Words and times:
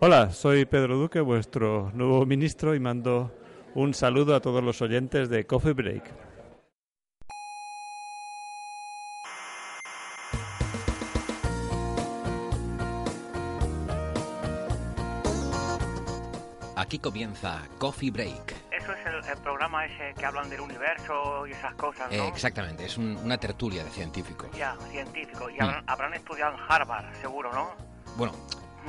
Hola, 0.00 0.30
soy 0.30 0.64
Pedro 0.64 0.96
Duque, 0.96 1.20
vuestro 1.20 1.90
nuevo 1.94 2.24
ministro, 2.26 2.74
y 2.74 2.80
mando 2.80 3.32
un 3.74 3.94
saludo 3.94 4.34
a 4.34 4.40
todos 4.40 4.62
los 4.64 4.80
oyentes 4.82 5.28
de 5.28 5.46
Coffee 5.46 5.72
Break. 5.74 6.04
Aquí 16.76 16.98
comienza 16.98 17.62
Coffee 17.78 18.10
Break. 18.10 18.54
Eso 18.70 18.92
es 18.92 19.06
el, 19.06 19.30
el 19.30 19.38
programa 19.42 19.84
ese 19.84 20.14
que 20.18 20.24
hablan 20.24 20.48
del 20.48 20.60
universo 20.60 21.46
y 21.46 21.52
esas 21.52 21.74
cosas, 21.74 22.10
¿no? 22.10 22.16
Eh, 22.24 22.28
exactamente, 22.28 22.86
es 22.86 22.96
un- 22.96 23.18
una 23.22 23.36
tertulia 23.36 23.84
de 23.84 23.90
científicos. 23.90 24.48
Ya, 24.56 24.76
científico. 24.90 25.50
Y 25.50 25.58
Mm. 25.58 25.62
habrán, 25.62 25.84
habrán 25.86 26.14
estudiado 26.14 26.54
en 26.54 26.60
Harvard, 26.66 27.04
seguro, 27.20 27.52
¿no? 27.52 27.70
Bueno, 28.16 28.32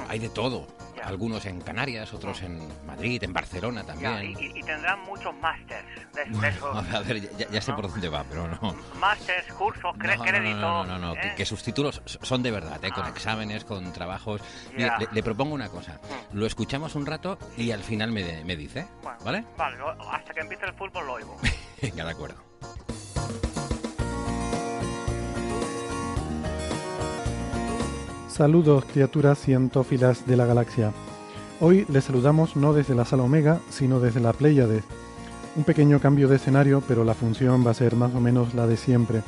hay 0.07 0.19
de 0.19 0.29
todo. 0.29 0.67
Ya. 0.95 1.03
Algunos 1.03 1.45
en 1.45 1.61
Canarias, 1.61 2.13
otros 2.13 2.41
en 2.41 2.67
Madrid, 2.85 3.23
en 3.23 3.31
Barcelona 3.33 3.81
Ya, 3.81 3.87
también. 3.87 4.35
y, 4.37 4.43
y- 4.45 4.59
y 4.59 4.63
tendrán 4.63 4.99
muchos 5.05 5.33
másters 5.35 5.85
de, 6.13 6.25
de 6.25 6.31
Bueno, 6.31 6.67
a 6.93 6.99
ver, 6.99 7.21
ya, 7.37 7.49
ya 7.49 7.61
sé 7.61 7.71
¿no? 7.71 7.77
por 7.77 7.89
dónde 7.89 8.09
va, 8.09 8.23
pero 8.29 8.47
no. 8.47 8.75
Másters, 8.99 9.51
cursos, 9.53 9.95
no, 9.97 10.15
no, 10.15 10.23
créditos. 10.23 10.59
no, 10.61 10.83
no, 10.85 10.99
no, 10.99 11.13
que, 11.15 11.27
¿eh? 11.27 11.33
que 11.37 11.45
sus 11.45 11.63
títulos 11.63 12.01
son 12.05 12.43
de 12.43 12.51
verdad, 12.51 12.83
¿eh? 12.83 12.91
con 12.91 13.05
Ah. 13.05 13.09
exámenes, 13.09 13.63
con 13.63 13.91
trabajos. 13.93 14.41
Ya. 14.77 14.77
Mire, 14.77 14.91
le, 14.99 15.07
le 15.13 15.23
propongo 15.23 15.55
una 15.55 15.69
cosa. 15.69 15.93
Mm. 16.33 16.37
Lo 16.37 16.45
escuchamos 16.45 16.95
un 16.95 17.05
rato 17.05 17.37
y 17.57 17.71
al 17.71 17.83
final 17.83 18.11
me, 18.11 18.43
me 18.43 18.55
dice, 18.57 18.85
Bueno, 19.01 19.17
¿vale? 19.23 19.45
Vale, 19.57 19.77
hasta 20.11 20.33
que 20.33 20.41
empiece 20.41 20.65
el 20.65 20.73
fútbol 20.73 21.05
lo 21.07 21.13
oigo. 21.13 21.37
Venga, 21.81 22.03
de 22.05 22.11
acuerdo. 22.11 22.43
Saludos 28.31 28.85
criaturas 28.85 29.37
cientófilas 29.39 30.25
de 30.25 30.37
la 30.37 30.45
galaxia. 30.45 30.93
Hoy 31.59 31.85
les 31.89 32.05
saludamos 32.05 32.55
no 32.55 32.71
desde 32.71 32.95
la 32.95 33.03
sala 33.03 33.23
Omega, 33.23 33.59
sino 33.69 33.99
desde 33.99 34.21
la 34.21 34.31
Pléyade. 34.31 34.83
Un 35.57 35.65
pequeño 35.65 35.99
cambio 35.99 36.29
de 36.29 36.37
escenario, 36.37 36.81
pero 36.87 37.03
la 37.03 37.13
función 37.13 37.67
va 37.67 37.71
a 37.71 37.75
ser 37.75 37.97
más 37.97 38.15
o 38.15 38.21
menos 38.21 38.53
la 38.53 38.67
de 38.67 38.77
siempre. 38.77 39.21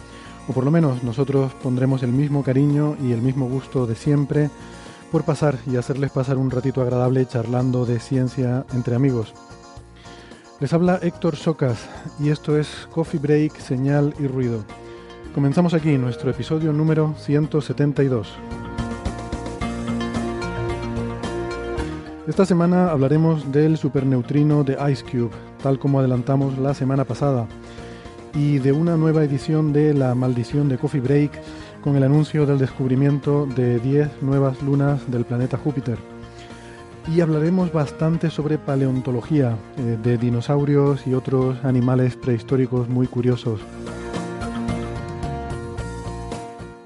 O 0.48 0.54
por 0.54 0.64
lo 0.64 0.72
menos 0.72 1.04
nosotros 1.04 1.52
pondremos 1.62 2.02
el 2.02 2.14
mismo 2.14 2.44
cariño 2.44 2.96
y 3.04 3.12
el 3.12 3.22
mismo 3.22 3.50
gusto 3.50 3.86
de 3.86 3.96
siempre 3.96 4.50
por 5.12 5.26
pasar 5.26 5.58
y 5.68 5.76
hacerles 5.76 6.12
pasar 6.12 6.38
un 6.38 6.50
ratito 6.50 6.82
agradable 6.82 7.26
charlando 7.26 7.86
de 7.86 8.00
ciencia 8.00 8.66
entre 8.74 8.96
amigos. 8.96 9.34
Les 10.62 10.72
habla 10.72 11.00
Héctor 11.02 11.36
Socas 11.36 11.90
y 12.22 12.30
esto 12.30 12.58
es 12.58 12.88
Coffee 12.90 13.20
Break, 13.20 13.60
Señal 13.60 14.16
y 14.18 14.28
Ruido. 14.28 14.64
Comenzamos 15.36 15.74
aquí 15.74 15.98
nuestro 15.98 16.32
episodio 16.32 16.72
número 16.72 17.14
172. 17.18 18.30
Esta 22.26 22.46
semana 22.46 22.90
hablaremos 22.90 23.52
del 23.52 23.76
superneutrino 23.76 24.64
de 24.64 24.78
Ice 24.90 25.04
Cube, 25.04 25.32
tal 25.62 25.78
como 25.78 26.00
adelantamos 26.00 26.58
la 26.58 26.74
semana 26.74 27.04
pasada, 27.04 27.48
y 28.34 28.60
de 28.60 28.72
una 28.72 28.96
nueva 28.96 29.26
edición 29.26 29.74
de 29.74 29.94
La 29.94 30.16
Maldición 30.16 30.70
de 30.70 30.78
Coffee 30.78 31.02
Break 31.02 31.32
con 31.82 31.98
el 31.98 32.04
anuncio 32.04 32.46
del 32.46 32.60
descubrimiento 32.60 33.46
de 33.46 33.78
10 33.80 34.22
nuevas 34.22 34.62
lunas 34.62 35.12
del 35.12 35.26
planeta 35.26 35.58
Júpiter. 35.58 35.98
Y 37.14 37.20
hablaremos 37.20 37.74
bastante 37.74 38.30
sobre 38.30 38.58
paleontología, 38.58 39.58
eh, 39.76 39.98
de 40.02 40.18
dinosaurios 40.18 41.06
y 41.06 41.16
otros 41.16 41.62
animales 41.66 42.16
prehistóricos 42.16 42.88
muy 42.88 43.08
curiosos. 43.08 43.60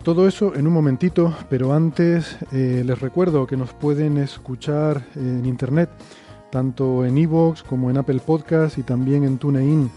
Todo 0.08 0.26
eso 0.26 0.56
en 0.56 0.66
un 0.66 0.72
momentito, 0.72 1.36
pero 1.50 1.74
antes 1.74 2.38
eh, 2.54 2.82
les 2.86 2.98
recuerdo 2.98 3.46
que 3.46 3.58
nos 3.58 3.74
pueden 3.74 4.18
escuchar 4.18 5.06
en 5.16 5.46
internet, 5.46 5.90
tanto 6.50 7.04
en 7.04 7.18
iVoox 7.18 7.62
como 7.64 7.90
en 7.90 7.98
Apple 7.98 8.22
Podcast 8.26 8.78
y 8.78 8.84
también 8.84 9.26
en 9.26 9.38
TuneIn. 9.38 9.92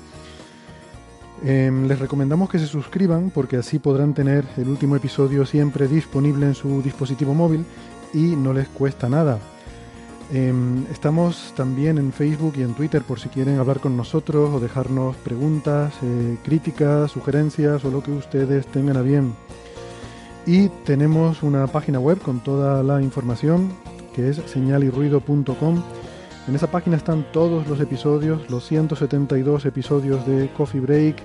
Em, 1.44 1.86
les 1.86 1.96
recomendamos 2.00 2.50
que 2.50 2.58
se 2.58 2.66
suscriban 2.66 3.30
porque 3.30 3.58
así 3.58 3.78
podrán 3.78 4.12
tener 4.12 4.44
el 4.56 4.68
último 4.68 4.96
episodio 4.96 5.46
siempre 5.46 5.86
disponible 5.86 6.44
en 6.44 6.56
su 6.56 6.82
dispositivo 6.82 7.32
móvil 7.32 7.64
y 8.12 8.34
no 8.34 8.52
les 8.52 8.66
cuesta 8.66 9.08
nada. 9.08 9.38
Em, 10.32 10.86
estamos 10.90 11.52
también 11.54 11.98
en 11.98 12.12
Facebook 12.12 12.54
y 12.56 12.62
en 12.62 12.74
Twitter 12.74 13.02
por 13.02 13.20
si 13.20 13.28
quieren 13.28 13.60
hablar 13.60 13.78
con 13.78 13.96
nosotros 13.96 14.50
o 14.52 14.58
dejarnos 14.58 15.14
preguntas, 15.18 15.94
eh, 16.02 16.36
críticas, 16.42 17.12
sugerencias 17.12 17.84
o 17.84 17.92
lo 17.92 18.02
que 18.02 18.10
ustedes 18.10 18.66
tengan 18.66 18.96
a 18.96 19.02
bien. 19.02 19.34
Y 20.46 20.68
tenemos 20.84 21.42
una 21.42 21.66
página 21.66 22.00
web 22.00 22.18
con 22.18 22.40
toda 22.40 22.82
la 22.82 23.02
información 23.02 23.72
que 24.14 24.30
es 24.30 24.36
señalirruido.com. 24.46 25.82
En 26.48 26.54
esa 26.54 26.70
página 26.70 26.96
están 26.96 27.26
todos 27.32 27.66
los 27.68 27.80
episodios, 27.80 28.50
los 28.50 28.66
172 28.66 29.66
episodios 29.66 30.26
de 30.26 30.50
Coffee 30.56 30.80
Break 30.80 31.22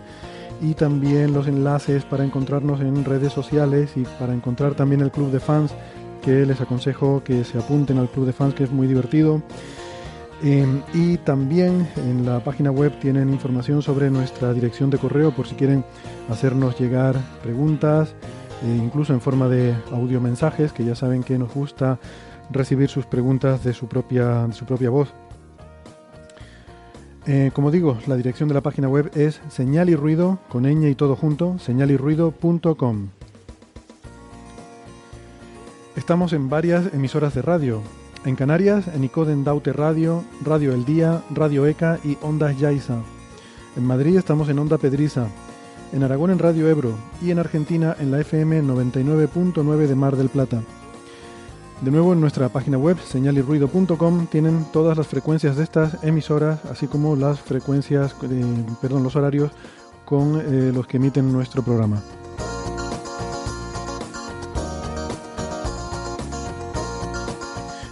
y 0.62 0.74
también 0.74 1.34
los 1.34 1.48
enlaces 1.48 2.06
para 2.06 2.24
encontrarnos 2.24 2.81
en 2.81 3.04
redes 3.04 3.34
sociales 3.34 3.92
y 3.96 4.04
para 4.20 4.34
encontrar 4.34 4.75
también 4.75 5.02
el 5.02 5.12
club 5.12 5.31
de 5.31 5.40
fans 5.40 5.72
que 6.22 6.46
les 6.46 6.59
aconsejo 6.62 7.24
que 7.24 7.44
se 7.44 7.58
apunten 7.58 7.98
al 7.98 8.09
club 8.09 8.25
de 8.25 8.34
fans 8.34 8.54
que 8.54 8.64
es 8.64 8.72
muy 8.72 8.88
divertido. 8.88 9.42
Eh, 10.44 10.66
y 10.94 11.18
también 11.18 11.88
en 11.96 12.25
la 12.25 12.44
página 12.44 12.70
web 12.70 13.00
tienen 13.00 13.30
información 13.30 13.81
sobre 13.81 14.09
nuestra 14.09 14.54
dirección 14.54 14.90
de 14.90 14.98
correo 14.98 15.31
por 15.31 15.48
si 15.48 15.56
quieren 15.56 15.86
hacernos 16.30 16.78
llegar 16.78 17.16
preguntas, 17.42 18.14
eh, 18.64 18.80
incluso 18.82 19.14
en 19.14 19.22
forma 19.22 19.48
de 19.48 19.76
audio 19.92 20.22
mensajes, 20.22 20.72
que 20.74 20.86
ya 20.86 20.96
saben 20.96 21.24
que 21.24 21.38
nos 21.38 21.54
gusta 21.54 22.00
recibir 22.50 22.90
sus 22.90 23.06
preguntas 23.06 23.64
de 23.64 23.74
su 23.74 23.88
propia, 23.88 24.48
de 24.48 24.54
su 24.54 24.66
propia 24.66 24.90
voz. 24.90 25.14
Eh, 27.28 27.52
como 27.54 27.72
digo, 27.72 27.98
la 28.06 28.16
dirección 28.16 28.48
de 28.48 28.56
la 28.56 28.62
página 28.62 28.88
web 28.88 29.12
es 29.16 29.42
señal 29.50 29.90
y 29.90 29.96
ruido, 29.96 30.40
con 30.48 30.64
ñ 30.64 30.90
y 30.90 30.96
todo 30.96 31.16
junto, 31.16 31.58
señalirruido.com. 31.58 33.08
Estamos 35.96 36.34
en 36.34 36.50
varias 36.50 36.94
emisoras 36.94 37.34
de 37.34 37.42
radio. 37.42 37.82
En 38.26 38.36
Canarias, 38.36 38.88
en 38.88 39.04
Icoden 39.04 39.44
Daute 39.44 39.72
Radio, 39.72 40.24
Radio 40.44 40.74
El 40.74 40.84
Día, 40.86 41.24
Radio 41.32 41.66
ECA 41.66 42.00
y 42.04 42.18
Ondas 42.22 42.60
Yaiza. 42.60 42.98
En 43.76 43.86
Madrid 43.86 44.18
estamos 44.18 44.50
en 44.50 44.60
Onda 44.60 44.78
Pedriza. 44.78 45.28
En 45.94 46.03
Aragón 46.03 46.31
en 46.31 46.40
Radio 46.40 46.69
Ebro 46.69 46.96
y 47.22 47.31
en 47.31 47.40
Argentina 47.40 47.96
en 48.00 48.12
la 48.12 48.19
FM 48.19 48.63
99.9 48.63 49.88
de 49.88 49.96
Mar 49.96 50.16
del 50.16 50.29
Plata. 50.29 50.62
De 51.81 51.91
nuevo 51.91 52.13
en 52.13 52.22
nuestra 52.22 52.50
página 52.50 52.78
web 52.78 52.97
señalirruido.com 53.00 54.28
tienen 54.28 54.66
todas 54.72 54.97
las 54.97 55.07
frecuencias 55.07 55.57
de 55.57 55.63
estas 55.63 56.03
emisoras, 56.03 56.63
así 56.66 56.88
como 56.88 57.16
las 57.16 57.40
frecuencias, 57.40 58.16
eh, 58.24 58.66
perdón, 58.81 59.03
los 59.03 59.16
horarios 59.16 59.51
con 60.06 60.40
eh, 60.40 60.72
los 60.74 60.88
que 60.88 60.97
emiten 60.97 61.31
nuestro 61.31 61.63
programa. 61.63 62.01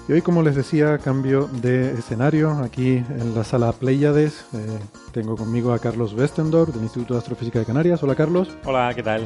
Y 0.08 0.12
hoy, 0.12 0.22
como 0.22 0.42
les 0.42 0.56
decía, 0.56 0.98
cambio 0.98 1.48
de 1.62 1.92
escenario 1.94 2.52
aquí 2.64 2.98
en 2.98 3.34
la 3.34 3.44
sala 3.46 3.72
Pleiades. 3.72 4.46
Eh, 4.54 4.80
tengo 5.14 5.38
conmigo 5.38 5.72
a 5.72 5.80
Carlos 5.80 6.14
Westendorf 6.14 6.74
del 6.74 6.84
Instituto 6.84 7.14
de 7.14 7.20
Astrofísica 7.20 7.60
de 7.60 7.66
Canarias. 7.66 8.04
Hola, 8.04 8.14
Carlos. 8.16 8.50
Hola, 8.66 8.92
¿qué 8.94 9.02
tal? 9.02 9.26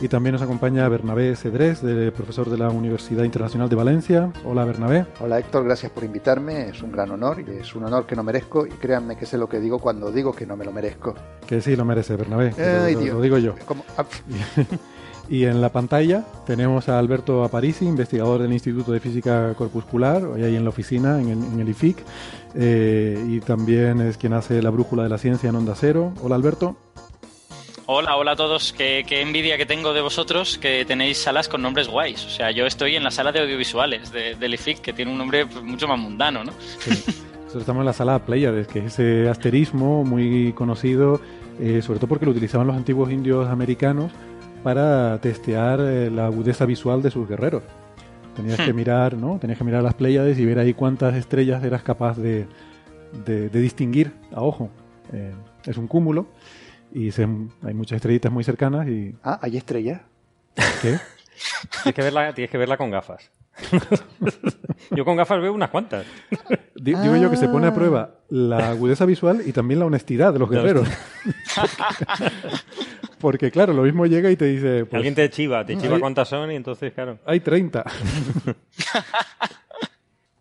Y 0.00 0.06
también 0.08 0.34
nos 0.34 0.42
acompaña 0.42 0.86
Bernabé 0.88 1.34
Cedrés, 1.34 1.82
de- 1.82 2.12
profesor 2.12 2.50
de 2.50 2.58
la 2.58 2.68
Universidad 2.68 3.24
Internacional 3.24 3.68
de 3.70 3.74
Valencia. 3.76 4.30
Hola, 4.44 4.64
Bernabé. 4.64 5.06
Hola 5.18 5.38
Héctor, 5.40 5.64
gracias 5.64 5.90
por 5.90 6.04
invitarme, 6.04 6.68
es 6.68 6.82
un 6.82 6.92
gran 6.92 7.10
honor 7.10 7.40
y 7.40 7.50
es 7.58 7.74
un 7.74 7.84
honor 7.84 8.06
que 8.06 8.14
no 8.14 8.22
merezco 8.22 8.64
y 8.66 8.70
créanme 8.70 9.16
que 9.16 9.26
sé 9.26 9.38
lo 9.38 9.48
que 9.48 9.58
digo 9.58 9.80
cuando 9.80 10.12
digo 10.12 10.32
que 10.32 10.46
no 10.46 10.56
me 10.56 10.64
lo 10.64 10.72
merezco. 10.72 11.14
Que 11.48 11.60
sí 11.60 11.74
lo 11.74 11.84
merece, 11.84 12.14
Bernabé. 12.14 12.52
Ay, 12.58 12.92
lo, 12.94 13.00
lo- 13.00 13.04
Dios. 13.04 13.14
lo 13.16 13.22
digo 13.22 13.38
yo. 13.38 13.54
Como- 13.66 13.82
ah, 13.96 14.04
Y 15.30 15.44
en 15.44 15.60
la 15.60 15.70
pantalla 15.70 16.24
tenemos 16.46 16.88
a 16.88 16.98
Alberto 16.98 17.44
Aparici, 17.44 17.84
investigador 17.84 18.40
del 18.40 18.52
Instituto 18.52 18.92
de 18.92 19.00
Física 19.00 19.52
Corpuscular, 19.54 20.24
hoy 20.24 20.42
ahí 20.42 20.56
en 20.56 20.64
la 20.64 20.70
oficina, 20.70 21.20
en 21.20 21.28
el, 21.28 21.38
en 21.38 21.60
el 21.60 21.68
IFIC, 21.68 21.98
eh, 22.54 23.22
y 23.28 23.40
también 23.40 24.00
es 24.00 24.16
quien 24.16 24.32
hace 24.32 24.62
la 24.62 24.70
brújula 24.70 25.02
de 25.02 25.10
la 25.10 25.18
ciencia 25.18 25.50
en 25.50 25.56
Onda 25.56 25.74
Cero. 25.76 26.14
Hola 26.22 26.34
Alberto. 26.34 26.78
Hola, 27.84 28.16
hola 28.16 28.32
a 28.32 28.36
todos. 28.36 28.72
Qué, 28.72 29.04
qué 29.06 29.20
envidia 29.20 29.58
que 29.58 29.66
tengo 29.66 29.92
de 29.92 30.00
vosotros 30.00 30.56
que 30.56 30.86
tenéis 30.86 31.18
salas 31.18 31.46
con 31.48 31.60
nombres 31.60 31.88
guays. 31.88 32.24
O 32.24 32.30
sea, 32.30 32.50
yo 32.50 32.64
estoy 32.64 32.96
en 32.96 33.04
la 33.04 33.10
sala 33.10 33.30
de 33.30 33.40
audiovisuales 33.40 34.10
de, 34.10 34.34
del 34.34 34.54
IFIC, 34.54 34.80
que 34.80 34.92
tiene 34.94 35.10
un 35.10 35.18
nombre 35.18 35.44
pues, 35.44 35.62
mucho 35.62 35.86
más 35.86 35.98
mundano, 35.98 36.42
¿no? 36.42 36.52
Sí. 36.78 36.90
Nosotros 36.90 37.62
estamos 37.62 37.80
en 37.80 37.86
la 37.86 37.92
sala 37.94 38.18
Pleiades, 38.24 38.66
que 38.66 38.80
es 38.80 38.98
ese 38.98 39.28
asterismo 39.28 40.04
muy 40.04 40.52
conocido, 40.54 41.20
eh, 41.60 41.80
sobre 41.82 41.98
todo 41.98 42.08
porque 42.08 42.26
lo 42.26 42.32
utilizaban 42.32 42.66
los 42.66 42.76
antiguos 42.76 43.10
indios 43.10 43.48
americanos 43.48 44.12
para 44.68 45.18
testear 45.22 45.80
eh, 45.80 46.10
la 46.10 46.26
agudeza 46.26 46.66
visual 46.66 47.00
de 47.00 47.10
sus 47.10 47.26
guerreros. 47.26 47.62
Tenías 48.36 48.60
que 48.60 48.74
mirar, 48.74 49.14
¿no? 49.16 49.38
Tenías 49.38 49.56
que 49.56 49.64
mirar 49.64 49.82
las 49.82 49.94
Pleiades 49.94 50.38
y 50.38 50.44
ver 50.44 50.58
ahí 50.58 50.74
cuántas 50.74 51.14
estrellas 51.14 51.64
eras 51.64 51.82
capaz 51.82 52.18
de, 52.18 52.46
de- 53.24 53.48
de 53.48 53.60
distinguir 53.62 54.12
a 54.30 54.42
ojo. 54.42 54.68
Eh, 55.10 55.32
es 55.64 55.78
un 55.78 55.86
cúmulo 55.86 56.26
y 56.92 57.12
se- 57.12 57.26
hay 57.64 57.72
muchas 57.72 57.96
estrellitas 57.96 58.30
muy 58.30 58.44
cercanas 58.44 58.86
y... 58.88 59.14
Ah, 59.24 59.38
hay 59.40 59.56
estrellas. 59.56 60.02
¿Qué? 60.82 60.98
Tienes 61.82 61.94
que 61.94 62.02
verla, 62.02 62.34
tienes 62.34 62.50
que 62.50 62.58
verla 62.58 62.76
con 62.76 62.90
gafas. 62.90 63.30
Yo 64.90 65.04
con 65.06 65.16
gafas 65.16 65.40
veo 65.40 65.54
unas 65.54 65.70
cuantas. 65.70 66.04
Di- 66.76 66.94
Digo 66.94 67.16
yo 67.16 67.30
que 67.30 67.36
se 67.36 67.48
pone 67.48 67.66
a 67.68 67.74
prueba 67.74 68.10
la 68.28 68.68
agudeza 68.68 69.04
visual 69.06 69.42
y 69.46 69.52
también 69.52 69.80
la 69.80 69.86
honestidad 69.86 70.32
de 70.32 70.38
los 70.38 70.48
guerreros. 70.50 70.86
Porque 73.20 73.50
claro, 73.50 73.72
lo 73.72 73.82
mismo 73.82 74.06
llega 74.06 74.30
y 74.30 74.36
te 74.36 74.44
dice... 74.46 74.84
pues, 74.84 74.94
Alguien 74.94 75.14
te 75.14 75.28
chiva, 75.30 75.64
te 75.64 75.76
chiva 75.76 75.94
hay- 75.94 76.00
cuántas 76.00 76.28
son 76.28 76.50
y 76.52 76.56
entonces, 76.56 76.92
claro. 76.92 77.18
Hay 77.26 77.40
30. 77.40 77.84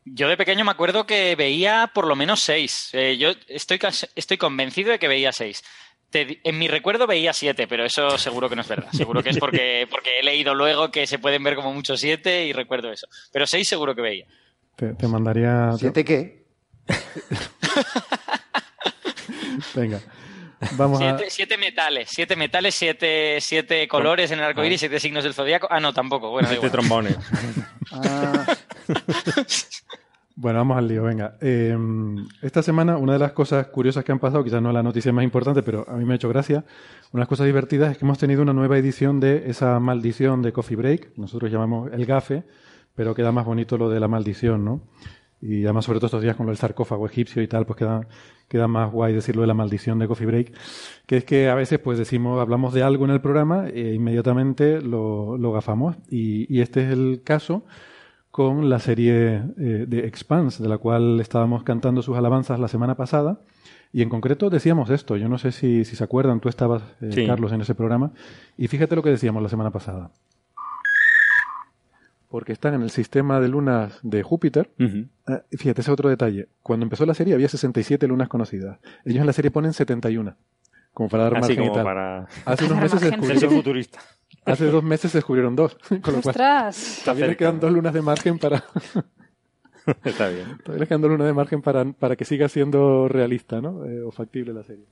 Yo 0.06 0.28
de 0.30 0.38
pequeño 0.38 0.64
me 0.64 0.72
acuerdo 0.72 1.06
que 1.06 1.36
veía 1.36 1.92
por 1.94 2.08
lo 2.08 2.16
menos 2.16 2.40
seis. 2.42 2.90
Eh, 2.94 3.18
yo 3.18 3.32
estoy, 3.48 3.78
estoy 4.16 4.38
convencido 4.38 4.92
de 4.92 5.00
que 5.00 5.08
veía 5.10 5.32
seis. 5.34 5.64
Te 6.10 6.40
en 6.46 6.58
mi 6.58 6.70
recuerdo 6.70 7.06
veía 7.06 7.34
siete, 7.34 7.68
pero 7.68 7.84
eso 7.84 8.18
seguro 8.18 8.48
que 8.50 8.56
no 8.56 8.62
es 8.62 8.68
verdad. 8.70 8.90
Seguro 8.94 9.22
que 9.22 9.32
es 9.32 9.38
porque, 9.38 9.86
porque 9.92 10.20
he 10.20 10.24
leído 10.24 10.56
luego 10.56 10.92
que 10.92 11.06
se 11.06 11.20
pueden 11.20 11.44
ver 11.44 11.56
como 11.56 11.74
mucho 11.74 11.98
siete 11.98 12.46
y 12.46 12.54
recuerdo 12.54 12.90
eso. 12.92 13.08
Pero 13.34 13.46
seis 13.46 13.68
seguro 13.68 13.94
que 13.96 14.02
veía. 14.02 14.26
Te, 14.78 14.94
te 14.94 15.08
mandaría... 15.08 15.74
¿Siete 15.78 16.06
qué? 16.06 16.46
Venga. 19.76 20.00
Vamos 20.76 21.02
a... 21.02 21.18
Siete, 21.30 21.58
metales, 21.58 22.10
siete 22.12 22.36
metales, 22.36 22.74
siete, 22.76 23.38
siete 23.42 23.88
colores 23.88 24.32
en 24.32 24.40
el 24.40 24.46
arco 24.46 24.64
iris, 24.64 24.80
siete 24.80 25.00
signos 25.00 25.24
del 25.24 25.34
zodiaco. 25.34 25.68
Ah, 25.70 25.80
no, 25.80 25.94
tampoco. 25.94 26.32
Bueno, 26.32 26.48
Siete 26.48 26.66
igual. 26.68 26.72
trombones. 26.72 27.18
Ah, 27.92 28.46
Bueno, 30.40 30.60
vamos 30.60 30.78
al 30.78 30.88
lío, 30.88 31.02
venga. 31.04 31.36
Eh, 31.42 31.76
esta 32.44 32.62
semana 32.62 32.98
una 32.98 33.14
de 33.14 33.20
las 33.20 33.32
cosas 33.32 33.68
curiosas 33.68 34.04
que 34.04 34.12
han 34.12 34.20
pasado, 34.20 34.44
quizás 34.44 34.62
no 34.62 34.70
es 34.70 34.76
la 34.76 34.84
noticia 34.84 35.12
más 35.12 35.24
importante, 35.24 35.64
pero 35.64 35.84
a 35.90 35.94
mí 35.94 36.06
me 36.06 36.14
ha 36.14 36.16
hecho 36.16 36.30
gracia, 36.30 36.58
una 37.12 37.14
de 37.14 37.20
las 37.22 37.28
cosas 37.28 37.48
divertidas 37.48 37.92
es 37.92 37.98
que 37.98 38.06
hemos 38.06 38.20
tenido 38.20 38.44
una 38.44 38.54
nueva 38.54 38.78
edición 38.78 39.20
de 39.20 39.50
esa 39.50 39.80
maldición 39.80 40.44
de 40.44 40.54
Coffee 40.54 40.78
Break, 40.78 41.18
nosotros 41.18 41.52
llamamos 41.52 41.92
el 41.92 42.06
gafe, 42.06 42.44
pero 42.94 43.16
queda 43.16 43.32
más 43.32 43.46
bonito 43.46 43.80
lo 43.80 43.90
de 43.90 44.00
la 44.00 44.08
maldición, 44.08 44.64
¿no? 44.64 44.82
Y 45.42 45.66
además, 45.66 45.86
sobre 45.86 46.00
todo 46.00 46.08
estos 46.08 46.24
días 46.24 46.36
con 46.36 46.46
lo 46.46 46.52
del 46.52 46.58
sarcófago 46.58 47.06
egipcio 47.06 47.42
y 47.42 47.48
tal, 47.48 47.66
pues 47.66 47.78
queda, 47.78 48.08
queda 48.48 48.68
más 48.68 48.92
guay 48.92 49.14
decirlo 49.14 49.42
de 49.42 49.48
la 49.48 49.54
maldición 49.54 50.00
de 50.00 50.08
Coffee 50.08 50.26
Break, 50.26 50.54
que 51.06 51.18
es 51.18 51.26
que 51.26 51.50
a 51.50 51.56
veces 51.56 51.80
pues 51.80 51.98
decimos, 52.00 52.42
hablamos 52.42 52.74
de 52.74 52.84
algo 52.84 53.06
en 53.06 53.12
el 53.12 53.22
programa 53.22 53.68
e 53.70 53.94
inmediatamente 53.94 54.82
lo, 54.82 55.38
lo 55.38 55.52
gafamos. 55.52 55.96
Y, 56.10 56.52
y 56.54 56.62
este 56.62 56.86
es 56.86 56.92
el 56.92 57.22
caso 57.24 57.64
con 58.32 58.70
la 58.70 58.80
serie 58.80 59.42
eh, 59.58 59.86
de 59.88 60.06
Expanse, 60.06 60.62
de 60.62 60.70
la 60.70 60.78
cual 60.78 61.20
estábamos 61.20 61.64
cantando 61.64 62.02
sus 62.02 62.18
alabanzas 62.18 62.60
la 62.60 62.68
semana 62.68 62.96
pasada. 62.96 63.40
Y 63.94 64.02
en 64.02 64.10
concreto 64.10 64.50
decíamos 64.50 64.90
esto, 64.90 65.18
yo 65.18 65.30
no 65.30 65.38
sé 65.38 65.52
si, 65.52 65.86
si 65.86 65.96
se 65.96 66.04
acuerdan, 66.04 66.40
tú 66.40 66.50
estabas, 66.50 66.84
eh, 67.02 67.10
Sí. 67.12 67.26
Carlos, 67.26 67.52
en 67.52 67.62
ese 67.62 67.74
programa, 67.74 68.12
y 68.58 68.68
fíjate 68.68 68.96
lo 68.96 69.02
que 69.02 69.10
decíamos 69.10 69.42
la 69.42 69.50
semana 69.50 69.72
pasada. 69.72 70.12
Porque 72.30 72.52
están 72.52 72.74
en 72.74 72.82
el 72.82 72.90
sistema 72.90 73.40
de 73.40 73.48
lunas 73.48 74.00
de 74.04 74.22
Júpiter. 74.22 74.70
Ah, 75.28 75.44
y 75.50 75.58
fíjate, 75.58 75.82
ese 75.82 75.92
otro 75.92 76.10
detalle. 76.10 76.50
Cuando 76.62 76.84
empezó 76.86 77.06
la 77.06 77.14
serie 77.14 77.34
había 77.34 77.48
67 77.48 78.06
lunas 78.08 78.28
conocidas. 78.28 78.80
Ellos 79.06 79.22
en 79.22 79.28
la 79.28 79.34
serie 79.34 79.50
ponen 79.52 79.74
71. 79.74 80.36
Como 80.94 81.10
para 81.10 81.24
dar 81.24 81.38
Así 81.38 81.42
margen 81.42 81.64
y 81.64 81.68
como 81.68 81.74
tal. 81.76 81.84
para 81.84 82.28
Hace 82.46 82.66
unos 82.66 82.82
meses 82.82 83.00
se 83.00 83.10
descubrieron, 83.12 83.52
futurista. 83.52 84.00
hace 84.46 84.66
dos 84.66 84.84
meses 84.84 85.12
se 85.12 85.20
descubrieron 85.20 85.56
dos. 85.56 85.78
Con 86.02 86.16
lo 86.16 86.22
cual 86.22 86.34
¡Ostras! 86.34 87.02
todavía 87.06 87.28
le 87.28 87.38
quedan 87.38 87.60
dos 87.60 87.72
lunas 87.72 87.94
de 87.94 88.02
margen 88.02 88.40
para, 88.40 88.64
Está 90.04 90.28
bien. 90.30 90.58
Todavía 90.64 90.82
le 90.82 90.88
quedan 90.88 91.02
dos 91.02 91.12
lunas 91.12 91.28
de 91.28 91.34
margen 91.34 91.62
para, 91.62 91.86
para 91.86 92.16
que 92.16 92.26
siga 92.26 92.50
siendo 92.50 93.08
realista, 93.08 93.62
¿no? 93.62 93.86
Eh, 93.86 94.02
o 94.02 94.12
factible 94.12 94.54
la 94.54 94.64
serie. 94.64 94.86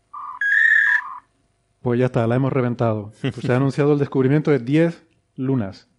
Pues 1.81 1.99
ya 1.99 2.05
está, 2.05 2.25
la 2.27 2.35
hemos 2.35 2.51
reventado. 2.51 3.11
Pues 3.21 3.35
se 3.35 3.51
ha 3.51 3.57
anunciado 3.57 3.93
el 3.93 3.99
descubrimiento 3.99 4.51
de 4.51 4.59
10 4.59 5.05
lunas. 5.35 5.89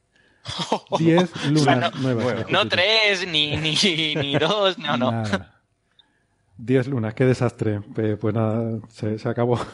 10 0.98 1.46
lunas 1.50 1.94
nuevas. 1.96 2.50
No 2.50 2.66
tres, 2.68 3.26
ni, 3.26 3.56
ni, 3.56 3.74
ni 4.14 4.36
dos, 4.38 4.78
no, 4.78 4.96
no. 4.96 5.10
Nada. 5.10 5.55
10 6.58 6.88
lunas, 6.88 7.14
qué 7.14 7.24
desastre. 7.24 7.80
Pues, 7.94 8.16
pues 8.18 8.34
nada, 8.34 8.78
se, 8.88 9.18
se 9.18 9.28
acabó. 9.28 9.58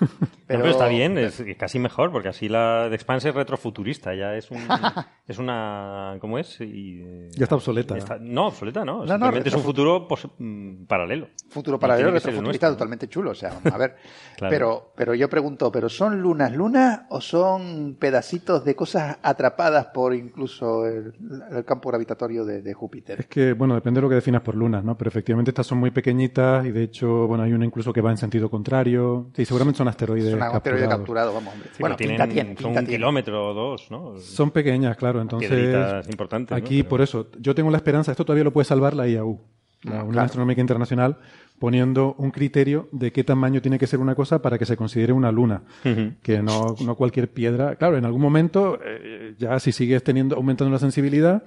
Pero, 0.53 0.65
pero 0.65 0.73
está 0.73 0.87
bien, 0.89 1.17
es 1.17 1.43
casi 1.59 1.79
mejor, 1.79 2.13
porque 2.13 2.29
así 2.29 2.47
la 2.47 2.91
de 2.91 2.95
Expanse 2.95 3.31
es 3.31 3.35
retrofuturista, 3.35 4.15
ya 4.15 4.35
es 4.37 4.51
un 4.51 4.59
es 5.27 5.39
una 5.39 6.19
¿cómo 6.21 6.39
es? 6.39 6.61
Y, 6.61 7.01
eh, 7.03 7.29
Ya 7.35 7.45
está 7.45 7.55
obsoleta. 7.55 7.97
está- 7.97 8.19
no, 8.21 8.49
obsoleta, 8.49 8.85
no, 8.85 8.99
no, 9.07 9.09
simplemente 9.09 9.49
es 9.49 9.55
un 9.55 9.63
futuro 9.63 10.07
pos- 10.07 10.29
mm, 10.39 10.85
paralelo. 10.85 11.29
futuro 11.49 11.79
paralelo, 11.79 12.11
retrofuturista 12.11 12.67
nuestro. 12.67 12.71
totalmente 12.77 13.09
chulo. 13.09 13.31
O 13.31 13.35
sea, 13.35 13.49
vamos 13.51 13.73
a 13.73 13.79
ver. 13.79 13.97
Claro. 14.37 14.51
pero, 14.51 14.93
pero 14.97 15.15
yo 15.15 15.31
pregunto, 15.31 15.71
¿pero 15.71 15.89
son 15.89 16.21
lunas 16.21 16.53
lunas 16.53 17.03
o 17.11 17.21
son 17.21 17.97
pedacitos 17.99 18.65
de 18.65 18.75
cosas 18.75 19.19
atrapadas 19.23 19.87
por 19.87 20.15
incluso 20.15 20.85
el, 20.87 21.15
el 21.53 21.65
campo 21.65 21.91
gravitatorio 21.91 22.45
de, 22.45 22.61
de 22.61 22.75
Júpiter? 22.75 23.21
Es 23.21 23.27
que, 23.27 23.53
bueno, 23.53 23.75
depende 23.75 23.99
de 23.99 24.03
lo 24.03 24.09
que 24.09 24.17
definas 24.17 24.43
por 24.43 24.57
lunas, 24.57 24.83
¿no? 24.85 24.99
Pero 24.99 25.09
efectivamente 25.09 25.51
estas 25.53 25.67
son 25.67 25.79
muy 25.79 25.93
pequeñitas 25.93 26.67
y 26.67 26.72
de 26.73 26.83
hecho, 26.85 27.27
bueno, 27.27 27.45
hay 27.45 27.53
una 27.53 27.65
incluso 27.65 27.93
que 27.93 28.01
va 28.01 28.11
en 28.11 28.17
sentido 28.17 28.51
contrario. 28.51 29.29
Sí, 29.35 29.45
seguramente 29.45 29.79
son 29.79 29.89
asteroides 29.89 30.29
Es 30.29 30.35
un 30.35 30.43
asteroide 30.43 30.83
capturados. 30.87 30.99
capturado, 30.99 31.35
vamos, 31.35 31.53
hombre. 31.55 31.69
Sí, 31.73 31.77
bueno, 31.81 31.97
pero 31.97 32.09
pinta 32.09 32.25
tienen, 32.27 32.47
tiene, 32.55 32.61
son 32.61 32.71
pinta 32.73 32.81
un 32.81 32.87
kilómetro 32.87 33.49
o 33.51 33.55
dos, 33.55 33.91
¿no? 33.91 34.19
Son 34.19 34.51
pequeñas, 34.51 34.97
claro. 34.97 35.21
Entonces, 35.21 36.09
importantes, 36.11 36.51
¿no? 36.51 36.57
aquí 36.57 36.79
Pero- 36.83 36.89
por 36.89 37.01
eso, 37.03 37.29
yo 37.41 37.55
tengo 37.55 37.71
la 37.71 37.77
esperanza, 37.77 38.11
esto 38.13 38.25
todavía 38.25 38.45
lo 38.45 38.53
puede 38.53 38.65
salvar 38.65 38.95
la 38.95 39.07
IAU, 39.09 39.39
la 39.83 39.91
Unión 39.93 40.11
claro. 40.13 40.27
Astronómica 40.27 40.61
Internacional, 40.61 41.19
poniendo 41.59 42.15
un 42.19 42.31
criterio 42.33 42.89
de 42.93 43.13
qué 43.13 43.23
tamaño 43.23 43.63
tiene 43.63 43.79
que 43.79 43.87
ser 43.87 44.01
una 44.01 44.15
cosa 44.17 44.43
para 44.43 44.59
que 44.59 44.67
se 44.67 44.77
considere 44.77 45.13
una 45.13 45.31
luna. 45.31 45.63
Ujú. 45.85 46.15
Que 46.23 46.43
no, 46.43 46.75
no 46.85 46.97
cualquier 46.97 47.31
piedra. 47.33 47.77
Claro, 47.77 47.97
en 47.97 48.05
algún 48.05 48.21
momento, 48.21 48.79
eh, 48.85 49.35
ya 49.39 49.59
si 49.61 49.71
sigues 49.71 50.03
teniendo, 50.03 50.35
aumentando 50.37 50.73
la 50.73 50.79
sensibilidad, 50.81 51.45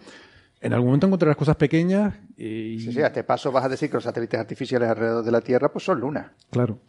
en 0.66 0.74
algún 0.74 0.88
momento 0.88 1.08
encontrarás 1.08 1.38
cosas 1.38 1.56
pequeñas 1.56 2.14
y. 2.38 2.80
Sí, 2.80 2.92
sí, 2.94 3.02
a 3.02 3.07
este 3.07 3.24
paso 3.24 3.52
vas 3.52 3.64
a 3.66 3.69
decir 3.69 3.90
que 3.90 3.95
los 3.95 4.04
satélites 4.04 4.40
artificiales 4.40 4.90
alrededor 4.90 5.24
de 5.24 5.31
la 5.31 5.42
Tierra 5.42 5.69
pues 5.72 5.86
son 5.86 6.00
lunas. 6.00 6.28
Claro. 6.52 6.80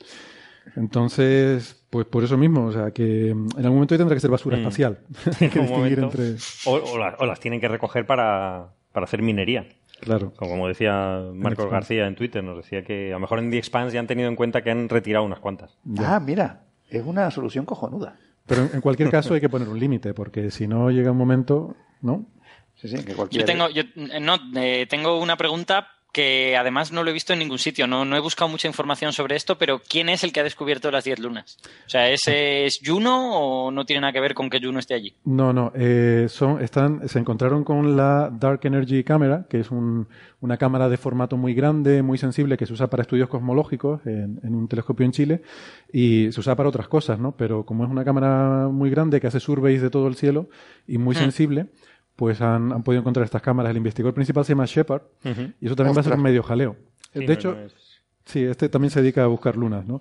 Entonces, 0.75 1.85
pues 1.91 2.07
por 2.07 2.25
eso 2.25 2.37
mismo, 2.37 2.67
o 2.67 2.73
sea, 2.73 2.91
que 2.91 3.29
en 3.31 3.49
algún 3.59 3.75
momento 3.75 3.97
tendrá 3.97 4.15
que 4.17 4.21
ser 4.21 4.31
basura 4.31 4.57
Mm. 4.57 4.61
espacial. 4.61 4.99
Hay 5.41 5.49
que 5.49 5.61
distinguir 5.61 6.01
momento. 6.01 6.05
entre. 6.23 6.37
o, 6.67 6.73
o 6.75 6.99
la- 6.99 7.17
o 7.19 7.27
las 7.27 7.41
tienen 7.41 7.61
que 7.61 7.69
recoger 7.69 8.05
para, 8.07 8.69
para 8.93 9.05
hacer 9.05 9.23
minería. 9.23 9.67
Claro. 10.01 10.33
Como 10.37 10.69
decía 10.69 11.23
Marcos. 11.33 11.71
García 11.71 12.07
en 12.07 12.15
Twitter, 12.17 12.45
nos 12.45 12.57
decía 12.59 12.83
que 12.85 13.11
a 13.11 13.15
lo 13.15 13.21
mejor 13.21 13.39
en 13.39 13.51
The 13.51 13.57
Expanse 13.59 13.95
ya 13.95 14.01
han 14.01 14.07
tenido 14.07 14.29
en 14.29 14.37
cuenta 14.37 14.63
que 14.63 14.71
han 14.71 14.89
retirado 14.91 15.25
unas 15.25 15.39
cuantas. 15.41 15.79
Ya. 15.85 16.17
Ah, 16.17 16.21
mira, 16.21 16.65
es 16.91 17.03
una 17.05 17.31
solución 17.31 17.65
cojonuda. 17.65 18.17
Pero 18.45 18.63
en, 18.65 18.71
en 18.75 18.81
cualquier 18.83 19.11
caso 19.11 19.33
hay 19.35 19.41
que 19.41 19.49
poner 19.49 19.69
un 19.69 19.79
límite, 19.81 20.13
porque 20.13 20.51
si 20.51 20.69
no 20.69 20.91
llega 20.91 21.11
un 21.13 21.17
momento, 21.17 21.75
¿no? 22.03 22.27
Sí, 22.77 22.89
sí, 22.89 22.97
que 23.05 23.15
Yo 23.31 23.45
tengo, 23.45 23.69
yo, 23.71 23.83
eh, 23.97 24.21
no, 24.21 24.37
eh, 24.57 24.87
tengo 24.89 25.19
una 25.21 25.37
pregunta 25.37 25.89
que 26.13 26.57
además 26.57 26.93
no 26.93 27.03
lo 27.05 27.11
he 27.11 27.13
visto 27.13 27.35
en 27.35 27.41
ningún 27.41 27.59
sitio. 27.59 27.87
No, 27.87 28.07
no 28.07 28.17
he 28.17 28.21
buscado 28.21 28.49
mucha 28.49 28.67
información 28.69 29.13
sobre 29.13 29.37
esto, 29.37 29.59
pero 29.59 29.83
¿quién 29.87 30.09
es 30.09 30.25
el 30.25 30.33
que 30.33 30.41
ha 30.41 30.45
descubierto 30.45 30.91
las 30.91 31.05
10 31.05 31.19
lunas? 31.19 31.59
O 31.87 31.91
sea, 31.91 32.09
¿es, 32.09 32.23
es 32.27 32.81
Juno 32.83 33.39
o 33.39 33.71
no 33.71 33.85
tiene 33.85 34.01
nada 34.01 34.15
que 34.15 34.21
ver 34.21 34.33
con 34.33 34.49
que 34.49 34.59
Juno 34.59 34.79
esté 34.79 34.95
allí? 34.95 35.13
No, 35.27 35.53
no. 35.53 35.73
eh, 35.75 36.25
son, 36.31 36.63
están, 36.63 37.07
se 37.07 37.19
encontraron 37.19 37.65
con 37.65 37.99
la 37.99 38.31
Dark 38.33 38.61
Energy 38.63 39.05
Camera, 39.05 39.45
que 39.51 39.61
es 39.61 39.71
un- 39.71 40.09
una 40.41 40.57
cámara 40.57 40.89
de 40.89 40.97
formato 40.97 41.37
muy 41.37 41.53
grande, 41.53 42.03
muy 42.03 42.17
sensible, 42.17 42.57
que 42.57 42.65
se 42.65 42.73
usa 42.73 42.87
para 42.89 43.03
estudios 43.03 43.29
cosmológicos 43.29 44.01
en, 44.07 44.41
en 44.43 44.55
un 44.55 44.69
telescopio 44.69 45.05
en 45.05 45.13
Chile 45.13 45.43
y 45.93 46.33
se 46.33 46.41
usa 46.41 46.57
para 46.57 46.71
otras 46.71 46.89
cosas, 46.89 47.19
¿no? 47.19 47.33
Pero 47.37 47.67
como 47.67 47.85
es 47.85 47.91
una 47.91 48.05
cámara 48.07 48.69
muy 48.69 48.89
grande 48.89 49.21
que 49.21 49.27
hace 49.27 49.41
surveys 49.41 49.83
de 49.83 49.91
todo 49.91 50.09
el 50.09 50.15
cielo 50.17 50.49
y 50.87 50.97
muy 50.97 51.15
Hmm. 51.15 51.19
sensible, 51.19 51.67
pues 52.17 52.41
han, 52.41 52.73
han 52.73 52.83
podido 52.83 53.01
encontrar 53.01 53.25
estas 53.25 53.43
cámaras. 53.43 53.71
El 53.71 53.77
investigador 53.77 54.15
principal 54.15 54.45
se 54.45 54.53
llama 54.53 54.65
Shepard 54.67 55.03
y 55.61 55.67
eso 55.67 55.77
también 55.77 55.97
va 55.97 56.01
a 56.01 56.05
ser 56.05 56.15
un 56.15 56.23
medio 56.23 56.43
jaleo. 56.43 56.77
Sí, 57.13 57.21
de 57.21 57.27
no, 57.27 57.33
hecho, 57.33 57.55
no 57.55 57.61
es- 57.61 57.75
Sí, 58.25 58.43
este 58.43 58.69
también 58.69 58.91
se 58.91 59.01
dedica 59.01 59.23
a 59.23 59.29
buscar 59.29 59.57
lunas, 59.57 59.87
¿no? 59.87 60.01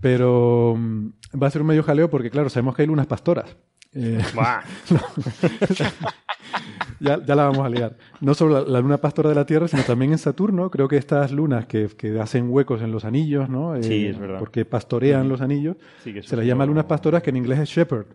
Pero 0.00 0.74
mm, 0.76 1.08
va 1.42 1.46
a 1.46 1.50
ser 1.50 1.62
un 1.62 1.68
medio 1.68 1.82
jaleo 1.82 2.10
porque, 2.10 2.30
claro, 2.30 2.50
sabemos 2.50 2.76
que 2.76 2.82
hay 2.82 2.88
lunas 2.88 3.06
pastoras. 3.06 3.56
Eh. 3.94 4.20
ya, 7.00 7.22
ya 7.24 7.34
la 7.34 7.44
vamos 7.44 7.64
a 7.66 7.68
liar. 7.68 7.96
No 8.20 8.34
solo 8.34 8.60
la, 8.62 8.70
la 8.70 8.80
luna 8.80 8.98
pastora 8.98 9.28
de 9.30 9.34
la 9.34 9.44
Tierra, 9.46 9.66
sino 9.68 9.82
también 9.82 10.12
en 10.12 10.18
Saturno. 10.18 10.70
Creo 10.70 10.86
que 10.88 10.96
estas 10.96 11.32
lunas 11.32 11.66
que, 11.66 11.88
que 11.96 12.20
hacen 12.20 12.50
huecos 12.50 12.82
en 12.82 12.92
los 12.92 13.04
anillos, 13.04 13.48
¿no? 13.48 13.74
Eh, 13.74 13.82
Sí, 13.82 14.06
es 14.06 14.18
verdad. 14.18 14.38
Porque 14.38 14.64
pastorean 14.64 15.28
los 15.28 15.40
anillos. 15.40 15.76
Sí, 16.04 16.12
que 16.12 16.22
se 16.22 16.36
las 16.36 16.46
llama 16.46 16.66
lunas 16.66 16.84
pastoras, 16.84 17.22
que 17.22 17.30
en 17.30 17.36
inglés 17.38 17.58
es 17.58 17.68
shepherd. 17.68 18.06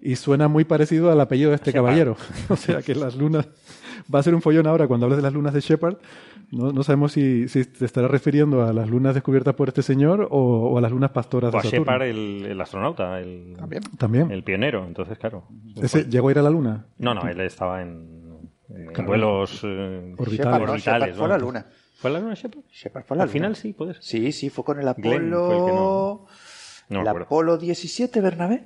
Y 0.00 0.16
suena 0.16 0.48
muy 0.48 0.64
parecido 0.64 1.10
al 1.10 1.20
apellido 1.20 1.50
de 1.50 1.56
este 1.56 1.72
caballero. 1.72 2.16
o 2.48 2.56
sea 2.56 2.80
que 2.82 2.94
las 2.94 3.16
lunas. 3.16 3.48
Va 4.14 4.20
a 4.20 4.22
ser 4.22 4.34
un 4.34 4.40
follón 4.40 4.66
ahora 4.66 4.86
cuando 4.86 5.04
hables 5.06 5.18
de 5.18 5.22
las 5.22 5.32
lunas 5.34 5.52
de 5.52 5.60
Shepard. 5.60 5.96
No, 6.50 6.72
no 6.72 6.82
sabemos 6.82 7.12
si, 7.12 7.46
si 7.48 7.66
te 7.66 7.84
estará 7.84 8.08
refiriendo 8.08 8.64
a 8.64 8.72
las 8.72 8.88
lunas 8.88 9.12
descubiertas 9.12 9.54
por 9.54 9.68
este 9.68 9.82
señor 9.82 10.28
o, 10.30 10.38
o 10.70 10.78
a 10.78 10.80
las 10.80 10.90
lunas 10.90 11.10
pastoras 11.10 11.52
O 11.52 11.58
a 11.58 11.60
de 11.60 11.68
Saturno. 11.68 11.84
Shepard, 11.92 12.02
el, 12.08 12.46
el 12.46 12.58
astronauta, 12.60 13.20
el, 13.20 13.54
También. 13.58 13.82
También. 13.98 14.30
el 14.30 14.42
pionero. 14.44 14.86
Entonces, 14.86 15.18
claro. 15.18 15.44
¿Ese 15.76 16.04
llegó 16.08 16.28
a 16.28 16.30
ir 16.30 16.38
a 16.38 16.42
la 16.42 16.48
luna? 16.48 16.86
No, 16.96 17.12
no, 17.12 17.28
él 17.28 17.38
estaba 17.42 17.82
en, 17.82 18.27
en 18.70 18.86
Claro. 18.92 19.08
vuelos 19.08 19.60
eh, 19.64 20.14
Orbitales. 20.18 20.36
Shepard, 20.38 20.60
no, 20.66 20.72
orbitales, 20.72 21.08
Shepard 21.08 21.18
fue 21.18 21.28
la 21.28 21.38
luna. 21.38 21.66
¿Fue 21.96 22.10
la 22.10 22.20
luna 22.20 22.34
Shepard? 22.34 22.62
Shepard 22.72 23.04
fue 23.04 23.16
la 23.16 23.22
Al 23.24 23.28
luna. 23.28 23.32
final 23.32 23.56
sí, 23.56 23.72
puede 23.72 23.94
ser. 23.94 24.02
Sí, 24.02 24.32
sí, 24.32 24.50
fue 24.50 24.64
con 24.64 24.78
el 24.80 24.86
Apolo... 24.88 26.26
no- 26.90 27.00
el 27.00 27.06
acuerdo. 27.08 27.26
Apolo 27.26 27.58
17, 27.58 28.20
Bernabé. 28.20 28.64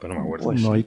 Pues 0.00 0.08
no 0.08 0.18
me 0.18 0.24
acuerdo. 0.24 0.44
Pues 0.46 0.62
no 0.62 0.72
hay 0.72 0.86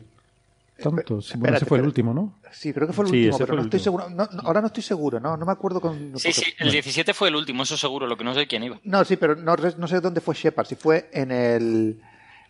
tantos. 0.81 1.25
Espérate, 1.25 1.39
bueno, 1.39 1.57
ese 1.57 1.65
fue 1.67 1.77
el 1.79 1.85
último, 1.85 2.13
¿no? 2.15 2.33
Sí, 2.51 2.73
creo 2.73 2.87
que 2.87 2.93
fue 2.93 3.05
el 3.05 3.11
Sí, 3.11 3.17
último, 3.25 3.37
pero 3.39 3.55
no 3.55 3.61
estoy 3.63 3.79
seguro. 3.79 4.09
No, 4.09 4.27
no, 4.31 4.41
ahora 4.43 4.61
no 4.61 4.67
estoy 4.67 4.81
seguro, 4.83 5.19
no, 5.19 5.37
no 5.37 5.45
me 5.45 5.51
acuerdo 5.51 5.79
con. 5.79 5.95
Sí, 5.97 6.09
porque- 6.13 6.33
sí, 6.33 6.53
el 6.59 6.71
17 6.71 7.13
fue 7.13 7.27
el 7.29 7.35
último, 7.35 7.61
eso 7.63 7.77
seguro, 7.77 8.07
lo 8.07 8.17
que 8.17 8.23
no 8.23 8.33
sé 8.33 8.47
quién 8.47 8.63
iba. 8.63 8.79
No, 8.83 9.03
sí, 9.05 9.17
pero 9.17 9.35
no 9.35 9.87
sé 9.87 10.01
dónde 10.01 10.19
fue 10.21 10.33
Shepard, 10.35 10.65
si 10.65 10.75
fue 10.75 11.09
en 11.13 11.31
el, 11.31 12.01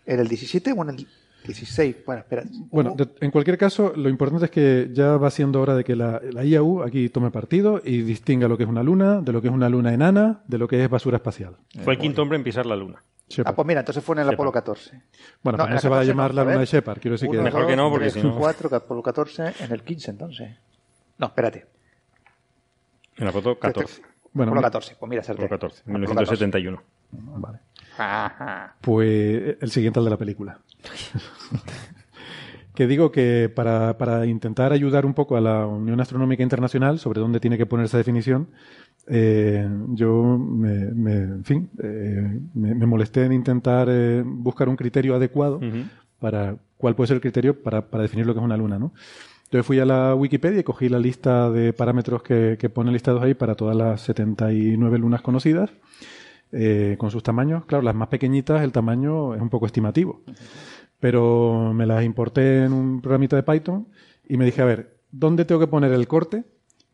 en 0.05 0.19
el 0.19 0.27
17 0.29 0.72
o 0.72 0.81
en 0.83 0.89
el 0.91 1.07
16. 1.45 1.97
Bueno, 2.05 2.19
espera. 2.21 2.43
Bueno, 2.71 2.93
de- 2.95 3.09
en 3.21 3.31
cualquier 3.31 3.57
caso, 3.57 3.93
lo 3.95 4.09
importante 4.09 4.45
es 4.45 4.51
que 4.51 4.89
ya 4.93 5.17
va 5.17 5.29
siendo 5.29 5.62
hora 5.62 5.75
de 5.75 5.83
que 5.83 5.95
la, 5.95 6.21
la 6.31 6.43
IAU 6.43 6.81
aquí 6.83 7.09
tome 7.09 7.31
partido 7.31 7.81
y 7.83 8.01
distinga 8.01 8.47
lo 8.47 8.57
que 8.57 8.63
es 8.63 8.69
una 8.69 8.83
luna, 8.83 9.21
de 9.21 9.31
lo 9.31 9.41
que 9.41 9.47
es 9.50 9.53
una 9.53 9.69
luna 9.69 9.93
enana, 9.93 10.41
de 10.47 10.57
lo 10.57 10.67
que 10.67 10.83
es 10.83 10.89
basura 10.89 11.17
espacial. 11.17 11.55
Fue 11.83 11.93
el 11.93 12.00
quinto 12.00 12.21
hombre 12.21 12.38
en 12.38 12.43
pisar 12.43 12.65
la 12.65 12.75
luna. 12.75 13.01
Shepard. 13.29 13.51
Ah, 13.51 13.55
pues 13.55 13.65
mira, 13.67 13.79
entonces 13.79 14.03
fue 14.03 14.15
en 14.15 14.19
el 14.19 14.25
Shepard. 14.25 14.35
Apolo 14.35 14.51
14. 14.51 15.01
bueno, 15.41 15.57
no, 15.57 15.79
se 15.79 15.89
va 15.89 15.95
a 15.97 16.00
14 16.00 16.07
llamar 16.07 16.31
no, 16.31 16.35
la 16.35 16.43
luna 16.43 16.59
de 16.59 16.65
Shepard. 16.65 17.00
Quiero 17.00 17.13
decir 17.13 17.29
que... 17.29 17.35
Uno, 17.38 17.43
Mejor 17.45 17.62
dos, 17.62 17.69
que 17.69 17.75
no, 17.75 17.89
porque 17.89 18.09
si 18.09 18.21
no- 18.21 18.35
4, 18.38 18.75
Apolo 18.75 19.01
14, 19.01 19.53
en 19.62 19.71
el 19.71 19.81
15 19.83 20.12
entonces. 20.12 20.51
No, 21.17 21.27
espérate. 21.27 21.65
En 23.17 23.25
la 23.25 23.31
foto 23.31 23.57
14. 23.57 24.01
Bueno, 24.33 24.51
Apolo 24.51 24.62
mi- 24.62 24.65
14, 24.65 24.95
pues 25.00 25.09
mira, 25.09 25.21
acerté. 25.21 25.43
Apolo 25.45 25.50
14, 25.59 25.81
Apolo 25.81 26.00
1971. 26.00 26.83
Vale. 27.12 27.59
Pues 28.81 29.57
el 29.62 29.71
siguiente 29.71 30.00
al 30.00 30.05
de 30.05 30.12
la 30.12 30.17
película. 30.17 30.59
que 32.75 32.88
digo 32.88 33.12
que 33.12 33.51
para, 33.53 33.97
para 33.97 34.25
intentar 34.25 34.73
ayudar 34.73 35.05
un 35.05 35.13
poco 35.13 35.38
a 35.38 35.41
la 35.41 35.67
Unión 35.67 36.00
Astronómica 36.01 36.41
Internacional 36.43 36.97
sobre 37.00 37.19
dónde 37.21 37.39
tiene 37.39 37.57
que 37.57 37.65
poner 37.67 37.85
esa 37.85 37.97
definición, 37.97 38.47
eh, 39.07 39.67
yo 39.89 40.38
me, 40.39 40.85
me- 40.91 41.13
en 41.35 41.43
fin, 41.45 41.69
eh, 41.83 42.39
me, 42.55 42.73
me 42.73 42.85
molesté 42.85 43.25
en 43.25 43.33
intentar 43.33 43.88
eh, 43.91 44.23
buscar 44.25 44.69
un 44.69 44.75
criterio 44.75 45.13
adecuado 45.15 45.59
para 46.19 46.55
cuál 46.77 46.95
puede 46.95 47.09
ser 47.09 47.15
el 47.15 47.21
criterio 47.21 47.62
para, 47.62 47.89
para 47.89 48.03
definir 48.03 48.25
lo 48.25 48.33
que 48.33 48.39
es 48.39 48.45
una 48.45 48.57
luna, 48.57 48.79
¿no? 48.79 48.93
Entonces 49.43 49.67
fui 49.67 49.79
a 49.79 49.85
la 49.85 50.15
Wikipedia 50.15 50.62
y 50.62 50.63
cogí 50.63 50.89
la 50.89 50.97
lista 50.97 51.51
de 51.51 51.73
parámetros 51.73 52.23
que, 52.23 52.57
que 52.59 52.69
pone 52.69 52.91
listados 52.91 53.21
ahí 53.21 53.35
para 53.35 53.53
todas 53.53 53.75
las 53.75 54.01
79 54.01 54.97
lunas 54.97 55.21
conocidas, 55.21 55.69
eh, 56.53 56.95
con 57.00 57.12
sus 57.12 57.24
tamaños. 57.24 57.65
Claro, 57.65 57.83
las 57.83 57.95
más 57.95 58.07
pequeñitas 58.07 58.62
el 58.63 58.72
tamaño 58.72 59.36
es 59.36 59.41
un 59.41 59.50
poco 59.50 59.65
estimativo, 59.65 60.22
pero 61.00 61.74
me 61.74 61.86
las 61.86 62.03
importé 62.03 62.65
en 62.65 62.74
un 62.74 63.01
programita 63.01 63.36
de 63.36 63.43
Python 63.43 63.88
y 64.27 64.38
me 64.38 64.45
dije, 64.45 64.62
a 64.62 64.65
ver, 64.65 64.98
¿dónde 65.12 65.45
tengo 65.45 65.60
que 65.60 65.67
poner 65.67 65.91
el 65.91 66.07
corte 66.07 66.43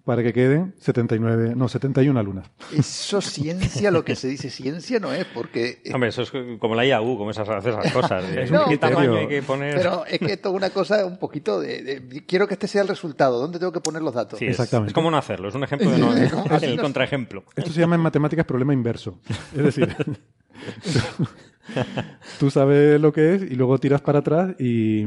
para 0.10 0.24
que 0.24 0.34
queden 0.34 0.74
79, 0.80 1.54
no, 1.56 1.70
71 1.70 2.24
lunas? 2.24 2.50
Eso 2.76 3.22
ciencia, 3.22 3.92
lo 3.92 4.04
que 4.04 4.16
se 4.16 4.28
dice 4.28 4.50
ciencia 4.50 5.00
no 5.00 5.14
es, 5.14 5.24
porque... 5.24 5.84
Hombre, 5.94 6.10
eso 6.10 6.24
es 6.24 6.32
como 6.58 6.74
la 6.74 6.84
IAU, 6.84 7.16
como 7.16 7.30
esas, 7.30 7.48
esas 7.48 7.94
cosas. 7.94 8.24
Es 8.36 8.50
un 8.50 8.58
¿Qué 8.58 8.64
criterio. 8.66 8.96
tamaño 8.96 9.16
hay 9.18 9.28
que 9.28 9.44
poner? 9.44 9.76
Pero 9.76 10.04
es 10.08 10.18
que 10.18 10.34
esto 10.34 10.50
es 10.50 10.56
una 10.56 10.72
cosa 10.72 11.06
un 11.06 11.20
poquito 11.20 11.62
de, 11.62 11.84
de- 11.84 12.26
Quiero 12.26 12.48
que 12.48 12.56
este 12.56 12.68
sea 12.68 12.82
el 12.82 12.88
resultado. 12.88 13.40
¿Dónde 13.40 13.60
tengo 13.60 13.72
que 13.72 13.82
poner 13.82 14.02
los 14.02 14.16
datos? 14.16 14.40
Sí, 14.40 14.46
es, 14.46 14.52
Exactamente. 14.54 14.90
es 14.90 14.94
como 14.96 15.12
no 15.12 15.18
hacerlo, 15.18 15.50
es 15.50 15.54
un 15.54 15.64
ejemplo 15.64 15.92
de 15.92 16.00
no. 16.00 16.12
es 16.56 16.64
el 16.64 16.82
contraejemplo. 16.82 17.44
Esto 17.56 17.72
se 17.72 17.80
llama 17.80 17.94
en 17.94 18.02
matemáticas 18.02 18.48
problema 18.48 18.74
inverso. 18.74 19.20
Es 19.56 19.64
decir, 19.64 19.96
tú 22.40 22.50
sabes 22.50 23.00
lo 23.00 23.14
que 23.14 23.36
es 23.36 23.44
y 23.44 23.54
luego 23.54 23.78
tiras 23.78 24.02
para 24.02 24.20
atrás 24.20 24.56
y, 24.60 25.04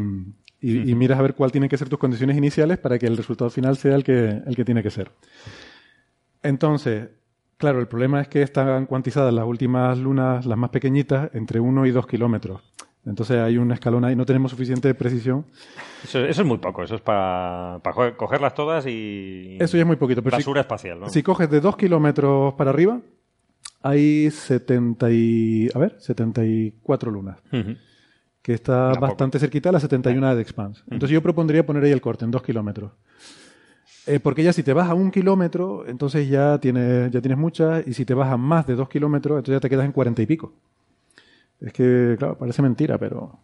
y- 0.62 0.90
y 0.90 0.94
miras 0.94 1.18
a 1.18 1.22
ver 1.22 1.34
cuál 1.34 1.50
tienen 1.52 1.68
que 1.68 1.76
ser 1.76 1.88
tus 1.88 1.98
condiciones 1.98 2.36
iniciales 2.36 2.78
para 2.78 2.98
que 2.98 3.06
el 3.06 3.16
resultado 3.16 3.50
final 3.50 3.76
sea 3.76 3.94
el 3.96 4.04
que, 4.04 4.40
el 4.46 4.54
que 4.56 4.64
tiene 4.64 4.82
que 4.82 4.90
ser. 4.90 5.10
Entonces, 6.42 7.08
claro, 7.56 7.80
el 7.80 7.88
problema 7.88 8.20
es 8.20 8.28
que 8.28 8.42
están 8.42 8.86
cuantizadas 8.86 9.32
las 9.32 9.44
últimas 9.46 9.98
lunas, 9.98 10.46
las 10.46 10.58
más 10.58 10.70
pequeñitas, 10.70 11.30
entre 11.34 11.60
1 11.60 11.86
y 11.86 11.90
2 11.90 12.06
kilómetros. 12.06 12.60
Entonces 13.04 13.36
hay 13.38 13.58
un 13.58 13.72
escalón 13.72 14.04
ahí, 14.04 14.14
no 14.14 14.24
tenemos 14.24 14.52
suficiente 14.52 14.94
precisión. 14.94 15.44
Eso, 16.04 16.20
eso 16.24 16.42
es 16.42 16.46
muy 16.46 16.58
poco, 16.58 16.84
eso 16.84 16.94
es 16.94 17.00
para, 17.00 17.80
para 17.82 17.94
co- 17.96 18.16
cogerlas 18.16 18.54
todas 18.54 18.86
y. 18.86 19.56
Eso 19.60 19.76
ya 19.76 19.80
es 19.82 19.86
muy 19.86 19.96
poquito. 19.96 20.22
Pero 20.22 20.36
si- 20.36 20.42
Basura 20.42 20.60
espacial, 20.60 21.00
¿no? 21.00 21.08
Si 21.08 21.20
coges 21.22 21.50
de 21.50 21.60
2 21.60 21.76
kilómetros 21.76 22.54
para 22.54 22.70
arriba, 22.70 23.00
hay 23.82 24.30
70 24.30 25.10
y, 25.10 25.68
a 25.74 25.78
ver, 25.80 25.96
74 25.98 27.10
lunas, 27.10 27.38
Ujú. 27.52 27.74
Que 28.42 28.52
está 28.54 28.88
Tampoco. 28.92 29.06
bastante 29.06 29.38
cerquita 29.38 29.68
a 29.68 29.72
la 29.72 29.80
71 29.80 30.34
de 30.34 30.42
Expanse. 30.42 30.82
Entonces 30.90 31.10
yo 31.14 31.22
propondría 31.22 31.64
poner 31.64 31.84
ahí 31.84 31.92
el 31.92 32.00
corte 32.00 32.24
en 32.24 32.30
2 32.30 32.42
kilómetros. 32.42 32.92
Eh, 34.06 34.18
porque 34.18 34.42
ya 34.42 34.52
si 34.52 34.64
te 34.64 34.72
vas 34.72 34.90
a 34.90 34.94
un 34.94 35.12
kilómetro, 35.12 35.86
entonces 35.86 36.28
ya 36.28 36.58
tienes, 36.58 37.10
ya 37.12 37.20
tienes 37.20 37.38
muchas, 37.38 37.86
y 37.86 37.94
si 37.94 38.04
te 38.04 38.14
vas 38.14 38.32
a 38.32 38.36
más 38.36 38.66
de 38.66 38.74
2 38.74 38.88
kilómetros, 38.88 39.38
entonces 39.38 39.56
ya 39.56 39.60
te 39.60 39.70
quedas 39.70 39.84
en 39.84 39.92
40 39.92 40.22
y 40.22 40.26
pico. 40.26 40.52
Es 41.60 41.72
que, 41.72 42.16
claro, 42.18 42.36
parece 42.36 42.62
mentira, 42.62 42.98
pero, 42.98 43.38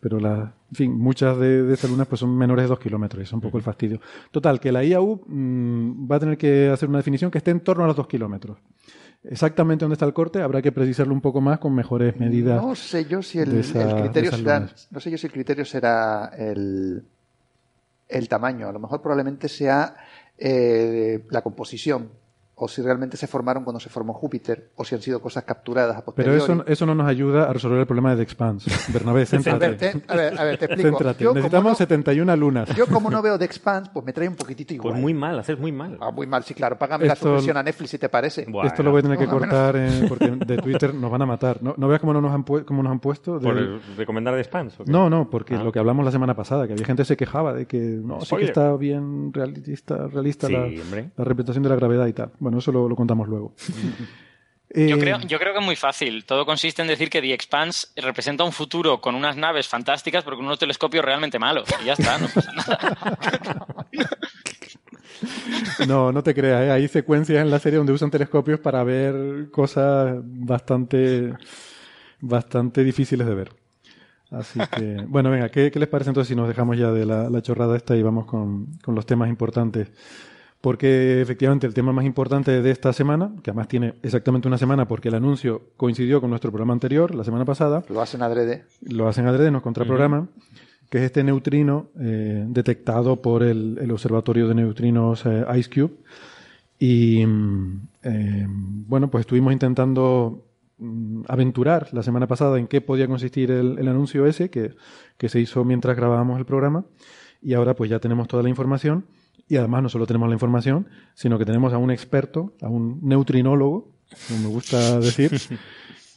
pero 0.00 0.18
la, 0.18 0.52
en 0.70 0.74
fin, 0.74 0.98
muchas 0.98 1.38
de, 1.38 1.62
de 1.62 1.74
estas 1.74 1.88
lunas 1.88 2.08
pues 2.08 2.18
son 2.18 2.36
menores 2.36 2.64
de 2.64 2.68
2 2.70 2.80
kilómetros, 2.80 3.20
y 3.20 3.22
es 3.22 3.32
un 3.32 3.40
poco 3.40 3.56
el 3.56 3.62
fastidio. 3.62 4.00
Total, 4.32 4.58
que 4.58 4.72
la 4.72 4.82
IAU 4.82 5.20
mm, 5.28 6.10
va 6.10 6.16
a 6.16 6.20
tener 6.20 6.36
que 6.36 6.70
hacer 6.70 6.88
una 6.88 6.98
definición 6.98 7.30
que 7.30 7.38
esté 7.38 7.52
en 7.52 7.60
torno 7.60 7.84
a 7.84 7.86
los 7.86 7.94
2 7.94 8.08
kilómetros. 8.08 8.58
Exactamente 9.22 9.84
dónde 9.84 9.94
está 9.94 10.06
el 10.06 10.14
corte, 10.14 10.40
habrá 10.40 10.62
que 10.62 10.72
precisarlo 10.72 11.12
un 11.12 11.20
poco 11.20 11.40
más 11.42 11.58
con 11.58 11.74
mejores 11.74 12.16
medidas. 12.18 12.62
No 12.62 12.74
sé 12.74 13.04
yo 13.04 13.22
si 13.22 13.38
el, 13.38 13.58
esa- 13.60 13.82
el 13.82 14.02
criterio 14.02 14.30
será, 14.32 14.60
no 14.90 15.00
sé 15.00 15.10
yo 15.10 15.18
si 15.18 15.26
el 15.26 15.32
criterio 15.32 15.64
será 15.66 16.32
el, 16.38 17.04
el 18.08 18.28
tamaño. 18.28 18.68
A 18.68 18.72
lo 18.72 18.78
mejor 18.80 19.02
probablemente 19.02 19.48
sea 19.48 19.94
eh, 20.38 21.26
la 21.28 21.42
composición 21.42 22.08
o 22.62 22.68
si 22.68 22.82
realmente 22.82 23.16
se 23.16 23.26
formaron 23.26 23.64
cuando 23.64 23.80
se 23.80 23.88
formó 23.88 24.12
Júpiter 24.12 24.70
o 24.76 24.84
si 24.84 24.94
han 24.94 25.00
sido 25.00 25.20
cosas 25.22 25.44
capturadas 25.44 25.96
a 25.96 26.00
Pero 26.00 26.04
posteriori. 26.04 26.42
eso, 26.42 26.64
eso 26.66 26.84
no 26.86 26.94
nos 26.94 27.08
ayuda 27.08 27.48
a 27.48 27.52
resolver 27.54 27.80
el 27.80 27.86
problema 27.86 28.10
de 28.10 28.16
The 28.16 28.22
Expanse. 28.22 28.70
Bernabé, 28.92 29.20
A 29.20 29.24
ver, 29.24 29.26
céntrate. 29.26 29.74
te, 29.76 30.02
a 30.06 30.16
ver, 30.16 30.38
a 30.38 30.44
ver, 30.44 30.58
te 30.58 30.64
explico. 30.66 30.88
Céntrate. 30.90 31.24
Yo 31.24 31.30
como, 31.30 31.34
Necesitamos 31.36 31.70
no, 31.72 31.76
71 31.76 32.36
lunas. 32.36 32.68
yo 32.76 32.86
como 32.86 33.08
no 33.10 33.22
veo 33.22 33.38
The 33.38 33.46
Expanse, 33.46 33.90
pues 33.94 34.04
me 34.04 34.12
trae 34.12 34.28
un 34.28 34.36
poquitito 34.36 34.74
igual. 34.74 34.92
Pues 34.92 35.00
muy 35.00 35.14
mal, 35.14 35.38
haces 35.38 35.58
muy 35.58 35.72
mal. 35.72 35.96
Ah, 36.00 36.10
muy 36.10 36.26
mal, 36.26 36.44
sí, 36.44 36.52
claro. 36.54 36.76
Págame 36.78 37.06
la 37.06 37.16
suscripción 37.16 37.56
a 37.56 37.62
Netflix 37.62 37.90
si 37.90 37.98
te 37.98 38.08
parece. 38.10 38.46
Esto 38.64 38.82
lo 38.82 38.90
voy 38.90 39.00
a 39.00 39.02
tener 39.02 39.16
que 39.18 39.24
No, 39.26 39.30
cortar 39.32 39.76
eh, 39.76 40.04
porque 40.08 40.30
de 40.46 40.58
Twitter 40.58 40.94
nos 40.94 41.10
van 41.10 41.22
a 41.22 41.26
matar. 41.26 41.62
No, 41.62 41.74
no 41.76 41.88
veas 41.88 42.00
cómo, 42.00 42.12
no 42.12 42.20
nos, 42.20 42.32
han 42.34 42.42
cómo 42.42 42.82
nos 42.82 42.92
han 42.92 43.00
puesto. 43.00 43.38
de- 43.38 43.44
¿Por 43.46 43.56
el- 43.56 43.80
recomendar? 43.96 44.34
¿o 44.34 44.36
qué? 44.84 44.90
No, 44.92 45.08
no, 45.08 45.30
porque 45.30 45.54
Ah. 45.54 45.64
lo 45.64 45.72
que 45.72 45.78
hablamos 45.78 46.04
la 46.04 46.10
semana 46.12 46.34
pasada, 46.34 46.66
que 46.66 46.74
había 46.74 46.84
gente 46.84 47.00
que 47.02 47.06
se 47.06 47.16
quejaba 47.16 47.54
de 47.54 47.66
que 47.66 47.78
no, 47.78 48.20
sí 48.20 48.36
que 48.36 48.44
está 48.44 48.76
bien 48.76 49.32
realista, 49.32 50.06
realista 50.08 50.46
Sí, 50.46 50.52
la, 50.52 50.66
la 51.16 51.24
representación 51.24 51.62
de 51.62 51.68
la 51.70 51.76
gravedad 51.76 52.06
y 52.06 52.12
tal. 52.12 52.30
Bueno, 52.38 52.49
eso 52.58 52.72
lo, 52.72 52.88
lo 52.88 52.96
contamos 52.96 53.28
luego. 53.28 53.54
Yo 54.72 54.94
Eh, 54.96 54.98
creo, 55.00 55.18
yo 55.22 55.40
creo 55.40 55.52
que 55.52 55.58
es 55.58 55.64
muy 55.66 55.74
fácil. 55.74 56.24
Todo 56.24 56.46
consiste 56.46 56.80
en 56.80 56.86
decir 56.86 57.10
que 57.10 57.20
The 57.20 57.32
Expanse 57.34 57.88
representa 57.96 58.44
un 58.44 58.52
futuro 58.52 59.00
con 59.00 59.16
unas 59.16 59.36
naves 59.36 59.66
fantásticas, 59.66 60.22
pero 60.22 60.36
con 60.36 60.46
unos 60.46 60.60
telescopios 60.60 61.04
realmente 61.04 61.40
malos. 61.40 61.68
Y 61.82 61.86
ya 61.86 61.94
está, 61.94 62.18
no 62.18 62.28
pasa 62.28 62.52
nada. 62.52 63.88
No, 65.86 66.12
no 66.12 66.22
te 66.22 66.34
creas, 66.34 66.62
¿eh? 66.62 66.70
hay 66.70 66.88
secuencias 66.88 67.42
en 67.42 67.50
la 67.50 67.58
serie 67.58 67.76
donde 67.78 67.92
usan 67.92 68.10
telescopios 68.10 68.60
para 68.60 68.82
ver 68.84 69.50
cosas 69.50 70.16
bastante, 70.22 71.34
bastante 72.20 72.84
difíciles 72.84 73.26
de 73.26 73.34
ver. 73.34 73.52
Así 74.30 74.60
que, 74.70 75.04
bueno, 75.08 75.30
venga, 75.30 75.48
¿qué, 75.50 75.70
qué 75.70 75.78
les 75.78 75.88
parece 75.88 76.10
entonces 76.10 76.28
si 76.28 76.36
nos 76.36 76.48
dejamos 76.48 76.78
ya 76.78 76.90
de 76.92 77.04
la, 77.04 77.28
la 77.28 77.42
chorrada 77.42 77.76
esta 77.76 77.96
y 77.96 78.02
vamos 78.02 78.26
con, 78.26 78.66
con 78.82 78.94
los 78.94 79.04
temas 79.06 79.28
importantes? 79.28 79.88
Porque 80.60 81.22
efectivamente 81.22 81.66
el 81.66 81.72
tema 81.72 81.92
más 81.92 82.04
importante 82.04 82.60
de 82.60 82.70
esta 82.70 82.92
semana, 82.92 83.32
que 83.42 83.50
además 83.50 83.68
tiene 83.68 83.94
exactamente 84.02 84.46
una 84.46 84.58
semana 84.58 84.86
porque 84.86 85.08
el 85.08 85.14
anuncio 85.14 85.62
coincidió 85.78 86.20
con 86.20 86.28
nuestro 86.28 86.50
programa 86.50 86.74
anterior, 86.74 87.14
la 87.14 87.24
semana 87.24 87.46
pasada, 87.46 87.82
Lo 87.88 88.02
hacen 88.02 88.20
adrede. 88.22 88.64
lo 88.82 89.08
hacen 89.08 89.26
adrede, 89.26 89.50
nos 89.50 89.62
contraprograman, 89.62 90.28
que 90.90 90.98
es 90.98 91.04
este 91.04 91.24
neutrino 91.24 91.88
eh, 91.98 92.44
detectado 92.48 93.22
por 93.22 93.42
el, 93.42 93.78
el 93.80 93.90
Observatorio 93.90 94.48
de 94.48 94.54
Neutrinos 94.54 95.24
eh, 95.24 95.46
IceCube. 95.56 95.92
Y 96.78 97.24
mm, 97.24 97.80
eh, 98.02 98.46
bueno, 98.48 99.10
pues 99.10 99.22
estuvimos 99.22 99.54
intentando 99.54 100.44
mm, 100.76 101.22
aventurar 101.28 101.88
la 101.92 102.02
semana 102.02 102.26
pasada 102.26 102.58
en 102.58 102.66
qué 102.66 102.82
podía 102.82 103.06
consistir 103.06 103.50
el, 103.50 103.78
el 103.78 103.88
anuncio 103.88 104.26
ese 104.26 104.50
que, 104.50 104.74
que 105.16 105.28
se 105.30 105.40
hizo 105.40 105.64
mientras 105.64 105.96
grabábamos 105.96 106.38
el 106.38 106.44
programa. 106.44 106.84
Y 107.40 107.54
ahora 107.54 107.74
pues 107.74 107.88
ya 107.88 107.98
tenemos 107.98 108.28
toda 108.28 108.42
la 108.42 108.50
información. 108.50 109.06
Y 109.48 109.56
además 109.56 109.82
no 109.82 109.88
solo 109.88 110.06
tenemos 110.06 110.28
la 110.28 110.34
información, 110.34 110.86
sino 111.14 111.38
que 111.38 111.44
tenemos 111.44 111.72
a 111.72 111.78
un 111.78 111.90
experto, 111.90 112.52
a 112.62 112.68
un 112.68 113.00
neutrinólogo, 113.02 113.88
como 114.28 114.40
me 114.40 114.48
gusta 114.48 115.00
decir, 115.00 115.32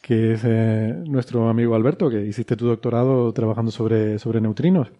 que 0.01 0.33
es 0.33 0.41
eh, 0.43 0.95
nuestro 1.05 1.49
amigo 1.49 1.75
Alberto, 1.75 2.09
que 2.09 2.25
hiciste 2.25 2.55
tu 2.55 2.67
doctorado 2.67 3.33
trabajando 3.33 3.71
sobre, 3.71 4.19
sobre 4.19 4.39
neutrinos. 4.41 4.91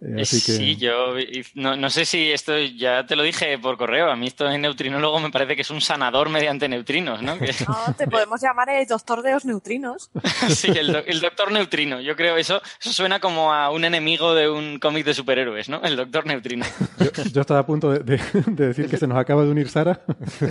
Eh, 0.00 0.22
así 0.22 0.36
que... 0.44 0.52
Sí, 0.52 0.76
yo 0.76 1.14
no, 1.54 1.76
no 1.76 1.90
sé 1.90 2.04
si 2.04 2.30
esto 2.30 2.56
ya 2.56 3.04
te 3.04 3.16
lo 3.16 3.24
dije 3.24 3.58
por 3.58 3.76
correo. 3.76 4.10
A 4.10 4.14
mí 4.16 4.28
esto 4.28 4.44
de 4.44 4.56
neutrinólogo 4.56 5.18
me 5.18 5.30
parece 5.30 5.56
que 5.56 5.62
es 5.62 5.70
un 5.70 5.80
sanador 5.80 6.28
mediante 6.28 6.68
neutrinos, 6.68 7.20
¿no? 7.20 7.36
Que- 7.38 7.52
No, 7.66 7.94
te 7.96 8.06
podemos 8.06 8.40
llamar 8.40 8.68
el 8.70 8.86
doctor 8.86 9.22
de 9.22 9.32
los 9.32 9.44
neutrinos. 9.44 10.10
sí, 10.50 10.68
el, 10.68 10.92
do- 10.92 11.02
el 11.04 11.20
doctor 11.20 11.50
neutrino. 11.50 12.00
Yo 12.00 12.14
creo 12.14 12.36
eso, 12.36 12.62
eso 12.80 12.92
suena 12.92 13.18
como 13.18 13.52
a 13.52 13.70
un 13.70 13.84
enemigo 13.84 14.34
de 14.34 14.48
un 14.48 14.78
cómic 14.78 15.04
de 15.04 15.14
superhéroes, 15.14 15.68
¿no? 15.68 15.82
El 15.82 15.96
doctor 15.96 16.26
neutrino. 16.26 16.64
Yo, 17.00 17.22
yo 17.32 17.40
estaba 17.40 17.60
a 17.60 17.66
punto 17.66 17.90
de, 17.90 17.98
de- 18.00 18.20
de 18.46 18.66
decir 18.68 18.88
que 18.88 18.96
se 18.98 19.06
nos 19.08 19.18
acaba 19.18 19.42
de 19.44 19.50
unir 19.50 19.68
Sara. 19.68 20.00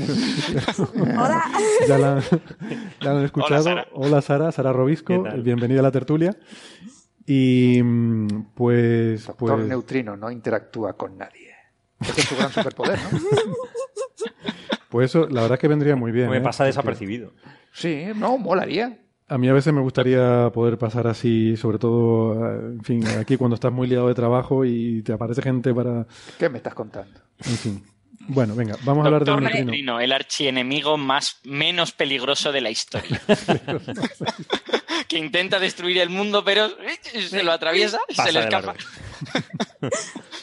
Hola. 1.00 1.44
ya, 1.88 1.98
la, 1.98 2.20
ya 2.22 2.40
la 3.02 3.12
han 3.20 3.24
escuchado. 3.26 3.64
Sara. 3.64 3.88
Hola 3.94 4.22
Sara, 4.22 4.52
Sara 4.52 4.74
Robisco, 4.74 5.24
bienvenida 5.38 5.80
a 5.80 5.84
la 5.84 5.92
tertulia. 5.92 6.36
Y 7.30 7.82
mm, 7.84 8.54
pues, 8.56 9.28
Doctor 9.28 9.58
pues 9.58 9.68
Neutrino 9.68 10.16
no 10.16 10.32
interactúa 10.32 10.94
con 10.94 11.18
nadie. 11.18 11.54
Ese 12.00 12.22
es 12.22 12.28
su 12.28 12.38
gran 12.38 12.52
superpoder, 12.52 12.98
¿no? 13.12 13.20
pues 14.90 15.12
eso, 15.12 15.28
la 15.28 15.42
verdad 15.42 15.56
es 15.56 15.60
que 15.60 15.68
vendría 15.68 15.98
muy 15.98 16.14
bien. 16.14 16.30
Me 16.30 16.38
¿eh? 16.38 16.42
pasa 16.42 16.64
Porque 16.64 16.70
desapercibido. 16.70 17.34
Sí, 17.74 18.06
no, 18.16 18.38
molaría. 18.38 18.98
A 19.28 19.38
mí 19.38 19.50
a 19.50 19.54
veces 19.54 19.74
me 19.74 19.82
gustaría 19.82 20.50
poder 20.54 20.78
pasar 20.78 21.06
así, 21.08 21.58
sobre 21.58 21.80
todo, 21.80 22.46
eh, 22.46 22.60
en 22.78 22.84
fin, 22.84 23.06
aquí 23.20 23.36
cuando 23.36 23.56
estás 23.56 23.74
muy 23.74 23.88
liado 23.88 24.08
de 24.08 24.16
trabajo 24.16 24.64
y 24.64 25.02
te 25.02 25.12
aparece 25.12 25.42
gente 25.42 25.74
para, 25.74 26.08
¿Qué 26.40 26.48
me 26.48 26.58
estás 26.58 26.74
contando? 26.74 27.20
en 27.40 27.58
fin. 27.58 27.84
Bueno, 28.28 28.56
venga, 28.56 28.76
vamos 28.84 29.04
a 29.04 29.08
hablar 29.08 29.24
del 29.24 29.34
Doctor 29.34 29.44
neutrino. 29.44 29.66
neutrino, 29.66 30.00
el 30.00 30.12
archienemigo 30.12 30.98
más 30.98 31.38
menos 31.44 31.92
peligroso 31.92 32.52
de 32.52 32.62
la 32.62 32.70
historia. 32.70 33.22
que 35.08 35.18
intenta 35.18 35.60
destruir 35.60 36.00
el 36.00 36.10
mundo, 36.10 36.44
pero 36.44 36.66
eh, 36.66 37.22
se 37.22 37.44
lo 37.44 37.52
atraviesa, 37.52 38.00
Pasa 38.08 38.26
se 38.26 38.32
le 38.32 38.40
de 38.40 38.46
escapa. 38.46 38.76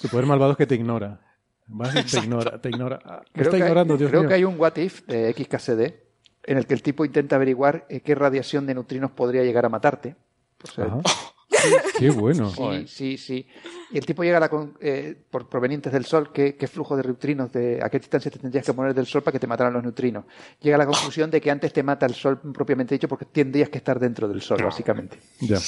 Su 0.00 0.09
poder 0.11 0.26
malvado 0.26 0.53
es 0.53 0.59
que 0.59 0.67
te 0.67 0.75
ignora. 0.75 1.21
Vas 1.67 1.95
y 1.95 2.03
te 2.03 2.19
ignora, 2.19 2.61
te 2.61 2.69
ignora. 2.69 2.99
Creo, 2.99 3.23
está 3.37 3.50
que, 3.50 3.57
hay, 3.57 3.62
ignorando, 3.62 3.97
Dios 3.97 4.11
creo 4.11 4.23
mío. 4.23 4.29
que 4.29 4.35
hay 4.35 4.45
un 4.45 4.59
what 4.59 4.76
if 4.76 5.03
de 5.07 5.33
XKCD 5.33 5.95
en 6.47 6.59
el 6.59 6.67
que 6.67 6.75
el 6.75 6.83
tipo 6.83 7.05
intenta 7.05 7.37
averiguar 7.37 7.87
eh, 7.88 8.00
qué 8.00 8.14
radiación 8.14 8.67
de 8.67 8.75
neutrinos 8.75 9.11
podría 9.12 9.43
llegar 9.43 9.64
a 9.64 9.69
matarte. 9.69 10.17
O 10.62 10.67
sea. 10.67 10.99
Qué 11.99 12.11
bueno. 12.11 12.50
Sí, 12.87 12.87
sí, 12.88 13.18
sí. 13.18 13.47
Y 13.92 13.99
el 13.99 14.06
tipo 14.06 14.25
llega 14.25 14.38
a 14.38 14.40
la 14.40 14.49
con- 14.49 14.76
eh, 14.80 15.14
por 15.30 15.49
provenientes 15.49 15.92
del 15.92 16.04
Sol, 16.04 16.30
¿qué, 16.33 16.56
qué 16.56 16.66
flujo 16.66 16.97
de 16.97 17.04
neutrinos, 17.04 17.52
de, 17.52 17.80
a 17.83 17.88
qué 17.88 17.99
distancia 17.99 18.30
te 18.30 18.38
tendrías 18.38 18.64
que 18.66 18.73
poner 18.73 18.94
del 18.94 19.06
Sol 19.06 19.23
para 19.23 19.33
que 19.33 19.38
te 19.38 19.47
mataran 19.47 19.73
los 19.73 19.83
neutrinos. 19.83 20.25
Llega 20.61 20.76
a 20.76 20.78
la 20.78 20.87
conclusión 20.87 21.30
de 21.30 21.40
que 21.40 21.50
antes 21.50 21.73
te 21.73 21.83
mata 21.83 22.06
el 22.06 22.14
Sol 22.14 22.40
propiamente 22.52 22.94
dicho 22.94 23.09
porque 23.09 23.25
tendrías 23.26 23.68
que 23.68 23.78
estar 23.78 23.99
dentro 24.00 24.26
del 24.28 24.40
Sol, 24.42 24.59
básicamente. 24.64 25.18
Ya. 25.40 25.59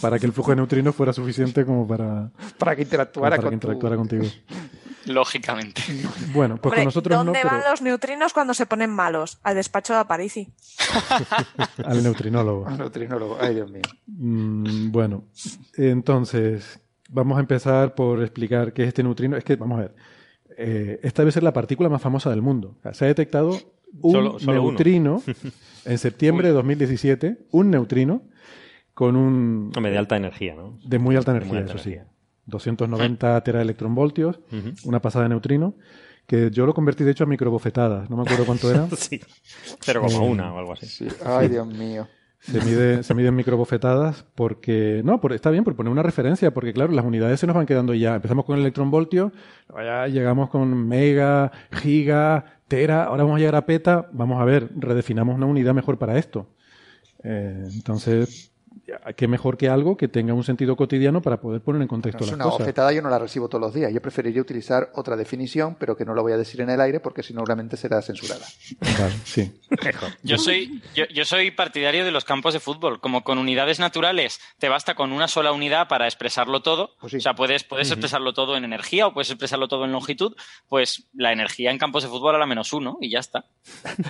Para 0.00 0.18
que 0.18 0.26
el 0.26 0.32
flujo 0.32 0.50
de 0.50 0.56
neutrinos 0.56 0.94
fuera 0.94 1.12
suficiente 1.12 1.64
como 1.64 1.86
para, 1.86 2.30
Para 2.58 2.76
que 2.76 2.82
interactuara 2.82 3.36
para 3.36 3.36
que 3.36 3.42
con 3.42 3.50
tu- 3.50 3.54
interactuara 3.66 3.96
contigo. 3.96 4.24
Lógicamente. 5.06 5.82
Bueno, 6.32 6.56
pues 6.58 6.66
Hombre, 6.72 6.78
con 6.80 6.84
nosotros 6.84 7.16
no, 7.18 7.24
¿Dónde 7.24 7.40
pero 7.42 7.54
van 7.56 7.70
los 7.70 7.82
neutrinos 7.82 8.32
cuando 8.32 8.54
se 8.54 8.66
ponen 8.66 8.90
malos? 8.90 9.38
Al 9.42 9.54
despacho 9.56 9.94
de 9.94 10.00
Aparici. 10.00 10.52
al 11.84 12.02
neutrinólogo. 12.02 12.66
Un 12.66 12.78
neutrinólogo. 12.78 13.38
Ay, 13.40 13.54
Dios 13.54 13.70
mío. 13.70 13.82
Mm, 14.06 14.90
bueno, 14.92 15.24
entonces 15.76 16.80
vamos 17.08 17.38
a 17.38 17.40
empezar 17.40 17.94
por 17.94 18.20
explicar 18.22 18.72
qué 18.72 18.82
es 18.82 18.88
este 18.88 19.02
neutrino. 19.02 19.36
Es 19.36 19.44
que, 19.44 19.56
vamos 19.56 19.78
a 19.78 19.82
ver, 19.82 19.94
eh, 20.56 21.00
esta 21.02 21.22
debe 21.22 21.32
ser 21.32 21.42
la 21.42 21.52
partícula 21.52 21.88
más 21.88 22.02
famosa 22.02 22.30
del 22.30 22.42
mundo. 22.42 22.76
O 22.78 22.82
sea, 22.82 22.94
se 22.94 23.04
ha 23.06 23.08
detectado 23.08 23.58
un 24.02 24.12
Solo- 24.12 24.38
solo 24.38 24.62
uno. 24.62 24.70
neutrino 24.72 25.22
en 25.84 25.98
septiembre 25.98 26.48
de 26.48 26.54
2017, 26.54 27.38
un 27.50 27.70
neutrino 27.70 28.22
con 28.94 29.16
un 29.16 29.72
Hombre, 29.76 29.92
de 29.92 29.98
alta 29.98 30.16
energía, 30.16 30.54
¿no? 30.54 30.78
de 30.84 30.98
muy 30.98 31.16
alta 31.16 31.30
energía, 31.32 31.52
muy 31.52 31.58
alta 31.62 31.74
eso 31.74 31.82
sí. 31.82 31.90
energía. 31.94 32.12
290 32.46 33.40
teraelectronvoltios, 33.44 34.40
Ujú. 34.52 34.88
una 34.88 35.00
pasada 35.00 35.24
de 35.24 35.28
neutrino, 35.30 35.74
que 36.26 36.50
yo 36.50 36.66
lo 36.66 36.74
convertí 36.74 37.04
de 37.04 37.12
hecho 37.12 37.24
a 37.24 37.26
microbofetadas, 37.26 38.08
no 38.10 38.16
me 38.16 38.22
acuerdo 38.22 38.44
cuánto 38.46 38.70
era. 38.70 38.86
Sí. 38.96 39.20
0,1 39.84 40.52
o 40.52 40.58
algo 40.58 40.72
así. 40.72 40.86
Sí. 40.86 41.08
Ay, 41.24 41.48
Dios 41.48 41.66
mío. 41.66 42.06
Se 42.42 42.58
mide, 42.64 43.02
se 43.02 43.12
miden 43.14 43.36
microbofetadas 43.36 44.24
porque, 44.34 45.02
no, 45.04 45.20
por- 45.20 45.34
está 45.34 45.50
bien 45.50 45.62
por 45.62 45.76
poner 45.76 45.92
una 45.92 46.02
referencia, 46.02 46.54
porque 46.54 46.72
claro, 46.72 46.90
las 46.92 47.04
unidades 47.04 47.38
se 47.38 47.46
nos 47.46 47.54
van 47.54 47.66
quedando 47.66 47.92
ya. 47.92 48.14
Empezamos 48.14 48.46
con 48.46 48.58
electronvoltio, 48.58 49.30
ya 49.76 50.06
llegamos 50.06 50.48
con 50.48 50.88
mega, 50.88 51.52
giga, 51.70 52.46
tera, 52.66 53.04
ahora 53.04 53.24
vamos 53.24 53.36
a 53.36 53.40
llegar 53.40 53.56
a 53.56 53.66
peta. 53.66 54.08
Vamos 54.12 54.40
a 54.40 54.44
ver, 54.46 54.70
redefinamos 54.74 55.36
una 55.36 55.44
unidad 55.46 55.74
mejor 55.74 55.98
para 55.98 56.16
esto. 56.16 56.48
Eh, 57.22 57.68
entonces, 57.74 58.49
qué 59.16 59.28
mejor 59.28 59.56
que 59.56 59.68
algo 59.68 59.96
que 59.96 60.08
tenga 60.08 60.34
un 60.34 60.44
sentido 60.44 60.76
cotidiano 60.76 61.22
para 61.22 61.40
poder 61.40 61.60
poner 61.60 61.82
en 61.82 61.88
contexto 61.88 62.20
No 62.20 62.24
es 62.24 62.30
las 62.30 62.34
una 62.36 62.44
cosas. 62.44 62.58
bofetada, 62.60 62.92
yo 62.92 63.02
no 63.02 63.10
la 63.10 63.18
recibo 63.18 63.48
todos 63.48 63.60
los 63.60 63.74
días. 63.74 63.92
Yo 63.92 64.00
preferiría 64.00 64.40
utilizar 64.40 64.90
otra 64.94 65.16
definición, 65.16 65.76
pero 65.78 65.96
que 65.96 66.04
no 66.04 66.14
lo 66.14 66.22
voy 66.22 66.32
a 66.32 66.36
decir 66.36 66.60
en 66.60 66.70
el 66.70 66.80
aire 66.80 67.00
porque 67.00 67.22
si 67.22 67.32
no, 67.32 67.40
seguramente 67.40 67.76
será 67.76 68.02
censurada. 68.02 68.44
Vale, 68.80 69.14
sí. 69.24 69.60
Yo 70.22 70.38
soy, 70.38 70.82
yo, 70.94 71.04
yo 71.12 71.24
soy 71.24 71.50
partidario 71.50 72.04
de 72.04 72.10
los 72.10 72.24
campos 72.24 72.54
de 72.54 72.60
fútbol. 72.60 73.00
Como 73.00 73.22
con 73.24 73.38
unidades 73.38 73.80
naturales 73.80 74.40
te 74.58 74.68
basta 74.68 74.94
con 74.94 75.12
una 75.12 75.28
sola 75.28 75.52
unidad 75.52 75.88
para 75.88 76.06
expresarlo 76.06 76.62
todo. 76.62 76.90
Pues 77.00 77.12
sí. 77.12 77.16
O 77.18 77.20
sea, 77.20 77.34
puedes, 77.34 77.64
puedes 77.64 77.90
expresarlo 77.90 78.32
todo 78.34 78.56
en 78.56 78.64
energía 78.64 79.06
o 79.06 79.14
puedes 79.14 79.30
expresarlo 79.30 79.68
todo 79.68 79.84
en 79.84 79.92
longitud. 79.92 80.34
Pues 80.68 81.08
la 81.14 81.32
energía 81.32 81.70
en 81.70 81.78
campos 81.78 82.02
de 82.02 82.08
fútbol 82.08 82.34
a 82.34 82.38
la 82.38 82.46
menos 82.46 82.72
uno 82.72 82.98
y 83.00 83.10
ya 83.10 83.20
está. 83.20 83.44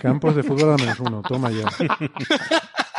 Campos 0.01 0.35
de 0.37 0.43
fútbol 0.43 0.73
a 0.73 0.77
menos 0.77 1.01
uno, 1.01 1.23
toma 1.27 1.51
ya. 1.51 1.67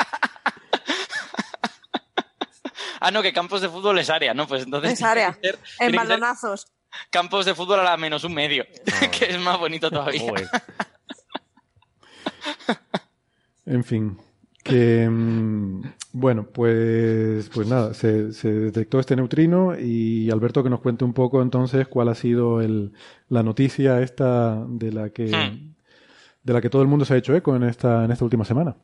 Ah, 3.01 3.11
no, 3.11 3.21
que 3.21 3.33
campos 3.33 3.59
de 3.61 3.67
fútbol 3.67 3.97
es 3.99 4.09
área, 4.09 4.33
¿no? 4.33 4.47
Pues 4.47 4.63
entonces. 4.63 4.93
Es 4.93 5.01
área. 5.03 5.37
ser- 5.41 5.59
En 5.79 5.93
balonazos. 5.95 6.67
Campos 7.09 7.45
de 7.45 7.55
fútbol 7.55 7.79
a 7.79 7.83
la 7.83 7.97
menos 7.97 8.23
un 8.23 8.33
medio, 8.33 8.65
que 9.17 9.25
es 9.25 9.39
más 9.39 9.57
bonito 9.59 9.89
todavía. 9.91 10.21
Joder. 10.21 10.47
En 13.65 13.83
fin, 13.83 14.17
que 14.63 15.07
mm, 15.09 15.81
bueno, 16.13 16.47
pues, 16.51 17.49
pues 17.53 17.67
nada, 17.67 17.93
se, 17.93 18.33
se 18.33 18.51
detectó 18.51 18.99
este 18.99 19.15
neutrino 19.15 19.77
y 19.79 20.29
Alberto 20.31 20.63
que 20.63 20.69
nos 20.69 20.81
cuente 20.81 21.05
un 21.05 21.13
poco 21.13 21.41
entonces 21.41 21.87
cuál 21.87 22.09
ha 22.09 22.15
sido 22.15 22.59
el, 22.61 22.91
la 23.29 23.43
noticia 23.43 24.01
esta 24.01 24.63
de 24.67 24.91
la 24.91 25.09
que 25.11 25.25
Hmm. 25.27 25.73
de 26.43 26.53
la 26.53 26.59
que 26.61 26.69
todo 26.71 26.81
el 26.81 26.87
mundo 26.87 27.05
se 27.05 27.13
ha 27.13 27.17
hecho 27.17 27.35
eco 27.35 27.55
en 27.55 27.63
esta 27.63 28.03
en 28.03 28.11
esta 28.11 28.25
última 28.25 28.43
semana. 28.45 28.75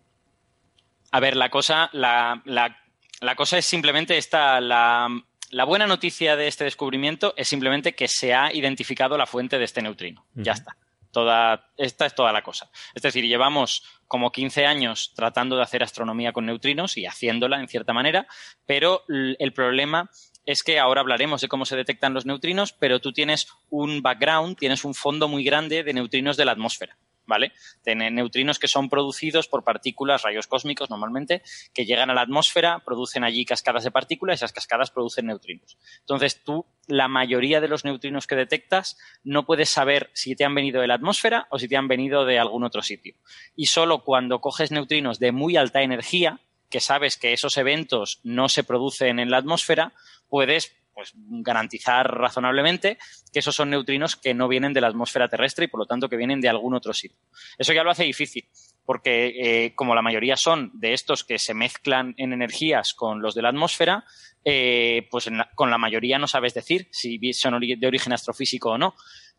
A 1.11 1.19
ver, 1.19 1.35
la 1.35 1.49
cosa, 1.49 1.89
la, 1.93 2.41
la- 2.45 2.77
la 3.21 3.35
cosa 3.35 3.57
es 3.57 3.65
simplemente 3.65 4.17
esta, 4.17 4.61
la, 4.61 5.09
la 5.49 5.63
buena 5.63 5.87
noticia 5.87 6.35
de 6.35 6.47
este 6.47 6.65
descubrimiento 6.65 7.33
es 7.37 7.47
simplemente 7.47 7.95
que 7.95 8.07
se 8.07 8.33
ha 8.33 8.53
identificado 8.53 9.17
la 9.17 9.25
fuente 9.25 9.57
de 9.57 9.65
este 9.65 9.81
neutrino. 9.81 10.25
Ya 10.35 10.51
está. 10.53 10.75
Toda, 11.11 11.71
esta 11.77 12.05
es 12.05 12.13
toda 12.13 12.31
la 12.31 12.43
cosa. 12.43 12.69
Es 12.93 13.01
decir, 13.01 13.25
llevamos 13.25 13.83
como 14.07 14.31
15 14.31 14.65
años 14.65 15.13
tratando 15.15 15.55
de 15.55 15.63
hacer 15.63 15.81
astronomía 15.81 16.33
con 16.33 16.45
neutrinos 16.45 16.97
y 16.97 17.05
haciéndola 17.05 17.59
en 17.59 17.67
cierta 17.67 17.93
manera, 17.93 18.27
pero 18.65 19.03
el 19.07 19.53
problema 19.53 20.09
es 20.45 20.63
que 20.63 20.79
ahora 20.79 21.01
hablaremos 21.01 21.41
de 21.41 21.47
cómo 21.47 21.65
se 21.65 21.75
detectan 21.75 22.13
los 22.13 22.25
neutrinos, 22.25 22.71
pero 22.71 22.99
tú 22.99 23.13
tienes 23.13 23.47
un 23.69 24.01
background, 24.01 24.57
tienes 24.57 24.85
un 24.85 24.93
fondo 24.93 25.27
muy 25.27 25.43
grande 25.43 25.83
de 25.83 25.93
neutrinos 25.93 26.37
de 26.37 26.45
la 26.45 26.51
atmósfera. 26.51 26.97
¿Vale? 27.27 27.51
Tiene 27.83 28.09
neutrinos 28.09 28.57
que 28.57 28.67
son 28.67 28.89
producidos 28.89 29.47
por 29.47 29.63
partículas, 29.63 30.23
rayos 30.23 30.47
cósmicos 30.47 30.89
normalmente, 30.89 31.43
que 31.73 31.85
llegan 31.85 32.09
a 32.09 32.13
la 32.13 32.21
atmósfera, 32.21 32.79
producen 32.79 33.23
allí 33.25 33.43
cascadas 33.45 33.83
de 33.83 33.91
partículas 33.91 34.35
y 34.35 34.37
esas 34.37 34.53
cascadas 34.53 34.91
producen 34.91 35.27
neutrinos. 35.27 35.77
Entonces 35.99 36.41
tú, 36.43 36.65
la 36.87 37.09
mayoría 37.09 37.59
de 37.59 37.67
los 37.67 37.83
neutrinos 37.83 38.27
que 38.27 38.35
detectas, 38.35 38.97
no 39.23 39.45
puedes 39.45 39.69
saber 39.69 40.09
si 40.13 40.35
te 40.35 40.45
han 40.45 40.55
venido 40.55 40.81
de 40.81 40.87
la 40.87 40.95
atmósfera 40.95 41.47
o 41.51 41.59
si 41.59 41.67
te 41.67 41.75
han 41.75 41.89
venido 41.89 42.25
de 42.25 42.39
algún 42.39 42.63
otro 42.63 42.81
sitio. 42.81 43.15
Y 43.55 43.65
solo 43.65 44.03
cuando 44.03 44.39
coges 44.39 44.71
neutrinos 44.71 45.19
de 45.19 45.33
muy 45.33 45.57
alta 45.57 45.81
energía, 45.81 46.39
que 46.69 46.79
sabes 46.79 47.17
que 47.17 47.33
esos 47.33 47.57
eventos 47.57 48.19
no 48.23 48.49
se 48.49 48.63
producen 48.63 49.19
en 49.19 49.31
la 49.31 49.37
atmósfera, 49.37 49.93
puedes 50.29 50.75
pues, 50.97 51.13
garantizar 51.15 52.07
razonablemente 52.09 52.97
que 53.31 53.37
esos 53.37 53.55
son 53.55 53.69
neutrinos 53.69 54.15
que 54.15 54.33
no 54.33 54.47
vienen 54.47 54.73
de 54.73 54.81
la 54.81 54.87
atmósfera 54.87 55.27
terrestre 55.29 55.65
y 55.65 55.67
por 55.67 55.79
lo 55.79 55.85
tanto 55.85 56.09
que 56.09 56.17
vienen 56.17 56.41
de 56.41 56.49
algún 56.49 56.73
otro 56.73 56.91
sitio. 56.91 57.19
Eso 57.59 57.71
ya 57.71 57.83
lo 57.83 57.91
hace 57.91 58.03
difícil, 58.03 58.49
porque 58.83 59.27
eh, 59.67 59.75
como 59.75 59.93
la 59.93 60.01
mayoría 60.01 60.35
son 60.35 60.71
de 60.73 60.93
estos 60.93 61.23
que 61.23 61.37
se 61.37 61.53
mezclan 61.53 62.15
en 62.17 62.33
energías 62.33 62.95
con 62.95 63.21
los 63.21 63.35
de 63.35 63.43
la 63.43 63.49
atmósfera, 63.49 64.05
eh, 64.43 65.07
pues 65.11 65.27
la- 65.29 65.51
con 65.53 65.69
la 65.69 65.77
mayoría 65.77 66.17
no 66.17 66.27
sabes 66.27 66.55
decir 66.55 66.87
si 66.91 67.19
son 67.33 67.59
de 67.59 67.87
origen 67.87 68.13
astrofísico 68.13 68.71
o 68.71 68.77
no. 68.79 68.95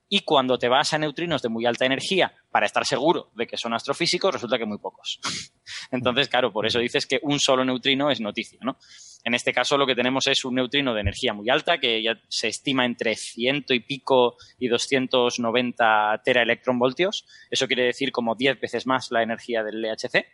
Y 0.09 0.21
cuando 0.21 0.59
te 0.59 0.68
vas 0.68 0.92
a 0.92 0.99
neutrinos 0.99 1.42
de 1.42 1.49
muy 1.49 1.66
alta 1.66 1.85
energía 1.85 2.35
para 2.51 2.66
estar 2.66 2.87
seguro 2.87 3.31
de 3.35 3.47
que 3.47 3.57
son 3.57 3.75
astrofísicos, 3.75 4.33
resulta 4.33 4.59
que 4.59 4.64
muy 4.64 4.79
pocos. 4.79 5.21
Entonces, 5.90 6.29
claro, 6.29 6.53
por 6.53 6.66
eso 6.66 6.79
dices 6.79 7.07
que 7.07 7.21
un 7.23 7.38
solo 7.38 7.64
neutrino 7.64 8.11
es 8.11 8.21
noticia, 8.21 8.59
¿no? 8.62 8.79
En 9.25 9.35
este 9.35 9.53
caso 9.53 9.77
lo 9.77 9.87
que 9.87 9.94
tenemos 9.94 10.27
es 10.27 10.44
un 10.44 10.55
neutrino 10.55 10.94
de 10.94 11.01
energía 11.01 11.35
muy 11.35 11.51
alta 11.51 11.79
que 11.79 12.03
ya 12.03 12.18
se 12.29 12.49
estima 12.49 12.87
entre 12.87 13.14
ciento 13.16 13.75
y 13.75 13.81
pico 13.81 14.37
y 14.59 14.68
290 14.68 16.23
teraelectronvoltios. 16.25 17.27
Eso 17.51 17.66
quiere 17.66 17.85
decir 17.85 18.12
como 18.12 18.37
10 18.37 18.61
veces 18.61 18.87
más 18.87 19.11
la 19.11 19.23
energía 19.23 19.62
del 19.62 19.83
LHC. 19.83 20.25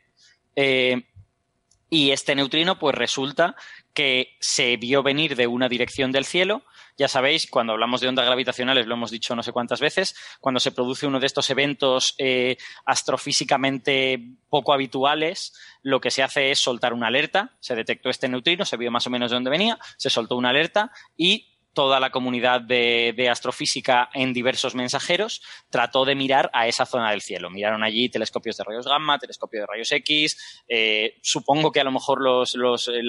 Eh, 0.54 1.02
y 1.90 2.10
este 2.10 2.34
neutrino, 2.34 2.78
pues 2.78 2.94
resulta 2.94 3.56
que 3.92 4.36
se 4.40 4.76
vio 4.76 5.02
venir 5.02 5.36
de 5.36 5.46
una 5.46 5.68
dirección 5.68 6.10
del 6.10 6.24
cielo. 6.24 6.64
Ya 6.96 7.08
sabéis, 7.08 7.48
cuando 7.48 7.72
hablamos 7.72 8.00
de 8.00 8.08
ondas 8.08 8.26
gravitacionales, 8.26 8.86
lo 8.86 8.94
hemos 8.94 9.10
dicho 9.10 9.36
no 9.36 9.42
sé 9.42 9.52
cuántas 9.52 9.80
veces, 9.80 10.14
cuando 10.40 10.60
se 10.60 10.72
produce 10.72 11.06
uno 11.06 11.20
de 11.20 11.26
estos 11.26 11.48
eventos 11.50 12.14
eh, 12.18 12.56
astrofísicamente 12.84 14.20
poco 14.48 14.72
habituales, 14.72 15.52
lo 15.82 16.00
que 16.00 16.10
se 16.10 16.22
hace 16.22 16.50
es 16.50 16.58
soltar 16.58 16.92
una 16.92 17.08
alerta. 17.08 17.56
Se 17.60 17.74
detectó 17.74 18.10
este 18.10 18.28
neutrino, 18.28 18.64
se 18.64 18.76
vio 18.76 18.90
más 18.90 19.06
o 19.06 19.10
menos 19.10 19.30
de 19.30 19.36
dónde 19.36 19.50
venía, 19.50 19.78
se 19.96 20.10
soltó 20.10 20.36
una 20.36 20.50
alerta 20.50 20.90
y 21.16 21.53
toda 21.74 22.00
la 22.00 22.10
comunidad 22.10 22.60
de, 22.60 23.28
astrofísica 23.30 24.08
en 24.14 24.32
diversos 24.32 24.74
mensajeros 24.74 25.42
trató 25.68 26.04
de 26.04 26.14
mirar 26.14 26.50
a 26.52 26.66
esa 26.68 26.86
zona 26.86 27.10
del 27.10 27.20
cielo. 27.20 27.50
Miraron 27.50 27.82
allí 27.82 28.08
telescopios 28.08 28.56
de 28.56 28.64
rayos 28.64 28.86
gamma, 28.86 29.18
telescopios 29.18 29.62
de 29.62 29.66
rayos 29.66 29.92
X. 29.92 30.64
Eh, 30.68 31.16
supongo 31.20 31.72
que 31.72 31.80
a 31.80 31.84
lo 31.84 31.90
mejor 31.90 32.22
los, 32.22 32.54
los, 32.54 32.88
eh, 32.88 33.00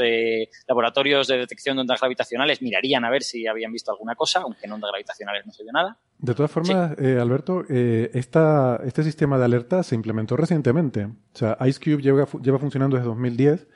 eh, 0.00 0.50
laboratorios 0.68 1.26
de 1.26 1.38
detección 1.38 1.76
de 1.76 1.82
ondas 1.82 2.00
gravitacionales 2.00 2.62
mirarían 2.62 3.04
a 3.04 3.10
ver 3.10 3.22
si 3.22 3.46
habían 3.46 3.72
visto 3.72 3.90
alguna 3.90 4.14
cosa, 4.14 4.40
aunque 4.40 4.66
en 4.66 4.72
ondas 4.72 4.90
gravitacionales 4.92 5.44
no 5.44 5.52
se 5.52 5.62
vio 5.64 5.72
nada. 5.72 5.98
De 6.18 6.34
todas 6.34 6.50
formas, 6.50 6.96
Alberto, 6.98 7.64
esta, 7.68 8.80
este 8.86 9.02
sistema 9.02 9.36
de 9.38 9.44
alerta 9.44 9.82
se 9.82 9.94
implementó 9.94 10.36
recientemente. 10.36 11.04
O 11.04 11.36
sea, 11.36 11.58
IceCube 11.60 12.00
lleva, 12.00 12.26
lleva 12.42 12.58
funcionando 12.58 12.96
desde 12.96 13.08
2010 13.08 13.66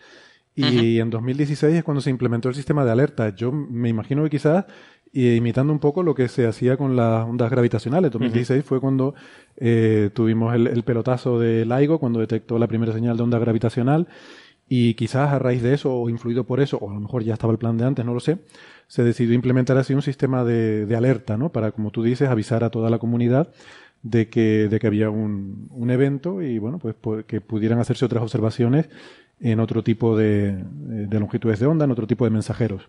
y 0.55 0.99
en 0.99 1.11
2016 1.11 1.77
es 1.77 1.85
cuando 1.85 2.01
se 2.01 2.11
implementó 2.11 2.49
el 2.49 2.55
sistema 2.55 2.85
de 2.85 2.91
alerta. 2.91 3.35
Yo 3.35 3.53
me 3.53 3.89
imagino 3.89 4.25
que 4.25 4.31
quizás 4.31 4.65
imitando 5.13 5.73
un 5.73 5.81
poco 5.81 6.03
lo 6.03 6.15
que 6.15 6.29
se 6.29 6.47
hacía 6.47 6.77
con 6.77 6.97
las 6.97 7.27
ondas 7.27 7.51
gravitacionales. 7.51 8.11
2016 8.11 8.65
fue 8.65 8.81
cuando 8.81 9.15
eh, 9.57 10.11
tuvimos 10.15 10.55
el, 10.55 10.83
pelotazo 10.85 11.39
de 11.39 11.65
LIGO, 11.65 11.99
cuando 11.99 12.21
detectó 12.21 12.59
la 12.59 12.69
primera 12.69 12.93
señal 12.93 13.17
de 13.17 13.23
onda 13.23 13.39
gravitacional. 13.39 14.09
Y 14.69 14.95
quizás 14.95 15.33
a 15.33 15.39
raíz 15.41 15.63
de 15.63 15.75
eso, 15.75 15.93
o 15.93 16.09
influido 16.09 16.45
por 16.45 16.61
eso, 16.61 16.79
o 16.79 16.91
a 16.91 16.95
lo 16.95 17.01
mejor 17.01 17.25
ya 17.25 17.33
estaba 17.33 17.53
el 17.53 17.59
plan 17.59 17.77
de 17.77 17.85
antes, 17.85 18.05
no 18.05 18.15
lo 18.15 18.21
sé, 18.21 18.39
se 18.87 19.03
decidió 19.03 19.35
implementar 19.35 19.77
así 19.77 19.95
un 19.95 20.03
sistema 20.03 20.45
de, 20.45 20.95
alerta, 20.97 21.37
¿no? 21.37 21.51
Para, 21.51 21.73
como 21.73 21.91
tú 21.91 22.05
dices, 22.05 22.29
avisar 22.29 22.63
a 22.63 22.71
toda 22.71 22.89
la 22.89 23.01
comunidad 23.01 23.53
de 24.03 24.29
que, 24.29 24.69
de 24.69 24.79
que 24.79 24.87
había 24.87 25.11
un, 25.11 25.67
un 25.73 25.91
evento 25.91 26.41
y, 26.41 26.61
bueno, 26.61 26.79
pues, 26.79 26.95
pues 27.01 27.25
que 27.25 27.41
pudieran 27.41 27.81
hacerse 27.81 28.05
otras 28.05 28.23
observaciones 28.23 28.89
en 29.40 29.61
otro 29.61 29.83
tipo 29.83 30.16
de, 30.16 30.64
longitudes 31.11 31.59
de 31.61 31.66
onda, 31.66 31.85
en 31.85 31.90
otro 31.90 32.07
tipo 32.07 32.24
de 32.24 32.31
mensajeros 32.31 32.88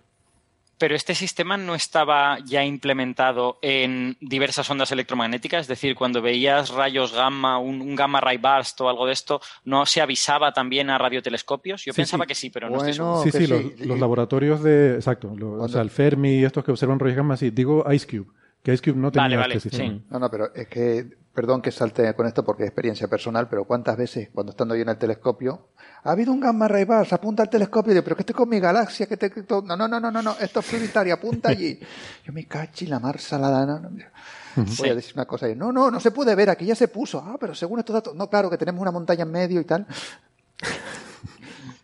pero 0.77 0.95
este 0.95 1.13
sistema 1.13 1.57
no 1.57 1.75
estaba 1.75 2.39
ya 2.43 2.65
implementado 2.65 3.59
en 3.61 4.17
diversas 4.19 4.67
ondas 4.67 4.91
electromagnéticas, 4.91 5.61
es 5.61 5.67
decir, 5.67 5.93
cuando 5.93 6.23
veías 6.23 6.71
rayos 6.71 7.13
gamma, 7.13 7.59
un, 7.59 7.95
gamma 7.95 8.19
ray 8.19 8.37
burst 8.37 8.81
o 8.81 8.89
algo 8.89 9.05
de 9.05 9.13
esto, 9.13 9.41
¿no 9.63 9.85
se 9.85 10.01
avisaba 10.01 10.53
también 10.53 10.89
a 10.89 10.97
radiotelescopios? 10.97 11.85
Yo 11.85 11.93
pensaba 11.93 12.25
que 12.25 12.33
sí, 12.33 12.49
pero 12.49 12.67
no 12.67 12.77
estoy 12.77 12.93
seguro. 12.93 13.21
Sí, 13.21 13.31
sí, 13.31 13.85
los, 13.85 13.99
laboratorios 13.99 14.63
de, 14.63 14.95
exacto, 14.95 15.31
o 15.39 15.67
sea, 15.67 15.81
el 15.81 15.91
Fermi 15.91 16.39
y 16.39 16.45
estos 16.45 16.63
que 16.63 16.71
observan 16.71 16.97
rayos 16.97 17.17
gamma, 17.17 17.37
sí, 17.37 17.51
digo 17.51 17.85
IceCube, 17.87 18.25
que 18.63 18.73
IceCube 18.73 18.95
no 18.95 19.11
tenía 19.11 19.37
vale, 19.37 19.55
este 19.55 19.69
vale, 19.69 20.01
No, 20.09 20.19
no, 20.19 20.29
pero 20.29 20.53
es 20.53 20.67
que, 20.67 21.17
perdón 21.33 21.61
que 21.61 21.71
salte 21.71 22.13
con 22.13 22.27
esto 22.27 22.43
porque 22.43 22.63
es 22.63 22.69
experiencia 22.69 23.07
personal, 23.07 23.47
pero 23.49 23.65
¿cuántas 23.65 23.97
veces 23.97 24.29
cuando 24.33 24.51
estando 24.51 24.75
yo 24.75 24.83
en 24.83 24.89
el 24.89 24.97
telescopio 24.97 25.69
ha 26.03 26.11
habido 26.11 26.31
un 26.31 26.39
gamma 26.39 26.67
ray 26.67 26.85
se 27.05 27.15
apunta 27.15 27.43
al 27.43 27.49
telescopio 27.49 27.91
y 27.91 27.93
digo, 27.93 28.03
pero 28.03 28.15
que 28.15 28.23
estoy 28.23 28.35
con 28.35 28.49
mi 28.49 28.59
galaxia, 28.59 29.05
que 29.05 29.17
te... 29.17 29.31
No, 29.49 29.61
no, 29.61 29.87
no, 29.87 29.99
no, 29.99 30.11
no, 30.11 30.21
no, 30.21 30.35
esto 30.39 30.59
es 30.59 30.65
prioritario, 30.65 31.13
apunta 31.13 31.49
allí. 31.49 31.79
Yo 32.25 32.33
me 32.33 32.45
cachi 32.45 32.87
la 32.87 32.99
mar 32.99 33.19
salada, 33.19 33.65
no, 33.65 33.89
Voy 34.55 34.89
a 34.89 34.95
decir 34.95 35.13
una 35.15 35.25
cosa 35.25 35.45
ahí. 35.45 35.55
No, 35.55 35.71
no, 35.71 35.89
no 35.89 35.99
se 35.99 36.11
puede 36.11 36.35
ver, 36.35 36.49
aquí 36.49 36.65
ya 36.65 36.75
se 36.75 36.87
puso. 36.87 37.23
Ah, 37.25 37.37
pero 37.39 37.55
según 37.55 37.79
estos 37.79 37.93
datos, 37.93 38.15
no, 38.15 38.29
claro, 38.29 38.49
que 38.49 38.57
tenemos 38.57 38.81
una 38.81 38.91
montaña 38.91 39.23
en 39.23 39.31
medio 39.31 39.61
y 39.61 39.63
tal. 39.63 39.87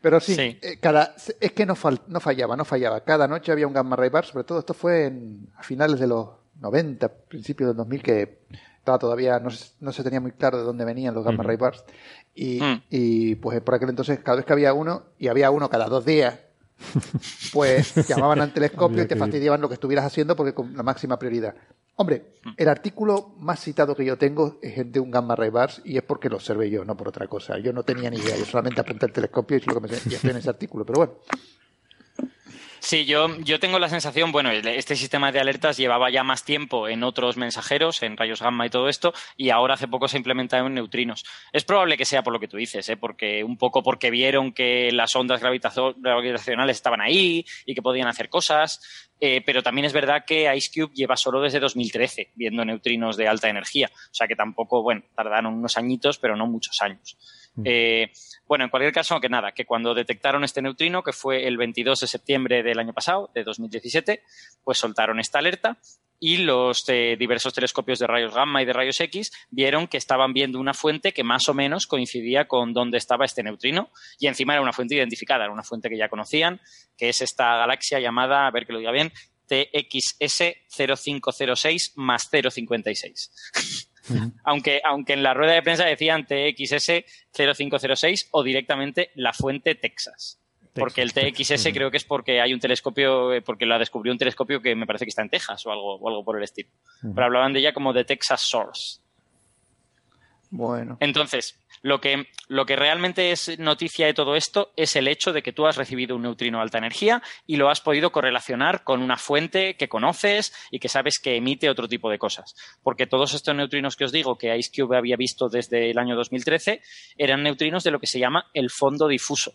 Pero 0.02 0.20
sí, 0.20 0.36
eh, 0.38 0.78
cada, 0.80 1.16
es 1.40 1.52
que 1.54 1.66
no, 1.66 1.76
no 2.08 2.20
fallaba, 2.20 2.56
no 2.56 2.64
fallaba. 2.64 3.02
Cada 3.04 3.28
noche 3.28 3.52
había 3.52 3.68
un 3.68 3.74
gamma 3.74 3.96
ray 3.96 4.12
sobre 4.24 4.44
todo 4.44 4.60
esto 4.60 4.74
fue 4.74 5.06
en, 5.06 5.50
a 5.58 5.64
finales 5.64 6.00
de 6.00 6.08
los 6.08 6.30
90, 6.60 7.08
principios 7.10 7.70
del 7.70 7.78
2000, 7.78 8.04
que 8.04 8.40
estaba 8.78 9.00
todavía, 9.00 9.40
no, 9.40 9.50
no 9.80 9.92
se 9.92 10.04
tenía 10.04 10.22
muy 10.22 10.32
claro 10.32 10.58
de 10.58 10.64
dónde 10.64 10.86
venían 10.86 11.14
los 11.14 11.26
gamma 11.26 11.44
ray 11.44 11.58
y, 12.34 12.62
mm. 12.62 12.84
y 12.90 13.36
pues 13.36 13.60
por 13.62 13.76
aquel 13.76 13.90
entonces, 13.90 14.20
cada 14.20 14.38
vez 14.38 14.46
que 14.46 14.54
había 14.54 14.74
uno, 14.74 15.04
y 15.18 15.28
había 15.28 15.52
uno 15.52 15.70
cada 15.70 15.88
dos 15.88 16.06
días, 16.06 16.40
pues 17.54 18.08
llamaban 18.08 18.40
al 18.40 18.54
telescopio 18.54 19.04
y 19.04 19.08
te 19.08 19.16
fastidiaban 19.16 19.60
lo 19.60 19.68
que 19.68 19.74
estuvieras 19.74 20.06
haciendo 20.06 20.36
porque 20.36 20.54
con 20.54 20.76
la 20.78 20.84
máxima 20.84 21.18
prioridad. 21.18 21.56
Hombre, 21.96 22.36
mm. 22.44 22.50
el 22.58 22.70
artículo 22.70 23.34
más 23.40 23.60
citado 23.60 23.96
que 23.96 24.06
yo 24.06 24.18
tengo 24.18 24.60
es 24.62 24.92
de 24.92 25.00
un 25.00 25.10
gamma 25.10 25.36
ray 25.36 25.50
bars 25.50 25.82
y 25.84 25.98
es 25.98 26.04
porque 26.04 26.30
lo 26.30 26.36
observé 26.36 26.70
yo, 26.70 26.86
no 26.86 26.96
por 26.96 27.08
otra 27.08 27.28
cosa. 27.28 27.58
Yo 27.58 27.74
no 27.74 27.84
tenía 27.84 28.10
ni 28.10 28.18
idea, 28.18 28.38
yo 28.38 28.46
solamente 28.46 28.82
apunté 28.82 29.08
el 29.08 29.12
telescopio 29.12 29.58
y, 29.58 29.62
lo 29.62 29.74
que 29.74 29.80
me, 29.82 29.88
y 29.90 30.14
estoy 30.14 30.30
en 30.30 30.38
ese 30.38 30.50
artículo, 30.50 30.86
pero 30.86 31.00
bueno. 31.00 31.14
Sí, 32.88 33.04
yo, 33.04 33.38
yo 33.40 33.60
tengo 33.60 33.80
la 33.80 33.90
sensación, 33.90 34.32
bueno, 34.32 34.50
este 34.50 34.96
sistema 34.96 35.34
de 35.34 35.42
alertas 35.42 35.76
llevaba 35.76 36.10
ya 36.10 36.24
más 36.24 36.46
tiempo 36.46 36.88
en 36.88 37.04
otros 37.04 37.36
mensajeros, 37.36 38.02
en 38.02 38.16
rayos 38.16 38.42
gamma 38.42 38.66
y 38.66 38.70
todo 38.70 38.88
esto, 38.88 39.14
y 39.36 39.50
ahora 39.50 39.74
hace 39.74 39.90
poco 39.90 40.08
se 40.08 40.16
ha 40.16 40.58
en 40.58 40.74
neutrinos. 40.74 41.26
Es 41.52 41.66
probable 41.66 41.98
que 41.98 42.06
sea 42.06 42.24
por 42.24 42.32
lo 42.32 42.40
que 42.40 42.48
tú 42.48 42.56
dices, 42.56 42.88
¿eh? 42.88 42.96
porque 42.96 43.44
un 43.44 43.58
poco 43.58 43.84
porque 43.84 44.10
vieron 44.10 44.54
que 44.54 44.90
las 44.94 45.14
ondas 45.18 45.42
gravitacionales 45.42 46.78
estaban 46.78 47.02
ahí 47.02 47.46
y 47.66 47.76
que 47.76 47.82
podían 47.82 48.08
hacer 48.08 48.30
cosas, 48.30 49.07
eh, 49.20 49.42
pero 49.46 49.64
también 49.64 49.86
es 49.86 49.94
verdad 49.94 50.24
que 50.26 50.54
IceCube 50.56 50.94
lleva 50.94 51.18
solo 51.18 51.42
desde 51.42 51.60
2013 51.60 52.32
viendo 52.36 52.64
neutrinos 52.64 53.18
de 53.18 53.28
alta 53.28 53.50
energía, 53.50 53.90
o 53.94 54.14
sea 54.14 54.28
que 54.28 54.36
tampoco, 54.36 54.84
bueno, 54.84 55.04
tardaron 55.16 55.54
unos 55.54 55.78
añitos, 55.78 56.20
pero 56.20 56.36
no 56.36 56.48
muchos 56.48 56.82
años. 56.82 57.18
Mm. 57.56 57.64
Eh, 57.66 58.12
bueno, 58.48 58.66
en 58.66 58.70
cualquier 58.70 58.94
caso, 58.94 59.20
que 59.20 59.30
nada, 59.30 59.52
que 59.52 59.66
cuando 59.66 59.94
detectaron 59.94 60.44
este 60.44 60.62
neutrino, 60.62 61.04
que 61.04 61.14
fue 61.14 61.48
el 61.48 61.58
22 61.58 62.00
de 62.00 62.08
septiembre 62.08 62.64
del 62.64 62.80
año 62.80 62.94
pasado, 62.94 63.32
de 63.34 63.44
2017, 63.44 64.22
pues 64.64 64.78
soltaron 64.78 65.20
esta 65.20 65.40
alerta 65.40 65.78
y 66.20 66.38
los 66.38 66.88
eh, 66.90 67.16
diversos 67.18 67.54
telescopios 67.54 68.00
de 68.00 68.08
rayos 68.08 68.34
gamma 68.34 68.62
y 68.62 68.66
de 68.66 68.74
rayos 68.74 69.00
X 69.00 69.32
vieron 69.50 69.88
que 69.88 69.98
estaban 69.98 70.34
viendo 70.34 70.60
una 70.60 70.74
fuente 70.74 71.14
que 71.14 71.24
más 71.24 71.48
o 71.50 71.54
menos 71.54 71.88
coincidía 71.88 72.48
con 72.48 72.74
donde 72.74 72.98
estaba 72.98 73.26
este 73.26 73.44
neutrino 73.44 73.92
y 74.20 74.28
encima 74.28 74.54
era 74.54 74.62
una 74.62 74.74
fuente 74.74 74.96
identificada, 74.96 75.44
era 75.44 75.54
una 75.54 75.64
fuente 75.64 75.90
que 75.90 75.98
ya 75.98 76.10
conocían, 76.10 76.60
que 76.98 77.10
es 77.10 77.22
esta 77.22 77.58
galaxia 77.58 78.00
llamada, 78.00 78.48
a 78.48 78.52
ver 78.52 78.66
que 78.66 78.74
lo 78.74 78.80
diga 78.80 78.92
bien, 78.92 79.12
TXS 79.48 80.44
0506 80.70 81.94
más 81.96 82.30
056. 82.30 83.92
aunque, 84.44 84.82
aunque 84.84 85.14
en 85.14 85.24
la 85.24 85.34
rueda 85.34 85.54
de 85.54 85.62
prensa 85.62 85.86
decían 85.86 86.26
TXS 86.26 87.04
0506 87.32 88.30
o 88.32 88.44
directamente 88.44 89.12
la 89.16 89.34
fuente 89.34 89.76
Texas. 89.76 90.42
Porque 90.80 91.02
el 91.02 91.14
TXS 91.14 91.70
creo 91.74 91.92
que 91.92 91.98
es 91.98 92.06
porque 92.06 92.42
hay 92.42 92.54
un 92.54 92.60
telescopio, 92.60 93.34
eh, 93.34 93.42
porque 93.42 93.66
la 93.66 93.80
descubrió 93.80 94.12
un 94.12 94.18
telescopio 94.18 94.62
que 94.62 94.76
me 94.76 94.86
parece 94.86 95.06
que 95.06 95.10
está 95.10 95.22
en 95.22 95.30
Texas 95.30 95.66
o 95.66 95.72
algo, 95.72 95.96
o 95.96 96.10
algo 96.10 96.24
por 96.24 96.38
el 96.38 96.44
estilo. 96.44 96.70
Pero 97.02 97.26
hablaban 97.26 97.54
de 97.54 97.60
ella 97.60 97.74
como 97.74 97.94
de 97.94 98.04
Texas 98.04 98.42
Source. 98.42 99.02
Bueno. 100.50 100.98
Entonces, 101.02 101.60
lo 101.82 102.02
que, 102.02 102.28
lo 102.48 102.66
que 102.66 102.76
realmente 102.76 103.32
es 103.32 103.60
noticia 103.60 104.08
de 104.08 104.14
todo 104.14 104.36
esto 104.36 104.72
es 104.76 104.96
el 104.96 105.08
hecho 105.08 105.34
de 105.34 105.44
que 105.44 105.54
tú 105.54 105.68
has 105.68 105.78
recibido 105.78 106.16
un 106.16 106.24
neutrino 106.24 106.58
de 106.58 106.64
alta 106.64 106.78
energía 106.78 107.22
y 107.46 107.58
lo 107.58 107.70
has 107.70 107.82
podido 107.82 108.12
correlacionar 108.12 108.84
con 108.84 109.02
una 109.02 109.18
fuente 109.18 109.76
que 109.76 109.90
conoces 109.90 110.54
y 110.72 110.80
que 110.80 110.90
sabes 110.90 111.20
que 111.20 111.36
emite 111.36 111.70
otro 111.70 111.88
tipo 111.88 112.10
de 112.10 112.18
cosas. 112.18 112.56
Porque 112.82 113.08
todos 113.08 113.34
estos 113.34 113.56
neutrinos 113.56 113.96
que 113.96 114.06
os 114.06 114.12
digo 114.12 114.38
que 114.38 114.56
IceCube 114.58 114.98
había 114.98 115.18
visto 115.18 115.50
desde 115.50 115.92
el 115.92 115.98
año 115.98 116.16
2013 116.16 116.82
eran 117.18 117.44
neutrinos 117.44 117.84
de 117.84 117.92
lo 117.92 118.00
que 118.00 118.08
se 118.08 118.20
llama 118.20 118.50
el 118.54 118.70
fondo 118.70 119.08
difuso. 119.08 119.54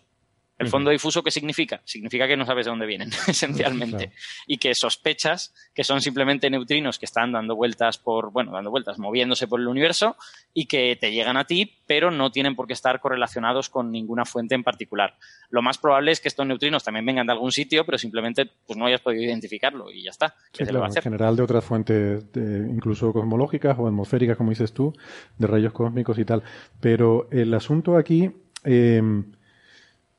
¿El 0.63 0.69
fondo 0.69 0.89
difuso 0.89 1.23
qué 1.23 1.31
significa? 1.31 1.81
Significa 1.85 2.27
que 2.27 2.37
no 2.37 2.45
sabes 2.45 2.65
de 2.65 2.71
dónde 2.71 2.85
vienen, 2.85 3.09
esencialmente. 3.27 4.11
Y 4.47 4.57
que 4.57 4.73
sospechas 4.73 5.53
que 5.73 5.83
son 5.83 6.01
simplemente 6.01 6.49
neutrinos 6.49 6.99
que 6.99 7.05
están 7.05 7.31
dando 7.31 7.55
vueltas 7.55 7.97
por, 7.97 8.31
bueno, 8.31 8.51
dando 8.51 8.71
vueltas, 8.71 8.99
moviéndose 8.99 9.47
por 9.47 9.59
el 9.59 9.67
universo 9.67 10.15
y 10.53 10.65
que 10.65 10.95
te 10.99 11.11
llegan 11.11 11.37
a 11.37 11.45
ti, 11.45 11.79
pero 11.87 12.11
no 12.11 12.31
tienen 12.31 12.55
por 12.55 12.67
qué 12.67 12.73
estar 12.73 12.99
correlacionados 12.99 13.69
con 13.69 13.91
ninguna 13.91 14.25
fuente 14.25 14.55
en 14.55 14.63
particular. 14.63 15.15
Lo 15.49 15.61
más 15.61 15.77
probable 15.77 16.11
es 16.11 16.19
que 16.19 16.27
estos 16.27 16.45
neutrinos 16.45 16.83
también 16.83 17.05
vengan 17.05 17.27
de 17.27 17.33
algún 17.33 17.51
sitio, 17.51 17.85
pero 17.85 17.97
simplemente 17.97 18.49
pues 18.65 18.77
no 18.77 18.85
hayas 18.85 19.01
podido 19.01 19.23
identificarlo 19.23 19.91
y 19.91 20.03
ya 20.03 20.11
está. 20.11 20.35
en 20.57 21.01
general 21.01 21.35
de 21.35 21.43
otras 21.43 21.63
fuentes, 21.63 22.25
incluso 22.35 23.11
cosmológicas 23.11 23.77
o 23.79 23.87
atmosféricas, 23.87 24.37
como 24.37 24.51
dices 24.51 24.73
tú, 24.73 24.93
de 25.37 25.47
rayos 25.47 25.73
cósmicos 25.73 26.17
y 26.19 26.25
tal. 26.25 26.43
Pero 26.79 27.27
el 27.31 27.53
asunto 27.53 27.97
aquí. 27.97 28.31
Eh, 28.65 29.01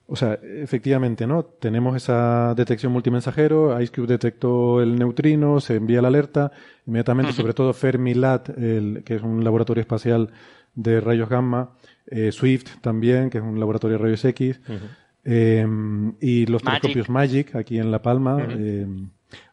O 0.06 0.16
sea, 0.16 0.38
efectivamente, 0.42 1.26
¿no? 1.26 1.44
Tenemos 1.44 1.96
esa 1.96 2.54
detección 2.54 2.92
multimensajero, 2.92 3.80
IceCube 3.80 4.06
detectó 4.06 4.82
el 4.82 4.98
neutrino, 4.98 5.60
se 5.60 5.76
envía 5.76 6.02
la 6.02 6.08
alerta, 6.08 6.52
inmediatamente, 6.86 7.32
sobre 7.32 7.54
todo 7.54 7.72
Fermilat, 7.72 8.50
el, 8.50 9.02
que 9.04 9.14
es 9.14 9.22
un 9.22 9.42
laboratorio 9.42 9.80
espacial 9.80 10.30
de 10.74 11.00
rayos 11.00 11.30
gamma, 11.30 11.70
eh, 12.06 12.32
Swift 12.32 12.80
también, 12.82 13.30
que 13.30 13.38
es 13.38 13.44
un 13.44 13.58
laboratorio 13.58 13.96
de 13.96 14.02
rayos 14.02 14.24
X, 14.26 14.60
eh, 15.24 15.66
y 16.20 16.46
los 16.46 16.62
Magic. 16.62 16.82
telescopios 16.82 17.08
Magic 17.08 17.54
aquí 17.56 17.78
en 17.78 17.90
La 17.90 18.02
Palma. 18.02 18.46
eh, 18.50 18.86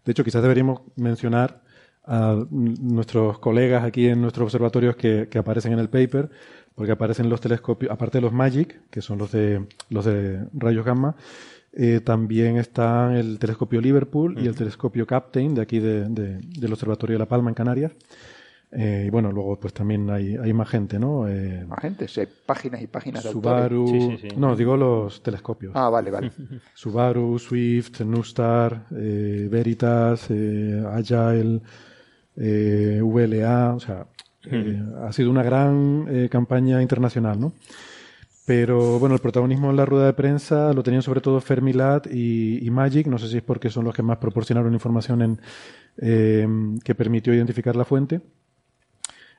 de 0.04 0.12
hecho, 0.12 0.24
quizás 0.24 0.42
deberíamos 0.42 0.82
mencionar 0.98 1.62
a 2.14 2.46
nuestros 2.52 3.40
colegas 3.40 3.84
aquí 3.84 4.08
en 4.08 4.22
nuestros 4.22 4.46
observatorios 4.46 4.96
que, 4.96 5.28
que 5.30 5.38
aparecen 5.40 5.72
en 5.74 5.80
el 5.80 5.90
paper, 5.90 6.30
porque 6.76 6.92
aparecen 6.92 7.30
los 7.30 7.40
telescopios, 7.42 7.92
aparte 7.92 8.18
de 8.18 8.22
los 8.24 8.34
Magic, 8.34 8.82
que 8.90 9.02
son 9.02 9.18
los 9.18 9.32
de, 9.32 9.66
los 9.90 10.04
de 10.06 10.46
rayos 10.54 10.86
gamma, 10.86 11.16
eh, 11.74 12.02
también 12.02 12.58
está 12.58 13.18
el 13.18 13.40
telescopio 13.40 13.80
Liverpool 13.80 14.36
y 14.38 14.48
el 14.48 14.56
telescopio 14.56 15.08
Captain 15.08 15.54
de 15.56 15.62
aquí 15.62 15.80
de- 15.80 16.10
de- 16.10 16.40
del 16.42 16.74
Observatorio 16.74 17.16
de 17.16 17.20
La 17.20 17.28
Palma 17.28 17.50
en 17.50 17.56
Canarias. 17.56 17.94
Eh, 18.74 19.04
y 19.08 19.10
bueno, 19.10 19.32
luego 19.34 19.60
pues 19.60 19.74
también 19.74 20.10
hay, 20.10 20.38
hay 20.38 20.54
más 20.54 20.70
gente, 20.70 20.98
¿no? 20.98 21.28
Eh, 21.28 21.66
Más 21.68 21.80
gente, 21.80 22.08
sí, 22.08 22.22
hay 22.22 22.28
páginas 22.46 22.82
y 22.82 22.88
páginas 22.88 23.22
de 23.24 23.32
Subaru. 23.32 23.86
Sí, 23.90 24.00
sí, 24.18 24.30
sí. 24.30 24.36
No, 24.38 24.56
digo 24.56 24.78
los 24.78 25.22
telescopios. 25.22 25.74
Ah, 25.76 25.90
vale, 25.90 26.10
vale. 26.10 26.32
Subaru, 26.74 27.38
Swift, 27.38 28.00
Nustar, 28.02 28.86
eh, 28.96 29.48
Veritas, 29.52 30.28
eh, 30.30 30.82
Agile, 30.90 31.60
eh, 32.42 33.00
VLA, 33.02 33.76
o 33.76 33.80
sea, 33.80 34.08
eh, 34.50 34.82
ha 35.04 35.14
sido 35.14 35.30
una 35.30 35.44
gran 35.44 36.08
eh, 36.10 36.30
campaña 36.30 36.82
internacional, 36.82 37.40
¿no? 37.40 37.54
Pero 38.46 38.98
bueno, 38.98 39.14
el 39.14 39.22
protagonismo 39.22 39.70
en 39.70 39.76
la 39.78 39.86
rueda 39.86 40.08
de 40.08 40.14
prensa 40.14 40.74
lo 40.74 40.82
tenían 40.82 41.04
sobre 41.04 41.22
todo 41.22 41.40
Fermilat 41.40 42.08
y, 42.12 42.66
y 42.66 42.72
Magic, 42.72 43.06
no 43.06 43.20
sé 43.20 43.28
si 43.28 43.38
es 43.38 43.44
porque 43.44 43.70
son 43.70 43.86
los 43.86 43.94
que 43.94 44.02
más 44.02 44.18
proporcionaron 44.18 44.74
información 44.74 45.22
en, 45.22 45.42
eh, 45.98 46.48
que 46.84 46.96
permitió 46.96 47.34
identificar 47.34 47.76
la 47.76 47.86
fuente. 47.86 48.22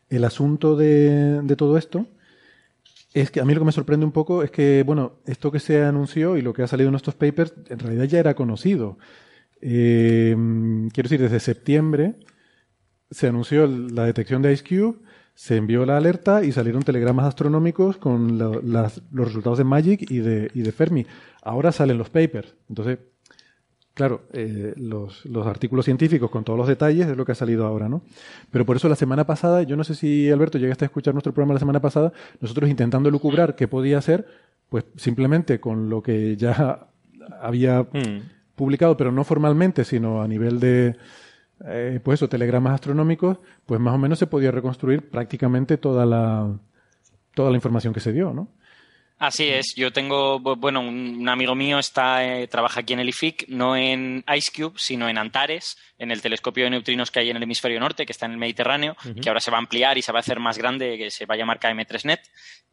El 0.08 0.24
asunto 0.24 0.76
de, 0.76 1.42
de 1.42 1.56
todo 1.56 1.76
esto 1.76 2.06
es 3.12 3.30
que 3.30 3.40
a 3.40 3.44
mí 3.44 3.54
lo 3.54 3.60
que 3.60 3.66
me 3.66 3.72
sorprende 3.72 4.06
un 4.06 4.12
poco 4.12 4.44
es 4.44 4.50
que, 4.52 4.84
bueno, 4.86 5.14
esto 5.26 5.50
que 5.50 5.58
se 5.58 5.82
anunció 5.82 6.36
y 6.36 6.42
lo 6.42 6.52
que 6.52 6.62
ha 6.62 6.68
salido 6.68 6.88
en 6.88 6.94
estos 6.94 7.14
papers, 7.14 7.54
en 7.68 7.80
realidad 7.80 8.04
ya 8.04 8.20
era 8.20 8.34
conocido. 8.34 8.98
Eh, 9.60 10.34
quiero 10.92 11.08
decir, 11.08 11.20
desde 11.20 11.40
septiembre 11.40 12.14
se 13.12 13.28
anunció 13.28 13.66
la 13.68 14.04
detección 14.04 14.42
de 14.42 14.52
IceCube, 14.52 14.96
se 15.34 15.56
envió 15.56 15.86
la 15.86 15.96
alerta 15.96 16.42
y 16.44 16.50
salieron 16.52 16.82
telegramas 16.82 17.26
astronómicos 17.26 17.96
con 17.96 18.36
las- 18.72 19.00
los 19.12 19.26
resultados 19.28 19.58
de 19.58 19.64
Magic 19.64 20.10
y 20.10 20.18
de, 20.18 20.50
y 20.54 20.62
de 20.62 20.72
Fermi. 20.72 21.06
Ahora 21.42 21.70
salen 21.72 21.96
los 21.98 22.10
papers. 22.10 22.54
Entonces, 22.68 22.98
claro, 23.94 24.22
eh, 24.32 24.74
los, 24.76 25.24
los 25.26 25.46
artículos 25.46 25.84
científicos 25.84 26.30
con 26.30 26.44
todos 26.44 26.58
los 26.58 26.68
detalles 26.68 27.06
es 27.08 27.16
lo 27.16 27.24
que 27.24 27.32
ha 27.32 27.34
salido 27.36 27.66
ahora, 27.66 27.88
¿no? 27.88 28.02
Pero 28.50 28.64
por 28.66 28.76
eso 28.76 28.88
la 28.88 28.96
semana 28.96 29.24
pasada, 29.26 29.62
yo 29.62 29.76
no 29.76 29.84
sé 29.84 29.94
si 29.94 30.30
Alberto 30.30 30.58
llegaste 30.58 30.84
a 30.84 30.86
escuchar 30.86 31.14
nuestro 31.14 31.32
programa 31.32 31.54
la 31.54 31.60
semana 31.60 31.80
pasada, 31.80 32.12
nosotros 32.40 32.68
intentando 32.70 33.10
lucubrar 33.10 33.54
qué 33.56 33.68
podía 33.68 33.98
hacer, 33.98 34.26
pues 34.68 34.84
simplemente 34.96 35.60
con 35.60 35.88
lo 35.90 36.02
que 36.02 36.36
ya 36.36 36.88
había 37.40 37.82
Mm. 37.82 38.20
publicado, 38.54 38.96
pero 38.96 39.12
no 39.12 39.24
formalmente, 39.24 39.84
sino 39.84 40.22
a 40.22 40.28
nivel 40.28 40.60
de, 40.60 40.94
eh, 41.66 42.00
pues 42.02 42.18
eso, 42.18 42.28
telegramas 42.28 42.74
astronómicos, 42.74 43.38
pues 43.66 43.80
más 43.80 43.94
o 43.94 43.98
menos 43.98 44.18
se 44.18 44.26
podía 44.26 44.50
reconstruir 44.50 45.08
prácticamente 45.10 45.76
toda 45.78 46.04
la, 46.06 46.48
toda 47.34 47.50
la 47.50 47.56
información 47.56 47.92
que 47.94 48.00
se 48.00 48.12
dio, 48.12 48.32
¿no? 48.32 48.48
Así 49.18 49.44
es, 49.48 49.74
yo 49.76 49.92
tengo, 49.92 50.40
bu- 50.40 50.58
bueno, 50.58 50.80
un, 50.80 51.28
amigo 51.28 51.54
mío 51.54 51.78
está, 51.78 52.24
eh, 52.24 52.48
trabaja 52.48 52.80
aquí 52.80 52.92
en 52.92 52.98
el 52.98 53.08
IFIC, 53.08 53.44
no 53.50 53.76
en 53.76 54.24
IceCube, 54.26 54.72
sino 54.76 55.08
en 55.08 55.16
Antares, 55.16 55.78
en 55.96 56.10
el 56.10 56.20
telescopio 56.20 56.64
de 56.64 56.70
neutrinos 56.70 57.12
que 57.12 57.20
hay 57.20 57.30
en 57.30 57.36
el 57.36 57.42
hemisferio 57.44 57.78
norte, 57.78 58.04
que 58.04 58.10
está 58.10 58.26
en 58.26 58.32
el 58.32 58.38
Mediterráneo, 58.38 58.96
que 59.20 59.28
ahora 59.28 59.38
se 59.38 59.52
va 59.52 59.58
a 59.58 59.60
ampliar 59.60 59.96
y 59.96 60.02
se 60.02 60.10
va 60.10 60.18
a 60.18 60.20
hacer 60.20 60.40
más 60.40 60.58
grande, 60.58 60.98
que 60.98 61.12
se 61.12 61.26
va 61.26 61.34
a 61.36 61.38
llamar 61.38 61.60
KM3Net. 61.60 62.18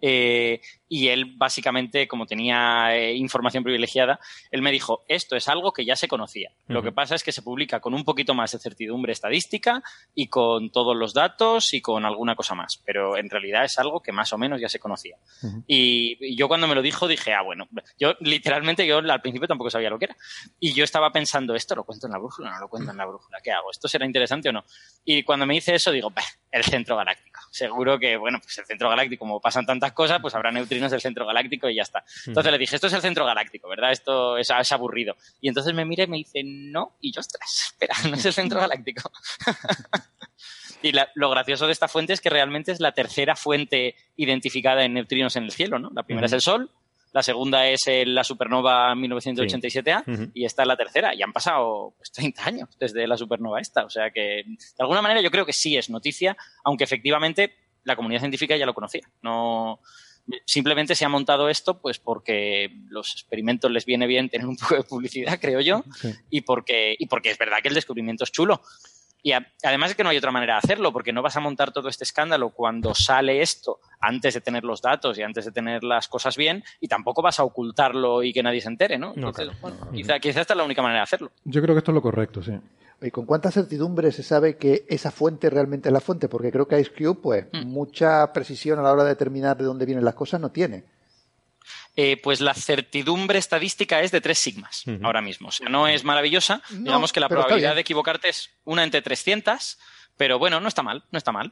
Eh, 0.02 0.60
y 0.90 1.10
él, 1.10 1.36
básicamente, 1.38 2.08
como 2.08 2.26
tenía 2.26 2.96
eh, 2.96 3.14
información 3.14 3.64
privilegiada, 3.64 4.20
él 4.50 4.64
me 4.64 4.72
dijo, 4.72 5.04
esto 5.08 5.36
es 5.36 5.48
algo 5.48 5.72
que 5.72 5.86
ya 5.86 5.96
se 5.96 6.08
conocía. 6.08 6.52
Lo 6.68 6.82
que 6.82 6.92
pasa 6.92 7.14
es 7.16 7.24
que 7.24 7.32
se 7.32 7.44
publica 7.44 7.80
con 7.80 7.94
un 7.94 8.04
poquito 8.04 8.34
más 8.34 8.52
de 8.52 8.60
certidumbre 8.60 9.14
estadística 9.14 9.84
y 10.16 10.28
con 10.28 10.72
todos 10.72 10.98
los 10.98 11.14
datos 11.14 11.74
y 11.74 11.82
con 11.82 12.06
alguna 12.06 12.36
cosa 12.36 12.56
más. 12.56 12.82
Pero 12.86 13.18
en 13.18 13.30
realidad 13.30 13.66
es 13.66 13.78
algo 13.78 14.02
que 14.02 14.12
más 14.12 14.34
o 14.34 14.38
menos 14.40 14.60
ya 14.60 14.68
se 14.68 14.80
conocía. 14.80 15.16
Y, 15.68 16.18
y 16.20 16.36
yo 16.36 16.48
cuando 16.48 16.68
me 16.68 16.74
lo 16.76 16.82
dijo 16.82 17.08
dije, 17.08 17.34
ah, 17.34 17.44
bueno, 17.44 17.68
yo 18.00 18.16
literalmente 18.22 18.88
yo 18.88 18.98
al 18.98 19.22
principio 19.22 19.48
tampoco 19.48 19.70
sabía 19.70 19.92
lo 19.92 20.00
que 20.00 20.06
era. 20.06 20.18
Y 20.60 20.74
yo 20.74 20.84
estaba 20.84 21.12
pensando, 21.12 21.54
¿esto 21.54 21.76
lo 21.76 21.84
cuento 21.84 22.08
en 22.08 22.14
la 22.14 22.18
brújula 22.20 22.50
no 22.50 22.60
lo 22.60 22.68
cuento 22.68 22.92
en 22.92 22.98
la 22.98 23.06
brújula? 23.06 23.38
¿Qué 23.44 23.52
hago? 23.52 23.70
¿Esto 23.70 23.88
será 23.88 24.06
interesante 24.06 24.50
o 24.50 24.52
no? 24.52 24.66
Y 25.06 25.22
cuando 25.22 25.46
me 25.46 25.54
dice 25.54 25.76
eso 25.76 25.92
digo, 25.92 26.10
"Bah, 26.10 26.24
el 26.52 26.64
centro 26.64 26.96
galáctico. 26.98 27.40
Seguro 27.52 28.00
que, 28.00 28.18
bueno, 28.18 28.40
pues 28.42 28.58
el 28.58 28.66
centro 28.66 28.90
galáctico, 28.90 29.20
como 29.20 29.40
pasan 29.40 29.66
tantas 29.66 29.92
cosas, 29.94 30.20
pues 30.22 30.34
habrá 30.36 30.52
neutrinos 30.52 30.92
del 30.92 31.02
centro 31.02 31.26
galáctico 31.26 31.70
y 31.70 31.76
ya 31.76 31.84
está. 31.84 32.04
Entonces 32.26 32.52
le 32.52 32.58
dije, 32.58 32.76
esto 32.76 32.88
es 32.88 32.94
el 32.94 33.02
centro 33.02 33.26
galáctico, 33.26 33.70
¿verdad? 33.70 33.92
Esto 33.92 34.38
es, 34.38 34.50
es 34.50 34.72
aburrido. 34.72 35.16
Y 35.42 35.48
entonces 35.50 35.74
me 35.74 35.86
mira 35.86 36.04
y 36.04 36.08
me 36.08 36.18
dice, 36.18 36.42
no, 36.44 36.98
y 37.02 37.12
yo, 37.12 37.20
ostras, 37.20 37.72
espera, 37.72 37.96
no 38.10 38.16
es 38.16 38.26
el 38.26 38.34
centro 38.34 38.60
galáctico. 38.62 39.12
Y 40.82 40.94
la- 40.94 41.10
lo 41.16 41.30
gracioso 41.30 41.66
de 41.66 41.74
esta 41.74 41.90
fuente 41.90 42.14
es 42.14 42.22
que 42.22 42.30
realmente 42.30 42.72
es 42.72 42.80
la 42.80 42.94
tercera 42.94 43.36
fuente 43.36 43.96
identificada 44.16 44.86
en 44.86 44.94
neutrinos 44.94 45.36
en 45.36 45.44
el 45.44 45.52
cielo, 45.52 45.78
¿no? 45.78 45.90
La 45.94 46.04
primera 46.04 46.28
es 46.28 46.32
el 46.32 46.40
Sol, 46.40 46.72
la 47.12 47.24
segunda 47.24 47.68
es 47.68 47.88
el- 47.88 48.14
la 48.16 48.24
supernova 48.24 48.94
1987A 48.96 50.04
Ujú. 50.08 50.32
y 50.34 50.46
esta 50.46 50.62
es 50.64 50.68
la 50.68 50.78
tercera. 50.78 51.14
Y 51.16 51.22
han 51.24 51.34
pasado 51.34 51.94
pues, 51.98 52.12
30 52.12 52.46
años 52.46 52.70
desde 52.80 53.08
la 53.08 53.18
supernova 53.18 53.60
esta. 53.60 53.86
O 53.86 53.90
sea 53.90 54.12
que, 54.12 54.44
de 54.46 54.58
alguna 54.80 55.02
manera, 55.02 55.22
yo 55.22 55.32
creo 55.32 55.46
que 55.46 55.54
sí 55.54 55.76
es 55.78 55.90
noticia, 55.90 56.38
aunque 56.64 56.84
efectivamente 56.84 57.56
la 57.84 57.96
comunidad 57.96 58.20
científica 58.22 58.56
ya 58.58 58.66
lo 58.66 58.74
conocía. 58.74 59.10
No, 59.22 59.80
simplemente 60.46 60.94
se 60.94 61.06
ha 61.06 61.10
montado 61.10 61.50
esto 61.50 61.80
pues 61.82 61.98
porque 61.98 62.70
los 62.90 63.14
experimentos 63.14 63.72
les 63.72 63.86
viene 63.86 64.06
bien 64.06 64.30
tener 64.30 64.46
un 64.48 64.58
poco 64.58 64.76
de 64.76 64.84
publicidad, 64.84 65.40
creo 65.42 65.62
yo, 65.62 65.84
Sí. 66.00 66.12
y 66.30 66.42
porque, 66.42 66.96
y 67.00 67.08
porque 67.08 67.32
es 67.32 67.38
verdad 67.38 67.58
que 67.64 67.70
el 67.70 67.74
descubrimiento 67.76 68.24
es 68.24 68.32
chulo. 68.32 68.62
Y 69.22 69.34
a- 69.34 69.46
además 69.64 69.92
es 69.92 69.96
que 69.98 70.04
no 70.04 70.10
hay 70.10 70.18
otra 70.18 70.32
manera 70.32 70.54
de 70.54 70.60
hacerlo, 70.60 70.94
porque 70.94 71.12
no 71.12 71.22
vas 71.22 71.36
a 71.36 71.40
montar 71.42 71.72
todo 71.72 71.90
este 71.90 72.04
escándalo 72.04 72.50
cuando 72.52 72.94
sale 72.96 73.42
esto 73.42 73.80
antes 74.00 74.34
de 74.34 74.42
tener 74.42 74.64
los 74.64 74.82
datos 74.82 75.18
y 75.18 75.24
antes 75.24 75.46
de 75.46 75.52
tener 75.52 75.84
las 75.84 76.08
cosas 76.08 76.38
bien, 76.38 76.64
y 76.80 76.88
tampoco 76.88 77.22
vas 77.22 77.40
a 77.40 77.44
ocultarlo 77.44 78.24
y 78.24 78.32
que 78.32 78.42
nadie 78.44 78.62
se 78.62 78.70
entere, 78.70 78.98
¿no? 78.98 79.08
No, 79.16 79.28
Entonces, 79.30 79.46
claro. 79.60 79.60
bueno, 79.62 79.92
quizá, 79.94 80.20
quizá 80.20 80.42
esta 80.42 80.54
es 80.54 80.58
la 80.58 80.64
única 80.64 80.82
manera 80.82 81.00
de 81.00 81.04
hacerlo. 81.04 81.32
Yo 81.44 81.62
creo 81.62 81.76
que 81.76 81.80
esto 81.80 81.92
es 81.92 81.96
lo 81.96 82.02
correcto, 82.02 82.42
sí. 82.42 82.54
¿Y 83.02 83.12
con 83.12 83.26
cuánta 83.26 83.50
certidumbre 83.50 84.12
se 84.12 84.24
sabe 84.24 84.58
que 84.58 84.86
esa 84.90 85.10
fuente 85.12 85.50
realmente 85.50 85.88
es 85.90 85.94
la 85.94 86.02
fuente? 86.02 86.28
Porque 86.28 86.52
creo 86.52 86.68
que 86.68 86.80
IceCube, 86.80 87.16
pues, 87.22 87.46
mucha 87.66 88.32
precisión 88.34 88.78
a 88.80 88.82
la 88.84 88.92
hora 88.92 89.04
de 89.04 89.10
determinar 89.10 89.56
de 89.58 89.64
dónde 89.64 89.86
vienen 89.86 90.04
las 90.04 90.16
cosas 90.16 90.42
no 90.42 90.50
tiene. 90.52 90.84
Eh, 91.96 92.20
pues 92.22 92.40
la 92.42 92.54
certidumbre 92.54 93.40
estadística 93.40 94.02
es 94.02 94.12
de 94.12 94.22
tres 94.22 94.38
sigmas 94.40 94.84
ahora 95.04 95.22
mismo. 95.22 95.50
O 95.50 95.52
sea, 95.52 95.68
no 95.70 95.88
es 95.88 96.04
maravillosa. 96.04 96.62
No, 96.72 96.80
Digamos 96.84 97.12
que 97.14 97.20
la 97.20 97.28
probabilidad 97.30 97.76
de 97.76 97.82
equivocarte 97.82 98.30
es 98.30 98.50
una 98.66 98.84
entre 98.84 99.02
300, 99.02 99.78
pero 100.18 100.40
bueno, 100.40 100.60
no 100.60 100.68
está 100.68 100.82
mal, 100.84 101.04
no 101.12 101.18
está 101.18 101.32
mal. 101.32 101.52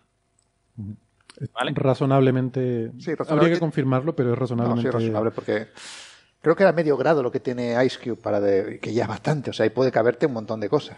Vale. 1.53 1.71
Razonablemente, 1.75 2.91
Sí, 2.99 3.13
razonable- 3.13 3.41
Habría 3.41 3.53
que 3.56 3.60
confirmarlo, 3.60 4.15
pero 4.15 4.30
es 4.30 4.36
No, 4.36 4.39
razonablemente. 4.41 4.89
sí, 4.91 4.97
razonable, 4.97 5.32
porque 5.32 5.67
creo 6.41 6.56
que 6.56 6.63
era 6.63 6.71
medio 6.71 6.97
grado 6.97 7.21
lo 7.21 7.32
que 7.32 7.39
tiene 7.39 7.73
IceCube 7.86 8.15
para 8.15 8.39
de, 8.39 8.80
que 8.80 8.93
ya 8.93 9.03
es 9.03 9.10
bastante. 9.10 9.51
O 9.51 9.53
sea, 9.53 9.63
ahí 9.65 9.69
puede 9.69 9.91
caberte 9.91 10.25
un 10.25 10.34
montón 10.34 10.60
de 10.60 10.69
cosas. 10.69 10.97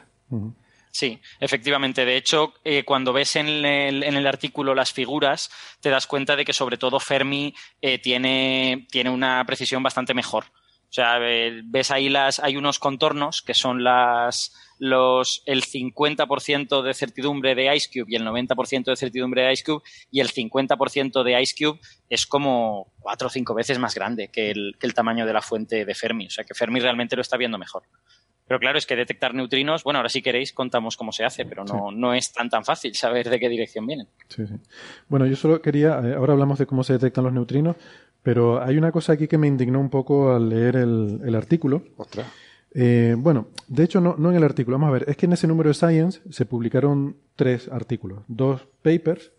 Sí, 0.91 1.19
efectivamente. 1.39 2.05
De 2.05 2.17
hecho, 2.17 2.53
eh, 2.63 2.83
cuando 2.83 3.13
ves 3.13 3.35
en 3.35 3.47
el, 3.47 4.03
en 4.03 4.15
el 4.15 4.27
artículo 4.27 4.73
las 4.73 4.91
figuras, 4.91 5.49
te 5.81 5.89
das 5.89 6.07
cuenta 6.07 6.35
de 6.35 6.45
que 6.45 6.53
sobre 6.53 6.77
todo 6.77 6.99
Fermi 6.99 7.53
eh, 7.81 7.99
tiene, 7.99 8.87
tiene 8.91 9.09
una 9.09 9.43
precisión 9.45 9.83
bastante 9.83 10.13
mejor. 10.13 10.45
O 10.89 10.91
sea, 10.91 11.19
eh, 11.21 11.61
ves 11.65 11.91
ahí 11.91 12.09
las, 12.09 12.39
hay 12.39 12.57
unos 12.57 12.79
contornos 12.79 13.43
que 13.43 13.53
son 13.53 13.83
las, 13.83 14.51
los, 14.79 15.43
el 15.45 15.63
50% 15.63 16.81
de 16.81 16.93
certidumbre 16.95 17.53
de 17.53 17.75
IceCube 17.75 18.07
y 18.09 18.15
el 18.15 18.25
90% 18.25 18.85
de 18.85 18.95
certidumbre 18.95 19.43
de 19.43 19.53
IceCube 19.53 19.83
y 20.09 20.19
el 20.19 20.31
50% 20.31 21.23
de 21.23 21.39
IceCube 21.39 21.79
es 22.09 22.25
como 22.25 22.91
cuatro 22.99 23.27
o 23.27 23.29
cinco 23.29 23.53
veces 23.53 23.77
más 23.77 23.93
grande 23.93 24.29
que 24.29 24.49
el, 24.49 24.77
que 24.79 24.87
el 24.87 24.95
tamaño 24.95 25.27
de 25.27 25.33
la 25.33 25.43
fuente 25.43 25.85
de 25.85 25.93
Fermi. 25.93 26.25
O 26.25 26.31
sea, 26.31 26.43
que 26.43 26.55
Fermi 26.55 26.79
realmente 26.79 27.15
lo 27.15 27.21
está 27.21 27.37
viendo 27.37 27.59
mejor. 27.59 27.83
Pero 28.49 28.59
claro, 28.59 28.79
es 28.79 28.87
que 28.87 28.95
detectar 28.95 29.35
neutrinos, 29.35 29.83
bueno, 29.83 29.99
ahora 29.99 30.09
si 30.09 30.23
queréis 30.23 30.53
contamos 30.53 30.97
cómo 30.97 31.11
se 31.11 31.23
hace, 31.23 31.45
pero 31.45 31.63
no, 31.63 31.91
no 31.91 32.15
es 32.15 32.33
tan 32.33 32.49
tan 32.49 32.65
fácil 32.65 32.95
saber 32.95 33.29
de 33.29 33.39
qué 33.39 33.47
dirección 33.47 33.85
vienen. 33.85 34.07
Sí, 34.27 34.47
sí. 34.47 34.55
Bueno, 35.07 35.27
yo 35.27 35.35
solo 35.35 35.61
quería, 35.61 36.01
eh, 36.03 36.15
ahora 36.15 36.33
hablamos 36.33 36.57
de 36.57 36.65
cómo 36.65 36.83
se 36.83 36.93
detectan 36.93 37.25
los 37.25 37.31
neutrinos, 37.31 37.75
pero 38.23 38.59
hay 38.59 38.75
una 38.75 38.91
cosa 38.91 39.13
aquí 39.13 39.27
que 39.27 39.37
me 39.37 39.45
indignó 39.45 39.79
un 39.79 39.91
poco 39.91 40.33
al 40.33 40.49
leer 40.49 40.77
el, 40.77 41.21
el 41.23 41.35
artículo. 41.35 41.83
Ostras. 41.95 42.25
Eh, 42.73 43.13
bueno, 43.19 43.49
de 43.67 43.83
hecho 43.83 44.01
no, 44.01 44.15
no 44.17 44.31
en 44.31 44.37
el 44.37 44.43
artículo, 44.43 44.77
vamos 44.79 44.89
a 44.89 44.93
ver, 44.93 45.05
es 45.07 45.15
que 45.15 45.27
en 45.27 45.33
ese 45.33 45.45
número 45.45 45.69
de 45.69 45.75
Science 45.75 46.19
se 46.31 46.45
publicaron 46.47 47.17
tres 47.35 47.67
artículos, 47.67 48.23
dos 48.27 48.67
papers 48.81 49.31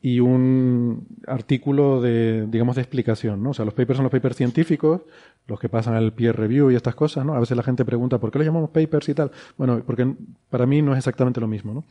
y 0.00 0.20
un 0.20 1.06
artículo 1.26 2.00
de, 2.00 2.46
digamos, 2.48 2.76
de 2.76 2.82
explicación, 2.82 3.42
¿no? 3.42 3.50
O 3.50 3.54
sea, 3.54 3.64
los 3.64 3.74
papers 3.74 3.96
son 3.96 4.04
los 4.04 4.12
papers 4.12 4.36
científicos, 4.36 5.02
los 5.46 5.58
que 5.58 5.68
pasan 5.68 5.94
al 5.94 6.12
peer 6.12 6.36
review 6.36 6.70
y 6.70 6.76
estas 6.76 6.94
cosas, 6.94 7.24
¿no? 7.24 7.34
A 7.34 7.40
veces 7.40 7.56
la 7.56 7.64
gente 7.64 7.84
pregunta, 7.84 8.18
¿por 8.18 8.30
qué 8.30 8.38
los 8.38 8.46
llamamos 8.46 8.70
papers 8.70 9.08
y 9.08 9.14
tal? 9.14 9.32
Bueno, 9.56 9.82
porque 9.84 10.14
para 10.50 10.66
mí 10.66 10.82
no 10.82 10.92
es 10.92 10.98
exactamente 10.98 11.40
lo 11.40 11.48
mismo, 11.48 11.74
¿no? 11.74 11.84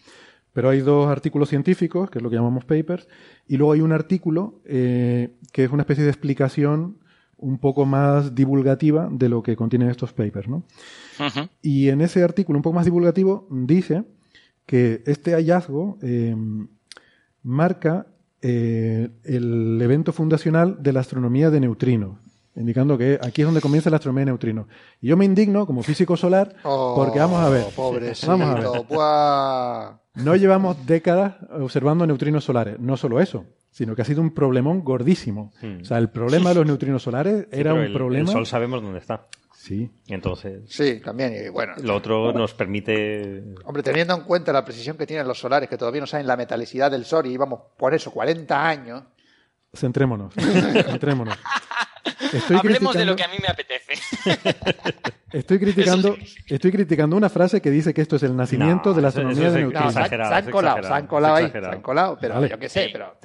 Pero 0.53 0.69
hay 0.69 0.79
dos 0.79 1.09
artículos 1.09 1.49
científicos, 1.49 2.09
que 2.09 2.19
es 2.19 2.23
lo 2.23 2.29
que 2.29 2.37
llamamos 2.37 2.65
papers, 2.65 3.07
y 3.47 3.57
luego 3.57 3.73
hay 3.73 3.81
un 3.81 3.91
artículo 3.91 4.61
eh, 4.65 5.31
que 5.51 5.65
es 5.65 5.71
una 5.71 5.83
especie 5.83 6.03
de 6.03 6.09
explicación 6.09 6.97
un 7.37 7.59
poco 7.59 7.85
más 7.85 8.33
divulgativa 8.33 9.09
de 9.11 9.29
lo 9.29 9.43
que 9.43 9.55
contienen 9.55 9.89
estos 9.89 10.13
papers, 10.13 10.47
¿no? 10.47 10.63
Y 11.61 11.89
en 11.89 12.01
ese 12.01 12.23
artículo 12.23 12.57
un 12.57 12.63
poco 12.63 12.75
más 12.75 12.85
divulgativo 12.85 13.47
dice 13.51 14.05
que 14.65 15.03
este 15.05 15.33
hallazgo 15.33 15.99
eh, 16.01 16.35
marca 17.47 18.07
eh, 18.41 19.09
el 19.23 19.79
evento 19.81 20.11
fundacional 20.13 20.77
de 20.83 20.93
la 20.93 20.99
astronomía 20.99 21.49
de 21.49 21.59
neutrinos, 21.59 22.17
indicando 22.55 22.97
que 22.97 23.19
aquí 23.23 23.41
es 23.41 23.47
donde 23.47 23.61
comienza 23.61 23.89
la 23.89 23.95
astronomía 23.97 24.21
de 24.21 24.31
neutrinos. 24.31 24.67
Y 25.01 25.07
yo 25.07 25.17
me 25.17 25.25
indigno 25.25 25.65
como 25.65 25.81
físico 25.81 26.17
solar 26.17 26.55
porque 26.63 27.19
vamos 27.19 27.39
a 27.43 27.49
ver, 27.49 27.65
Oh, 27.77 27.93
vamos 28.27 28.47
a 28.99 29.99
ver. 30.15 30.23
No 30.23 30.35
llevamos 30.35 30.85
décadas 30.85 31.35
observando 31.51 32.05
neutrinos 32.07 32.43
solares. 32.43 32.79
No 32.79 32.97
solo 32.97 33.19
eso, 33.21 33.45
sino 33.71 33.95
que 33.95 34.01
ha 34.01 34.05
sido 34.05 34.21
un 34.21 34.31
problemón 34.33 34.83
gordísimo. 34.83 35.51
Hmm. 35.61 35.81
O 35.81 35.85
sea, 35.85 35.97
el 35.99 36.09
problema 36.09 36.49
de 36.49 36.55
los 36.55 36.65
neutrinos 36.65 37.03
solares 37.03 37.43
Sí, 37.51 37.59
era 37.59 37.71
pero 37.71 37.75
un 37.75 37.81
el- 37.87 37.93
problema. 37.93 38.29
El 38.29 38.33
Sol 38.33 38.45
sabemos 38.45 38.81
dónde 38.81 38.99
está. 38.99 39.27
Sí. 39.67 39.91
Entonces, 40.07 40.61
Sí, 40.67 40.99
también. 41.01 41.33
Y 41.45 41.49
bueno, 41.49 41.73
lo 41.83 41.95
otro 41.95 42.31
nos 42.31 42.53
permite. 42.53 43.43
hombre, 43.65 43.83
teniendo 43.83 44.13
en 44.15 44.21
cuenta 44.21 44.53
la 44.53 44.63
precisión 44.63 44.97
que 44.97 45.05
tienen 45.05 45.27
los 45.27 45.39
solares, 45.39 45.67
que 45.69 45.77
todavía 45.77 46.01
no 46.01 46.07
saben 46.07 46.25
la 46.27 46.37
metalicidad 46.37 46.89
del 46.91 47.03
Sol, 47.05 47.25
y 47.25 47.31
íbamos 47.33 47.59
por 47.77 47.93
eso 47.93 48.11
40 48.11 48.67
años. 48.67 49.03
Centrémonos. 49.73 50.33
Centrémonos. 50.85 51.37
Estoy 52.33 52.57
Hablemos 52.57 52.95
de 52.95 53.05
lo 53.05 53.15
que 53.15 53.23
a 53.23 53.27
mí 53.27 53.35
me 53.41 53.47
apetece. 53.49 53.93
Estoy 55.31 55.59
criticando, 55.59 56.15
estoy 56.47 56.71
criticando 56.71 57.17
una 57.17 57.29
frase 57.29 57.61
que 57.61 57.69
dice 57.69 57.93
que 57.93 58.01
esto 58.01 58.15
es 58.15 58.23
el 58.23 58.33
nacimiento 58.35 58.89
No, 58.91 58.95
de 58.95 59.01
la 59.01 59.09
astronomía 59.09 59.47
eso 59.47 59.55
de 59.55 59.61
es 59.61 59.65
No, 59.65 59.71
neutrinos. 59.71 59.93
se 59.93 59.99
han, 59.99 60.49
colado, 60.49 60.83
se 60.83 60.93
han 60.93 61.07
colado 61.07 61.35
ahí, 61.35 61.51
se 61.51 61.57
han 61.57 61.81
colado, 61.81 62.17
pero 62.19 62.35
Vale. 62.35 62.49
yo 62.49 62.57
qué 62.57 62.69
sé, 62.69 62.85
Sí. 62.85 62.89
pero. 62.93 63.17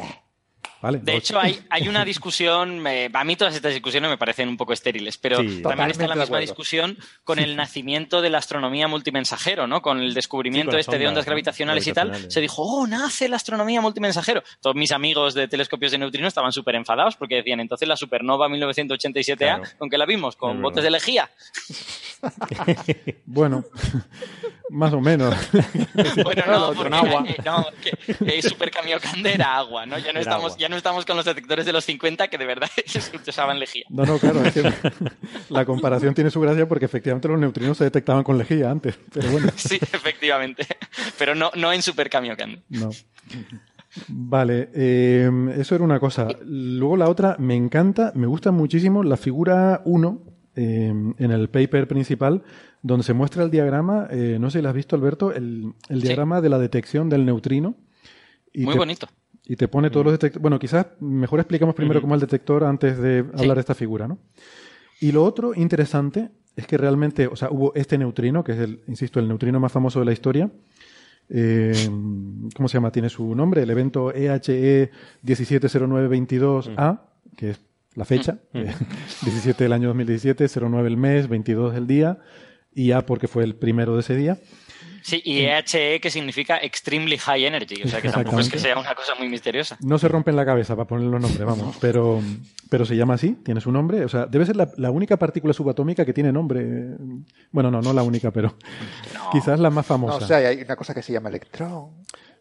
Vale, 0.83 0.99
De 0.99 1.17
hecho, 1.17 1.39
hay, 1.39 1.59
hay 1.71 1.89
una 1.89 2.05
discusión, 2.05 2.85
eh, 2.87 3.09
a 3.13 3.25
mí 3.25 3.37
todas 3.37 3.55
estas 3.55 3.73
discusiones 3.73 4.11
me 4.11 4.19
parecen 4.19 4.49
un 4.49 4.57
poco 4.57 4.73
estériles, 4.73 5.17
pero 5.17 5.39
Sí. 5.41 5.63
también 5.63 5.91
está 5.91 6.07
la 6.09 6.17
misma 6.17 6.39
discusión 6.41 6.99
con 7.25 7.39
el 7.39 7.57
nacimiento 7.57 8.21
de 8.21 8.31
la 8.31 8.39
astronomía 8.39 8.89
multimensajero, 8.89 9.67
¿no? 9.67 9.81
Con 9.81 10.01
el 10.01 10.13
descubrimiento 10.13 10.73
Sí, 10.73 10.75
con 10.75 10.81
este 10.81 10.99
de 10.99 11.07
ondas, 11.09 11.25
gravitacionales 11.25 11.87
y 11.87 11.93
tal, 11.93 12.31
se 12.31 12.41
dijo, 12.41 12.63
oh, 12.63 12.87
nace 12.87 13.29
la 13.29 13.37
astronomía 13.37 13.81
multimensajero. 13.81 14.43
Todos 14.61 14.77
mis 14.77 14.93
amigos 14.93 15.35
de 15.35 15.49
telescopios 15.49 15.93
de 15.93 15.99
neutrinos 15.99 16.29
estaban 16.29 16.53
súper 16.53 16.75
enfadados 16.75 17.17
porque 17.17 17.37
decían, 17.37 17.61
entonces 17.61 17.87
la 17.89 17.97
supernova 17.97 18.49
1987A, 18.49 19.37
Claro. 19.37 19.63
¿con 19.79 19.89
qué 19.89 19.97
la 19.99 20.05
vimos? 20.07 20.37
Con 20.37 20.61
botes 20.61 20.83
de 20.83 20.91
lejía. 20.91 21.31
Bueno, 23.27 23.65
más 24.71 24.93
o 24.93 25.01
menos. 25.01 25.35
Bueno, 26.23 26.43
no, 26.47 26.67
Con 26.69 26.77
porque 26.77 26.95
agua. 26.95 27.25
no, 27.45 27.67
que, 27.83 28.37
eh, 28.39 28.43
Super 28.43 28.71
Camiocande 28.71 29.35
era 29.35 29.57
agua, 29.57 29.87
¿no? 29.87 29.99
Ya 29.99 30.07
no, 30.13 30.21
Era 30.21 30.21
estamos, 30.21 30.53
agua. 30.53 30.59
ya 30.59 30.69
no 30.69 30.77
estamos 30.77 31.05
con 31.07 31.17
los 31.17 31.25
detectores 31.25 31.67
de 31.67 31.73
los 31.73 31.85
50 31.85 32.29
que 32.29 32.39
de 32.39 32.47
verdad 32.47 32.69
se 32.87 33.01
usaban 33.29 33.59
lejía. 33.59 33.85
No, 33.91 34.05
no, 34.05 34.19
claro, 34.19 34.45
es 34.45 34.53
que 34.55 34.73
la 35.49 35.65
comparación 35.65 36.15
tiene 36.15 36.31
su 36.31 36.41
gracia 36.41 36.69
porque 36.69 36.85
efectivamente 36.85 37.29
los 37.29 37.39
neutrinos 37.39 37.77
se 37.79 37.85
detectaban 37.85 38.23
con 38.23 38.39
lejía 38.39 38.71
antes. 38.71 38.99
Pero 39.13 39.31
bueno, 39.31 39.49
Sí, 39.57 39.77
efectivamente. 39.77 40.67
Pero 41.19 41.35
no, 41.35 41.51
no 41.57 41.73
en 41.73 41.83
Super 41.83 42.09
Camiocande. 42.11 42.63
no. 42.69 42.91
Vale, 44.09 44.71
eh, 44.75 45.31
eso 45.59 45.75
era 45.75 45.85
una 45.85 46.01
cosa. 46.01 46.27
Luego 46.45 46.97
la 46.97 47.11
otra, 47.11 47.37
me 47.39 47.55
encanta, 47.55 48.11
me 48.15 48.27
gusta 48.27 48.51
muchísimo 48.51 49.03
la 49.03 49.19
figura 49.19 49.83
1 49.85 50.32
eh, 50.57 50.89
en 51.19 51.31
el 51.31 51.49
paper 51.49 51.89
principal, 51.89 52.43
donde 52.83 53.05
se 53.05 53.13
muestra 53.15 53.43
el 53.45 53.51
diagrama, 53.51 54.09
eh, 54.11 54.39
no 54.41 54.51
sé 54.51 54.59
si 54.59 54.63
lo 54.63 54.69
has 54.69 54.75
visto 54.75 54.97
Alberto, 54.97 55.33
el, 55.33 55.73
el 55.89 56.01
Sí. 56.01 56.07
diagrama 56.07 56.41
de 56.41 56.49
la 56.49 56.59
detección 56.59 57.09
del 57.09 57.25
neutrino. 57.25 57.75
Y 58.53 58.65
Muy 58.65 58.75
te- 58.75 58.79
bonito. 58.79 59.07
Y 59.47 59.57
te 59.57 59.67
pone 59.69 59.91
todos 59.91 60.05
los 60.07 60.13
detectores. 60.13 60.43
Bueno, 60.43 60.59
quizás 60.59 60.87
mejor 61.01 61.41
explicamos 61.41 61.75
primero 61.75 62.01
cómo 62.01 62.15
es 62.15 62.23
el 62.23 62.29
detector 62.29 62.65
antes 62.65 62.99
de 62.99 63.23
Sí. 63.25 63.41
hablar 63.41 63.57
de 63.57 63.61
esta 63.61 63.75
figura, 63.75 64.07
¿no? 64.07 64.19
Y 65.01 65.11
lo 65.13 65.25
otro 65.25 65.53
interesante 65.55 66.31
es 66.55 66.67
que 66.67 66.77
realmente, 66.77 67.27
o 67.27 67.35
sea, 67.35 67.49
hubo 67.51 67.73
este 67.75 67.99
neutrino, 67.99 68.45
que 68.45 68.53
es 68.53 68.59
el, 68.59 68.83
insisto, 68.87 69.19
el 69.19 69.27
neutrino 69.27 69.59
más 69.59 69.73
famoso 69.73 69.99
de 70.01 70.05
la 70.07 70.13
historia. 70.13 70.51
Eh, 71.29 71.73
¿Cómo 72.55 72.69
se 72.69 72.75
llama? 72.75 72.93
Tiene 72.93 73.09
su 73.09 73.35
nombre, 73.35 73.63
el 73.63 73.71
evento 73.71 74.13
E 74.13 74.27
EHE 74.27 74.91
170922A, 75.23 77.01
que 77.37 77.51
es 77.51 77.61
la 77.95 78.05
fecha, 78.05 78.39
eh, 78.55 78.73
17 79.23 79.65
del 79.65 79.73
año 79.73 79.89
2017, 79.89 80.47
09 80.61 80.89
el 80.89 80.97
mes, 80.97 81.29
22 81.29 81.75
el 81.77 81.87
día, 81.87 82.19
y 82.75 82.93
A 82.93 83.05
porque 83.05 83.29
fue 83.29 83.45
el 83.45 83.55
primero 83.55 83.95
de 83.95 84.01
ese 84.01 84.17
día. 84.17 84.39
Sí, 85.05 85.21
y 85.25 85.41
EHE 85.41 85.99
que 86.01 86.11
significa 86.11 86.59
Extremely 86.59 87.19
High 87.19 87.45
Energy, 87.47 87.83
o 87.85 87.89
sea 87.89 88.01
que 88.01 88.09
tampoco 88.09 88.39
es 88.39 88.49
que 88.49 88.61
sea 88.61 88.79
una 88.79 88.95
cosa 88.95 89.17
muy 89.19 89.29
misteriosa. 89.29 89.77
No 89.81 89.99
se 89.99 90.07
rompen 90.07 90.37
la 90.37 90.47
cabeza 90.47 90.77
para 90.77 90.87
ponerle 90.87 91.11
los 91.11 91.21
nombres, 91.21 91.45
vamos, 91.45 91.77
pero, 91.81 92.21
pero 92.71 92.85
se 92.85 92.95
llama 92.97 93.15
así, 93.15 93.33
tiene 93.45 93.61
su 93.61 93.73
nombre. 93.73 94.05
O 94.05 94.09
sea, 94.09 94.27
debe 94.27 94.47
ser 94.47 94.55
la, 94.55 94.71
la 94.77 94.93
única 94.93 95.17
partícula 95.17 95.53
subatómica 95.53 96.05
que 96.05 96.13
tiene 96.13 96.31
nombre. 96.33 96.63
Bueno, 97.51 97.69
no, 97.73 97.83
no 97.83 97.93
la 97.93 98.05
única, 98.05 98.31
pero 98.31 98.55
quizás 99.33 99.59
la 99.59 99.71
más 99.71 99.85
No, 99.87 99.89
famosa. 99.89 100.17
o 100.25 100.29
sea, 100.29 100.37
hay 100.37 100.63
una 100.63 100.77
cosa 100.77 100.95
que 100.95 101.03
se 101.03 101.13
llama 101.13 101.31
electrón. 101.31 101.91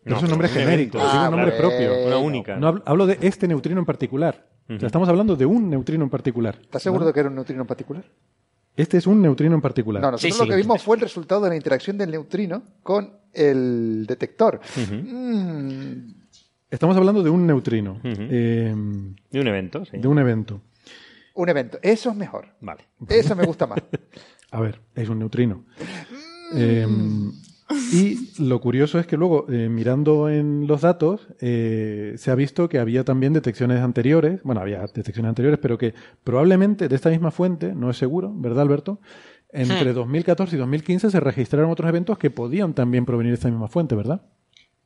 pero 0.03 0.13
No, 0.13 0.17
es 0.17 0.23
un 0.23 0.29
nombre 0.29 0.47
genérico, 0.47 0.99
Ah, 1.01 1.29
un 1.31 1.37
nombre 1.37 1.51
vale. 1.51 1.57
propio. 1.57 1.99
Una 2.05 2.09
no. 2.11 2.19
única. 2.21 2.55
No 2.57 2.67
hablo, 2.67 2.83
hablo 2.85 3.07
de 3.07 3.17
este 3.21 3.47
neutrino 3.47 3.79
en 3.79 3.85
particular. 3.87 4.45
O 4.75 4.79
sea, 4.79 4.87
estamos 4.87 5.09
hablando 5.09 5.35
de 5.35 5.45
un 5.45 5.69
neutrino 5.69 6.03
en 6.03 6.09
particular. 6.09 6.57
¿Estás 6.61 6.83
seguro 6.83 7.05
de 7.05 7.13
que 7.13 7.19
era 7.19 7.29
un 7.29 7.35
neutrino 7.35 7.61
en 7.61 7.67
particular? 7.67 8.03
Este 8.75 8.97
es 8.97 9.07
un 9.07 9.21
neutrino 9.21 9.53
en 9.55 9.61
particular. 9.61 10.01
No, 10.01 10.11
nosotros 10.11 10.33
Sí, 10.33 10.39
lo 10.39 10.45
sí. 10.45 10.49
que 10.51 10.55
vimos 10.55 10.81
fue 10.81 10.95
el 10.95 11.01
resultado 11.01 11.41
de 11.41 11.49
la 11.49 11.55
interacción 11.55 11.97
del 11.97 12.11
neutrino 12.11 12.63
con 12.83 13.11
el 13.33 14.05
detector. 14.07 14.59
Mm, 14.77 16.13
Estamos 16.69 16.95
hablando 16.95 17.21
de 17.21 17.29
un 17.29 17.45
neutrino, 17.45 17.99
eh, 18.03 18.73
De 19.29 19.39
un 19.41 19.47
evento, 19.47 19.83
sí. 19.83 19.97
de 19.97 20.07
un 20.07 20.19
evento. 20.19 20.61
un 21.33 21.49
evento. 21.49 21.79
Eso 21.81 22.11
es 22.11 22.15
mejor. 22.15 22.47
Vale. 22.61 22.85
Eso 23.09 23.35
me 23.35 23.45
gusta 23.45 23.67
más. 23.67 23.79
A 24.51 24.61
ver, 24.61 24.79
es 24.95 25.09
un 25.09 25.19
neutrino. 25.19 25.65
Eh, 26.55 26.87
y 27.91 28.31
lo 28.39 28.59
curioso 28.59 28.99
es 28.99 29.07
que 29.07 29.17
luego, 29.17 29.45
eh, 29.49 29.69
mirando 29.69 30.29
en 30.29 30.67
los 30.67 30.81
datos, 30.81 31.27
eh, 31.39 32.13
se 32.17 32.31
ha 32.31 32.35
visto 32.35 32.69
que 32.69 32.79
había 32.79 33.03
también 33.03 33.33
detecciones 33.33 33.81
anteriores, 33.81 34.41
bueno, 34.43 34.61
había 34.61 34.81
detecciones 34.81 35.29
anteriores, 35.29 35.59
pero 35.61 35.77
que 35.77 35.93
probablemente 36.23 36.87
de 36.87 36.95
esta 36.95 37.09
misma 37.09 37.31
fuente, 37.31 37.73
no 37.73 37.89
es 37.89 37.97
seguro, 37.97 38.31
¿verdad, 38.33 38.61
Alberto? 38.61 38.99
Entre 39.53 39.93
2014 39.93 40.55
y 40.55 40.59
2015 40.59 41.11
se 41.11 41.19
registraron 41.19 41.69
otros 41.69 41.89
eventos 41.89 42.17
que 42.17 42.29
podían 42.29 42.73
también 42.73 43.05
provenir 43.05 43.31
de 43.31 43.35
esta 43.35 43.49
misma 43.49 43.67
fuente, 43.67 43.95
¿verdad? 43.95 44.21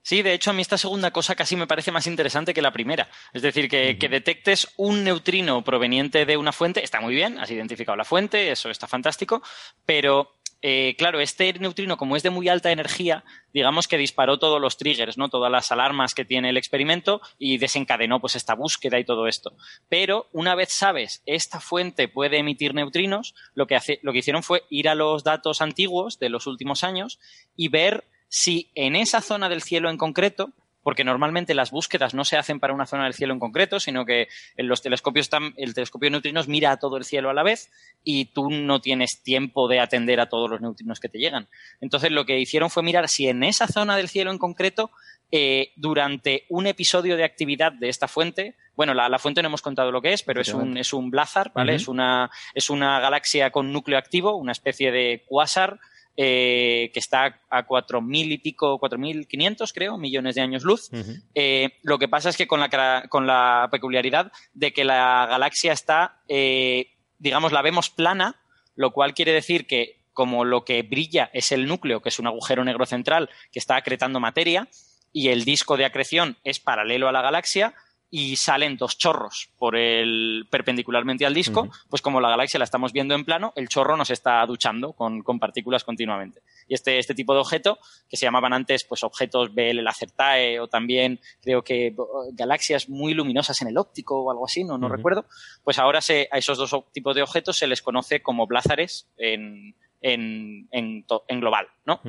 Sí, 0.01 0.21
de 0.21 0.33
hecho, 0.33 0.51
a 0.51 0.53
mí 0.53 0.61
esta 0.61 0.77
segunda 0.77 1.09
cosa 1.09 1.33
casi 1.33 1.55
me 1.55 1.65
parece 1.65 1.91
más 1.91 2.05
interesante 2.05 2.53
que 2.53 2.61
la 2.61 2.71
primera. 2.71 3.09
Es 3.33 3.41
decir, 3.41 3.67
que, 3.67 3.97
que 3.97 4.07
detectes 4.07 4.67
un 4.77 5.03
neutrino 5.03 5.63
proveniente 5.63 6.27
de 6.27 6.37
una 6.37 6.51
fuente, 6.51 6.83
está 6.83 7.01
muy 7.01 7.15
bien, 7.15 7.39
has 7.39 7.49
identificado 7.49 7.95
la 7.95 8.05
fuente, 8.05 8.51
eso 8.51 8.69
está 8.69 8.87
fantástico, 8.87 9.41
pero 9.83 10.34
eh, 10.61 10.95
claro, 10.97 11.19
este 11.19 11.53
neutrino, 11.53 11.97
como 11.97 12.15
es 12.15 12.23
de 12.23 12.29
muy 12.29 12.49
alta 12.49 12.71
energía, 12.71 13.23
digamos 13.53 13.87
que 13.87 13.97
disparó 13.97 14.39
todos 14.39 14.59
los 14.59 14.77
triggers, 14.77 15.17
¿no? 15.17 15.29
Todas 15.29 15.51
las 15.51 15.71
alarmas 15.71 16.13
que 16.13 16.25
tiene 16.25 16.49
el 16.49 16.57
experimento 16.57 17.21
y 17.37 17.57
desencadenó 17.57 18.19
pues 18.19 18.35
esta 18.35 18.55
búsqueda 18.55 18.99
y 18.99 19.05
todo 19.05 19.27
esto. 19.27 19.53
Pero 19.89 20.27
una 20.31 20.55
vez 20.55 20.71
sabes, 20.71 21.21
esta 21.25 21.59
fuente 21.59 22.07
puede 22.07 22.39
emitir 22.39 22.73
neutrinos, 22.73 23.35
lo 23.53 23.67
que, 23.67 23.75
hace, 23.75 23.99
lo 24.01 24.11
que 24.11 24.19
hicieron 24.19 24.43
fue 24.43 24.63
ir 24.69 24.89
a 24.89 24.95
los 24.95 25.23
datos 25.23 25.61
antiguos 25.61 26.19
de 26.19 26.29
los 26.29 26.47
últimos 26.47 26.83
años 26.83 27.19
y 27.55 27.67
ver 27.67 28.05
si 28.27 28.71
en 28.75 28.95
esa 28.95 29.21
zona 29.21 29.49
del 29.49 29.61
cielo 29.61 29.89
en 29.89 29.97
concreto, 29.97 30.49
porque 30.85 31.03
normalmente 31.03 31.55
las 31.55 31.71
búsquedas 31.71 32.13
no 32.13 32.25
se 32.25 32.37
hacen 32.37 32.59
para 32.59 32.71
una 32.71 32.85
zona 32.85 33.05
del 33.05 33.15
cielo 33.15 33.33
en 33.33 33.39
concreto, 33.39 33.79
sino 33.79 34.05
que 34.05 34.27
en 34.55 34.67
los 34.67 34.83
telescopios 34.83 35.25
están, 35.25 35.55
el 35.57 35.73
telescopio 35.73 36.05
de 36.05 36.11
neutrinos 36.11 36.47
mira 36.47 36.71
a 36.71 36.77
todo 36.77 36.97
el 36.97 37.05
cielo 37.05 37.31
a 37.31 37.33
la 37.33 37.41
vez 37.41 37.71
y 38.03 38.25
tú 38.25 38.51
no 38.51 38.81
tienes 38.81 39.23
tiempo 39.23 39.67
de 39.67 39.79
atender 39.79 40.19
a 40.19 40.29
todos 40.29 40.47
los 40.47 40.61
neutrinos 40.61 40.99
que 40.99 41.09
te 41.09 41.17
llegan. 41.17 41.47
Entonces 41.81 42.11
lo 42.11 42.27
que 42.27 42.39
hicieron 42.39 42.69
fue 42.69 42.83
mirar 42.83 43.09
si 43.09 43.27
en 43.27 43.43
esa 43.43 43.65
zona 43.65 43.97
del 43.97 44.09
cielo 44.09 44.29
en 44.29 44.37
concreto, 44.37 44.91
eh, 45.31 45.71
durante 45.75 46.45
un 46.49 46.67
episodio 46.67 47.17
de 47.17 47.23
actividad 47.23 47.71
de 47.71 47.89
esta 47.89 48.07
fuente, 48.07 48.55
bueno, 48.75 48.93
la, 48.93 49.09
la 49.09 49.17
fuente 49.17 49.41
no 49.41 49.47
hemos 49.47 49.63
contado 49.63 49.91
lo 49.91 50.03
que 50.03 50.13
es, 50.13 50.21
pero 50.21 50.39
es 50.39 50.53
un, 50.53 50.77
es 50.77 50.93
un 50.93 51.09
blazar, 51.09 51.51
¿vale? 51.55 51.73
Es, 51.73 51.87
una, 51.87 52.29
es 52.53 52.69
una 52.69 52.99
galaxia 52.99 53.49
con 53.49 53.73
núcleo 53.73 53.97
activo, 53.97 54.35
una 54.35 54.51
especie 54.51 54.91
de 54.91 55.23
cuásar 55.25 55.79
eh, 56.17 56.91
que 56.93 56.99
está 56.99 57.41
a 57.49 57.67
4.000 57.67 58.31
y 58.31 58.37
pico, 58.37 58.79
4.500 58.79 59.71
creo, 59.73 59.97
millones 59.97 60.35
de 60.35 60.41
años 60.41 60.63
luz. 60.63 60.89
Eh, 61.33 61.71
lo 61.83 61.99
que 61.99 62.07
pasa 62.07 62.29
es 62.29 62.37
que 62.37 62.47
con 62.47 62.59
la, 62.59 63.05
con 63.09 63.27
la 63.27 63.67
peculiaridad 63.71 64.31
de 64.53 64.71
que 64.71 64.85
la 64.85 65.27
galaxia 65.29 65.73
está, 65.73 66.21
eh, 66.27 66.91
digamos, 67.19 67.51
la 67.51 67.61
vemos 67.61 67.89
plana, 67.89 68.39
lo 68.75 68.91
cual 68.91 69.13
quiere 69.13 69.33
decir 69.33 69.67
que 69.67 70.05
como 70.13 70.45
lo 70.45 70.63
que 70.63 70.83
brilla 70.83 71.29
es 71.33 71.51
el 71.51 71.67
núcleo, 71.67 72.01
que 72.01 72.09
es 72.09 72.19
un 72.19 72.27
agujero 72.27 72.63
negro 72.63 72.85
central 72.85 73.29
que 73.51 73.59
está 73.59 73.75
acretando 73.75 74.21
materia, 74.21 74.69
y 75.11 75.29
el 75.29 75.45
disco 75.45 75.77
de 75.77 75.85
acreción 75.85 76.37
es 76.43 76.59
paralelo 76.59 77.07
a 77.07 77.11
la 77.11 77.21
galaxia 77.21 77.73
y 78.17 78.37
salen 78.37 78.77
dos 78.77 78.97
chorros 78.97 79.49
por 79.57 79.75
el 79.75 80.47
perpendicularmente 80.49 81.25
al 81.25 81.33
disco, 81.33 81.67
pues 81.89 82.01
como 82.01 82.21
la 82.21 82.29
galaxia 82.29 82.57
la 82.57 82.63
estamos 82.63 82.93
viendo 82.93 83.13
en 83.13 83.25
plano, 83.25 83.51
el 83.57 83.67
chorro 83.67 83.97
nos 83.97 84.09
está 84.09 84.45
duchando 84.45 84.93
con, 84.93 85.21
partículas 85.37 85.83
continuamente. 85.83 86.41
Y 86.65 86.75
este, 86.75 86.97
este 86.97 87.13
tipo 87.13 87.33
de 87.33 87.41
objeto, 87.41 87.77
que 88.07 88.15
se 88.15 88.25
llamaban 88.25 88.53
antes 88.53 88.85
pues 88.85 89.03
objetos 89.03 89.53
BL 89.53 89.83
Lacertae 89.83 90.61
o 90.61 90.69
también 90.69 91.19
creo 91.41 91.61
que 91.61 91.93
galaxias 92.31 92.87
muy 92.87 93.13
luminosas 93.13 93.61
en 93.61 93.67
el 93.67 93.77
óptico 93.77 94.23
o 94.23 94.31
algo 94.31 94.45
así, 94.45 94.63
no, 94.63 94.77
no 94.77 94.87
recuerdo, 94.87 95.25
pues 95.65 95.77
ahora 95.77 95.99
se, 95.99 96.29
a 96.31 96.37
esos 96.37 96.57
dos 96.57 96.73
tipos 96.93 97.17
de 97.17 97.21
objetos 97.21 97.57
se 97.57 97.67
les 97.67 97.81
conoce 97.81 98.21
como 98.21 98.47
blázares 98.47 99.09
en, 99.17 99.75
en, 100.05 100.67
en, 100.71 101.39
global, 101.39 101.67
¿no? 101.85 101.99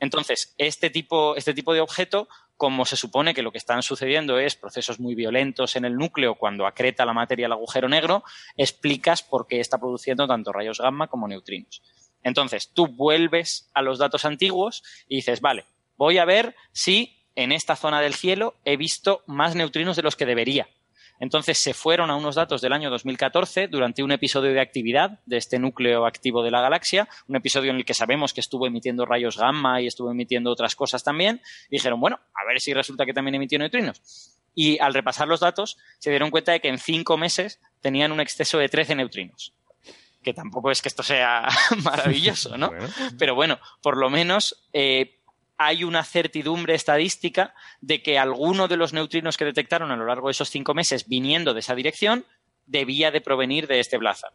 Entonces, 0.00 0.54
este 0.58 0.90
tipo, 0.90 1.34
este 1.34 1.54
tipo 1.54 1.72
de 1.72 1.80
objeto 1.80 2.28
como 2.58 2.84
se 2.84 2.96
supone 2.96 3.34
que 3.34 3.42
lo 3.42 3.52
que 3.52 3.58
están 3.58 3.82
sucediendo 3.82 4.38
es 4.38 4.56
procesos 4.56 4.98
muy 4.98 5.14
violentos 5.14 5.76
en 5.76 5.84
el 5.84 5.94
núcleo 5.94 6.34
cuando 6.34 6.66
acreta 6.66 7.06
la 7.06 7.12
materia 7.12 7.46
al 7.46 7.52
agujero 7.52 7.88
negro, 7.88 8.24
explicas 8.56 9.22
por 9.22 9.46
qué 9.46 9.60
está 9.60 9.78
produciendo 9.78 10.26
tanto 10.26 10.52
rayos 10.52 10.78
gamma 10.78 11.06
como 11.06 11.28
neutrinos. 11.28 11.82
Entonces, 12.22 12.72
tú 12.74 12.88
vuelves 12.88 13.70
a 13.74 13.82
los 13.82 13.98
datos 13.98 14.24
antiguos 14.24 14.82
y 15.08 15.16
dices, 15.16 15.40
vale, 15.40 15.66
voy 15.96 16.18
a 16.18 16.24
ver 16.24 16.56
si 16.72 17.24
en 17.36 17.52
esta 17.52 17.76
zona 17.76 18.00
del 18.00 18.14
cielo 18.14 18.56
he 18.64 18.76
visto 18.76 19.22
más 19.26 19.54
neutrinos 19.54 19.94
de 19.94 20.02
los 20.02 20.16
que 20.16 20.26
debería. 20.26 20.68
Entonces 21.20 21.58
se 21.58 21.74
fueron 21.74 22.10
a 22.10 22.16
unos 22.16 22.36
datos 22.36 22.60
del 22.60 22.72
año 22.72 22.90
2014 22.90 23.68
durante 23.68 24.02
un 24.02 24.12
episodio 24.12 24.52
de 24.52 24.60
actividad 24.60 25.20
de 25.26 25.36
este 25.36 25.58
núcleo 25.58 26.06
activo 26.06 26.42
de 26.42 26.50
la 26.50 26.60
galaxia, 26.60 27.08
un 27.26 27.36
episodio 27.36 27.70
en 27.70 27.76
el 27.76 27.84
que 27.84 27.94
sabemos 27.94 28.32
que 28.32 28.40
estuvo 28.40 28.66
emitiendo 28.66 29.04
rayos 29.04 29.36
gamma 29.36 29.80
y 29.80 29.86
estuvo 29.86 30.10
emitiendo 30.10 30.50
otras 30.50 30.74
cosas 30.74 31.02
también. 31.02 31.40
dijeron, 31.70 32.00
bueno, 32.00 32.20
a 32.34 32.46
ver 32.46 32.60
si 32.60 32.72
resulta 32.74 33.04
que 33.04 33.14
también 33.14 33.34
emitió 33.34 33.58
neutrinos. 33.58 34.00
Y 34.54 34.78
al 34.80 34.94
repasar 34.94 35.28
los 35.28 35.40
datos 35.40 35.78
se 35.98 36.10
dieron 36.10 36.30
cuenta 36.30 36.52
de 36.52 36.60
que 36.60 36.68
en 36.68 36.78
cinco 36.78 37.16
meses 37.16 37.60
tenían 37.80 38.12
un 38.12 38.20
exceso 38.20 38.58
de 38.58 38.68
13 38.68 38.96
neutrinos 38.96 39.54
que 40.22 40.34
tampoco 40.34 40.70
es 40.70 40.82
que 40.82 40.88
esto 40.88 41.02
sea 41.02 41.48
maravilloso, 41.84 42.58
¿no? 42.58 42.70
Pero 43.18 43.34
bueno, 43.34 43.58
por 43.80 43.96
lo 43.96 44.10
menos 44.10 44.68
eh, 44.72 45.17
hay 45.58 45.82
una 45.82 46.04
certidumbre 46.04 46.74
estadística 46.74 47.52
de 47.80 48.00
que 48.02 48.18
alguno 48.18 48.68
de 48.68 48.76
los 48.76 48.92
neutrinos 48.92 49.36
que 49.36 49.44
detectaron 49.44 49.90
a 49.90 49.96
lo 49.96 50.06
largo 50.06 50.28
de 50.28 50.32
esos 50.32 50.48
cinco 50.48 50.72
meses 50.72 51.08
viniendo 51.08 51.52
de 51.52 51.60
esa 51.60 51.74
dirección 51.74 52.24
debía 52.66 53.10
de 53.10 53.20
provenir 53.20 53.66
de 53.66 53.80
este 53.80 53.98
blazar. 53.98 54.32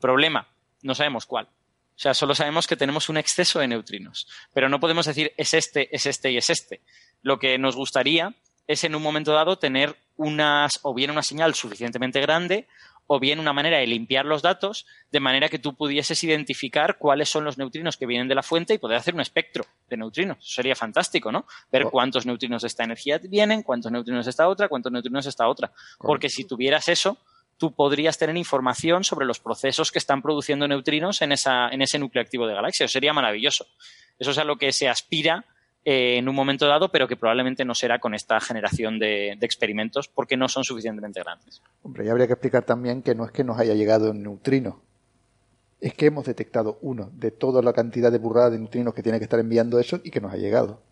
Problema, 0.00 0.48
no 0.82 0.94
sabemos 0.94 1.26
cuál. 1.26 1.46
O 1.46 2.02
sea, 2.02 2.14
solo 2.14 2.34
sabemos 2.34 2.66
que 2.66 2.76
tenemos 2.76 3.08
un 3.08 3.18
exceso 3.18 3.58
de 3.58 3.68
neutrinos, 3.68 4.26
pero 4.54 4.68
no 4.68 4.80
podemos 4.80 5.04
decir 5.04 5.34
es 5.36 5.52
este, 5.52 5.94
es 5.94 6.06
este 6.06 6.30
y 6.30 6.36
es 6.38 6.48
este. 6.48 6.80
Lo 7.20 7.38
que 7.38 7.58
nos 7.58 7.76
gustaría 7.76 8.34
es 8.66 8.84
en 8.84 8.94
un 8.94 9.02
momento 9.02 9.32
dado 9.32 9.58
tener 9.58 9.96
unas, 10.16 10.78
o 10.82 10.94
bien 10.94 11.10
una 11.10 11.22
señal 11.22 11.54
suficientemente 11.54 12.20
grande 12.20 12.68
o 13.06 13.18
bien 13.18 13.40
una 13.40 13.52
manera 13.52 13.78
de 13.78 13.86
limpiar 13.86 14.24
los 14.24 14.42
datos 14.42 14.86
de 15.10 15.20
manera 15.20 15.48
que 15.48 15.58
tú 15.58 15.74
pudieses 15.74 16.22
identificar 16.22 16.98
cuáles 16.98 17.28
son 17.28 17.44
los 17.44 17.58
neutrinos 17.58 17.96
que 17.96 18.06
vienen 18.06 18.28
de 18.28 18.34
la 18.34 18.42
fuente 18.42 18.74
y 18.74 18.78
poder 18.78 18.98
hacer 18.98 19.14
un 19.14 19.20
espectro 19.20 19.64
de 19.88 19.96
neutrinos. 19.96 20.38
sería 20.40 20.76
fantástico, 20.76 21.32
¿no? 21.32 21.46
Ver 21.72 21.84
cuántos 21.84 22.26
neutrinos 22.26 22.62
de 22.62 22.68
esta 22.68 22.84
energía 22.84 23.18
vienen, 23.18 23.62
cuántos 23.62 23.90
neutrinos 23.90 24.26
de 24.26 24.30
esta 24.30 24.48
otra, 24.48 24.68
cuántos 24.68 24.92
neutrinos 24.92 25.24
de 25.24 25.30
esta 25.30 25.48
otra. 25.48 25.72
Porque 25.98 26.28
si 26.28 26.44
tuvieras 26.44 26.88
eso, 26.88 27.18
tú 27.58 27.74
podrías 27.74 28.16
tener 28.16 28.36
información 28.36 29.04
sobre 29.04 29.26
los 29.26 29.38
procesos 29.38 29.92
que 29.92 29.98
están 29.98 30.22
produciendo 30.22 30.66
neutrinos 30.66 31.20
en, 31.20 31.32
esa, 31.32 31.68
en 31.68 31.82
ese 31.82 31.98
núcleo 31.98 32.22
activo 32.22 32.46
de 32.46 32.54
galaxias. 32.54 32.90
sería 32.90 33.12
maravilloso. 33.12 33.66
Eso 34.18 34.30
es 34.30 34.38
a 34.38 34.44
lo 34.44 34.56
que 34.56 34.72
se 34.72 34.88
aspira 34.88 35.44
eh, 35.84 36.18
en 36.18 36.28
un 36.28 36.34
momento 36.34 36.66
dado, 36.66 36.90
pero 36.90 37.08
que 37.08 37.16
probablemente 37.16 37.64
no 37.64 37.74
será 37.74 37.98
con 37.98 38.14
esta 38.14 38.38
generación 38.38 38.98
de, 38.98 39.32
experimentos 39.40 40.08
porque 40.08 40.36
no 40.36 40.48
son 40.48 40.62
suficientemente 40.62 41.20
grandes. 41.20 41.62
Hombre, 41.82 42.04
ya 42.04 42.10
habría 42.10 42.26
que 42.26 42.34
explicar 42.34 42.64
también 42.64 43.02
que 43.02 43.14
no 43.14 43.24
es 43.24 43.32
que 43.32 43.44
nos 43.44 43.58
haya 43.58 43.74
llegado 43.74 44.10
un 44.10 44.22
neutrino, 44.22 44.82
es 45.80 45.94
que 45.94 46.06
hemos 46.06 46.26
detectado 46.26 46.78
uno 46.82 47.10
de 47.14 47.30
toda 47.30 47.62
la 47.62 47.72
cantidad 47.72 48.12
de 48.12 48.18
burradas 48.18 48.52
de 48.52 48.58
neutrinos 48.58 48.92
que 48.92 49.02
tiene 49.02 49.18
que 49.18 49.24
estar 49.24 49.40
enviando 49.40 49.80
eso 49.80 50.00
y 50.04 50.10
que 50.10 50.20
nos 50.20 50.34
ha 50.34 50.36
llegado. 50.36 50.82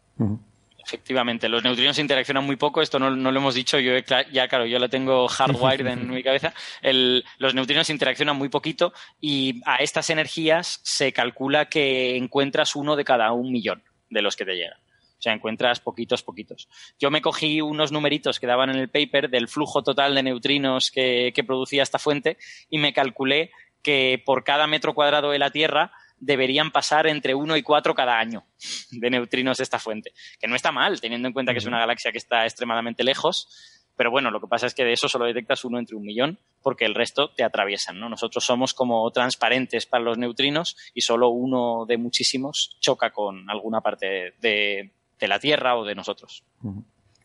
Efectivamente, 0.82 1.50
los 1.50 1.62
neutrinos 1.62 1.98
interaccionan 1.98 2.46
muy 2.46 2.56
poco, 2.56 2.80
esto 2.80 2.98
no, 2.98 3.10
lo 3.10 3.38
hemos 3.38 3.54
dicho, 3.54 3.78
yo 3.78 3.92
ya 4.32 4.48
claro, 4.48 4.64
yo 4.64 4.78
lo 4.78 4.88
tengo 4.88 5.28
hardwired 5.28 5.86
en 5.86 6.08
mi 6.14 6.22
cabeza, 6.22 6.54
los 6.82 7.54
neutrinos 7.54 7.90
interaccionan 7.90 8.36
muy 8.36 8.48
poquito 8.48 8.94
y 9.20 9.60
a 9.66 9.76
estas 9.76 10.08
energías 10.08 10.80
se 10.82 11.12
calcula 11.12 11.66
que 11.66 12.16
encuentras 12.16 12.74
uno 12.74 12.96
de 12.96 13.04
cada 13.04 13.32
un 13.32 13.52
millón 13.52 13.82
de 14.10 14.22
los 14.22 14.36
que 14.36 14.44
te 14.44 14.56
llegan. 14.56 14.78
O 15.18 15.20
sea, 15.20 15.32
encuentras 15.32 15.80
poquitos, 15.80 16.22
poquitos. 16.22 16.68
Yo 16.98 17.10
me 17.10 17.20
cogí 17.20 17.60
unos 17.60 17.90
numeritos 17.90 18.38
que 18.38 18.46
daban 18.46 18.70
en 18.70 18.76
el 18.76 18.88
paper 18.88 19.28
del 19.28 19.48
flujo 19.48 19.82
total 19.82 20.14
de 20.14 20.22
neutrinos 20.22 20.92
que, 20.92 21.32
producía 21.46 21.82
esta 21.82 21.98
fuente 21.98 22.38
y 22.70 22.78
me 22.78 22.92
calculé 22.92 23.50
que 23.82 24.22
por 24.24 24.44
cada 24.44 24.66
metro 24.66 24.94
cuadrado 24.94 25.30
de 25.30 25.38
la 25.38 25.50
Tierra 25.50 25.92
deberían 26.20 26.70
pasar 26.70 27.06
entre 27.06 27.34
1 27.34 27.56
y 27.56 27.62
4 27.62 27.94
cada 27.94 28.18
año 28.18 28.44
de 28.90 29.10
neutrinos 29.10 29.56
de 29.58 29.64
esta 29.64 29.80
fuente. 29.80 30.12
Que 30.38 30.46
no 30.46 30.54
está 30.54 30.70
mal, 30.70 31.00
teniendo 31.00 31.26
en 31.26 31.34
cuenta 31.34 31.52
que 31.52 31.58
es 31.58 31.66
una 31.66 31.78
galaxia 31.80 32.12
que 32.12 32.18
está 32.18 32.44
extremadamente 32.44 33.02
lejos, 33.02 33.77
pero 33.98 34.12
bueno, 34.12 34.30
lo 34.30 34.40
que 34.40 34.46
pasa 34.46 34.68
es 34.68 34.74
que 34.74 34.84
de 34.84 34.92
eso 34.92 35.08
solo 35.08 35.24
detectas 35.24 35.64
uno 35.64 35.76
entre 35.76 35.96
un 35.96 36.04
millón, 36.04 36.38
porque 36.62 36.84
el 36.84 36.94
resto 36.94 37.30
te 37.30 37.42
atraviesan, 37.42 37.98
¿no? 37.98 38.08
Nosotros 38.08 38.44
somos 38.44 38.72
como 38.72 39.10
transparentes 39.10 39.86
para 39.86 40.04
los 40.04 40.16
neutrinos 40.16 40.76
y 40.94 41.00
solo 41.00 41.30
uno 41.30 41.84
de 41.84 41.98
muchísimos 41.98 42.76
choca 42.78 43.10
con 43.10 43.50
alguna 43.50 43.80
parte 43.80 44.34
de, 44.40 44.92
la 45.20 45.40
Tierra 45.40 45.76
o 45.76 45.84
de 45.84 45.96
nosotros. 45.96 46.44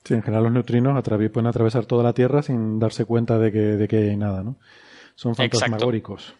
Sí, 0.03 0.15
en 0.15 0.23
general 0.23 0.45
los 0.45 0.51
neutrinos 0.51 0.99
pueden 1.31 1.45
atravesar 1.45 1.85
toda 1.85 2.03
la 2.03 2.13
Tierra 2.13 2.41
sin 2.41 2.79
darse 2.79 3.05
cuenta 3.05 3.37
de 3.37 3.51
que, 3.51 3.59
de 3.59 3.87
que 3.87 3.97
hay 3.97 4.17
nada, 4.17 4.41
¿no? 4.41 4.57
Son 5.13 5.35
fantasmagóricos. 5.35 6.33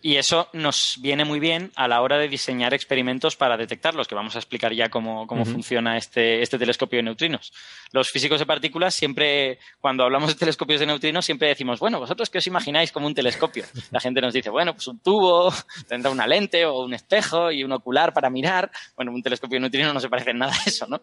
Y 0.00 0.16
eso 0.16 0.48
nos 0.52 0.98
viene 1.00 1.24
muy 1.24 1.40
bien 1.40 1.72
a 1.74 1.88
la 1.88 2.00
hora 2.02 2.18
de 2.18 2.28
diseñar 2.28 2.72
experimentos 2.72 3.36
para 3.36 3.56
detectarlos, 3.56 4.06
que 4.06 4.14
vamos 4.14 4.36
a 4.36 4.38
explicar 4.38 4.72
ya 4.72 4.88
cómo, 4.88 5.26
funciona 5.44 5.96
este, 5.96 6.40
este, 6.40 6.58
telescopio 6.58 6.98
de 6.98 7.02
neutrinos. 7.02 7.52
Los 7.92 8.10
físicos 8.10 8.38
de 8.38 8.46
partículas 8.46 8.94
siempre, 8.94 9.58
cuando 9.80 10.04
hablamos 10.04 10.28
de 10.28 10.34
telescopios 10.36 10.80
de 10.80 10.86
neutrinos, 10.86 11.24
siempre 11.24 11.48
decimos, 11.48 11.80
bueno, 11.80 11.98
vosotros 11.98 12.30
qué 12.30 12.38
os 12.38 12.46
imagináis 12.46 12.92
como 12.92 13.06
un 13.06 13.14
telescopio. 13.14 13.64
La 13.90 14.00
gente 14.00 14.20
nos 14.20 14.32
dice, 14.32 14.50
bueno, 14.50 14.72
pues 14.74 14.86
un 14.86 15.00
tubo, 15.00 15.52
tendrá 15.88 16.10
una 16.10 16.26
lente 16.26 16.64
o 16.64 16.84
un 16.84 16.94
espejo 16.94 17.50
y 17.50 17.64
un 17.64 17.72
ocular 17.72 18.12
para 18.12 18.30
mirar. 18.30 18.70
Bueno, 18.94 19.12
un 19.12 19.22
telescopio 19.22 19.56
de 19.56 19.60
neutrinos 19.62 19.94
no 19.94 20.00
se 20.00 20.08
parece 20.08 20.30
en 20.30 20.38
nada 20.38 20.52
a 20.52 20.68
eso, 20.68 20.86
¿no? 20.86 21.00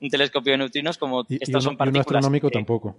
Un 0.00 0.08
telescopio 0.08 0.52
de 0.52 0.58
neutrinos 0.58 0.98
como 0.98 1.24
estos 1.28 1.62
son 1.62 1.76
partículas. 1.76 2.06
Y 2.06 2.10
un 2.10 2.16
astronómico 2.16 2.50
tampoco. 2.50 2.96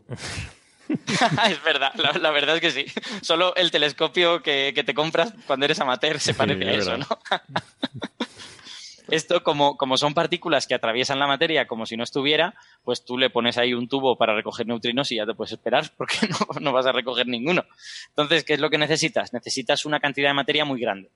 es 1.50 1.64
verdad, 1.64 1.94
la, 1.96 2.32
verdad 2.32 2.56
es 2.58 2.62
que 2.62 2.72
sí. 2.72 2.86
Solo 3.22 3.56
el 3.56 3.72
telescopio 3.72 4.42
que, 4.42 4.74
te 4.86 4.94
compras 4.94 5.34
cuando 5.48 5.66
eres 5.66 5.80
amateur 5.80 6.20
se 6.20 6.34
parece 6.34 6.68
a 6.68 6.74
eso, 6.74 6.98
¿no? 6.98 7.08
Esto, 9.10 9.44
como, 9.44 9.78
como, 9.78 9.98
son 9.98 10.14
partículas 10.14 10.66
que 10.66 10.74
atraviesan 10.74 11.20
la 11.20 11.28
materia 11.28 11.68
como 11.68 11.86
si 11.86 11.98
no 11.98 12.04
estuviera, 12.04 12.56
pues 12.84 13.04
tú 13.04 13.18
le 13.18 13.30
pones 13.30 13.58
ahí 13.58 13.74
un 13.74 13.88
tubo 13.88 14.18
para 14.18 14.34
recoger 14.34 14.66
neutrinos 14.66 15.12
y 15.12 15.18
ya 15.18 15.26
te 15.26 15.34
puedes 15.34 15.52
esperar 15.52 15.92
porque 15.98 16.18
no, 16.28 16.60
no 16.60 16.72
vas 16.72 16.86
a 16.86 16.92
recoger 16.92 17.28
ninguno. 17.28 17.66
Entonces, 18.10 18.44
¿qué 18.44 18.54
es 18.54 18.60
lo 18.60 18.70
que 18.70 18.78
necesitas? 18.78 19.34
Necesitas 19.34 19.86
una 19.86 20.00
cantidad 20.00 20.30
de 20.30 20.34
materia 20.34 20.66
muy 20.66 20.80
grande. 20.80 21.12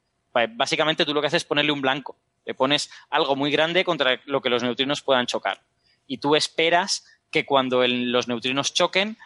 Básicamente 0.56 1.06
tú 1.06 1.14
lo 1.14 1.22
que 1.22 1.28
haces 1.28 1.44
es 1.44 1.48
ponerle 1.48 1.72
un 1.72 1.82
blanco. 1.82 2.16
Le 2.46 2.54
pones 2.54 2.92
algo 3.10 3.36
muy 3.36 3.52
grande 3.52 3.84
contra 3.84 4.22
lo 4.26 4.42
que 4.42 4.50
los 4.50 4.62
neutrinos 4.62 5.02
puedan 5.02 5.26
chocar. 5.26 5.62
Y 6.06 6.20
tú 6.20 6.36
esperas 6.36 7.06
que 7.32 7.46
cuando 7.46 7.86
los 7.88 8.28
neutrinos 8.28 8.74
choquen, 8.74 9.18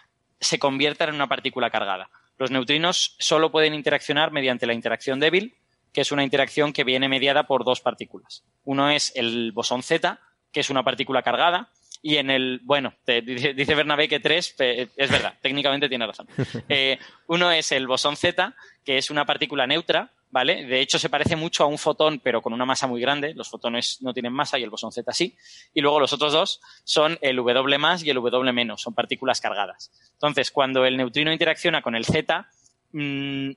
se 0.42 0.60
conviertan 0.60 1.10
en 1.10 1.16
una 1.16 1.28
partícula 1.28 1.70
cargada. 1.70 2.10
Los 2.38 2.52
neutrinos 2.52 3.16
solo 3.20 3.52
pueden 3.52 3.74
interaccionar 3.74 4.32
mediante 4.32 4.66
la 4.66 4.74
interacción 4.74 5.20
débil, 5.20 5.56
que 5.94 6.02
es 6.02 6.12
una 6.12 6.24
interacción 6.24 6.74
que 6.74 6.84
viene 6.84 7.08
mediada 7.08 7.44
por 7.44 7.64
dos 7.64 7.82
partículas. 7.82 8.44
Uno 8.64 8.90
es 8.90 9.12
el 9.16 9.52
bosón 9.52 9.84
Z, 9.84 10.20
que 10.52 10.60
es 10.60 10.70
una 10.70 10.84
partícula 10.84 11.22
cargada, 11.22 11.70
y 12.02 12.18
en 12.18 12.30
el, 12.30 12.62
bueno, 12.64 12.94
dice, 13.06 13.76
Bernabé 13.76 14.08
que 14.08 14.20
tres, 14.20 14.56
es 14.58 15.12
verdad, 15.12 15.36
técnicamente 15.42 15.88
tiene 15.88 16.08
razón. 16.08 16.28
Eh, 16.70 16.98
uno 17.28 17.52
es 17.52 17.72
el 17.72 17.88
bosón 17.88 18.16
Z, 18.16 18.56
que 18.84 18.98
es 18.98 19.10
una 19.10 19.26
partícula 19.26 19.68
neutra, 19.68 20.12
¿vale? 20.32 20.66
De 20.66 20.80
hecho, 20.80 20.98
se 20.98 21.10
parece 21.10 21.36
mucho 21.36 21.64
a 21.64 21.68
un 21.68 21.78
fotón, 21.78 22.20
pero 22.24 22.42
con 22.42 22.54
una 22.54 22.66
masa 22.66 22.88
muy 22.88 23.02
grande. 23.02 23.34
Los 23.36 23.50
fotones 23.50 23.98
no 24.02 24.14
tienen 24.14 24.34
masa 24.34 24.58
y 24.58 24.64
el 24.64 24.70
bosón 24.70 24.92
Z 24.92 25.12
sí. 25.14 25.38
Y 25.74 25.82
luego 25.82 26.00
los 26.00 26.14
otros 26.14 26.34
dos 26.34 26.62
son 26.84 27.18
el 27.22 27.36
W 27.36 27.78
más 27.78 28.04
y 28.04 28.10
el 28.10 28.16
W 28.16 28.54
menos, 28.54 28.82
son 28.82 28.94
partículas 28.94 29.42
cargadas. 29.42 29.92
Entonces, 30.14 30.52
cuando 30.52 30.86
el 30.86 30.98
neutrino 30.98 31.32
interacciona 31.32 31.82
con 31.82 31.96
el 31.96 32.06
Z, 32.06 32.48
mm, 32.94 33.52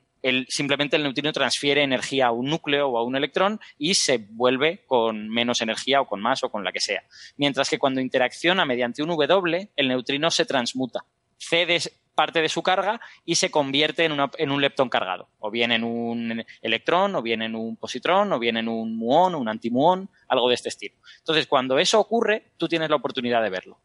simplemente 0.49 0.97
el 0.97 1.03
neutrino 1.03 1.33
transfiere 1.33 1.83
energía 1.83 2.27
a 2.27 2.33
un 2.33 2.47
núcleo 2.47 2.89
o 2.89 2.99
a 2.99 3.05
un 3.05 3.15
electrón 3.15 3.61
y 3.79 3.95
se 3.95 4.19
vuelve 4.19 4.85
con 4.87 5.29
menos 5.29 5.61
energía 5.61 6.01
o 6.01 6.07
con 6.07 6.21
más 6.21 6.43
o 6.43 6.51
con 6.51 6.65
la 6.65 6.73
que 6.73 6.81
sea. 6.81 7.05
Mientras 7.37 7.69
que 7.69 7.79
cuando 7.79 8.01
interacciona 8.01 8.65
mediante 8.65 9.03
un 9.03 9.11
W, 9.11 9.71
el 9.77 9.89
neutrino 9.89 10.31
se 10.31 10.47
transmuta. 10.47 11.05
Cede 11.37 11.79
parte 12.15 12.41
de 12.41 12.49
su 12.49 12.63
carga 12.63 13.01
y 13.25 13.35
se 13.35 13.51
convierte 13.51 14.05
en, 14.05 14.17
en 14.39 14.51
un 14.51 14.61
leptón 14.61 14.89
cargado, 14.89 15.29
o 15.39 15.51
bien 15.51 15.73
en 15.73 15.85
un 15.85 16.45
electrón, 16.63 17.15
o 17.17 17.23
bien 17.23 17.43
en 17.43 17.55
un 17.55 17.77
positrón, 17.77 18.33
o 18.33 18.39
bien 18.39 18.57
en 18.57 18.69
un 18.69 18.97
muón, 18.97 19.35
un 19.35 19.49
antimuón, 19.49 20.09
algo 20.29 20.49
de 20.49 20.55
este 20.55 20.69
estilo. 20.69 20.97
Entonces, 21.19 21.47
cuando 21.47 21.79
eso 21.79 22.01
ocurre, 22.01 22.53
tú 22.57 22.69
tienes 22.69 22.91
la 22.91 22.97
oportunidad 22.97 23.43
de 23.43 23.51
verlo. 23.51 23.81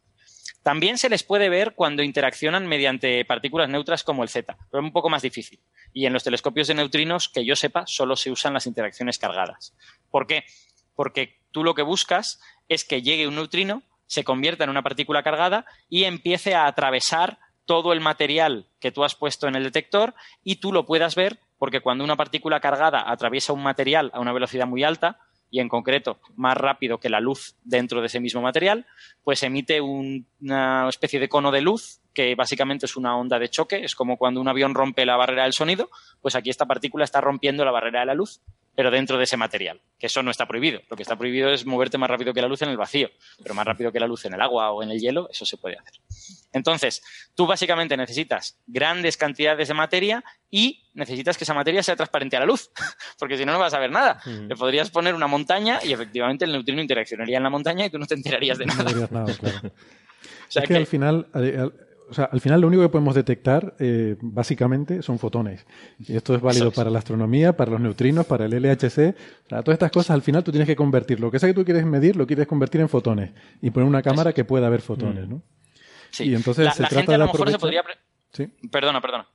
También 0.63 0.97
se 0.97 1.09
les 1.09 1.23
puede 1.23 1.49
ver 1.49 1.73
cuando 1.73 2.03
interaccionan 2.03 2.67
mediante 2.67 3.23
partículas 3.23 3.69
neutras 3.69 4.03
como 4.03 4.23
el 4.23 4.29
Z, 4.29 4.57
pero 4.69 4.81
es 4.81 4.85
un 4.85 4.91
poco 4.91 5.09
más 5.09 5.21
difícil. 5.21 5.59
Y 5.93 6.05
en 6.05 6.13
los 6.13 6.23
telescopios 6.23 6.67
de 6.67 6.75
neutrinos, 6.75 7.29
que 7.29 7.45
yo 7.45 7.55
sepa, 7.55 7.85
solo 7.87 8.15
se 8.15 8.29
usan 8.29 8.53
las 8.53 8.67
interacciones 8.67 9.17
cargadas. 9.17 9.73
¿Por 10.11 10.27
qué? 10.27 10.43
Porque 10.95 11.39
tú 11.51 11.63
lo 11.63 11.73
que 11.75 11.81
buscas 11.81 12.41
es 12.67 12.83
que 12.83 13.01
llegue 13.01 13.27
un 13.27 13.35
neutrino, 13.35 13.83
se 14.05 14.23
convierta 14.23 14.63
en 14.63 14.69
una 14.69 14.83
partícula 14.83 15.23
cargada 15.23 15.65
y 15.87 16.03
empiece 16.03 16.55
a 16.55 16.67
atravesar 16.67 17.39
todo 17.69 17.93
el 17.93 18.01
material 18.01 18.65
que 18.79 18.91
tú 18.91 19.03
has 19.03 19.13
puesto 19.13 19.47
en 19.47 19.53
el 19.55 19.63
detector 19.63 20.15
y 20.43 20.55
tú 20.55 20.73
lo 20.73 20.87
puedas 20.87 21.13
ver 21.13 21.37
porque 21.59 21.81
cuando 21.81 22.03
una 22.03 22.15
partícula 22.15 22.59
cargada 22.59 23.03
atraviesa 23.11 23.53
un 23.53 23.61
material 23.61 24.09
a 24.15 24.19
una 24.19 24.33
velocidad 24.33 24.65
muy 24.65 24.83
alta, 24.83 25.19
y 25.51 25.59
en 25.59 25.69
concreto 25.69 26.19
más 26.35 26.55
rápido 26.57 26.99
que 26.99 27.09
la 27.09 27.19
luz 27.19 27.55
dentro 27.63 28.01
de 28.01 28.07
ese 28.07 28.19
mismo 28.19 28.41
material, 28.41 28.85
pues 29.23 29.41
emite 29.43 29.81
un- 29.81 30.25
una 30.41 30.87
especie 30.89 31.19
de 31.19 31.27
cono 31.29 31.51
de 31.51 31.61
luz 31.61 32.01
que 32.13 32.33
básicamente 32.35 32.85
es 32.87 32.95
una 32.95 33.15
onda 33.17 33.37
de 33.39 33.49
choque, 33.49 33.83
es 33.83 33.93
como 33.95 34.17
cuando 34.17 34.41
un 34.41 34.47
avión 34.47 34.73
rompe 34.75 35.05
la 35.05 35.15
barrera 35.17 35.43
del 35.43 35.53
sonido, 35.53 35.89
pues 36.21 36.35
aquí 36.35 36.49
esta 36.49 36.65
partícula 36.65 37.03
está 37.03 37.19
rompiendo 37.21 37.63
la 37.65 37.71
barrera 37.71 37.99
de 38.01 38.05
la 38.07 38.13
luz, 38.15 38.41
pero 38.79 38.91
dentro 38.91 39.17
de 39.17 39.25
ese 39.25 39.35
material, 39.35 39.81
que 39.99 40.05
eso 40.05 40.23
no 40.23 40.31
está 40.31 40.45
prohibido. 40.47 40.79
Lo 40.89 40.95
que 40.95 41.03
está 41.03 41.17
prohibido 41.17 41.49
es 41.51 41.65
moverte 41.65 41.97
más 41.97 42.09
rápido 42.09 42.33
que 42.33 42.39
la 42.41 42.47
luz 42.47 42.61
en 42.61 42.69
el 42.69 42.77
vacío, 42.77 43.09
pero 43.43 43.53
más 43.53 43.65
rápido 43.65 43.91
que 43.91 43.99
la 43.99 44.07
luz 44.07 44.23
en 44.23 44.35
el 44.35 44.39
agua 44.41 44.71
o 44.71 44.81
en 44.81 44.89
el 44.89 45.01
hielo, 45.01 45.27
eso 45.29 45.45
se 45.45 45.57
puede 45.57 45.77
hacer. 45.77 45.95
Entonces, 46.53 47.03
tú 47.35 47.45
básicamente 47.45 47.97
necesitas 47.97 48.57
grandes 48.67 49.17
cantidades 49.17 49.67
de 49.67 49.73
materia 49.73 50.23
y 50.49 50.87
necesitas 50.93 51.37
que 51.37 51.43
esa 51.43 51.53
materia 51.53 51.83
sea 51.83 51.97
transparente 51.97 52.37
a 52.37 52.39
la 52.39 52.45
luz, 52.45 52.71
porque 53.19 53.37
si 53.37 53.43
no, 53.43 53.51
no 53.51 53.59
vas 53.59 53.73
a 53.73 53.79
ver 53.79 53.91
nada. 53.91 54.21
Le 54.25 54.55
podrías 54.55 54.89
poner 54.91 55.13
una 55.13 55.27
montaña 55.27 55.79
y 55.83 55.91
efectivamente 55.91 56.45
el 56.45 56.53
neutrino 56.53 56.81
interaccionaría 56.81 57.35
en 57.35 57.43
la 57.43 57.49
montaña 57.49 57.85
y 57.85 57.89
tú 57.89 57.99
no 57.99 58.05
te 58.05 58.13
enterarías 58.13 58.59
de 58.59 58.65
nada. 58.65 58.83
verías 58.85 59.11
nada, 59.11 59.33
claro. 59.35 59.59
O 60.47 60.51
sea 60.51 60.63
es 60.63 60.67
que, 60.69 60.73
que- 60.73 60.79
al 60.79 60.87
final, 60.87 61.27
eh, 61.35 61.57
al, 61.59 61.73
o 62.09 62.13
sea, 62.13 62.25
al 62.25 62.41
final 62.41 62.61
lo 62.61 62.67
único 62.67 62.81
que 62.81 62.89
podemos 62.89 63.15
detectar, 63.15 63.75
eh, 63.79 64.15
básicamente, 64.21 65.01
son 65.01 65.19
fotones. 65.19 65.65
Y 65.99 66.15
esto 66.15 66.35
es 66.35 66.41
válido 66.41 66.71
para 66.71 66.89
la 66.89 66.99
astronomía, 66.99 67.55
para 67.55 67.71
los 67.71 67.81
neutrinos, 67.81 68.25
para 68.25 68.45
el 68.45 68.51
LHC. 68.51 69.15
O 69.45 69.49
sea, 69.49 69.63
todas 69.63 69.75
estas 69.75 69.91
cosas, 69.91 70.11
al 70.11 70.21
final 70.21 70.43
tú 70.43 70.51
tienes 70.51 70.67
que 70.67 70.75
convertir. 70.75 71.19
Lo 71.19 71.31
que 71.31 71.39
sea 71.39 71.49
que 71.49 71.55
tú 71.55 71.65
quieres 71.65 71.85
medir, 71.85 72.15
lo 72.15 72.25
quieres 72.25 72.47
convertir 72.47 72.81
en 72.81 72.89
fotones. 72.89 73.31
Y 73.61 73.71
poner 73.71 73.87
una 73.87 74.01
cámara 74.01 74.33
que 74.33 74.45
pueda 74.45 74.69
ver 74.69 74.81
fotones, 74.81 75.27
¿no? 75.27 75.41
Sí. 76.11 76.25
Y 76.25 76.35
entonces 76.35 76.65
la, 76.65 76.71
se 76.71 76.83
la 76.83 76.89
trata 76.89 77.01
gente 77.01 77.13
a 77.13 77.17
de 77.17 77.23
mejor 77.25 77.51
se 77.51 77.59
podría... 77.59 77.83
Sí. 78.31 78.47
Perdona, 78.71 79.01
perdona. 79.01 79.27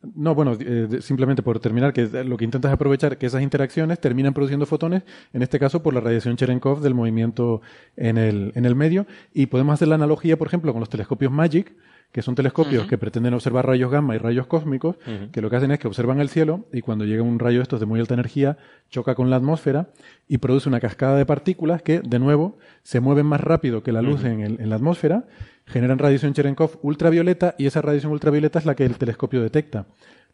No, 0.00 0.34
bueno, 0.34 0.56
eh, 0.60 0.98
simplemente 1.00 1.42
por 1.42 1.58
terminar, 1.58 1.92
que 1.92 2.06
lo 2.24 2.36
que 2.36 2.44
intentas 2.44 2.70
es 2.70 2.74
aprovechar 2.74 3.18
que 3.18 3.26
esas 3.26 3.42
interacciones 3.42 4.00
terminan 4.00 4.32
produciendo 4.32 4.64
fotones, 4.64 5.02
en 5.32 5.42
este 5.42 5.58
caso 5.58 5.82
por 5.82 5.92
la 5.92 6.00
radiación 6.00 6.36
Cherenkov 6.36 6.80
del 6.80 6.94
movimiento 6.94 7.62
en 7.96 8.16
el, 8.16 8.52
en 8.54 8.64
el 8.64 8.76
medio, 8.76 9.06
y 9.34 9.46
podemos 9.46 9.74
hacer 9.74 9.88
la 9.88 9.96
analogía, 9.96 10.38
por 10.38 10.46
ejemplo, 10.46 10.72
con 10.72 10.80
los 10.80 10.88
telescopios 10.88 11.32
MAGIC, 11.32 11.74
que 12.12 12.22
son 12.22 12.34
telescopios 12.34 12.86
que 12.86 12.96
pretenden 12.98 13.34
observar 13.34 13.66
rayos 13.66 13.90
gamma 13.90 14.14
y 14.14 14.18
rayos 14.18 14.46
cósmicos, 14.46 14.96
que 15.30 15.40
lo 15.42 15.50
que 15.50 15.56
hacen 15.56 15.70
es 15.72 15.78
que 15.78 15.86
observan 15.88 16.20
el 16.20 16.28
cielo 16.30 16.64
y 16.72 16.80
cuando 16.80 17.04
llega 17.04 17.22
un 17.22 17.38
rayo 17.38 17.58
de 17.58 17.62
estos 17.64 17.80
de 17.80 17.86
muy 17.86 18.00
alta 18.00 18.14
energía, 18.14 18.56
choca 18.90 19.14
con 19.14 19.28
la 19.30 19.36
atmósfera 19.36 19.88
y 20.26 20.38
produce 20.38 20.68
una 20.68 20.80
cascada 20.80 21.16
de 21.18 21.26
partículas 21.26 21.82
que, 21.82 22.00
de 22.00 22.18
nuevo, 22.18 22.56
se 22.82 23.00
mueven 23.00 23.26
más 23.26 23.40
rápido 23.42 23.82
que 23.82 23.92
la 23.92 24.00
luz 24.02 24.24
en, 24.24 24.40
el- 24.40 24.60
en 24.60 24.70
la 24.70 24.76
atmósfera, 24.76 25.26
generan 25.66 25.98
radiación 25.98 26.32
Cherenkov 26.32 26.78
ultravioleta 26.82 27.54
y 27.58 27.66
esa 27.66 27.82
radiación 27.82 28.12
ultravioleta 28.12 28.58
es 28.58 28.64
la 28.64 28.74
que 28.74 28.86
el 28.86 28.96
telescopio 28.96 29.42
detecta. 29.42 29.86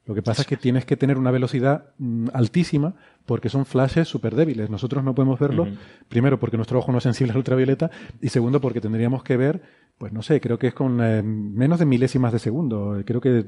Lo 0.06 0.14
que 0.14 0.22
pasa 0.22 0.42
es 0.42 0.48
que 0.48 0.56
tienes 0.56 0.84
que 0.84 0.96
tener 0.96 1.16
una 1.16 1.30
velocidad 1.30 1.94
mm, 1.98 2.28
altísima 2.34 2.94
porque 3.24 3.48
son 3.48 3.64
flashes 3.64 4.06
súper 4.06 4.34
débiles. 4.34 4.68
Nosotros 4.68 5.02
no 5.02 5.14
podemos 5.14 5.38
verlo, 5.38 5.66
primero 6.08 6.38
porque 6.38 6.56
nuestro 6.56 6.78
ojo 6.78 6.92
no 6.92 6.98
es 6.98 7.04
sensible 7.04 7.32
al 7.32 7.38
ultravioleta 7.38 7.90
y 8.20 8.28
segundo 8.28 8.60
porque 8.60 8.82
tendríamos 8.82 9.22
que 9.24 9.36
ver, 9.36 9.62
pues 9.96 10.12
no 10.12 10.22
sé, 10.22 10.40
creo 10.40 10.58
que 10.58 10.68
es 10.68 10.74
con 10.74 11.02
eh, 11.02 11.22
menos 11.22 11.78
de 11.78 11.86
milésimas 11.86 12.32
de 12.32 12.38
segundo. 12.38 13.02
Creo 13.06 13.20
que 13.20 13.46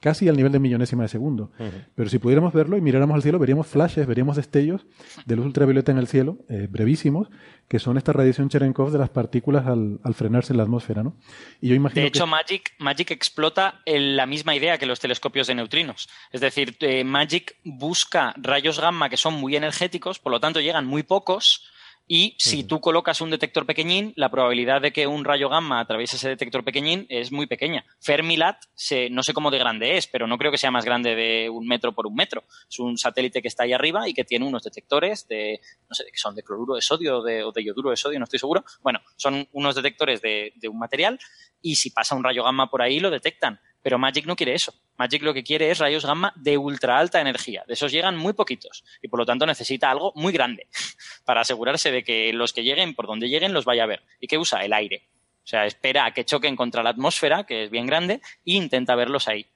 casi 0.00 0.28
al 0.28 0.36
nivel 0.36 0.50
de 0.50 0.58
millonésima 0.58 1.02
de 1.02 1.08
segundo. 1.08 1.52
Pero 1.94 2.08
si 2.08 2.18
pudiéramos 2.18 2.52
verlo 2.54 2.76
y 2.76 2.80
miráramos 2.80 3.14
al 3.14 3.22
cielo, 3.22 3.38
veríamos 3.38 3.66
flashes, 3.66 4.06
veríamos 4.06 4.36
destellos 4.36 4.86
de 5.26 5.36
luz 5.36 5.44
ultravioleta 5.46 5.92
en 5.92 5.98
el 5.98 6.06
cielo, 6.08 6.38
eh, 6.48 6.66
brevísimos, 6.70 7.28
que 7.68 7.78
son 7.78 7.98
esta 7.98 8.12
radiación 8.12 8.48
Cherenkov 8.48 8.90
de 8.90 8.98
las 8.98 9.10
partículas 9.10 9.66
al, 9.66 10.00
al 10.02 10.14
frenarse 10.14 10.52
en 10.52 10.56
la 10.56 10.62
atmósfera, 10.64 11.02
¿no? 11.02 11.16
Y 11.60 11.68
yo 11.68 11.74
imagino 11.74 12.00
De 12.02 12.08
hecho, 12.08 12.24
que... 12.24 12.30
Magic, 12.30 12.72
Magic 12.78 13.10
explota 13.10 13.80
el- 13.84 14.16
la 14.16 14.26
misma 14.26 14.56
idea 14.56 14.78
que 14.78 14.86
los 14.86 14.98
telescopios 15.00 15.46
de 15.46 15.54
neutrinos. 15.54 16.08
Es 16.32 16.40
decir, 16.40 16.76
eh, 16.80 17.04
Magic 17.04 17.56
busca 17.64 18.34
rayos 18.38 18.80
gamma 18.80 19.08
que 19.10 19.16
son 19.18 19.34
muy 19.34 19.54
energéticos, 19.54 20.18
por 20.18 20.32
lo 20.32 20.40
tanto 20.40 20.60
llegan 20.60 20.86
muy 20.86 21.02
pocos. 21.02 21.70
Y 22.12 22.34
si 22.40 22.64
tú 22.64 22.80
colocas 22.80 23.20
un 23.20 23.30
detector 23.30 23.64
pequeñín, 23.66 24.12
la 24.16 24.32
probabilidad 24.32 24.80
de 24.80 24.92
que 24.92 25.06
un 25.06 25.24
rayo 25.24 25.48
gamma 25.48 25.78
atraviese 25.78 26.16
ese 26.16 26.28
detector 26.28 26.64
pequeñín 26.64 27.06
es 27.08 27.30
muy 27.30 27.46
pequeña. 27.46 27.84
Fermilat, 28.00 28.56
se- 28.74 29.08
no 29.10 29.22
sé 29.22 29.32
cómo 29.32 29.52
de 29.52 29.58
grande 29.58 29.96
es, 29.96 30.08
pero 30.08 30.26
no 30.26 30.36
creo 30.36 30.50
que 30.50 30.58
sea 30.58 30.72
más 30.72 30.84
grande 30.84 31.14
de 31.14 31.48
un 31.48 31.68
metro 31.68 31.94
por 31.94 32.08
un 32.08 32.16
metro. 32.16 32.42
Es 32.68 32.80
un 32.80 32.98
satélite 32.98 33.40
que 33.40 33.46
está 33.46 33.62
ahí 33.62 33.72
arriba 33.72 34.08
y 34.08 34.12
que 34.12 34.24
tiene 34.24 34.44
unos 34.44 34.64
detectores 34.64 35.28
de, 35.28 35.60
no 35.88 35.94
sé, 35.94 36.02
que 36.06 36.18
son 36.18 36.34
de 36.34 36.42
cloruro 36.42 36.74
de 36.74 36.82
sodio 36.82 37.18
o 37.18 37.22
de, 37.22 37.44
o 37.44 37.52
de 37.52 37.62
yoduro 37.64 37.90
de 37.90 37.96
sodio, 37.96 38.18
no 38.18 38.24
estoy 38.24 38.40
seguro. 38.40 38.64
Bueno, 38.82 38.98
son 39.16 39.46
unos 39.52 39.76
detectores 39.76 40.20
de, 40.20 40.52
de 40.56 40.66
un 40.68 40.80
material 40.80 41.16
y 41.62 41.76
si 41.76 41.90
pasa 41.90 42.16
un 42.16 42.24
rayo 42.24 42.42
gamma 42.42 42.68
por 42.68 42.82
ahí 42.82 42.98
lo 42.98 43.10
detectan. 43.10 43.60
Pero 43.82 43.98
Magic 43.98 44.26
no 44.26 44.36
quiere 44.36 44.52
eso. 44.54 44.74
Magic 45.00 45.22
lo 45.22 45.32
que 45.32 45.42
quiere 45.42 45.70
es 45.70 45.78
rayos 45.78 46.04
gamma 46.04 46.30
de 46.36 46.58
ultra 46.58 46.98
alta 46.98 47.22
energía. 47.22 47.64
De 47.66 47.72
esos 47.72 47.90
llegan 47.90 48.18
muy 48.18 48.34
poquitos 48.34 48.84
y 49.00 49.08
por 49.08 49.18
lo 49.18 49.24
tanto 49.24 49.46
necesita 49.46 49.90
algo 49.90 50.12
muy 50.14 50.30
grande 50.30 50.66
para 51.24 51.40
asegurarse 51.40 51.90
de 51.90 52.04
que 52.04 52.34
los 52.34 52.52
que 52.52 52.62
lleguen 52.64 52.94
por 52.94 53.06
donde 53.06 53.30
lleguen 53.30 53.54
los 53.54 53.64
vaya 53.64 53.84
a 53.84 53.86
ver. 53.86 54.02
¿Y 54.20 54.26
qué 54.26 54.36
usa? 54.36 54.62
El 54.62 54.74
aire. 54.74 55.08
O 55.42 55.46
sea, 55.46 55.64
espera 55.64 56.04
a 56.04 56.12
que 56.12 56.26
choquen 56.26 56.54
contra 56.54 56.82
la 56.82 56.90
atmósfera, 56.90 57.44
que 57.44 57.64
es 57.64 57.70
bien 57.70 57.86
grande, 57.86 58.20
e 58.44 58.52
intenta 58.52 58.94
verlos 58.94 59.26
ahí. 59.26 59.46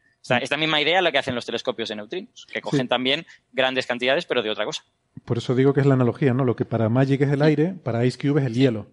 Esta 0.41 0.57
misma 0.57 0.81
idea 0.81 0.97
es 0.97 1.05
la 1.05 1.13
que 1.13 1.19
hacen 1.19 1.35
los 1.35 1.45
telescopios 1.45 1.91
de 1.91 1.97
neutrinos, 1.97 2.47
que 2.51 2.63
cogen 2.63 2.89
también 2.89 3.27
grandes 3.53 3.87
cantidades, 3.87 4.25
pero 4.25 4.43
de 4.43 4.49
otra 4.49 4.65
cosa. 4.65 4.83
Por 5.27 5.37
eso 5.37 5.55
digo 5.55 5.75
que 5.75 5.81
es 5.81 5.87
la 5.87 5.93
analogía, 5.93 6.33
¿no? 6.33 6.47
Lo 6.47 6.57
que 6.57 6.65
para 6.65 6.89
Magic 6.89 7.21
es 7.21 7.31
el 7.31 7.43
aire, 7.43 7.75
para 7.85 8.07
Ice 8.07 8.17
Cube 8.19 8.41
es 8.41 8.47
el 8.47 8.55
hielo. 8.55 8.87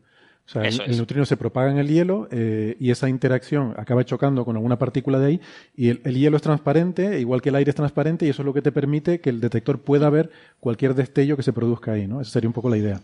O 0.47 0.49
sea, 0.49 0.63
el, 0.63 0.69
Eso 0.69 0.83
el 0.83 0.91
es. 0.91 0.97
neutrino 0.97 1.25
se 1.25 1.37
propaga 1.37 1.71
en 1.71 1.77
el 1.77 1.87
hielo 1.87 2.27
eh, 2.31 2.75
y 2.79 2.91
esa 2.91 3.07
interacción 3.07 3.73
acaba 3.77 4.03
chocando 4.03 4.43
con 4.43 4.55
alguna 4.57 4.77
partícula 4.77 5.19
de 5.19 5.25
ahí 5.27 5.41
y 5.75 5.89
el, 5.89 6.01
el 6.03 6.15
hielo 6.17 6.35
es 6.37 6.43
transparente, 6.43 7.19
igual 7.19 7.41
que 7.41 7.49
el 7.49 7.55
aire 7.55 7.69
es 7.69 7.75
transparente 7.75 8.25
y 8.25 8.29
eso 8.29 8.41
es 8.41 8.45
lo 8.45 8.53
que 8.53 8.61
te 8.61 8.71
permite 8.71 9.21
que 9.21 9.29
el 9.29 9.39
detector 9.39 9.79
pueda 9.81 10.09
ver 10.09 10.29
cualquier 10.59 10.93
destello 10.95 11.37
que 11.37 11.43
se 11.43 11.53
produzca 11.53 11.93
ahí, 11.93 12.07
¿no? 12.07 12.19
Esa 12.21 12.31
sería 12.31 12.49
un 12.49 12.53
poco 12.53 12.69
la 12.69 12.77
idea. 12.77 13.01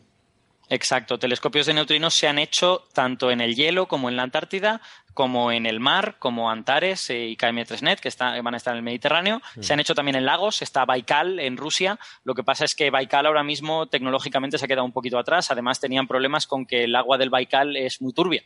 Exacto, 0.70 1.18
telescopios 1.18 1.66
de 1.66 1.74
neutrinos 1.74 2.14
se 2.14 2.28
han 2.28 2.40
hecho 2.40 2.84
tanto 2.94 3.32
en 3.32 3.40
el 3.40 3.56
hielo 3.56 3.88
como 3.88 4.10
en 4.10 4.18
la 4.18 4.24
Antártida, 4.24 4.82
como 5.18 5.52
en 5.52 5.66
el 5.66 5.80
mar, 5.80 6.18
como 6.20 6.52
Antares 6.52 7.10
eh, 7.10 7.26
y 7.30 7.36
KM3net, 7.36 8.00
que 8.00 8.08
está- 8.08 8.40
van 8.40 8.54
a 8.54 8.58
estar 8.58 8.74
en 8.74 8.78
el 8.78 8.84
Mediterráneo. 8.84 9.42
Se 9.64 9.74
han 9.74 9.80
hecho 9.80 9.96
también 9.96 10.16
en 10.16 10.28
lagos, 10.28 10.62
está 10.62 10.86
Baikal 10.86 11.40
en 11.40 11.58
Rusia. 11.58 11.98
Lo 12.24 12.36
que 12.36 12.44
pasa 12.44 12.66
es 12.66 12.76
que 12.76 12.92
Baikal 12.92 13.26
ahora 13.26 13.42
mismo 13.44 13.88
tecnológicamente 13.88 14.60
se 14.60 14.66
ha 14.66 14.68
quedado 14.68 14.86
un 14.86 14.92
poquito 14.92 15.18
atrás. 15.18 15.50
Además, 15.50 15.80
tenían 15.80 16.06
problemas 16.08 16.46
con 16.46 16.68
que 16.68 16.84
el 16.84 16.96
agua 16.96 17.18
del 17.18 17.32
Baikal 17.32 17.76
es 17.76 18.00
muy 18.00 18.14
turbia. 18.14 18.44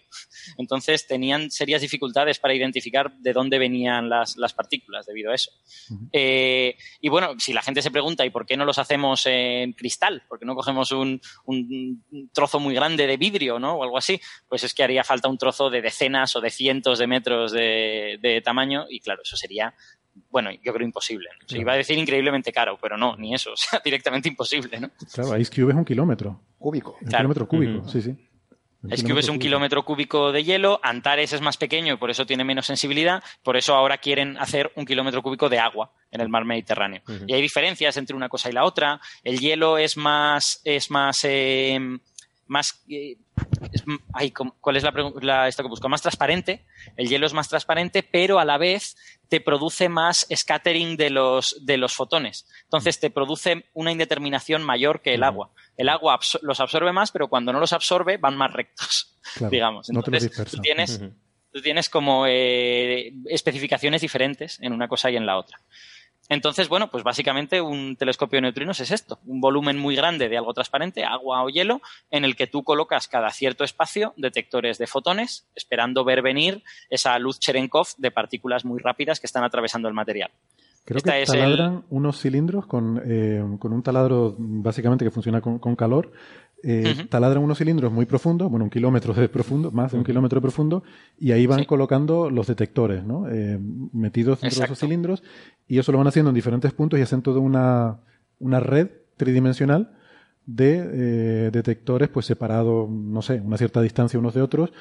Entonces, 0.57 1.07
tenían 1.07 1.51
serias 1.51 1.81
dificultades 1.81 2.39
para 2.39 2.53
identificar 2.53 3.11
de 3.17 3.33
dónde 3.33 3.59
venían 3.59 4.07
las, 4.07 4.37
las 4.37 4.53
partículas 4.53 5.05
debido 5.05 5.31
a 5.31 5.35
eso. 5.35 5.51
Eh, 6.13 6.77
y 7.01 7.09
bueno, 7.09 7.33
si 7.37 7.51
la 7.51 7.61
gente 7.63 7.81
se 7.81 7.91
pregunta, 7.91 8.25
¿y 8.25 8.29
por 8.29 8.45
qué 8.45 8.55
no 8.55 8.63
los 8.63 8.77
hacemos 8.77 9.25
en 9.25 9.73
cristal? 9.73 10.23
¿Por 10.29 10.39
qué 10.39 10.45
no 10.45 10.55
cogemos 10.55 10.91
un- 10.93 11.19
un 11.45 12.29
trozo 12.33 12.61
muy 12.61 12.73
grande 12.73 13.07
de 13.07 13.17
vidrio, 13.17 13.59
¿no? 13.59 13.73
O 13.73 13.83
algo 13.83 13.97
así. 13.97 14.21
Pues 14.47 14.63
es 14.63 14.73
que 14.73 14.83
haría 14.83 15.03
falta 15.03 15.27
un 15.27 15.37
trozo 15.37 15.69
de 15.69 15.81
decenas 15.81 16.33
o 16.37 16.39
de 16.41 16.49
cientos 16.61 16.99
de 16.99 17.07
metros 17.07 17.51
de, 17.51 18.19
de 18.21 18.39
tamaño 18.41 18.85
y 18.87 18.99
claro, 18.99 19.23
eso 19.23 19.35
sería, 19.35 19.73
bueno, 20.29 20.51
yo 20.63 20.71
creo 20.73 20.85
imposible. 20.85 21.27
¿no? 21.39 21.47
Se 21.47 21.57
iba 21.57 21.73
a 21.73 21.75
decir 21.75 21.97
increíblemente 21.97 22.51
caro, 22.53 22.77
pero 22.79 22.97
no, 22.97 23.15
ni 23.17 23.33
eso. 23.33 23.51
O 23.53 23.57
sea, 23.57 23.81
directamente 23.83 24.29
imposible, 24.29 24.79
¿no? 24.79 24.91
Claro, 25.11 25.35
Ice 25.39 25.51
Cube 25.51 25.71
es 25.71 25.77
un 25.77 25.85
kilómetro. 25.85 26.39
Cúbico. 26.59 26.97
Un 27.01 27.07
Claro. 27.07 27.23
kilómetro 27.23 27.47
cúbico, 27.47 27.89
sí, 27.89 28.01
sí. 28.03 28.09
Un 28.83 28.93
Es 28.93 29.03
que 29.03 29.11
es 29.17 29.29
un 29.29 29.39
kilómetro 29.39 29.83
cúbico 29.83 30.31
de 30.31 30.43
hielo, 30.43 30.79
Antares 30.83 31.33
es 31.33 31.41
más 31.41 31.57
pequeño 31.57 31.93
y 31.95 31.97
por 31.97 32.09
eso 32.11 32.25
tiene 32.27 32.43
menos 32.43 32.65
sensibilidad, 32.67 33.23
por 33.43 33.55
eso 33.57 33.73
ahora 33.75 33.97
quieren 33.97 34.37
hacer 34.37 34.71
un 34.75 34.85
kilómetro 34.85 35.21
cúbico 35.23 35.49
de 35.49 35.57
agua 35.59 35.91
en 36.11 36.21
el 36.21 36.29
mar 36.29 36.45
Mediterráneo. 36.45 37.01
Y 37.27 37.33
hay 37.33 37.41
diferencias 37.41 37.97
entre 37.97 38.15
una 38.15 38.27
cosa 38.29 38.49
y 38.49 38.53
la 38.53 38.65
otra. 38.65 38.99
El 39.23 39.39
hielo 39.39 39.77
es 39.79 39.97
más, 39.97 40.61
es 40.63 40.89
más, 40.91 41.19
eh, 41.25 41.79
más, 42.51 42.83
eh, 42.89 43.15
es- 43.71 43.83
ay, 44.13 44.31
¿cómo- 44.31 44.55
¿cuál 44.59 44.75
es 44.75 44.83
la, 44.83 44.93
la- 45.21 45.47
esto 45.47 45.63
que 45.63 45.69
busco? 45.69 45.87
Más 45.87 46.01
transparente. 46.01 46.65
El 46.97 47.07
hielo 47.07 47.25
es 47.25 47.33
más 47.33 47.47
transparente, 47.47 48.03
pero 48.03 48.39
a 48.39 48.45
la 48.45 48.57
vez 48.57 48.97
te 49.29 49.39
produce 49.39 49.87
más 49.87 50.27
scattering 50.35 50.97
de 50.97 51.09
los, 51.11 51.65
de 51.65 51.77
los 51.77 51.93
fotones. 51.93 52.45
Entonces 52.63 52.99
te 52.99 53.09
produce 53.09 53.65
una 53.73 53.91
indeterminación 53.93 54.63
mayor 54.63 55.01
que 55.01 55.13
el 55.13 55.23
agua. 55.23 55.51
El 55.77 55.87
agua 55.87 56.19
absor- 56.19 56.41
los 56.41 56.59
absorbe 56.59 56.91
más, 56.91 57.11
pero 57.11 57.29
cuando 57.29 57.53
no 57.53 57.59
los 57.61 57.71
absorbe 57.71 58.17
van 58.17 58.35
más 58.35 58.51
rectos, 58.51 59.17
Claro, 59.35 59.51
digamos. 59.51 59.89
no 59.89 60.03
te 60.03 60.11
los 60.11 60.23
Entonces 60.23 60.51
tú 60.51 60.61
tienes, 60.61 61.01
Tú 61.53 61.61
tienes 61.61 61.89
como 61.89 62.25
eh, 62.27 63.11
especificaciones 63.25 63.99
diferentes 64.01 64.57
en 64.61 64.71
una 64.71 64.87
cosa 64.87 65.11
y 65.11 65.17
en 65.17 65.25
la 65.25 65.37
otra. 65.37 65.59
Entonces, 66.31 66.69
bueno, 66.69 66.89
pues 66.89 67.03
básicamente 67.03 67.59
un 67.59 67.97
telescopio 67.97 68.37
de 68.37 68.43
neutrinos 68.43 68.79
es 68.79 68.91
esto, 68.91 69.19
un 69.25 69.41
volumen 69.41 69.77
muy 69.77 69.97
grande 69.97 70.29
de 70.29 70.37
algo 70.37 70.53
transparente, 70.53 71.03
agua 71.03 71.43
o 71.43 71.49
hielo, 71.49 71.81
en 72.09 72.23
el 72.23 72.37
que 72.37 72.47
tú 72.47 72.63
colocas 72.63 73.09
cada 73.09 73.29
cierto 73.31 73.65
espacio 73.65 74.13
detectores 74.15 74.77
de 74.77 74.87
fotones, 74.87 75.45
esperando 75.55 76.05
ver 76.05 76.21
venir 76.21 76.63
esa 76.89 77.19
luz 77.19 77.37
Cherenkov 77.37 77.87
de 77.97 78.11
partículas 78.11 78.63
muy 78.63 78.79
rápidas 78.79 79.19
que 79.19 79.27
están 79.27 79.43
atravesando 79.43 79.89
el 79.89 79.93
material. 79.93 80.31
Creo 80.85 80.97
Esta 80.99 81.11
que 81.11 81.21
es 81.23 81.29
el- 81.31 81.39
taladran 81.41 81.83
unos 81.89 82.19
cilindros 82.21 82.65
con, 82.65 83.01
eh, 83.05 83.43
con 83.59 83.73
un 83.73 83.83
taladro 83.83 84.33
básicamente 84.37 85.03
que 85.03 85.11
funciona 85.11 85.41
con, 85.41 85.59
con 85.59 85.75
calor. 85.75 86.13
Eh. 86.63 87.07
Taladran 87.09 87.43
unos 87.43 87.57
cilindros 87.57 87.91
muy 87.91 88.05
profundos, 88.05 88.49
bueno, 88.49 88.65
un 88.65 88.69
kilómetro 88.69 89.13
de 89.13 89.27
profundo, 89.29 89.71
más 89.71 89.91
de 89.91 89.97
un 89.97 90.03
kilómetro 90.03 90.37
de 90.37 90.41
profundo, 90.41 90.83
y 91.19 91.31
ahí 91.31 91.47
van 91.47 91.61
Sí. 91.61 91.65
colocando 91.65 92.29
los 92.29 92.45
detectores, 92.47 93.03
¿no? 93.03 93.27
Eh, 93.29 93.59
metidos 93.93 94.41
dentro 94.41 94.59
de 94.59 94.65
esos 94.65 94.79
cilindros, 94.79 95.23
y 95.67 95.79
eso 95.79 95.91
lo 95.91 95.97
van 95.97 96.07
haciendo 96.07 96.29
en 96.29 96.35
diferentes 96.35 96.71
puntos 96.73 96.99
y 96.99 97.01
hacen 97.01 97.21
toda 97.23 97.39
una, 97.39 97.97
una 98.39 98.59
red 98.59 98.89
tridimensional 99.17 99.91
de 100.45 100.89
eh, 101.47 101.49
detectores, 101.51 102.09
pues 102.09 102.25
separados, 102.25 102.89
no 102.89 103.21
sé, 103.21 103.41
una 103.43 103.57
cierta 103.57 103.81
distancia 103.81 104.19
unos 104.19 104.33
de 104.33 104.41
otros, 104.41 104.71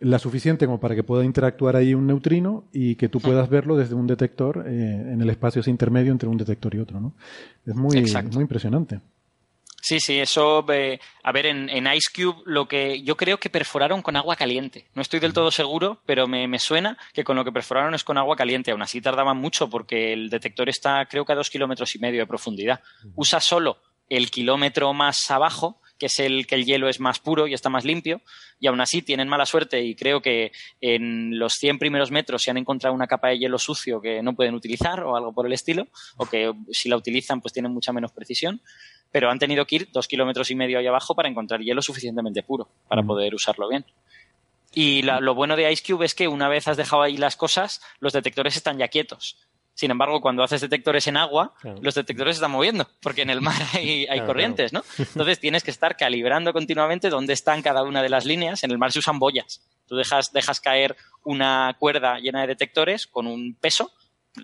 la 0.00 0.18
suficiente 0.18 0.66
como 0.66 0.80
para 0.80 0.94
que 0.94 1.04
pueda 1.04 1.24
interactuar 1.24 1.76
ahí 1.76 1.94
un 1.94 2.06
neutrino 2.06 2.64
y 2.72 2.96
que 2.96 3.08
tú 3.08 3.20
puedas 3.20 3.48
verlo 3.48 3.76
desde 3.76 3.94
un 3.94 4.06
detector 4.06 4.64
eh, 4.66 5.12
en 5.12 5.20
el 5.22 5.30
espacio 5.30 5.60
ese 5.60 5.70
intermedio 5.70 6.10
entre 6.10 6.28
un 6.28 6.36
detector 6.36 6.74
y 6.74 6.78
otro, 6.78 7.00
¿no? 7.00 7.14
Es 7.64 7.74
muy, 7.76 8.02
muy 8.32 8.42
impresionante. 8.42 9.00
Sí, 9.84 9.98
sí, 9.98 10.20
eso, 10.20 10.64
eh, 10.72 11.00
a 11.24 11.32
ver, 11.32 11.46
en, 11.46 11.68
en 11.68 11.92
Ice 11.92 12.08
Cube 12.14 12.40
lo 12.46 12.68
que 12.68 13.02
yo 13.02 13.16
creo 13.16 13.38
que 13.38 13.50
perforaron 13.50 14.00
con 14.00 14.14
agua 14.14 14.36
caliente. 14.36 14.86
No 14.94 15.02
estoy 15.02 15.18
del 15.18 15.32
todo 15.32 15.50
seguro, 15.50 16.00
pero 16.06 16.28
me, 16.28 16.46
me 16.46 16.60
suena 16.60 16.96
que 17.12 17.24
con 17.24 17.34
lo 17.34 17.44
que 17.44 17.50
perforaron 17.50 17.92
es 17.92 18.04
con 18.04 18.16
agua 18.16 18.36
caliente. 18.36 18.70
Aún 18.70 18.82
así 18.82 19.00
tardaban 19.00 19.38
mucho 19.38 19.68
porque 19.68 20.12
el 20.12 20.30
detector 20.30 20.68
está 20.68 21.04
creo 21.06 21.24
que 21.24 21.32
a 21.32 21.36
dos 21.36 21.50
kilómetros 21.50 21.96
y 21.96 21.98
medio 21.98 22.20
de 22.20 22.28
profundidad. 22.28 22.80
Usa 23.16 23.40
solo 23.40 23.78
el 24.08 24.30
kilómetro 24.30 24.92
más 24.92 25.28
abajo, 25.32 25.80
que 25.98 26.06
es 26.06 26.20
el 26.20 26.46
que 26.46 26.54
el 26.54 26.64
hielo 26.64 26.88
es 26.88 27.00
más 27.00 27.18
puro 27.18 27.48
y 27.48 27.54
está 27.54 27.68
más 27.68 27.84
limpio, 27.84 28.20
y 28.60 28.68
aún 28.68 28.80
así 28.80 29.02
tienen 29.02 29.28
mala 29.28 29.46
suerte 29.46 29.82
y 29.82 29.96
creo 29.96 30.22
que 30.22 30.52
en 30.80 31.38
los 31.38 31.54
100 31.54 31.78
primeros 31.78 32.12
metros 32.12 32.42
se 32.42 32.50
han 32.50 32.56
encontrado 32.56 32.94
una 32.94 33.06
capa 33.08 33.28
de 33.28 33.38
hielo 33.38 33.58
sucio 33.58 34.00
que 34.00 34.22
no 34.22 34.34
pueden 34.34 34.54
utilizar 34.54 35.02
o 35.02 35.16
algo 35.16 35.32
por 35.32 35.46
el 35.46 35.52
estilo, 35.52 35.88
o 36.18 36.26
que 36.26 36.52
si 36.70 36.88
la 36.88 36.96
utilizan 36.96 37.40
pues 37.40 37.52
tienen 37.52 37.72
mucha 37.72 37.92
menos 37.92 38.12
precisión 38.12 38.60
pero 39.12 39.30
han 39.30 39.38
tenido 39.38 39.64
que 39.66 39.76
ir 39.76 39.88
dos 39.92 40.08
kilómetros 40.08 40.50
y 40.50 40.56
medio 40.56 40.78
ahí 40.80 40.86
abajo 40.88 41.14
para 41.14 41.28
encontrar 41.28 41.60
hielo 41.60 41.82
suficientemente 41.82 42.42
puro 42.42 42.68
para 42.88 43.02
poder 43.04 43.34
usarlo 43.34 43.68
bien. 43.68 43.84
Y 44.74 45.02
la- 45.02 45.20
lo 45.20 45.34
bueno 45.34 45.54
de 45.54 45.70
Ice 45.70 45.84
Cube 45.86 46.06
es 46.06 46.14
que 46.14 46.28
una 46.28 46.48
vez 46.48 46.66
has 46.66 46.76
dejado 46.76 47.02
ahí 47.02 47.16
las 47.18 47.36
cosas, 47.36 47.82
los 48.00 48.12
detectores 48.12 48.56
están 48.56 48.78
ya 48.78 48.88
quietos. 48.88 49.36
Sin 49.74 49.90
embargo, 49.90 50.20
cuando 50.20 50.42
haces 50.42 50.60
detectores 50.60 51.06
en 51.06 51.16
agua, 51.16 51.54
Claro. 51.60 51.78
los 51.82 51.94
detectores 51.94 52.36
se 52.36 52.40
están 52.40 52.50
moviendo, 52.50 52.88
porque 53.00 53.22
en 53.22 53.30
el 53.30 53.40
mar 53.40 53.54
hay, 53.74 54.00
hay 54.00 54.06
Claro, 54.06 54.26
corrientes, 54.26 54.72
¿no? 54.72 54.82
Entonces 54.98 55.40
tienes 55.40 55.62
que 55.62 55.70
estar 55.70 55.96
calibrando 55.96 56.52
continuamente 56.52 57.08
dónde 57.10 57.32
están 57.32 57.62
cada 57.62 57.82
una 57.82 58.02
de 58.02 58.08
las 58.10 58.24
líneas. 58.26 58.64
En 58.64 58.70
el 58.70 58.78
mar 58.78 58.92
se 58.92 58.98
usan 58.98 59.18
boyas. 59.18 59.62
Tú 59.86 59.96
dejas, 59.96 60.32
dejas 60.32 60.60
caer 60.60 60.96
una 61.24 61.76
cuerda 61.78 62.18
llena 62.18 62.42
de 62.42 62.46
detectores 62.48 63.06
con 63.06 63.26
un 63.26 63.54
peso. 63.54 63.92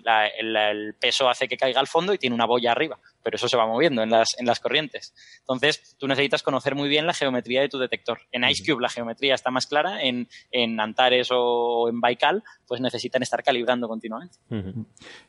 La- 0.03 0.27
el, 0.27 0.55
el 0.55 0.93
peso 0.93 1.27
hace 1.29 1.47
que 1.47 1.57
caiga 1.57 1.79
al 1.79 1.87
fondo 1.87 2.13
y 2.13 2.17
tiene 2.17 2.35
una 2.35 2.45
boya 2.45 2.71
arriba, 2.71 2.99
pero 3.23 3.35
eso 3.37 3.47
se 3.49 3.57
va 3.57 3.65
moviendo 3.65 4.03
en 4.03 4.09
las, 4.11 4.29
en 4.39 4.45
las 4.45 4.59
corrientes. 4.59 5.13
Entonces, 5.39 5.95
tú 5.97 6.07
necesitas 6.07 6.43
conocer 6.43 6.75
muy 6.75 6.87
bien 6.89 7.07
la 7.07 7.13
geometría 7.13 7.61
de 7.61 7.69
tu 7.69 7.79
detector. 7.79 8.19
En 8.31 8.43
Ice 8.43 8.63
Cube 8.63 8.81
la 8.81 8.89
geometría 8.89 9.33
está 9.35 9.49
más 9.51 9.65
clara, 9.67 10.01
en, 10.03 10.27
en 10.51 10.79
Antares 10.79 11.29
o 11.31 11.89
en 11.89 11.99
Baikal, 12.01 12.43
pues 12.67 12.81
necesitan 12.81 13.23
estar 13.23 13.41
calibrando 13.43 13.87
continuamente. 13.87 14.37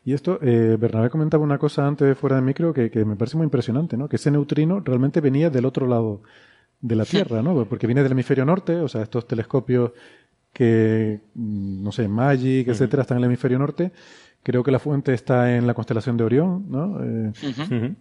Y 0.05 0.13
esto, 0.15 0.39
eh, 0.43 0.77
Bernabé 0.79 1.11
comentaba 1.11 1.43
una 1.43 1.59
cosa 1.59 1.87
antes 1.87 2.17
fuera 2.19 2.37
de 2.37 2.43
micro 2.43 2.75
que, 2.75 2.91
que 2.91 3.05
me 3.05 3.17
parece 3.17 3.37
muy 3.37 3.45
impresionante, 3.45 3.97
¿no? 3.97 4.09
Que 4.09 4.17
ese 4.17 4.31
neutrino 4.31 4.81
realmente 4.81 5.21
venía 5.21 5.49
del 5.51 5.65
otro 5.65 5.87
lado 5.87 6.23
de 6.81 6.97
la 6.97 7.05
Tierra, 7.07 7.43
¿no? 7.43 7.65
Porque 7.67 7.87
viene 7.87 8.03
del 8.03 8.13
hemisferio 8.13 8.45
norte, 8.45 8.77
o 8.77 8.89
sea, 8.89 9.03
estos 9.03 9.27
telescopios 9.27 9.93
que, 10.53 11.21
mm, 11.35 11.83
no 11.83 11.93
sé, 11.93 12.09
Magic, 12.09 12.69
etcétera, 12.69 13.03
están 13.03 13.19
en 13.19 13.25
el 13.25 13.29
hemisferio 13.29 13.59
norte. 13.59 13.93
Creo 14.43 14.63
que 14.63 14.71
la 14.71 14.79
fuente 14.79 15.13
está 15.13 15.55
en 15.55 15.67
la 15.67 15.75
constelación 15.75 16.17
de 16.17 16.25
Orión, 16.25 16.65
¿no? 16.71 16.99
Eh, 17.05 17.33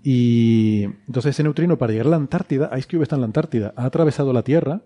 y 0.04 0.84
entonces 0.84 1.32
ese 1.36 1.44
neutrino 1.44 1.78
para 1.78 1.92
llegar 1.92 2.08
a 2.08 2.12
la 2.12 2.16
Antártida, 2.16 2.72
Ice 2.78 2.88
Cube 2.90 3.04
está 3.04 3.16
en 3.16 3.22
la 3.22 3.26
Antártida, 3.28 3.74
ha 3.76 3.86
atravesado 3.86 4.32
la 4.32 4.42
Tierra, 4.42 4.82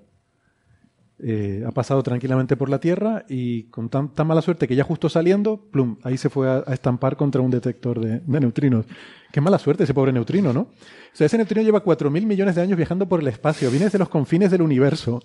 eh, 1.20 1.64
ha 1.66 1.72
pasado 1.72 2.02
tranquilamente 2.02 2.58
por 2.58 2.70
la 2.70 2.80
Tierra 2.80 3.24
y 3.30 3.66
con 3.66 3.88
tan, 3.90 4.10
tan 4.10 4.26
mala 4.26 4.42
suerte 4.42 4.68
que 4.68 4.76
ya 4.76 4.84
justo 4.84 5.10
saliendo, 5.10 5.70
plum, 5.72 5.98
ahí 6.02 6.18
se 6.18 6.32
fue 6.32 6.50
a, 6.50 6.64
a 6.66 6.74
estampar 6.74 7.18
contra 7.18 7.42
un 7.42 7.52
detector 7.52 8.00
de, 8.00 8.20
de 8.20 8.40
neutrinos. 8.40 8.88
Qué 9.32 9.40
mala 9.40 9.60
suerte 9.60 9.84
ese 9.84 9.94
pobre 9.94 10.12
neutrino, 10.12 10.54
¿no? 10.54 10.62
O 10.62 10.70
sea, 11.14 11.28
ese 11.28 11.38
neutrino 11.38 11.62
lleva 11.62 11.84
4.000 11.84 12.26
millones 12.26 12.56
de 12.56 12.62
años 12.64 12.78
viajando 12.78 13.08
por 13.08 13.22
el 13.22 13.28
espacio, 13.28 13.70
viene 13.70 13.86
desde 13.86 14.00
los 14.00 14.10
confines 14.10 14.50
del 14.50 14.64
universo, 14.64 15.22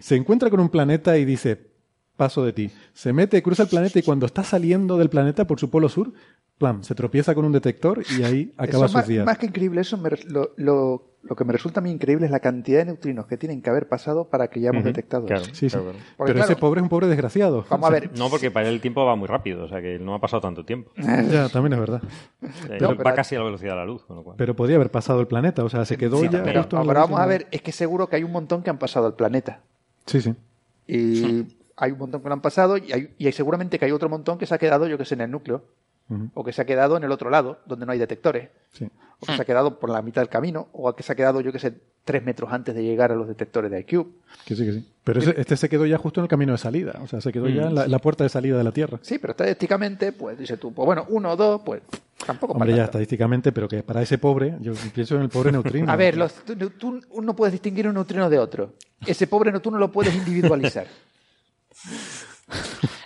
se 0.00 0.16
encuentra 0.16 0.48
con 0.48 0.60
un 0.60 0.70
planeta 0.70 1.18
y 1.18 1.26
dice, 1.26 1.75
paso 2.16 2.44
de 2.44 2.52
ti. 2.52 2.70
Se 2.94 3.12
mete, 3.12 3.42
cruza 3.42 3.64
el 3.64 3.68
planeta 3.68 3.98
y 3.98 4.02
cuando 4.02 4.26
está 4.26 4.42
saliendo 4.42 4.96
del 4.96 5.08
planeta 5.10 5.46
por 5.46 5.60
su 5.60 5.70
polo 5.70 5.88
sur, 5.88 6.12
plan, 6.58 6.82
se 6.82 6.94
tropieza 6.94 7.34
con 7.34 7.44
un 7.44 7.52
detector 7.52 8.02
y 8.18 8.22
ahí 8.24 8.52
acaba 8.56 8.86
Eso 8.86 8.88
sus 8.88 8.94
más, 8.94 9.06
días. 9.06 9.26
más 9.26 9.38
que 9.38 9.46
increíble, 9.46 9.80
eso 9.82 9.98
me 9.98 10.10
lo, 10.28 10.52
lo- 10.56 11.16
lo 11.26 11.34
que 11.34 11.44
me 11.44 11.52
resulta 11.52 11.80
a 11.80 11.82
mí 11.82 11.90
increíble 11.90 12.26
es 12.26 12.30
la 12.30 12.38
cantidad 12.38 12.78
de 12.78 12.84
neutrinos 12.84 13.26
que 13.26 13.36
tienen 13.36 13.60
que 13.60 13.68
haber 13.68 13.88
pasado 13.88 14.28
para 14.30 14.46
que 14.46 14.60
ya 14.60 14.68
hemos 14.70 14.84
detectado 14.84 15.26
Claro, 15.26 15.42
eso. 15.42 15.50
Sí, 15.56 15.68
sí. 15.68 15.70
claro, 15.70 15.86
claro. 15.90 15.98
Porque, 16.16 16.32
Pero 16.32 16.44
ese 16.44 16.54
pobre 16.54 16.78
es 16.78 16.82
un 16.84 16.88
pobre 16.88 17.08
desgraciado. 17.08 17.66
Vamos 17.68 17.88
a 17.88 17.92
ver. 17.92 18.10
No, 18.16 18.30
porque 18.30 18.52
para 18.52 18.68
él 18.68 18.74
el 18.74 18.80
tiempo 18.80 19.04
va 19.04 19.16
muy 19.16 19.26
rápido, 19.26 19.64
o 19.64 19.68
sea 19.68 19.80
que 19.82 19.98
no 19.98 20.14
ha 20.14 20.20
pasado 20.20 20.40
tanto 20.42 20.64
tiempo. 20.64 20.92
Ya, 21.32 21.48
también 21.48 21.72
es 21.72 21.80
verdad. 21.80 22.00
Eh, 22.70 22.78
va 22.80 22.94
pero- 22.96 23.14
casi 23.16 23.34
a 23.34 23.40
la 23.40 23.44
velocidad 23.46 23.72
de 23.72 23.76
la 23.76 23.84
luz, 23.86 24.04
con 24.04 24.14
lo 24.14 24.22
cual. 24.22 24.36
Pero 24.38 24.54
podría 24.54 24.76
haber 24.76 24.92
pasado 24.92 25.20
el 25.20 25.26
planeta, 25.26 25.64
o 25.64 25.68
sea, 25.68 25.84
se 25.84 25.96
quedó 25.98 26.18
Sí, 26.20 26.28
ya 26.30 26.44
pero, 26.44 26.60
justo 26.62 26.76
en 26.76 26.86
la 26.86 26.90
ahora 26.92 27.00
vamos 27.00 27.18
a 27.18 27.26
ver, 27.26 27.48
es 27.50 27.60
que 27.60 27.72
seguro 27.72 28.08
que 28.08 28.14
hay 28.14 28.22
un 28.22 28.30
montón 28.30 28.62
que 28.62 28.70
han 28.70 28.78
pasado 28.78 29.06
al 29.06 29.14
planeta. 29.16 29.62
Sí, 30.06 30.20
sí. 30.20 30.32
Y 30.86 31.44
hay 31.76 31.92
un 31.92 31.98
montón 31.98 32.22
que 32.22 32.28
lo 32.28 32.34
han 32.34 32.40
pasado 32.40 32.76
y 32.78 32.92
hay, 32.92 33.14
y 33.18 33.26
hay 33.26 33.32
seguramente 33.32 33.78
que 33.78 33.84
hay 33.84 33.92
otro 33.92 34.08
montón 34.08 34.38
que 34.38 34.46
se 34.46 34.54
ha 34.54 34.58
quedado, 34.58 34.86
yo 34.86 34.96
que 34.98 35.04
sé, 35.04 35.14
en 35.14 35.20
el 35.22 35.30
núcleo. 35.30 35.64
O 36.34 36.44
que 36.44 36.52
se 36.52 36.62
ha 36.62 36.64
quedado 36.64 36.96
en 36.96 37.02
el 37.02 37.10
otro 37.10 37.30
lado, 37.30 37.58
donde 37.66 37.84
no 37.84 37.90
hay 37.90 37.98
detectores. 37.98 38.48
sí. 38.70 38.88
O 39.18 39.24
que 39.26 39.34
se 39.34 39.40
ha 39.42 39.44
quedado 39.46 39.78
por 39.80 39.88
la 39.90 40.02
mitad 40.02 40.20
del 40.20 40.28
camino. 40.28 40.68
O 40.72 40.94
que 40.94 41.02
se 41.02 41.10
ha 41.10 41.16
quedado, 41.16 41.40
yo 41.40 41.50
que 41.50 41.58
sé, 41.58 41.72
tres 42.04 42.22
metros 42.22 42.52
antes 42.52 42.74
de 42.76 42.84
llegar 42.84 43.10
a 43.10 43.14
los 43.16 43.26
detectores 43.26 43.70
de 43.70 43.80
iCube. 43.80 44.10
Que 44.44 44.54
sí, 44.54 44.64
que 44.66 44.72
sí. 44.74 44.92
Pero 45.02 45.18
ese- 45.20 45.34
este 45.40 45.56
se 45.56 45.68
quedó 45.70 45.84
ya 45.86 45.96
justo 45.98 46.20
en 46.20 46.24
el 46.24 46.28
camino 46.28 46.52
de 46.52 46.58
salida, 46.58 47.00
o 47.02 47.06
sea, 47.08 47.20
se 47.22 47.32
quedó 47.32 47.48
ya 47.48 47.62
Mm. 47.64 47.68
en 47.68 47.74
la, 47.74 47.88
la 47.88 47.98
puerta 47.98 48.22
de 48.24 48.28
salida 48.30 48.56
de 48.58 48.62
la 48.64 48.72
Tierra. 48.72 48.98
Sí, 49.02 49.18
pero 49.18 49.30
estadísticamente, 49.32 50.12
pues 50.12 50.38
dice 50.38 50.58
tú, 50.58 50.72
pues 50.72 50.84
bueno, 50.86 51.06
uno 51.08 51.30
o 51.32 51.36
dos, 51.36 51.62
pues 51.64 51.80
tampoco 52.26 52.52
Hombre, 52.52 52.66
para 52.66 52.76
ya 52.76 52.82
tanto. 52.84 52.90
estadísticamente, 52.98 53.50
pero 53.52 53.66
que 53.66 53.82
para 53.82 54.02
ese 54.02 54.18
pobre, 54.18 54.54
yo 54.60 54.74
pienso 54.94 55.16
en 55.16 55.22
el 55.22 55.28
pobre 55.30 55.50
neutrino. 55.50 55.90
A 55.90 55.96
ver, 55.96 56.16
los, 56.18 56.34
tú, 56.44 56.54
tú 56.70 57.00
no 57.22 57.34
puedes 57.34 57.52
distinguir 57.52 57.88
un 57.88 57.94
neutrino 57.94 58.28
de 58.30 58.38
otro. 58.38 58.74
Ese 59.06 59.26
pobre 59.26 59.50
neutrino 59.50 59.78
lo 59.78 59.90
puedes 59.90 60.14
individualizar. 60.14 60.86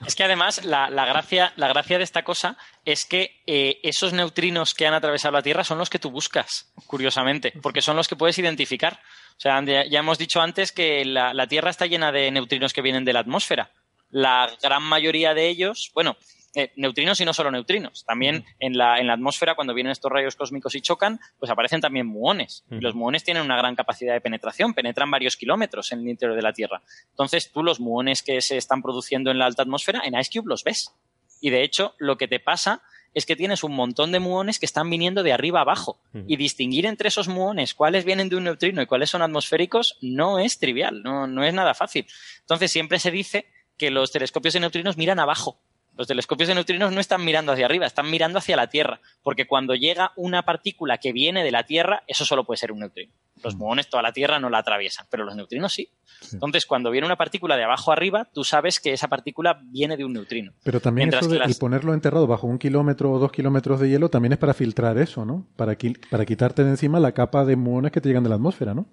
Es 0.07 0.15
que 0.15 0.25
además 0.25 0.65
la, 0.65 0.91
la 0.91 1.07
gracia, 1.07 1.53
la 1.57 1.69
gracia 1.69 1.99
de 1.99 2.05
esta 2.05 2.25
cosa 2.25 2.57
es 2.85 3.05
que 3.05 3.43
eh, 3.47 3.79
esos 3.83 4.13
neutrinos 4.13 4.75
que 4.75 4.87
han 4.87 4.95
atravesado 4.95 5.33
la 5.33 5.43
Tierra 5.43 5.65
son 5.65 5.79
los 5.79 5.91
que 5.91 5.99
tú 5.99 6.11
buscas, 6.11 6.73
curiosamente, 6.87 7.53
porque 7.63 7.83
son 7.83 7.97
los 7.97 8.09
que 8.09 8.17
puedes 8.17 8.39
identificar. 8.39 9.01
O 9.37 9.41
sea, 9.41 9.63
ya, 9.63 9.99
hemos 9.99 10.19
dicho 10.19 10.41
antes 10.41 10.73
que 10.73 11.05
la, 11.05 11.33
la 11.33 11.47
Tierra 11.47 11.71
está 11.71 11.87
llena 11.87 12.13
de 12.13 12.31
neutrinos 12.31 12.73
que 12.73 12.83
vienen 12.83 13.05
de 13.05 13.13
la 13.13 13.21
atmósfera. 13.21 13.71
La 14.11 14.51
gran 14.63 14.83
mayoría 14.83 15.35
de 15.35 15.49
ellos, 15.49 15.91
bueno, 15.95 16.17
eh, 16.55 16.73
neutrinos 16.77 17.21
y 17.21 17.25
no 17.25 17.33
solo 17.33 17.51
neutrinos. 17.51 18.05
También 18.05 18.45
en 18.59 18.77
la, 18.77 18.99
en 18.99 19.07
la 19.07 19.13
atmósfera, 19.13 19.55
cuando 19.55 19.73
vienen 19.73 19.93
estos 19.93 20.11
rayos 20.11 20.35
cósmicos 20.35 20.75
y 20.75 20.81
chocan, 20.81 21.21
pues 21.39 21.51
aparecen 21.51 21.81
también 21.81 22.07
muones. 22.07 22.65
Y 22.71 22.81
los 22.81 22.95
muones 22.95 23.23
tienen 23.23 23.45
una 23.45 23.57
gran 23.57 23.77
capacidad 23.77 24.15
de 24.15 24.21
penetración, 24.21 24.75
penetran 24.75 25.11
varios 25.11 25.37
kilómetros 25.37 25.93
en 25.93 26.01
el 26.01 26.09
interior 26.09 26.37
de 26.37 26.43
la 26.43 26.53
Tierra. 26.53 26.83
Entonces, 27.11 27.53
tú 27.53 27.63
los 27.63 27.79
muones 27.79 28.23
que 28.23 28.41
se 28.41 28.57
están 28.57 28.83
produciendo 28.83 29.31
en 29.31 29.39
la 29.39 29.47
alta 29.47 29.63
atmósfera, 29.63 30.03
en 30.05 30.19
Ice 30.19 30.31
Cube 30.33 30.49
los 30.49 30.65
ves. 30.65 30.93
Y 31.41 31.51
de 31.51 31.63
hecho, 31.63 31.95
lo 31.99 32.19
que 32.19 32.29
te 32.29 32.41
pasa 32.41 32.83
es 33.15 33.27
que 33.27 33.37
tienes 33.37 33.65
un 33.65 33.73
montón 33.73 34.13
de 34.13 34.21
muones 34.21 34.59
que 34.59 34.67
están 34.67 34.89
viniendo 34.91 35.23
de 35.23 35.33
arriba 35.33 35.61
abajo. 35.61 36.01
Y 36.27 36.37
distinguir 36.37 36.87
entre 36.87 37.09
esos 37.09 37.29
muones 37.29 37.75
cuáles 37.75 38.05
vienen 38.05 38.29
de 38.29 38.37
un 38.37 38.45
neutrino 38.45 38.83
y 38.83 38.87
cuáles 38.87 39.11
son 39.11 39.23
atmosféricos 39.23 39.99
no 40.01 40.39
es 40.39 40.59
trivial, 40.59 41.03
no, 41.03 41.27
no 41.27 41.45
es 41.45 41.55
nada 41.55 41.75
fácil. 41.75 42.07
Entonces, 42.41 42.73
siempre 42.73 42.99
se 42.99 43.11
dice 43.11 43.47
que 43.77 43.91
los 43.91 44.13
telescopios 44.13 44.55
de 44.55 44.61
neutrinos 44.61 44.97
miran 44.97 45.21
abajo. 45.21 45.61
Los 46.01 46.07
telescopios 46.07 46.49
de 46.49 46.55
neutrinos 46.55 46.93
no 46.93 46.99
están 46.99 47.23
mirando 47.23 47.53
hacia 47.53 47.67
arriba, 47.67 47.85
están 47.85 48.11
mirando 48.11 48.39
hacia 48.39 48.57
la 48.57 48.69
Tierra, 48.69 49.03
porque 49.23 49.47
cuando 49.47 49.75
llega 49.75 50.13
una 50.17 50.45
partícula 50.45 50.97
que 50.97 51.13
viene 51.13 51.45
de 51.45 51.51
la 51.51 51.65
Tierra, 51.65 52.05
eso 52.07 52.25
solo 52.25 52.45
puede 52.45 52.57
ser 52.57 52.73
un 52.73 52.79
neutrino. 52.79 53.13
Los 53.45 53.55
muones 53.55 53.91
toda 53.91 54.03
la 54.03 54.11
Tierra 54.15 54.39
no 54.41 54.49
la 54.49 54.57
atraviesan, 54.61 55.05
pero 55.11 55.25
los 55.25 55.37
neutrinos 55.37 55.75
sí. 55.75 55.91
Entonces, 56.33 56.65
cuando 56.65 56.91
viene 56.91 57.07
una 57.07 57.17
partícula 57.17 57.55
de 57.59 57.65
abajo 57.65 57.93
arriba, 57.93 58.27
tú 58.33 58.45
sabes 58.45 58.81
que 58.81 58.95
esa 58.95 59.09
partícula 59.09 59.61
viene 59.63 59.99
de 59.99 60.07
un 60.07 60.15
neutrino. 60.15 60.53
Pero 60.65 60.81
también 60.81 61.09
Mientras 61.09 61.21
eso 61.25 61.33
de 61.33 61.37
que 61.37 61.41
las- 61.41 61.51
el 61.57 61.61
ponerlo 61.61 61.93
enterrado 61.93 62.27
bajo 62.27 62.47
un 62.47 62.59
kilómetro 62.59 63.13
o 63.13 63.19
dos 63.19 63.31
kilómetros 63.31 63.79
de 63.79 63.91
hielo 63.91 64.09
también 64.09 64.33
es 64.33 64.39
para 64.39 64.55
filtrar 64.55 64.97
eso, 64.97 65.27
¿no? 65.27 65.47
Para, 65.57 65.77
qui- 65.77 65.99
para 66.09 66.25
quitarte 66.25 66.65
de 66.65 66.71
encima 66.71 66.99
la 66.99 67.13
capa 67.13 67.45
de 67.45 67.57
muones 67.57 67.93
que 67.93 68.01
te 68.01 68.09
llegan 68.09 68.23
de 68.23 68.31
la 68.31 68.37
atmósfera, 68.37 68.73
¿no? 68.73 68.87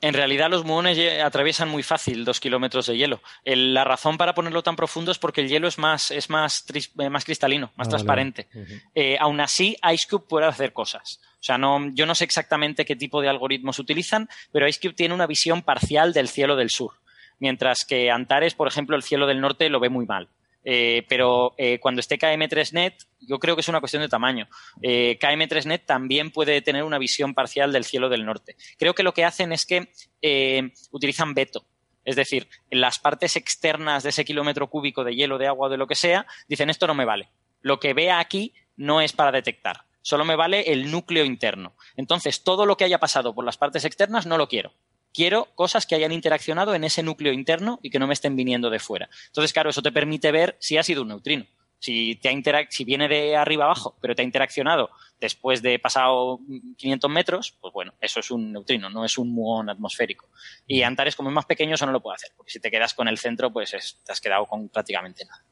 En 0.00 0.14
realidad 0.14 0.48
los 0.48 0.64
muones 0.64 0.96
atraviesan 1.20 1.68
muy 1.68 1.82
fácil 1.82 2.24
dos 2.24 2.38
kilómetros 2.38 2.86
de 2.86 2.96
hielo. 2.96 3.20
El- 3.44 3.74
la 3.74 3.82
razón 3.82 4.16
para 4.16 4.32
ponerlo 4.34 4.62
tan 4.62 4.76
profundo 4.76 5.10
es 5.10 5.18
porque 5.18 5.40
el 5.40 5.48
hielo 5.48 5.66
es 5.66 5.76
más, 5.76 6.12
es 6.12 6.30
más, 6.30 6.64
tris- 6.66 6.90
eh, 7.00 7.10
más 7.10 7.24
cristalino, 7.24 7.72
más 7.74 7.88
Ah, 7.88 7.90
vale, 7.90 7.90
transparente. 7.90 8.48
Eh, 8.94 9.16
aún 9.18 9.40
así, 9.40 9.76
IceCube 9.82 10.28
puede 10.28 10.46
hacer 10.46 10.72
cosas. 10.72 11.20
O 11.40 11.42
sea, 11.42 11.58
no, 11.58 11.90
yo 11.94 12.06
no 12.06 12.14
sé 12.14 12.24
exactamente 12.24 12.84
qué 12.84 12.94
tipo 12.94 13.20
de 13.20 13.28
algoritmos 13.28 13.78
utilizan, 13.80 14.28
pero 14.52 14.68
IceCube 14.68 14.94
tiene 14.94 15.14
una 15.14 15.26
visión 15.26 15.62
parcial 15.62 16.12
del 16.12 16.28
cielo 16.28 16.54
del 16.54 16.70
sur. 16.70 16.92
Mientras 17.40 17.84
que 17.84 18.10
Antares, 18.10 18.54
por 18.54 18.68
ejemplo, 18.68 18.94
el 18.96 19.02
cielo 19.02 19.26
del 19.26 19.40
norte 19.40 19.68
lo 19.68 19.80
ve 19.80 19.88
muy 19.88 20.06
mal. 20.06 20.28
Eh, 20.70 21.06
pero 21.08 21.54
eh, 21.56 21.80
cuando 21.80 22.00
esté 22.00 22.18
KM3Net, 22.18 23.06
yo 23.20 23.38
creo 23.38 23.56
que 23.56 23.62
es 23.62 23.68
una 23.68 23.80
cuestión 23.80 24.02
de 24.02 24.08
tamaño. 24.10 24.48
Eh, 24.82 25.18
KM3Net 25.18 25.86
también 25.86 26.30
puede 26.30 26.60
tener 26.60 26.84
una 26.84 26.98
visión 26.98 27.32
parcial 27.32 27.72
del 27.72 27.86
cielo 27.86 28.10
del 28.10 28.26
norte. 28.26 28.54
Creo 28.76 28.94
que 28.94 29.02
lo 29.02 29.14
que 29.14 29.24
hacen 29.24 29.50
es 29.54 29.64
que 29.64 29.90
eh, 30.20 30.70
utilizan 30.90 31.32
veto. 31.32 31.64
Es 32.04 32.16
decir, 32.16 32.50
las 32.70 32.98
partes 32.98 33.36
externas 33.36 34.02
de 34.02 34.10
ese 34.10 34.26
kilómetro 34.26 34.68
cúbico 34.68 35.04
de 35.04 35.14
hielo, 35.14 35.38
de 35.38 35.46
agua 35.46 35.68
o 35.68 35.70
de 35.70 35.78
lo 35.78 35.86
que 35.86 35.94
sea, 35.94 36.26
dicen 36.48 36.68
esto 36.68 36.86
no 36.86 36.94
me 36.94 37.06
vale. 37.06 37.30
Lo 37.62 37.80
que 37.80 37.94
vea 37.94 38.18
aquí 38.18 38.52
no 38.76 39.00
es 39.00 39.14
para 39.14 39.32
detectar. 39.32 39.86
Solo 40.02 40.26
me 40.26 40.36
vale 40.36 40.70
el 40.70 40.90
núcleo 40.90 41.24
interno. 41.24 41.76
Entonces, 41.96 42.44
todo 42.44 42.66
lo 42.66 42.76
que 42.76 42.84
haya 42.84 42.98
pasado 42.98 43.34
por 43.34 43.46
las 43.46 43.56
partes 43.56 43.86
externas 43.86 44.26
no 44.26 44.36
lo 44.36 44.48
quiero. 44.48 44.74
Quiero 45.12 45.46
cosas 45.54 45.86
que 45.86 45.94
hayan 45.94 46.12
interaccionado 46.12 46.74
en 46.74 46.84
ese 46.84 47.02
núcleo 47.02 47.32
interno 47.32 47.80
y 47.82 47.90
que 47.90 47.98
no 47.98 48.06
me 48.06 48.14
estén 48.14 48.36
viniendo 48.36 48.70
de 48.70 48.78
fuera. 48.78 49.08
Entonces, 49.26 49.52
claro, 49.52 49.70
eso 49.70 49.82
te 49.82 49.92
permite 49.92 50.30
ver 50.32 50.56
si 50.60 50.76
ha 50.76 50.82
sido 50.82 51.02
un 51.02 51.08
neutrino. 51.08 51.46
Si, 51.80 52.16
te 52.16 52.28
ha 52.28 52.66
si 52.70 52.84
viene 52.84 53.06
de 53.06 53.36
arriba 53.36 53.64
abajo, 53.64 53.96
pero 54.00 54.14
te 54.14 54.22
ha 54.22 54.24
interaccionado 54.24 54.90
después 55.20 55.62
de 55.62 55.78
pasado 55.78 56.40
500 56.76 57.08
metros, 57.10 57.54
pues 57.60 57.72
bueno, 57.72 57.94
eso 58.00 58.18
es 58.20 58.30
un 58.32 58.52
neutrino, 58.52 58.90
no 58.90 59.04
es 59.04 59.16
un 59.16 59.32
muón 59.32 59.70
atmosférico. 59.70 60.28
Y 60.66 60.82
Antares, 60.82 61.14
como 61.14 61.28
es 61.30 61.34
más 61.34 61.46
pequeño, 61.46 61.74
eso 61.76 61.86
no 61.86 61.92
lo 61.92 62.00
puede 62.00 62.16
hacer, 62.16 62.30
porque 62.36 62.50
si 62.50 62.58
te 62.60 62.70
quedas 62.70 62.94
con 62.94 63.06
el 63.06 63.18
centro, 63.18 63.52
pues 63.52 63.74
es- 63.74 63.96
te 64.04 64.10
has 64.12 64.20
quedado 64.20 64.46
con 64.46 64.68
prácticamente 64.68 65.24
nada. 65.24 65.42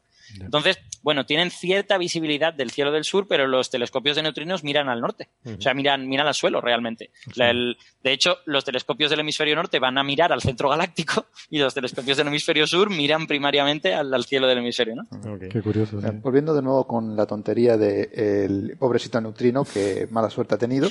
Entonces, 0.40 0.78
bueno, 1.02 1.24
tienen 1.26 1.50
cierta 1.50 1.98
visibilidad 1.98 2.52
del 2.52 2.70
cielo 2.70 2.90
del 2.92 3.04
sur, 3.04 3.26
pero 3.28 3.46
los 3.46 3.70
telescopios 3.70 4.16
de 4.16 4.22
neutrinos 4.22 4.64
miran 4.64 4.88
al 4.88 5.00
norte. 5.00 5.28
O 5.44 5.60
sea, 5.60 5.72
miran, 5.74 6.08
miran 6.08 6.26
al 6.26 6.34
suelo 6.34 6.60
realmente. 6.60 7.10
La- 7.34 7.50
el- 7.50 7.76
de 8.02 8.12
hecho, 8.12 8.36
los 8.46 8.64
telescopios 8.64 9.10
del 9.10 9.20
hemisferio 9.20 9.54
norte 9.56 9.78
van 9.78 9.98
a 9.98 10.02
mirar 10.04 10.32
al 10.32 10.40
centro 10.42 10.68
galáctico 10.68 11.26
y 11.50 11.58
los 11.58 11.74
telescopios 11.74 12.16
del 12.16 12.28
hemisferio 12.28 12.66
sur 12.66 12.90
miran 12.90 13.26
primariamente 13.26 13.94
al, 13.94 14.12
al 14.12 14.24
cielo 14.24 14.46
del 14.46 14.58
hemisferio, 14.58 14.94
¿no? 14.96 15.38
Qué 15.48 15.62
curioso. 15.62 16.00
sí. 16.00 16.06
Volviendo 16.22 16.54
de 16.54 16.62
nuevo 16.62 16.86
con 16.86 17.16
la 17.16 17.26
tontería 17.26 17.76
del 17.76 18.76
pobrecito 18.78 19.20
neutrino 19.20 19.64
que 19.64 20.06
mala 20.10 20.30
suerte 20.30 20.54
ha 20.54 20.58
tenido. 20.58 20.88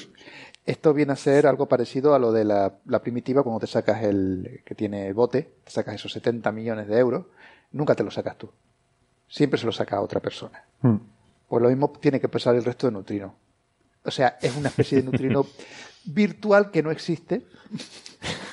Esto 0.65 0.93
viene 0.93 1.13
a 1.13 1.15
ser 1.15 1.45
algo 1.45 1.67
parecido 1.67 2.15
a 2.15 2.19
lo 2.19 2.31
de 2.31 2.43
la, 2.43 2.73
la 2.85 2.99
primitiva 3.01 3.43
cuando 3.43 3.59
te 3.59 3.67
sacas 3.67 4.03
el 4.03 4.61
que 4.65 4.73
tiene 4.73 5.13
bote, 5.13 5.47
te 5.63 5.71
sacas 5.71 5.95
esos 5.95 6.11
70 6.13 6.51
millones 6.51 6.87
de 6.87 6.97
euros, 6.97 7.25
nunca 7.71 7.93
te 7.93 8.03
lo 8.03 8.09
sacas 8.09 8.37
tú. 8.37 8.49
Siempre 9.27 9.59
se 9.59 9.65
lo 9.65 9.71
saca 9.71 9.97
a 9.97 10.01
otra 10.01 10.19
persona. 10.19 10.63
Mm. 10.81 10.95
Pues 11.47 11.63
lo 11.63 11.69
mismo 11.69 11.91
tiene 11.99 12.19
que 12.19 12.29
pasar 12.29 12.55
el 12.55 12.63
resto 12.63 12.87
de 12.87 12.93
neutrinos. 12.93 13.31
O 14.03 14.11
sea, 14.11 14.37
es 14.41 14.55
una 14.55 14.69
especie 14.69 14.99
de 14.99 15.03
neutrino 15.05 15.45
virtual 16.05 16.69
que 16.71 16.83
no 16.83 16.91
existe, 16.91 17.45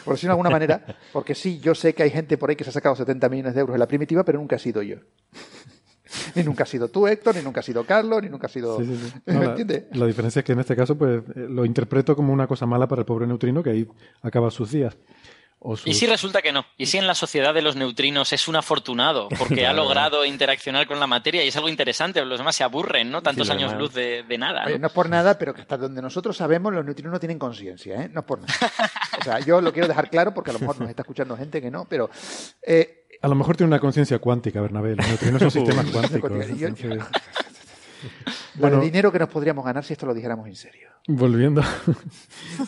por 0.05 0.15
decirlo 0.15 0.31
de 0.31 0.33
alguna 0.33 0.51
manera, 0.51 0.85
porque 1.13 1.35
sí, 1.35 1.59
yo 1.61 1.75
sé 1.75 1.95
que 1.95 2.03
hay 2.03 2.11
gente 2.11 2.39
por 2.39 2.49
ahí 2.51 2.57
que 2.57 2.65
se 2.65 2.71
ha 2.71 2.73
sacado 2.73 2.97
70 2.97 3.29
millones 3.29 3.55
de 3.55 3.61
euros 3.61 3.75
en 3.75 3.81
la 3.81 3.87
primitiva, 3.87 4.25
pero 4.25 4.39
nunca 4.39 4.57
ha 4.57 4.59
sido 4.59 4.83
yo. 4.83 4.97
Ni 6.35 6.43
nunca 6.43 6.65
ha 6.65 6.67
sido 6.67 6.89
tú, 6.89 7.07
Héctor, 7.07 7.37
ni 7.37 7.43
nunca 7.43 7.61
ha 7.61 7.63
sido 7.63 7.85
Carlos, 7.87 8.23
ni 8.23 8.29
nunca 8.29 8.47
ha 8.47 8.51
sido... 8.51 8.79
Sí, 8.79 8.85
sí, 8.85 8.97
sí. 8.97 9.21
¿Me 9.27 9.35
No, 9.35 9.41
la, 9.43 9.49
entiendes? 9.51 9.85
la 9.93 10.07
diferencia 10.07 10.41
es 10.41 10.45
que 10.45 10.53
en 10.53 10.61
este 10.61 10.77
caso 10.77 10.97
pues 10.97 11.23
eh, 11.35 11.47
lo 11.49 11.65
interpreto 11.65 12.15
como 12.15 12.35
una 12.35 12.47
cosa 12.47 12.67
mala 12.67 12.87
para 12.87 13.01
el 13.01 13.07
pobre 13.07 13.27
neutrino 13.27 13.63
que 13.63 13.71
ahí 13.71 13.89
acaba 14.21 14.51
sus 14.51 14.71
días. 14.71 14.95
O 15.65 15.77
sus... 15.77 15.87
Y 15.87 15.95
si 15.95 16.07
resulta 16.07 16.43
que 16.43 16.51
no. 16.53 16.65
Y 16.77 16.87
si 16.87 16.99
en 16.99 17.07
la 17.07 17.15
sociedad 17.15 17.55
de 17.55 17.63
los 17.63 17.77
neutrinos 17.77 18.33
es 18.33 18.49
un 18.49 18.57
afortunado 18.57 19.29
porque 19.39 19.65
ha 19.67 19.73
logrado 19.75 20.25
interaccionar 20.25 20.89
con 20.89 20.99
la 20.99 21.07
materia 21.07 21.45
y 21.45 21.49
es 21.49 21.57
algo 21.57 21.69
interesante, 21.69 22.25
los 22.25 22.39
demás 22.39 22.57
se 22.57 22.65
aburren, 22.65 23.11
¿no? 23.13 23.23
Tantos 23.23 23.47
Sí, 23.47 23.53
años 23.53 23.73
luz 23.75 23.95
de, 23.95 24.25
de 24.25 24.39
nada. 24.39 24.65
Oye, 24.67 24.75
¿no? 24.75 24.81
no 24.81 24.87
es 24.89 24.93
por 24.93 25.09
nada, 25.09 25.39
pero 25.39 25.55
que 25.55 25.61
hasta 25.61 25.77
donde 25.77 26.03
nosotros 26.03 26.37
sabemos, 26.37 26.73
los 26.73 26.85
neutrinos 26.85 27.13
no 27.13 27.21
tienen 27.21 27.39
conciencia, 27.39 28.03
¿eh? 28.03 28.09
No 28.13 28.21
es 28.21 28.27
por 28.27 28.41
nada. 28.41 28.53
O 29.21 29.23
sea, 29.25 29.39
yo 29.39 29.61
lo 29.61 29.73
quiero 29.73 29.87
dejar 29.87 30.11
claro 30.11 30.35
porque 30.35 30.51
a 30.51 30.55
lo 30.55 30.59
mejor 30.59 30.81
nos 30.81 30.91
está 30.91 31.03
escuchando 31.03 31.37
gente 31.37 31.61
que 31.63 31.71
no, 31.71 31.85
pero... 31.85 32.11
eh, 32.67 33.05
A 33.23 33.29
lo 33.29 33.37
mejor 33.37 33.57
tiene 33.57 33.69
una 33.69 33.79
conciencia 33.79 34.19
cuántica, 34.19 34.61
Bernabé. 34.61 34.97
Los 34.97 35.07
neutrinos 35.07 35.41
son 35.43 35.51
sistemas 35.53 35.87
cuánticos. 35.93 36.31
Entonces- 36.33 37.01
Bueno. 38.55 38.79
de 38.81 38.85
dinero 38.87 39.13
que 39.13 39.19
nos 39.21 39.29
podríamos 39.29 39.65
ganar 39.65 39.85
si 39.85 39.93
esto 39.93 40.07
lo 40.07 40.13
dijéramos 40.15 40.47
en 40.49 40.57
serio. 40.57 40.89
Volviendo, 41.07 41.63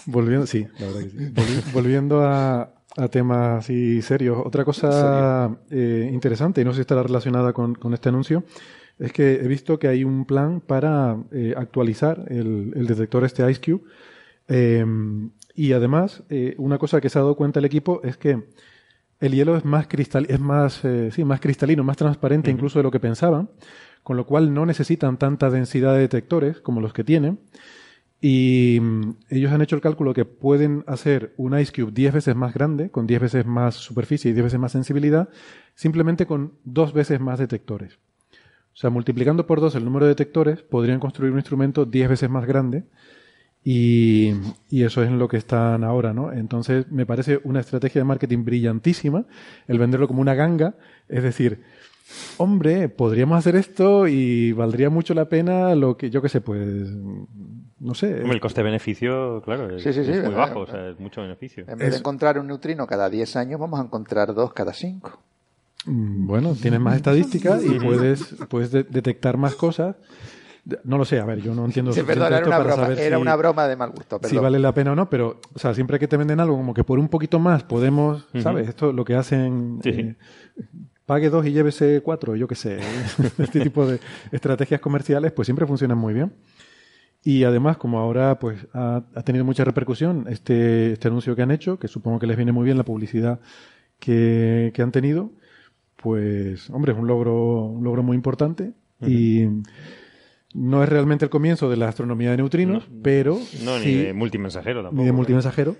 volviendo, 0.06 0.46
sí, 0.46 0.66
la 0.78 0.86
verdad 0.86 1.00
que 1.02 1.10
sí. 1.10 1.16
Volvi- 1.18 1.72
volviendo 1.72 2.22
a, 2.24 2.70
a 2.96 3.08
temas 3.08 3.64
así 3.64 4.02
serios. 4.02 4.38
Otra 4.44 4.64
cosa 4.64 5.56
eh, 5.70 6.10
interesante, 6.12 6.60
y 6.60 6.64
no 6.64 6.72
sé 6.72 6.76
si 6.76 6.80
estará 6.82 7.02
relacionada 7.02 7.52
con, 7.52 7.74
con 7.74 7.94
este 7.94 8.08
anuncio, 8.08 8.44
es 8.98 9.12
que 9.12 9.34
he 9.34 9.48
visto 9.48 9.78
que 9.78 9.88
hay 9.88 10.04
un 10.04 10.24
plan 10.24 10.60
para 10.60 11.16
eh, 11.32 11.54
actualizar 11.56 12.24
el, 12.28 12.72
el 12.76 12.86
detector 12.86 13.24
este 13.24 13.48
IceCube. 13.50 13.82
Eh, 14.48 14.84
y 15.54 15.72
además, 15.72 16.22
eh, 16.30 16.54
una 16.58 16.78
cosa 16.78 17.00
que 17.00 17.08
se 17.08 17.18
ha 17.18 17.22
dado 17.22 17.36
cuenta 17.36 17.58
el 17.58 17.64
equipo 17.64 18.00
es 18.04 18.16
que 18.16 18.44
el 19.20 19.32
hielo 19.32 19.56
es 19.56 19.64
más 19.64 19.86
cristal, 19.86 20.26
es 20.28 20.40
más, 20.40 20.82
sí, 21.12 21.24
más 21.24 21.40
cristalino, 21.40 21.82
más 21.82 21.96
transparente 21.96 22.50
incluso 22.50 22.78
de 22.78 22.82
lo 22.82 22.90
que 22.90 23.00
pensaban, 23.00 23.48
con 24.02 24.16
lo 24.16 24.26
cual 24.26 24.52
no 24.52 24.66
necesitan 24.66 25.16
tanta 25.16 25.48
densidad 25.48 25.94
de 25.94 26.00
detectores 26.00 26.60
como 26.60 26.80
los 26.80 26.92
que 26.92 27.04
tienen. 27.04 27.38
Y 28.26 28.80
mm, 28.80 29.16
ellos 29.28 29.52
han 29.52 29.60
hecho 29.60 29.76
el 29.76 29.82
cálculo 29.82 30.14
que 30.14 30.24
pueden 30.24 30.82
hacer 30.86 31.34
un 31.36 31.58
Ice 31.58 31.70
Cube 31.70 31.92
10 31.92 32.14
veces 32.14 32.34
más 32.34 32.54
grande, 32.54 32.88
con 32.88 33.06
10 33.06 33.20
veces 33.20 33.44
más 33.44 33.74
superficie 33.74 34.30
y 34.30 34.32
10 34.32 34.44
veces 34.44 34.58
más 34.58 34.72
sensibilidad, 34.72 35.28
simplemente 35.74 36.24
con 36.24 36.54
dos 36.64 36.94
veces 36.94 37.20
más 37.20 37.38
detectores. 37.38 37.98
O 38.72 38.76
sea, 38.76 38.88
multiplicando 38.88 39.46
por 39.46 39.60
dos 39.60 39.74
el 39.74 39.84
número 39.84 40.06
de 40.06 40.12
detectores, 40.12 40.62
podrían 40.62 41.00
construir 41.00 41.32
un 41.32 41.38
instrumento 41.38 41.84
10 41.84 42.08
veces 42.08 42.30
más 42.30 42.46
grande 42.46 42.84
y, 43.62 44.32
y 44.70 44.84
eso 44.84 45.02
es 45.02 45.10
en 45.10 45.18
lo 45.18 45.28
que 45.28 45.36
están 45.36 45.84
ahora, 45.84 46.14
¿no? 46.14 46.32
Entonces, 46.32 46.90
me 46.90 47.04
parece 47.04 47.42
una 47.44 47.60
estrategia 47.60 48.00
de 48.00 48.06
marketing 48.06 48.42
brillantísima 48.42 49.26
el 49.68 49.78
venderlo 49.78 50.08
como 50.08 50.22
una 50.22 50.34
ganga, 50.34 50.76
es 51.10 51.22
decir, 51.22 51.60
hombre, 52.38 52.88
podríamos 52.88 53.38
hacer 53.38 53.56
esto 53.56 54.08
y 54.08 54.52
valdría 54.52 54.88
mucho 54.88 55.12
la 55.12 55.28
pena 55.28 55.74
lo 55.74 55.98
que, 55.98 56.08
yo 56.08 56.22
qué 56.22 56.30
sé, 56.30 56.40
pues, 56.40 56.88
no 57.84 57.94
sé. 57.94 58.22
El 58.22 58.40
coste-beneficio, 58.40 59.42
claro, 59.44 59.76
es, 59.76 59.82
Sí, 59.82 59.92
sí, 59.92 60.04
sí, 60.04 60.10
es 60.10 60.24
muy 60.24 60.32
eh, 60.34 60.36
bajo, 60.36 60.60
o 60.60 60.64
eh. 60.64 60.70
sea, 60.70 60.88
es 60.90 60.98
mucho 60.98 61.20
beneficio. 61.22 61.64
En 61.68 61.78
vez 61.78 61.92
de 61.92 61.98
encontrar 61.98 62.38
un 62.38 62.46
neutrino 62.48 62.86
cada 62.86 63.08
10 63.08 63.36
años, 63.36 63.60
vamos 63.60 63.78
a 63.78 63.84
encontrar 63.84 64.34
dos 64.34 64.52
cada 64.52 64.72
5. 64.72 65.20
Mm, 65.86 66.26
Bueno, 66.26 66.54
tienes 66.60 66.80
más 66.80 66.96
estadísticas 66.96 67.62
y 67.64 67.78
puedes, 67.78 68.34
puedes 68.48 68.70
de- 68.72 68.84
detectar 68.84 69.36
más 69.36 69.54
cosas. 69.54 69.96
No 70.84 70.96
lo 70.96 71.04
sé, 71.04 71.20
a 71.20 71.26
ver, 71.26 71.42
yo 71.42 71.54
no 71.54 71.66
entiendo 71.66 71.92
Sí, 71.92 72.00
perdón, 72.02 72.28
era 72.28 72.36
esto 72.36 72.48
una 72.48 72.56
para 72.56 72.68
broma, 72.70 72.82
saber 72.84 72.98
era 72.98 73.16
si- 73.16 73.22
una 73.22 73.36
broma 73.36 73.68
de 73.68 73.76
mal 73.76 73.90
gusto, 73.90 74.18
si 74.22 74.38
vale 74.38 74.58
la 74.58 74.72
pena 74.72 74.92
o 74.92 74.94
no, 74.94 75.10
pero, 75.10 75.38
o 75.54 75.58
sea, 75.58 75.74
siempre 75.74 75.98
que 75.98 76.08
te 76.08 76.16
venden 76.16 76.40
algo 76.40 76.56
como 76.56 76.72
que 76.72 76.84
por 76.84 76.98
un 76.98 77.08
poquito 77.08 77.38
más 77.38 77.64
podemos. 77.64 78.26
¿sabes? 78.42 78.68
Esto 78.70 78.90
lo 78.90 79.04
que 79.04 79.14
hacen, 79.14 79.80
Sí. 79.82 79.90
eh, 79.90 80.14
pague 81.04 81.28
dos 81.28 81.44
y 81.44 81.52
llévese 81.52 82.00
cuatro, 82.02 82.34
yo 82.34 82.48
qué 82.48 82.54
sé. 82.54 82.78
este 83.38 83.60
tipo 83.60 83.84
de 83.86 84.00
estrategias 84.32 84.80
comerciales, 84.80 85.32
pues 85.32 85.44
siempre 85.44 85.66
funcionan 85.66 85.98
muy 85.98 86.14
bien. 86.14 86.32
Y 87.24 87.44
además, 87.44 87.78
como 87.78 87.98
ahora 87.98 88.38
pues 88.38 88.66
ha, 88.74 89.02
ha 89.14 89.22
tenido 89.22 89.44
mucha 89.44 89.64
repercusión 89.64 90.26
este, 90.28 90.92
este 90.92 91.08
anuncio 91.08 91.34
que 91.34 91.42
han 91.42 91.50
hecho, 91.50 91.78
que 91.78 91.88
supongo 91.88 92.18
que 92.18 92.26
les 92.26 92.36
viene 92.36 92.52
muy 92.52 92.64
bien 92.66 92.76
la 92.76 92.84
publicidad 92.84 93.40
que, 93.98 94.70
que 94.74 94.82
han 94.82 94.92
tenido, 94.92 95.32
pues, 95.96 96.68
hombre, 96.70 96.92
es 96.92 96.98
un 96.98 97.06
logro, 97.06 97.64
un 97.64 97.82
logro 97.82 98.02
muy 98.02 98.14
importante. 98.16 98.72
Y 99.06 99.46
no 100.54 100.82
es 100.82 100.88
realmente 100.88 101.24
el 101.24 101.30
comienzo 101.30 101.68
de 101.68 101.76
la 101.76 101.88
astronomía 101.88 102.30
de 102.30 102.36
neutrinos, 102.38 102.88
pero 103.02 103.38
No, 103.64 103.78
ni 103.78 103.94
de 103.94 104.12
multimensajero 104.12 104.82
tampoco. 104.82 105.00
ni 105.00 105.06
de 105.06 105.12
multimensajero. 105.12 105.76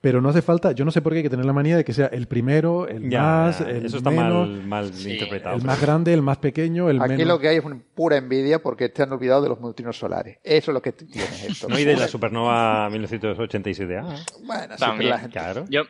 Pero 0.00 0.20
no 0.20 0.28
hace 0.28 0.42
falta, 0.42 0.72
yo 0.72 0.84
no 0.84 0.90
sé 0.90 1.00
por 1.02 1.12
qué 1.12 1.18
hay 1.18 1.22
que 1.24 1.30
tener 1.30 1.46
la 1.46 1.52
manía 1.52 1.76
de 1.76 1.84
que 1.84 1.92
sea 1.92 2.06
el 2.06 2.26
primero, 2.28 2.86
el 2.86 3.08
Ya, 3.10 3.20
más, 3.22 3.58
ya, 3.60 3.70
el 3.70 3.86
eso 3.86 3.96
está 3.96 4.10
menos, 4.10 4.48
mal, 4.48 4.66
mal 4.66 4.94
Sí, 4.94 5.12
interpretado. 5.12 5.56
el 5.56 5.64
más 5.64 5.80
grande, 5.80 6.12
el 6.12 6.22
más 6.22 6.36
pequeño, 6.38 6.90
el 6.90 7.00
Aquí 7.00 7.12
menos. 7.12 7.26
lo 7.28 7.38
que 7.40 7.48
hay 7.48 7.56
es 7.56 7.64
una 7.64 7.78
pura 7.94 8.16
envidia 8.16 8.62
porque 8.62 8.88
te 8.90 9.02
han 9.02 9.12
olvidado 9.12 9.42
de 9.42 9.48
los 9.48 9.60
neutrinos 9.60 9.98
solares. 9.98 10.38
Eso 10.44 10.70
es 10.70 10.74
lo 10.74 10.82
que 10.82 10.92
tienes 10.92 11.44
esto. 11.44 11.68
No, 11.68 11.78
y 11.78 11.84
de 11.84 11.96
la 11.96 12.08
supernova 12.08 12.88
1987A. 12.90 14.02
Bueno, 14.44 14.74
sí, 14.74 14.80
También, 14.80 14.98
pero 14.98 15.08
la 15.10 15.18
gente- 15.18 15.32
Claro. 15.38 15.64
Yo, 15.70 15.82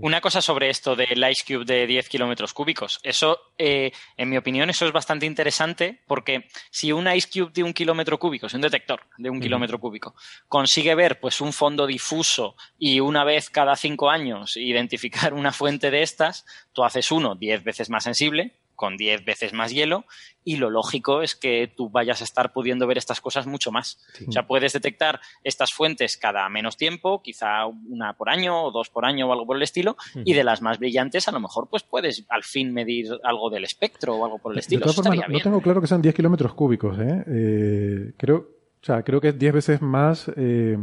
una 0.00 0.20
cosa 0.20 0.40
sobre 0.40 0.70
esto 0.70 0.96
del 0.96 1.24
Ice 1.30 1.44
Cube 1.46 1.64
de 1.64 1.86
10 1.86 2.08
kilómetros 2.08 2.52
cúbicos. 2.52 3.00
Eso, 3.02 3.52
eh, 3.58 3.92
en 4.16 4.28
mi 4.28 4.36
opinión, 4.36 4.70
eso 4.70 4.86
es 4.86 4.92
bastante 4.92 5.26
interesante 5.26 6.00
porque 6.06 6.48
si 6.70 6.92
un 6.92 7.08
Ice 7.12 7.28
Cube 7.32 7.52
de 7.52 7.62
un 7.62 7.72
kilómetro 7.72 8.18
cúbico, 8.18 8.48
si 8.48 8.56
un 8.56 8.62
detector 8.62 9.00
de 9.16 9.30
un 9.30 9.40
kilómetro 9.40 9.78
cúbico, 9.78 10.14
consigue 10.48 10.94
ver 10.94 11.20
pues 11.20 11.40
un 11.40 11.52
fondo 11.52 11.86
difuso 11.86 12.56
y 12.78 13.00
una 13.00 13.24
vez 13.24 13.50
cada 13.50 13.76
cinco 13.76 14.10
años 14.10 14.56
identificar 14.56 15.32
una 15.34 15.52
fuente 15.52 15.90
de 15.90 16.02
estas, 16.02 16.44
tú 16.72 16.84
haces 16.84 17.10
uno 17.10 17.34
10 17.34 17.64
veces 17.64 17.90
más 17.90 18.04
sensible, 18.04 18.54
con 18.78 18.96
10 18.96 19.24
veces 19.24 19.52
más 19.52 19.72
hielo 19.72 20.04
y 20.44 20.56
lo 20.56 20.70
lógico 20.70 21.20
es 21.20 21.34
que 21.34 21.70
tú 21.76 21.90
vayas 21.90 22.20
a 22.20 22.24
estar 22.24 22.52
pudiendo 22.52 22.86
ver 22.86 22.96
estas 22.96 23.20
cosas 23.20 23.44
mucho 23.48 23.72
más. 23.72 23.98
O 24.26 24.30
sea, 24.30 24.46
puedes 24.46 24.72
detectar 24.72 25.20
estas 25.42 25.72
fuentes 25.72 26.16
cada 26.16 26.48
menos 26.48 26.76
tiempo, 26.76 27.20
quizá 27.20 27.66
una 27.66 28.12
por 28.16 28.30
año 28.30 28.62
o 28.62 28.70
dos 28.70 28.88
por 28.88 29.04
año 29.04 29.26
o 29.28 29.32
algo 29.32 29.46
por 29.46 29.56
el 29.56 29.62
estilo, 29.64 29.96
y 30.24 30.32
de 30.32 30.44
las 30.44 30.62
más 30.62 30.78
brillantes 30.78 31.26
a 31.26 31.32
lo 31.32 31.40
mejor 31.40 31.68
pues 31.68 31.82
puedes 31.82 32.24
al 32.28 32.44
fin 32.44 32.72
medir 32.72 33.08
algo 33.24 33.50
del 33.50 33.64
espectro 33.64 34.14
o 34.14 34.24
algo 34.24 34.38
por 34.38 34.52
el 34.52 34.60
estilo. 34.60 34.78
De 34.78 34.82
todas 34.84 34.96
formas, 34.96 35.18
no 35.18 35.26
bien. 35.28 35.42
tengo 35.42 35.60
claro 35.60 35.80
que 35.80 35.88
sean 35.88 36.00
10 36.00 36.14
kilómetros 36.14 36.54
cúbicos. 36.54 36.96
¿eh? 37.00 37.24
Eh, 37.26 38.12
creo, 38.16 38.36
o 38.80 38.84
sea, 38.84 39.02
creo 39.02 39.20
que 39.20 39.30
es 39.30 39.38
10 39.38 39.52
veces 39.52 39.82
más, 39.82 40.30
eh, 40.36 40.78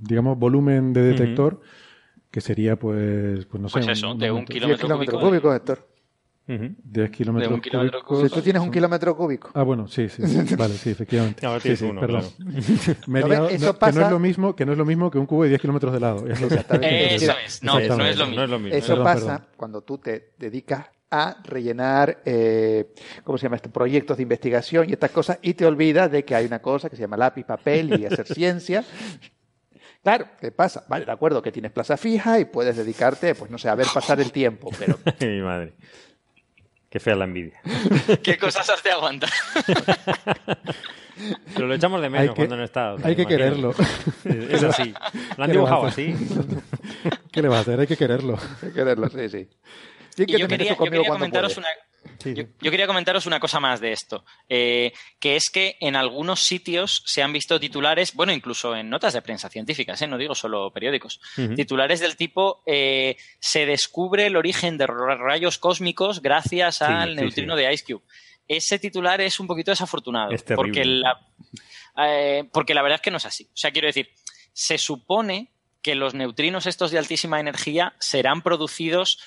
digamos, 0.00 0.36
volumen 0.36 0.92
de 0.92 1.02
detector, 1.02 1.60
que 2.30 2.40
sería, 2.42 2.76
pues, 2.76 3.46
pues 3.46 3.62
no 3.62 3.68
sé. 3.68 3.74
Pues 3.80 3.86
eso, 3.88 4.14
de 4.14 4.30
un 4.30 4.38
momento- 4.44 4.52
10 4.52 4.62
kilómetro 4.62 4.86
kilómetros 4.86 5.20
cúbico. 5.22 5.48
cúbicos, 5.48 5.54
10 6.48 7.10
kilómetros 7.10 7.50
de 7.50 7.54
un 7.54 7.60
kilómetro 7.60 8.02
cúbicos. 8.04 8.28
Si 8.30 8.34
tú 8.34 8.42
tienes 8.42 8.62
un 8.62 8.70
kilómetro 8.70 9.14
cúbico. 9.16 9.50
Ah, 9.54 9.62
bueno, 9.62 9.86
sí, 9.86 10.08
sí. 10.08 10.22
Vale, 10.56 10.74
sí, 10.74 10.90
efectivamente. 10.90 11.44
Ahora 11.46 11.60
tienes 11.60 11.78
sí, 11.78 11.84
uno, 11.84 12.00
perdón. 12.00 12.24
Me 13.06 13.20
he 13.20 13.22
¿No 13.22 13.28
ves? 13.28 13.38
liado, 13.38 13.48
Eso 13.50 13.66
no, 13.66 13.72
que 13.72 13.74
no 13.74 13.78
pasa- 13.78 14.04
es 14.06 14.10
lo 14.10 14.18
mismo 14.18 14.56
que 14.56 14.64
no 14.66 14.72
es 14.72 14.78
lo 14.78 14.84
mismo 14.86 15.10
que 15.10 15.18
un 15.18 15.26
cubo 15.26 15.42
de 15.42 15.50
10 15.50 15.60
kilómetros 15.60 15.92
de 15.92 16.00
lado. 16.00 16.26
Es 16.26 16.40
lo 16.40 16.48
que- 16.48 16.54
Exactamente. 16.54 17.14
Eso 17.16 17.32
es, 17.44 17.62
no, 17.62 17.78
Exactamente. 17.78 17.88
no 17.96 18.08
es 18.10 18.16
lo 18.18 18.24
mismo. 18.26 18.36
No 18.36 18.44
es 18.44 18.50
lo 18.50 18.58
mismo. 18.58 18.76
Eso 18.78 18.86
Perdón, 18.88 19.04
pasa 19.04 19.26
perdón. 19.38 19.46
cuando 19.56 19.82
tú 19.82 19.98
te 19.98 20.32
dedicas 20.38 20.86
a 21.10 21.36
rellenar, 21.44 22.22
eh, 22.24 22.92
¿cómo 23.24 23.38
se 23.38 23.44
llama 23.44 23.56
esto? 23.56 23.70
Proyectos 23.70 24.16
de 24.16 24.22
investigación 24.24 24.88
y 24.88 24.92
estas 24.92 25.10
cosas 25.10 25.38
y 25.42 25.54
te 25.54 25.64
olvidas 25.66 26.10
de 26.10 26.24
que 26.24 26.34
hay 26.34 26.46
una 26.46 26.60
cosa 26.60 26.88
que 26.90 26.96
se 26.96 27.02
llama 27.02 27.16
lápiz, 27.16 27.44
papel 27.44 27.98
y 28.00 28.06
hacer 28.06 28.26
ciencia. 28.34 28.84
Claro, 30.02 30.26
¿qué 30.40 30.52
pasa? 30.52 30.84
Vale, 30.88 31.04
de 31.04 31.12
acuerdo 31.12 31.42
que 31.42 31.50
tienes 31.52 31.72
plaza 31.72 31.96
fija 31.96 32.38
y 32.38 32.44
puedes 32.46 32.76
dedicarte, 32.76 33.34
pues 33.34 33.50
no 33.50 33.58
sé, 33.58 33.68
a 33.68 33.74
ver 33.74 33.86
pasar 33.92 34.20
el 34.20 34.32
tiempo, 34.32 34.70
pero 34.78 34.98
Mi 35.20 35.40
madre. 35.42 35.74
Qué 36.90 37.00
fea 37.00 37.14
la 37.16 37.24
envidia. 37.24 37.60
¿Qué 38.22 38.38
cosas 38.38 38.68
has 38.70 38.82
de 38.82 38.90
aguantar? 38.90 39.30
Pero 41.54 41.66
lo 41.66 41.74
echamos 41.74 42.00
de 42.00 42.06
Hay 42.06 42.12
menos 42.12 42.28
que- 42.28 42.34
cuando 42.36 42.56
no 42.56 42.64
está. 42.64 42.92
hay 42.92 43.16
que 43.16 43.22
imagino. 43.22 43.28
quererlo. 43.28 43.74
Es 44.24 44.62
así. 44.62 44.94
Lo 45.36 45.44
han 45.44 45.50
¿Qué 45.50 45.54
le 45.56 45.60
va 45.60 45.68
a 45.68 45.80
dibujado 45.80 45.86
así. 45.86 46.14
¿Qué 47.32 47.42
le 47.42 47.48
va 47.48 47.58
a 47.58 47.60
hacer? 47.60 47.80
Hay 47.80 47.86
que 47.86 47.96
quererlo. 47.96 48.38
hay 48.62 48.68
que 48.68 48.74
quererlo, 48.74 49.08
sí, 49.08 49.28
sí. 49.28 49.48
Tienes 50.14 50.16
Y 50.16 50.26
que 50.26 50.38
yo 50.38 50.48
quería, 50.48 50.76
yo 50.76 51.04
comentaros 51.04 51.56
una, 51.58 51.68
Sí, 52.18 52.34
yo, 52.34 52.44
sí. 52.44 52.48
yo 52.60 52.70
quería 52.70 52.86
comentaros 52.86 53.26
una 53.26 53.40
cosa 53.40 53.60
más 53.60 53.80
de 53.80 53.92
esto, 53.92 54.24
eh, 54.48 54.92
que 55.18 55.36
es 55.36 55.50
que 55.52 55.76
en 55.80 55.94
algunos 55.96 56.40
sitios 56.40 57.02
se 57.06 57.22
han 57.22 57.32
visto 57.32 57.58
titulares, 57.60 58.14
bueno, 58.14 58.32
incluso 58.32 58.74
en 58.76 58.88
notas 58.88 59.12
de 59.12 59.22
prensa 59.22 59.48
científicas, 59.48 60.00
¿eh? 60.02 60.06
no 60.06 60.16
digo 60.18 60.34
solo 60.34 60.70
periódicos, 60.72 61.20
titulares 61.56 62.00
del 62.00 62.16
tipo 62.16 62.62
eh, 62.66 63.16
se 63.40 63.66
descubre 63.66 64.26
el 64.26 64.36
origen 64.36 64.78
de 64.78 64.86
ra- 64.86 65.16
rayos 65.16 65.58
cósmicos 65.58 66.22
gracias 66.22 66.82
al 66.82 67.10
sí, 67.10 67.14
neutrino 67.16 67.56
de 67.56 67.72
Ice 67.72 67.84
Cube. 67.84 68.02
Ese 68.46 68.78
titular 68.78 69.20
es 69.20 69.38
un 69.40 69.46
poquito 69.46 69.70
desafortunado, 69.70 70.30
porque 70.56 70.84
la, 70.84 71.20
porque 72.52 72.74
la 72.74 72.82
verdad 72.82 72.96
es 72.96 73.02
que 73.02 73.10
no 73.10 73.18
es 73.18 73.26
así. 73.26 73.44
O 73.52 73.56
sea, 73.56 73.70
quiero 73.70 73.86
decir, 73.88 74.10
se 74.52 74.78
supone 74.78 75.52
que 75.82 75.94
los 75.94 76.14
neutrinos 76.14 76.66
estos 76.66 76.90
de 76.90 76.98
altísima 76.98 77.40
energía 77.40 77.94
serán 78.00 78.42
producidos 78.42 79.20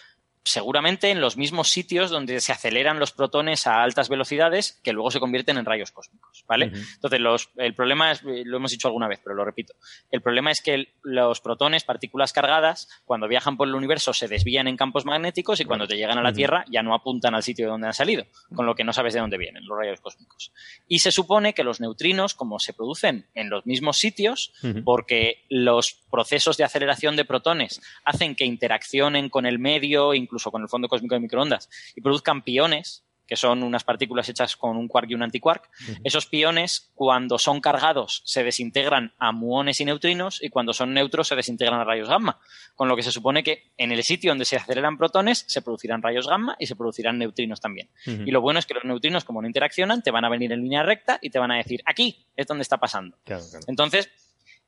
seguramente 0.44 1.12
en 1.12 1.22
los 1.22 1.38
mismos 1.38 1.70
sitios 1.70 2.10
donde 2.10 2.40
se 2.42 2.52
aceleran 2.52 3.00
los 3.00 3.12
protones 3.12 3.68
a 3.68 3.84
altas 3.84 4.10
velocidades 4.10 4.80
que 4.84 4.92
luego 4.92 5.12
se 5.12 5.20
convierten 5.20 5.58
en 5.58 5.66
rayos 5.66 5.92
cósmicos, 5.92 6.44
¿vale? 6.48 6.72
Entonces, 6.96 7.20
los, 7.20 7.50
el 7.58 7.76
problema 7.76 8.12
es, 8.12 8.22
eh, 8.24 8.42
lo 8.46 8.58
hemos 8.58 8.72
dicho 8.72 8.88
alguna 8.88 9.08
vez, 9.08 9.20
pero 9.24 9.36
lo 9.36 9.46
repito, 9.46 9.74
el 10.10 10.22
problema 10.22 10.50
es 10.52 10.62
que 10.62 10.74
el- 10.74 10.90
los 11.04 11.42
protones, 11.42 11.84
partículas 11.84 12.34
cargadas, 12.34 12.90
cuando 13.06 13.28
viajan 13.28 13.56
por 13.56 13.68
el 13.68 13.76
universo 13.76 14.14
se 14.14 14.28
desvían 14.28 14.68
en 14.68 14.78
campos 14.78 15.06
magnéticos 15.06 15.60
y 15.60 15.66
cuando 15.66 15.88
te 15.88 15.96
llegan 15.96 16.18
a 16.18 16.22
la. 16.24 16.30
Tierra 16.34 16.66
ya 16.72 16.82
no 16.82 16.96
apuntan 16.96 17.36
al 17.36 17.44
sitio 17.44 17.66
de 17.66 17.72
donde 17.72 17.88
han 17.88 17.94
salido, 17.94 18.26
con 18.56 18.66
lo 18.66 18.74
que 18.74 18.84
no 18.84 18.94
sabes 18.94 19.14
de 19.14 19.20
dónde 19.20 19.38
vienen 19.38 19.66
los 19.68 19.78
rayos 19.78 20.00
cósmicos. 20.02 20.52
Y 20.88 21.00
se 21.00 21.12
supone 21.12 21.54
que 21.54 21.64
los 21.64 21.80
neutrinos, 21.82 22.34
como 22.34 22.58
se 22.58 22.74
producen 22.74 23.28
en 23.36 23.50
los 23.50 23.66
mismos 23.66 23.98
sitios, 23.98 24.54
porque 24.84 25.44
los 25.50 25.94
procesos 26.10 26.58
de 26.58 26.64
aceleración 26.64 27.16
de 27.16 27.26
protones 27.26 27.82
hacen 28.06 28.36
que 28.36 28.46
interaccionen 28.46 29.30
con 29.30 29.46
el 29.46 29.60
medio, 29.60 30.14
incluso 30.14 30.31
con 30.52 30.62
el 30.62 30.70
fondo 30.70 30.88
cósmico 30.88 31.16
de 31.16 31.22
microondas, 31.22 31.70
y 31.96 32.02
produzcan 32.02 32.42
piones, 32.42 33.04
que 33.28 33.38
son 33.38 33.64
unas 33.64 33.86
partículas 33.86 34.28
hechas 34.28 34.58
con 34.58 34.76
un 34.76 34.90
quark 34.90 35.10
y 35.10 35.16
un 35.16 35.24
antiquark. 35.24 35.70
Esos 36.04 36.26
piones, 36.26 36.92
cuando 36.96 37.40
son 37.40 37.62
cargados, 37.62 38.22
se 38.26 38.44
desintegran 38.44 39.14
a 39.20 39.32
muones 39.32 39.80
y 39.80 39.86
neutrinos, 39.86 40.44
y 40.44 40.50
cuando 40.50 40.74
son 40.74 40.94
neutros, 40.94 41.30
se 41.30 41.38
desintegran 41.38 41.80
a 41.80 41.86
rayos 41.86 42.10
gamma. 42.10 42.40
Con 42.76 42.90
lo 42.90 42.98
que 42.98 43.04
se 43.04 43.12
supone 43.12 43.42
que 43.42 43.72
en 43.78 43.94
el 43.94 44.04
sitio 44.04 44.32
donde 44.32 44.44
se 44.44 44.58
aceleran 44.58 44.98
protones, 44.98 45.46
se 45.48 45.62
producirán 45.62 46.02
rayos 46.02 46.28
gamma 46.28 46.58
y 46.60 46.66
se 46.66 46.76
producirán 46.76 47.20
neutrinos 47.20 47.62
también. 47.62 47.90
Y 48.06 48.32
lo 48.32 48.42
bueno 48.42 48.60
es 48.60 48.66
que 48.66 48.74
los 48.74 48.84
neutrinos, 48.84 49.24
como 49.24 49.42
no 49.42 49.48
interaccionan, 49.48 50.04
te 50.04 50.12
van 50.12 50.26
a 50.26 50.30
venir 50.30 50.52
en 50.52 50.62
línea 50.62 50.84
recta 50.84 51.18
y 51.22 51.30
te 51.30 51.40
van 51.40 51.52
a 51.52 51.56
decir, 51.56 51.82
aquí 51.86 52.26
es 52.36 52.48
donde 52.48 52.64
está 52.64 52.80
pasando. 52.80 53.18
Claro, 53.24 53.44
claro. 53.50 53.66
Entonces, 53.70 54.10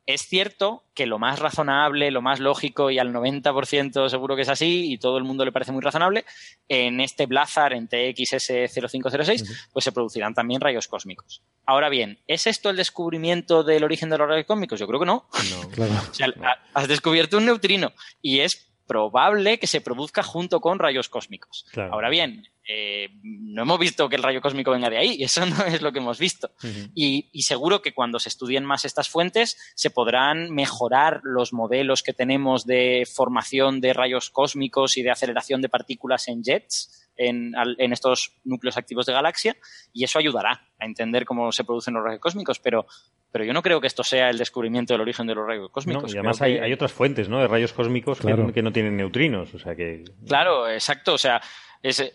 es 0.05 0.21
cierto 0.23 0.83
que 0.93 1.05
lo 1.05 1.17
más 1.19 1.39
razonable, 1.39 2.11
lo 2.11 2.21
más 2.21 2.39
lógico 2.39 2.91
y 2.91 2.99
al 2.99 3.13
90% 3.13 4.09
seguro 4.09 4.35
que 4.35 4.41
es 4.43 4.49
así 4.49 4.91
y 4.91 4.97
todo 4.97 5.17
el 5.17 5.23
mundo 5.23 5.45
le 5.45 5.51
parece 5.51 5.71
muy 5.71 5.81
razonable, 5.81 6.25
en 6.67 6.99
este 6.99 7.25
Blazar, 7.25 7.73
en 7.73 7.87
TXS0506, 7.87 9.69
pues 9.71 9.85
se 9.85 9.91
producirán 9.91 10.33
también 10.33 10.61
rayos 10.61 10.87
cósmicos. 10.87 11.41
Ahora 11.65 11.89
bien, 11.89 12.19
¿es 12.27 12.47
esto 12.47 12.69
el 12.69 12.75
descubrimiento 12.77 13.63
del 13.63 13.83
origen 13.83 14.09
de 14.09 14.17
los 14.17 14.27
rayos 14.27 14.45
cósmicos? 14.45 14.79
Yo 14.79 14.87
creo 14.87 14.99
que 14.99 15.05
no. 15.05 15.25
No. 15.49 15.69
Claro. 15.69 15.93
O 16.09 16.13
sea, 16.13 16.27
ha- 16.43 16.79
has 16.79 16.87
descubierto 16.87 17.37
un 17.37 17.45
neutrino 17.45 17.93
y 18.21 18.39
es 18.39 18.69
probable 18.85 19.59
que 19.59 19.67
se 19.67 19.81
produzca 19.81 20.23
junto 20.23 20.59
con 20.59 20.79
rayos 20.79 21.09
cósmicos. 21.09 21.65
Claro. 21.71 21.93
Ahora 21.93 22.09
bien, 22.09 22.47
eh, 22.67 23.09
no 23.21 23.63
hemos 23.63 23.77
visto 23.77 24.07
que 24.07 24.15
el 24.15 24.23
rayo 24.23 24.41
cósmico 24.41 24.71
venga 24.71 24.89
de 24.89 24.97
ahí, 24.97 25.17
eso 25.23 25.45
no 25.45 25.63
es 25.65 25.81
lo 25.81 25.91
que 25.91 25.99
hemos 25.99 26.19
visto. 26.19 26.51
Y 26.93 27.41
seguro 27.43 27.81
que 27.81 27.93
cuando 27.93 28.19
se 28.19 28.29
estudien 28.29 28.65
más 28.65 28.85
estas 28.85 29.09
fuentes 29.09 29.57
se 29.75 29.89
podrán 29.89 30.51
mejorar 30.51 31.21
los 31.23 31.53
modelos 31.53 32.03
que 32.03 32.13
tenemos 32.13 32.65
de 32.65 33.07
formación 33.11 33.81
de 33.81 33.93
rayos 33.93 34.29
cósmicos 34.29 34.97
y 34.97 35.03
de 35.03 35.11
aceleración 35.11 35.61
de 35.61 35.69
partículas 35.69 36.27
en 36.27 36.43
jets. 36.43 37.02
En, 37.15 37.55
al- 37.55 37.75
en 37.77 37.93
estos 37.93 38.37
núcleos 38.43 38.75
activos 38.75 39.05
de 39.05 39.13
galaxia 39.13 39.55
y 39.93 40.03
eso 40.03 40.17
ayudará 40.17 40.67
a 40.79 40.85
entender 40.85 41.25
cómo 41.25 41.51
se 41.51 41.63
producen 41.63 41.93
los 41.93 42.03
rayos 42.03 42.19
cósmicos, 42.19 42.59
pero, 42.59 42.87
pero 43.31 43.45
yo 43.45 43.53
no 43.53 43.61
creo 43.61 43.79
que 43.79 43.85
esto 43.85 44.03
sea 44.03 44.31
el 44.31 44.39
descubrimiento 44.39 44.95
del 44.95 45.01
origen 45.01 45.27
de 45.27 45.35
los 45.35 45.45
rayos 45.45 45.65
No, 45.65 45.71
cósmicos. 45.71 46.11
y 46.13 46.17
además 46.17 46.41
hay, 46.41 46.55
que- 46.55 46.61
hay 46.61 46.73
otras 46.73 46.91
fuentes, 46.91 47.29
¿no? 47.29 47.39
De 47.39 47.47
rayos 47.47 47.71
cósmicos 47.71 48.17
que- 48.19 48.27
Claro. 48.27 48.51
que, 48.51 48.63
no 48.63 48.71
tienen 48.73 48.97
neutrinos. 48.97 49.53
O 49.53 49.59
sea 49.59 49.75
que. 49.75 50.03
Claro, 50.27 50.67
exacto. 50.67 51.13
O 51.13 51.17
sea, 51.19 51.39
es, 51.83 52.11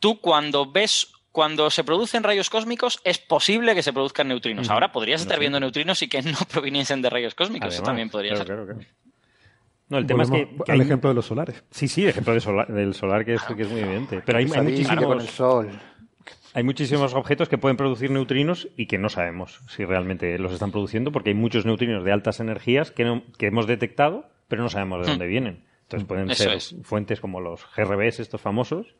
tú 0.00 0.20
cuando 0.20 0.72
ves, 0.72 1.12
cuando 1.30 1.68
se 1.68 1.84
producen 1.84 2.22
rayos 2.22 2.48
cósmicos, 2.48 3.00
es 3.04 3.18
posible 3.18 3.74
que 3.74 3.82
se 3.82 3.92
produzcan 3.92 4.28
neutrinos. 4.28 4.70
Ahora 4.70 4.90
podrías 4.90 5.20
No 5.20 5.24
estar 5.24 5.36
sé. 5.36 5.40
viendo 5.40 5.60
neutrinos 5.60 6.00
y 6.02 6.08
que 6.08 6.22
no 6.22 6.38
proviniesen 6.50 7.02
de 7.02 7.10
rayos 7.10 7.34
cósmicos. 7.34 7.74
Eso 7.74 7.82
también 7.82 8.08
podría 8.08 8.34
claro, 8.34 8.46
ser. 8.46 8.56
claro, 8.56 8.78
claro. 8.78 8.90
No, 9.88 9.98
el 9.98 10.06
tema 10.06 10.22
es 10.22 10.30
que, 10.30 10.48
que 10.64 10.72
al 10.72 10.80
hay- 10.80 10.86
ejemplo 10.86 11.10
de 11.10 11.14
los 11.14 11.26
solares. 11.26 11.62
Sí, 11.70 11.88
sí, 11.88 12.02
el 12.04 12.08
ejemplo 12.10 12.32
de 12.32 12.40
solar- 12.40 12.68
del 12.72 12.94
solar 12.94 13.24
que 13.24 13.34
es, 13.34 13.42
que 13.42 13.62
es 13.62 13.70
muy 13.70 13.80
evidente. 13.80 14.22
Pero 14.24 14.38
hay, 14.38 14.44
hay 14.54 14.62
muchísimos, 14.62 15.04
con 15.04 15.20
el 15.20 15.28
sol. 15.28 15.68
hay 16.54 16.62
muchísimos 16.62 17.14
objetos 17.14 17.48
que 17.48 17.58
pueden 17.58 17.76
producir 17.76 18.10
neutrinos 18.10 18.68
y 18.76 18.86
que 18.86 18.96
no 18.98 19.08
sabemos 19.08 19.60
si 19.68 19.84
realmente 19.84 20.38
los 20.38 20.52
están 20.52 20.70
produciendo 20.72 21.12
porque 21.12 21.30
hay 21.30 21.34
muchos 21.36 21.66
neutrinos 21.66 22.04
de 22.04 22.12
altas 22.12 22.40
energías 22.40 22.90
que, 22.90 23.04
no- 23.04 23.22
que 23.38 23.46
hemos 23.46 23.66
detectado, 23.66 24.28
pero 24.48 24.62
no 24.62 24.68
sabemos 24.70 25.04
de 25.04 25.10
dónde 25.12 25.26
vienen. 25.26 25.64
Entonces 25.82 26.08
pueden 26.08 26.30
Eso 26.30 26.44
ser 26.44 26.52
es. 26.54 26.74
fuentes 26.82 27.20
como 27.20 27.40
los 27.40 27.66
GRBs, 27.76 28.18
estos 28.20 28.40
famosos, 28.40 28.96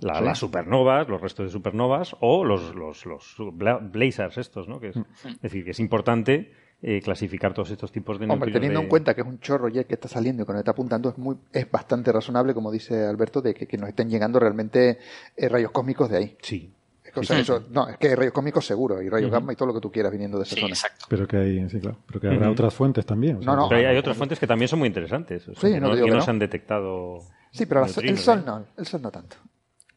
la- 0.00 0.18
sí. 0.18 0.24
las 0.24 0.36
supernovas, 0.38 1.08
los 1.08 1.20
restos 1.20 1.46
de 1.46 1.52
supernovas, 1.52 2.16
o 2.18 2.44
los, 2.44 2.74
los, 2.74 3.06
los 3.06 3.36
bla- 3.38 3.78
blazars 3.80 4.36
estos, 4.38 4.66
¿no? 4.66 4.80
Que 4.80 4.88
es, 4.88 4.96
es 4.96 5.40
decir, 5.40 5.64
que 5.64 5.70
es 5.70 5.78
importante 5.78 6.52
eh, 6.82 7.00
clasificar 7.02 7.54
todos 7.54 7.70
estos 7.70 7.90
tipos 7.90 8.18
de 8.18 8.26
Hombre, 8.26 8.52
teniendo 8.52 8.78
de- 8.80 8.84
en 8.84 8.88
cuenta 8.90 9.14
que 9.14 9.22
es 9.22 9.26
un 9.26 9.40
chorro 9.40 9.68
jet 9.68 9.86
que 9.86 9.94
está 9.94 10.08
saliendo 10.08 10.42
y 10.42 10.46
que 10.46 10.52
nos 10.52 10.58
está 10.60 10.72
apuntando, 10.72 11.08
es 11.10 11.18
muy, 11.18 11.36
es 11.52 11.70
bastante 11.70 12.12
razonable, 12.12 12.52
como 12.54 12.70
dice 12.70 13.06
Alberto, 13.06 13.40
de 13.40 13.54
que, 13.54 13.66
que 13.66 13.78
nos 13.78 13.88
estén 13.88 14.10
llegando 14.10 14.38
realmente 14.38 14.98
eh, 15.36 15.48
rayos 15.48 15.70
cósmicos 15.70 16.10
de 16.10 16.16
ahí. 16.18 16.36
Sí. 16.42 16.70
O 17.16 17.22
sea, 17.22 17.38
eso, 17.38 17.62
no, 17.70 17.86
es 17.88 17.96
que 17.96 18.08
hay 18.08 18.16
rayos 18.16 18.32
cósmicos 18.34 18.66
seguro, 18.66 19.00
y 19.00 19.08
rayos 19.08 19.28
Ujú. 19.28 19.34
gamma 19.38 19.52
y 19.52 19.56
todo 19.56 19.68
lo 19.68 19.74
que 19.74 19.80
tú 19.80 19.92
quieras 19.92 20.10
viniendo 20.10 20.36
de 20.36 20.42
esa 20.42 20.56
Sí, 20.56 20.60
zona. 20.62 20.72
exacto. 20.74 21.06
Pero 21.08 21.28
que 21.28 21.36
hay, 21.36 21.70
sí, 21.70 21.78
claro. 21.78 21.96
Pero 22.08 22.20
que 22.20 22.26
habrá 22.26 22.50
otras 22.50 22.74
fuentes 22.74 23.06
también. 23.06 23.36
o 23.36 23.42
sea, 23.42 23.52
No, 23.52 23.56
no. 23.62 23.68
Pero 23.68 23.78
hay, 23.80 23.86
hay 23.86 23.96
otras 23.96 24.16
fuentes 24.16 24.40
que 24.40 24.48
también 24.48 24.68
son 24.68 24.80
muy 24.80 24.88
interesantes. 24.88 25.46
o 25.46 25.54
sea, 25.54 25.60
Sí, 25.60 25.74
que 25.74 25.80
no 25.80 25.86
no, 25.86 25.90
te 25.92 25.96
digo 25.96 26.06
que 26.06 26.10
que 26.10 26.14
no 26.14 26.18
no. 26.18 26.24
se 26.24 26.30
han 26.32 26.38
detectado. 26.40 27.18
Sí, 27.52 27.66
pero 27.66 27.84
el 27.84 28.18
sol 28.18 28.38
¿eh? 28.40 28.42
no, 28.44 28.66
el 28.76 28.86
sol 28.86 29.00
no 29.00 29.12
tanto. 29.12 29.36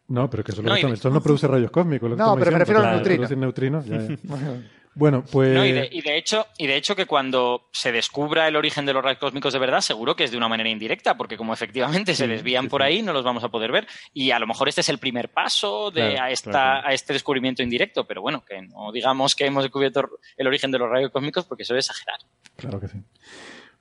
No, 0.10 0.30
pero 0.30 0.44
que 0.44 0.52
eso 0.52 0.62
lo 0.62 0.70
No, 0.70 0.76
que 0.76 0.82
y 0.82 0.86
el 0.92 0.98
sol 0.98 1.12
no 1.12 1.22
produce 1.24 1.48
rayos 1.48 1.72
cósmicos. 1.72 2.08
lo 2.10 2.16
que 2.16 2.22
No, 2.22 2.36
pero 2.38 2.52
me 2.52 2.60
refiero 2.60 2.82
a 2.82 2.84
los 2.84 3.02
neutrinos. 3.08 3.32
neutrinos, 3.38 3.86
ya, 3.88 3.98
ya. 3.98 4.08
Bueno, 4.98 5.24
pues. 5.32 5.54
No, 5.54 5.64
y, 5.64 5.72
de, 5.74 5.88
y 5.92 6.02
de 6.02 6.18
hecho, 6.18 6.48
y 6.58 6.66
de 6.66 6.76
hecho 6.76 6.96
que 6.96 7.06
cuando 7.06 7.68
se 7.72 7.92
descubra 7.92 8.48
el 8.48 8.56
origen 8.56 8.84
de 8.88 8.94
los 8.94 9.04
rayos 9.04 9.20
cósmicos 9.20 9.54
de 9.54 9.60
verdad, 9.60 9.82
seguro 9.82 10.16
que 10.16 10.24
es 10.24 10.32
de 10.32 10.38
una 10.38 10.48
manera 10.48 10.70
indirecta, 10.70 11.16
porque 11.16 11.38
como 11.38 11.54
efectivamente 11.54 12.16
se 12.16 12.28
desvían 12.28 12.64
sí, 12.64 12.70
por 12.70 12.82
sí. 12.82 12.88
ahí, 12.88 13.02
no 13.04 13.14
los 13.14 13.24
vamos 13.24 13.44
a 13.44 13.50
poder 13.50 13.72
ver. 13.72 13.88
Y 14.12 14.32
a 14.32 14.40
lo 14.40 14.48
mejor 14.48 14.70
este 14.70 14.82
es 14.82 14.90
el 14.90 14.98
primer 14.98 15.30
paso 15.30 15.92
de, 15.92 16.14
Claro, 16.14 16.24
a, 16.24 16.32
esta, 16.32 16.52
claro. 16.52 16.88
a 16.88 16.94
este 16.94 17.14
descubrimiento 17.14 17.62
indirecto, 17.62 18.08
pero 18.08 18.24
bueno, 18.24 18.44
que 18.44 18.60
no 18.64 18.92
digamos 18.92 19.36
que 19.36 19.46
hemos 19.46 19.64
descubierto 19.64 20.10
el 20.36 20.48
origen 20.48 20.72
de 20.72 20.80
los 20.80 20.90
rayos 20.90 21.12
cósmicos, 21.12 21.46
porque 21.46 21.62
eso 21.62 21.76
es 21.76 21.86
exagerar. 21.86 22.20
Claro 22.56 22.80
que 22.80 22.88
sí. 22.88 22.98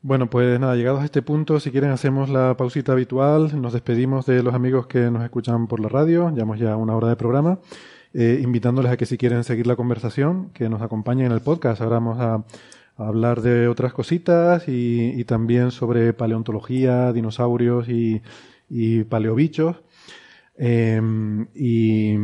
Bueno, 0.03 0.29
pues 0.29 0.61
nada, 0.61 0.77
llegados 0.77 1.01
a 1.01 1.07
este 1.07 1.23
punto, 1.23 1.59
si 1.59 1.71
quieren 1.71 1.91
hacemos 1.91 2.29
la 2.29 2.57
pausita 2.59 2.93
habitual, 2.93 3.61
nos 3.61 3.73
despedimos 3.73 4.27
de 4.27 4.43
los 4.43 4.55
amigos 4.55 4.87
que 4.87 5.11
nos 5.11 5.25
escuchan 5.25 5.67
por 5.67 5.81
la 5.81 5.89
radio, 5.89 6.31
llevamos 6.31 6.59
ya 6.59 6.77
una 6.77 6.95
hora 6.95 7.09
de 7.09 7.17
programa, 7.17 7.59
eh, 8.19 8.41
invitándoles 8.43 8.91
a 8.91 8.97
que 8.97 9.05
si 9.05 9.19
quieren 9.19 9.45
seguir 9.45 9.67
la 9.67 9.77
conversación, 9.77 10.51
que 10.55 10.69
nos 10.71 10.81
acompañen 10.81 11.27
en 11.27 11.33
el 11.33 11.41
podcast. 11.43 11.83
Ahora 11.83 11.97
vamos 11.97 12.19
a, 12.19 12.35
a 12.97 13.09
hablar 13.09 13.43
de 13.43 13.69
otras 13.69 13.93
cositas 13.93 14.69
y, 14.69 15.13
y 15.15 15.25
también 15.25 15.71
sobre 15.71 16.15
paleontología, 16.15 17.13
dinosaurios 17.13 17.89
y, 17.89 18.23
y 18.71 19.05
paleobichos. 19.05 19.77
Eh, 20.59 21.01
y, 21.55 22.17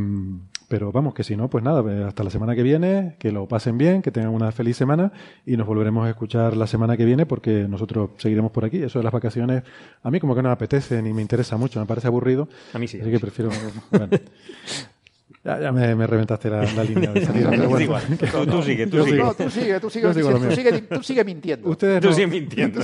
pero 0.69 0.91
vamos, 0.91 1.13
que 1.13 1.23
si 1.23 1.37
no, 1.37 1.51
pues 1.51 1.63
nada, 1.63 1.83
eh, 1.93 2.05
hasta 2.05 2.25
la 2.25 2.31
semana 2.31 2.55
que 2.55 2.63
viene, 2.63 3.17
que 3.19 3.31
lo 3.31 3.47
pasen 3.47 3.77
bien, 3.77 4.01
que 4.01 4.11
tengan 4.11 4.33
una 4.33 4.51
feliz 4.53 4.79
semana 4.79 5.13
y 5.45 5.59
nos 5.59 5.67
volveremos 5.67 6.07
a 6.07 6.09
escuchar 6.09 6.57
la 6.57 6.67
semana 6.67 6.97
que 6.97 7.05
viene 7.05 7.27
porque 7.27 7.67
nosotros 7.69 8.13
seguiremos 8.17 8.51
por 8.53 8.65
aquí. 8.65 8.83
Eso 8.83 8.99
de 8.99 9.03
las 9.03 9.13
vacaciones, 9.13 9.65
a 10.03 10.11
mí 10.11 10.19
como 10.19 10.35
que 10.35 10.41
no 10.41 10.49
me 10.49 10.55
apetece 10.55 11.03
ni 11.03 11.13
me 11.13 11.21
interesa 11.21 11.59
mucho, 11.59 11.79
me 11.79 11.85
parece 11.85 12.07
aburrido. 12.07 12.49
A 12.73 12.79
mí 12.79 12.89
sí. 12.89 12.99
Así 12.99 13.11
que 13.11 13.21
prefiero. 13.21 13.51
bueno. 13.91 14.09
Ya, 15.45 15.59
ya 15.61 15.73
me, 15.73 15.95
me 15.97 16.07
reventaste 16.07 16.49
la, 16.49 16.63
la 16.63 16.85
línea 16.85 17.11
de 17.13 17.27
salida. 17.27 17.51
pero 17.51 17.63
Es 17.65 17.69
bueno. 17.69 17.85
igual. 17.85 18.03
Tú- 18.19 18.47
tú 18.47 18.63
sigue, 18.63 18.87
tú 18.87 19.03
sigue. 19.05 19.19
No, 19.19 19.35
tú 19.35 19.51
sigue, 19.51 19.81
tú 19.81 19.91
sigue, 19.91 20.15
sigo 20.15 20.31
tú 20.39 20.51
sigue, 20.55 20.83
tú 20.83 21.03
sigue 21.03 21.25
mintiendo. 21.25 21.69
Ustedes 21.69 22.01
Tú 22.01 22.09
no, 22.09 22.15
sigue 22.15 22.27
mintiendo. 22.29 22.81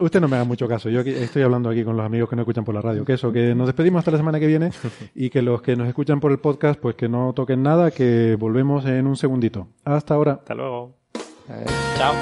Usted 0.00 0.20
no 0.20 0.26
me 0.28 0.36
haga 0.36 0.44
mucho 0.46 0.66
caso. 0.66 0.88
Yo 0.88 1.00
aquí- 1.00 1.10
estoy 1.10 1.42
hablando 1.42 1.68
aquí 1.68 1.84
con 1.84 1.96
los 1.98 2.06
amigos 2.06 2.30
que 2.30 2.36
nos 2.36 2.44
escuchan 2.44 2.64
por 2.64 2.74
la 2.74 2.80
radio. 2.80 3.04
Que 3.04 3.12
eso, 3.12 3.30
que 3.30 3.54
nos 3.54 3.66
despedimos 3.66 3.98
hasta 3.98 4.12
la 4.12 4.16
semana 4.16 4.40
que 4.40 4.46
viene 4.46 4.70
y 5.14 5.28
que 5.28 5.42
los 5.42 5.60
que 5.60 5.76
nos 5.76 5.88
escuchan 5.88 6.20
por 6.20 6.32
el 6.32 6.38
podcast, 6.38 6.80
pues 6.80 6.94
que 6.94 7.08
no 7.08 7.34
toquen 7.34 7.62
nada, 7.62 7.90
que 7.90 8.34
volvemos 8.38 8.86
en 8.86 9.06
un 9.06 9.16
segundito. 9.16 9.68
Hasta 9.84 10.14
ahora. 10.14 10.32
Hasta 10.40 10.54
luego. 10.54 10.96
Eh, 11.50 11.66
Chao. 11.98 12.14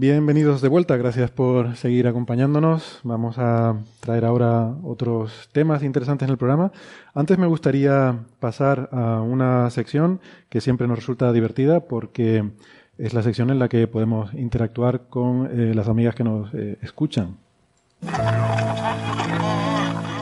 Bienvenidos 0.00 0.62
de 0.62 0.68
vuelta, 0.68 0.96
gracias 0.96 1.30
por 1.30 1.76
seguir 1.76 2.08
acompañándonos. 2.08 3.00
Vamos 3.02 3.36
a 3.36 3.76
traer 4.00 4.24
ahora 4.24 4.74
otros 4.82 5.50
temas 5.52 5.82
interesantes 5.82 6.26
en 6.26 6.32
el 6.32 6.38
programa. 6.38 6.72
Antes 7.12 7.36
me 7.36 7.46
gustaría 7.46 8.16
pasar 8.38 8.88
a 8.92 9.20
una 9.20 9.68
sección 9.68 10.22
que 10.48 10.62
siempre 10.62 10.88
nos 10.88 10.96
resulta 10.96 11.30
divertida 11.34 11.80
porque 11.80 12.48
es 12.96 13.12
la 13.12 13.22
sección 13.22 13.50
en 13.50 13.58
la 13.58 13.68
que 13.68 13.86
podemos 13.88 14.32
interactuar 14.32 15.02
con 15.10 15.50
eh, 15.52 15.74
las 15.74 15.86
amigas 15.86 16.14
que 16.14 16.24
nos 16.24 16.48
eh, 16.54 16.78
escuchan. 16.80 17.36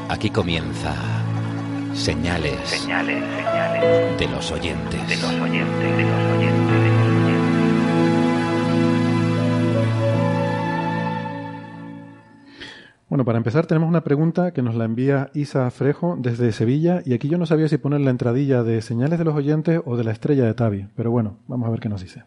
Aquí 0.08 0.30
comienza 0.30 0.96
Señales, 1.94 2.58
Señales, 2.64 3.22
señales 3.52 4.18
de 4.18 4.26
los 4.26 4.50
oyentes. 4.50 5.08
de 5.08 5.16
los 5.18 5.34
oyentes, 5.34 5.38
de 5.38 5.38
los 5.38 5.40
oyentes, 5.40 5.96
de 5.96 6.02
los 6.02 6.36
oyentes. 6.36 6.67
Bueno, 13.08 13.24
para 13.24 13.38
empezar 13.38 13.66
tenemos 13.66 13.88
una 13.88 14.04
pregunta 14.04 14.52
que 14.52 14.60
nos 14.60 14.74
la 14.74 14.84
envía 14.84 15.30
Isa 15.32 15.70
Frejo 15.70 16.16
desde 16.18 16.52
Sevilla 16.52 17.00
y 17.06 17.14
aquí 17.14 17.28
yo 17.28 17.38
no 17.38 17.46
sabía 17.46 17.66
si 17.68 17.78
poner 17.78 18.02
la 18.02 18.10
entradilla 18.10 18.62
de 18.62 18.82
señales 18.82 19.18
de 19.18 19.24
los 19.24 19.34
oyentes 19.34 19.80
o 19.86 19.96
de 19.96 20.04
la 20.04 20.12
estrella 20.12 20.44
de 20.44 20.52
Tavi, 20.52 20.88
pero 20.94 21.10
bueno, 21.10 21.38
vamos 21.46 21.68
a 21.68 21.70
ver 21.70 21.80
qué 21.80 21.88
nos 21.88 22.02
dice. 22.02 22.24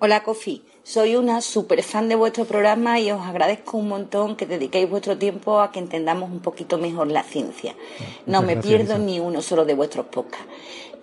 Hola, 0.00 0.24
Kofi. 0.24 0.64
Soy 0.82 1.14
una 1.14 1.40
super 1.40 1.80
fan 1.84 2.08
de 2.08 2.16
vuestro 2.16 2.44
programa 2.44 2.98
y 2.98 3.12
os 3.12 3.20
agradezco 3.20 3.76
un 3.78 3.86
montón 3.86 4.34
que 4.34 4.46
dediquéis 4.46 4.90
vuestro 4.90 5.16
tiempo 5.16 5.60
a 5.60 5.70
que 5.70 5.78
entendamos 5.78 6.28
un 6.28 6.40
poquito 6.40 6.76
mejor 6.76 7.06
la 7.06 7.22
ciencia. 7.22 7.76
No 8.26 8.42
Muchas 8.42 8.46
me 8.46 8.52
gracias, 8.54 8.66
pierdo 8.66 8.94
Isa. 8.94 9.04
ni 9.04 9.20
uno 9.20 9.40
solo 9.42 9.64
de 9.64 9.74
vuestros 9.74 10.06
podcasts. 10.06 10.48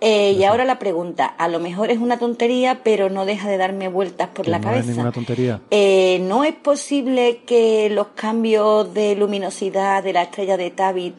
Eh, 0.00 0.32
y 0.32 0.44
ahora 0.44 0.64
la 0.64 0.78
pregunta. 0.78 1.26
A 1.26 1.48
lo 1.48 1.60
mejor 1.60 1.90
es 1.90 1.98
una 1.98 2.18
tontería, 2.18 2.80
pero 2.82 3.10
no 3.10 3.26
deja 3.26 3.48
de 3.50 3.58
darme 3.58 3.88
vueltas 3.88 4.28
por 4.28 4.48
la 4.48 4.58
no 4.58 4.64
cabeza. 4.64 4.80
es 4.80 4.86
ninguna 4.88 5.12
tontería. 5.12 5.60
Eh, 5.70 6.20
¿No 6.22 6.44
es 6.44 6.54
posible 6.54 7.42
que 7.44 7.90
los 7.90 8.08
cambios 8.08 8.92
de 8.94 9.14
luminosidad 9.14 10.02
de 10.02 10.12
la 10.14 10.22
estrella 10.22 10.56
de 10.56 10.70
Tabit 10.70 11.14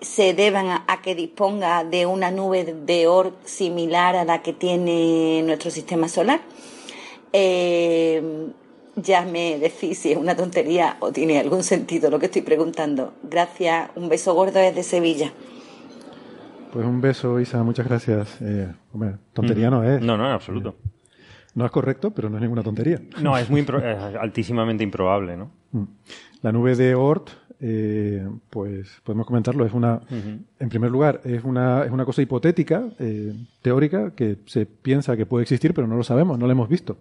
se 0.00 0.32
deban 0.32 0.68
a, 0.68 0.84
a 0.86 1.02
que 1.02 1.14
disponga 1.14 1.84
de 1.84 2.06
una 2.06 2.30
nube 2.30 2.64
de 2.64 3.06
Oort 3.08 3.46
similar 3.46 4.14
a 4.16 4.24
la 4.24 4.42
que 4.42 4.52
tiene 4.52 5.42
nuestro 5.42 5.70
sistema 5.70 6.08
solar? 6.08 6.40
Eh, 7.32 8.22
ya 8.96 9.22
me 9.22 9.58
decís 9.58 9.98
si 9.98 10.12
es 10.12 10.16
una 10.18 10.36
tontería 10.36 10.96
o 11.00 11.12
tiene 11.12 11.38
algún 11.38 11.62
sentido 11.62 12.10
lo 12.10 12.18
que 12.18 12.26
estoy 12.26 12.42
preguntando. 12.42 13.12
Gracias, 13.22 13.90
un 13.96 14.08
beso 14.08 14.34
gordo 14.34 14.58
desde 14.58 14.82
Sevilla. 14.82 15.32
Pues 16.72 16.86
un 16.86 17.00
beso, 17.00 17.40
Isa, 17.40 17.62
muchas 17.62 17.86
gracias. 17.88 18.40
Eh, 18.40 18.68
hombre, 18.92 19.16
tontería 19.32 19.70
no 19.70 19.82
es. 19.84 20.00
No, 20.00 20.16
no, 20.16 20.26
en 20.26 20.32
absoluto. 20.32 20.76
No 21.54 21.64
es 21.64 21.70
correcto, 21.72 22.12
pero 22.12 22.30
no 22.30 22.36
es 22.36 22.42
ninguna 22.42 22.62
tontería. 22.62 23.00
No, 23.20 23.36
es 23.36 23.50
muy 23.50 23.62
impro- 23.64 23.82
es 23.82 24.16
altísimamente 24.16 24.84
improbable, 24.84 25.36
¿no? 25.36 25.50
Mm. 25.72 25.84
La 26.42 26.52
nube 26.52 26.76
de 26.76 26.94
Oort, 26.94 27.30
eh, 27.60 28.26
pues 28.48 29.00
podemos 29.04 29.26
comentarlo, 29.26 29.66
es 29.66 29.74
una, 29.74 30.00
en 30.58 30.68
primer 30.70 30.90
lugar, 30.90 31.20
es 31.24 31.44
una, 31.44 31.84
es 31.84 31.90
una 31.90 32.04
cosa 32.06 32.22
hipotética, 32.22 32.84
eh, 32.98 33.34
teórica, 33.62 34.12
que 34.14 34.38
se 34.46 34.64
piensa 34.64 35.16
que 35.16 35.26
puede 35.26 35.42
existir, 35.42 35.74
pero 35.74 35.86
no 35.86 35.96
lo 35.96 36.02
sabemos, 36.04 36.38
no 36.38 36.46
la 36.46 36.52
hemos 36.52 36.68
visto. 36.68 36.96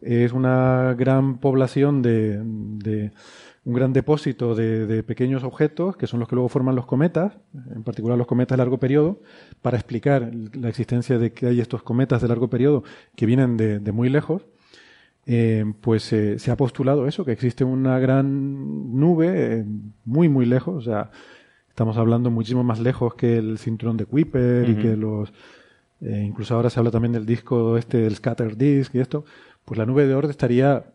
Es 0.00 0.32
una 0.32 0.94
gran 0.96 1.38
población 1.38 2.02
de, 2.02 2.38
de 2.44 3.10
un 3.68 3.74
gran 3.74 3.92
depósito 3.92 4.54
de, 4.54 4.86
de 4.86 5.02
pequeños 5.02 5.44
objetos, 5.44 5.96
que 5.96 6.06
son 6.06 6.20
los 6.20 6.28
que 6.28 6.34
luego 6.34 6.48
forman 6.48 6.74
los 6.74 6.86
cometas, 6.86 7.34
en 7.74 7.82
particular 7.84 8.16
los 8.16 8.26
cometas 8.26 8.56
de 8.56 8.58
largo 8.58 8.78
periodo, 8.78 9.20
para 9.62 9.76
explicar 9.76 10.32
la 10.54 10.68
existencia 10.68 11.18
de 11.18 11.32
que 11.32 11.46
hay 11.46 11.60
estos 11.60 11.82
cometas 11.82 12.22
de 12.22 12.28
largo 12.28 12.48
periodo 12.48 12.82
que 13.14 13.26
vienen 13.26 13.56
de, 13.56 13.78
de 13.78 13.92
muy 13.92 14.08
lejos 14.08 14.46
eh, 15.30 15.62
pues 15.82 16.10
eh, 16.14 16.38
se 16.38 16.50
ha 16.50 16.56
postulado 16.56 17.06
eso, 17.06 17.22
que 17.22 17.32
existe 17.32 17.62
una 17.62 17.98
gran 17.98 18.98
nube 18.98 19.58
eh, 19.58 19.64
muy, 20.06 20.26
muy 20.30 20.46
lejos. 20.46 20.76
O 20.76 20.80
sea, 20.80 21.10
estamos 21.68 21.98
hablando 21.98 22.30
muchísimo 22.30 22.64
más 22.64 22.80
lejos 22.80 23.14
que 23.14 23.36
el 23.36 23.58
cinturón 23.58 23.98
de 23.98 24.06
Kuiper 24.06 24.70
y 24.70 24.76
que 24.76 24.96
los. 24.96 25.30
incluso 26.00 26.54
ahora 26.54 26.70
se 26.70 26.80
habla 26.80 26.90
también 26.90 27.12
del 27.12 27.26
disco 27.26 27.76
este, 27.76 27.98
del 27.98 28.16
Scatter 28.16 28.56
Disk 28.56 28.94
y 28.94 29.00
esto. 29.00 29.26
Pues 29.66 29.76
la 29.76 29.84
nube 29.84 30.06
de 30.06 30.14
Oort 30.14 30.30
estaría, 30.30 30.86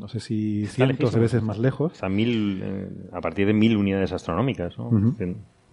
no 0.00 0.08
sé 0.08 0.20
si 0.20 0.64
Está 0.64 0.86
cientos 0.86 1.12
de 1.12 1.20
veces 1.20 1.42
más 1.42 1.58
lejos. 1.58 1.92
Mil, 2.10 2.60
eh, 2.62 2.88
a 3.12 3.20
partir 3.20 3.46
de 3.46 3.52
mil 3.52 3.76
unidades 3.76 4.12
astronómicas, 4.12 4.74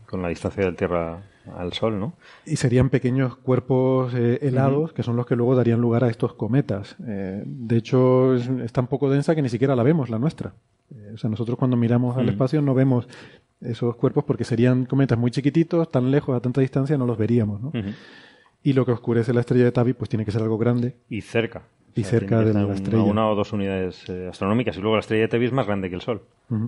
con 0.05 0.21
la 0.21 0.29
distancia 0.29 0.63
de 0.63 0.71
la 0.71 0.75
Tierra 0.77 1.23
al 1.57 1.73
Sol, 1.73 1.99
¿no? 1.99 2.13
Y 2.45 2.55
serían 2.57 2.89
pequeños 2.89 3.35
cuerpos 3.37 4.13
eh, 4.15 4.39
helados 4.41 4.93
que 4.93 5.03
son 5.03 5.15
los 5.15 5.25
que 5.25 5.35
luego 5.35 5.55
darían 5.55 5.81
lugar 5.81 6.03
a 6.03 6.09
estos 6.09 6.33
cometas. 6.33 6.95
Eh, 7.07 7.43
de 7.45 7.77
hecho, 7.77 8.35
es, 8.35 8.47
es 8.47 8.71
tan 8.71 8.87
poco 8.87 9.09
densa 9.09 9.35
que 9.35 9.41
ni 9.41 9.49
siquiera 9.49 9.75
la 9.75 9.83
vemos, 9.83 10.09
la 10.09 10.19
nuestra. 10.19 10.53
O 11.13 11.17
sea, 11.17 11.29
nosotros 11.29 11.57
cuando 11.57 11.75
miramos 11.77 12.15
al 12.17 12.25
Mm. 12.25 12.29
espacio 12.29 12.61
no 12.61 12.73
vemos 12.75 13.07
esos 13.61 13.95
cuerpos 13.95 14.23
porque 14.25 14.43
serían 14.43 14.85
cometas 14.85 15.17
muy 15.17 15.31
chiquititos, 15.31 15.89
tan 15.91 16.11
lejos, 16.11 16.35
a 16.35 16.39
tanta 16.39 16.61
distancia, 16.61 16.97
no 16.97 17.05
los 17.07 17.17
veríamos. 17.17 17.61
¿no? 17.61 17.71
Y 18.63 18.73
lo 18.73 18.85
que 18.85 18.91
oscurece 18.91 19.33
la 19.33 19.39
estrella 19.41 19.65
de 19.65 19.71
Tabi, 19.71 19.93
pues 19.93 20.09
tiene 20.09 20.25
que 20.25 20.31
ser 20.31 20.41
algo 20.43 20.57
grande. 20.57 20.95
Y 21.09 21.21
cerca. 21.21 21.63
Y 21.95 22.03
cerca 22.03 22.41
de 22.41 22.53
la 22.53 22.65
una- 22.65 22.73
estrella. 22.75 23.03
Una 23.03 23.29
o 23.29 23.35
dos 23.35 23.53
unidades 23.53 24.07
eh, 24.09 24.27
astronómicas. 24.29 24.77
Y 24.77 24.81
luego 24.81 24.95
la 24.97 24.99
estrella 24.99 25.23
de 25.23 25.27
Tevis 25.29 25.47
es 25.47 25.53
más 25.53 25.65
grande 25.65 25.89
que 25.89 25.95
el 25.95 26.01
Sol. 26.01 26.23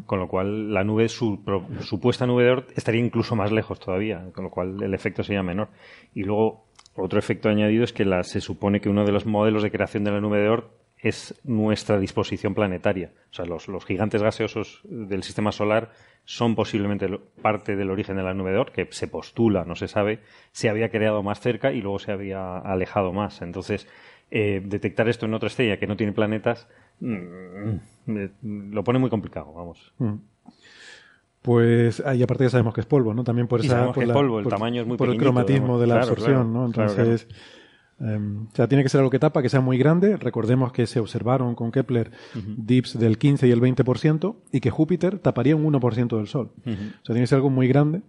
Con 0.05 0.19
lo 0.19 0.28
cual 0.28 0.73
la 0.73 0.84
nube, 0.84 1.07
su 1.09 1.43
pro- 1.43 1.67
supuesta 1.82 2.25
nube 2.25 2.43
de 2.45 2.49
Oort, 2.51 2.78
estaría 2.78 3.01
incluso 3.03 3.36
más 3.36 3.51
lejos 3.51 3.80
todavía. 3.80 4.25
Con 4.34 4.45
lo 4.45 4.49
cual 4.49 4.82
el 4.82 4.93
efecto 4.93 5.23
sería 5.23 5.43
menor. 5.43 5.67
Y 6.15 6.23
luego 6.23 6.65
otro 6.95 7.19
efecto 7.19 7.49
añadido 7.49 7.84
es 7.84 7.93
que 7.93 8.05
la- 8.05 8.23
se 8.23 8.41
supone 8.41 8.80
que 8.82 8.89
uno 8.89 9.05
de 9.05 9.11
los 9.11 9.25
modelos 9.25 9.63
de 9.63 9.69
creación 9.71 10.03
de 10.03 10.11
la 10.11 10.21
nube 10.21 10.39
de 10.39 10.49
Oort 10.49 10.71
es 10.99 11.39
nuestra 11.43 11.99
disposición 11.99 12.55
planetaria. 12.55 13.11
O 13.30 13.34
sea, 13.36 13.45
los, 13.45 13.67
los 13.67 13.86
gigantes 13.86 14.23
gaseosos 14.23 14.82
del 14.84 15.21
sistema 15.21 15.51
solar 15.51 15.91
son 16.25 16.55
posiblemente 16.55 17.07
parte 17.41 17.75
del 17.75 17.91
origen 17.91 18.15
de 18.17 18.23
la 18.23 18.34
nube 18.34 18.51
de 18.51 18.57
Oort, 18.57 18.73
que 18.73 18.88
se 18.89 19.07
postula, 19.07 19.63
no 19.63 19.75
se 19.75 19.88
sabe, 19.88 20.21
se 20.51 20.69
había 20.69 20.89
creado 20.89 21.21
más 21.21 21.39
cerca 21.39 21.71
y 21.71 21.82
luego 21.82 21.99
se 21.99 22.11
había 22.11 22.57
alejado 22.57 23.13
más. 23.13 23.43
Entonces, 23.43 23.88
eh, 24.32 24.61
detectar 24.65 25.07
esto 25.09 25.25
en 25.25 25.34
otra 25.34 25.47
estrella 25.47 25.78
que 25.80 25.88
no 25.88 25.95
tiene 25.97 26.11
planetas 26.13 26.67
mm, 26.99 27.75
eh, 28.07 28.30
lo 28.43 28.84
pone 28.84 28.99
muy 28.99 29.09
complicado, 29.09 29.53
vamos. 29.53 29.93
Mm. 29.99 30.15
Pues, 31.41 32.03
ah, 32.05 32.13
y 32.13 32.23
aparte 32.23 32.43
ya 32.43 32.49
sabemos 32.49 32.73
que 32.73 32.82
es 32.82 32.88
polvo, 32.88 33.13
¿no? 33.13 33.23
También 33.23 33.47
por 33.47 33.61
esa, 33.61 33.91
por 33.93 34.05
la- 34.05 34.13
polvo, 34.13 34.39
el 34.39 34.47
tamaño 34.47 34.82
es 34.82 34.88
muy 34.88 34.97
por 34.97 35.09
el 35.09 35.17
cromatismo 35.17 35.80
de 35.80 35.88
la 35.88 35.95
Claro, 35.95 36.09
absorción, 36.09 36.51
claro, 36.51 36.67
¿no? 36.67 36.71
claro, 36.73 36.89
Entonces, 36.91 37.28
em, 38.01 38.47
o 38.51 38.55
sea, 38.55 38.67
tiene 38.67 38.84
que 38.84 38.89
ser 38.89 38.99
algo 38.99 39.09
que 39.11 39.19
tapa, 39.19 39.41
que 39.41 39.47
sea 39.49 39.61
muy 39.61 39.78
grande. 39.78 40.17
Recordemos 40.17 40.73
que 40.73 40.86
se 40.88 40.99
observaron 40.99 41.55
con 41.55 41.71
Kepler 41.71 42.11
dips 42.57 42.99
del 42.99 43.17
15 43.17 43.47
y 43.47 43.51
el 43.51 43.61
20% 43.61 44.36
y 44.51 44.59
que 44.59 44.69
Júpiter 44.71 45.19
taparía 45.19 45.55
un 45.55 45.63
1% 45.63 46.17
del 46.17 46.28
Sol. 46.28 46.51
O 46.57 46.63
sea, 46.65 46.75
tiene 47.05 47.21
que 47.21 47.28
ser 47.28 47.38
algo 47.38 47.49
muy 47.49 47.67
grande 47.69 48.01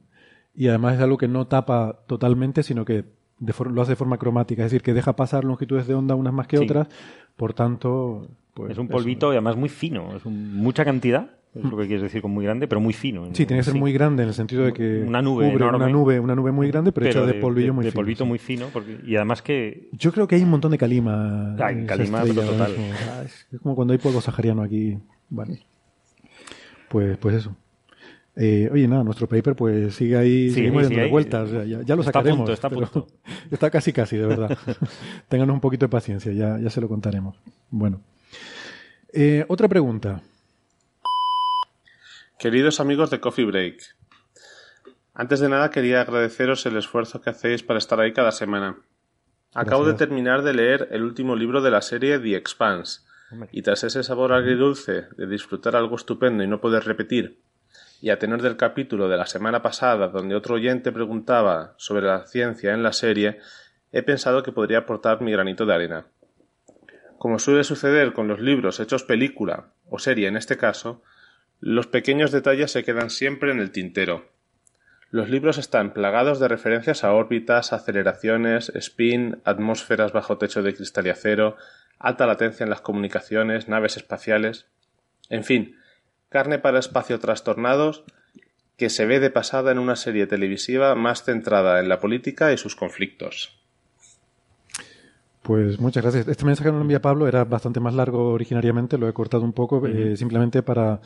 y 0.55 0.67
además 0.69 0.97
es 0.97 1.01
algo 1.01 1.17
que 1.19 1.29
no 1.29 1.47
tapa 1.47 2.01
totalmente, 2.09 2.65
sino 2.65 2.85
que 2.85 3.05
de 3.41 3.55
lo 3.71 3.83
hace 3.83 3.93
de 3.93 3.97
forma 3.97 4.19
cromática, 4.19 4.65
es 4.65 4.71
decir, 4.71 4.83
que 4.83 4.95
deja 4.95 5.15
pasar 5.15 5.45
longitudes 5.45 5.87
de 5.87 5.95
onda 5.95 6.15
unas 6.15 6.33
más 6.33 6.47
que 6.47 6.57
Sí. 6.59 6.65
otras, 6.65 6.89
por 7.37 7.55
tanto... 7.55 8.27
Pues, 8.55 8.73
es 8.73 8.79
un 8.79 8.87
eso. 8.87 8.93
polvito 8.93 9.29
y 9.33 9.37
además 9.37 9.57
muy 9.57 9.69
fino, 9.69 10.17
es 10.17 10.25
un- 10.27 10.55
mucha 10.57 10.85
cantidad, 10.85 11.31
es 11.55 11.63
lo 11.65 11.77
que 11.77 11.87
quieres 11.87 12.03
decir 12.03 12.21
con 12.21 12.33
muy 12.33 12.45
grande, 12.45 12.67
pero 12.67 12.81
muy 12.81 12.93
fino. 12.93 13.25
Sí, 13.27 13.47
tiene 13.47 13.61
que 13.61 13.63
ser 13.71 13.75
muy 13.77 13.93
grande 13.93 14.25
en 14.25 14.29
el 14.31 14.35
sentido 14.35 14.65
de 14.65 14.73
que 14.73 15.05
Una 15.07 15.23
nube 15.23 15.51
cubre 15.53 15.65
una 15.69 15.89
nube, 15.89 16.19
una 16.19 16.35
nube 16.35 16.51
muy 16.51 16.67
grande, 16.69 16.91
pero, 16.91 17.07
hecha 17.07 17.25
de, 17.25 17.35
polvillo 17.35 17.73
muy 17.73 17.85
de 17.85 17.93
fino. 17.93 18.01
polvito 18.01 18.25
sí. 18.25 18.29
muy 18.29 18.39
fino, 18.39 18.67
porque, 18.73 18.99
y 19.07 19.15
además 19.15 19.43
que 19.43 19.89
Yo 19.93 20.11
creo 20.13 20.27
que 20.27 20.35
hay 20.35 20.43
un 20.43 20.51
montón 20.51 20.73
de 20.73 20.79
calima. 20.79 21.55
En 21.71 21.85
esa 21.85 21.87
calima, 21.87 22.19
estrella 22.23 22.41
pero 22.41 22.53
total. 22.53 22.71
mismo. 22.73 22.87
Ah, 23.09 23.23
Es 23.25 23.47
es 23.53 23.61
como 23.61 23.77
cuando 23.77 23.93
hay 23.93 23.99
polvo 23.99 24.21
sahariano 24.21 24.63
aquí. 24.63 24.99
Vale. 25.31 25.61
Pues, 26.89 27.17
pues 27.19 27.35
eso. 27.37 27.55
Eh, 28.41 28.69
oye, 28.73 28.87
nada, 28.87 29.03
nuestro 29.03 29.27
paper 29.29 29.57
pues 29.57 29.95
sigue 29.97 30.17
ahí, 30.17 30.51
Sigue 30.51 30.69
seguimos 30.69 30.87
sigue 30.87 31.01
ahí. 31.03 31.11
vueltas, 31.11 31.49
o 31.49 31.51
sea, 31.51 31.65
ya, 31.65 31.83
ya 31.83 31.97
lo 31.97 32.03
Está 32.03 32.21
a 32.21 32.23
sacaremos. 32.23 32.37
punto, 32.39 32.53
está 32.53 32.71
punto. 32.71 33.07
está 33.51 33.69
casi 33.71 33.93
casi, 33.93 34.17
de 34.17 34.27
verdad. 34.27 34.57
Ténganos 35.29 35.55
un 35.55 35.61
poquito 35.61 35.87
de 35.87 35.91
paciencia, 35.91 36.33
ya, 36.33 36.57
ya 36.59 36.71
se 36.71 36.81
lo 36.81 36.87
contaremos. 36.89 37.37
Bueno. 37.71 38.01
Eh, 39.13 39.45
otra 39.49 39.67
pregunta. 39.69 40.23
Queridos 42.39 42.79
amigos 42.79 43.11
de 43.11 43.19
Coffee 43.21 43.45
Break, 43.45 43.81
antes 45.15 45.41
de 45.41 45.49
nada 45.49 45.71
quería 45.71 46.01
agradeceros 46.03 46.65
el 46.67 46.77
esfuerzo 46.77 47.21
que 47.21 47.31
hacéis 47.31 47.65
para 47.65 47.79
estar 47.79 47.99
ahí 47.99 48.13
cada 48.13 48.31
semana. 48.31 48.77
Acabo 49.55 49.83
Gracias. 49.83 49.99
de 49.99 50.07
terminar 50.07 50.43
de 50.43 50.53
leer 50.55 50.89
el 50.93 51.03
último 51.03 51.35
libro 51.35 51.61
de 51.63 51.71
la 51.73 51.83
serie 51.83 52.19
The 52.21 52.37
Expanse, 52.37 53.01
y 53.51 53.63
tras 53.63 53.83
ese 53.83 54.05
sabor 54.05 54.33
agridulce 54.33 55.07
de 55.17 55.27
disfrutar 55.27 55.75
algo 55.75 55.97
estupendo 55.97 56.45
y 56.45 56.47
no 56.47 56.61
poder 56.61 56.85
repetir, 56.85 57.41
y 58.01 58.11
a 58.11 58.19
tener 58.19 58.43
del 58.43 58.57
capítulo 58.57 59.09
de 59.09 59.17
la 59.17 59.27
semana 59.27 59.63
pasada 59.63 60.09
donde 60.09 60.35
otro 60.35 60.55
oyente 60.55 60.93
preguntaba 60.93 61.75
sobre 61.77 62.07
la 62.07 62.27
ciencia 62.27 62.73
en 62.73 62.83
la 62.83 62.93
serie, 62.93 63.39
he 63.93 64.03
pensado 64.03 64.43
que 64.43 64.53
podría 64.53 64.79
aportar 64.79 65.21
mi 65.21 65.33
granito 65.33 65.67
de 65.67 65.75
arena. 65.75 66.07
Como 67.19 67.39
suele 67.39 67.65
suceder 67.65 68.13
con 68.13 68.29
los 68.29 68.41
libros 68.41 68.79
hechos 68.79 69.03
película, 69.03 69.73
o 69.91 69.99
serie 69.99 70.29
en 70.29 70.37
este 70.37 70.57
caso, 70.57 71.03
los 71.61 71.89
pequeños 71.89 72.31
detalles 72.31 72.71
se 72.71 72.85
quedan 72.85 73.11
siempre 73.11 73.51
en 73.51 73.59
el 73.59 73.73
tintero. 73.73 74.31
Los 75.11 75.29
libros 75.29 75.59
están 75.59 75.93
plagados 75.93 76.39
de 76.39 76.49
referencias 76.49 77.03
a 77.03 77.13
órbitas, 77.13 77.73
aceleraciones, 77.73 78.71
spin, 78.77 79.41
atmósferas 79.45 80.13
bajo 80.13 80.39
techo 80.39 80.63
de 80.63 80.75
cristal 80.75 81.07
y 81.07 81.11
acero, 81.11 81.57
alta 81.99 82.27
latencia 82.27 82.63
en 82.63 82.71
las 82.71 82.83
comunicaciones, 82.83 83.69
naves 83.69 83.97
espaciales. 83.97 84.67
En 85.31 85.45
fin, 85.45 85.77
carne 86.29 86.59
para 86.59 86.79
espacio 86.79 87.19
trastornados 87.19 88.05
que 88.77 88.91
se 88.91 89.07
ve 89.07 89.19
de 89.19 89.31
pasada 89.31 89.73
en 89.73 89.79
una 89.79 89.97
serie 89.97 90.27
televisiva 90.27 90.95
más 90.95 91.25
centrada 91.25 91.81
en 91.81 91.89
la 91.89 91.99
política 91.99 92.53
y 92.53 92.59
sus 92.59 92.77
conflictos. 92.77 93.59
Pues 95.43 95.81
muchas 95.81 96.03
gracias. 96.03 96.29
Este 96.29 96.45
mensaje 96.45 96.69
que 96.69 96.73
nos 96.73 96.83
envía 96.83 97.01
Pablo 97.01 97.27
era 97.27 97.45
bastante 97.45 97.81
más 97.81 97.95
largo 97.95 98.33
originariamente, 98.33 98.99
lo 98.99 99.09
he 99.09 99.13
cortado 99.13 99.45
un 99.45 99.53
poco, 99.53 99.85
eh, 99.87 100.17
simplemente 100.17 100.63
para, 100.63 101.01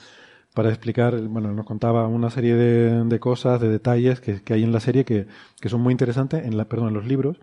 para 0.52 0.68
explicar, 0.68 1.16
bueno, 1.16 1.52
nos 1.52 1.64
contaba 1.64 2.08
una 2.08 2.28
serie 2.28 2.56
de, 2.56 3.04
de 3.04 3.20
cosas, 3.20 3.60
de 3.60 3.68
detalles 3.68 4.20
que, 4.20 4.42
que 4.42 4.54
hay 4.54 4.64
en 4.64 4.72
la 4.72 4.80
serie 4.80 5.04
que, 5.04 5.26
que 5.60 5.68
son 5.68 5.80
muy 5.80 5.92
interesantes, 5.92 6.44
en 6.44 6.56
la, 6.56 6.64
perdón, 6.64 6.88
en 6.88 6.94
los 6.94 7.06
libros, 7.06 7.38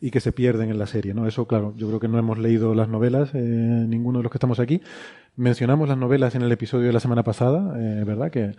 y 0.00 0.10
que 0.10 0.20
se 0.20 0.30
pierden 0.30 0.70
en 0.70 0.78
la 0.78 0.86
serie, 0.86 1.14
¿no? 1.14 1.26
Eso, 1.26 1.46
claro, 1.46 1.72
yo 1.76 1.88
creo 1.88 1.98
que 1.98 2.08
no 2.08 2.18
hemos 2.18 2.38
leído 2.38 2.74
las 2.74 2.88
novelas, 2.88 3.34
eh, 3.34 3.38
ninguno 3.38 4.18
de 4.18 4.24
los 4.24 4.30
que 4.30 4.36
estamos 4.36 4.60
aquí. 4.60 4.82
Mencionamos 5.36 5.88
las 5.88 5.98
novelas 5.98 6.34
en 6.34 6.42
el 6.42 6.52
episodio 6.52 6.86
de 6.86 6.92
la 6.92 7.00
semana 7.00 7.22
pasada, 7.22 7.74
eh, 7.78 8.04
¿verdad? 8.04 8.30
Que, 8.30 8.52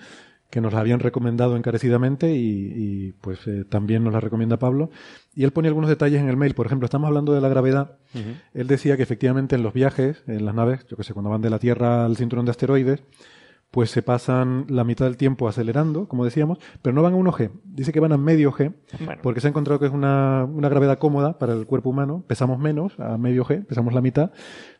que 0.54 0.62
nos 0.62 0.72
las 0.72 0.82
habían 0.82 1.00
recomendado 1.00 1.58
encarecidamente 1.58 2.36
y, 2.36 2.74
y, 2.76 3.12
pues 3.22 3.48
eh, 3.48 3.66
también 3.68 4.04
nos 4.04 4.14
las 4.14 4.24
recomienda 4.24 4.58
Pablo. 4.58 4.92
Y 5.34 5.44
él 5.44 5.52
pone 5.52 5.68
algunos 5.68 5.90
detalles 5.90 6.22
en 6.22 6.30
el 6.30 6.38
mail. 6.38 6.54
Por 6.54 6.68
ejemplo, 6.68 6.86
estamos 6.86 7.08
hablando 7.08 7.34
de 7.34 7.42
la 7.42 7.50
gravedad. 7.50 7.98
Él 8.54 8.68
decía 8.68 8.96
que 8.96 9.02
efectivamente 9.02 9.56
en 9.56 9.64
los 9.64 9.74
viajes, 9.74 10.24
en 10.28 10.46
las 10.46 10.54
naves, 10.54 10.86
yo 10.88 10.96
que 10.96 11.04
sé, 11.04 11.14
cuando 11.14 11.32
van 11.32 11.42
de 11.42 11.50
la 11.50 11.58
Tierra 11.58 12.06
al 12.06 12.18
cinturón 12.18 12.46
de 12.46 12.52
asteroides, 12.52 13.02
pues 13.74 13.90
se 13.90 14.04
pasan 14.04 14.68
la 14.70 14.84
mitad 14.84 15.06
del 15.06 15.18
tiempo 15.18 15.48
acelerando, 15.48 16.08
como 16.08 16.24
decíamos, 16.26 16.60
pero 16.84 16.94
no 16.94 17.02
van 17.02 17.16
a 17.16 17.18
1G. 17.18 17.50
Dice 17.64 17.92
que 17.92 18.00
van 18.00 18.12
a 18.12 18.18
medio 18.18 18.52
G, 18.52 18.72
Bueno. 19.04 19.20
porque 19.24 19.42
se 19.42 19.48
ha 19.48 19.50
encontrado 19.50 19.80
que 19.80 19.88
es 19.88 19.92
una, 19.92 20.46
una 20.46 20.70
gravedad 20.70 21.00
cómoda 21.00 21.40
para 21.40 21.54
el 21.54 21.66
cuerpo 21.66 21.90
humano. 21.90 22.24
Pesamos 22.28 22.60
menos, 22.60 22.94
a 23.00 23.18
medio 23.18 23.44
G, 23.46 23.66
pesamos 23.66 23.92
la 23.96 24.02
mitad, 24.02 24.30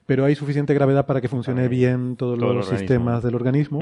pero 0.06 0.26
hay 0.26 0.36
suficiente 0.36 0.76
gravedad 0.76 1.08
para 1.08 1.22
que 1.22 1.28
funcione 1.28 1.68
bien 1.70 2.18
todos 2.18 2.38
Todo 2.38 2.54
los 2.54 2.68
sistemas 2.68 3.24
del 3.24 3.34
organismo. 3.34 3.82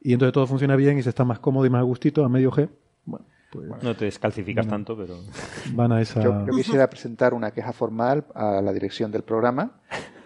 Y 0.00 0.14
entonces 0.14 0.32
todo 0.32 0.46
funciona 0.46 0.74
bien 0.74 0.96
y 0.96 1.02
se 1.02 1.10
está 1.10 1.26
más 1.26 1.38
cómodo 1.38 1.66
y 1.66 1.70
más 1.70 1.80
a 1.80 1.84
gustito 1.84 2.24
a 2.24 2.30
medio 2.30 2.50
G. 2.50 2.70
Bueno, 3.04 3.26
pues 3.50 3.82
no 3.82 3.94
te 3.94 4.06
descalcificas 4.06 4.64
Bueno. 4.64 4.74
tanto, 4.86 4.96
pero 4.96 5.16
van 5.74 5.92
a 5.92 6.00
esa... 6.00 6.22
Yo, 6.22 6.46
yo 6.46 6.52
quisiera 6.56 6.88
presentar 6.88 7.34
una 7.34 7.50
queja 7.50 7.74
formal 7.74 8.24
a 8.34 8.62
la 8.62 8.72
dirección 8.72 9.12
del 9.12 9.22
programa, 9.22 9.72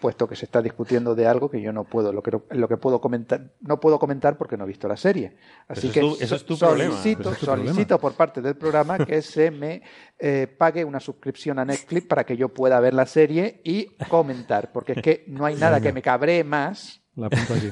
puesto 0.01 0.27
que 0.27 0.35
se 0.35 0.47
está 0.47 0.61
discutiendo 0.63 1.15
de 1.15 1.27
algo 1.27 1.51
que 1.51 1.61
yo 1.61 1.73
no 1.73 1.85
puedo, 1.85 2.13
lo 2.13 2.23
que, 2.23 2.33
lo 2.51 2.67
que 2.69 2.77
puedo 2.77 3.01
comentar, 3.01 3.53
no 3.61 3.79
puedo 3.79 3.99
comentar 3.99 4.37
porque 4.39 4.57
no 4.57 4.65
he 4.65 4.67
visto 4.67 4.89
la 4.89 4.97
serie. 4.97 5.37
Así 5.69 5.87
Eso 5.87 5.87
es 5.89 5.93
que 5.95 6.01
tu- 6.01 6.17
eso 6.25 6.35
es 6.37 6.45
tu 6.47 6.59
problema. 6.59 6.91
solicito, 6.93 7.21
Eso 7.21 7.31
es 7.33 7.39
tu 7.39 7.47
solicito 7.47 7.99
por 8.01 8.15
parte 8.15 8.41
del 8.41 8.57
programa 8.57 8.99
que 8.99 9.23
se 9.23 9.51
me 9.51 9.83
eh, 10.19 10.47
pague 10.59 10.85
una 10.85 10.99
suscripción 11.01 11.59
a 11.59 11.65
Netflix 11.65 12.07
para 12.07 12.25
que 12.25 12.37
yo 12.37 12.49
pueda 12.49 12.81
ver 12.81 12.95
la 12.95 13.07
serie 13.07 13.61
y 13.65 13.87
comentar, 14.09 14.73
porque 14.73 14.93
es 14.93 15.03
que 15.03 15.25
no 15.29 15.45
hay 15.45 15.55
nada 15.55 15.81
que 15.81 15.93
me 15.93 16.03
cabree 16.03 16.43
más 16.43 17.01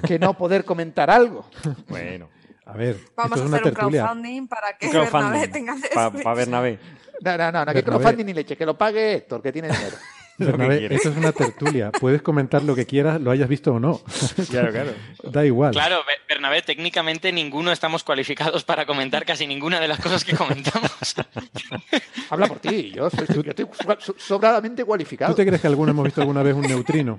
que 0.06 0.18
no 0.18 0.36
poder 0.36 0.64
comentar 0.64 1.10
algo. 1.10 1.48
bueno. 1.88 2.28
A 2.66 2.72
ver, 2.76 2.98
Vamos 3.16 3.38
esto 3.38 3.42
a 3.42 3.44
es 3.44 3.48
una 3.48 3.56
hacer 3.56 3.68
un 3.68 3.74
tertulia. 3.74 4.02
crowdfounding 4.02 4.46
para 4.48 4.76
que 4.76 4.86
Un 4.86 4.92
crowdfunding 4.92 5.30
Bernabé 5.30 5.48
tenga 5.48 5.74
para 5.94 6.10
Netflix. 6.10 6.36
Bernabé. 6.36 6.78
No, 7.24 7.36
no, 7.38 7.52
no, 7.52 7.64
no 7.64 7.72
que 7.72 7.82
crowdfunding 7.82 8.26
ni 8.26 8.34
leche, 8.34 8.56
que 8.58 8.66
lo 8.66 8.76
pague 8.76 9.14
Héctor, 9.14 9.40
que 9.42 9.52
tiene 9.52 9.68
dinero. 9.68 9.96
Bernabé, 10.38 10.86
esto 10.94 11.10
es 11.10 11.16
una 11.16 11.32
tertulia. 11.32 11.90
Puedes 11.90 12.22
comentar 12.22 12.62
lo 12.62 12.74
que 12.76 12.86
quieras, 12.86 13.20
lo 13.20 13.30
hayas 13.30 13.48
visto 13.48 13.74
o 13.74 13.80
no. 13.80 14.00
Claro, 14.50 14.70
claro. 14.72 14.92
Da 15.24 15.44
igual. 15.44 15.72
Claro, 15.72 15.96
Be- 16.06 16.18
Bernabé, 16.34 16.62
técnicamente 16.62 17.32
ninguno 17.32 17.72
estamos 17.72 18.04
cualificados 18.04 18.62
para 18.64 18.86
comentar 18.86 19.24
casi 19.26 19.46
ninguna 19.46 19.80
de 19.80 19.88
las 19.88 19.98
cosas 20.00 20.24
que 20.24 20.36
comentamos. 20.36 20.90
Habla 22.30 22.46
por 22.46 22.58
ti, 22.60 22.92
yo, 22.94 23.10
soy, 23.10 23.26
yo 23.42 23.50
estoy 23.50 23.66
so- 23.98 24.14
sobradamente 24.16 24.84
cualificado. 24.84 25.32
¿Tú 25.32 25.36
te 25.36 25.46
crees 25.46 25.60
que 25.60 25.66
alguno 25.66 25.90
hemos 25.90 26.04
visto 26.04 26.20
alguna 26.20 26.42
vez 26.42 26.54
un 26.54 26.62
neutrino? 26.62 27.18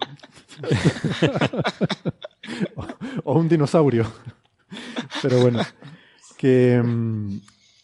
o, 2.76 2.88
o 3.24 3.34
un 3.40 3.50
dinosaurio. 3.50 4.12
Pero 5.22 5.40
bueno, 5.42 5.62
que 6.38 6.82
mm, 6.84 7.38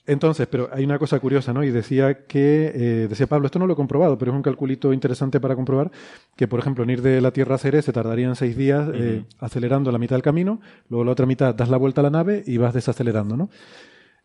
entonces, 0.08 0.48
pero 0.48 0.70
hay 0.72 0.84
una 0.84 1.00
cosa 1.00 1.20
curiosa, 1.20 1.52
¿no? 1.54 1.64
Y 1.64 1.72
decía 1.72 2.26
que, 2.26 2.72
eh, 2.76 3.08
decía 3.08 3.28
Pablo, 3.28 3.48
esto 3.48 3.60
no 3.60 3.68
lo 3.68 3.74
he 3.74 3.76
comprobado, 3.76 4.18
pero 4.18 4.32
es 4.32 4.36
un 4.36 4.44
calculito 4.44 4.94
interesante 4.94 5.40
para 5.40 5.56
comprobar 5.56 5.92
que, 6.36 6.48
por 6.48 6.60
ejemplo, 6.60 6.84
en 6.84 6.92
ir 6.92 7.02
de 7.02 7.22
la 7.22 7.32
Tierra 7.32 7.56
a 7.56 7.58
Ceres 7.58 7.86
se 7.86 7.94
tardarían 7.94 8.36
seis 8.36 8.56
días 8.56 8.90
eh, 8.94 9.24
acelerando 9.40 9.92
la 9.92 9.98
mitad 9.98 10.16
del 10.16 10.22
camino, 10.22 10.62
luego 10.90 11.04
la 11.04 11.12
otra 11.12 11.26
mitad 11.26 11.56
das 11.56 11.70
la 11.70 11.78
vuelta 11.78 12.02
a 12.02 12.04
la 12.04 12.12
nave 12.12 12.44
y 12.46 12.58
vas 12.58 12.74
desacelerando, 12.74 13.36
¿no? 13.36 13.50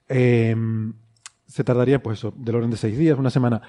Eh, 0.09 0.55
se 1.51 1.64
tardaría, 1.64 2.03
pues 2.03 2.18
eso, 2.18 2.33
del 2.37 2.55
orden 2.55 2.70
de 2.70 2.76
seis 2.76 2.97
días, 2.97 3.18
una 3.18 3.31
semana. 3.31 3.62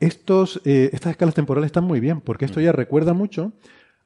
Estos, 0.00 0.60
eh, 0.64 0.90
estas 0.92 1.12
escalas 1.12 1.34
temporales 1.34 1.66
están 1.66 1.84
muy 1.84 2.00
bien, 2.00 2.20
porque 2.20 2.44
esto 2.44 2.60
ya 2.60 2.72
recuerda 2.72 3.14
mucho 3.14 3.52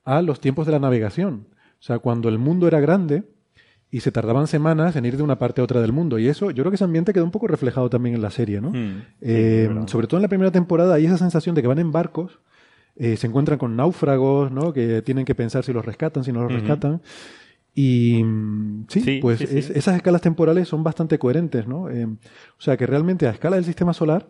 a 0.04 0.20
los 0.20 0.40
tiempos 0.40 0.66
de 0.66 0.72
la 0.72 0.78
navegación. 0.78 1.48
O 1.80 1.82
sea, 1.82 1.98
cuando 1.98 2.28
el 2.28 2.38
mundo 2.38 2.68
era 2.68 2.78
grande 2.78 3.24
y 3.90 4.00
se 4.00 4.12
tardaban 4.12 4.46
semanas 4.46 4.94
en 4.96 5.04
ir 5.04 5.16
de 5.16 5.22
una 5.22 5.38
parte 5.38 5.60
a 5.60 5.64
otra 5.64 5.80
del 5.80 5.92
mundo. 5.92 6.18
Y 6.18 6.28
eso, 6.28 6.50
yo 6.50 6.62
creo 6.62 6.70
que 6.70 6.76
ese 6.76 6.84
ambiente 6.84 7.12
quedó 7.12 7.24
un 7.24 7.30
poco 7.32 7.48
reflejado 7.48 7.90
también 7.90 8.14
en 8.14 8.22
la 8.22 8.30
serie, 8.30 8.60
¿no? 8.60 8.70
Mm, 8.70 9.00
sí, 9.00 9.06
Eh, 9.22 9.68
sobre 9.86 10.06
todo 10.06 10.18
en 10.18 10.22
la 10.22 10.28
primera 10.28 10.50
temporada 10.52 10.94
hay 10.94 11.06
esa 11.06 11.18
sensación 11.18 11.54
de 11.54 11.62
que 11.62 11.68
van 11.68 11.78
en 11.80 11.90
barcos, 11.90 12.38
eh, 12.96 13.16
se 13.16 13.26
encuentran 13.26 13.58
con 13.58 13.74
náufragos, 13.76 14.52
¿no? 14.52 14.72
Que 14.72 15.02
tienen 15.02 15.24
que 15.24 15.34
pensar 15.34 15.64
si 15.64 15.72
los 15.72 15.84
rescatan, 15.84 16.22
si 16.22 16.32
no 16.32 16.42
los 16.42 16.52
rescatan. 16.52 17.00
Y 17.74 18.22
mm, 18.24 18.84
sí, 18.88 19.00
Sí, 19.00 19.18
pues 19.22 19.38
sí, 19.38 19.46
sí. 19.46 19.58
es- 19.58 19.70
esas 19.70 19.96
escalas 19.96 20.20
temporales 20.20 20.68
son 20.68 20.82
bastante 20.82 21.18
coherentes, 21.18 21.66
¿no? 21.66 21.88
Eh, 21.90 22.04
o 22.06 22.60
sea 22.60 22.76
que 22.76 22.86
realmente 22.86 23.26
a 23.26 23.30
escala 23.30 23.56
del 23.56 23.64
sistema 23.64 23.92
solar, 23.92 24.28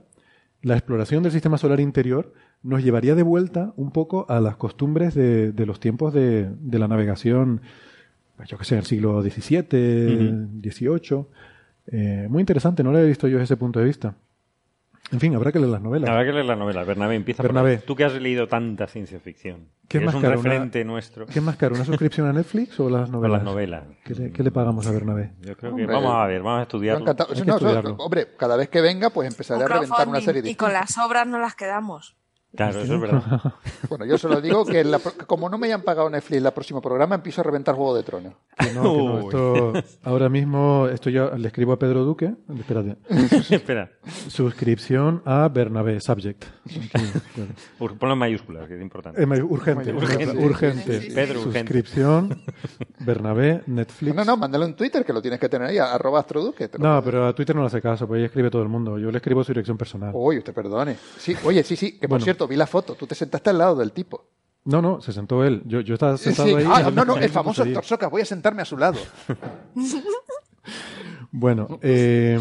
la 0.62 0.74
exploración 0.74 1.22
del 1.22 1.32
sistema 1.32 1.56
solar 1.58 1.80
interior 1.80 2.34
nos 2.62 2.82
llevaría 2.84 3.14
de 3.14 3.22
vuelta 3.22 3.72
un 3.76 3.90
poco 3.92 4.26
a 4.28 4.40
las 4.40 4.56
costumbres 4.56 5.14
de, 5.14 5.52
de 5.52 5.66
los 5.66 5.80
tiempos 5.80 6.12
de, 6.12 6.50
de 6.60 6.78
la 6.78 6.86
navegación, 6.86 7.62
yo 8.46 8.58
que 8.58 8.64
sé, 8.64 8.76
el 8.78 8.84
siglo 8.84 9.22
XVII, 9.22 10.60
XVIII. 10.62 11.26
Eh, 11.92 12.26
muy 12.28 12.40
interesante, 12.40 12.82
no 12.82 12.92
lo 12.92 12.98
he 12.98 13.06
visto 13.06 13.26
yo 13.28 13.34
desde 13.38 13.44
ese 13.44 13.56
punto 13.56 13.78
de 13.80 13.86
vista. 13.86 14.14
En 15.12 15.18
fin, 15.18 15.34
habrá 15.34 15.50
que 15.50 15.58
leer 15.58 15.72
las 15.72 15.82
novelas. 15.82 16.08
Habrá 16.08 16.24
que 16.24 16.30
leer 16.32 16.44
la 16.44 16.54
novela. 16.54 16.84
Bernabé, 16.84 17.16
empieza 17.16 17.42
Bernabé. 17.42 17.78
por. 17.78 17.86
Tú 17.86 17.96
que 17.96 18.04
has 18.04 18.12
leído 18.14 18.46
tanta 18.46 18.86
ciencia 18.86 19.18
ficción. 19.18 19.66
¿Qué 19.88 19.98
es 19.98 20.04
más 20.04 20.14
un 20.14 20.20
caro, 20.20 20.38
una- 20.38 20.42
referente 20.50 20.84
nuestro. 20.84 21.26
¿Qué 21.26 21.40
es 21.40 21.44
más 21.44 21.56
caro, 21.56 21.74
una 21.74 21.84
suscripción 21.84 22.28
a 22.28 22.32
Netflix 22.32 22.78
o 22.78 22.88
las 22.88 23.02
Con 23.10 23.12
novelas? 23.20 23.38
las 23.38 23.44
novelas. 23.44 23.84
¿Qué 24.04 24.14
le, 24.14 24.30
qué 24.30 24.44
le 24.44 24.52
pagamos 24.52 24.86
a 24.86 24.92
Bernabé? 24.92 25.32
Yo 25.40 25.56
creo 25.56 25.74
que 25.74 25.84
vamos 25.84 26.14
a 26.14 26.26
ver, 26.28 26.42
vamos 26.42 26.60
a 26.60 26.62
estudiarlo. 26.62 27.04
No, 27.04 27.12
no, 27.12 27.54
estudiarlo. 27.54 27.94
hombre, 27.96 28.28
cada 28.38 28.54
vez 28.56 28.68
que 28.68 28.80
venga, 28.80 29.10
pues 29.10 29.28
empezaré 29.28 29.64
a 29.64 29.68
reventar 29.68 30.06
una 30.06 30.20
serie 30.20 30.42
de 30.42 30.50
y 30.50 30.54
con 30.54 30.72
las 30.72 30.96
obras 30.98 31.26
no 31.26 31.40
las 31.40 31.56
quedamos. 31.56 32.16
Claro, 32.54 32.80
eso 32.80 32.94
es 32.96 33.00
verdad. 33.00 33.22
Bueno, 33.88 34.04
yo 34.04 34.18
solo 34.18 34.40
digo 34.40 34.64
que, 34.64 34.82
la 34.84 34.98
pro- 34.98 35.12
que 35.16 35.24
como 35.24 35.48
no 35.48 35.56
me 35.58 35.66
hayan 35.68 35.82
pagado 35.82 36.08
Netflix 36.10 36.44
el 36.44 36.52
próximo 36.52 36.80
programa, 36.82 37.14
empiezo 37.16 37.40
a 37.40 37.44
reventar 37.44 37.74
Juego 37.74 37.94
de 37.96 38.02
Tronos. 38.02 38.34
Que 38.58 38.72
no, 38.72 38.82
que 38.82 38.88
no, 38.88 39.20
esto, 39.20 39.72
ahora 40.04 40.28
mismo 40.28 40.86
esto 40.88 41.10
yo 41.10 41.30
le 41.36 41.46
escribo 41.48 41.72
a 41.72 41.78
Pedro 41.78 42.04
Duque. 42.04 42.34
Espérate. 42.58 42.96
Espera. 43.54 43.90
Suscripción 44.28 45.22
a 45.24 45.48
Bernabé, 45.48 46.00
subject. 46.00 46.44
Ur- 47.78 47.96
Ponlo 47.98 48.12
en 48.14 48.18
mayúsculas, 48.18 48.66
que 48.68 48.74
es 48.76 48.82
importante. 48.82 49.22
Eh, 49.22 49.26
urgente, 49.42 49.92
Urgente. 49.92 50.44
urgente. 50.44 51.00
Pedro, 51.14 51.40
urgente. 51.40 51.58
Suscripción, 51.60 52.42
Bernabé, 53.00 53.62
Netflix. 53.66 54.14
No, 54.14 54.24
no, 54.24 54.36
mándalo 54.36 54.64
en 54.66 54.74
Twitter, 54.74 55.04
que 55.04 55.12
lo 55.12 55.20
tienes 55.22 55.40
que 55.40 55.48
tener 55.48 55.68
ahí, 55.68 55.78
arroba 55.78 56.20
astroduque. 56.20 56.68
No, 56.78 57.02
pero 57.02 57.26
a 57.26 57.34
Twitter 57.34 57.54
no 57.54 57.62
le 57.62 57.68
hace 57.68 57.80
caso, 57.80 58.06
pues 58.06 58.18
ahí 58.18 58.24
escribe 58.26 58.50
todo 58.50 58.62
el 58.62 58.68
mundo. 58.68 58.98
Yo 58.98 59.10
le 59.10 59.18
escribo 59.18 59.42
su 59.44 59.52
dirección 59.52 59.76
personal. 59.76 60.12
Uy, 60.14 60.38
usted 60.38 60.52
perdone. 60.54 60.96
Sí, 61.18 61.34
oye, 61.44 61.62
sí, 61.62 61.76
sí, 61.76 61.92
que 61.92 62.00
por 62.08 62.10
Bueno. 62.10 62.24
cierto, 62.24 62.39
vi 62.46 62.56
la 62.56 62.66
foto. 62.66 62.94
Tú 62.94 63.06
te 63.06 63.14
sentaste 63.14 63.50
al 63.50 63.58
lado 63.58 63.76
del 63.76 63.92
tipo. 63.92 64.24
No, 64.64 64.82
no, 64.82 65.00
se 65.00 65.12
sentó 65.12 65.42
él. 65.44 65.62
Yo, 65.64 65.80
yo 65.80 65.94
estaba 65.94 66.16
Sí, 66.18 66.24
sentado 66.32 66.56
ahí. 66.56 66.64
Ah, 66.68 66.90
no, 66.94 67.04
no, 67.04 67.16
el 67.16 67.30
famoso 67.30 67.62
allí. 67.62 67.70
Héctor 67.70 67.84
Socas. 67.84 68.10
Voy 68.10 68.22
a 68.22 68.26
sentarme 68.26 68.62
a 68.62 68.64
su 68.66 68.76
lado. 68.76 68.98
Bueno, 71.32 71.78
eh, 71.82 72.38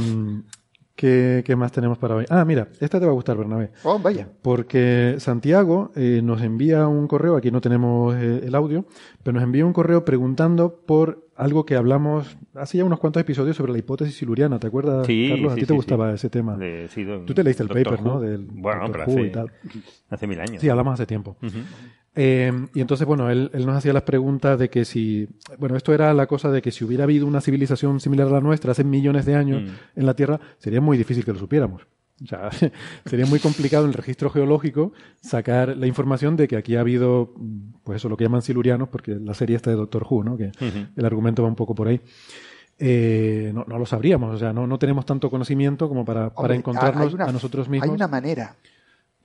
¿qué, 0.96 1.44
qué 1.46 1.56
más 1.56 1.72
tenemos 1.72 1.98
para 1.98 2.16
hoy? 2.16 2.26
Ah, 2.30 2.44
mira, 2.44 2.70
esta 2.80 3.00
te 3.00 3.06
va 3.06 3.12
a 3.12 3.16
gustar, 3.16 3.38
Bernabé. 3.38 3.72
Oh, 3.84 4.00
vaya. 4.00 4.28
Porque 4.42 5.16
Santiago 5.20 5.92
eh, 5.96 6.22
nos 6.24 6.42
envía 6.42 6.88
un 6.88 7.08
correo, 7.08 7.36
aquí 7.36 7.52
no 7.52 7.62
tenemos 7.62 8.16
eh, 8.16 8.42
el 8.46 8.56
audio, 8.56 8.86
pero 9.24 9.36
nos 9.36 9.44
envía 9.44 9.66
un 9.66 9.74
correo 9.74 10.04
preguntando 10.06 10.82
por 10.86 11.29
algo 11.40 11.66
que 11.66 11.76
hablamos 11.76 12.38
hace 12.54 12.78
ya 12.78 12.84
unos 12.86 13.00
cuantos 13.00 13.22
episodios 13.22 13.56
sobre 13.56 13.72
la 13.72 13.78
hipótesis 13.80 14.16
siluriana. 14.18 14.60
¿Te 14.60 14.68
acuerdas, 14.68 15.08
Sí, 15.08 15.28
Carlos? 15.30 15.52
A 15.54 15.56
sí, 15.56 15.62
ti 15.62 15.66
te 15.68 15.74
sí, 15.74 15.76
gustaba 15.78 16.14
ese 16.14 16.30
tema. 16.30 16.58
De- 16.58 16.90
Tú 17.26 17.34
te 17.34 17.44
leíste 17.44 17.64
el 17.64 17.70
Doctor 17.70 17.84
paper, 17.84 18.00
Who. 18.06 18.14
¿no? 18.14 18.20
Del 18.20 18.46
Bueno, 18.52 18.82
Doctor 18.88 19.06
pero 19.06 19.12
Who 19.12 19.18
hace, 19.20 19.28
y 19.28 19.32
tal. 19.32 19.52
hace 20.10 20.28
mil 20.28 20.40
años. 20.40 20.62
Sí, 20.62 20.70
hablamos 20.70 20.94
hace 20.96 21.06
tiempo. 21.06 21.38
Eh, 22.16 22.52
y 22.74 22.82
entonces, 22.82 23.08
bueno, 23.08 23.30
él, 23.30 23.50
él 23.54 23.66
nos 23.66 23.76
hacía 23.78 23.94
las 23.94 24.04
preguntas 24.04 24.60
de 24.60 24.70
que 24.70 24.84
si, 24.84 25.28
bueno, 25.58 25.78
esto 25.78 25.94
era 25.94 26.14
la 26.14 26.28
cosa 26.28 26.52
de 26.52 26.62
que 26.62 26.72
si 26.72 26.84
hubiera 26.84 27.06
habido 27.06 27.26
una 27.26 27.40
civilización 27.40 28.00
similar 28.00 28.28
a 28.28 28.32
la 28.32 28.42
nuestra 28.42 28.72
hace 28.72 28.84
millones 28.84 29.26
de 29.26 29.36
años 29.36 29.62
Mm. 29.64 30.00
en 30.00 30.06
la 30.06 30.14
Tierra, 30.16 30.40
sería 30.58 30.82
muy 30.82 30.98
difícil 30.98 31.24
que 31.24 31.32
lo 31.34 31.40
supiéramos. 31.40 31.84
O 32.24 32.28
sea, 32.28 32.50
sería 33.06 33.26
muy 33.26 33.40
complicado 33.40 33.84
en 33.86 33.90
el 33.92 33.94
registro 33.94 34.30
geológico 34.30 34.92
sacar 35.22 35.78
la 35.78 35.88
información 35.88 36.36
de 36.36 36.48
que 36.48 36.58
aquí 36.58 36.76
ha 36.76 36.82
habido, 36.82 37.34
mm, 37.38 37.60
pues 37.84 37.98
eso, 37.98 38.10
lo 38.10 38.18
que 38.18 38.26
llaman 38.26 38.42
silurianos, 38.42 38.90
porque 38.90 39.16
la 39.16 39.34
serie 39.34 39.56
está 39.56 39.70
de 39.70 39.76
Doctor 39.78 40.06
Who, 40.10 40.24
¿no? 40.24 40.38
Que 40.38 40.52
el 40.96 41.06
argumento 41.06 41.44
va 41.44 41.50
un 41.50 41.56
poco 41.56 41.74
por 41.76 41.88
ahí. 41.88 42.02
Eh, 42.82 43.52
no, 43.54 43.66
no 43.68 43.78
lo 43.78 43.86
sabríamos, 43.86 44.34
o 44.34 44.38
sea, 44.40 44.54
no, 44.54 44.66
no 44.66 44.80
tenemos 44.80 45.06
tanto 45.06 45.30
conocimiento 45.30 45.90
como 45.90 46.06
para, 46.06 46.34
para 46.34 46.56
encontrarnos 46.56 47.14
una- 47.14 47.26
a 47.26 47.32
nosotros 47.32 47.68
mismos. 47.68 47.90
Hay 47.90 47.94
una 47.96 48.08
manera. 48.08 48.56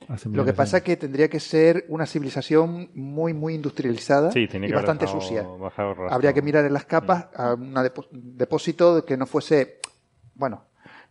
hace 0.09 0.27
Lo 0.29 0.43
que 0.43 0.51
pasa 0.51 0.77
es 0.77 0.83
que 0.83 0.97
tendría 0.97 1.29
que 1.29 1.39
ser 1.39 1.85
una 1.87 2.05
civilización 2.05 2.89
muy, 2.95 3.33
muy 3.33 3.53
industrializada 3.55 4.31
Sí, 4.31 4.47
y 4.51 4.71
bastante 4.73 5.05
bajado- 5.05 5.21
sucia. 5.21 5.43
bajado. 5.43 5.95
Habría 6.09 6.33
que 6.33 6.41
mirar 6.41 6.65
en 6.65 6.73
las 6.73 6.83
capas 6.85 7.27
a 7.33 7.53
un 7.53 7.73
depósito 8.11 9.05
que 9.05 9.15
no 9.15 9.25
fuese, 9.25 9.79
bueno, 10.35 10.63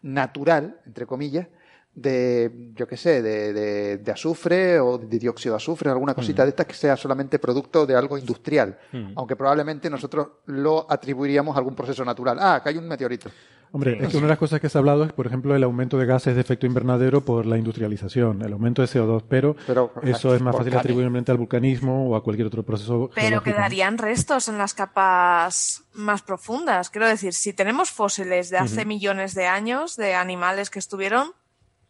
natural, 0.02 0.76
entre 0.86 1.06
comillas, 1.06 1.48
de, 1.94 2.72
yo 2.74 2.86
qué 2.88 2.96
sé, 2.96 3.22
de, 3.22 3.52
de- 3.52 3.98
de 3.98 4.12
azufre 4.12 4.80
o 4.80 4.98
de 4.98 5.18
dióxido 5.18 5.54
de 5.54 5.56
azufre, 5.58 5.90
alguna 5.90 6.14
cosita 6.14 6.42
de 6.42 6.48
estas 6.50 6.66
que 6.66 6.74
sea 6.74 6.96
solamente 6.96 7.38
producto 7.38 7.86
de 7.86 7.94
algo 7.96 8.18
industrial. 8.18 8.78
Mm. 8.92 9.12
Aunque 9.16 9.36
probablemente 9.36 9.88
nosotros 9.88 10.28
lo 10.46 10.90
atribuiríamos 10.90 11.54
a 11.54 11.58
algún 11.58 11.74
proceso 11.76 12.04
natural. 12.04 12.38
Ah, 12.40 12.56
acá 12.56 12.70
hay 12.70 12.78
un 12.78 12.88
meteorito. 12.88 13.30
Hombre, 13.70 13.98
es 14.00 14.08
que 14.08 14.16
una 14.18 14.26
de 14.26 14.30
las 14.30 14.38
cosas 14.38 14.60
que 14.60 14.68
se 14.68 14.78
ha 14.78 14.80
hablado 14.80 15.02
es, 15.04 15.12
por 15.12 15.26
ejemplo, 15.26 15.56
el 15.56 15.62
aumento 15.64 15.98
de 15.98 16.06
gases 16.06 16.36
de 16.36 16.40
efecto 16.40 16.64
invernadero 16.64 17.22
por 17.24 17.44
la 17.44 17.58
industrialización, 17.58 18.42
el 18.42 18.52
aumento 18.52 18.82
de 18.82 18.88
CO2, 18.88 19.24
pero, 19.28 19.56
Pero, 19.66 19.90
eso 20.04 20.32
es 20.32 20.40
más 20.40 20.54
fácil 20.56 20.76
atribuiblemente 20.76 21.32
al 21.32 21.38
vulcanismo 21.38 22.08
o 22.08 22.14
a 22.14 22.22
cualquier 22.22 22.46
otro 22.46 22.62
proceso 22.62 23.10
Pero 23.14 23.26
geológico. 23.40 23.42
quedarían 23.56 23.98
restos 23.98 24.46
en 24.48 24.58
las 24.58 24.74
capas 24.74 25.82
más 25.92 26.22
profundas. 26.22 26.88
Quiero 26.90 27.08
decir, 27.08 27.32
si 27.34 27.52
tenemos 27.52 27.90
fósiles 27.90 28.48
de 28.50 28.58
hace 28.58 28.84
millones 28.84 29.34
de 29.34 29.46
años 29.46 29.96
de 29.96 30.14
animales 30.14 30.70
que 30.70 30.78
estuvieron, 30.78 31.32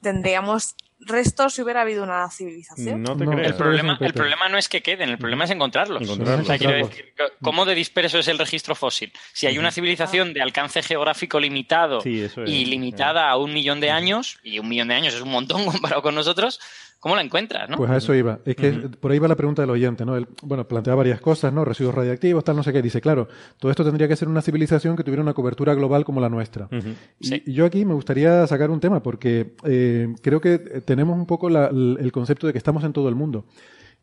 tendríamos 0.04 0.76
restos 1.00 1.54
si 1.54 1.62
hubiera 1.62 1.82
habido 1.82 2.02
una 2.02 2.30
civilización. 2.30 3.02
No 3.02 3.16
te 3.16 3.24
No, 3.24 3.32
creas. 3.32 3.48
El 3.48 3.54
problema, 3.56 3.98
el 4.00 4.12
problema 4.14 4.48
no 4.48 4.56
es 4.58 4.68
que 4.68 4.82
queden, 4.82 5.10
el 5.10 5.18
problema 5.18 5.44
es 5.44 5.50
encontrarlos. 5.50 6.02
Encontrarlos. 6.02 6.44
O 6.44 6.46
sea, 6.46 6.58
quiero 6.58 6.74
decir, 6.86 7.12
¿cómo 7.42 7.64
de 7.64 7.74
disperso 7.74 8.18
es 8.18 8.28
el 8.28 8.38
registro 8.38 8.74
fósil? 8.74 9.12
Si 9.32 9.46
hay 9.46 9.58
una 9.58 9.70
civilización 9.70 10.32
de 10.32 10.40
alcance 10.42 10.82
geográfico 10.82 11.38
limitado 11.40 12.00
Sí, 12.00 12.20
eso 12.22 12.42
es. 12.44 12.50
y 12.50 12.64
limitada 12.64 13.28
a 13.28 13.36
un 13.36 13.52
millón 13.52 13.80
de 13.80 13.90
años, 13.90 14.38
y 14.42 14.58
un 14.58 14.68
millón 14.68 14.88
de 14.88 14.94
años 14.94 15.14
es 15.14 15.20
un 15.20 15.30
montón 15.30 15.64
comparado 15.66 16.02
con 16.02 16.14
nosotros, 16.14 16.60
¿cómo 17.00 17.16
la 17.16 17.22
encuentras? 17.22 17.68
¿no? 17.68 17.76
Pues 17.76 17.90
a 17.90 17.96
eso 17.98 18.14
iba. 18.14 18.38
Es 18.46 18.56
que 18.56 18.72
por 18.72 19.12
ahí 19.12 19.18
va 19.18 19.28
la 19.28 19.36
pregunta 19.36 19.60
del 19.60 19.70
oyente, 19.70 20.06
¿no? 20.06 20.16
Él, 20.16 20.26
bueno, 20.42 20.66
plantea 20.66 20.94
varias 20.94 21.20
cosas, 21.20 21.52
¿no? 21.52 21.62
Residuos 21.62 21.94
radiactivos, 21.94 22.42
tal, 22.44 22.56
no 22.56 22.62
sé 22.62 22.72
qué. 22.72 22.80
Dice, 22.80 23.02
claro, 23.02 23.28
todo 23.58 23.70
esto 23.70 23.84
tendría 23.84 24.08
que 24.08 24.16
ser 24.16 24.26
una 24.28 24.40
civilización 24.40 24.96
que 24.96 25.04
tuviera 25.04 25.20
una 25.22 25.34
cobertura 25.34 25.74
global 25.74 26.06
como 26.06 26.22
la 26.22 26.30
nuestra. 26.30 26.64
Ujú. 26.72 26.94
Y- 27.20 27.50
Y 27.50 27.52
yo 27.52 27.66
aquí 27.66 27.84
me 27.84 27.92
gustaría 27.92 28.46
sacar 28.46 28.70
un 28.70 28.80
tema 28.80 29.02
porque 29.02 29.54
eh, 29.64 30.14
creo 30.22 30.40
que 30.40 30.54
eh, 30.54 30.80
tenemos 30.84 31.16
un 31.16 31.26
poco 31.26 31.48
la- 31.50 31.66
el 31.68 32.10
concepto 32.12 32.46
de 32.46 32.52
que 32.52 32.58
estamos 32.58 32.84
en 32.84 32.92
todo 32.92 33.08
el 33.08 33.14
mundo. 33.14 33.46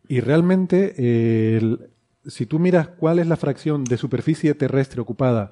Y 0.07 0.19
realmente, 0.19 0.93
eh, 0.97 1.57
el- 1.57 1.79
si 2.25 2.45
tú 2.45 2.59
miras 2.59 2.87
cuál 2.89 3.19
es 3.19 3.27
la 3.27 3.37
fracción 3.37 3.83
de 3.83 3.97
superficie 3.97 4.53
terrestre 4.53 5.01
ocupada 5.01 5.51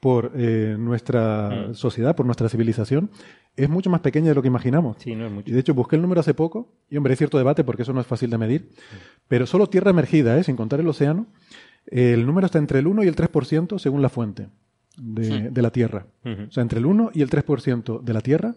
por 0.00 0.32
eh, 0.36 0.76
nuestra 0.78 1.68
Mm. 1.70 1.74
sociedad, 1.74 2.14
por 2.14 2.26
nuestra 2.26 2.48
civilización, 2.48 3.10
es 3.56 3.70
mucho 3.70 3.88
más 3.88 4.00
pequeña 4.00 4.28
de 4.28 4.34
lo 4.34 4.42
que 4.42 4.48
imaginamos. 4.48 4.96
Sí, 4.98 5.14
no 5.14 5.24
es 5.26 5.30
Y 5.30 5.34
mucho. 5.34 5.52
de 5.54 5.60
hecho 5.60 5.72
busqué 5.74 5.96
el 5.96 6.02
número 6.02 6.20
hace 6.20 6.34
poco, 6.34 6.74
y 6.90 6.96
hombre, 6.98 7.12
hay 7.12 7.16
cierto 7.16 7.38
debate 7.38 7.64
porque 7.64 7.82
eso 7.82 7.92
no 7.94 8.00
es 8.00 8.06
fácil 8.06 8.28
de 8.30 8.36
medir, 8.38 8.68
pero 9.28 9.46
solo 9.46 9.68
tierra 9.68 9.90
emergida, 9.90 10.36
¿eh? 10.38 10.44
sin 10.44 10.56
contar 10.56 10.80
el 10.80 10.88
océano, 10.88 11.26
el 11.86 12.26
número 12.26 12.46
está 12.46 12.58
entre 12.58 12.80
el 12.80 12.86
1 12.86 13.02
y 13.02 13.08
el 13.08 13.16
3% 13.16 13.78
según 13.78 14.02
la 14.02 14.08
fuente 14.10 14.48
de, 14.96 15.50
de 15.50 15.62
la 15.62 15.70
Tierra. 15.70 16.06
O 16.24 16.50
sea, 16.50 16.62
entre 16.62 16.78
el 16.78 16.86
1 16.86 17.10
y 17.14 17.22
el 17.22 17.28
3% 17.30 18.00
de 18.02 18.12
la 18.12 18.20
Tierra 18.20 18.54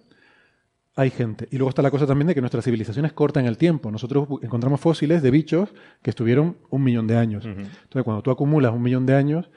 hay 0.98 1.12
gente. 1.12 1.48
Y 1.52 1.58
luego 1.58 1.70
está 1.70 1.84
la 1.84 1.92
cosa 1.92 2.08
también 2.08 2.28
de 2.28 2.34
que 2.34 2.42
nuestra 2.42 2.62
civilización 2.64 3.06
es 3.06 3.14
corta 3.14 3.40
en 3.40 3.46
el 3.46 3.58
tiempo. 3.58 3.92
Nosotros 3.92 4.28
encontramos 4.42 4.82
fósiles 4.82 5.22
de 5.22 5.30
bichos 5.30 5.70
que 6.02 6.10
estuvieron 6.10 6.58
un 6.72 6.84
millón 6.84 7.06
de 7.06 7.16
años. 7.16 7.46
Entonces, 7.46 8.04
cuando 8.04 8.24
tú 8.24 8.32
acumulas 8.32 8.74
un 8.74 8.82
millón 8.82 9.06
de 9.06 9.14
años, 9.14 9.52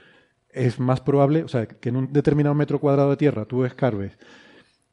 es 0.51 0.79
más 0.79 1.01
probable, 1.01 1.43
o 1.43 1.49
sea, 1.49 1.67
que 1.67 1.89
en 1.89 1.97
un 1.97 2.13
determinado 2.13 2.55
metro 2.55 2.79
cuadrado 2.79 3.11
de 3.11 3.17
tierra 3.17 3.47
tú 3.47 3.65
escarbes 3.65 4.19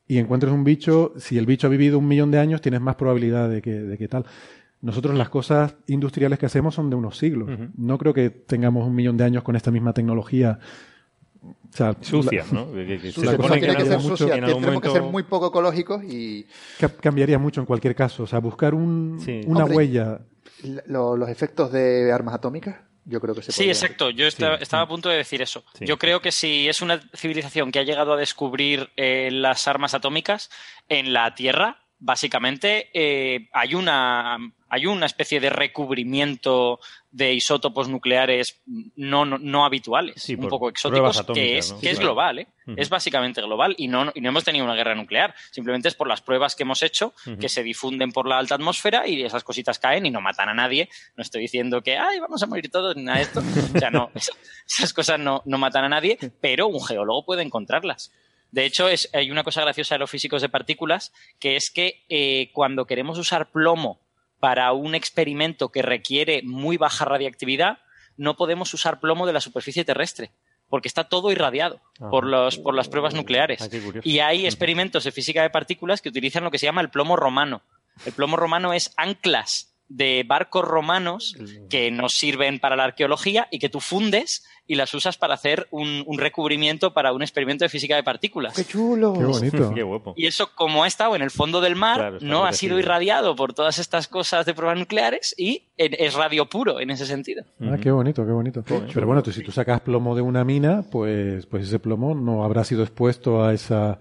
y 0.08 0.20
encuentres 0.20 0.54
un 0.54 0.64
bicho, 0.64 1.12
si 1.18 1.38
el 1.38 1.46
bicho 1.46 1.68
ha 1.68 1.70
vivido 1.70 2.00
un 2.00 2.08
millón 2.08 2.32
de 2.32 2.40
años, 2.40 2.62
tienes 2.62 2.80
más 2.80 2.96
probabilidad 2.96 3.50
de 3.50 3.62
que, 3.62 3.74
de 3.74 3.98
que 3.98 4.08
tal. 4.08 4.26
Nosotros 4.80 5.18
las 5.18 5.28
cosas 5.28 5.76
industriales 5.88 6.40
que 6.40 6.46
hacemos 6.46 6.76
son 6.76 6.90
de 6.90 6.96
unos 6.96 7.18
siglos. 7.18 7.50
No 7.76 7.98
creo 7.98 8.14
que 8.14 8.30
tengamos 8.30 8.88
un 8.88 8.96
millón 8.96 9.18
de 9.18 9.26
años 9.26 9.44
con 9.44 9.58
esta 9.58 9.70
misma 9.70 9.92
tecnología. 9.92 10.60
O 11.50 11.78
sea, 11.78 11.96
Sucia, 12.02 12.46
la- 12.52 12.60
¿no? 12.60 12.72
Que- 12.74 13.00
se 13.00 13.12
supone 13.12 13.60
que 13.60 13.68
ser 13.72 13.94
algún- 13.94 14.18
sucia. 14.18 14.36
en 14.36 14.44
algún 14.44 14.62
Tenemos 14.64 14.82
que 14.82 14.90
ser 14.90 15.02
muy 15.04 15.24
poco 15.24 15.48
ecológicos 15.48 16.04
y 16.04 16.46
ca- 16.80 16.90
cambiaría 16.90 17.38
mucho 17.40 17.60
en 17.62 17.66
cualquier 17.66 17.94
caso. 17.96 18.24
O 18.24 18.28
sea, 18.28 18.40
buscar 18.40 18.74
un- 18.74 19.20
Sí. 19.24 19.42
una 19.46 19.62
Hombre, 19.66 19.78
huella. 19.78 20.20
lo- 20.88 21.16
los 21.18 21.30
efectos 21.30 21.72
de 21.72 22.12
armas 22.12 22.34
atómicas, 22.36 22.78
yo 23.06 23.22
creo 23.22 23.36
que 23.36 23.42
se 23.44 23.52
Sí, 23.52 23.58
podrían- 23.60 23.76
exacto. 23.76 24.10
Yo 24.10 24.26
estaba, 24.28 24.56
estaba 24.56 24.84
a 24.84 24.88
punto 24.88 25.08
de 25.10 25.18
decir 25.18 25.42
eso. 25.42 25.64
Sí. 25.78 25.86
Yo 25.86 25.98
creo 25.98 26.22
que 26.22 26.32
si 26.32 26.68
es 26.68 26.82
una 26.82 27.00
civilización 27.16 27.72
que 27.72 27.80
ha 27.80 27.84
llegado 27.84 28.14
a 28.14 28.18
descubrir 28.18 28.90
eh, 28.98 29.30
las 29.32 29.68
armas 29.68 29.94
atómicas 29.94 30.50
en 30.90 31.14
la 31.14 31.36
Tierra, 31.36 31.78
básicamente 32.00 32.90
eh, 32.94 33.50
hay 33.54 33.76
una 33.76 34.38
hay 34.70 34.86
una 34.86 35.06
especie 35.06 35.40
de 35.40 35.50
recubrimiento 35.50 36.80
de 37.18 37.34
isótopos 37.34 37.90
nucleares 37.90 38.62
no, 38.96 39.26
no, 39.26 39.40
no 39.40 39.66
habituales, 39.66 40.22
Sí, 40.22 40.36
un 40.36 40.48
poco 40.48 40.70
exóticos, 40.70 41.24
que 41.34 41.58
es, 41.58 41.72
¿no? 41.72 41.80
que 41.80 41.90
es 41.90 42.00
global, 42.00 42.40
¿eh? 42.40 42.48
Es 42.76 42.90
básicamente 42.90 43.42
global 43.42 43.74
y 43.78 43.88
no, 43.88 44.12
y 44.14 44.22
no 44.22 44.30
hemos 44.30 44.44
tenido 44.44 44.66
una 44.66 44.76
guerra 44.76 44.94
nuclear. 44.94 45.34
Simplemente 45.52 45.88
es 45.88 45.96
por 45.96 46.08
las 46.08 46.22
pruebas 46.22 46.54
que 46.54 46.64
hemos 46.64 46.84
hecho 46.84 47.14
que 47.40 47.50
se 47.50 47.64
difunden 47.64 48.12
por 48.12 48.28
la 48.28 48.38
alta 48.38 48.56
atmósfera 48.56 49.08
y 49.08 49.24
esas 49.24 49.44
cositas 49.44 49.80
caen 49.80 50.06
y 50.06 50.12
no 50.12 50.22
matan 50.22 50.50
a 50.50 50.54
nadie. 50.54 50.90
No 51.16 51.24
estoy 51.24 51.42
diciendo 51.42 51.82
que, 51.82 51.98
ay, 51.98 52.20
vamos 52.20 52.44
a 52.44 52.46
morir 52.46 52.70
todos, 52.70 52.96
ni 52.96 53.04
nada 53.04 53.18
de 53.18 53.24
esto. 53.24 53.40
O 53.40 53.80
sea, 53.80 53.90
no, 53.90 54.12
esas, 54.16 54.38
esas 54.68 54.94
cosas 54.94 55.20
no, 55.20 55.42
no 55.46 55.58
matan 55.58 55.86
a 55.86 55.90
nadie, 55.90 56.20
pero 56.42 56.68
un 56.68 56.84
geólogo 56.84 57.26
puede 57.26 57.42
encontrarlas. 57.42 58.12
De 58.52 58.66
hecho, 58.66 58.90
es, 58.90 59.10
hay 59.14 59.32
una 59.32 59.44
cosa 59.44 59.62
graciosa 59.62 59.96
de 59.96 60.00
los 60.00 60.12
físicos 60.12 60.42
de 60.42 60.50
partículas, 60.50 61.14
que 61.40 61.56
es 61.56 61.72
que 61.74 62.04
eh, 62.10 62.52
cuando 62.54 62.86
queremos 62.86 63.18
usar 63.18 63.50
plomo 63.50 64.02
para 64.40 64.72
un 64.74 64.96
experimento 64.96 65.70
que 65.70 65.82
requiere 65.82 66.42
muy 66.44 66.78
baja 66.78 67.06
radiactividad, 67.06 67.80
no 68.18 68.36
podemos 68.36 68.74
usar 68.74 69.00
plomo 69.00 69.26
de 69.28 69.34
la 69.34 69.42
superficie 69.42 69.86
terrestre, 69.86 70.32
porque 70.70 70.88
está 70.88 71.06
todo 71.06 71.32
irradiado 71.32 71.82
Ajá. 72.00 72.10
por, 72.10 72.26
los, 72.26 72.58
por 72.58 72.74
las 72.74 72.90
pruebas 72.90 73.14
nucleares. 73.14 73.62
Ah. 73.62 73.70
Y 74.04 74.20
hay 74.20 74.46
experimentos 74.46 75.04
de 75.04 75.12
física 75.12 75.42
de 75.42 75.50
partículas 75.50 76.02
que 76.02 76.10
utilizan 76.10 76.44
lo 76.44 76.52
que 76.52 76.60
se 76.60 76.66
llama 76.66 76.82
el 76.82 76.90
plomo 76.90 77.16
romano. 77.16 77.62
El 78.06 78.14
plomo 78.14 78.38
romano 78.38 78.74
es 78.74 78.94
anclas 78.98 79.77
de 79.90 80.24
barcos 80.28 80.66
romanos 80.66 81.36
que 81.70 81.92
nos 81.92 82.14
sirven 82.14 82.60
para 82.60 82.76
la 82.76 82.84
arqueología 82.84 83.48
y 83.52 83.60
que 83.60 83.70
tú 83.70 83.80
fundes 83.80 84.46
y 84.70 84.76
las 84.76 84.94
usas 84.94 85.18
para 85.18 85.34
hacer 85.34 85.68
un, 85.72 86.04
un 86.06 86.18
recubrimiento 86.18 86.94
para 86.94 87.14
un 87.14 87.22
experimento 87.22 87.64
de 87.64 87.70
física 87.70 87.96
de 87.96 88.04
partículas. 88.04 88.54
¡Qué 88.54 88.66
chulo! 88.66 89.14
Qué 89.14 89.24
bonito. 89.24 89.74
Qué 89.74 89.84
guapo. 89.84 90.14
Y 90.18 90.26
eso, 90.26 90.50
como 90.56 90.84
ha 90.84 90.88
estado 90.88 91.16
en 91.16 91.22
el 91.22 91.32
fondo 91.32 91.62
del 91.62 91.76
mar, 91.76 91.98
Claro, 91.98 92.18
no 92.22 92.46
ha 92.46 92.52
sido 92.52 92.78
irradiado 92.78 93.36
por 93.36 93.54
todas 93.54 93.80
estas 93.80 94.10
cosas 94.10 94.46
de 94.46 94.54
pruebas 94.54 94.78
nucleares 94.78 95.34
y 95.38 95.64
es 95.78 96.14
radio 96.14 96.48
puro 96.48 96.82
en 96.82 96.90
ese 96.90 97.06
sentido. 97.06 97.46
Ah, 97.62 97.78
qué 97.82 97.92
bonito, 97.92 98.26
qué 98.26 98.32
bonito. 98.32 98.64
Pero 98.94 99.08
bueno, 99.08 99.24
tú, 99.24 99.32
si 99.32 99.42
tú 99.42 99.52
sacas 99.54 99.80
plomo 99.82 100.16
de 100.16 100.22
una 100.22 100.44
mina, 100.44 100.84
pues, 100.92 101.46
pues 101.46 101.64
ese 101.64 101.80
plomo 101.80 102.14
no 102.14 102.44
habrá 102.44 102.64
sido 102.64 102.84
expuesto 102.84 103.44
a 103.44 103.54
esa... 103.54 104.00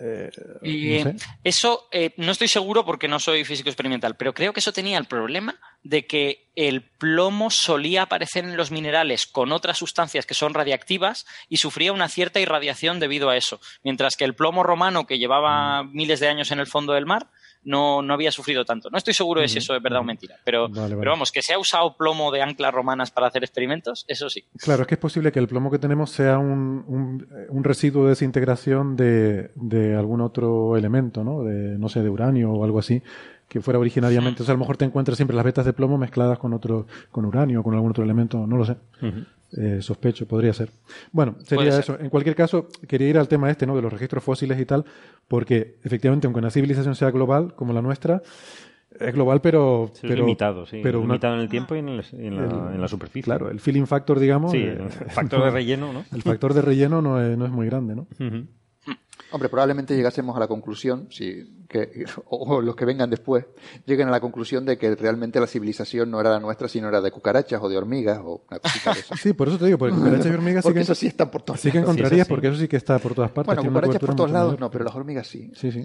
eh, 0.00 0.30
Y 0.62 1.04
no 1.04 1.10
sé. 1.12 1.16
eso 1.44 1.88
eh, 1.92 2.12
no 2.16 2.32
estoy 2.32 2.48
seguro 2.48 2.84
porque 2.84 3.08
no 3.08 3.18
soy 3.20 3.44
físico 3.44 3.68
experimental, 3.68 4.16
pero 4.16 4.32
creo 4.34 4.52
que 4.52 4.60
eso 4.60 4.72
tenía 4.72 4.98
el 4.98 5.04
problema 5.06 5.58
de 5.82 6.06
que 6.06 6.46
el 6.56 6.82
plomo 6.82 7.50
solía 7.50 8.02
aparecer 8.02 8.44
en 8.44 8.56
los 8.56 8.70
minerales 8.70 9.26
con 9.26 9.52
otras 9.52 9.78
sustancias 9.78 10.24
que 10.26 10.34
son 10.34 10.54
radiactivas 10.54 11.26
y 11.48 11.58
sufría 11.58 11.92
una 11.92 12.08
cierta 12.08 12.40
irradiación 12.40 13.00
debido 13.00 13.28
a 13.30 13.36
eso, 13.36 13.60
mientras 13.82 14.16
que 14.16 14.24
el 14.24 14.34
plomo 14.34 14.62
romano 14.62 15.06
que 15.06 15.18
llevaba 15.18 15.82
Mm. 15.82 15.92
miles 15.92 16.20
de 16.20 16.28
años 16.28 16.50
en 16.50 16.60
el 16.60 16.66
fondo 16.66 16.92
del 16.94 17.06
mar 17.06 17.28
no, 17.64 18.02
no 18.02 18.14
había 18.14 18.30
sufrido 18.30 18.64
tanto. 18.64 18.90
No 18.90 18.98
estoy 18.98 19.14
seguro 19.14 19.40
de 19.40 19.48
si 19.48 19.58
eso 19.58 19.74
es 19.74 19.82
verdad 19.82 20.00
o 20.00 20.04
mentira, 20.04 20.36
pero, 20.44 20.68
Vale, 20.68 20.80
vale. 20.80 20.96
pero 20.96 21.10
vamos, 21.12 21.32
que 21.32 21.42
se 21.42 21.54
ha 21.54 21.58
usado 21.58 21.96
plomo 21.96 22.30
de 22.30 22.42
anclas 22.42 22.72
romanas 22.72 23.10
para 23.10 23.26
hacer 23.26 23.42
experimentos, 23.44 24.04
eso 24.08 24.28
sí. 24.30 24.44
Claro, 24.58 24.82
es 24.82 24.88
que 24.88 24.94
es 24.94 25.00
posible 25.00 25.32
que 25.32 25.38
el 25.38 25.48
plomo 25.48 25.70
que 25.70 25.78
tenemos 25.78 26.10
sea 26.10 26.38
un, 26.38 26.84
un, 26.86 27.26
un 27.48 27.64
residuo 27.64 28.04
de 28.04 28.10
desintegración 28.10 28.96
de, 28.96 29.50
de 29.54 29.96
algún 29.96 30.20
otro 30.20 30.76
elemento, 30.76 31.24
¿no? 31.24 31.42
De, 31.42 31.78
no 31.78 31.88
sé, 31.88 32.02
de 32.02 32.10
uranio 32.10 32.52
o 32.52 32.64
algo 32.64 32.78
así, 32.78 33.02
que 33.48 33.60
fuera 33.60 33.78
originariamente. 33.78 34.42
O 34.42 34.46
sea, 34.46 34.52
a 34.52 34.56
lo 34.56 34.60
mejor 34.60 34.76
te 34.76 34.84
encuentras 34.84 35.16
siempre 35.16 35.36
las 35.36 35.44
vetas 35.44 35.64
de 35.64 35.72
plomo 35.72 35.98
mezcladas 35.98 36.38
con 36.38 36.52
otro, 36.52 36.86
con 37.10 37.24
uranio 37.24 37.60
o 37.60 37.62
con 37.62 37.74
algún 37.74 37.90
otro 37.90 38.04
elemento, 38.04 38.46
no 38.46 38.56
lo 38.56 38.64
sé. 38.64 38.76
Eh, 39.56 39.80
sospecho, 39.82 40.26
podría 40.26 40.52
ser. 40.52 40.70
Bueno, 41.12 41.36
sería 41.44 41.70
ser. 41.70 41.80
eso. 41.80 41.98
En 42.00 42.10
cualquier 42.10 42.34
caso, 42.34 42.68
quería 42.88 43.08
ir 43.08 43.18
al 43.18 43.28
tema 43.28 43.50
este, 43.50 43.66
¿no? 43.66 43.76
De 43.76 43.82
los 43.82 43.92
registros 43.92 44.22
fósiles 44.24 44.58
y 44.60 44.64
tal, 44.66 44.84
porque 45.28 45.76
efectivamente, 45.84 46.26
aunque 46.26 46.40
una 46.40 46.50
civilización 46.50 46.94
sea 46.96 47.10
global, 47.12 47.54
como 47.54 47.72
la 47.72 47.80
nuestra, 47.80 48.20
es 48.98 49.12
global, 49.14 49.40
pero. 49.40 49.90
Sí, 49.92 50.00
es 50.06 50.08
pero 50.12 50.24
limitado, 50.24 50.66
sí. 50.66 50.80
Pero 50.82 50.98
una- 51.00 51.14
limitado 51.14 51.34
en 51.34 51.40
el 51.40 51.48
tiempo 51.48 51.74
y 51.76 51.78
en, 51.78 51.88
el- 51.88 52.04
en 52.14 52.36
la, 52.36 52.44
el- 52.68 52.74
en 52.74 52.80
la 52.80 52.88
superficie. 52.88 53.22
Claro, 53.24 53.48
el 53.50 53.60
filling 53.60 53.86
factor, 53.86 54.18
digamos. 54.18 54.50
Sí, 54.52 54.58
eh, 54.58 54.78
el 55.04 55.10
factor 55.10 55.44
de 55.44 55.50
relleno, 55.50 55.92
¿no? 55.92 56.04
El 56.12 56.22
factor 56.22 56.52
de 56.54 56.62
relleno 56.62 57.00
no 57.00 57.20
es, 57.20 57.36
no 57.38 57.44
es 57.46 57.52
muy 57.52 57.66
grande, 57.66 57.94
¿no? 57.94 58.06
Ujú. 58.20 58.46
Hombre, 59.34 59.48
probablemente 59.48 59.96
llegásemos 59.96 60.36
a 60.36 60.38
la 60.38 60.46
conclusión, 60.46 61.08
si, 61.10 61.64
que, 61.68 62.04
o, 62.26 62.54
o 62.54 62.60
los 62.60 62.76
que 62.76 62.84
vengan 62.84 63.10
después, 63.10 63.44
lleguen 63.84 64.06
a 64.06 64.12
la 64.12 64.20
conclusión 64.20 64.64
de 64.64 64.78
que 64.78 64.94
realmente 64.94 65.40
la 65.40 65.48
civilización 65.48 66.08
no 66.08 66.20
era 66.20 66.30
la 66.30 66.38
nuestra, 66.38 66.68
sino 66.68 66.86
era 66.86 67.00
de 67.00 67.10
cucarachas 67.10 67.60
o 67.60 67.68
de 67.68 67.76
hormigas 67.76 68.20
o 68.22 68.44
una 68.48 68.60
cosita 68.60 68.94
de 68.94 69.00
esas. 69.00 69.18
Sí, 69.20 69.32
por 69.32 69.48
eso 69.48 69.58
te 69.58 69.64
digo, 69.64 69.76
porque 69.76 69.96
cucarachas 69.96 70.26
y 70.26 70.30
hormigas 70.30 70.64
sí 70.64 70.72
que, 70.72 70.80
eso 70.80 70.94
sí 70.94 71.06
están 71.08 71.32
por 71.32 71.42
todos 71.42 71.58
sí 71.58 71.72
que 71.72 71.78
lados. 71.78 71.90
encontrarías, 71.90 72.28
sí. 72.28 72.32
porque 72.32 72.46
eso 72.46 72.56
sí 72.58 72.68
que 72.68 72.76
está 72.76 73.00
por 73.00 73.12
todas 73.12 73.32
partes. 73.32 73.56
Bueno, 73.56 73.68
cucarachas 73.68 73.98
por 74.00 74.14
todos 74.14 74.30
lados 74.30 74.52
mayor. 74.52 74.60
no, 74.60 74.70
pero 74.70 74.84
las 74.84 74.94
hormigas 74.94 75.26
sí. 75.26 75.50
Sí, 75.56 75.72
sí. 75.72 75.84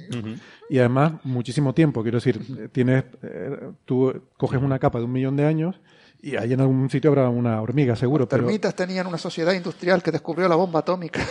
Y 0.69 0.77
además, 0.77 1.13
muchísimo 1.23 1.73
tiempo. 1.73 2.03
Quiero 2.03 2.17
decir, 2.17 2.69
tienes, 2.71 3.05
eh, 3.23 3.71
tú 3.84 4.13
coges 4.38 4.61
una 4.61 4.77
capa 4.77 4.99
de 4.99 5.05
un 5.05 5.11
millón 5.11 5.35
de 5.35 5.45
años 5.45 5.81
y 6.21 6.35
ahí 6.35 6.51
en 6.51 6.59
algún 6.59 6.89
sitio 6.89 7.11
habrá 7.11 7.30
una 7.30 7.61
hormiga, 7.61 7.95
seguro. 7.95 8.27
Pero, 8.27 8.43
Termitas 8.43 8.76
tenían 8.76 9.07
una 9.07 9.17
sociedad 9.17 9.53
industrial 9.53 10.03
que 10.03 10.11
descubrió 10.11 10.49
la 10.49 10.55
bomba 10.55 10.81
atómica. 10.81 11.21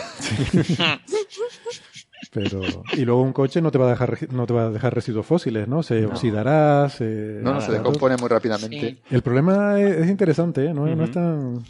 pero 2.29 2.61
y 2.93 3.05
luego 3.05 3.21
un 3.21 3.33
coche 3.33 3.61
no 3.61 3.71
te 3.71 3.77
va 3.77 3.87
a 3.87 3.89
dejar 3.89 4.31
no 4.31 4.45
te 4.45 4.53
va 4.53 4.65
a 4.65 4.69
dejar 4.69 4.93
residuos 4.93 5.25
fósiles, 5.25 5.67
¿no? 5.67 5.81
Se 5.83 6.05
oxidará, 6.05 6.87
se 6.89 7.39
No, 7.41 7.53
no, 7.55 7.61
se 7.61 7.71
descompone 7.71 8.17
muy 8.17 8.27
rápidamente. 8.29 8.79
Sí. 8.91 9.01
El 9.15 9.21
problema 9.21 9.79
es, 9.79 9.95
es 9.97 10.09
interesante, 10.09 10.65
¿eh? 10.65 10.73
No, 10.73 10.87
es- 10.87 10.95
no 10.97 11.03
es 11.05 11.11
tan 11.11 11.63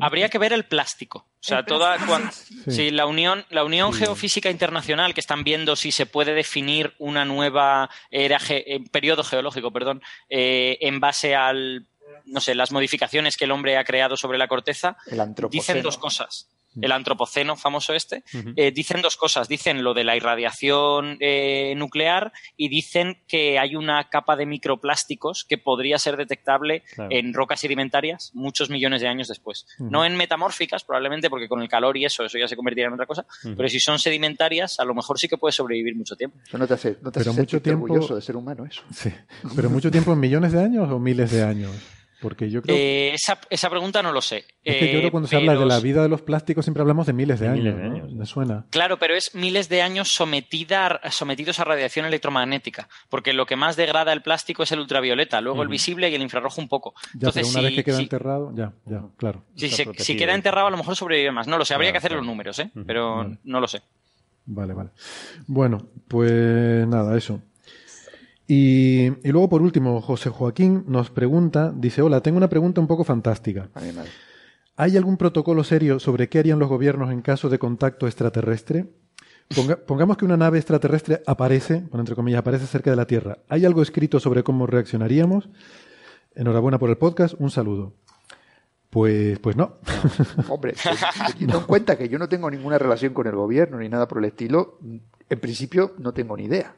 Habría 0.00 0.28
que 0.28 0.38
ver 0.38 0.52
el 0.52 0.64
plástico. 0.64 1.18
O 1.18 1.26
sea, 1.40 1.64
toda 1.64 1.96
plástico. 1.96 2.08
cuan- 2.64 2.72
sí, 2.74 2.90
la 2.90 3.06
unión, 3.06 3.44
la 3.50 3.62
unión 3.62 3.92
geofísica 3.92 4.50
internacional 4.50 5.14
que 5.14 5.20
están 5.20 5.44
viendo 5.44 5.76
si 5.76 5.92
se 5.92 6.04
puede 6.06 6.34
definir 6.34 6.94
una 6.98 7.24
nueva 7.24 7.88
era 8.10 8.40
ge- 8.40 8.64
eh, 8.66 8.80
periodo 8.90 9.22
geológico, 9.22 9.70
perdón, 9.72 10.02
eh, 10.28 10.78
en 10.80 10.98
base 11.00 11.34
al 11.36 11.86
no 12.26 12.40
sé, 12.40 12.54
las 12.54 12.72
modificaciones 12.72 13.36
que 13.36 13.44
el 13.44 13.50
hombre 13.50 13.76
ha 13.76 13.84
creado 13.84 14.16
sobre 14.16 14.38
la 14.38 14.48
corteza, 14.48 14.96
El 15.06 15.20
antropoceno. 15.20 15.60
dicen 15.62 15.82
dos 15.82 15.98
cosas. 15.98 16.48
El 16.80 16.92
antropoceno 16.92 17.56
famoso 17.56 17.94
este, 17.94 18.24
eh, 18.56 18.70
dicen 18.72 19.02
dos 19.02 19.16
cosas. 19.16 19.48
Dicen 19.48 19.82
lo 19.84 19.94
de 19.94 20.04
la 20.04 20.16
irradiación 20.16 21.16
eh, 21.20 21.74
nuclear 21.76 22.32
y 22.56 22.68
dicen 22.68 23.22
que 23.28 23.58
hay 23.58 23.76
una 23.76 24.08
capa 24.08 24.36
de 24.36 24.46
microplásticos 24.46 25.44
que 25.44 25.58
podría 25.58 25.98
ser 25.98 26.16
detectable 26.16 26.82
Claro. 26.94 27.10
en 27.12 27.32
rocas 27.34 27.60
sedimentarias 27.60 28.30
muchos 28.34 28.70
millones 28.70 29.00
de 29.00 29.08
años 29.08 29.28
después. 29.28 29.66
No 29.78 30.04
en 30.04 30.16
metamórficas, 30.16 30.84
probablemente, 30.84 31.30
porque 31.30 31.48
con 31.48 31.62
el 31.62 31.68
calor 31.68 31.96
y 31.96 32.04
eso, 32.04 32.24
eso 32.24 32.38
ya 32.38 32.48
se 32.48 32.56
convertiría 32.56 32.86
en 32.88 32.94
otra 32.94 33.06
cosa. 33.06 33.24
Pero 33.56 33.68
si 33.68 33.80
son 33.80 33.98
sedimentarias, 33.98 34.78
a 34.80 34.84
lo 34.84 34.94
mejor 34.94 35.18
sí 35.18 35.28
que 35.28 35.36
puede 35.38 35.52
sobrevivir 35.52 35.96
mucho 35.96 36.16
tiempo. 36.16 36.38
Eso 36.46 36.58
no 36.58 36.66
te 36.66 36.74
hace, 36.74 36.98
no 37.02 37.10
te 37.10 37.20
Pero 37.20 37.30
hace 37.32 37.40
mucho 37.40 37.62
tiempo- 37.62 37.84
orgulloso 37.84 38.14
de 38.16 38.22
ser 38.22 38.36
humano, 38.36 38.64
eso. 38.66 38.82
sí, 38.94 39.12
pero 39.56 39.70
mucho 39.70 39.90
tiempo 39.90 40.12
en 40.12 40.20
millones 40.20 40.52
de 40.52 40.62
años 40.62 40.90
o 40.90 40.98
miles 40.98 41.30
de 41.30 41.42
años, 41.42 41.70
porque 42.24 42.48
yo 42.50 42.62
creo 42.62 42.74
Eh, 42.76 43.12
esa, 43.14 43.38
esa 43.50 43.68
pregunta 43.68 44.02
no 44.02 44.10
lo 44.12 44.22
sé. 44.22 44.38
es 44.64 44.76
que 44.76 44.80
yo 44.80 44.86
Eh, 44.86 44.90
creo 44.90 45.02
que 45.02 45.10
cuando 45.10 45.28
se 45.28 45.36
habla 45.36 45.54
de 45.54 45.66
la 45.66 45.78
vida 45.78 46.02
de 46.02 46.08
los 46.08 46.22
plásticos 46.22 46.64
siempre 46.64 46.80
hablamos 46.80 47.06
de 47.06 47.12
miles 47.12 47.38
de 47.38 47.46
De 47.46 47.52
años, 47.52 47.64
miles 47.64 47.76
de 47.76 47.88
¿no? 47.88 47.94
años. 47.94 48.12
Me 48.14 48.24
suena. 48.26 48.64
Claro, 48.70 48.98
pero 48.98 49.14
es 49.14 49.34
miles 49.34 49.68
de 49.68 49.82
años 49.82 50.08
sometida, 50.08 51.00
sometidos 51.10 51.60
a 51.60 51.64
radiación 51.64 52.06
electromagnética, 52.06 52.88
porque 53.10 53.32
lo 53.34 53.44
que 53.46 53.56
más 53.56 53.76
degrada 53.76 54.12
el 54.12 54.22
plástico 54.22 54.62
es 54.62 54.72
el 54.72 54.80
ultravioleta, 54.80 55.40
luego 55.42 55.62
el 55.62 55.68
visible 55.68 56.08
y 56.08 56.14
el 56.14 56.22
infrarrojo 56.22 56.60
un 56.60 56.68
poco. 56.68 56.94
Ya, 56.96 57.10
Entonces, 57.28 57.42
pero 57.42 57.48
una 57.48 57.58
si, 57.60 57.64
vez 57.66 57.74
que 57.74 57.84
queda 57.84 57.96
si- 57.98 58.02
enterrado, 58.04 58.52
ya, 58.56 58.72
ya, 58.86 59.02
claro. 59.18 59.44
si 59.54 59.68
se- 59.68 59.92
si 59.98 60.16
queda 60.16 60.34
enterrado, 60.34 60.68
a 60.68 60.70
lo 60.70 60.76
mejor 60.78 60.96
sobrevive 60.96 61.30
más. 61.30 61.46
No 61.46 61.58
lo 61.58 61.64
sé, 61.64 61.74
habría 61.74 61.90
Claro, 61.90 61.92
que 61.94 61.98
hacer 61.98 62.10
claro. 62.12 62.22
los 62.22 62.26
números, 62.26 62.58
¿eh? 62.58 62.70
pero 62.86 63.30
no 63.44 63.60
lo 63.60 63.68
sé. 63.68 63.82
Vale, 64.46 64.72
vale. 64.74 64.90
Bueno, 65.46 65.86
pues 66.08 66.86
nada, 66.86 67.16
eso. 67.16 67.40
Y, 68.46 69.06
y 69.26 69.32
luego, 69.32 69.48
por 69.48 69.62
último, 69.62 70.00
José 70.02 70.28
Joaquín 70.30 70.84
nos 70.86 71.10
pregunta, 71.10 71.72
dice, 71.74 72.02
hola, 72.02 72.20
tengo 72.20 72.36
una 72.36 72.48
pregunta 72.48 72.80
un 72.80 72.86
poco 72.86 73.04
fantástica. 73.04 73.68
Animal. 73.74 74.06
¿Hay 74.76 74.96
algún 74.96 75.16
protocolo 75.16 75.64
serio 75.64 75.98
sobre 76.00 76.28
qué 76.28 76.40
harían 76.40 76.58
los 76.58 76.68
gobiernos 76.68 77.10
en 77.12 77.22
caso 77.22 77.48
de 77.48 77.58
contacto 77.58 78.06
extraterrestre? 78.06 78.86
Ponga- 79.54 79.76
pongamos 79.76 80.16
que 80.16 80.24
una 80.24 80.36
nave 80.36 80.58
extraterrestre 80.58 81.22
aparece, 81.26 81.80
bueno, 81.90 82.00
entre 82.00 82.14
comillas, 82.14 82.40
aparece 82.40 82.66
cerca 82.66 82.90
de 82.90 82.96
la 82.96 83.06
Tierra. 83.06 83.38
¿Hay 83.48 83.64
algo 83.64 83.82
escrito 83.82 84.18
sobre 84.20 84.42
cómo 84.42 84.66
reaccionaríamos? 84.66 85.48
Enhorabuena 86.34 86.78
por 86.78 86.90
el 86.90 86.96
podcast, 86.98 87.34
un 87.38 87.50
saludo. 87.50 87.94
Pues, 88.90 89.38
pues 89.38 89.56
no. 89.56 89.76
Hombre, 90.48 90.74
pues, 90.82 90.98
teniendo 91.32 91.58
en 91.58 91.64
cuenta 91.64 91.96
que 91.96 92.08
yo 92.08 92.18
no 92.18 92.28
tengo 92.28 92.50
ninguna 92.50 92.78
relación 92.78 93.12
con 93.14 93.26
el 93.26 93.34
gobierno 93.36 93.78
ni 93.78 93.88
nada 93.88 94.06
por 94.08 94.18
el 94.18 94.24
estilo, 94.26 94.78
en 94.82 95.40
principio 95.40 95.94
no 95.98 96.12
tengo 96.12 96.36
ni 96.36 96.44
idea. 96.44 96.76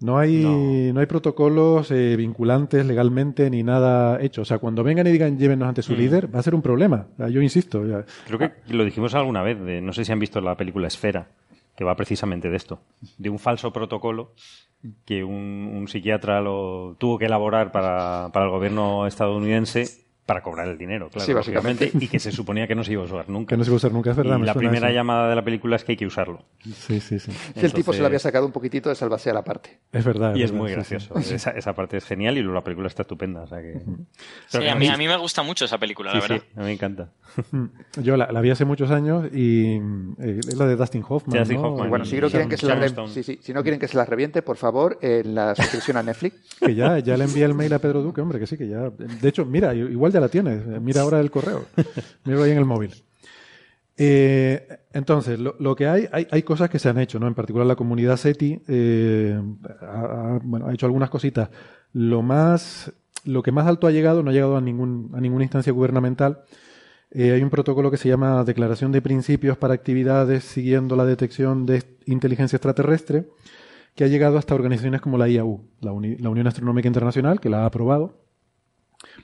No 0.00 0.16
hay, 0.18 0.90
no. 0.92 1.00
hay 1.00 1.06
protocolos 1.06 1.90
eh, 1.90 2.14
vinculantes 2.16 2.86
legalmente 2.86 3.50
ni 3.50 3.62
nada 3.64 4.20
hecho. 4.22 4.42
O 4.42 4.44
sea, 4.44 4.58
cuando 4.58 4.84
vengan 4.84 5.06
y 5.08 5.10
digan 5.12 5.38
llévenos 5.38 5.68
ante 5.68 5.82
su 5.82 5.94
líder, 5.96 6.32
va 6.32 6.38
a 6.38 6.42
ser 6.42 6.54
un 6.54 6.62
problema. 6.62 7.08
O 7.14 7.16
sea, 7.16 7.28
yo 7.28 7.42
insisto. 7.42 7.84
ya. 7.86 8.04
Creo 8.26 8.38
que 8.38 8.52
lo 8.72 8.84
dijimos 8.84 9.14
alguna 9.14 9.42
vez, 9.42 9.60
de- 9.60 9.80
no 9.80 9.92
sé 9.92 10.04
si 10.04 10.12
han 10.12 10.20
visto 10.20 10.40
la 10.40 10.56
película 10.56 10.86
Esfera, 10.86 11.26
que 11.76 11.82
va 11.84 11.96
precisamente 11.96 12.48
de 12.48 12.56
esto, 12.56 12.80
de 13.18 13.28
un 13.30 13.38
falso 13.40 13.72
protocolo 13.72 14.32
que 15.04 15.24
un, 15.24 15.70
un 15.74 15.88
psiquiatra 15.88 16.40
lo 16.40 16.94
tuvo 16.98 17.18
que 17.18 17.24
elaborar 17.26 17.72
para, 17.72 18.30
para 18.32 18.44
el 18.46 18.52
gobierno 18.52 19.06
estadounidense 19.08 19.86
para 20.28 20.42
cobrar 20.42 20.68
el 20.68 20.76
dinero, 20.76 21.08
claro, 21.08 21.24
Sí, 21.24 21.32
básicamente. 21.32 21.90
y 21.98 22.06
que 22.06 22.18
se 22.18 22.30
suponía 22.30 22.66
que 22.66 22.74
no 22.74 22.84
se 22.84 22.92
iba 22.92 23.00
a 23.02 23.06
usar 23.06 23.28
nunca. 23.30 23.54
Que 23.54 23.56
no 23.56 23.64
se 23.64 23.70
va 23.70 23.76
a 23.76 23.78
usar 23.78 23.92
nunca, 23.92 24.10
es 24.10 24.16
verdad. 24.18 24.38
y 24.38 24.42
la 24.42 24.52
primera 24.52 24.88
eso. 24.88 24.94
llamada 24.94 25.26
de 25.30 25.34
la 25.34 25.42
película 25.42 25.76
es 25.76 25.84
que 25.84 25.92
hay 25.92 25.96
que 25.96 26.06
usarlo. 26.06 26.44
Sí, 26.62 27.00
sí, 27.00 27.18
sí. 27.18 27.32
Si 27.32 27.64
el 27.64 27.72
tipo 27.72 27.72
se 27.72 27.78
Entonces- 27.78 28.00
le 28.00 28.06
había 28.06 28.18
sacado 28.18 28.44
un 28.44 28.52
poquitito 28.52 28.90
de 28.90 28.94
salvase 28.94 29.30
a 29.30 29.32
la 29.32 29.42
parte. 29.42 29.78
Es 29.90 30.04
verdad. 30.04 30.34
Y 30.34 30.42
es 30.42 30.52
verdad, 30.52 30.62
muy 30.62 30.68
sí, 30.68 30.84
sí. 30.84 30.94
gracioso. 31.08 31.18
Esa, 31.34 31.50
esa 31.52 31.72
parte 31.74 31.96
es 31.96 32.04
genial 32.04 32.36
y 32.36 32.40
luego 32.42 32.56
la 32.56 32.62
película 32.62 32.88
está 32.88 33.02
estupenda. 33.02 33.40
O 33.44 33.46
sea 33.46 33.62
que... 33.62 33.80
Sí, 34.48 34.58
que 34.58 34.68
a, 34.68 34.74
mí, 34.74 34.86
a 34.88 34.98
mí 34.98 35.08
me 35.08 35.16
gusta 35.16 35.42
mucho 35.42 35.64
esa 35.64 35.78
película, 35.78 36.12
la 36.12 36.20
Sí, 36.20 36.28
verdad. 36.28 36.44
sí, 36.46 36.52
a 36.56 36.60
mí 36.60 36.66
me 36.66 36.72
encanta. 36.72 37.08
Yo 38.02 38.16
la, 38.18 38.30
la 38.30 38.40
vi 38.42 38.50
hace 38.50 38.64
muchos 38.66 38.90
años 38.90 39.26
y 39.32 39.76
eh, 40.20 40.40
es 40.46 40.56
la 40.56 40.66
de 40.66 40.76
Dustin 40.76 41.04
Hoffman. 41.08 41.38
Dustin 41.38 41.60
¿no? 41.62 41.68
Hoffman. 41.68 41.88
Bueno, 41.88 42.04
si 42.04 42.20
no 42.20 42.28
quieren 42.28 42.48
que 42.50 42.56
se 42.56 42.66
la 42.66 42.74
re- 42.74 42.90
sí, 43.08 43.22
sí, 43.22 43.38
si 43.40 43.52
no 43.54 43.62
quieren 43.62 43.80
que 43.80 43.88
se 43.88 43.96
las 43.96 44.08
reviente, 44.08 44.42
por 44.42 44.56
favor, 44.56 44.98
en 45.00 45.34
la 45.34 45.54
suscripción 45.54 45.96
a 45.96 46.02
Netflix. 46.02 46.36
Que 46.60 46.74
ya, 46.74 46.98
ya 46.98 47.16
le 47.16 47.24
envié 47.24 47.44
el 47.44 47.54
mail 47.54 47.72
a 47.72 47.78
Pedro 47.78 48.02
Duque, 48.02 48.20
hombre, 48.20 48.38
que 48.38 48.46
sí, 48.46 48.56
que 48.58 48.68
ya. 48.68 48.90
De 48.90 49.28
hecho, 49.28 49.44
mira, 49.46 49.74
igual 49.74 50.12
la 50.20 50.28
tienes. 50.28 50.66
Mira 50.80 51.02
ahora 51.02 51.20
el 51.20 51.30
correo. 51.30 51.64
Mira 52.24 52.42
ahí 52.42 52.50
en 52.50 52.58
el 52.58 52.64
móvil. 52.64 52.94
Eh, 54.00 54.78
entonces, 54.92 55.40
lo, 55.40 55.56
lo 55.58 55.74
que 55.74 55.88
hay, 55.88 56.08
hay, 56.12 56.28
hay 56.30 56.42
cosas 56.44 56.70
que 56.70 56.78
se 56.78 56.88
han 56.88 56.98
hecho, 56.98 57.18
¿no? 57.18 57.26
En 57.26 57.34
particular 57.34 57.66
la 57.66 57.74
comunidad 57.74 58.16
SETI 58.16 58.62
eh, 58.68 59.42
ha, 59.80 60.38
hecho 60.72 60.86
algunas 60.86 61.10
cositas. 61.10 61.50
Lo 61.92 62.22
más, 62.22 62.92
lo 63.24 63.42
que 63.42 63.50
más 63.50 63.66
alto 63.66 63.88
ha 63.88 63.90
llegado, 63.90 64.22
no 64.22 64.30
ha 64.30 64.32
llegado 64.32 64.56
a 64.56 64.60
ningún, 64.60 65.10
a 65.14 65.20
ninguna 65.20 65.44
instancia 65.44 65.72
gubernamental. 65.72 66.44
Eh, 67.10 67.32
hay 67.32 67.42
un 67.42 67.50
protocolo 67.50 67.90
que 67.90 67.96
se 67.96 68.08
llama 68.08 68.44
Declaración 68.44 68.92
de 68.92 69.02
Principios 69.02 69.56
para 69.58 69.74
Actividades 69.74 70.44
siguiendo 70.44 70.94
la 70.94 71.04
detección 71.04 71.66
de 71.66 71.82
inteligencia 72.06 72.56
extraterrestre, 72.56 73.26
que 73.96 74.04
ha 74.04 74.08
llegado 74.08 74.38
hasta 74.38 74.54
organizaciones 74.54 75.00
como 75.00 75.18
la 75.18 75.28
IAU, 75.28 75.60
la 75.80 75.90
Unión 75.90 76.46
Astronómica 76.46 76.86
Internacional, 76.86 77.40
que 77.40 77.48
la 77.48 77.62
ha 77.62 77.66
aprobado, 77.66 78.27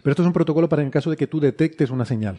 Pero 0.03 0.13
esto 0.13 0.23
es 0.23 0.27
un 0.27 0.33
protocolo 0.33 0.69
para 0.69 0.83
en 0.83 0.91
caso 0.91 1.11
de 1.11 1.17
que 1.17 1.27
tú 1.27 1.41
detectes 1.41 1.91
una 1.91 2.05
señal. 2.05 2.39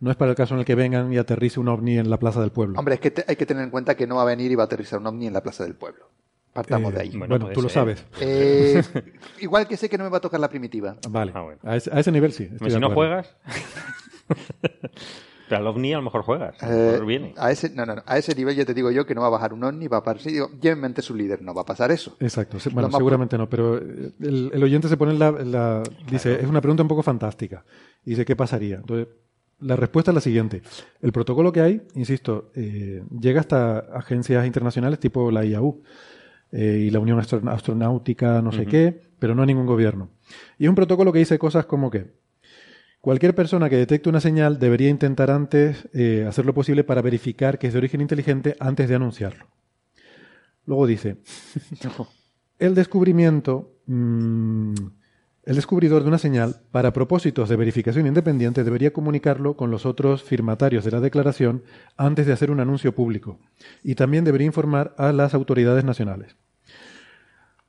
No 0.00 0.10
es 0.10 0.16
para 0.16 0.30
el 0.32 0.36
caso 0.36 0.54
en 0.54 0.60
el 0.60 0.66
que 0.66 0.74
vengan 0.74 1.12
y 1.12 1.18
aterrice 1.18 1.60
un 1.60 1.68
ovni 1.68 1.98
en 1.98 2.10
la 2.10 2.18
plaza 2.18 2.40
del 2.40 2.50
pueblo. 2.50 2.78
Hombre, 2.78 2.94
es 2.94 3.00
que 3.00 3.10
te- 3.10 3.24
hay 3.26 3.36
que 3.36 3.46
tener 3.46 3.62
en 3.64 3.70
cuenta 3.70 3.96
que 3.96 4.06
no 4.06 4.16
va 4.16 4.22
a 4.22 4.26
venir 4.26 4.50
y 4.50 4.54
va 4.54 4.64
a 4.64 4.66
aterrizar 4.66 4.98
un 4.98 5.06
ovni 5.06 5.26
en 5.28 5.32
la 5.32 5.42
plaza 5.42 5.64
del 5.64 5.74
pueblo. 5.74 6.08
Partamos 6.52 6.92
Eh, 6.92 6.96
de 6.96 7.00
ahí. 7.02 7.16
Bueno, 7.16 7.48
tú 7.50 7.62
lo 7.62 7.68
sabes. 7.68 8.04
Eh, 8.20 8.82
igual 9.40 9.66
que 9.66 9.76
sé 9.76 9.88
que 9.88 9.96
no 9.98 10.04
me 10.04 10.10
va 10.10 10.18
a 10.18 10.20
tocar 10.20 10.38
la 10.40 10.48
primitiva. 10.48 10.96
Vale. 11.08 11.32
a, 11.64 11.76
ese, 11.76 11.90
a 11.92 12.00
ese 12.00 12.12
nivel 12.12 12.32
sí. 12.32 12.48
si 12.68 12.78
no 12.78 12.90
juegas. 12.90 13.34
Pero 15.48 15.60
al 15.60 15.66
ovni 15.66 15.92
a 15.92 15.96
lo 15.98 16.02
mejor 16.02 16.22
juegas. 16.22 16.62
A 16.62 16.66
lo 16.66 16.72
Eh, 16.72 16.90
mejor 16.92 17.06
viene. 17.06 17.34
a 17.36 17.50
ese, 17.50 17.70
no, 17.70 17.84
no, 17.84 17.94
no, 17.96 18.02
a 18.06 18.18
ese 18.18 18.34
nivel 18.34 18.56
ya 18.56 18.64
te 18.64 18.72
digo 18.74 18.90
yo 18.90 19.04
que 19.06 19.14
no 19.14 19.20
va 19.20 19.26
a 19.26 19.30
bajar 19.30 19.52
un 19.52 19.62
ovni, 19.64 19.88
va 19.88 19.98
a 19.98 20.02
pasar. 20.02 20.22
Digo, 20.32 20.50
llévenmente 20.60 21.02
su 21.02 21.14
líder, 21.14 21.42
no 21.42 21.52
va 21.54 21.62
a 21.62 21.66
pasar 21.66 21.90
eso. 21.90 22.16
Exacto. 22.20 22.58
se- 22.58 22.70
Bueno, 22.70 22.90
seguramente 22.90 23.36
no, 23.36 23.48
pero 23.48 23.76
eh, 23.78 24.12
el, 24.20 24.50
el 24.54 24.62
oyente 24.62 24.88
se 24.88 24.96
pone 24.96 25.12
en 25.12 25.18
la, 25.18 25.28
en 25.28 25.52
la- 25.52 25.82
Dice, 26.10 26.34
es 26.40 26.46
una 26.46 26.60
pregunta 26.60 26.82
un 26.82 26.88
poco 26.88 27.02
fantástica. 27.02 27.64
Dice, 28.04 28.24
¿qué 28.24 28.36
pasaría? 28.36 28.76
Entonces, 28.76 29.08
la 29.60 29.76
respuesta 29.76 30.10
es 30.10 30.14
la 30.14 30.20
siguiente. 30.20 30.62
El 31.00 31.12
protocolo 31.12 31.52
que 31.52 31.60
hay, 31.60 31.82
insisto, 31.94 32.50
eh, 32.54 33.02
llega 33.20 33.40
hasta 33.40 33.78
agencias 33.78 34.44
internacionales 34.46 34.98
tipo 34.98 35.30
la 35.30 35.44
IAU 35.44 35.82
eh, 36.52 36.84
y 36.86 36.90
la 36.90 36.98
Unión 37.00 37.18
Astro- 37.18 37.42
Astronáutica, 37.50 38.40
no 38.42 38.52
sé 38.52 38.66
qué, 38.66 39.00
pero 39.18 39.34
no 39.34 39.42
a 39.42 39.46
ningún 39.46 39.66
gobierno. 39.66 40.10
Y 40.58 40.64
es 40.64 40.68
un 40.68 40.74
protocolo 40.74 41.12
que 41.12 41.18
dice 41.20 41.38
cosas 41.38 41.66
como 41.66 41.90
que 41.90 42.12
cualquier 43.04 43.34
persona 43.34 43.68
que 43.68 43.76
detecte 43.76 44.08
una 44.08 44.22
señal 44.22 44.58
debería 44.58 44.88
intentar 44.88 45.30
antes 45.30 45.86
eh, 45.92 46.24
hacer 46.26 46.46
lo 46.46 46.54
posible 46.54 46.84
para 46.84 47.02
verificar 47.02 47.58
que 47.58 47.66
es 47.66 47.74
de 47.74 47.78
origen 47.78 48.00
inteligente 48.00 48.56
antes 48.60 48.88
de 48.88 48.94
anunciarlo. 48.94 49.44
Luego 50.64 50.86
dice, 50.86 51.18
el 52.58 52.74
descubrimiento, 52.74 53.74
mm, 53.84 54.72
el 55.42 55.54
descubridor 55.54 56.00
de 56.00 56.08
una 56.08 56.16
señal, 56.16 56.62
para 56.70 56.94
propósitos 56.94 57.50
de 57.50 57.56
verificación 57.56 58.06
independiente, 58.06 58.64
debería 58.64 58.94
comunicarlo 58.94 59.54
con 59.54 59.70
los 59.70 59.84
otros 59.84 60.22
firmatarios 60.22 60.82
de 60.82 60.92
la 60.92 61.00
declaración 61.00 61.62
antes 61.98 62.26
de 62.26 62.32
hacer 62.32 62.50
un 62.50 62.60
anuncio 62.60 62.94
público. 62.94 63.38
Y 63.82 63.96
también 63.96 64.24
debería 64.24 64.46
informar 64.46 64.94
a 64.96 65.12
las 65.12 65.34
autoridades 65.34 65.84
nacionales. 65.84 66.36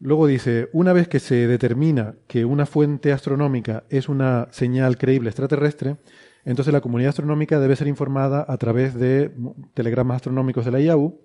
Luego 0.05 0.27
dice, 0.27 0.69
una 0.71 0.93
vez 0.93 1.07
que 1.07 1.19
se 1.19 1.47
determina 1.47 2.13
que 2.27 2.45
una 2.45 2.67
fuente 2.67 3.11
astronómica 3.11 3.85
es 3.89 4.07
una 4.07 4.47
señal 4.51 4.99
creíble 4.99 5.29
extraterrestre, 5.29 5.97
entonces 6.43 6.71
la 6.71 6.81
comunidad 6.81 7.09
astronómica 7.09 7.59
debe 7.59 7.75
ser 7.75 7.87
informada 7.87 8.45
a 8.47 8.55
través 8.57 8.93
de 8.93 9.31
telegramas 9.73 10.17
astronómicos 10.17 10.63
de 10.63 10.69
la 10.71 10.79
IAU 10.79 11.19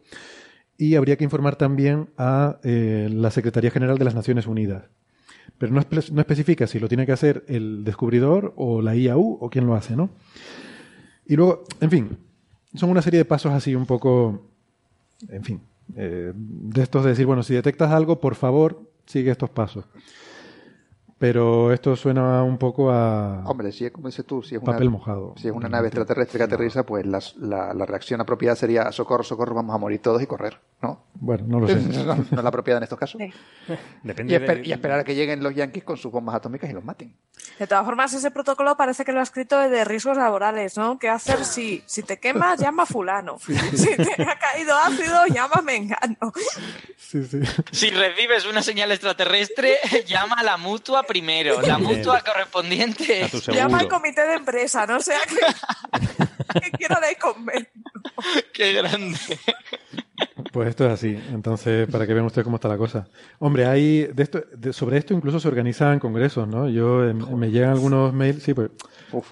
y 0.79 0.95
habría 0.95 1.17
que 1.19 1.25
informar 1.25 1.57
también 1.57 2.09
a 2.17 2.59
eh, 2.65 3.11
la 3.13 3.31
Secretaría 3.31 3.71
General 3.71 3.99
de 3.99 4.05
las 4.07 4.15
Naciones 4.15 4.47
Unidas. 4.47 4.85
Pero 5.59 5.75
no, 5.75 5.83
espe- 5.83 6.11
no 6.11 6.23
especifica 6.23 6.67
si 6.67 6.79
lo 6.81 6.89
tiene 6.89 7.05
que 7.05 7.13
hacer 7.13 7.45
el 7.49 7.85
descubridor 7.85 8.55
o 8.57 8.81
la 8.81 8.97
IAU 8.97 9.37
o 9.43 9.51
quién 9.51 9.67
lo 9.67 9.75
hace, 9.75 9.95
¿no? 9.95 10.09
Y 11.27 11.37
luego, 11.37 11.65
en 11.83 11.91
fin, 11.91 12.19
son 12.75 12.89
una 12.89 13.03
serie 13.03 13.19
de 13.19 13.25
pasos 13.27 13.53
así 13.53 13.75
un 13.75 13.85
poco, 13.85 14.49
en 15.29 15.45
fin, 15.45 15.61
eh, 15.97 16.33
de 16.35 16.83
estos 16.83 17.05
de 17.05 17.11
decir, 17.11 17.27
bueno, 17.27 17.43
si 17.43 17.55
detectas 17.55 17.93
algo, 17.93 18.21
por 18.21 18.35
favor, 18.35 18.83
sigue 19.07 19.31
estos 19.31 19.51
pasos. 19.51 19.85
Pero 21.21 21.71
esto 21.71 21.97
suena 21.97 22.43
un 22.43 22.57
poco 22.57 22.91
a 22.91 23.43
Hombre, 23.45 23.73
si 23.73 23.85
es 23.85 23.93
como 23.93 24.09
dices 24.09 24.25
tú, 24.25 24.43
si 24.43 24.55
es 24.57 24.63
una, 24.63 24.73
papel 24.73 24.89
mojado. 24.89 25.35
si 25.37 25.49
es 25.49 25.53
una 25.55 25.69
nave 25.69 25.89
extraterrestre 25.89 26.39
que 26.39 26.45
aterriza, 26.45 26.85
pues 26.87 27.05
la, 27.05 27.21
la 27.75 27.85
reacción 27.85 28.23
apropiada 28.23 28.57
sería 28.57 28.91
socorro, 28.91 29.23
socorro, 29.23 29.55
vamos 29.55 29.75
a 29.75 29.79
morir 29.79 30.01
todos 30.01 30.23
y 30.23 30.27
correr, 30.27 30.59
¿no? 30.81 31.05
Bueno, 31.15 31.45
no 31.47 31.61
lo 31.61 31.69
sé. 31.69 31.75
no, 32.07 32.15
no 32.15 32.23
es 32.23 32.33
la 32.33 32.49
apropiada 32.49 32.79
en 32.79 32.85
estos 32.85 32.99
casos. 32.99 33.21
Depende 34.03 34.33
y, 34.33 34.37
esper- 34.39 34.63
de- 34.63 34.69
y 34.69 34.73
esperar 34.73 35.01
a 35.01 35.05
que 35.05 35.15
lleguen 35.15 35.43
los 35.43 35.55
yanquis 35.55 35.85
con 35.85 35.99
sus 35.99 36.11
bombas 36.11 36.37
atómicas 36.37 36.71
y 36.71 36.73
los 36.73 36.83
maten. 36.83 37.15
De 37.59 37.67
todas 37.67 37.85
formas, 37.85 38.15
ese 38.15 38.31
protocolo 38.31 38.75
parece 38.79 39.05
que 39.05 39.13
lo 39.13 39.21
ha 39.21 39.23
escrito 39.23 39.59
de 39.59 39.85
riesgos 39.85 40.17
laborales, 40.17 40.79
¿no? 40.79 40.99
¿Qué 40.99 41.11
hacer 41.11 41.45
si, 41.45 41.83
si 41.85 42.03
te 42.03 42.19
quemas, 42.19 42.59
llama 42.63 42.85
a 42.85 42.87
fulano? 42.87 43.37
Si 43.75 43.95
te 43.95 44.23
ha 44.23 44.39
caído 44.39 44.75
ácido, 44.75 45.27
llama 45.27 45.57
a 45.59 45.63
mengano. 45.63 46.33
Sí, 46.97 47.25
sí. 47.25 47.41
Si 47.73 47.91
recibes 47.91 48.47
una 48.47 48.63
señal 48.63 48.91
extraterrestre, 48.93 49.77
llama 50.07 50.37
a 50.37 50.43
la 50.43 50.57
mutua 50.57 51.03
primero. 51.11 51.61
La 51.63 51.77
mutua 51.79 52.21
correspondiente. 52.23 53.29
Llama 53.53 53.81
al 53.81 53.89
comité 53.89 54.25
de 54.27 54.35
empresa, 54.35 54.87
no 54.87 55.01
sea 55.01 55.19
que, 55.29 56.61
que 56.61 56.71
quiero 56.71 56.97
de 57.01 57.17
comer. 57.17 57.71
Qué 58.53 58.73
grande. 58.75 59.19
Pues 60.53 60.69
esto 60.69 60.87
es 60.87 60.93
así. 60.93 61.19
Entonces, 61.33 61.89
para 61.91 62.07
que 62.07 62.15
vean 62.15 62.27
ustedes 62.27 62.45
cómo 62.45 62.57
está 62.57 62.69
la 62.69 62.77
cosa. 62.79 63.09
Hombre, 63.39 63.67
hay 63.67 64.05
de 64.13 64.23
esto, 64.23 64.43
de- 64.57 64.73
sobre 64.73 64.99
esto 64.99 65.15
incluso 65.15 65.41
se 65.41 65.49
organizan 65.49 65.99
congresos, 65.99 66.47
¿no? 66.49 66.69
Yo 66.69 67.09
eh, 67.09 67.15
me 67.15 67.51
llegan 67.51 67.71
algunos 67.71 68.13
mails, 68.13 68.43
sí, 68.43 68.55
pues 68.55 68.71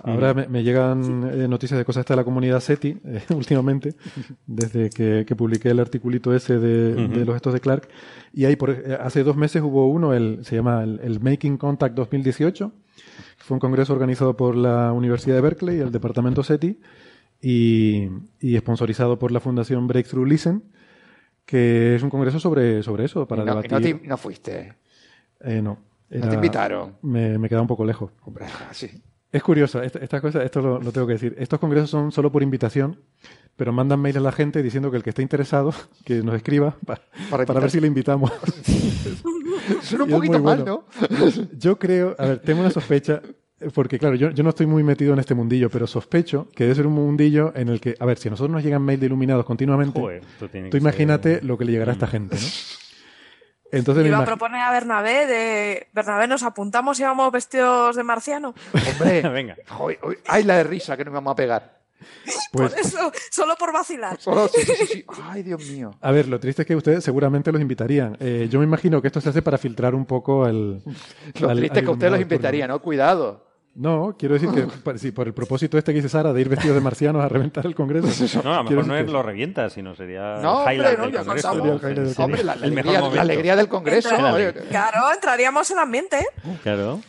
ahora 0.02 0.34
me, 0.34 0.48
me 0.48 0.62
llegan 0.62 1.30
eh, 1.32 1.48
noticias 1.48 1.78
de 1.78 1.84
cosas 1.84 2.00
esta 2.02 2.14
de 2.14 2.18
la 2.18 2.24
comunidad 2.24 2.60
SETI 2.60 2.98
eh, 3.04 3.22
últimamente, 3.34 3.94
desde 4.46 4.90
que, 4.90 5.24
que 5.26 5.36
publiqué 5.36 5.70
el 5.70 5.80
articulito 5.80 6.34
ese 6.34 6.58
de, 6.58 7.24
los 7.24 7.36
estos 7.36 7.52
de 7.52 7.60
Clark. 7.60 7.88
Y 8.32 8.44
hay 8.44 8.56
por, 8.56 8.70
eh, 8.70 8.98
hace 9.00 9.22
dos 9.24 9.36
meses 9.36 9.62
hubo 9.62 9.88
uno, 9.88 10.14
el, 10.14 10.44
se 10.44 10.56
llama 10.56 10.82
el, 10.84 11.00
el 11.02 11.20
Making 11.20 11.56
Contact 11.56 11.94
2018, 11.94 12.72
que 12.96 13.44
fue 13.44 13.54
un 13.56 13.60
congreso 13.60 13.92
organizado 13.92 14.36
por 14.36 14.56
la 14.56 14.92
Universidad 14.92 15.36
de 15.36 15.40
Berkeley 15.42 15.76
y 15.78 15.80
el 15.80 15.92
departamento 15.92 16.42
SETI 16.42 16.78
y, 17.40 18.08
y 18.40 18.58
sponsorizado 18.58 19.18
por 19.18 19.30
la 19.32 19.40
Fundación 19.40 19.86
Breakthrough 19.86 20.26
Listen, 20.26 20.62
que 21.46 21.94
es 21.94 22.02
un 22.02 22.10
congreso 22.10 22.40
sobre, 22.40 22.82
sobre 22.82 23.04
eso, 23.04 23.26
para 23.26 23.42
no, 23.44 23.54
debatir. 23.62 23.72
no 23.72 23.80
te- 23.80 24.06
no 24.08 24.16
fuiste. 24.16 24.74
Eh, 25.40 25.62
no. 25.62 25.78
No 26.10 26.26
te 26.28 26.34
invitaron. 26.36 26.96
Me, 27.02 27.38
me 27.38 27.48
queda 27.50 27.60
un 27.60 27.66
poco 27.66 27.84
lejos. 27.84 28.10
Hombre, 28.24 28.46
sí. 28.72 28.88
Es 29.30 29.42
curioso, 29.42 29.82
esta- 29.82 29.98
estas 29.98 30.20
cosas, 30.22 30.44
esto 30.44 30.60
lo, 30.62 30.80
lo 30.80 30.90
tengo 30.92 31.06
que 31.06 31.12
decir. 31.14 31.34
Estos 31.38 31.58
congresos 31.60 31.90
son 31.90 32.12
solo 32.12 32.32
por 32.32 32.42
invitación, 32.42 32.98
pero 33.56 33.72
mandan 33.72 34.00
mail 34.00 34.16
a 34.16 34.20
la 34.20 34.32
gente 34.32 34.62
diciendo 34.62 34.90
que 34.90 34.96
el 34.96 35.02
que 35.02 35.10
esté 35.10 35.22
interesado, 35.22 35.74
que 36.04 36.22
nos 36.22 36.34
escriba 36.34 36.76
pa- 36.86 37.00
para, 37.30 37.42
invitar. 37.42 37.60
ver 37.62 37.70
si 37.70 37.80
le 37.80 37.86
invitamos. 37.88 38.32
Suena 39.82 40.04
un 40.04 40.10
poquito 40.10 40.40
mal, 40.42 40.62
bueno. 40.62 40.84
¿no? 41.00 41.28
Yo 41.58 41.78
creo, 41.78 42.16
a 42.18 42.26
ver, 42.26 42.38
tengo 42.38 42.60
una 42.60 42.70
sospecha, 42.70 43.20
porque 43.74 43.98
claro, 43.98 44.14
yo, 44.14 44.30
yo 44.30 44.42
no 44.42 44.50
estoy 44.50 44.66
muy 44.66 44.82
metido 44.82 45.12
en 45.12 45.18
este 45.18 45.34
mundillo, 45.34 45.68
pero 45.68 45.86
sospecho 45.86 46.48
que 46.54 46.64
debe 46.64 46.74
ser 46.76 46.86
un 46.86 46.94
mundillo 46.94 47.52
en 47.54 47.68
el 47.68 47.80
que, 47.80 47.94
a 47.98 48.06
ver, 48.06 48.16
si 48.18 48.28
a 48.28 48.30
nosotros 48.30 48.52
nos 48.54 48.62
llegan 48.64 48.80
mail 48.82 48.98
de 49.00 49.06
iluminados 49.06 49.44
continuamente, 49.44 50.00
Joder, 50.00 50.22
tú 50.70 50.76
imagínate 50.78 51.42
lo 51.42 51.58
que 51.58 51.64
le 51.66 51.72
llegará 51.72 51.92
a 51.92 51.94
esta 51.94 52.06
gente, 52.06 52.36
¿no? 52.36 52.42
Entonces 53.70 54.06
Iba 54.06 54.18
a 54.18 54.24
proponer 54.24 54.60
a 54.62 54.70
Bernabé 54.72 55.26
de 55.26 55.88
Bernabé, 55.92 56.26
nos 56.26 56.42
apuntamos 56.42 56.98
y 57.00 57.02
vamos 57.02 57.30
vestidos 57.32 57.96
de 57.96 58.02
marciano. 58.02 58.54
Hombre, 58.92 59.22
Venga. 59.28 59.56
joder, 59.68 59.98
ay, 60.26 60.44
la 60.44 60.56
de 60.56 60.64
risa 60.64 60.96
que 60.96 61.04
nos 61.04 61.12
vamos 61.14 61.32
a 61.32 61.36
pegar. 61.36 61.78
pues, 62.52 62.72
Por 62.72 62.80
eso, 62.80 63.12
solo 63.30 63.56
por 63.56 63.72
vacilar. 63.72 64.20
Solo, 64.20 64.48
sí, 64.48 64.62
sí, 64.62 64.86
sí. 64.86 65.04
Ay, 65.24 65.42
Dios 65.42 65.66
mío. 65.66 65.90
A 66.00 66.12
ver, 66.12 66.28
lo 66.28 66.38
triste 66.38 66.62
es 66.62 66.68
que 66.68 66.76
ustedes 66.76 67.02
seguramente 67.02 67.50
los 67.50 67.60
invitarían. 67.60 68.16
Eh, 68.20 68.46
yo 68.50 68.60
me 68.60 68.64
imagino 68.64 69.02
que 69.02 69.08
esto 69.08 69.20
se 69.20 69.28
hace 69.30 69.42
para 69.42 69.58
filtrar 69.58 69.94
un 69.96 70.06
poco 70.06 70.44
al. 70.44 70.80
Lo 71.40 71.48
al- 71.50 71.58
triste 71.58 71.80
es 71.80 71.84
que 71.84 71.90
usted 71.90 72.06
los 72.08 72.18
iluminado 72.18 72.22
invitaría, 72.22 72.68
¿no? 72.68 72.80
Cuidado. 72.80 73.47
No, 73.80 74.16
quiero 74.18 74.34
decir 74.34 74.50
que 74.50 74.62
por, 74.82 74.98
sí, 74.98 75.12
por 75.12 75.28
el 75.28 75.32
propósito 75.34 75.78
este 75.78 75.92
que 75.92 75.98
dice 75.98 76.08
Sara 76.08 76.32
de 76.32 76.40
ir 76.40 76.48
vestidos 76.48 76.74
de 76.74 76.80
marcianos 76.80 77.22
a 77.24 77.28
reventar 77.28 77.64
el 77.64 77.74
Congreso. 77.76 78.40
No, 78.42 78.52
a 78.54 78.56
lo 78.58 78.64
mejor 78.64 78.86
no 78.88 78.96
es 78.96 79.04
que- 79.06 79.12
lo 79.12 79.22
revienta, 79.22 79.70
sino 79.70 79.94
sería 79.94 80.38
No, 80.42 80.68
el 80.68 80.74
highlight 80.76 80.98
hombre, 80.98 81.12
no, 81.12 81.18
del 81.18 81.26
Congreso. 81.26 81.48
pasamos. 81.48 81.56
Sería 81.56 81.72
el 81.72 81.78
highlight 81.96 82.16
del 82.16 82.24
Hombre, 82.24 82.44
la, 82.44 82.52
alegría, 82.54 82.98
momento. 82.98 83.14
la 83.16 83.22
alegría 83.22 83.56
del 83.56 83.68
Congreso. 83.68 84.10
Entra- 84.10 84.52
Claro, 84.68 85.12
entraríamos 85.14 85.70
en 85.70 85.78
ambiente. 85.78 86.26
Claro. 86.64 87.00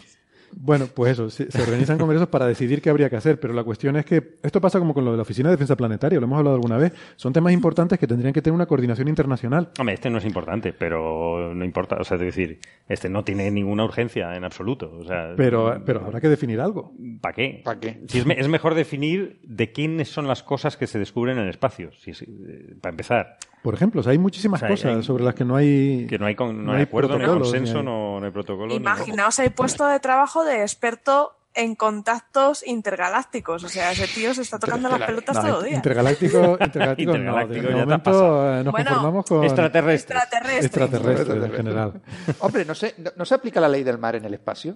Bueno, 0.53 0.87
pues 0.93 1.13
eso, 1.13 1.29
se, 1.29 1.51
se 1.51 1.61
organizan 1.61 1.97
congresos 1.97 2.27
para 2.27 2.47
decidir 2.47 2.81
qué 2.81 2.89
habría 2.89 3.09
que 3.09 3.15
hacer, 3.15 3.39
pero 3.39 3.53
la 3.53 3.63
cuestión 3.63 3.95
es 3.97 4.05
que 4.05 4.37
esto 4.43 4.59
pasa 4.61 4.79
como 4.79 4.93
con 4.93 5.05
lo 5.05 5.11
de 5.11 5.17
la 5.17 5.23
Oficina 5.23 5.49
de 5.49 5.55
Defensa 5.55 5.75
Planetaria, 5.75 6.19
lo 6.19 6.25
hemos 6.25 6.37
hablado 6.39 6.55
alguna 6.55 6.77
vez. 6.77 6.93
Son 7.15 7.31
temas 7.33 7.53
importantes 7.53 7.97
que 7.99 8.07
tendrían 8.07 8.33
que 8.33 8.41
tener 8.41 8.55
una 8.55 8.65
coordinación 8.65 9.07
internacional. 9.07 9.69
Hombre, 9.79 9.95
este 9.95 10.09
no 10.09 10.17
es 10.17 10.25
importante, 10.25 10.73
pero 10.73 11.53
no 11.53 11.65
importa. 11.65 11.97
O 11.99 12.03
sea, 12.03 12.15
es 12.15 12.21
decir, 12.21 12.59
este 12.87 13.09
no 13.09 13.23
tiene 13.23 13.49
ninguna 13.51 13.83
urgencia 13.85 14.35
en 14.35 14.43
absoluto. 14.43 14.91
O 14.99 15.03
sea, 15.03 15.33
Pero, 15.37 15.81
pero 15.85 16.05
habrá 16.05 16.19
que 16.21 16.29
definir 16.29 16.59
algo. 16.59 16.93
¿Para 17.21 17.33
qué? 17.35 17.61
¿Para 17.63 17.79
qué? 17.79 18.01
Si 18.07 18.19
es, 18.19 18.25
me- 18.25 18.39
es 18.39 18.47
mejor 18.47 18.75
definir 18.75 19.39
de 19.43 19.71
quiénes 19.71 20.09
son 20.09 20.27
las 20.27 20.43
cosas 20.43 20.77
que 20.77 20.87
se 20.87 20.99
descubren 20.99 21.37
en 21.37 21.43
el 21.45 21.49
espacio, 21.49 21.91
si 21.93 22.11
es- 22.11 22.21
eh, 22.23 22.75
para 22.81 22.91
empezar. 22.91 23.37
Por 23.61 23.73
ejemplo, 23.73 23.99
o 24.01 24.03
sea, 24.03 24.11
hay 24.11 24.17
muchísimas 24.17 24.59
O 24.59 24.61
sea, 24.61 24.69
cosas 24.69 24.95
hay- 24.97 25.03
sobre 25.03 25.23
las 25.23 25.35
que 25.35 25.43
no 25.45 25.55
hay. 25.55 26.07
Que 26.09 26.17
no 26.17 26.25
hay, 26.25 26.35
con- 26.35 26.57
no 26.57 26.63
no 26.63 26.71
hay 26.71 26.77
hay 26.77 26.83
acuerdo, 26.83 27.17
no 27.19 27.23
hay 27.25 27.39
consenso, 27.39 27.73
ni 27.73 27.79
hay- 27.79 27.85
no, 27.85 28.19
no 28.19 28.25
hay 28.25 28.31
protocolo. 28.31 28.67
ni- 28.67 28.75
Imaginaos 28.77 29.37
el 29.39 29.51
puesto 29.51 29.85
de 29.87 29.99
trabajo 29.99 30.43
de 30.45 30.61
experto 30.61 31.35
en 31.55 31.75
contactos 31.75 32.63
intergalácticos. 32.65 33.63
O 33.63 33.69
sea, 33.69 33.91
ese 33.91 34.07
tío 34.07 34.33
se 34.33 34.43
está 34.43 34.59
tocando 34.59 34.87
las 34.87 35.01
pelotas 35.01 35.35
No, 35.35 35.41
todo 35.49 35.59
el 35.61 35.65
día. 35.65 35.75
Intergaláctico, 35.75 36.57
intergaláctico, 36.61 37.11
Intergaláctico 37.15 37.61
no. 37.63 37.69
De 37.69 37.75
momento 37.85 38.53
eh, 38.59 38.63
nos 38.63 38.71
Bueno, 38.71 38.89
conformamos 38.91 39.25
con 39.25 39.43
Extraterrestres. 39.43 40.21
Extraterrestre. 40.21 40.65
extraterrestres 40.65 41.43
en 41.43 41.51
general. 41.51 42.01
Hombre, 42.39 42.65
¿no 42.65 42.75
se, 42.75 42.93
no, 42.99 43.11
no 43.17 43.25
se 43.25 43.35
aplica 43.35 43.59
la 43.59 43.67
ley 43.67 43.83
del 43.83 43.97
mar 43.97 44.15
en 44.15 44.25
el 44.25 44.33
espacio? 44.35 44.75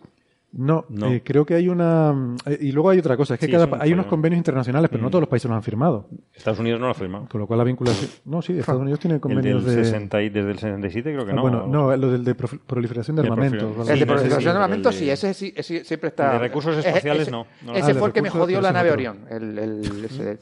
No, 0.55 0.85
No. 0.89 1.07
eh, 1.11 1.23
creo 1.25 1.45
que 1.47 1.55
hay 1.55 1.67
una... 1.67 2.35
eh, 2.45 2.59
y 2.61 2.71
luego 2.71 2.91
hay 2.91 2.99
otra 2.99 3.17
cosa, 3.17 3.34
es 3.34 3.39
que 3.39 3.47
Sí, 3.47 3.51
cada 3.51 3.65
es 3.65 3.71
un 3.71 3.81
hay 3.81 3.91
unos 3.91 4.05
convenios 4.05 4.38
internacionales, 4.38 4.88
pero 4.91 5.01
no 5.01 5.07
Mm. 5.09 5.11
todos 5.11 5.21
los 5.23 5.30
países 5.30 5.49
los 5.49 5.55
han 5.57 5.63
firmado. 5.63 6.07
Estados 6.31 6.59
Unidos 6.59 6.80
no 6.80 6.85
lo 6.85 6.91
ha 6.91 6.95
firmado. 6.95 7.27
Con 7.27 7.41
lo 7.41 7.47
cual 7.47 7.57
la 7.57 7.63
vinculación... 7.63 8.11
No, 8.25 8.41
sí, 8.43 8.59
Estados 8.59 8.81
Unidos 8.81 8.99
tiene 8.99 9.15
El 9.15 9.21
convenios 9.21 9.65
del 9.65 9.77
de... 9.77 9.84
60 9.85 10.21
y- 10.21 10.30
desde 10.30 10.51
el 10.51 10.59
67 10.59 11.11
creo 11.11 11.25
que 11.25 11.31
Ah, 11.31 11.35
no. 11.35 11.41
bueno, 11.41 11.65
no, 11.67 11.97
lo 11.97 12.11
del 12.11 12.23
de 12.23 12.35
prof- 12.35 12.59
proliferación 12.67 13.15
de 13.15 13.23
De 13.23 13.27
armamentos. 13.30 13.63
algo 13.63 13.89
El 13.91 13.99
de 13.99 14.05
proliferación 14.05 14.43
de 14.43 14.49
armamento, 14.51 14.89
el 14.89 14.95
de- 14.95 14.99
sí, 15.01 15.09
ese, 15.09 15.34
sí- 15.34 15.53
ese 15.55 15.84
siempre 15.84 16.09
está. 16.09 16.27
El 16.27 16.31
de 16.34 16.39
recursos 16.47 16.77
espaciales, 16.85 17.23
ese- 17.23 17.31
no, 17.31 17.47
ese. 17.73 17.85
Ah, 17.85 17.89
el 17.89 17.95
fue 17.97 18.07
el 18.09 18.13
que 18.13 18.21
me 18.21 18.30
jodió 18.30 18.61
la 18.61 18.71
nave. 18.71 18.91
Orión. 18.91 19.25
El, 19.31 19.57
el- 19.57 20.05
ese 20.05 20.38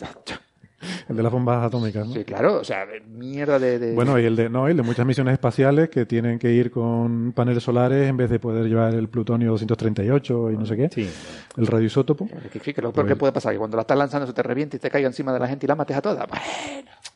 El 1.09 1.15
de 1.15 1.23
las 1.23 1.31
bombas 1.31 1.63
atómicas, 1.65 2.07
¿no? 2.07 2.13
Sí, 2.13 2.23
claro, 2.23 2.59
o 2.59 2.63
sea, 2.63 2.85
mierda 3.07 3.59
de. 3.59 3.79
de- 3.79 3.93
Bueno, 3.95 4.17
y 4.19 4.25
el 4.25 4.35
de, 4.35 4.49
no, 4.49 4.67
el 4.67 4.77
de 4.77 4.83
muchas 4.83 5.05
misiones 5.05 5.33
espaciales 5.33 5.89
que 5.89 6.05
tienen 6.05 6.39
que 6.39 6.51
ir 6.51 6.71
con 6.71 7.31
paneles 7.33 7.63
solares 7.63 8.07
en 8.09 8.17
vez 8.17 8.29
de 8.29 8.39
poder 8.39 8.65
llevar 8.67 8.93
el 8.95 9.07
plutonio 9.09 9.51
238 9.51 10.51
y 10.51 10.57
no 10.57 10.65
sé 10.65 10.75
qué, 10.77 10.89
Sí. 10.91 11.09
el 11.57 11.67
radioisótopo. 11.67 12.27
que, 12.51 12.59
que- 12.59 12.73
que 12.73 12.81
lo 12.81 12.91
peor 12.91 13.07
que 13.07 13.15
puede 13.15 13.33
pasar, 13.33 13.51
que 13.53 13.59
cuando 13.59 13.77
la 13.77 13.81
estás 13.81 13.97
lanzando 13.97 14.25
se 14.27 14.33
te 14.33 14.43
reviente 14.43 14.77
y 14.77 14.79
te 14.79 14.89
caiga 14.89 15.07
encima 15.07 15.33
de 15.33 15.39
la 15.39 15.47
gente 15.47 15.65
y 15.65 15.67
la 15.67 15.75
mates 15.75 15.97
a 15.97 16.01
todas. 16.01 16.25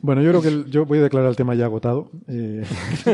Bueno, 0.00 0.20
yo 0.22 0.30
creo 0.30 0.42
que 0.42 0.48
el- 0.48 0.66
yo 0.70 0.84
voy 0.84 0.98
a 0.98 1.02
declarar 1.02 1.28
el 1.30 1.36
tema 1.36 1.54
ya 1.54 1.64
agotado. 1.64 2.10
Eh, 2.28 2.62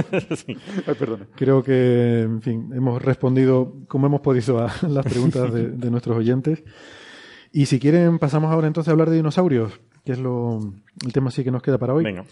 Ay, 0.87 0.95
perdona. 0.99 1.27
creo 1.37 1.63
que, 1.63 2.23
en 2.23 2.43
fin, 2.43 2.71
hemos 2.75 3.01
respondido 3.03 3.75
como 3.89 4.07
hemos 4.07 4.21
podido 4.21 4.59
a 4.61 4.73
las 4.89 5.05
preguntas 5.07 5.53
de, 5.53 5.69
de 5.71 5.91
nuestros 5.91 6.17
oyentes. 6.17 6.63
Y 7.53 7.67
si 7.67 7.79
quieren, 7.79 8.19
pasamos 8.19 8.51
ahora 8.51 8.67
entonces 8.67 8.89
a 8.89 8.93
hablar 8.93 9.11
de 9.11 9.17
dinosaurios, 9.17 9.81
que 10.05 10.13
es 10.13 10.19
lo, 10.19 10.59
el 11.05 11.13
tema 11.13 11.31
sí 11.31 11.45
que 11.45 11.51
nos 11.51 11.63
queda 11.63 11.79
para 11.79 11.95
hoy. 11.95 12.05
Venga. 12.05 12.25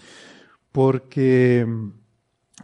porque 0.73 1.65
mm, 1.67 1.91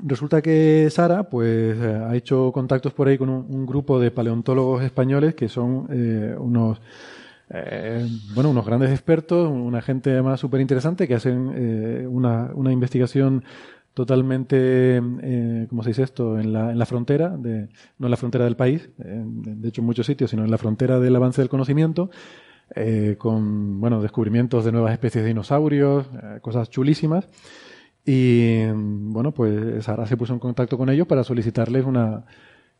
resulta 0.04 0.42
que 0.42 0.88
Sara 0.90 1.24
pues 1.28 1.76
eh, 1.78 2.00
ha 2.08 2.14
hecho 2.14 2.52
contactos 2.52 2.92
por 2.92 3.08
ahí 3.08 3.18
con 3.18 3.28
un, 3.28 3.46
un 3.48 3.66
grupo 3.66 3.98
de 3.98 4.10
paleontólogos 4.10 4.82
españoles 4.82 5.34
que 5.34 5.48
son 5.48 5.86
eh, 5.90 6.34
unos 6.38 6.80
eh, 7.50 8.06
bueno 8.34 8.50
unos 8.50 8.66
grandes 8.66 8.90
expertos 8.90 9.48
una 9.50 9.80
gente 9.80 10.10
además 10.10 10.40
súper 10.40 10.60
interesante 10.60 11.06
que 11.06 11.14
hacen 11.14 11.52
eh, 11.54 12.06
una, 12.08 12.50
una 12.54 12.72
investigación 12.72 13.44
totalmente 13.94 15.00
eh, 15.22 15.66
¿cómo 15.70 15.82
se 15.82 15.90
dice 15.90 16.02
esto? 16.02 16.38
en 16.38 16.52
la, 16.52 16.72
en 16.72 16.78
la 16.78 16.86
frontera 16.86 17.30
de, 17.30 17.68
no 17.98 18.08
en 18.08 18.10
la 18.10 18.16
frontera 18.16 18.44
del 18.44 18.56
país 18.56 18.90
eh, 18.98 19.22
de 19.24 19.68
hecho 19.68 19.80
en 19.80 19.86
muchos 19.86 20.06
sitios 20.06 20.30
sino 20.30 20.44
en 20.44 20.50
la 20.50 20.58
frontera 20.58 20.98
del 21.00 21.16
avance 21.16 21.40
del 21.40 21.48
conocimiento 21.48 22.10
eh, 22.74 23.16
con 23.18 23.80
bueno 23.80 24.02
descubrimientos 24.02 24.64
de 24.64 24.72
nuevas 24.72 24.92
especies 24.92 25.22
de 25.22 25.28
dinosaurios 25.28 26.06
eh, 26.22 26.40
cosas 26.40 26.68
chulísimas 26.68 27.28
y 28.08 28.64
bueno, 28.70 29.34
pues 29.34 29.84
Sara 29.84 30.06
se 30.06 30.16
puso 30.16 30.32
en 30.32 30.38
contacto 30.38 30.78
con 30.78 30.88
ellos 30.88 31.08
para 31.08 31.24
solicitarles 31.24 31.84
una, 31.84 32.24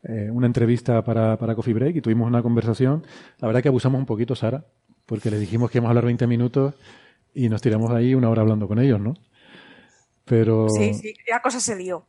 eh, 0.05 0.31
una 0.31 0.47
entrevista 0.47 1.03
para, 1.03 1.37
para 1.37 1.57
Coffee 1.57 1.75
Break 1.75 1.97
y 1.97 2.01
tuvimos 2.01 2.29
una 2.29 2.43
conversación. 2.43 3.05
La 3.39 3.49
verdad 3.49 3.61
que 3.61 3.69
abusamos 3.69 3.99
un 3.99 4.07
poquito, 4.07 4.37
Sara, 4.37 4.65
porque 5.05 5.33
les 5.33 5.41
dijimos 5.41 5.69
que 5.69 5.79
íbamos 5.79 5.89
a 5.89 5.91
hablar 5.91 6.05
20 6.05 6.29
minutos 6.29 6.75
y 7.35 7.49
nos 7.49 7.61
tiramos 7.61 7.91
ahí 7.91 8.15
una 8.15 8.31
hora 8.31 8.43
hablando 8.43 8.69
con 8.69 8.79
ellos, 8.79 9.01
¿no? 9.01 9.15
Pero... 10.25 10.69
Sí, 10.69 10.95
sí, 10.95 11.13
la 11.29 11.43
cosa 11.43 11.59
se 11.59 11.75
lió. 11.75 12.07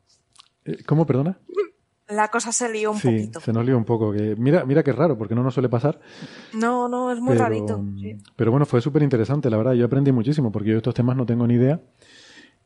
Eh, 0.66 0.84
¿Cómo, 0.86 1.08
perdona? 1.08 1.40
La 2.10 2.30
cosa 2.30 2.52
se 2.54 2.70
lió 2.70 2.92
un 2.92 3.00
sí, 3.00 3.08
poquito. 3.10 3.40
se 3.42 3.52
nos 3.52 3.66
lió 3.66 3.78
un 3.78 3.84
poco. 3.84 4.12
Que, 4.14 4.36
mira, 4.38 4.64
mira 4.66 4.82
qué 4.84 4.94
raro, 4.94 5.18
porque 5.18 5.36
no 5.36 5.44
nos 5.44 5.54
suele 5.54 5.68
pasar. 5.70 6.00
No, 6.54 6.88
no, 6.88 7.12
es 7.12 7.20
muy 7.20 7.34
pero, 7.34 7.44
rarito. 7.44 7.84
sí. 8.00 8.16
pero 8.36 8.52
bueno, 8.52 8.66
fue 8.66 8.80
súper 8.82 9.04
interesante, 9.04 9.50
la 9.50 9.58
verdad. 9.58 9.74
Yo 9.74 9.86
aprendí 9.86 10.12
muchísimo, 10.12 10.52
porque 10.52 10.70
yo 10.70 10.74
de 10.76 10.80
estos 10.80 10.94
temas 10.94 11.18
no 11.18 11.26
tengo 11.26 11.46
ni 11.46 11.56
idea. 11.56 11.82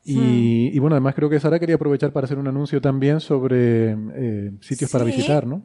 Y, 0.04 0.18
Hmm. 0.18 0.76
y 0.76 0.80
bueno, 0.80 0.96
además 0.96 1.14
creo 1.16 1.30
que 1.30 1.40
Sara 1.40 1.60
quería 1.60 1.76
aprovechar 1.76 2.12
para 2.12 2.26
hacer 2.26 2.38
un 2.40 2.48
anuncio 2.48 2.82
también 2.82 3.20
sobre 3.20 3.92
eh, 4.16 4.52
sitios 4.62 4.92
para 4.92 5.04
visitar, 5.04 5.46
¿no? 5.46 5.64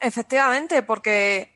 Efectivamente, 0.00 0.82
porque 0.82 1.52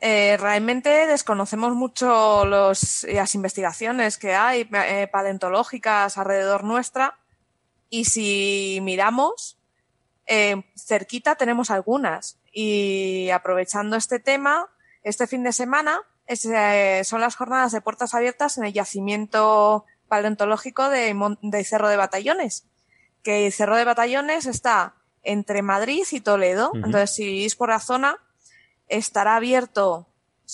eh, 0.00 0.36
realmente 0.36 1.06
desconocemos 1.06 1.74
mucho 1.74 2.44
los, 2.44 3.06
las 3.12 3.34
investigaciones 3.34 4.16
que 4.18 4.34
hay 4.34 4.68
eh, 4.72 5.08
paleontológicas 5.12 6.18
alrededor 6.18 6.64
nuestra 6.64 7.18
y 7.90 8.06
si 8.06 8.80
miramos, 8.82 9.58
eh, 10.26 10.64
cerquita 10.76 11.34
tenemos 11.36 11.70
algunas. 11.70 12.38
Y 12.52 13.30
aprovechando 13.30 13.96
este 13.96 14.18
tema, 14.20 14.68
este 15.02 15.26
fin 15.26 15.42
de 15.42 15.52
semana 15.52 16.00
es, 16.26 16.44
eh, 16.46 17.02
son 17.04 17.20
las 17.20 17.36
jornadas 17.36 17.72
de 17.72 17.80
puertas 17.80 18.14
abiertas 18.14 18.56
en 18.58 18.64
el 18.64 18.72
yacimiento 18.72 19.84
paleontológico 20.08 20.88
de, 20.88 21.14
de 21.42 21.64
Cerro 21.64 21.88
de 21.88 21.96
Batallones. 21.96 22.66
Que 23.22 23.46
el 23.46 23.52
Cerro 23.52 23.76
de 23.76 23.84
Batallones 23.84 24.46
está 24.46 24.94
entre 25.22 25.62
Madrid 25.62 26.04
y 26.12 26.20
Toledo. 26.20 26.70
Entonces, 26.74 27.10
si 27.14 27.24
vivís 27.24 27.56
por 27.56 27.70
la 27.70 27.80
zona, 27.80 28.18
estará 28.88 29.36
abierto, 29.36 30.06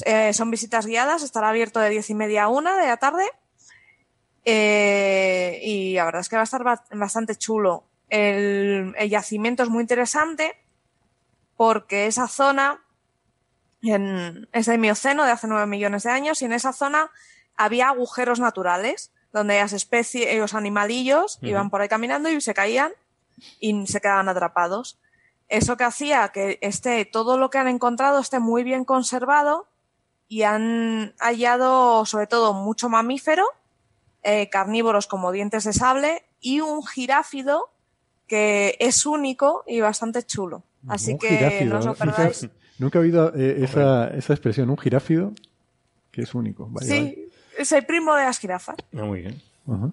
eh, 0.05 0.33
son 0.33 0.51
visitas 0.53 0.87
guiadas, 0.87 1.23
estará 1.25 1.49
abierto 1.49 1.81
de 1.81 1.91
diez 1.91 2.09
y 2.11 2.15
media 2.15 2.45
a 2.45 2.49
una 2.49 2.77
de 2.77 2.87
la 2.87 2.97
tarde. 2.97 3.25
Eh, 4.45 5.61
y 5.63 5.95
la 5.95 6.05
verdad 6.07 6.21
es 6.23 6.29
que 6.29 6.37
va 6.37 6.43
a 6.43 6.45
estar 6.45 6.63
ba- 6.65 6.85
bastante 6.93 7.37
chulo. 7.37 7.85
El, 8.11 8.95
el 8.99 9.09
yacimiento 9.09 9.63
es 9.63 9.69
muy 9.71 9.83
interesante 9.83 10.57
porque 11.57 12.07
esa 12.07 12.29
zona 12.29 12.83
en, 13.83 14.49
es 14.53 14.67
del 14.67 14.79
Mioceno 14.79 15.25
de 15.25 15.33
hace 15.33 15.47
nueve 15.47 15.67
millones 15.67 16.03
de 16.03 16.11
años 16.11 16.43
y 16.43 16.45
en 16.45 16.53
esa 16.53 16.73
zona 16.73 17.11
había 17.57 17.89
agujeros 17.89 18.41
naturales 18.41 19.13
donde 19.33 19.59
las 19.59 19.73
especies, 19.73 20.39
los 20.39 20.55
animalillos 20.55 21.39
iban 21.43 21.71
por 21.71 21.81
ahí 21.81 21.89
caminando 21.89 22.29
y 22.31 22.41
se 22.41 22.55
caían 22.55 22.93
y 23.61 23.87
se 23.87 24.01
quedaban 24.01 24.29
atrapados. 24.29 24.99
Eso 25.49 25.77
que 25.77 25.85
hacía 25.85 26.29
que 26.29 26.59
esté 26.63 27.05
todo 27.05 27.39
lo 27.39 27.51
que 27.51 27.59
han 27.59 27.69
encontrado 27.69 28.19
esté 28.19 28.41
muy 28.41 28.65
bien 28.65 28.85
conservado 28.85 29.69
y 30.29 30.43
han 30.43 31.15
hallado 31.19 32.07
sobre 32.07 32.27
todo 32.27 32.55
mucho 32.55 32.89
mamífero, 32.89 33.45
eh, 34.23 34.49
carnívoros 34.49 35.07
como 35.07 35.33
dientes 35.33 35.65
de 35.65 35.73
sable 35.73 36.25
y 36.41 36.61
un 36.61 36.85
giráfido 36.85 37.71
que 38.31 38.77
es 38.79 39.07
único 39.07 39.65
y 39.67 39.81
bastante 39.81 40.23
chulo. 40.23 40.63
Así 40.87 41.15
Un 41.15 41.19
que 41.19 41.31
giráfido, 41.31 41.73
no 41.75 41.79
os 41.81 41.87
lo 41.87 41.95
perdáis. 41.97 42.49
Nunca 42.79 43.01
he 43.01 43.03
oído 43.03 43.33
eh, 43.35 43.65
esa, 43.65 44.07
esa 44.17 44.35
expresión, 44.35 44.71
un 44.71 44.79
giráfido, 44.79 45.33
que 46.13 46.23
es 46.23 46.33
único. 46.33 46.69
Vale, 46.71 46.87
Sí, 46.87 47.29
es 47.59 47.73
el 47.73 47.85
primo 47.85 48.15
de 48.15 48.23
las 48.23 48.39
jirafas. 48.39 48.77
Ah, 48.97 49.03
muy 49.03 49.23
bien. 49.23 49.43
Ajá. 49.67 49.91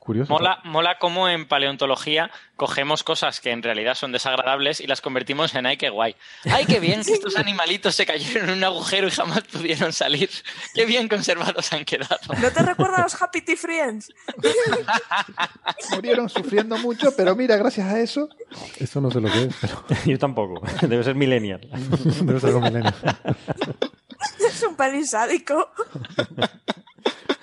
Curioso. 0.00 0.32
Mola, 0.32 0.60
mola 0.64 0.96
cómo 0.98 1.28
en 1.28 1.46
paleontología 1.46 2.30
cogemos 2.56 3.04
cosas 3.04 3.38
que 3.38 3.50
en 3.50 3.62
realidad 3.62 3.94
son 3.94 4.12
desagradables 4.12 4.80
y 4.80 4.86
las 4.86 5.02
convertimos 5.02 5.54
en 5.54 5.66
¡ay, 5.66 5.76
qué 5.76 5.90
guay! 5.90 6.16
¡Ay, 6.50 6.64
qué 6.64 6.80
bien 6.80 7.04
que 7.04 7.12
estos 7.12 7.36
animalitos 7.36 7.94
se 7.94 8.06
cayeron 8.06 8.48
en 8.48 8.56
un 8.56 8.64
agujero 8.64 9.08
y 9.08 9.10
jamás 9.10 9.42
pudieron 9.42 9.92
salir! 9.92 10.30
¡Qué 10.74 10.86
bien 10.86 11.06
conservados 11.06 11.70
han 11.74 11.84
quedado! 11.84 12.18
¿No 12.40 12.50
te 12.50 12.62
recuerda 12.62 12.96
a 12.96 13.02
los 13.02 13.22
Happy 13.22 13.42
Tea 13.42 13.56
Friends? 13.56 14.10
Murieron 15.94 16.30
sufriendo 16.30 16.78
mucho, 16.78 17.14
pero 17.14 17.36
mira, 17.36 17.58
gracias 17.58 17.86
a 17.86 18.00
eso. 18.00 18.30
Eso 18.78 19.02
no 19.02 19.10
sé 19.10 19.20
lo 19.20 19.30
que 19.30 19.42
es, 19.42 19.54
pero 19.60 19.84
Yo 20.06 20.18
tampoco. 20.18 20.66
Debe 20.80 21.04
ser 21.04 21.14
millennial. 21.14 21.60
debe 22.22 22.40
ser 22.40 22.54
milenio. 22.54 22.92
Es 24.50 24.62
un 24.62 24.76
pelín 24.76 25.06
sádico. 25.06 25.68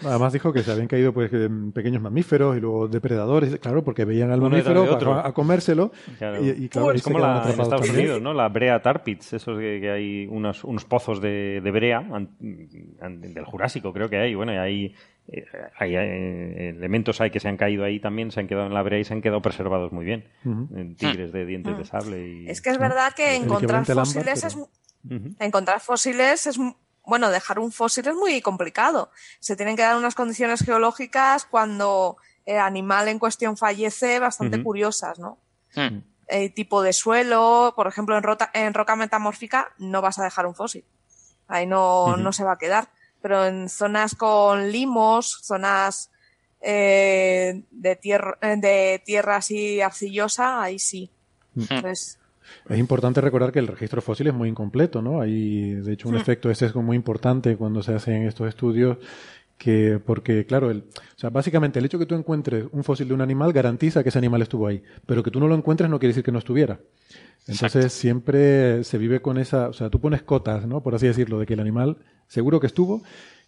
Además 0.05 0.31
dijo 0.31 0.53
que 0.53 0.61
se 0.61 0.71
habían 0.71 0.88
caído 0.88 1.11
pues 1.11 1.31
pequeños 1.73 2.01
mamíferos 2.01 2.55
y 2.55 2.59
luego 2.59 2.88
depredadores, 2.88 3.57
claro, 3.57 3.84
porque 3.84 4.05
veían 4.05 4.29
al 4.29 4.39
Uno 4.39 4.51
mamífero 4.51 5.15
a 5.17 5.34
comérselo 5.34 5.91
Claro. 6.19 6.43
y, 6.45 6.49
y, 6.49 6.69
claro, 6.69 6.91
es 6.91 7.01
se 7.01 7.11
como 7.11 7.19
la, 7.19 7.41
en 7.43 7.49
Estados 7.49 7.69
también. 7.81 7.95
Unidos, 7.95 8.21
¿no? 8.21 8.34
La 8.34 8.47
Brea 8.47 8.79
Tar 8.81 9.03
Pits, 9.03 9.34
esos 9.34 9.57
que, 9.57 9.79
que 9.81 9.89
hay 9.89 10.27
unos, 10.27 10.63
unos 10.63 10.85
pozos 10.85 11.19
de, 11.19 11.61
de 11.63 11.71
brea 11.71 11.97
an- 11.97 12.29
an- 13.01 13.21
del 13.21 13.43
Jurásico, 13.45 13.91
creo 13.91 14.07
que 14.07 14.17
hay. 14.17 14.35
Bueno, 14.35 14.53
y 14.53 14.57
hay, 14.57 14.95
eh, 15.29 15.45
hay, 15.79 15.95
eh, 15.95 16.69
elementos 16.77 17.19
hay 17.19 17.31
que 17.31 17.39
se 17.39 17.49
han 17.49 17.57
caído 17.57 17.84
ahí 17.84 17.99
también, 17.99 18.29
se 18.29 18.39
han 18.39 18.47
quedado 18.47 18.67
en 18.67 18.75
la 18.75 18.84
brea 18.84 18.99
y 18.99 19.03
se 19.03 19.15
han 19.15 19.21
quedado 19.23 19.41
preservados 19.41 19.91
muy 19.91 20.05
bien. 20.05 20.25
En 20.45 20.95
tigres 20.95 21.31
de 21.34 21.43
dientes 21.45 21.75
de 21.75 21.85
sable. 21.85 22.27
Y... 22.27 22.49
Es 22.49 22.61
que 22.61 22.69
es 22.69 22.77
verdad 22.77 23.13
que 23.15 23.35
encontrar 23.35 23.79
ámbar, 23.81 24.05
fósiles 24.05 24.45
pero- 24.45 24.69
es 25.09 25.35
encontrar 25.39 25.79
fósiles 25.79 26.45
es 26.47 26.59
bueno, 27.07 27.29
dejar 27.31 27.57
un 27.59 27.71
fósil 27.71 28.07
es 28.07 28.13
muy 28.15 28.41
complicado. 28.41 29.09
Se 29.39 29.55
tienen 29.55 29.75
que 29.75 29.81
dar 29.81 29.97
unas 29.97 30.13
condiciones 30.13 30.63
geológicas 30.63 31.45
cuando 31.45 32.17
el 32.45 32.59
animal 32.59 33.07
en 33.07 33.17
cuestión 33.17 33.57
fallece 33.57 34.19
bastante 34.19 34.61
curiosas, 34.63 35.17
¿no? 35.17 35.39
Hmm. 35.75 35.99
El 36.27 36.53
tipo 36.53 36.81
de 36.81 36.91
suelo, 36.93 37.73
por 37.75 37.88
ejemplo, 37.88 38.17
en, 38.17 38.23
rota- 38.23 38.51
en 38.53 38.73
roca 38.73 38.95
metamórfica 38.95 39.73
no 39.77 40.01
vas 40.01 40.19
a 40.19 40.23
dejar 40.25 40.45
un 40.45 40.55
fósil. 40.55 40.84
Ahí 41.47 41.65
no, 41.65 42.17
no 42.17 42.34
se 42.34 42.43
va 42.43 42.53
a 42.53 42.57
quedar. 42.57 42.89
Pero 43.21 43.45
en 43.45 43.69
zonas 43.69 44.13
con 44.15 44.71
limos, 44.71 45.39
zonas 45.43 46.11
eh, 46.61 47.63
de, 47.71 47.95
tierra, 47.95 48.38
eh, 48.41 48.55
de 48.57 49.01
tierra 49.05 49.38
así 49.38 49.81
arcillosa, 49.81 50.61
ahí 50.61 50.79
sí. 50.79 51.09
Entonces, 51.55 52.19
Es 52.69 52.77
importante 52.79 53.21
recordar 53.21 53.51
que 53.51 53.59
el 53.59 53.67
registro 53.67 54.01
fósil 54.01 54.27
es 54.27 54.33
muy 54.33 54.49
incompleto, 54.49 55.01
¿no? 55.01 55.21
Hay, 55.21 55.73
de 55.75 55.93
hecho, 55.93 56.09
un 56.09 56.15
Hmm. 56.15 56.17
efecto 56.17 56.49
de 56.49 56.55
sesgo 56.55 56.81
muy 56.81 56.95
importante 56.95 57.55
cuando 57.57 57.81
se 57.83 57.93
hacen 57.93 58.23
estos 58.23 58.47
estudios, 58.47 58.97
que, 59.57 59.99
porque, 60.05 60.45
claro, 60.45 60.69
el, 60.69 60.79
o 60.79 61.19
sea, 61.19 61.29
básicamente 61.31 61.79
el 61.79 61.85
hecho 61.85 61.97
que 61.99 62.05
tú 62.05 62.15
encuentres 62.15 62.65
un 62.71 62.83
fósil 62.83 63.07
de 63.07 63.13
un 63.15 63.21
animal 63.21 63.53
garantiza 63.53 64.03
que 64.03 64.09
ese 64.09 64.19
animal 64.19 64.41
estuvo 64.43 64.67
ahí, 64.67 64.83
pero 65.05 65.23
que 65.23 65.31
tú 65.31 65.39
no 65.39 65.47
lo 65.47 65.55
encuentres 65.55 65.89
no 65.89 65.97
quiere 65.99 66.11
decir 66.11 66.23
que 66.23 66.31
no 66.31 66.39
estuviera. 66.39 66.79
Entonces 67.47 67.93
siempre 67.93 68.83
se 68.83 68.97
vive 68.97 69.21
con 69.21 69.37
esa, 69.37 69.69
o 69.69 69.73
sea, 69.73 69.89
tú 69.89 69.99
pones 69.99 70.21
cotas, 70.21 70.67
¿no? 70.67 70.81
Por 70.83 70.95
así 70.95 71.07
decirlo, 71.07 71.39
de 71.39 71.45
que 71.45 71.53
el 71.53 71.59
animal 71.61 71.97
seguro 72.27 72.59
que 72.59 72.67
estuvo 72.67 73.03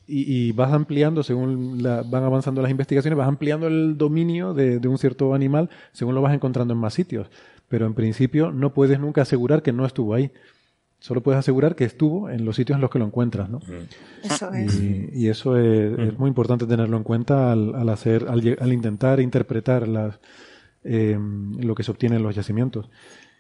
y, 0.08 0.48
y 0.50 0.52
vas 0.54 0.72
ampliando, 0.74 1.22
según 1.22 1.84
la- 1.84 2.02
van 2.04 2.24
avanzando 2.24 2.62
las 2.62 2.72
investigaciones, 2.72 3.18
vas 3.18 3.28
ampliando 3.28 3.68
el 3.68 3.98
dominio 3.98 4.54
de, 4.54 4.80
de 4.80 4.88
un 4.88 4.98
cierto 4.98 5.34
animal 5.34 5.70
según 5.92 6.16
lo 6.16 6.22
vas 6.22 6.34
encontrando 6.34 6.74
en 6.74 6.80
más 6.80 6.94
sitios. 6.94 7.30
Pero 7.70 7.86
en 7.86 7.94
principio 7.94 8.52
no 8.52 8.74
puedes 8.74 9.00
nunca 9.00 9.22
asegurar 9.22 9.62
que 9.62 9.72
no 9.72 9.86
estuvo 9.86 10.14
ahí. 10.14 10.32
Solo 11.00 11.24
puedes 11.24 11.40
asegurar 11.40 11.76
que 11.76 11.86
estuvo 11.86 12.30
en 12.30 12.44
los 12.44 12.58
sitios 12.58 12.76
en 12.76 12.82
los 12.82 12.90
que 12.90 13.00
lo 13.00 13.06
encuentras, 13.06 13.50
¿no? 13.50 13.62
Eso 14.22 14.52
es. 14.52 14.76
Y, 14.76 15.10
y 15.14 15.30
eso 15.30 15.56
es, 15.58 15.98
es 15.98 16.20
muy 16.20 16.28
importante 16.28 16.66
tenerlo 16.66 16.98
en 16.98 17.04
cuenta 17.04 17.54
al, 17.54 17.74
al 17.74 17.88
hacer, 17.88 18.28
al, 18.28 18.74
intentar 18.74 19.22
interpretar 19.22 19.88
las, 19.88 20.20
eh, 20.84 21.18
lo 21.58 21.74
que 21.74 21.84
se 21.84 21.92
obtiene 21.92 22.18
en 22.18 22.24
los 22.24 22.36
yacimientos. 22.36 22.90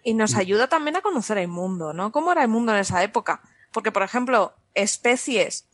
Y 0.03 0.13
nos 0.13 0.35
ayuda 0.35 0.67
también 0.67 0.95
a 0.95 1.01
conocer 1.01 1.37
el 1.37 1.49
mundo, 1.49 1.91
¿no? 1.91 2.13
¿Cómo 2.13 2.31
era 2.31 2.43
el 2.43 2.47
mundo 2.47 2.71
en 2.71 2.79
esa 2.79 3.03
época? 3.03 3.41
Porque, 3.73 3.91
por 3.91 4.03
ejemplo, 4.03 4.53
especies 4.73 5.65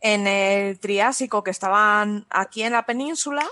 en 0.00 0.28
el 0.28 0.78
Triásico 0.78 1.42
que 1.42 1.50
estaban 1.50 2.26
aquí 2.30 2.62
en 2.62 2.72
la 2.72 2.86
península 2.86 3.44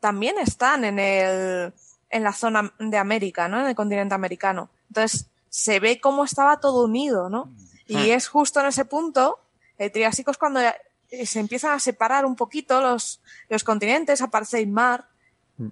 también 0.00 0.36
están 0.38 0.84
en 0.84 0.98
el 0.98 1.72
en 2.10 2.24
la 2.24 2.32
zona 2.32 2.72
de 2.78 2.96
América, 2.96 3.48
¿no? 3.48 3.60
En 3.60 3.66
el 3.66 3.74
continente 3.74 4.14
americano. 4.14 4.68
Entonces, 4.88 5.26
se 5.48 5.80
ve 5.80 6.00
cómo 6.00 6.24
estaba 6.24 6.60
todo 6.60 6.84
unido, 6.84 7.28
¿no? 7.28 7.50
Y 7.86 8.10
es 8.10 8.28
justo 8.28 8.60
en 8.60 8.66
ese 8.66 8.84
punto, 8.84 9.40
el 9.76 9.90
Triásico 9.90 10.30
es 10.30 10.38
cuando 10.38 10.60
eh, 10.60 11.26
se 11.26 11.40
empiezan 11.40 11.72
a 11.72 11.80
separar 11.80 12.24
un 12.24 12.36
poquito 12.36 12.80
los, 12.80 13.20
los 13.48 13.64
continentes, 13.64 14.22
aparece 14.22 14.60
el 14.60 14.68
mar, 14.68 15.06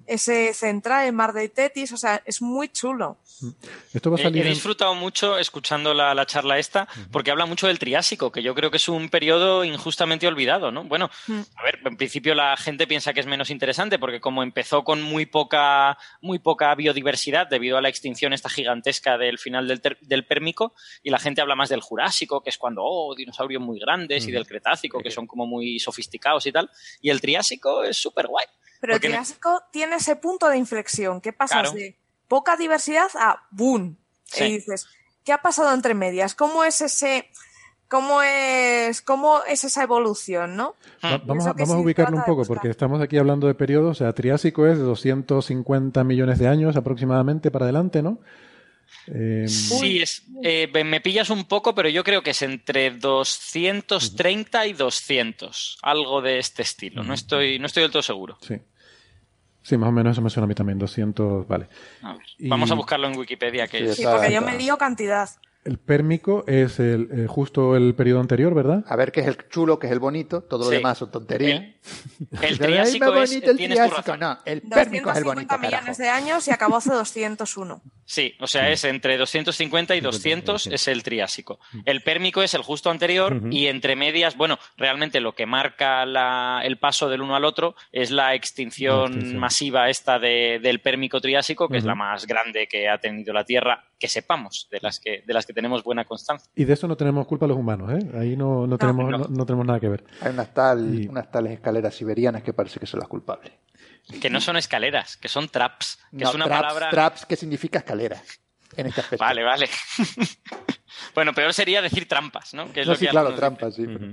ese 0.06 0.52
central, 0.54 1.06
el 1.06 1.12
mar 1.12 1.32
de 1.32 1.48
Tetis, 1.48 1.92
o 1.92 1.96
sea, 1.96 2.22
es 2.24 2.42
muy 2.42 2.68
chulo. 2.68 3.16
Esto 3.94 4.10
va 4.10 4.16
a 4.16 4.20
He, 4.20 4.22
salir 4.24 4.42
he 4.44 4.48
en- 4.48 4.54
disfrutado 4.54 4.94
mucho 4.94 5.38
escuchando 5.38 5.94
la, 5.94 6.12
la 6.14 6.26
charla 6.26 6.58
esta, 6.58 6.88
porque 7.12 7.30
habla 7.30 7.46
mucho 7.46 7.68
del 7.68 7.78
Triásico, 7.78 8.32
que 8.32 8.42
yo 8.42 8.54
creo 8.54 8.70
que 8.70 8.78
es 8.78 8.88
un 8.88 9.08
periodo 9.08 9.64
injustamente 9.64 10.26
olvidado, 10.26 10.70
¿no? 10.72 10.84
Bueno, 10.84 11.08
a 11.56 11.62
ver, 11.62 11.78
en 11.84 11.96
principio 11.96 12.34
la 12.34 12.56
gente 12.56 12.86
piensa 12.88 13.12
que 13.14 13.20
es 13.20 13.26
menos 13.26 13.50
interesante, 13.50 13.98
porque 13.98 14.20
como 14.20 14.42
empezó 14.42 14.82
con 14.82 15.00
muy 15.02 15.24
poca, 15.26 15.96
muy 16.20 16.38
poca 16.40 16.74
biodiversidad 16.74 17.46
debido 17.46 17.78
a 17.78 17.80
la 17.80 17.88
extinción 17.88 18.32
esta 18.32 18.48
gigantesca 18.48 19.16
del 19.18 19.38
final 19.38 19.68
del, 19.68 19.80
ter- 19.80 19.98
del 20.00 20.26
Pérmico, 20.26 20.74
y 21.02 21.10
la 21.10 21.18
gente 21.20 21.40
habla 21.40 21.54
más 21.54 21.68
del 21.68 21.80
Jurásico, 21.80 22.42
que 22.42 22.50
es 22.50 22.58
cuando, 22.58 22.82
oh, 22.84 23.14
dinosaurios 23.14 23.62
muy 23.62 23.78
grandes, 23.78 24.26
y 24.26 24.32
del 24.32 24.46
Cretácico, 24.46 25.00
que 25.00 25.10
son 25.12 25.26
como 25.28 25.46
muy 25.46 25.78
sofisticados 25.78 26.44
y 26.46 26.52
tal, 26.52 26.68
y 27.00 27.10
el 27.10 27.20
Triásico 27.20 27.84
es 27.84 27.96
súper 27.96 28.26
guay. 28.26 28.46
Pero 28.80 28.92
el 28.94 28.98
Porque 28.98 29.08
me- 29.08 29.14
Triásico 29.14 29.62
tiene 29.72 29.96
ese 29.96 30.16
punto 30.16 30.48
de 30.48 30.56
inflexión. 30.58 31.20
¿Qué 31.20 31.32
pasas 31.32 31.62
Claro. 31.62 31.72
de 31.72 31.96
poca 32.28 32.56
diversidad 32.56 33.08
a 33.18 33.42
boom? 33.50 33.96
Sí. 34.24 34.44
Y 34.44 34.52
dices, 34.58 34.86
¿qué 35.24 35.32
ha 35.32 35.42
pasado 35.42 35.72
entre 35.74 35.94
medias? 35.94 36.34
¿Cómo 36.34 36.62
es 36.64 36.80
ese, 36.80 37.28
cómo 37.88 38.20
es, 38.22 39.00
cómo 39.02 39.40
es 39.48 39.64
esa 39.64 39.82
evolución, 39.82 40.54
no? 40.56 40.74
Va- 41.04 41.18
vamos 41.24 41.46
a, 41.46 41.54
que 41.54 41.62
vamos 41.62 41.76
a 41.76 41.78
ubicarlo 41.80 42.16
un 42.18 42.24
poco, 42.24 42.44
porque 42.44 42.68
estamos 42.70 43.00
aquí 43.00 43.16
hablando 43.18 43.46
de 43.46 43.54
periodos, 43.54 43.92
o 43.92 43.94
sea, 44.04 44.12
Triásico 44.12 44.66
es 44.66 44.76
de 44.78 44.84
250 44.84 46.04
millones 46.04 46.38
de 46.38 46.48
años 46.48 46.76
aproximadamente 46.76 47.50
para 47.50 47.64
adelante, 47.64 48.02
¿no? 48.02 48.18
Eh, 49.06 49.46
Sí, 49.48 50.00
es, 50.02 50.22
eh, 50.42 50.68
me 50.84 51.00
pillas 51.00 51.30
un 51.30 51.44
poco, 51.46 51.74
pero 51.74 51.88
yo 51.88 52.04
creo 52.04 52.22
que 52.22 52.30
es 52.30 52.42
entre 52.42 52.90
230 52.90 54.66
y 54.66 54.72
200, 54.74 55.78
algo 55.82 56.20
de 56.22 56.38
este 56.38 56.62
estilo. 56.62 57.02
No 57.02 57.14
estoy, 57.14 57.58
no 57.58 57.66
estoy 57.66 57.82
del 57.84 57.92
todo 57.92 58.02
seguro. 58.02 58.38
sí. 58.42 58.56
Sí, 59.60 59.76
más 59.76 59.88
o 59.90 59.92
menos 59.92 60.12
eso 60.12 60.22
me 60.22 60.30
suena 60.30 60.44
a 60.44 60.48
mí 60.48 60.54
también, 60.54 60.78
200, 60.78 61.46
vale. 61.46 61.68
A 62.00 62.14
ver, 62.14 62.22
Y- 62.38 62.48
Vamos 62.48 62.70
a 62.70 62.74
buscarlo 62.74 63.06
en 63.06 63.18
Wikipedia, 63.18 63.66
que 63.68 63.84
es... 63.90 63.96
Sí, 63.96 64.04
porque 64.10 64.32
yo 64.32 64.40
me 64.40 64.56
lío 64.56 64.78
cantidad. 64.78 65.28
El 65.64 65.78
pérmico 65.78 66.44
es 66.46 66.78
el, 66.78 67.08
eh, 67.12 67.26
justo 67.26 67.76
el 67.76 67.94
periodo 67.94 68.20
anterior, 68.20 68.54
¿verdad? 68.54 68.84
A 68.88 68.96
ver 68.96 69.12
qué 69.12 69.20
es 69.20 69.26
el 69.26 69.36
chulo, 69.48 69.78
qué 69.78 69.86
es 69.88 69.92
el 69.92 69.98
bonito, 69.98 70.42
todo 70.42 70.64
lo 70.64 70.70
Sí. 70.70 70.76
demás 70.76 70.98
son 70.98 71.10
tonterías. 71.10 71.60
El 71.60 71.74
Dice, 72.30 72.46
"Ay, 72.46 72.56
Triásico 72.58 73.14
es... 73.14 73.30
bonito 73.30 73.50
el 73.50 73.56
Triásico". 73.56 73.96
razón. 73.96 74.20
No, 74.20 74.38
el 74.46 74.62
pérmico 74.62 75.10
es 75.10 75.18
el 75.18 75.24
250 75.24 75.34
bonito, 75.34 75.58
millones 75.58 75.98
carajo. 75.98 76.02
de 76.02 76.08
años 76.08 76.48
y 76.48 76.50
acabó 76.52 76.76
hace 76.76 76.90
201. 76.92 77.82
Sí, 78.06 78.34
o 78.40 78.46
sea, 78.46 78.70
es 78.70 78.84
entre 78.84 79.18
250 79.18 79.94
y 79.94 80.00
200 80.00 80.66
es 80.68 80.88
el 80.88 81.02
Triásico. 81.02 81.60
El 81.84 82.02
Pérmico 82.02 82.42
es 82.42 82.54
el 82.54 82.62
justo 82.62 82.88
anterior 82.90 83.38
y 83.50 83.66
entre 83.66 83.96
medias, 83.96 84.34
bueno, 84.38 84.58
realmente 84.78 85.20
lo 85.20 85.34
que 85.34 85.44
marca 85.44 86.06
la- 86.06 86.62
el 86.64 86.78
paso 86.78 87.10
del 87.10 87.20
uno 87.20 87.36
al 87.36 87.44
otro 87.44 87.74
es 87.92 88.10
la 88.10 88.34
extinción, 88.34 89.00
La 89.00 89.06
extinción. 89.08 89.40
masiva 89.40 89.90
esta 89.90 90.18
de- 90.18 90.58
del 90.62 90.80
Pérmico 90.80 91.20
Triásico, 91.20 91.68
que 91.68 91.76
es 91.76 91.84
la 91.84 91.94
más 91.94 92.26
grande 92.26 92.66
que 92.66 92.88
ha 92.88 92.96
tenido 92.98 93.34
la 93.34 93.44
Tierra, 93.44 93.84
que 93.98 94.08
sepamos, 94.08 94.68
de 94.70 94.78
las 94.80 95.00
que, 95.00 95.22
de 95.26 95.34
las 95.34 95.44
que 95.44 95.52
tenemos 95.58 95.82
buena 95.82 96.04
constancia. 96.04 96.48
Y 96.54 96.64
de 96.64 96.72
eso 96.72 96.86
no 96.86 96.96
tenemos 96.96 97.26
culpa 97.26 97.48
los 97.48 97.56
humanos, 97.56 97.90
¿eh? 97.92 98.10
Ahí 98.16 98.36
no, 98.36 98.64
no 98.68 98.78
tenemos, 98.78 99.10
no. 99.10 99.18
no- 99.18 99.26
no 99.28 99.44
tenemos 99.44 99.66
nada 99.66 99.80
que 99.80 99.88
ver. 99.88 100.04
Hay 100.20 100.30
unas, 100.30 100.54
tal, 100.54 100.94
Y- 100.94 101.08
unas 101.08 101.28
tales 101.32 101.52
escaleras 101.52 101.96
siberianas 101.96 102.44
que 102.44 102.52
parece 102.52 102.78
que 102.78 102.86
son 102.86 103.00
las 103.00 103.08
culpables. 103.08 103.52
Que 104.20 104.30
no 104.30 104.40
son 104.40 104.56
escaleras, 104.56 105.16
que 105.16 105.26
son 105.28 105.48
traps, 105.48 105.98
que 106.12 106.18
No, 106.22 106.28
es 106.28 106.34
una 106.36 106.44
traps, 106.44 106.62
palabra... 106.62 106.90
traps, 106.90 107.26
¿qué 107.26 107.34
significa 107.34 107.80
escalera? 107.80 108.22
En 108.76 108.86
este 108.86 109.00
aspecto. 109.00 109.24
Vale, 109.24 109.42
vale. 109.42 109.68
bueno, 111.14 111.32
peor 111.34 111.52
sería 111.52 111.82
decir 111.82 112.06
trampas, 112.06 112.54
¿no? 112.54 112.72
Que 112.72 112.82
es 112.82 112.86
No, 112.86 112.92
lo 112.92 112.98
sí, 112.98 113.06
que 113.06 113.10
claro, 113.10 113.34
trampas, 113.34 113.74
sí. 113.74 113.84
pero 113.86 114.12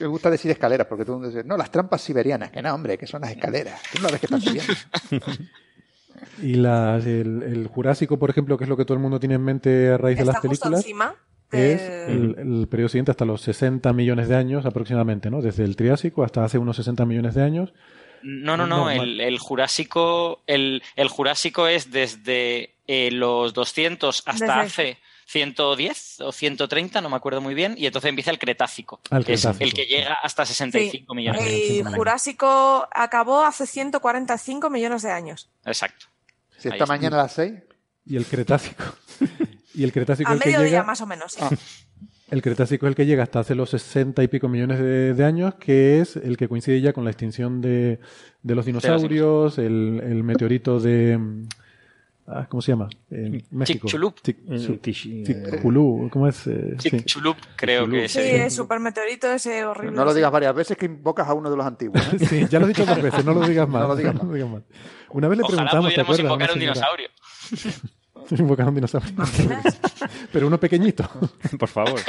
Me 0.00 0.06
gusta 0.06 0.30
decir 0.30 0.50
escaleras, 0.50 0.86
porque 0.88 1.04
todo 1.04 1.16
el 1.16 1.20
mundo 1.22 1.34
dice, 1.36 1.46
no, 1.48 1.56
las 1.56 1.70
trampas 1.70 2.00
siberianas. 2.02 2.50
Que 2.50 2.60
no, 2.60 2.74
hombre, 2.74 2.98
que 2.98 3.06
son 3.06 3.20
las 3.20 3.30
escaleras. 3.30 3.80
Tú 3.94 4.02
no 4.02 4.08
ves 4.08 4.18
que 4.18 4.26
están 4.26 4.40
subiendo. 4.40 4.72
Y 6.42 6.54
las, 6.54 7.04
el, 7.06 7.42
el 7.42 7.66
Jurásico, 7.68 8.18
por 8.18 8.30
ejemplo, 8.30 8.56
que 8.58 8.64
es 8.64 8.70
lo 8.70 8.76
que 8.76 8.84
todo 8.84 8.94
el 8.94 9.02
mundo 9.02 9.18
tiene 9.20 9.34
en 9.36 9.42
mente 9.44 9.90
a 9.90 9.98
raíz 9.98 10.16
de 10.16 10.22
Está 10.22 10.32
las 10.32 10.40
justo 10.40 10.48
películas, 10.64 10.80
encima 10.84 11.14
es 11.50 11.82
el, 12.08 12.34
el 12.38 12.66
periodo 12.68 12.88
siguiente 12.88 13.10
hasta 13.10 13.26
los 13.26 13.42
60 13.42 13.92
millones 13.92 14.28
de 14.28 14.36
años 14.36 14.64
aproximadamente, 14.64 15.28
¿no? 15.30 15.42
Desde 15.42 15.64
el 15.64 15.76
Triásico 15.76 16.24
hasta 16.24 16.42
hace 16.44 16.56
unos 16.56 16.76
60 16.76 17.04
millones 17.04 17.34
de 17.34 17.42
años. 17.42 17.74
No, 18.22 18.56
no, 18.56 18.66
No, 18.66 18.84
no. 18.84 18.90
el, 18.90 19.20
el 19.20 19.38
Jurásico, 19.38 20.42
el, 20.46 20.82
el 20.96 21.08
Jurásico 21.08 21.66
es 21.66 21.90
desde 21.90 22.74
eh, 22.86 23.10
los 23.10 23.52
200 23.52 24.22
hasta 24.26 24.44
Desde- 24.46 24.60
hace 24.60 24.98
110 25.26 26.20
o 26.20 26.32
130, 26.32 27.00
no 27.00 27.08
me 27.10 27.16
acuerdo 27.16 27.40
muy 27.40 27.54
bien, 27.54 27.74
y 27.78 27.86
entonces 27.86 28.08
empieza 28.08 28.30
el 28.30 28.38
Cretácico, 28.38 29.00
Ah, 29.10 29.18
el 29.18 29.24
que 29.24 29.34
es 29.34 29.40
Cretácico. 29.42 29.64
el 29.64 29.72
que 29.74 29.84
llega 29.86 30.14
hasta 30.22 30.44
65 30.46 31.14
millones 31.14 31.42
de 31.44 31.48
años. 31.80 31.86
El 31.88 31.94
Jurásico 31.96 32.88
acabó 32.92 33.42
hace 33.44 33.66
145 33.66 34.70
millones 34.70 35.02
de 35.02 35.10
años. 35.10 35.50
Exacto. 35.64 36.06
Si 36.62 36.68
esta 36.68 36.84
está. 36.84 36.86
mañana 36.86 37.18
a 37.18 37.22
las 37.24 37.32
seis, 37.32 37.54
Y 38.04 38.16
el 38.16 38.24
Cretácico. 38.24 38.84
y 39.74 39.82
el 39.84 39.92
Cretácico 39.92 40.30
A 40.30 40.34
el 40.34 40.40
que 40.40 40.50
mediodía 40.50 40.68
llega. 40.70 40.84
más 40.84 41.00
o 41.00 41.06
menos. 41.06 41.36
Ah. 41.40 41.50
El 42.30 42.40
Cretácico 42.40 42.86
es 42.86 42.90
el 42.90 42.94
que 42.94 43.04
llega 43.04 43.24
hasta 43.24 43.40
hace 43.40 43.54
los 43.54 43.70
60 43.70 44.22
y 44.22 44.28
pico 44.28 44.48
millones 44.48 44.78
de, 44.78 45.12
de 45.12 45.24
años, 45.24 45.56
que 45.56 46.00
es 46.00 46.16
el 46.16 46.36
que 46.38 46.48
coincide 46.48 46.80
ya 46.80 46.92
con 46.94 47.04
la 47.04 47.10
extinción 47.10 47.60
de, 47.60 48.00
de 48.42 48.54
los 48.54 48.64
dinosaurios, 48.64 49.58
el, 49.58 50.00
el 50.02 50.22
meteorito 50.24 50.80
de... 50.80 51.18
ah, 52.26 52.46
¿Cómo 52.48 52.60
se 52.62 52.72
llama? 52.72 52.88
En 53.10 53.42
México. 53.50 53.86
Chicxulub. 53.88 54.14
Tish- 54.22 55.24
Chicxulub, 55.26 56.10
¿cómo 56.10 56.28
es? 56.28 56.46
Eh, 56.46 56.74
sí. 56.78 56.90
Chicxulub, 56.90 57.36
creo 57.56 57.88
que 57.88 58.04
es. 58.04 58.12
Sí, 58.12 58.20
el 58.20 58.50
supermeteorito 58.50 59.30
ese 59.32 59.64
horrible. 59.64 59.96
no 59.96 60.04
lo 60.04 60.14
digas 60.14 60.30
varias 60.30 60.54
veces 60.54 60.76
que 60.76 60.86
invocas 60.86 61.28
a 61.28 61.34
uno 61.34 61.50
de 61.50 61.56
los 61.56 61.66
antiguos. 61.66 62.00
¿eh? 62.12 62.18
Sí, 62.28 62.46
ya 62.48 62.58
lo 62.58 62.66
he 62.66 62.68
dicho 62.68 62.84
dos 62.86 63.00
veces, 63.02 63.24
no 63.24 63.34
lo 63.34 63.46
digas 63.46 63.68
más. 63.68 63.82
No 63.82 63.88
lo 63.88 63.96
digas 63.96 64.14
más. 64.14 64.24
más. 64.24 64.62
Una 65.10 65.28
vez 65.28 65.38
le 65.38 65.44
Ojalá 65.44 65.70
preguntamos, 65.70 65.94
¿te 65.94 66.04
pudiéramos 66.04 66.18
acuerdas? 66.18 66.18
a 66.18 66.22
invocar 66.22 66.50
un 66.50 66.62
una 66.62 66.74
señora- 66.74 66.74
dinosaurio. 66.74 67.08
Invocar 68.30 68.68
un 68.68 68.74
dinosaurio. 68.76 69.10
Pero 70.32 70.46
uno 70.46 70.58
pequeñito. 70.58 71.08
Por 71.58 71.68
favor. 71.68 72.00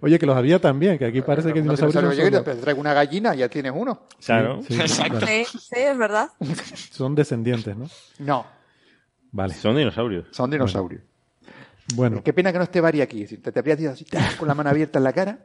Oye, 0.00 0.18
que 0.18 0.26
los 0.26 0.36
había 0.36 0.58
también, 0.58 0.98
que 0.98 1.04
aquí 1.06 1.22
parece 1.22 1.52
que 1.52 1.60
Un 1.60 1.66
dinosaurios 1.66 1.94
dinosaurio 2.02 2.30
no 2.30 2.36
son, 2.44 2.44
te 2.56 2.60
traigo 2.60 2.80
una 2.80 2.92
gallina 2.94 3.34
y 3.34 3.38
ya 3.38 3.48
tienes 3.48 3.72
uno. 3.74 4.06
Claro. 4.24 4.60
Sí. 4.66 4.74
Sí, 4.86 5.44
sí, 5.44 5.74
es 5.76 5.96
verdad. 5.96 6.30
son 6.90 7.14
descendientes, 7.14 7.76
¿no? 7.76 7.86
No, 8.18 8.46
Vale. 9.34 9.52
Son 9.52 9.76
dinosaurios. 9.76 10.26
son 10.30 10.48
dinosaurios. 10.48 11.02
Bueno, 11.96 12.22
Qué 12.22 12.32
pena 12.32 12.52
que 12.52 12.58
no 12.58 12.64
esté 12.64 12.80
Bari 12.80 13.00
aquí. 13.00 13.26
Si 13.26 13.38
te, 13.38 13.50
te 13.50 13.58
habrías 13.58 13.80
ido 13.80 13.90
así, 13.90 14.06
con 14.38 14.46
la 14.46 14.54
mano 14.54 14.70
abierta 14.70 14.98
en 15.00 15.04
la 15.04 15.12
cara. 15.12 15.38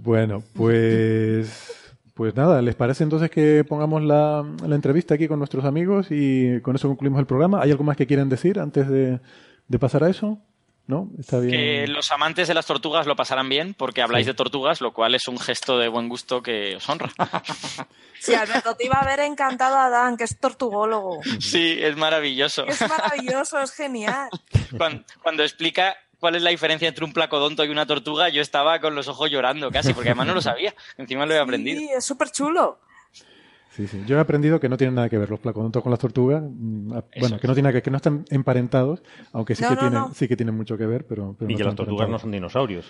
bueno, 0.00 0.42
pues 0.54 1.72
pues 2.14 2.34
nada, 2.34 2.62
¿les 2.62 2.74
parece 2.74 3.04
entonces 3.04 3.30
que 3.30 3.62
pongamos 3.62 4.02
la, 4.02 4.42
la 4.66 4.74
entrevista 4.74 5.14
aquí 5.14 5.28
con 5.28 5.38
nuestros 5.38 5.66
amigos 5.66 6.06
y 6.10 6.62
con 6.62 6.74
eso 6.74 6.88
concluimos 6.88 7.20
el 7.20 7.26
programa? 7.26 7.60
¿Hay 7.60 7.70
algo 7.70 7.84
más 7.84 7.98
que 7.98 8.06
quieren 8.06 8.30
decir 8.30 8.58
antes 8.58 8.88
de, 8.88 9.20
de 9.68 9.78
pasar 9.78 10.02
a 10.02 10.08
eso? 10.08 10.38
¿No? 10.86 11.08
Está 11.18 11.40
bien. 11.40 11.50
Que 11.50 11.86
los 11.88 12.12
amantes 12.12 12.46
de 12.46 12.54
las 12.54 12.66
tortugas 12.66 13.06
lo 13.06 13.16
pasarán 13.16 13.48
bien 13.48 13.74
porque 13.74 14.02
habláis 14.02 14.26
de 14.26 14.34
tortugas, 14.34 14.80
lo 14.80 14.92
cual 14.92 15.16
es 15.16 15.26
un 15.26 15.38
gesto 15.38 15.78
de 15.78 15.88
buen 15.88 16.08
gusto 16.08 16.42
que 16.42 16.76
os 16.76 16.88
honra. 16.88 17.10
Sí, 18.18 18.34
Alberto, 18.34 18.74
te 18.74 18.86
iba 18.86 18.96
a 18.96 19.02
haber 19.02 19.20
encantado 19.20 19.76
a 19.76 19.90
Dan, 19.90 20.16
que 20.16 20.24
es 20.24 20.38
tortugólogo. 20.38 21.20
Sí, 21.38 21.76
es 21.78 21.96
maravilloso. 21.96 22.66
Es 22.66 22.80
maravilloso, 22.80 23.60
es 23.60 23.72
genial. 23.72 24.30
Cuando, 24.78 25.04
cuando 25.22 25.42
explica 25.42 25.96
cuál 26.18 26.34
es 26.34 26.42
la 26.42 26.50
diferencia 26.50 26.88
entre 26.88 27.04
un 27.04 27.12
placodonto 27.12 27.62
y 27.64 27.68
una 27.68 27.86
tortuga, 27.86 28.28
yo 28.30 28.40
estaba 28.40 28.80
con 28.80 28.94
los 28.94 29.06
ojos 29.06 29.30
llorando 29.30 29.70
casi, 29.70 29.92
porque 29.92 30.08
además 30.08 30.28
no 30.28 30.34
lo 30.34 30.40
sabía. 30.40 30.74
Encima 30.96 31.26
lo 31.26 31.34
he 31.34 31.38
aprendido. 31.38 31.78
Sí, 31.78 31.90
es 31.94 32.04
súper 32.04 32.30
chulo. 32.30 32.80
Sí, 33.76 33.86
sí. 33.86 34.02
Yo 34.06 34.16
he 34.16 34.20
aprendido 34.20 34.58
que 34.58 34.70
no 34.70 34.78
tienen 34.78 34.94
nada 34.94 35.10
que 35.10 35.18
ver 35.18 35.28
los 35.28 35.38
placodontos 35.38 35.82
con 35.82 35.90
las 35.90 35.98
tortugas. 36.00 36.42
Mm, 36.42 36.92
Bueno, 37.20 37.38
que 37.38 37.46
no 37.46 37.52
tiene 37.52 37.70
que, 37.74 37.82
que 37.82 37.90
no 37.90 37.98
están 37.98 38.24
emparentados, 38.30 39.02
aunque 39.32 39.54
sí 39.54 39.62
No, 39.64 39.68
que 39.68 39.74
no, 39.74 39.80
tienen, 39.80 39.98
no. 40.00 40.14
sí 40.14 40.26
que 40.28 40.34
tienen 40.36 40.54
mucho 40.56 40.78
que 40.78 40.86
ver, 40.86 41.06
pero, 41.06 41.36
pero 41.38 41.50
Y 41.50 41.54
no 41.54 41.58
que 41.58 41.64
las 41.64 41.74
tortugas 41.74 42.08
no 42.08 42.18
son 42.18 42.30
dinosaurios. 42.30 42.86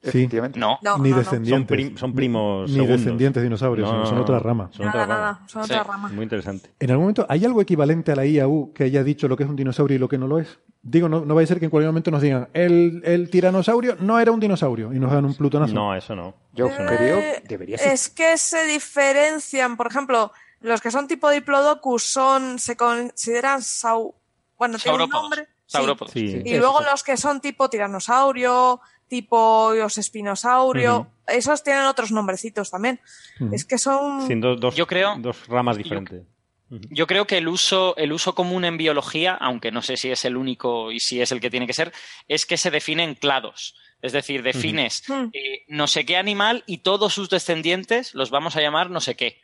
Sí. 0.00 0.08
Efectivamente. 0.08 0.58
No. 0.58 0.78
No, 0.82 0.96
ni 0.98 1.10
no, 1.10 1.16
no. 1.16 1.22
Son, 1.22 1.32
descendientes. 1.32 1.66
prim- 1.76 1.96
son 1.98 2.14
primos 2.14 2.68
Ni 2.70 2.74
segundos. 2.76 2.98
descendientes 3.00 3.40
de 3.42 3.44
dinosaurios, 3.44 3.86
No, 3.86 3.92
son- 3.92 4.00
no, 4.00 4.06
son 4.06 4.16
no, 4.16 4.22
otra 4.22 4.38
rama. 4.38 4.68
Son 4.72 4.86
Nada, 4.86 5.02
otra 5.02 5.06
rama. 5.14 5.20
nada, 5.36 5.40
son 5.48 5.62
otra 5.62 5.82
rama. 5.84 6.08
Muy 6.08 6.22
interesante. 6.22 6.70
En 6.80 6.90
algún 6.90 7.04
momento, 7.04 7.26
¿hay 7.28 7.44
algo 7.44 7.60
equivalente 7.60 8.12
a 8.12 8.16
la 8.16 8.24
IAU 8.24 8.72
que 8.72 8.84
haya 8.84 9.04
dicho 9.04 9.28
lo 9.28 9.36
que 9.36 9.42
es 9.44 9.50
un 9.50 9.56
dinosaurio 9.56 9.96
y 9.96 9.98
lo 9.98 10.08
que 10.08 10.16
no 10.16 10.26
lo 10.26 10.38
es? 10.38 10.58
Digo, 10.84 11.08
no, 11.08 11.24
no 11.24 11.34
vaya 11.36 11.44
a 11.44 11.46
ser 11.46 11.58
que 11.60 11.66
en 11.66 11.70
cualquier 11.70 11.90
momento 11.90 12.10
nos 12.10 12.20
digan, 12.22 12.48
el, 12.54 13.02
el 13.04 13.30
tiranosaurio 13.30 13.96
no 14.00 14.18
era 14.18 14.32
un 14.32 14.40
dinosaurio 14.40 14.92
y 14.92 14.98
nos 14.98 15.12
hagan 15.12 15.24
un 15.26 15.34
plutonazo. 15.34 15.72
No, 15.72 15.94
eso 15.94 16.16
no. 16.16 16.34
Yo 16.52 16.68
no. 16.68 16.74
creo 16.74 17.18
Eh, 17.20 17.42
debería 17.46 17.78
ser. 17.78 17.92
Es 17.92 18.08
que 18.08 18.36
se 18.36 18.66
diferencian, 18.66 19.76
por 19.76 19.86
ejemplo, 19.86 20.32
los 20.60 20.80
que 20.80 20.90
son 20.90 21.06
tipo 21.06 21.30
diplodocus 21.30 22.02
son, 22.04 22.58
se 22.58 22.76
consideran 22.76 23.62
sau, 23.62 24.14
bueno, 24.58 24.76
tiene 24.78 24.94
un 24.96 24.98
Saurópodos. 25.00 25.22
nombre. 25.22 25.42
Sí. 25.66 25.78
Saurópodos. 25.78 26.12
Sí. 26.12 26.42
Y 26.44 26.56
luego 26.58 26.80
los 26.82 27.02
que 27.04 27.16
son 27.16 27.40
tipo 27.40 27.70
tiranosaurio, 27.70 28.80
tipo 29.08 29.72
espinosaurio, 29.74 31.00
Ujú. 31.00 31.08
esos 31.28 31.62
tienen 31.62 31.84
otros 31.84 32.10
nombrecitos 32.12 32.70
también. 32.70 32.98
Es 33.52 33.64
que 33.64 33.78
son... 33.78 34.26
Sí, 34.26 34.34
dos, 34.34 34.58
dos- 34.60 34.74
Yo 34.74 34.86
creo- 34.86 35.14
dos 35.18 35.46
ramas 35.48 35.76
diferentes. 35.76 36.22
Yo 36.22 36.31
creo 37.06 37.26
que 37.26 37.38
el 37.38 37.48
uso, 37.48 37.94
el 37.96 38.12
uso 38.12 38.34
común 38.34 38.64
en 38.64 38.78
biología, 38.78 39.34
aunque 39.34 39.70
no 39.70 39.82
sé 39.82 39.96
si 39.96 40.10
es 40.10 40.24
el 40.24 40.36
único 40.36 40.90
y 40.90 41.00
si 41.00 41.20
es 41.20 41.30
el 41.32 41.40
que 41.40 41.50
tiene 41.50 41.66
que 41.66 41.74
ser, 41.74 41.92
es 42.28 42.46
que 42.46 42.56
se 42.56 42.70
definen 42.70 43.14
clados. 43.14 43.74
Es 44.00 44.12
decir, 44.12 44.42
defines 44.42 45.04
Hmm. 45.06 45.28
eh, 45.32 45.64
no 45.68 45.86
sé 45.86 46.04
qué 46.04 46.16
animal 46.16 46.64
y 46.66 46.78
todos 46.78 47.12
sus 47.14 47.28
descendientes 47.30 48.14
los 48.14 48.30
vamos 48.30 48.56
a 48.56 48.60
llamar 48.60 48.90
no 48.90 49.00
sé 49.00 49.14
qué. 49.16 49.41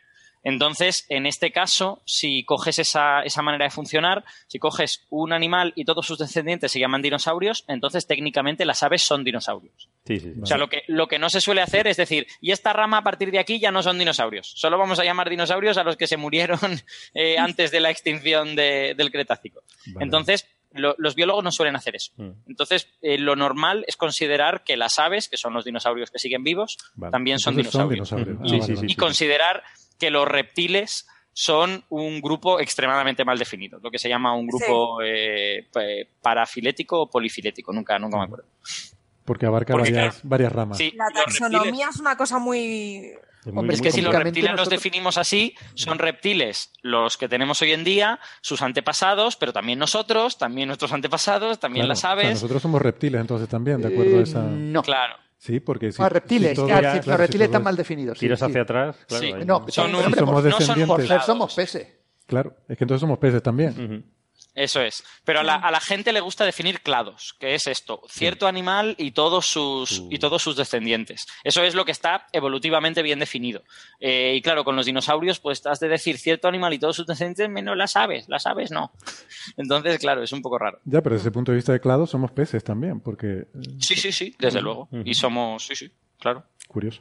Entonces, 0.48 1.04
en 1.10 1.26
este 1.26 1.52
caso, 1.52 2.00
si 2.06 2.42
coges 2.44 2.78
esa, 2.78 3.22
esa 3.22 3.42
manera 3.42 3.64
de 3.66 3.70
funcionar, 3.70 4.24
si 4.46 4.58
coges 4.58 5.06
un 5.10 5.32
animal 5.32 5.72
y 5.76 5.84
todos 5.84 6.06
sus 6.06 6.18
descendientes 6.18 6.72
se 6.72 6.80
llaman 6.80 7.02
dinosaurios, 7.02 7.64
entonces 7.68 8.06
técnicamente 8.06 8.64
las 8.64 8.82
aves 8.82 9.02
son 9.02 9.24
dinosaurios. 9.24 9.88
Sí, 10.06 10.18
sí. 10.20 10.32
O 10.42 10.46
sea, 10.46 10.56
lo 10.56 10.68
que, 10.68 10.82
lo 10.88 11.06
que 11.06 11.18
no 11.18 11.28
se 11.28 11.40
suele 11.42 11.60
hacer 11.60 11.86
es 11.86 11.98
decir, 11.98 12.26
y 12.40 12.52
esta 12.52 12.72
rama 12.72 12.98
a 12.98 13.02
partir 13.04 13.30
de 13.30 13.38
aquí 13.38 13.58
ya 13.60 13.70
no 13.70 13.82
son 13.82 13.98
dinosaurios. 13.98 14.50
Solo 14.56 14.78
vamos 14.78 14.98
a 14.98 15.04
llamar 15.04 15.28
dinosaurios 15.28 15.76
a 15.76 15.84
los 15.84 15.96
que 15.96 16.06
se 16.06 16.16
murieron 16.16 16.58
eh, 17.14 17.36
antes 17.38 17.70
de 17.70 17.80
la 17.80 17.90
extinción 17.90 18.56
de- 18.56 18.94
del 18.96 19.10
Cretácico. 19.12 19.62
Vale. 19.86 20.04
Entonces, 20.04 20.46
lo- 20.72 20.94
los 20.98 21.14
biólogos 21.14 21.44
no 21.44 21.50
suelen 21.52 21.76
hacer 21.76 21.96
eso. 21.96 22.12
Mm. 22.16 22.30
Entonces, 22.46 22.88
eh, 23.02 23.18
lo 23.18 23.36
normal 23.36 23.84
es 23.86 23.96
considerar 23.96 24.64
que 24.64 24.76
las 24.76 24.98
aves, 24.98 25.28
que 25.28 25.36
son 25.36 25.52
los 25.52 25.64
dinosaurios 25.64 26.10
que 26.10 26.18
siguen 26.18 26.42
vivos, 26.42 26.78
Vale. 26.94 27.10
también 27.10 27.38
son 27.38 27.52
Entonces 27.54 27.72
son 27.72 27.88
dinosaurios. 27.90 28.38
dinosaurios. 28.40 28.66
Sí, 28.66 28.72
Ah, 28.72 28.80
sí. 28.80 28.86
Y 28.92 28.94
considerar 28.96 29.62
que 29.98 30.10
los 30.10 30.26
reptiles 30.26 31.06
son 31.32 31.84
un 31.88 32.20
grupo 32.20 32.58
extremadamente 32.60 33.24
mal 33.24 33.38
definido, 33.38 33.78
lo 33.82 33.90
que 33.90 33.98
se 33.98 34.08
llama 34.08 34.34
un 34.34 34.46
grupo 34.48 35.00
eh, 35.04 35.66
pa- 35.72 35.80
parafilético 36.20 37.02
o 37.02 37.10
polifilético, 37.10 37.72
nunca, 37.72 37.98
nunca 37.98 38.18
me 38.18 38.24
acuerdo. 38.24 38.46
Porque 39.24 39.46
abarca 39.46 39.74
Porque, 39.74 39.92
varias, 39.92 40.14
claro, 40.14 40.28
varias 40.28 40.52
ramas. 40.52 40.78
Sí, 40.78 40.92
La 40.96 41.04
reptiles- 41.06 41.38
taxonomía 41.38 41.88
es 41.90 42.00
una 42.00 42.16
cosa 42.16 42.38
muy... 42.38 43.12
Es 43.44 43.52
muy- 43.52 43.60
Hombre, 43.60 43.74
es 43.76 43.80
muy 43.80 43.86
que 43.88 43.92
si 43.92 44.00
los 44.00 44.14
reptiles 44.14 44.52
los 44.56 44.68
definimos 44.68 45.16
así, 45.16 45.54
son 45.74 45.98
reptiles 45.98 46.72
los 46.82 47.16
que 47.16 47.28
tenemos 47.28 47.62
hoy 47.62 47.72
en 47.72 47.84
día, 47.84 48.18
sus 48.40 48.60
antepasados, 48.62 49.36
pero 49.36 49.52
también 49.52 49.78
nosotros, 49.78 50.38
también 50.38 50.66
nuestros 50.66 50.92
antepasados, 50.92 51.60
también 51.60 51.82
Claro, 51.84 51.88
las 51.90 51.98
o 51.98 52.00
sea, 52.00 52.10
aves. 52.12 52.30
nosotros 52.30 52.60
somos 52.62 52.82
reptiles 52.82 53.20
entonces 53.20 53.48
también, 53.48 53.80
de 53.80 53.88
acuerdo 53.88 54.16
a 54.16 54.20
Eh, 54.20 54.22
esa... 54.22 54.42
No. 54.42 54.82
Claro. 54.82 55.14
Sí, 55.39 55.60
porque 55.60 55.93
si... 55.93 56.02
Ah, 56.02 56.09
reptiles. 56.09 56.51
si 56.51 56.56
todo- 56.56 56.66
claro, 56.66 56.90
si 57.02 57.09
los 57.09 57.19
reptiles 57.19 57.31
todo 57.31 57.44
están 57.44 57.62
es- 57.62 57.65
mal 57.65 57.77
definidos. 57.77 58.19
sí, 58.19 58.27
Tiras 58.27 58.39
sí. 58.40 58.44
hacia 58.44 58.62
atrás, 58.62 58.97
claro. 59.06 59.24
Sí. 59.24 59.32
No, 59.47 59.65
Son 59.69 59.94
hombre, 59.94 60.20
somos 60.20 60.44
no 60.44 60.51
son 60.60 61.20
somos 61.24 61.55
peces. 61.55 61.86
Claro, 62.27 62.56
es 62.69 62.77
que 62.77 62.85
entonces 62.85 63.01
somos 63.01 63.19
peces 63.19 63.43
también. 63.43 63.70
Ujú. 63.70 64.02
Eso 64.54 64.80
es. 64.80 65.04
Pero 65.24 65.40
a 65.40 65.42
la, 65.44 65.54
a 65.54 65.70
la 65.70 65.78
gente 65.78 66.12
le 66.12 66.20
gusta 66.20 66.44
definir 66.44 66.80
clados, 66.80 67.36
que 67.38 67.54
es 67.54 67.68
esto, 67.68 68.02
cierto 68.08 68.48
animal 68.48 68.96
y 68.98 69.12
todos 69.12 69.46
sus, 69.46 70.02
y 70.10 70.18
todos 70.18 70.42
sus 70.42 70.56
descendientes. 70.56 71.26
Eso 71.44 71.62
es 71.62 71.76
lo 71.76 71.84
que 71.84 71.92
está 71.92 72.26
evolutivamente 72.32 73.02
bien 73.02 73.20
definido. 73.20 73.62
Eh, 74.00 74.34
y 74.36 74.42
claro, 74.42 74.64
con 74.64 74.74
los 74.74 74.86
dinosaurios, 74.86 75.38
pues 75.38 75.64
has 75.66 75.78
de 75.78 75.88
decir 75.88 76.18
cierto 76.18 76.48
animal 76.48 76.74
y 76.74 76.78
todos 76.80 76.96
sus 76.96 77.06
descendientes, 77.06 77.48
menos 77.48 77.76
las 77.76 77.94
aves. 77.94 78.28
Las 78.28 78.46
aves 78.46 78.72
no. 78.72 78.90
Entonces, 79.56 79.98
claro, 80.00 80.22
es 80.24 80.32
un 80.32 80.42
poco 80.42 80.58
raro. 80.58 80.80
Ya, 80.84 81.02
pero 81.02 81.14
desde 81.14 81.28
ese 81.28 81.32
punto 81.32 81.52
de 81.52 81.56
vista 81.56 81.72
de 81.72 81.80
clado 81.80 82.06
somos 82.06 82.32
peces 82.32 82.64
también, 82.64 83.00
porque... 83.00 83.26
eh, 83.26 83.46
Sí, 83.78 83.94
sí, 83.94 84.10
sí, 84.10 84.34
desde 84.40 84.60
luego. 84.60 84.88
Y 85.04 85.14
somos, 85.14 85.64
sí, 85.66 85.76
sí, 85.76 85.90
claro. 86.18 86.44
Curioso. 86.66 87.00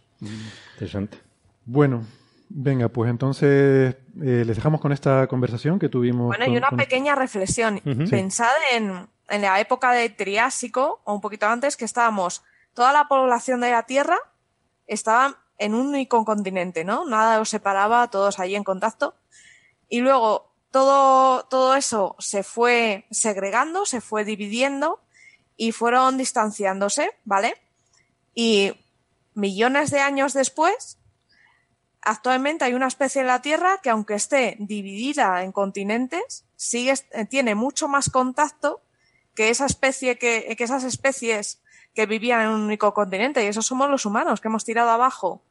Interesante. 0.74 1.18
Bueno, 1.66 2.06
venga, 2.50 2.90
pues 2.90 3.10
entonces 3.10 3.96
eh, 4.22 4.44
les 4.46 4.56
dejamos 4.56 4.82
con 4.82 4.92
esta 4.92 5.28
conversación 5.28 5.80
que 5.80 5.90
tuvimos. 5.90 6.28
Bueno, 6.28 6.46
y 6.52 6.58
una 6.58 6.70
con- 6.70 6.78
pequeña 6.78 7.16
reflexión. 7.16 7.82
Ujú. 7.86 8.10
Pensad 8.10 8.52
en, 8.72 9.08
en 9.30 9.42
la 9.42 9.60
época 9.60 9.92
de 9.92 10.10
Triásico, 10.10 11.02
o 11.04 11.14
un 11.14 11.22
poquito 11.22 11.46
antes, 11.48 11.78
que 11.78 11.86
estábamos, 11.86 12.44
toda 12.74 12.94
la 12.94 13.08
población 13.08 13.62
de 13.62 13.72
la 13.72 13.84
Tierra 13.84 14.18
estaba 14.88 15.38
en 15.60 15.74
un 15.74 15.88
único 15.88 16.24
continente, 16.24 16.84
¿no? 16.84 17.06
Nada 17.06 17.42
os 17.42 17.50
separaba, 17.50 18.10
todos 18.10 18.40
allí 18.40 18.56
en 18.56 18.64
contacto. 18.64 19.16
Y 19.90 20.02
luego 20.02 20.52
todo, 20.72 21.44
todo 21.46 21.76
eso 21.76 22.16
se 22.20 22.44
fue 22.44 23.06
segregando, 23.10 23.86
se 23.86 24.00
fue 24.02 24.24
dividiendo 24.26 25.00
y 25.56 25.72
fueron 25.72 26.18
distanciándose, 26.18 27.10
¿vale? 27.26 27.56
Y 28.36 28.74
millones 29.34 29.90
de 29.90 30.00
años 30.00 30.34
después, 30.34 31.00
actualmente 32.02 32.66
hay 32.66 32.74
una 32.74 32.88
especie 32.88 33.22
en 33.22 33.28
la 33.28 33.42
Tierra 33.42 33.80
que 33.82 33.90
aunque 33.90 34.16
esté 34.16 34.56
dividida 34.60 35.44
en 35.44 35.52
continentes, 35.52 36.46
sigue, 36.56 36.94
eh, 37.12 37.26
tiene 37.26 37.56
mucho 37.56 37.88
más 37.88 38.10
contacto 38.10 38.82
que 39.36 39.50
esa 39.50 39.66
especie 39.66 40.18
que, 40.18 40.56
que 40.58 40.64
esas 40.64 40.84
especies 40.84 41.62
que 41.94 42.06
vivían 42.06 42.42
en 42.42 42.50
un 42.50 42.62
único 42.62 42.94
continente. 42.94 43.44
Y 43.44 43.48
esos 43.48 43.66
somos 43.66 43.90
los 43.90 44.06
humanos, 44.06 44.42
que 44.42 44.48
hemos 44.48 44.66
tirado 44.66 44.90
abajo 44.90 45.42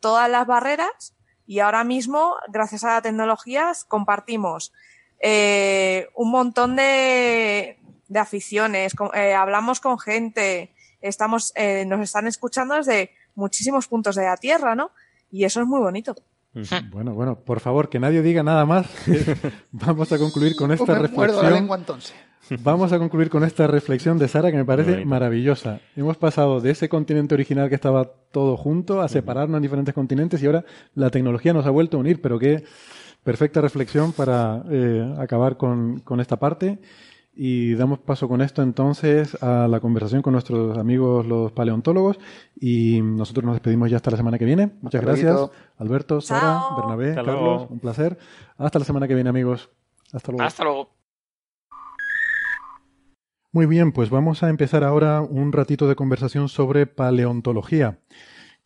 todas 0.00 0.30
las 0.30 0.46
barreras 0.46 1.14
y 1.46 1.60
ahora 1.60 1.84
mismo, 1.84 2.34
gracias 2.48 2.84
a 2.84 2.94
la 2.94 3.02
tecnología, 3.02 3.72
compartimos 3.88 4.72
eh, 5.20 6.08
un 6.14 6.30
montón 6.30 6.76
de, 6.76 7.78
de 8.08 8.18
aficiones, 8.18 8.94
eh, 9.14 9.34
hablamos 9.34 9.80
con 9.80 9.98
gente, 9.98 10.74
estamos, 11.00 11.52
eh, 11.54 11.84
nos 11.86 12.00
están 12.00 12.26
escuchando 12.26 12.74
desde 12.74 13.12
muchísimos 13.34 13.86
puntos 13.86 14.16
de 14.16 14.24
la 14.24 14.36
Tierra, 14.36 14.74
¿no? 14.74 14.90
Y 15.30 15.44
eso 15.44 15.60
es 15.60 15.66
muy 15.66 15.80
bonito. 15.80 16.14
Bueno, 16.90 17.12
bueno, 17.14 17.38
por 17.40 17.60
favor, 17.60 17.90
que 17.90 17.98
nadie 18.00 18.22
diga 18.22 18.42
nada 18.42 18.64
más. 18.64 18.86
Vamos 19.72 20.10
a 20.12 20.18
concluir 20.18 20.56
con 20.56 20.72
esta 20.72 20.86
Pues 20.86 21.02
me 21.02 21.08
muerdo 21.08 21.34
la 21.34 21.42
reflexión. 21.42 21.52
lengua 21.54 21.76
entonces. 21.76 22.14
Vamos 22.62 22.92
a 22.92 22.98
concluir 22.98 23.28
con 23.28 23.42
esta 23.44 23.66
reflexión 23.66 24.18
de 24.18 24.28
Sara 24.28 24.50
que 24.52 24.56
me 24.56 24.64
parece 24.64 25.04
maravillosa. 25.04 25.80
Hemos 25.96 26.16
pasado 26.16 26.60
de 26.60 26.70
ese 26.70 26.88
continente 26.88 27.34
original 27.34 27.68
que 27.68 27.74
estaba 27.74 28.04
todo 28.30 28.56
junto 28.56 29.02
a 29.02 29.08
separarnos 29.08 29.56
en 29.58 29.62
diferentes 29.62 29.92
continentes 29.94 30.40
y 30.42 30.46
ahora 30.46 30.64
la 30.94 31.10
tecnología 31.10 31.52
nos 31.52 31.66
ha 31.66 31.70
vuelto 31.70 31.96
a 31.96 32.00
unir, 32.00 32.22
pero 32.22 32.38
qué 32.38 32.62
perfecta 33.24 33.60
reflexión 33.60 34.12
para 34.12 34.62
eh, 34.70 35.14
acabar 35.18 35.56
con, 35.56 35.98
con 36.00 36.20
esta 36.20 36.36
parte. 36.36 36.78
Y 37.38 37.74
damos 37.74 37.98
paso 37.98 38.28
con 38.28 38.40
esto 38.40 38.62
entonces 38.62 39.36
a 39.42 39.68
la 39.68 39.78
conversación 39.80 40.22
con 40.22 40.32
nuestros 40.32 40.78
amigos 40.78 41.26
los 41.26 41.52
paleontólogos 41.52 42.18
y 42.58 43.02
nosotros 43.02 43.44
nos 43.44 43.54
despedimos 43.56 43.90
ya 43.90 43.96
hasta 43.96 44.10
la 44.10 44.16
semana 44.16 44.38
que 44.38 44.46
viene. 44.46 44.72
Muchas 44.80 45.00
Hasta 45.00 45.10
gracias, 45.12 45.32
luego. 45.34 45.52
Alberto, 45.76 46.20
Sara, 46.22 46.40
Chao. 46.40 46.76
Bernabé, 46.78 47.10
Hasta 47.10 47.24
Carlos, 47.24 47.42
luego. 47.42 47.66
un 47.70 47.78
placer. 47.80 48.18
Hasta 48.56 48.78
la 48.78 48.84
semana 48.86 49.06
que 49.06 49.14
viene 49.14 49.28
amigos. 49.28 49.68
Hasta 50.14 50.32
luego. 50.32 50.44
Hasta 50.46 50.64
luego. 50.64 50.96
Muy 53.52 53.66
bien, 53.66 53.92
pues 53.92 54.10
vamos 54.10 54.42
a 54.42 54.48
empezar 54.48 54.84
ahora 54.84 55.20
un 55.22 55.52
ratito 55.52 55.88
de 55.88 55.94
conversación 55.94 56.48
sobre 56.48 56.86
paleontología, 56.86 58.00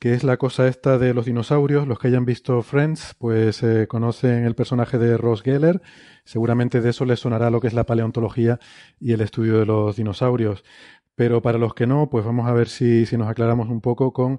que 0.01 0.15
es 0.15 0.25
la 0.25 0.37
cosa 0.37 0.67
esta 0.67 0.99
de 0.99 1.15
los 1.15 1.27
dinosaurios. 1.27 1.87
Los 1.87 1.99
que 1.99 2.09
hayan 2.09 2.25
visto 2.25 2.63
Friends, 2.63 3.15
pues 3.19 3.63
eh, 3.63 3.87
conocen 3.89 4.45
el 4.45 4.55
personaje 4.55 4.99
de 4.99 5.17
Ross 5.17 5.43
Geller. 5.43 5.81
Seguramente 6.31 6.81
de 6.81 6.91
eso 6.91 7.05
les 7.05 7.19
sonará 7.19 7.51
lo 7.51 7.61
que 7.61 7.67
es 7.67 7.73
la 7.75 7.87
paleontología 7.87 8.61
y 9.01 9.15
el 9.15 9.21
estudio 9.21 9.59
de 9.59 9.67
los 9.67 9.97
dinosaurios. 9.97 10.63
Pero 11.17 11.43
para 11.43 11.59
los 11.59 11.75
que 11.75 11.89
no, 11.89 12.09
pues 12.09 12.25
vamos 12.25 12.47
a 12.49 12.53
ver 12.53 12.69
si, 12.69 13.05
si 13.05 13.17
nos 13.17 13.27
aclaramos 13.29 13.69
un 13.69 13.81
poco 13.81 14.13
con, 14.13 14.39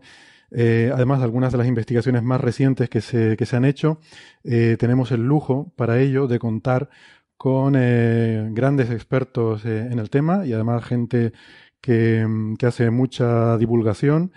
eh, 0.52 0.90
además 0.94 1.20
de 1.20 1.26
algunas 1.26 1.52
de 1.52 1.58
las 1.58 1.68
investigaciones 1.68 2.24
más 2.24 2.40
recientes 2.40 2.88
que 2.90 3.02
se, 3.02 3.36
que 3.36 3.46
se 3.46 3.58
han 3.58 3.66
hecho, 3.66 4.00
eh, 4.46 4.78
tenemos 4.80 5.12
el 5.12 5.24
lujo 5.24 5.74
para 5.76 6.00
ello 6.00 6.28
de 6.28 6.40
contar 6.40 6.90
con 7.36 7.74
eh, 7.78 8.48
grandes 8.52 8.90
expertos 8.90 9.66
en 9.66 10.00
el 10.00 10.10
tema 10.10 10.46
y 10.46 10.54
además 10.54 10.86
gente 10.86 11.34
que, 11.82 12.26
mm, 12.26 12.56
que 12.56 12.68
hace 12.68 12.90
mucha 12.90 13.58
divulgación. 13.58 14.32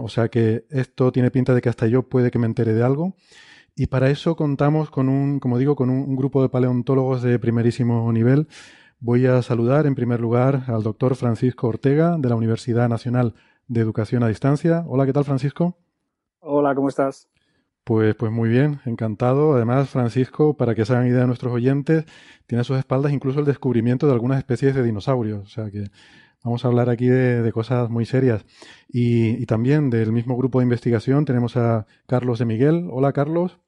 O 0.00 0.08
sea 0.08 0.28
que 0.28 0.64
esto 0.70 1.12
tiene 1.12 1.30
pinta 1.30 1.54
de 1.54 1.60
que 1.60 1.68
hasta 1.68 1.86
yo 1.86 2.08
puede 2.08 2.30
que 2.30 2.38
me 2.38 2.46
entere 2.46 2.72
de 2.72 2.82
algo. 2.82 3.14
Y 3.74 3.86
para 3.86 4.10
eso 4.10 4.36
contamos 4.36 4.90
con 4.90 5.08
un, 5.08 5.40
como 5.40 5.58
digo, 5.58 5.76
con 5.76 5.90
un, 5.90 6.00
un 6.00 6.16
grupo 6.16 6.42
de 6.42 6.48
paleontólogos 6.48 7.22
de 7.22 7.38
primerísimo 7.38 8.12
nivel. 8.12 8.48
Voy 9.00 9.26
a 9.26 9.42
saludar 9.42 9.86
en 9.86 9.94
primer 9.94 10.20
lugar 10.20 10.64
al 10.68 10.82
doctor 10.82 11.16
Francisco 11.16 11.68
Ortega 11.68 12.16
de 12.18 12.28
la 12.28 12.36
Universidad 12.36 12.88
Nacional 12.88 13.34
de 13.68 13.80
Educación 13.80 14.22
a 14.22 14.28
Distancia. 14.28 14.84
Hola, 14.86 15.06
¿qué 15.06 15.12
tal 15.12 15.24
Francisco? 15.24 15.76
Hola, 16.40 16.74
¿cómo 16.74 16.88
estás? 16.88 17.28
Pues, 17.84 18.14
pues 18.14 18.30
muy 18.30 18.48
bien, 18.48 18.80
encantado. 18.84 19.54
Además, 19.54 19.88
Francisco, 19.88 20.56
para 20.56 20.74
que 20.74 20.84
se 20.84 20.92
hagan 20.92 21.08
idea 21.08 21.22
de 21.22 21.26
nuestros 21.26 21.52
oyentes, 21.52 22.04
tiene 22.46 22.60
a 22.60 22.64
sus 22.64 22.78
espaldas 22.78 23.12
incluso 23.12 23.40
el 23.40 23.44
descubrimiento 23.44 24.06
de 24.06 24.12
algunas 24.12 24.38
especies 24.38 24.74
de 24.74 24.84
dinosaurios. 24.84 25.44
O 25.44 25.48
sea 25.48 25.70
que 25.70 25.86
vamos 26.42 26.64
a 26.64 26.68
hablar 26.68 26.90
aquí 26.90 27.06
de, 27.06 27.52
cosas 27.52 27.90
muy 27.90 28.06
serias. 28.06 28.44
Y, 28.88 29.44
también 29.46 29.90
del 29.90 30.12
mismo 30.12 30.36
grupo 30.36 30.60
de 30.60 30.64
investigación 30.64 31.24
tenemos 31.24 31.56
a 31.56 31.86
Carlos 32.06 32.38
de 32.38 32.44
Miguel. 32.44 32.88
Hola, 32.90 33.12
Carlos. 33.12 33.58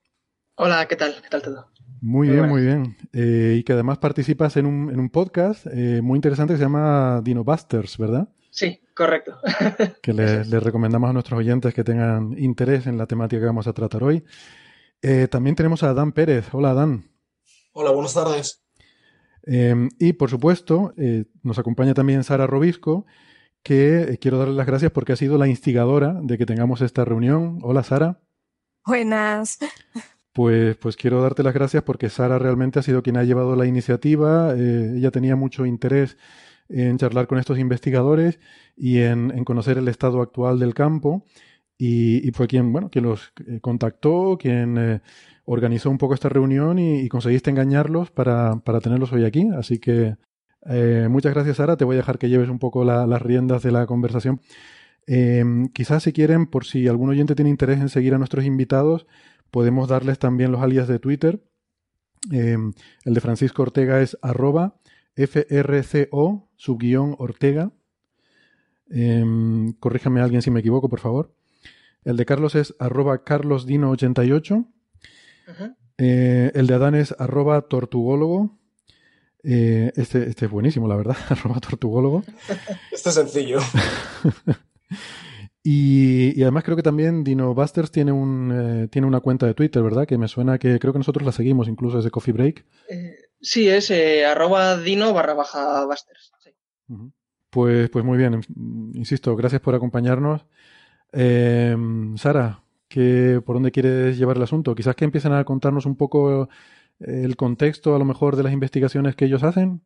Hola, 0.57 0.87
¿qué 0.87 0.97
tal? 0.97 1.15
¿Qué 1.23 1.29
tal 1.29 1.43
todo? 1.43 1.67
Muy, 2.01 2.29
bien, 2.29 2.49
muy 2.49 2.63
bien. 2.63 2.97
Eh, 3.13 3.57
y 3.59 3.65
que 3.65 3.73
además 3.73 3.99
participas 3.99 4.57
en 4.57 4.67
un, 4.67 4.91
en 4.91 5.01
un 5.01 5.09
podcast 5.09 5.67
eh, 5.67 6.01
muy 6.03 6.17
interesante 6.19 6.55
que 6.55 6.59
se 6.59 6.65
llama 6.65 7.23
Dinobusters, 7.25 7.97
¿verdad? 7.97 8.29
Sí, 8.51 8.81
correcto. 8.95 9.39
que 10.03 10.13
le, 10.13 10.61
recomendamos 10.61 11.11
a 11.11 11.13
nuestros 11.13 11.39
oyentes 11.39 11.75
que 11.75 11.83
tengan 11.83 12.39
interés 12.39 12.87
en 12.87 12.99
la 12.99 13.07
temática 13.07 13.41
que 13.41 13.47
vamos 13.47 13.67
a 13.67 13.73
tratar 13.73 14.05
hoy. 14.05 14.25
Eh, 15.03 15.29
también 15.29 15.57
tenemos 15.57 15.83
a 15.83 15.93
Dan 15.93 16.13
Pérez. 16.13 16.47
Hola, 16.53 16.73
Dan. 16.73 17.11
Hola, 17.73 17.91
buenas 17.91 18.15
tardes. 18.15 18.64
Em, 19.47 19.89
y 19.99 20.15
por 20.15 20.31
supuesto, 20.31 20.95
eh, 20.97 21.27
nos 21.43 21.59
acompaña 21.59 21.95
también 21.95 22.25
Sara 22.25 22.47
Robisco, 22.47 23.07
que 23.63 24.03
eh, 24.03 24.19
quiero 24.19 24.39
darle 24.39 24.55
las 24.55 24.67
gracias 24.67 24.91
porque 24.93 25.13
ha 25.13 25.17
sido 25.17 25.39
la 25.39 25.49
instigadora 25.49 26.19
de 26.23 26.39
que 26.39 26.47
tengamos 26.47 26.81
esta 26.81 27.05
reunión. 27.05 27.59
Hola, 27.63 27.83
Sara. 27.83 28.21
Buenas. 28.87 29.59
Pues, 30.33 30.77
pues 30.77 30.97
quiero 30.97 31.23
darte 31.23 31.43
las 31.43 31.55
gracias 31.55 31.85
porque 31.85 32.11
Sara 32.11 32.39
realmente 32.39 32.79
ha 32.79 32.83
sido 32.83 33.03
quien 33.03 33.17
ha 33.17 33.23
llevado 33.23 33.55
la 33.55 33.67
iniciativa. 33.67 34.53
ella 34.55 35.11
tenía 35.13 35.37
mucho 35.37 35.65
interés 35.65 36.17
en 36.69 36.99
charlar 36.99 37.27
con 37.27 37.39
estos 37.39 37.59
investigadores 37.59 38.39
y 38.77 38.99
en, 38.99 39.45
conocer 39.45 39.79
el 39.79 39.89
estado 39.89 40.21
actual 40.23 40.59
del 40.59 40.75
campo. 40.75 41.25
Y, 41.77 42.31
fue 42.33 42.47
quien, 42.47 42.73
bueno, 42.73 42.89
quien 42.89 43.05
los 43.05 43.33
eh, 43.47 43.59
contactó, 43.61 44.39
quien 44.39 44.79
eh, 44.79 45.01
organizó 45.45 45.91
un 45.91 45.99
poco 45.99 46.15
esta 46.15 46.29
reunión 46.29 46.79
y, 46.79 47.09
conseguiste 47.09 47.51
engañarlos 47.51 48.11
para, 48.11 48.61
tenerlos 48.83 49.13
hoy 49.13 49.25
aquí. 49.25 49.49
Así 49.57 49.79
que 49.79 50.17
eh, 50.67 51.09
muchas 51.11 51.35
gracias, 51.35 51.59
Sara. 51.59 51.77
Te 51.77 51.85
voy 51.85 51.97
a 51.97 51.99
dejar 51.99 52.19
que 52.19 52.29
lleves 52.29 52.49
un 52.49 52.59
poco 52.59 52.85
las 52.85 53.23
riendas 53.23 53.63
de 53.63 53.73
la 53.73 53.87
conversación. 53.87 54.41
Em, 55.07 55.69
quizás 55.69 56.03
si 56.03 56.13
quieren, 56.13 56.47
por 56.47 56.65
si 56.65 56.89
algún 56.89 57.11
oyente 57.11 57.35
tiene 57.35 57.51
interés 57.51 57.81
en 57.81 57.89
seguir 57.89 58.15
a 58.15 58.19
nuestros 58.19 58.45
invitados, 58.45 59.07
podemos 59.51 59.89
darles 59.89 60.19
también 60.19 60.51
los 60.51 60.63
alias 60.63 60.89
de 60.89 60.99
Twitter. 60.99 61.43
Em, 62.31 62.73
el 63.05 63.15
de 63.15 63.21
Francisco 63.21 63.63
Ortega 63.63 64.01
es 64.01 64.17
arroba 64.23 64.77
FRCO, 65.17 66.49
subguión 66.57 67.15
Ortega. 67.19 67.71
Eh, 68.91 69.25
corríjame 69.81 70.21
alguien 70.21 70.43
si 70.43 70.51
me 70.51 70.61
equivoco, 70.61 70.89
por 70.89 71.01
favor. 71.01 71.35
El 72.05 72.17
de 72.17 72.27
Carlos 72.27 72.55
es 72.55 72.75
arroba 72.79 73.25
carlosdino88. 73.25 74.67
Eh, 75.99 76.51
el 76.55 76.67
de 76.67 76.75
Adán 76.75 76.95
es 76.95 77.15
arroba 77.19 77.63
tortugólogo. 77.63 78.59
Eh, 79.43 79.93
este, 79.97 80.29
este, 80.29 80.47
es 80.47 80.51
buenísimo, 80.51 80.89
la 80.89 80.97
verdad, 80.97 81.17
arroba 81.29 81.61
tortugólogo. 81.61 82.25
Este 82.91 83.11
es 83.11 83.15
sencillo. 83.15 83.61
y, 85.63 86.41
además 86.43 86.65
creo 86.65 86.77
que 86.77 86.83
también 86.83 87.25
Dino 87.25 87.55
Busters 87.55 87.91
tiene, 87.91 88.13
un, 88.13 88.85
eh, 88.85 88.89
tiene 88.89 89.07
una 89.07 89.21
cuenta 89.21 89.47
de 89.47 89.55
Twitter, 89.55 89.83
¿verdad? 89.83 90.07
Que 90.07 90.19
me 90.19 90.29
suena 90.29 90.59
que 90.59 90.79
creo 90.79 90.93
que 90.93 90.99
nosotros 90.99 91.27
la 91.27 91.33
seguimos 91.33 91.69
incluso 91.69 91.99
desde 91.99 92.11
Coffee 92.11 92.33
Break. 92.33 92.65
Sí, 93.41 93.69
es 93.69 93.91
eh, 93.91 94.25
arroba 94.25 94.79
dino 94.79 95.13
barra 95.13 95.35
baja 95.35 95.85
busters. 95.85 96.33
Pues, 97.51 97.89
pues 97.91 98.05
muy 98.05 98.19
bien, 98.19 98.41
insisto, 98.95 99.37
gracias 99.37 99.61
por 99.61 99.77
acompañarnos. 99.77 100.45
Eh, 101.13 101.77
Sara, 102.17 102.64
¿qué, 102.95 103.43
¿por 103.45 103.57
dónde 103.57 103.73
quieres 103.73 104.17
llevar 104.17 104.37
el 104.37 104.45
asunto? 104.45 104.73
Quizás 104.77 104.95
que 104.95 105.05
empiecen 105.05 105.33
a 105.33 105.45
contarnos 105.45 105.85
un 105.85 105.97
poco 105.97 106.49
el 107.01 107.35
contexto 107.35 107.97
a 107.97 107.99
lo 107.99 108.05
mejor 108.05 108.37
de 108.37 108.45
las 108.45 108.53
investigaciones 108.53 109.17
que 109.17 109.25
ellos 109.25 109.43
hacen. 109.43 109.83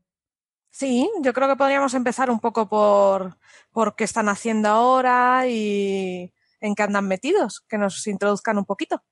Sí, 0.68 1.10
yo 1.22 1.32
creo 1.32 1.48
que 1.48 1.56
podríamos 1.56 1.94
empezar 1.94 2.30
un 2.30 2.38
poco 2.38 2.68
por, 2.68 3.38
por 3.72 3.96
qué 3.96 4.04
están 4.04 4.28
haciendo 4.28 4.68
ahora 4.68 5.48
y 5.48 6.34
en 6.60 6.74
qué 6.74 6.82
andan 6.82 7.08
metidos, 7.08 7.64
que 7.66 7.78
nos 7.78 8.06
introduzcan 8.06 8.58
un 8.58 8.66
poquito. 8.66 9.02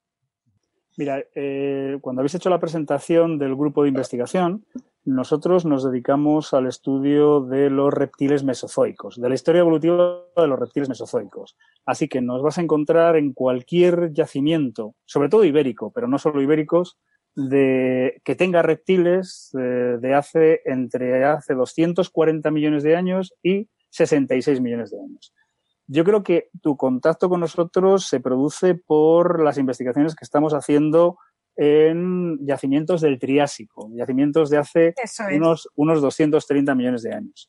Mira, 0.99 1.25
eh, 1.35 1.97
cuando 2.03 2.21
habéis 2.21 2.35
hecho 2.35 2.51
la 2.51 2.61
presentación 2.61 3.39
del 3.39 3.57
grupo 3.57 3.83
de 3.83 3.89
investigación, 3.89 4.67
nosotros 5.07 5.65
nos 5.65 5.85
dedicamos 5.85 6.53
al 6.53 6.67
estudio 6.67 7.41
de 7.41 7.71
los 7.71 7.95
reptiles 7.95 8.43
mesozoicos, 8.43 9.21
de 9.21 9.29
la 9.29 9.37
historia 9.37 9.61
evolutiva 9.61 10.25
de 10.37 10.47
los 10.49 10.59
reptiles 10.59 10.89
mesozoicos. 10.89 11.57
Así 11.87 12.09
que 12.09 12.21
nos 12.21 12.43
vas 12.43 12.59
a 12.59 12.63
encontrar 12.63 13.17
en 13.17 13.33
cualquier 13.33 14.13
yacimiento, 14.13 14.97
sobre 15.05 15.29
todo 15.29 15.45
ibérico, 15.45 15.93
pero 15.93 16.09
no 16.09 16.19
solo 16.19 16.43
ibéricos, 16.43 16.99
de, 17.37 18.21
que 18.25 18.35
tenga 18.35 18.63
reptiles 18.63 19.51
de, 19.53 19.99
de 19.99 20.15
hace 20.15 20.63
entre 20.65 21.25
hace 21.25 21.55
240 21.55 22.51
millones 22.51 22.83
de 22.83 22.97
años 22.97 23.33
y 23.45 23.69
66 23.91 24.61
millones 24.61 24.91
de 24.91 24.99
años. 24.99 25.33
Yo 25.87 26.03
creo 26.03 26.25
que 26.25 26.49
tu 26.63 26.77
contacto 26.77 27.29
con 27.29 27.41
nosotros 27.41 28.09
se 28.09 28.19
produce 28.19 28.75
por 28.75 29.41
las 29.41 29.57
investigaciones 29.57 30.17
que 30.17 30.25
estamos 30.25 30.53
haciendo 30.53 31.17
en 31.57 32.39
yacimientos 32.47 33.01
del 33.01 33.19
Triásico, 33.19 33.91
yacimientos 33.95 34.51
de 34.51 34.59
hace 34.59 34.95
unos, 35.35 35.69
unos 35.75 36.03
230 36.03 36.75
millones 36.75 37.03
de 37.03 37.15
años, 37.15 37.49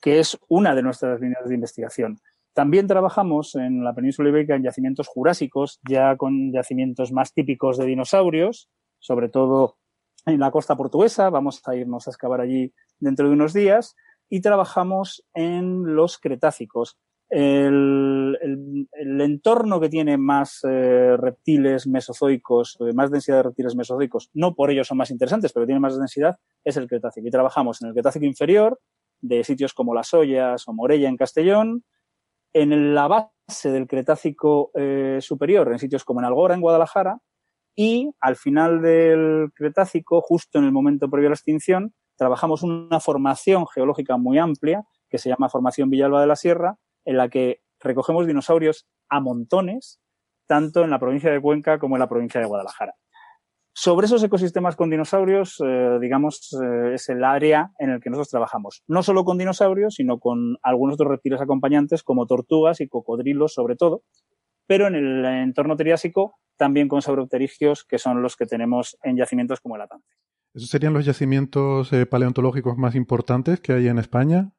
que 0.00 0.18
es 0.18 0.38
una 0.48 0.74
de 0.74 0.82
nuestras 0.82 1.20
líneas 1.20 1.46
de 1.46 1.54
investigación. 1.54 2.18
También 2.52 2.86
trabajamos 2.86 3.54
en 3.54 3.84
la 3.84 3.94
península 3.94 4.30
ibérica 4.30 4.56
en 4.56 4.64
yacimientos 4.64 5.06
jurásicos, 5.06 5.80
ya 5.88 6.16
con 6.16 6.52
yacimientos 6.52 7.12
más 7.12 7.32
típicos 7.32 7.78
de 7.78 7.86
dinosaurios, 7.86 8.68
sobre 8.98 9.28
todo 9.28 9.78
en 10.26 10.40
la 10.40 10.50
costa 10.50 10.76
portuguesa. 10.76 11.30
Vamos 11.30 11.62
a 11.66 11.76
irnos 11.76 12.06
a 12.06 12.10
excavar 12.10 12.40
allí 12.40 12.72
dentro 12.98 13.28
de 13.28 13.34
unos 13.34 13.52
días. 13.52 13.96
Y 14.28 14.40
trabajamos 14.40 15.24
en 15.34 15.94
los 15.94 16.18
cretácicos, 16.18 16.98
el, 17.30 18.36
el, 18.92 19.20
entorno 19.20 19.80
que 19.80 19.88
tiene 19.88 20.18
más 20.18 20.60
eh, 20.64 21.16
reptiles 21.16 21.86
mesozoicos, 21.86 22.76
eh, 22.80 22.92
más 22.92 23.10
densidad 23.10 23.38
de 23.38 23.42
reptiles 23.44 23.76
mesozoicos, 23.76 24.30
no 24.34 24.54
por 24.54 24.70
ello 24.70 24.82
son 24.82 24.98
más 24.98 25.12
interesantes, 25.12 25.52
pero 25.52 25.64
tiene 25.64 25.80
más 25.80 25.96
densidad, 25.96 26.38
es 26.64 26.76
el 26.76 26.88
Cretácico. 26.88 27.26
Y 27.26 27.30
trabajamos 27.30 27.80
en 27.82 27.88
el 27.88 27.94
Cretácico 27.94 28.24
inferior, 28.24 28.80
de 29.20 29.44
sitios 29.44 29.74
como 29.74 29.94
Las 29.94 30.12
Ollas 30.12 30.66
o 30.66 30.72
Morella 30.72 31.08
en 31.08 31.16
Castellón, 31.16 31.84
en 32.52 32.94
la 32.94 33.06
base 33.06 33.70
del 33.70 33.86
Cretácico 33.86 34.72
eh, 34.74 35.18
superior, 35.20 35.70
en 35.70 35.78
sitios 35.78 36.04
como 36.04 36.20
en 36.20 36.26
Algora, 36.26 36.54
en 36.54 36.60
Guadalajara, 36.60 37.18
y 37.76 38.10
al 38.20 38.34
final 38.34 38.82
del 38.82 39.52
Cretácico, 39.54 40.20
justo 40.20 40.58
en 40.58 40.64
el 40.64 40.72
momento 40.72 41.08
previo 41.08 41.28
a 41.28 41.30
la 41.30 41.34
extinción, 41.34 41.94
trabajamos 42.16 42.64
una 42.64 42.98
formación 42.98 43.68
geológica 43.68 44.16
muy 44.16 44.38
amplia 44.38 44.84
que 45.08 45.18
se 45.18 45.28
llama 45.28 45.48
Formación 45.48 45.90
Villalba 45.90 46.20
de 46.20 46.26
la 46.26 46.36
Sierra, 46.36 46.76
en 47.04 47.16
la 47.16 47.28
que 47.28 47.62
recogemos 47.80 48.26
dinosaurios 48.26 48.86
a 49.08 49.20
montones, 49.20 50.00
tanto 50.46 50.84
en 50.84 50.90
la 50.90 50.98
provincia 50.98 51.30
de 51.30 51.40
Cuenca 51.40 51.78
como 51.78 51.96
en 51.96 52.00
la 52.00 52.08
provincia 52.08 52.40
de 52.40 52.46
Guadalajara. 52.46 52.94
Sobre 53.72 54.06
esos 54.06 54.22
ecosistemas 54.22 54.74
con 54.74 54.90
dinosaurios, 54.90 55.62
eh, 55.64 55.98
digamos, 56.00 56.52
eh, 56.60 56.94
es 56.94 57.08
el 57.08 57.22
área 57.22 57.70
en 57.78 57.90
el 57.90 58.00
que 58.00 58.10
nosotros 58.10 58.28
trabajamos. 58.28 58.82
No 58.88 59.02
solo 59.02 59.24
con 59.24 59.38
dinosaurios, 59.38 59.94
sino 59.94 60.18
con 60.18 60.56
algunos 60.62 60.94
otros 60.94 61.10
reptiles 61.10 61.40
acompañantes, 61.40 62.02
como 62.02 62.26
tortugas 62.26 62.80
y 62.80 62.88
cocodrilos, 62.88 63.54
sobre 63.54 63.76
todo. 63.76 64.02
Pero 64.66 64.88
en 64.88 64.96
el 64.96 65.24
entorno 65.24 65.76
triásico, 65.76 66.34
también 66.56 66.88
con 66.88 67.00
sauropterigios, 67.00 67.84
que 67.84 67.98
son 67.98 68.22
los 68.22 68.36
que 68.36 68.46
tenemos 68.46 68.98
en 69.02 69.16
yacimientos 69.16 69.60
como 69.60 69.76
el 69.76 69.82
Atante. 69.82 70.08
¿Esos 70.52 70.68
serían 70.68 70.92
los 70.92 71.04
yacimientos 71.04 71.92
eh, 71.92 72.06
paleontológicos 72.06 72.76
más 72.76 72.96
importantes 72.96 73.60
que 73.60 73.72
hay 73.72 73.86
en 73.86 73.98
España? 73.98 74.52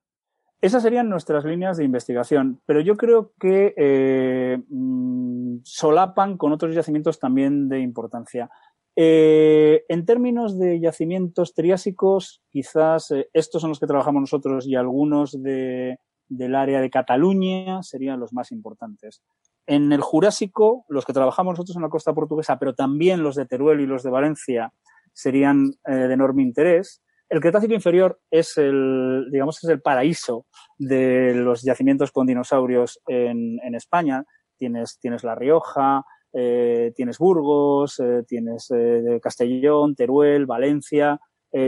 Esas 0.62 0.84
serían 0.84 1.10
nuestras 1.10 1.44
líneas 1.44 1.78
de 1.78 1.86
investigación, 1.86 2.62
pero 2.68 2.82
yo 2.82 2.96
creo 2.96 3.34
que 3.40 3.74
eh, 3.76 4.60
mm, 4.70 5.62
solapan 5.64 6.38
con 6.38 6.52
otros 6.52 6.76
yacimientos 6.76 7.18
también 7.18 7.68
de 7.68 7.80
importancia. 7.80 8.48
Eh, 8.96 9.84
en 9.90 10.06
términos 10.06 10.60
de 10.60 10.80
yacimientos 10.80 11.56
triásicos, 11.56 12.44
quizás 12.52 13.10
eh, 13.10 13.28
estos 13.34 13.62
son 13.62 13.70
los 13.70 13.80
que 13.80 13.88
trabajamos 13.88 14.22
nosotros 14.22 14.68
y 14.68 14.76
algunos 14.76 15.42
de, 15.42 15.98
del 16.28 16.54
área 16.54 16.80
de 16.80 16.92
Cataluña 16.92 17.82
serían 17.82 18.20
los 18.20 18.32
más 18.32 18.52
importantes. 18.52 19.24
En 19.66 19.92
el 19.92 20.02
Jurásico, 20.02 20.86
los 20.90 21.06
que 21.06 21.14
trabajamos 21.14 21.54
nosotros 21.54 21.76
en 21.76 21.84
la 21.84 21.90
costa 21.90 22.14
portuguesa, 22.14 22.60
pero 22.60 22.76
también 22.76 23.24
los 23.24 23.36
de 23.36 23.48
Teruel 23.48 23.82
y 23.82 23.88
los 23.88 24.04
de 24.04 24.12
Valencia, 24.12 24.74
serían 25.12 25.72
de 25.86 26.14
enorme 26.14 26.44
interés. 26.44 27.02
El 27.32 27.40
Cretácico 27.40 27.74
inferior 27.74 28.20
es 28.30 28.58
el, 28.58 29.30
digamos, 29.32 29.64
es 29.64 29.70
el 29.70 29.82
paraíso 29.82 30.48
de 30.78 31.34
los 31.34 31.62
yacimientos 31.62 32.12
con 32.12 32.28
dinosaurios 32.28 33.00
en, 33.08 33.74
España. 33.74 34.26
Tienes, 34.58 35.00
tienes 35.00 35.24
La 35.24 35.34
Rioja, 35.34 36.04
eh, 36.34 36.92
tienes 36.94 37.20
Burgos, 37.20 38.02
eh, 38.02 38.24
tienes 38.28 38.70
eh, 38.76 39.22
Castellón, 39.24 39.96
Teruel, 39.96 40.46
Valencia. 40.46 41.22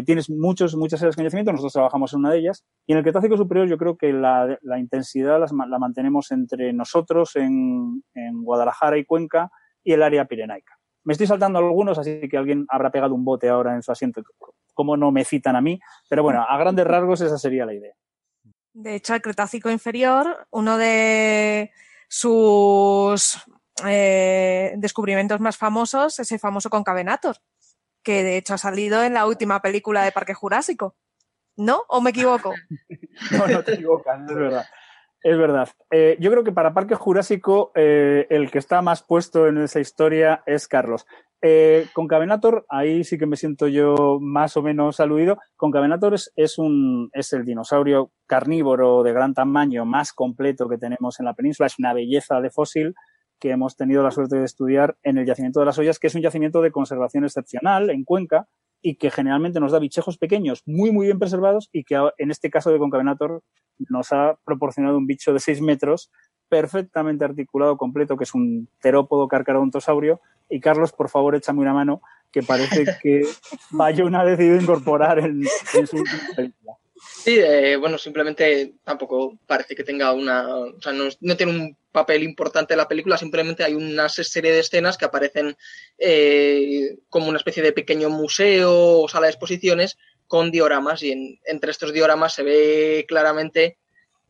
tienes 0.05 0.29
muchos, 0.29 0.75
muchas 0.75 1.01
áreas 1.01 1.15
con 1.15 1.23
yacimientos, 1.23 1.53
nosotros 1.53 1.73
trabajamos 1.73 2.11
en 2.11 2.19
una 2.19 2.31
de 2.31 2.39
ellas. 2.39 2.65
Y 2.85 2.91
en 2.91 2.97
el 2.97 3.03
Cretácico 3.05 3.37
superior 3.37 3.69
yo 3.69 3.77
creo 3.77 3.95
que 3.95 4.11
la, 4.11 4.57
intensidad 4.77 5.39
la 5.39 5.79
mantenemos 5.79 6.29
entre 6.31 6.73
nosotros 6.73 7.37
en 7.37 8.03
Guadalajara 8.43 8.97
y 8.97 9.05
Cuenca 9.05 9.49
y 9.81 9.93
el 9.93 10.03
área 10.03 10.25
pirenaica. 10.25 10.73
Me 11.05 11.13
estoy 11.13 11.27
saltando 11.27 11.59
algunos, 11.59 11.97
así 11.97 12.27
que 12.29 12.37
alguien 12.37 12.65
habrá 12.69 12.91
pegado 12.91 13.13
un 13.13 13.25
bote 13.25 13.49
ahora 13.49 13.75
en 13.75 13.81
su 13.81 13.91
asiento, 13.91 14.21
como 14.73 14.97
no 14.97 15.11
me 15.11 15.25
citan 15.25 15.55
a 15.55 15.61
mí, 15.61 15.79
pero 16.09 16.23
bueno, 16.23 16.45
a 16.47 16.57
grandes 16.57 16.85
rasgos 16.85 17.21
esa 17.21 17.37
sería 17.37 17.65
la 17.65 17.73
idea. 17.73 17.93
De 18.73 18.95
hecho, 18.95 19.13
el 19.13 19.21
Cretácico 19.21 19.69
inferior, 19.69 20.47
uno 20.49 20.77
de 20.77 21.71
sus 22.07 23.37
eh, 23.85 24.73
descubrimientos 24.77 25.39
más 25.39 25.57
famosos 25.57 26.19
es 26.19 26.31
el 26.31 26.39
famoso 26.39 26.69
Concavenator, 26.69 27.37
que 28.03 28.23
de 28.23 28.37
hecho 28.37 28.55
ha 28.55 28.57
salido 28.57 29.03
en 29.03 29.13
la 29.13 29.27
última 29.27 29.61
película 29.61 30.03
de 30.03 30.11
Parque 30.11 30.33
Jurásico. 30.33 30.95
¿No? 31.55 31.83
¿O 31.87 32.01
me 32.01 32.09
equivoco? 32.09 32.55
no, 33.31 33.47
no 33.47 33.63
te 33.63 33.75
equivocas, 33.75 34.19
es 34.27 34.35
verdad. 34.35 34.65
Es 35.23 35.37
verdad. 35.37 35.69
Eh, 35.89 36.17
yo 36.19 36.29
creo 36.29 36.43
que 36.43 36.51
para 36.51 36.73
Parque 36.73 36.95
Jurásico 36.95 37.71
eh, 37.75 38.27
el 38.29 38.51
que 38.51 38.59
está 38.59 38.81
más 38.81 39.03
puesto 39.03 39.47
en 39.47 39.57
esa 39.57 39.79
historia 39.79 40.43
es 40.45 40.67
Carlos. 40.67 41.05
Eh, 41.41 41.87
con 41.93 42.07
Cavenator, 42.07 42.65
ahí 42.67 43.05
sí 43.05 43.17
que 43.17 43.25
me 43.25 43.37
siento 43.37 43.67
yo 43.69 44.19
más 44.19 44.57
o 44.57 44.61
menos 44.61 44.99
aludido. 44.99 45.37
Con 45.55 45.71
Cavenator 45.71 46.13
es, 46.13 46.33
es, 46.35 46.57
un, 46.57 47.09
es 47.13 47.31
el 47.31 47.45
dinosaurio 47.45 48.11
carnívoro 48.27 49.01
de 49.01 49.13
gran 49.13 49.33
tamaño 49.33 49.85
más 49.85 50.11
completo 50.11 50.67
que 50.67 50.77
tenemos 50.77 51.17
en 51.21 51.25
la 51.25 51.33
península. 51.33 51.67
Es 51.67 51.79
una 51.79 51.93
belleza 51.93 52.41
de 52.41 52.49
fósil 52.49 52.93
que 53.39 53.51
hemos 53.51 53.77
tenido 53.77 54.03
la 54.03 54.11
suerte 54.11 54.37
de 54.37 54.45
estudiar 54.45 54.97
en 55.03 55.17
el 55.17 55.25
yacimiento 55.25 55.61
de 55.61 55.67
las 55.67 55.79
ollas, 55.79 55.99
que 55.99 56.07
es 56.07 56.15
un 56.15 56.21
yacimiento 56.21 56.61
de 56.61 56.71
conservación 56.71 57.23
excepcional 57.23 57.89
en 57.89 58.03
Cuenca 58.03 58.47
y 58.83 58.95
que 58.95 59.09
generalmente 59.09 59.59
nos 59.59 59.71
da 59.71 59.79
bichejos 59.79 60.17
pequeños 60.17 60.61
muy, 60.65 60.91
muy 60.91 61.07
bien 61.07 61.17
preservados 61.17 61.69
y 61.71 61.85
que 61.85 61.95
en 62.17 62.29
este 62.29 62.51
caso 62.51 62.69
de 62.69 62.77
Concavenator 62.77 63.41
nos 63.89 64.11
ha 64.11 64.37
proporcionado 64.43 64.97
un 64.97 65.07
bicho 65.07 65.33
de 65.33 65.39
6 65.39 65.61
metros 65.61 66.11
perfectamente 66.49 67.25
articulado 67.25 67.77
completo, 67.77 68.17
que 68.17 68.25
es 68.25 68.35
un 68.35 68.67
terópodo 68.81 69.27
carcarodontosaurio. 69.27 70.21
Y 70.49 70.59
Carlos, 70.59 70.91
por 70.91 71.09
favor, 71.09 71.33
échame 71.33 71.61
una 71.61 71.73
mano, 71.73 72.01
que 72.31 72.43
parece 72.43 72.85
que 73.01 73.23
Bayona 73.71 74.21
ha 74.21 74.25
decidido 74.25 74.57
incorporar 74.57 75.17
en, 75.19 75.41
en 75.73 75.87
su 75.87 76.03
película. 76.35 76.73
Sí, 77.23 77.39
eh, 77.39 77.77
bueno, 77.77 77.97
simplemente 77.97 78.73
tampoco 78.83 79.37
parece 79.47 79.75
que 79.75 79.83
tenga 79.83 80.11
una. 80.11 80.57
O 80.57 80.81
sea, 80.81 80.91
no, 80.91 81.05
no, 81.21 81.37
tiene 81.37 81.53
un 81.53 81.77
papel 81.91 82.23
importante 82.23 82.73
en 82.73 82.79
la 82.79 82.87
película, 82.87 83.17
simplemente 83.17 83.63
hay 83.63 83.75
una 83.75 84.09
serie 84.09 84.51
de 84.51 84.59
escenas 84.59 84.97
que 84.97 85.05
aparecen 85.05 85.55
eh, 85.97 86.97
como 87.09 87.29
una 87.29 87.37
especie 87.37 87.63
de 87.63 87.71
pequeño 87.71 88.09
museo 88.09 89.01
o 89.01 89.07
sala 89.07 89.27
de 89.27 89.31
exposiciones 89.31 89.97
con 90.27 90.51
dioramas 90.51 91.03
y 91.03 91.11
en, 91.11 91.39
entre 91.45 91.71
estos 91.71 91.93
dioramas 91.93 92.33
se 92.33 92.43
ve 92.43 93.05
claramente 93.07 93.77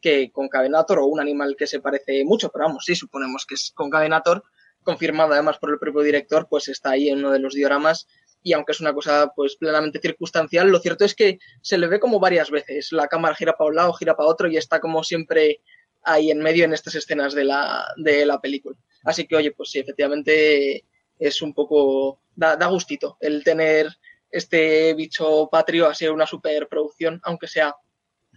que 0.01 0.31
Concavenator 0.31 0.99
o 0.99 1.05
un 1.05 1.21
animal 1.21 1.55
que 1.57 1.65
se 1.65 1.79
parece 1.79 2.25
mucho, 2.25 2.49
pero 2.49 2.65
vamos, 2.65 2.83
sí, 2.85 2.93
suponemos 2.93 3.45
que 3.45 3.55
es 3.55 3.71
Concavenator, 3.73 4.43
confirmado 4.83 5.33
además 5.33 5.57
por 5.57 5.71
el 5.71 5.79
propio 5.79 6.01
director, 6.01 6.47
pues 6.49 6.67
está 6.67 6.91
ahí 6.91 7.09
en 7.09 7.19
uno 7.19 7.31
de 7.31 7.39
los 7.39 7.53
dioramas 7.53 8.07
y 8.43 8.53
aunque 8.53 8.73
es 8.73 8.81
una 8.81 8.93
cosa 8.93 9.31
pues 9.35 9.55
plenamente 9.55 9.99
circunstancial, 9.99 10.69
lo 10.69 10.79
cierto 10.79 11.05
es 11.05 11.15
que 11.15 11.39
se 11.61 11.77
le 11.77 11.87
ve 11.87 11.99
como 11.99 12.19
varias 12.19 12.51
veces. 12.51 12.91
La 12.91 13.07
cámara 13.07 13.35
gira 13.35 13.53
para 13.53 13.69
un 13.69 13.75
lado, 13.75 13.93
gira 13.93 14.15
para 14.15 14.29
otro 14.29 14.47
y 14.49 14.57
está 14.57 14.79
como 14.79 15.03
siempre 15.03 15.61
ahí 16.03 16.29
en 16.29 16.39
medio 16.39 16.65
en 16.65 16.73
estas 16.73 16.95
escenas 16.95 17.33
de 17.33 17.45
la, 17.45 17.85
de 17.95 18.25
la 18.25 18.41
película. 18.41 18.77
Así 19.03 19.25
que, 19.25 19.37
oye, 19.37 19.51
pues 19.51 19.71
sí, 19.71 19.79
efectivamente 19.79 20.83
es 21.17 21.41
un 21.41 21.53
poco, 21.53 22.19
da, 22.35 22.55
gustito 22.67 23.17
el 23.21 23.43
tener 23.43 23.87
este 24.29 24.93
bicho 24.93 25.47
patrio 25.49 25.87
así 25.87 26.07
una 26.07 26.25
superproducción, 26.25 27.21
aunque 27.23 27.47
sea 27.47 27.75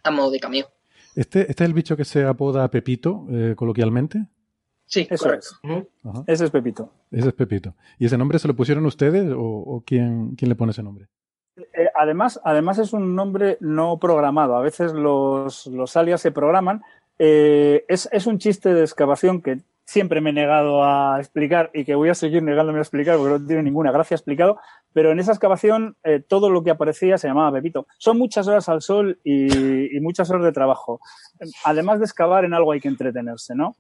a 0.05 0.11
modo 0.11 0.31
de 0.31 0.41
cameo. 0.41 0.71
¿Este, 1.17 1.51
¿Este 1.51 1.65
es 1.65 1.69
el 1.69 1.75
bicho 1.75 1.97
que 1.97 2.05
se 2.05 2.25
apoda 2.25 2.71
Pepito, 2.71 3.27
eh, 3.31 3.55
coloquialmente? 3.57 4.27
Sí, 4.87 5.07
Eso 5.11 5.25
correcto. 5.25 5.49
es. 5.63 6.23
Ese 6.27 6.45
es 6.47 6.51
Pepito. 6.51 6.91
Ese 7.11 7.29
es 7.29 7.35
Pepito. 7.35 7.75
¿Y 7.99 8.07
ese 8.07 8.17
nombre 8.17 8.39
se 8.39 8.49
lo 8.49 8.55
pusieron 8.55 8.87
ustedes 8.87 9.33
o, 9.33 9.41
o 9.41 9.83
quién, 9.85 10.37
quién 10.37 10.49
le 10.49 10.55
pone 10.55 10.71
ese 10.71 10.83
nombre? 10.83 11.09
Eh, 11.57 11.89
además, 11.95 12.41
además 12.45 12.79
es 12.79 12.93
un 12.93 13.15
nombre 13.15 13.57
no 13.61 13.99
programado. 13.99 14.57
A 14.57 14.63
veces 14.63 14.93
los, 14.93 15.67
los 15.67 15.97
alias 15.97 16.21
se 16.21 16.31
programan. 16.31 16.83
Eh, 17.19 17.85
es, 17.89 18.09
es 18.13 18.27
un 18.27 18.39
chiste 18.39 18.75
de 18.75 18.83
excavación 18.83 19.41
que 19.41 19.61
siempre 19.87 20.21
me 20.21 20.31
he 20.31 20.33
negado 20.33 20.85
a 20.85 21.19
explicar 21.19 21.71
y 21.73 21.85
que 21.85 21.95
voy 21.95 22.09
a 22.09 22.15
seguir 22.15 22.43
negándome 22.43 22.79
a 22.79 22.83
explicar 22.83 23.17
porque 23.17 23.39
no 23.39 23.47
tiene 23.47 23.63
ninguna 23.63 23.93
gracia 23.93 24.17
explicado, 24.17 24.59
pero 24.93 25.13
en 25.13 25.21
esa 25.21 25.31
excavación 25.31 25.97
eh, 26.03 26.21
todo 26.27 26.51
lo 26.51 26.65
que 26.65 26.73
aparecía 26.73 27.19
se 27.19 27.29
llamaba 27.29 27.53
Pepito. 27.53 27.87
Son 27.97 28.19
muchas 28.19 28.49
horas 28.49 28.69
al 28.69 28.83
sol 28.83 29.21
y, 29.23 29.97
y, 29.97 30.01
muchas 30.01 30.29
horas 30.29 30.45
de 30.45 30.53
trabajo. 30.53 31.01
Además 31.65 32.01
de 32.01 32.05
excavar 32.05 32.45
en 32.45 32.53
algo 32.53 32.73
hay 32.73 32.81
que 32.81 32.89
entretenerse, 32.89 33.55
¿no? 33.55 33.77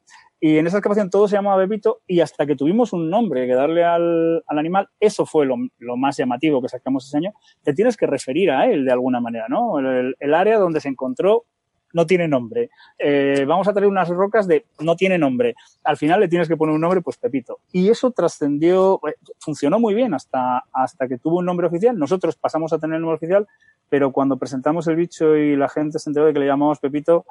Y 0.46 0.58
en 0.58 0.66
esa 0.68 0.76
excavación 0.76 1.10
todo 1.10 1.26
se 1.26 1.34
llamaba 1.34 1.60
Pepito 1.60 2.02
y 2.06 2.20
hasta 2.20 2.46
que 2.46 2.54
tuvimos 2.54 2.92
un 2.92 3.10
nombre 3.10 3.48
que 3.48 3.54
darle 3.54 3.82
al, 3.82 4.44
al 4.46 4.58
animal, 4.60 4.88
eso 5.00 5.26
fue 5.26 5.44
lo, 5.44 5.56
lo, 5.80 5.96
más 5.96 6.16
llamativo 6.16 6.62
que 6.62 6.68
sacamos 6.68 7.04
ese 7.08 7.16
año, 7.16 7.32
te 7.64 7.74
tienes 7.74 7.96
que 7.96 8.06
referir 8.06 8.52
a 8.52 8.70
él 8.70 8.84
de 8.84 8.92
alguna 8.92 9.18
manera, 9.20 9.46
¿no? 9.48 9.80
El, 9.80 10.34
área 10.34 10.60
donde 10.60 10.80
se 10.80 10.88
encontró 10.88 11.46
no 11.94 12.06
tiene 12.06 12.28
nombre. 12.28 12.70
Eh, 12.96 13.44
vamos 13.44 13.66
a 13.66 13.72
traer 13.72 13.88
unas 13.88 14.08
rocas 14.08 14.46
de 14.46 14.66
no 14.78 14.94
tiene 14.94 15.18
nombre. 15.18 15.56
Al 15.82 15.96
final 15.96 16.20
le 16.20 16.28
tienes 16.28 16.46
que 16.46 16.56
poner 16.56 16.76
un 16.76 16.80
nombre, 16.80 17.00
pues 17.00 17.16
Pepito. 17.16 17.58
Y 17.72 17.88
eso 17.88 18.12
trascendió, 18.12 19.00
eh, 19.08 19.14
funcionó 19.40 19.80
muy 19.80 19.94
bien 19.94 20.14
hasta, 20.14 20.62
hasta 20.72 21.08
que 21.08 21.18
tuvo 21.18 21.38
un 21.38 21.44
nombre 21.44 21.66
oficial. 21.66 21.98
Nosotros 21.98 22.36
pasamos 22.36 22.72
a 22.72 22.78
tener 22.78 22.96
el 22.96 23.02
nombre 23.02 23.16
oficial, 23.16 23.48
pero 23.88 24.12
cuando 24.12 24.36
presentamos 24.36 24.86
el 24.86 24.94
bicho 24.94 25.36
y 25.36 25.56
la 25.56 25.68
gente 25.68 25.98
se 25.98 26.08
enteró 26.08 26.26
de 26.26 26.34
que 26.34 26.38
le 26.38 26.46
llamamos 26.46 26.78
Pepito, 26.78 27.24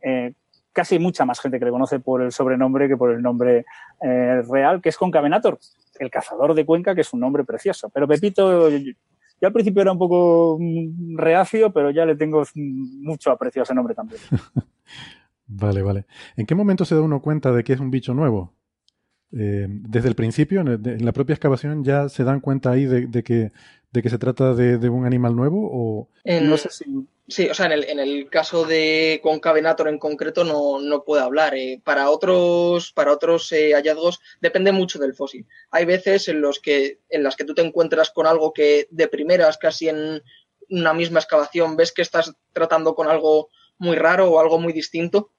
eh, 0.00 0.32
casi 0.76 0.98
mucha 0.98 1.24
más 1.24 1.40
gente 1.40 1.58
que 1.58 1.64
le 1.64 1.70
conoce 1.70 2.00
por 2.00 2.20
el 2.20 2.30
sobrenombre 2.30 2.86
que 2.86 2.98
por 2.98 3.10
el 3.10 3.22
nombre 3.22 3.64
eh, 4.02 4.42
real, 4.46 4.82
que 4.82 4.90
es 4.90 4.98
Concavenator, 4.98 5.58
el 5.98 6.10
cazador 6.10 6.52
de 6.52 6.66
Cuenca, 6.66 6.94
que 6.94 7.00
es 7.00 7.12
un 7.14 7.20
nombre 7.20 7.44
precioso. 7.44 7.88
Pero 7.88 8.06
Pepito, 8.06 8.68
yo 8.68 8.92
al 9.40 9.52
principio 9.54 9.80
era 9.80 9.92
un 9.92 9.98
poco 9.98 10.58
mm, 10.60 11.16
reacio, 11.16 11.72
pero 11.72 11.90
ya 11.90 12.04
le 12.04 12.14
tengo 12.14 12.42
mucho 12.54 13.30
aprecio 13.30 13.62
a 13.62 13.64
ese 13.64 13.74
nombre 13.74 13.94
también. 13.94 14.20
vale, 15.46 15.80
vale. 15.80 16.04
¿En 16.36 16.44
qué 16.44 16.54
momento 16.54 16.84
se 16.84 16.94
da 16.94 17.00
uno 17.00 17.22
cuenta 17.22 17.52
de 17.52 17.64
que 17.64 17.72
es 17.72 17.80
un 17.80 17.90
bicho 17.90 18.12
nuevo? 18.12 18.52
Eh, 19.32 19.66
desde 19.68 20.08
el 20.08 20.14
principio, 20.14 20.60
en, 20.60 21.04
la 21.04 21.12
propia 21.12 21.34
excavación, 21.34 21.84
ya 21.84 22.08
se 22.08 22.24
dan 22.24 22.40
cuenta 22.40 22.70
ahí 22.70 22.86
de, 22.86 23.06
de, 23.06 23.22
que, 23.22 23.50
de 23.90 24.02
que 24.02 24.10
se 24.10 24.18
trata 24.18 24.54
de, 24.54 24.78
de, 24.78 24.88
un 24.88 25.04
animal 25.04 25.34
nuevo 25.34 25.68
o 25.70 26.08
en, 26.24 26.48
no 26.48 26.56
sé 26.56 26.70
si 26.70 26.84
sí, 27.28 27.48
o 27.48 27.54
sea, 27.54 27.66
en 27.66 27.72
el, 27.72 27.84
en 27.84 27.98
el 27.98 28.28
caso 28.30 28.64
de 28.64 29.20
Concavenator 29.22 29.88
en 29.88 29.98
concreto 29.98 30.44
no, 30.44 30.80
no 30.80 31.04
puedo 31.04 31.22
hablar. 31.22 31.54
Eh, 31.54 31.80
para 31.82 32.10
otros, 32.10 32.92
para 32.92 33.12
otros 33.12 33.50
eh, 33.52 33.72
hallazgos 33.74 34.20
depende 34.40 34.72
mucho 34.72 34.98
del 34.98 35.14
fósil. 35.14 35.46
Hay 35.70 35.84
veces 35.84 36.28
en 36.28 36.40
los 36.40 36.60
que, 36.60 37.00
en 37.08 37.22
las 37.22 37.36
que 37.36 37.44
tú 37.44 37.54
te 37.54 37.62
encuentras 37.62 38.10
con 38.10 38.26
algo 38.26 38.52
que 38.52 38.86
de 38.90 39.08
primeras, 39.08 39.58
casi 39.58 39.88
en 39.88 40.22
una 40.68 40.94
misma 40.94 41.20
excavación, 41.20 41.76
ves 41.76 41.92
que 41.92 42.02
estás 42.02 42.32
tratando 42.52 42.94
con 42.94 43.08
algo 43.08 43.48
muy 43.78 43.96
raro 43.96 44.30
o 44.30 44.40
algo 44.40 44.58
muy 44.58 44.72
distinto 44.72 45.32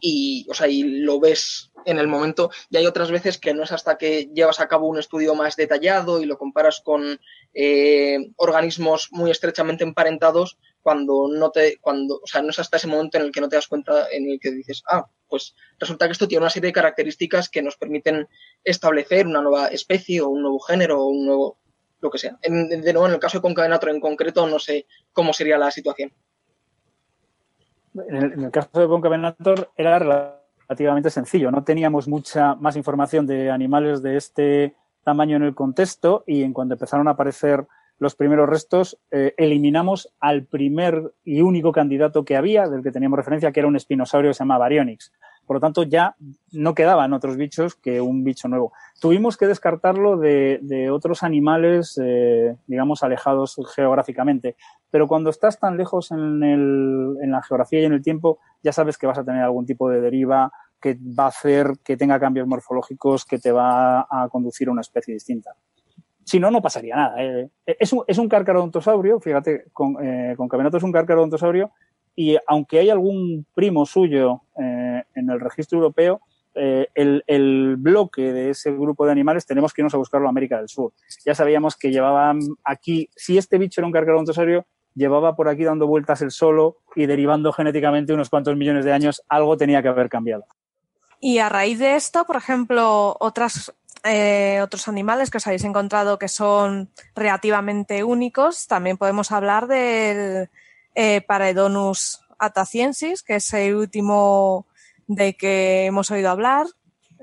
y, 0.00 0.46
o 0.50 0.54
sea, 0.54 0.68
y 0.68 0.82
lo 0.82 1.20
ves 1.20 1.70
en 1.84 1.98
el 1.98 2.08
momento. 2.08 2.50
Y 2.70 2.76
hay 2.76 2.86
otras 2.86 3.10
veces 3.10 3.38
que 3.38 3.54
no 3.54 3.62
es 3.62 3.72
hasta 3.72 3.96
que 3.96 4.30
llevas 4.34 4.60
a 4.60 4.68
cabo 4.68 4.88
un 4.88 4.98
estudio 4.98 5.34
más 5.34 5.56
detallado 5.56 6.20
y 6.20 6.26
lo 6.26 6.38
comparas 6.38 6.80
con 6.84 7.20
eh, 7.52 8.18
organismos 8.36 9.08
muy 9.12 9.30
estrechamente 9.30 9.84
emparentados 9.84 10.58
cuando 10.82 11.28
no 11.28 11.50
te, 11.50 11.78
cuando, 11.80 12.16
o 12.22 12.26
sea, 12.26 12.42
no 12.42 12.50
es 12.50 12.58
hasta 12.58 12.76
ese 12.76 12.86
momento 12.86 13.16
en 13.16 13.24
el 13.24 13.32
que 13.32 13.40
no 13.40 13.48
te 13.48 13.56
das 13.56 13.68
cuenta 13.68 14.06
en 14.10 14.30
el 14.30 14.38
que 14.38 14.50
dices, 14.50 14.82
ah, 14.90 15.06
pues 15.28 15.54
resulta 15.78 16.06
que 16.06 16.12
esto 16.12 16.28
tiene 16.28 16.42
una 16.42 16.50
serie 16.50 16.68
de 16.68 16.74
características 16.74 17.48
que 17.48 17.62
nos 17.62 17.76
permiten 17.76 18.28
establecer 18.62 19.26
una 19.26 19.40
nueva 19.40 19.68
especie 19.68 20.20
o 20.20 20.28
un 20.28 20.42
nuevo 20.42 20.60
género 20.60 21.00
o 21.00 21.06
un 21.06 21.24
nuevo, 21.24 21.58
lo 22.00 22.10
que 22.10 22.18
sea. 22.18 22.38
En, 22.42 22.68
de 22.68 22.92
nuevo, 22.92 23.06
en 23.06 23.14
el 23.14 23.18
caso 23.18 23.38
de 23.38 23.42
Concavenator 23.42 23.88
en 23.88 24.00
concreto, 24.00 24.46
no 24.46 24.58
sé 24.58 24.86
cómo 25.12 25.32
sería 25.32 25.56
la 25.56 25.70
situación. 25.70 26.12
En 27.94 28.44
el, 28.44 28.50
caso 28.50 28.80
de 28.80 28.88
Concavenator 28.88 29.70
era 29.76 29.98
relativamente 30.68 31.10
sencillo. 31.10 31.50
No 31.50 31.64
teníamos 31.64 32.08
mucha 32.08 32.54
más 32.56 32.76
información 32.76 33.26
de 33.26 33.50
animales 33.50 34.02
de 34.02 34.16
este 34.16 34.76
tamaño 35.04 35.36
en 35.36 35.44
el 35.44 35.54
contexto 35.54 36.24
y 36.26 36.42
en 36.42 36.52
cuanto 36.52 36.74
empezaron 36.74 37.08
a 37.08 37.12
aparecer 37.12 37.66
los 37.98 38.16
primeros 38.16 38.48
restos, 38.48 38.98
eh, 39.12 39.34
eliminamos 39.36 40.12
al 40.18 40.44
primer 40.44 41.12
y 41.22 41.42
único 41.42 41.70
candidato 41.70 42.24
que 42.24 42.36
había, 42.36 42.68
del 42.68 42.82
que 42.82 42.90
teníamos 42.90 43.16
referencia, 43.16 43.52
que 43.52 43.60
era 43.60 43.68
un 43.68 43.76
espinosaurio 43.76 44.30
que 44.30 44.34
se 44.34 44.40
llama 44.40 44.58
Baryonyx. 44.58 45.12
Por 45.46 45.56
lo 45.56 45.60
tanto, 45.60 45.82
ya 45.82 46.16
no 46.52 46.74
quedaban 46.74 47.12
otros 47.12 47.36
bichos 47.36 47.74
que 47.74 48.00
un 48.00 48.24
bicho 48.24 48.48
nuevo. 48.48 48.72
Tuvimos 49.00 49.36
que 49.36 49.46
descartarlo 49.46 50.16
de, 50.16 50.88
otros 50.90 51.22
animales, 51.22 52.00
eh, 52.02 52.56
digamos, 52.66 53.02
alejados 53.02 53.60
geográficamente. 53.74 54.56
Pero 54.90 55.08
cuando 55.08 55.30
estás 55.30 55.58
tan 55.58 55.76
lejos 55.76 56.10
en, 56.10 56.42
el, 56.42 57.16
en 57.22 57.30
la 57.30 57.42
geografía 57.42 57.80
y 57.80 57.84
en 57.84 57.92
el 57.92 58.02
tiempo, 58.02 58.38
ya 58.62 58.72
sabes 58.72 58.96
que 58.96 59.06
vas 59.06 59.18
a 59.18 59.24
tener 59.24 59.42
algún 59.42 59.66
tipo 59.66 59.90
de 59.90 60.00
deriva 60.00 60.52
que 60.80 60.98
va 61.18 61.24
a 61.24 61.28
hacer 61.28 61.72
que 61.82 61.96
tenga 61.96 62.20
cambios 62.20 62.46
morfológicos 62.46 63.24
que 63.24 63.38
te 63.38 63.50
va 63.50 64.00
a 64.02 64.28
conducir 64.30 64.68
a 64.68 64.72
una 64.72 64.82
especie 64.82 65.14
distinta. 65.14 65.56
Si 66.24 66.40
no, 66.40 66.50
no 66.50 66.62
pasaría 66.62 66.96
nada. 66.96 67.22
Eh, 67.22 67.50
es, 67.66 67.92
un, 67.92 68.02
es 68.06 68.18
carcarodontosaurio, 68.28 69.20
fíjate, 69.20 69.64
con, 69.72 69.96
eh, 70.02 70.34
con 70.36 70.48
es 70.74 70.82
un 70.82 70.92
carcarodontosaurio 70.92 71.70
y 72.16 72.36
aunque 72.46 72.78
hay 72.78 72.90
algún 72.90 73.46
primo 73.54 73.86
suyo 73.86 74.42
eh, 74.60 75.02
en 75.14 75.30
el 75.30 75.40
registro 75.40 75.78
europeo, 75.78 76.20
eh, 76.56 76.88
el, 76.94 77.76
bloque 77.76 78.32
de 78.32 78.50
ese 78.50 78.70
grupo 78.70 79.04
de 79.04 79.12
animales 79.12 79.44
tenemos 79.44 79.72
que 79.72 79.80
irnos 79.82 79.94
a 79.94 79.98
buscarlo 79.98 80.28
a 80.28 80.30
América 80.30 80.58
del 80.58 80.68
Sur. 80.68 80.92
Ya 81.24 81.34
sabíamos 81.34 81.76
que 81.76 81.90
llevaban 81.90 82.38
aquí, 82.62 83.10
si 83.16 83.36
este 83.36 83.58
bicho 83.58 83.80
era 83.80 83.86
un 83.86 83.92
carcarontosaurio, 83.92 84.64
llevaba 84.94 85.34
por 85.34 85.48
aquí 85.48 85.64
dando 85.64 85.88
vueltas 85.88 86.22
el 86.22 86.30
solo 86.30 86.78
y 86.94 87.06
derivando 87.06 87.52
genéticamente 87.52 88.12
unos 88.12 88.30
cuantos 88.30 88.56
millones 88.56 88.84
de 88.84 88.92
años, 88.92 89.22
algo 89.28 89.56
tenía 89.56 89.82
que 89.82 89.88
haber 89.88 90.08
cambiado. 90.08 90.44
Y 91.18 91.38
a 91.38 91.48
raíz 91.48 91.80
de 91.80 91.96
esto, 91.96 92.24
por 92.24 92.36
ejemplo, 92.36 93.16
otras, 93.18 93.74
eh, 94.04 94.60
otros 94.62 94.86
animales 94.86 95.30
que 95.30 95.38
os 95.38 95.46
habéis 95.48 95.64
encontrado 95.64 96.18
que 96.18 96.28
son 96.28 96.90
relativamente 97.16 98.04
únicos, 98.04 98.68
también 98.68 98.96
podemos 98.96 99.32
hablar 99.32 99.66
del 99.66 100.50
eh, 100.94 101.20
Paredonus 101.22 102.20
ataciensis, 102.38 103.22
que 103.22 103.36
es 103.36 103.52
el 103.54 103.74
último 103.74 104.66
de 105.06 105.36
que 105.36 105.86
hemos 105.86 106.10
oído 106.10 106.30
hablar, 106.30 106.66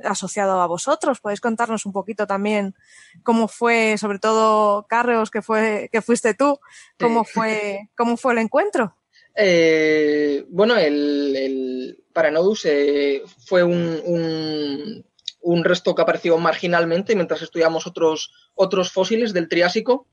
asociado 0.04 0.62
a 0.62 0.68
vosotros. 0.68 1.20
¿Podéis 1.20 1.42
contarnos 1.42 1.86
un 1.86 1.94
poquito 1.94 2.28
también 2.28 2.76
cómo 3.24 3.48
fue, 3.48 3.98
sobre 3.98 4.20
todo 4.20 4.88
Carreos, 4.88 5.32
que 5.32 5.42
fue, 5.42 5.90
que 5.92 6.02
fuiste 6.02 6.34
tú, 6.34 6.60
cómo 7.00 7.24
fue, 7.24 7.90
cómo 7.96 8.18
fue 8.18 8.34
el 8.34 8.40
encuentro? 8.40 8.96
Eh, 9.36 10.46
bueno, 10.50 10.76
el, 10.78 11.36
el 11.36 12.04
Paranodus 12.14 12.66
eh, 12.66 13.24
fue 13.46 13.64
un, 13.64 14.02
un, 14.04 15.06
un, 15.42 15.64
resto 15.64 15.96
que 15.96 16.02
apareció 16.02 16.38
marginalmente 16.38 17.16
mientras 17.16 17.42
estudiamos 17.42 17.88
otros, 17.88 18.34
otros 18.56 18.92
fósiles 18.92 19.32
del 19.32 19.48
Triásico, 19.48 20.08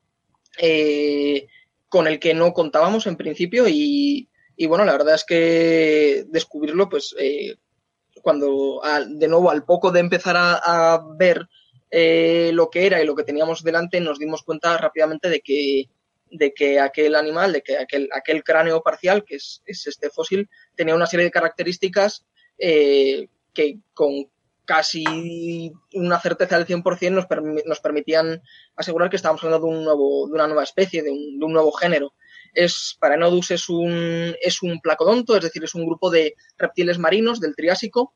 eh, 0.59 1.49
con 1.89 2.07
el 2.07 2.19
que 2.19 2.35
no 2.35 2.53
contábamos 2.53 3.07
en 3.07 3.17
principio 3.17 3.67
y, 3.69 4.29
y 4.57 4.67
bueno, 4.67 4.85
la 4.85 4.93
verdad 4.93 5.15
es 5.15 5.25
que 5.25 6.25
descubrirlo, 6.29 6.89
pues 6.89 7.15
eh, 7.19 7.57
cuando 8.23 8.83
de 9.09 9.29
nuevo 9.29 9.51
al 9.51 9.65
poco 9.65 9.91
de 9.91 10.01
empezar 10.01 10.37
a, 10.37 11.01
ver 11.17 11.49
eh, 11.91 12.51
lo 12.53 12.69
que 12.69 12.87
era 12.87 13.01
y 13.01 13.07
lo 13.07 13.15
que 13.15 13.23
teníamos 13.23 13.63
delante, 13.63 14.01
nos 14.01 14.19
dimos 14.19 14.43
cuenta 14.43 14.77
rápidamente 14.77 15.29
de 15.29 15.41
que, 15.41 15.89
de 16.31 16.53
que 16.53 16.81
aquel 16.81 17.15
animal, 17.15 17.53
de 17.53 17.63
que 17.63 17.79
aquel, 17.79 18.09
aquel 18.13 18.43
cráneo 18.43 18.83
parcial, 18.83 19.25
que 19.25 19.37
es, 19.37 19.63
es 19.65 19.87
este 19.87 20.11
fósil, 20.11 20.51
tenía 20.75 20.95
una 20.95 21.07
serie 21.07 21.25
de 21.25 21.31
características 21.31 22.27
eh, 22.59 23.29
que 23.55 23.79
con 23.95 24.29
casi 24.69 25.73
una 25.95 26.21
certeza 26.21 26.59
del 26.59 26.67
100% 26.67 27.11
nos, 27.11 27.27
nos 27.65 27.81
permitían 27.81 28.43
asegurar 28.77 29.09
que 29.09 29.17
estábamos 29.17 29.43
hablando 29.43 29.67
de, 29.67 29.73
un 29.73 29.83
nuevo, 29.83 30.27
de 30.27 30.35
una 30.35 30.47
nueva 30.47 30.63
especie, 30.63 31.03
de 31.03 31.11
un, 31.11 31.39
de 31.39 31.47
un 31.47 31.55
nuevo 31.55 31.73
género. 31.73 32.13
Es 32.53 32.95
Paranodus 33.01 33.51
es 33.51 33.71
un, 33.71 34.37
es 34.43 34.63
un 34.63 34.81
placodonto, 34.83 35.35
es 35.35 35.43
decir, 35.43 35.65
es 35.65 35.75
un 35.75 35.87
grupo 35.87 36.11
de 36.11 36.35
reptiles 36.59 36.99
marinos 36.99 37.41
del 37.41 37.57
Triásico, 37.57 38.13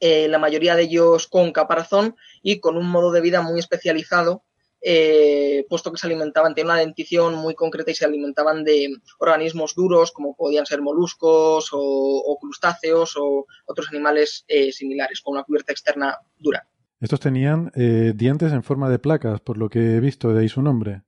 eh, 0.00 0.26
la 0.26 0.40
mayoría 0.40 0.74
de 0.74 0.82
ellos 0.82 1.28
con 1.28 1.52
caparazón 1.52 2.16
y 2.42 2.58
con 2.58 2.76
un 2.76 2.88
modo 2.88 3.12
de 3.12 3.20
vida 3.20 3.40
muy 3.40 3.60
especializado, 3.60 4.42
eh, 4.88 5.66
puesto 5.68 5.90
que 5.90 5.98
se 5.98 6.06
alimentaban, 6.06 6.54
tienen 6.54 6.70
una 6.70 6.78
dentición 6.78 7.34
muy 7.34 7.56
concreta 7.56 7.90
y 7.90 7.94
se 7.96 8.04
alimentaban 8.04 8.62
de 8.62 8.94
organismos 9.18 9.74
duros 9.74 10.12
como 10.12 10.36
podían 10.36 10.64
ser 10.64 10.80
moluscos 10.80 11.70
o, 11.72 11.78
o 11.80 12.38
crustáceos 12.38 13.16
o 13.16 13.46
otros 13.66 13.88
animales 13.90 14.44
eh, 14.46 14.70
similares, 14.70 15.20
con 15.22 15.32
una 15.32 15.42
cubierta 15.42 15.72
externa 15.72 16.16
dura. 16.38 16.68
Estos 17.00 17.18
tenían 17.18 17.72
eh, 17.74 18.12
dientes 18.14 18.52
en 18.52 18.62
forma 18.62 18.88
de 18.88 19.00
placas, 19.00 19.40
por 19.40 19.58
lo 19.58 19.68
que 19.68 19.96
he 19.96 20.00
visto, 20.00 20.32
de 20.32 20.42
ahí 20.42 20.48
su 20.48 20.62
nombre. 20.62 21.02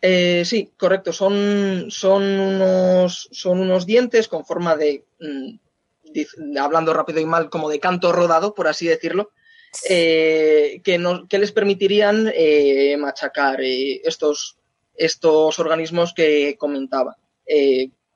Eh, 0.00 0.44
sí, 0.44 0.72
correcto. 0.78 1.12
Son, 1.12 1.86
son, 1.88 2.22
unos, 2.22 3.28
son 3.32 3.58
unos 3.58 3.84
dientes 3.84 4.28
con 4.28 4.44
forma 4.44 4.76
de, 4.76 5.06
mm, 5.18 6.56
hablando 6.56 6.94
rápido 6.94 7.18
y 7.18 7.26
mal, 7.26 7.50
como 7.50 7.68
de 7.68 7.80
canto 7.80 8.12
rodado, 8.12 8.54
por 8.54 8.68
así 8.68 8.86
decirlo, 8.86 9.32
eh, 9.88 10.80
que, 10.82 11.38
les 11.38 11.52
permitirían 11.52 12.30
eh, 12.34 12.96
machacar 12.98 13.60
eh, 13.60 14.00
estos, 14.04 14.56
estos 14.94 15.58
organismos 15.58 16.14
que 16.14 16.56
comentaba. 16.58 17.16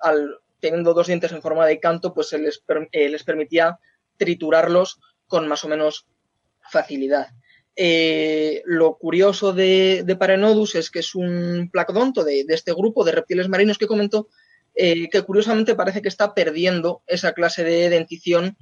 Al, 0.00 0.38
teniendo 0.60 0.94
dos 0.94 1.06
dientes 1.06 1.32
en 1.32 1.42
forma 1.42 1.66
de 1.66 1.78
canto, 1.80 2.12
pues 2.12 2.28
se 2.28 2.38
les, 2.38 2.62
les 2.92 3.24
permitía 3.24 3.78
triturarlos 4.16 4.98
con 5.26 5.48
más 5.48 5.64
o 5.64 5.68
menos 5.68 6.06
facilidad. 6.70 7.28
Lo 8.64 8.98
curioso 8.98 9.52
de, 9.52 10.02
de, 10.04 10.16
Paranodus 10.16 10.74
es 10.74 10.90
que 10.90 10.98
es 10.98 11.14
un 11.14 11.70
placodonto 11.72 12.24
de, 12.24 12.44
de 12.44 12.54
este 12.54 12.74
grupo 12.74 13.04
de 13.04 13.12
reptiles 13.12 13.48
marinos 13.48 13.78
que 13.78 13.86
comentó, 13.86 14.28
que 14.74 15.24
curiosamente 15.26 15.74
parece 15.74 16.02
que 16.02 16.08
está 16.08 16.34
perdiendo 16.34 17.02
esa 17.06 17.32
clase 17.32 17.64
de 17.64 17.88
dentición 17.88 18.56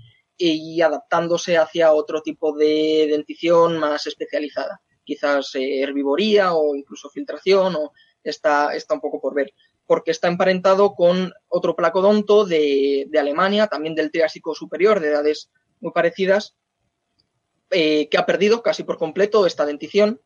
y 0.48 0.80
adaptándose 0.80 1.58
hacia 1.58 1.92
otro 1.92 2.22
tipo 2.22 2.56
de 2.56 3.06
dentición 3.10 3.78
más 3.78 4.06
especializada. 4.06 4.80
Quizás 5.04 5.54
eh, 5.54 5.82
herbivoría 5.82 6.54
o 6.54 6.74
incluso 6.74 7.10
filtración, 7.10 7.76
o 7.76 7.92
está, 8.22 8.74
está 8.74 8.94
un 8.94 9.00
poco 9.00 9.20
por 9.20 9.34
ver. 9.34 9.52
Porque 9.86 10.12
está 10.12 10.28
emparentado 10.28 10.94
con 10.94 11.32
otro 11.48 11.76
placodonto 11.76 12.46
de, 12.46 13.06
de 13.08 13.18
Alemania, 13.18 13.66
también 13.66 13.94
del 13.94 14.10
Triásico 14.10 14.54
Superior, 14.54 15.00
de 15.00 15.08
edades 15.08 15.50
muy 15.80 15.92
parecidas, 15.92 16.56
eh, 17.70 18.08
que 18.08 18.18
ha 18.18 18.26
perdido 18.26 18.62
casi 18.62 18.82
por 18.82 18.98
completo 18.98 19.46
esta 19.46 19.64
dentición 19.64 20.20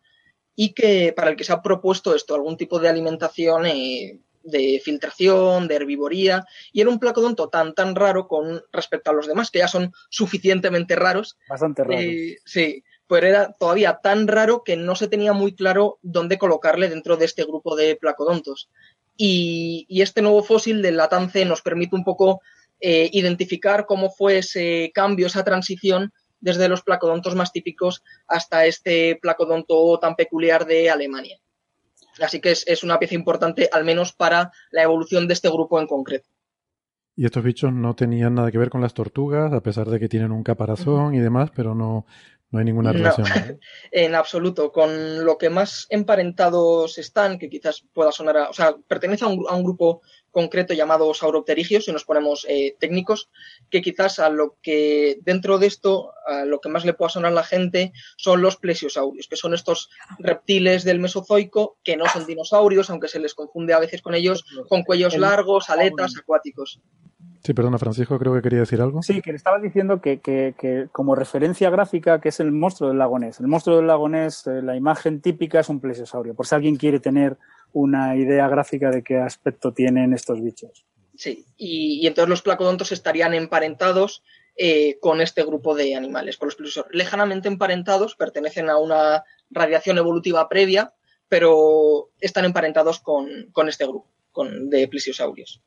y 0.57 0.73
que 0.73 1.13
para 1.15 1.31
el 1.31 1.37
que 1.37 1.45
se 1.45 1.53
ha 1.53 1.63
propuesto 1.63 2.15
esto, 2.15 2.35
algún 2.35 2.57
tipo 2.57 2.79
de 2.79 2.89
alimentación 2.89 3.67
eh, 3.67 4.21
de 4.45 4.81
filtración, 4.85 5.67
de 5.69 5.75
herbivoría, 5.75 6.45
y 6.73 6.81
era 6.81 6.91
un 6.91 6.99
placodonto 6.99 7.49
tan, 7.49 7.75
tan 7.75 7.95
raro 7.95 8.29
con 8.29 8.63
respecto 8.73 9.11
a 9.11 9.15
los 9.15 9.27
demás, 9.27 9.51
que 9.51 9.59
ya 9.61 9.69
son 9.69 9.93
suficientemente 10.11 10.97
raros. 10.97 11.37
Bastante 11.49 11.83
raros. 11.83 12.03
Eh, 12.03 12.37
sí, 12.45 12.85
pero 13.07 13.27
era 13.27 13.53
todavía 13.53 13.99
tan 14.03 14.29
raro 14.29 14.63
que 14.65 14.77
no 14.77 14.95
se 14.95 15.09
tenía 15.09 15.33
muy 15.33 15.55
claro 15.55 15.99
dónde 16.03 16.39
colocarle 16.39 16.89
dentro 16.89 17.17
de 17.17 17.25
este 17.25 17.45
grupo 17.45 17.77
de 17.77 17.97
placodontos. 17.97 18.71
Y, 19.17 19.87
y 19.89 20.03
este 20.03 20.23
nuevo 20.23 20.43
fósil 20.43 20.83
del 20.83 20.97
Latance 20.97 21.45
nos 21.45 21.63
permite 21.63 21.95
un 21.97 22.05
poco 22.05 22.41
eh, 22.81 23.09
identificar 23.13 23.87
cómo 23.87 24.11
fue 24.11 24.39
ese 24.39 24.91
cambio, 24.93 25.27
esa 25.27 25.45
transición 25.45 26.13
desde 26.41 26.69
los 26.69 26.83
placodontos 26.83 27.35
más 27.35 27.53
típicos 27.53 28.03
hasta 28.29 28.67
este 28.67 29.19
placodonto 29.23 29.99
tan 29.99 30.15
peculiar 30.15 30.67
de 30.67 30.91
Alemania. 30.91 31.39
Así 32.21 32.41
que 32.41 32.51
es, 32.53 32.65
es, 32.67 32.85
una 32.85 32.99
pieza 32.99 33.15
importante, 33.15 33.69
al 33.73 33.85
menos 33.85 34.13
para 34.13 34.53
la 34.71 34.83
evolución 34.83 35.27
de 35.27 35.35
este 35.35 35.49
grupo 35.49 35.81
en 35.81 35.87
concreto. 35.87 36.29
Y 37.17 37.25
estos 37.27 37.45
bichos 37.45 37.73
no 37.73 37.95
tenían 37.95 38.35
nada 38.35 38.51
que 38.51 38.59
ver 38.59 38.71
con 38.71 38.81
las 38.81 38.95
tortugas, 38.95 39.53
a 39.53 39.63
pesar 39.63 39.89
de 39.89 40.01
que 40.01 40.09
tienen 40.09 40.33
un 40.33 40.43
caparazón 40.43 41.15
y 41.15 41.21
demás, 41.21 41.51
pero 41.55 41.75
no, 41.75 42.07
no 42.51 42.59
hay 42.59 42.65
ninguna 42.65 42.93
relación. 42.93 43.29
No, 43.29 43.35
en 43.93 44.15
absoluto. 44.15 44.73
Con 44.73 45.25
lo 45.25 45.39
que 45.39 45.51
más 45.51 45.87
emparentados 45.91 46.99
están, 46.99 47.39
que 47.39 47.49
quizás 47.49 47.85
pueda 47.93 48.11
sonar 48.11 48.37
a. 48.37 48.51
O 48.51 48.53
sea, 48.53 48.77
pertenece 48.89 49.25
a 49.25 49.29
un, 49.29 49.45
a 49.49 49.55
un 49.55 49.63
grupo 49.63 50.03
concreto 50.35 50.75
llamado 50.75 51.15
sauropterigios, 51.15 51.87
si 51.87 51.93
nos 51.93 52.05
ponemos 52.05 52.45
eh, 52.51 52.77
técnicos, 52.79 53.31
que 53.71 53.81
quizás 53.81 54.19
a 54.19 54.29
lo 54.29 54.57
que 54.61 55.17
dentro 55.23 55.59
de 55.59 55.67
esto, 55.67 56.13
a 56.27 56.45
lo 56.45 56.61
que 56.61 56.69
más 56.69 56.85
le 56.85 56.93
pueda 56.93 57.09
sonar 57.09 57.33
a 57.33 57.35
la 57.35 57.45
gente 57.45 57.93
son 58.19 58.43
los 58.43 58.57
plesiosaurios, 58.57 59.29
que 59.29 59.37
son 59.37 59.55
estos 59.55 59.89
reptiles 60.19 60.85
del 60.85 60.99
Mesozoico 60.99 61.79
que 61.83 61.97
no 61.97 62.05
son 62.07 62.27
dinosaurios, 62.27 62.91
aunque 62.91 63.09
se 63.09 63.21
les 63.21 63.35
confunde 63.35 63.73
a 63.73 63.79
veces 63.79 64.03
con 64.03 64.15
ellos, 64.15 64.45
con 64.69 64.83
cuellos 64.83 65.17
largos, 65.17 65.71
aletas, 65.71 66.15
acuáticos. 66.19 66.81
Sí, 67.45 67.53
perdona, 67.53 67.77
Francisco, 67.77 68.19
creo 68.19 68.33
que 68.33 68.41
quería 68.41 68.61
decir 68.61 68.81
algo. 68.81 69.03
Sí, 69.03 69.21
que 69.21 69.31
le 69.31 69.37
estaba 69.37 69.59
diciendo 69.59 70.01
que, 70.01 70.19
que, 70.19 70.55
que, 70.59 70.89
como 70.91 71.15
referencia 71.15 71.69
gráfica, 71.69 72.19
que 72.19 72.31
es 72.31 72.41
el 72.41 72.51
monstruo 72.53 72.89
del 72.89 72.99
lago 72.99 73.19
Ness. 73.19 73.39
El 73.39 73.49
monstruo 73.49 73.77
del 73.77 73.87
lago 73.87 74.09
Ness, 74.09 74.47
eh, 74.47 74.63
la 74.63 74.77
imagen 74.77 75.21
típica 75.21 75.61
es 75.61 75.69
un 75.69 75.79
plesiosaurio, 75.79 76.35
por 76.35 76.47
si 76.47 76.55
alguien 76.55 76.77
quiere 76.77 77.01
tener 77.01 77.37
una 77.75 78.17
idea 78.17 78.49
gráfica 78.49 78.91
de 78.91 79.03
qué 79.03 79.19
aspecto 79.19 79.73
tienen 79.73 80.15
estos 80.15 80.43
bichos. 80.43 80.87
Sí, 81.17 81.45
y, 81.57 82.07
entonces 82.07 82.31
los 82.31 82.43
placodontos 82.43 82.93
estarían 82.93 83.35
emparentados 83.35 84.23
eh, 84.57 84.99
con 85.01 85.21
este 85.21 85.45
grupo 85.45 85.75
de 85.75 85.95
animales, 85.95 86.39
con 86.39 86.47
los 86.47 86.57
plesiosaurios. 86.57 86.95
Lejanamente 86.95 87.49
emparentados, 87.49 88.17
pertenecen 88.17 88.71
a 88.71 88.79
una 88.79 89.25
radiación 89.51 89.99
evolutiva 89.99 90.49
previa, 90.49 90.95
pero 91.29 92.11
están 92.21 92.45
emparentados 92.45 93.01
con, 93.01 93.51
con 93.53 93.69
este 93.69 93.87
grupo 93.87 94.09
con, 94.33 94.71
de 94.71 94.89
plesiosaurios 94.89 95.63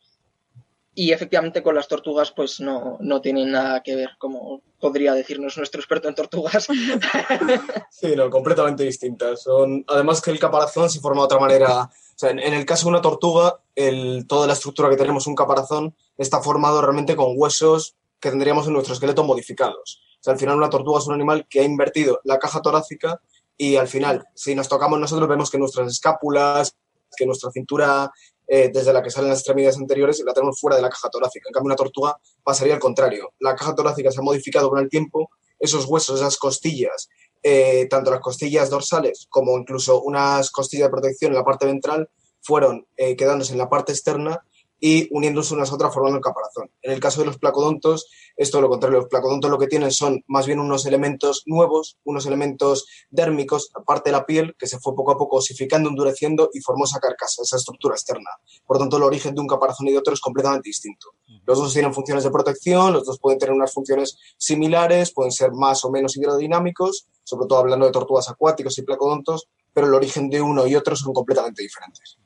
y 0.99 1.11
efectivamente 1.11 1.61
con 1.61 1.75
las 1.75 1.87
tortugas 1.87 2.31
pues 2.31 2.59
no, 2.59 2.97
no 3.01 3.21
tienen 3.21 3.51
nada 3.51 3.83
que 3.83 3.95
ver, 3.95 4.09
como 4.17 4.63
podría 4.79 5.13
decirnos 5.13 5.55
nuestro 5.55 5.79
experto 5.79 6.09
en 6.09 6.15
tortugas. 6.15 6.67
Sí, 7.91 8.15
no, 8.15 8.31
completamente 8.31 8.83
distintas. 8.83 9.43
Son, 9.43 9.85
además 9.87 10.21
que 10.21 10.31
el 10.31 10.39
caparazón 10.39 10.89
se 10.89 10.99
forma 10.99 11.21
de 11.21 11.25
otra 11.25 11.39
manera. 11.39 11.83
O 11.83 11.89
sea, 12.15 12.31
en, 12.31 12.39
en 12.39 12.53
el 12.53 12.65
caso 12.65 12.85
de 12.85 12.89
una 12.89 13.01
tortuga, 13.01 13.59
el, 13.75 14.25
toda 14.27 14.47
la 14.47 14.53
estructura 14.53 14.89
que 14.89 14.97
tenemos, 14.97 15.27
un 15.27 15.35
caparazón, 15.35 15.95
está 16.17 16.41
formado 16.41 16.81
realmente 16.81 17.15
con 17.15 17.33
huesos 17.35 17.95
que 18.19 18.31
tendríamos 18.31 18.65
en 18.65 18.73
nuestro 18.73 18.95
esqueleto 18.95 19.23
modificados. 19.23 20.01
O 20.19 20.23
sea, 20.23 20.33
al 20.33 20.39
final 20.39 20.57
una 20.57 20.69
tortuga 20.69 20.97
es 20.97 21.07
un 21.07 21.13
animal 21.13 21.47
que 21.47 21.59
ha 21.59 21.63
invertido 21.63 22.21
la 22.23 22.39
caja 22.39 22.61
torácica 22.61 23.21
y 23.55 23.75
al 23.75 23.87
final, 23.87 24.25
si 24.33 24.55
nos 24.55 24.67
tocamos 24.67 24.99
nosotros, 24.99 25.29
vemos 25.29 25.51
que 25.51 25.59
nuestras 25.59 25.91
escápulas, 25.91 26.75
que 27.15 27.27
nuestra 27.27 27.51
cintura 27.51 28.11
eh, 28.47 28.69
desde 28.73 28.93
la 28.93 29.03
que 29.03 29.09
salen 29.09 29.29
las 29.29 29.39
extremidades 29.39 29.77
anteriores 29.77 30.19
y 30.19 30.23
la 30.23 30.33
tenemos 30.33 30.59
fuera 30.59 30.77
de 30.77 30.81
la 30.81 30.89
caja 30.89 31.09
torácica. 31.09 31.49
En 31.49 31.53
cambio, 31.53 31.67
una 31.67 31.75
tortuga 31.75 32.17
pasaría 32.43 32.73
al 32.73 32.79
contrario. 32.79 33.33
La 33.39 33.55
caja 33.55 33.75
torácica 33.75 34.11
se 34.11 34.19
ha 34.19 34.23
modificado 34.23 34.69
con 34.69 34.79
el 34.79 34.89
tiempo, 34.89 35.29
esos 35.59 35.85
huesos, 35.85 36.19
esas 36.19 36.37
costillas, 36.37 37.09
eh, 37.43 37.87
tanto 37.89 38.11
las 38.11 38.19
costillas 38.19 38.69
dorsales 38.69 39.27
como 39.29 39.57
incluso 39.57 40.01
unas 40.01 40.51
costillas 40.51 40.87
de 40.87 40.91
protección 40.91 41.31
en 41.31 41.37
la 41.37 41.43
parte 41.43 41.65
ventral, 41.65 42.09
fueron 42.41 42.87
eh, 42.95 43.15
quedándose 43.15 43.51
en 43.51 43.57
la 43.57 43.69
parte 43.69 43.91
externa 43.91 44.41
y 44.79 45.07
uniéndose 45.11 45.53
unas 45.53 45.71
a 45.71 45.75
otras 45.75 45.93
formando 45.93 46.17
el 46.17 46.23
caparazón. 46.23 46.69
En 46.81 46.91
el 46.91 46.99
caso 46.99 47.21
de 47.21 47.27
los 47.27 47.37
placodontos, 47.37 48.07
esto 48.35 48.57
es 48.57 48.61
lo 48.61 48.69
contrario. 48.69 48.99
Los 48.99 49.07
placodontos 49.07 49.49
lo 49.49 49.57
que 49.57 49.67
tienen 49.67 49.91
son 49.91 50.23
más 50.27 50.45
bien 50.45 50.59
unos 50.59 50.85
elementos 50.85 51.43
nuevos, 51.45 51.97
unos 52.03 52.25
elementos 52.25 52.85
dérmicos, 53.09 53.71
aparte 53.73 54.09
de 54.09 54.17
la 54.17 54.25
piel, 54.25 54.55
que 54.57 54.67
se 54.67 54.79
fue 54.79 54.95
poco 54.95 55.11
a 55.11 55.17
poco 55.17 55.37
osificando, 55.37 55.89
endureciendo 55.89 56.49
y 56.53 56.61
formó 56.61 56.85
esa 56.85 56.99
carcasa, 56.99 57.41
esa 57.41 57.57
estructura 57.57 57.95
externa. 57.95 58.29
Por 58.65 58.77
tanto, 58.77 58.97
el 58.97 59.03
origen 59.03 59.33
de 59.33 59.41
un 59.41 59.47
caparazón 59.47 59.87
y 59.87 59.91
de 59.91 59.97
otro 59.97 60.13
es 60.13 60.21
completamente 60.21 60.69
distinto. 60.69 61.09
Los 61.45 61.57
dos 61.57 61.73
tienen 61.73 61.93
funciones 61.93 62.23
de 62.23 62.31
protección, 62.31 62.93
los 62.93 63.05
dos 63.05 63.19
pueden 63.19 63.39
tener 63.39 63.53
unas 63.53 63.73
funciones 63.73 64.17
similares, 64.37 65.13
pueden 65.13 65.31
ser 65.31 65.51
más 65.53 65.83
o 65.85 65.89
menos 65.89 66.15
hidrodinámicos, 66.17 67.07
sobre 67.23 67.47
todo 67.47 67.59
hablando 67.59 67.85
de 67.85 67.91
tortugas 67.91 68.29
acuáticos 68.29 68.77
y 68.77 68.83
placodontos, 68.83 69.47
pero 69.73 69.87
el 69.87 69.93
origen 69.93 70.29
de 70.29 70.41
uno 70.41 70.67
y 70.67 70.75
otro 70.75 70.95
son 70.95 71.13
completamente 71.13 71.61
diferentes. 71.61 72.17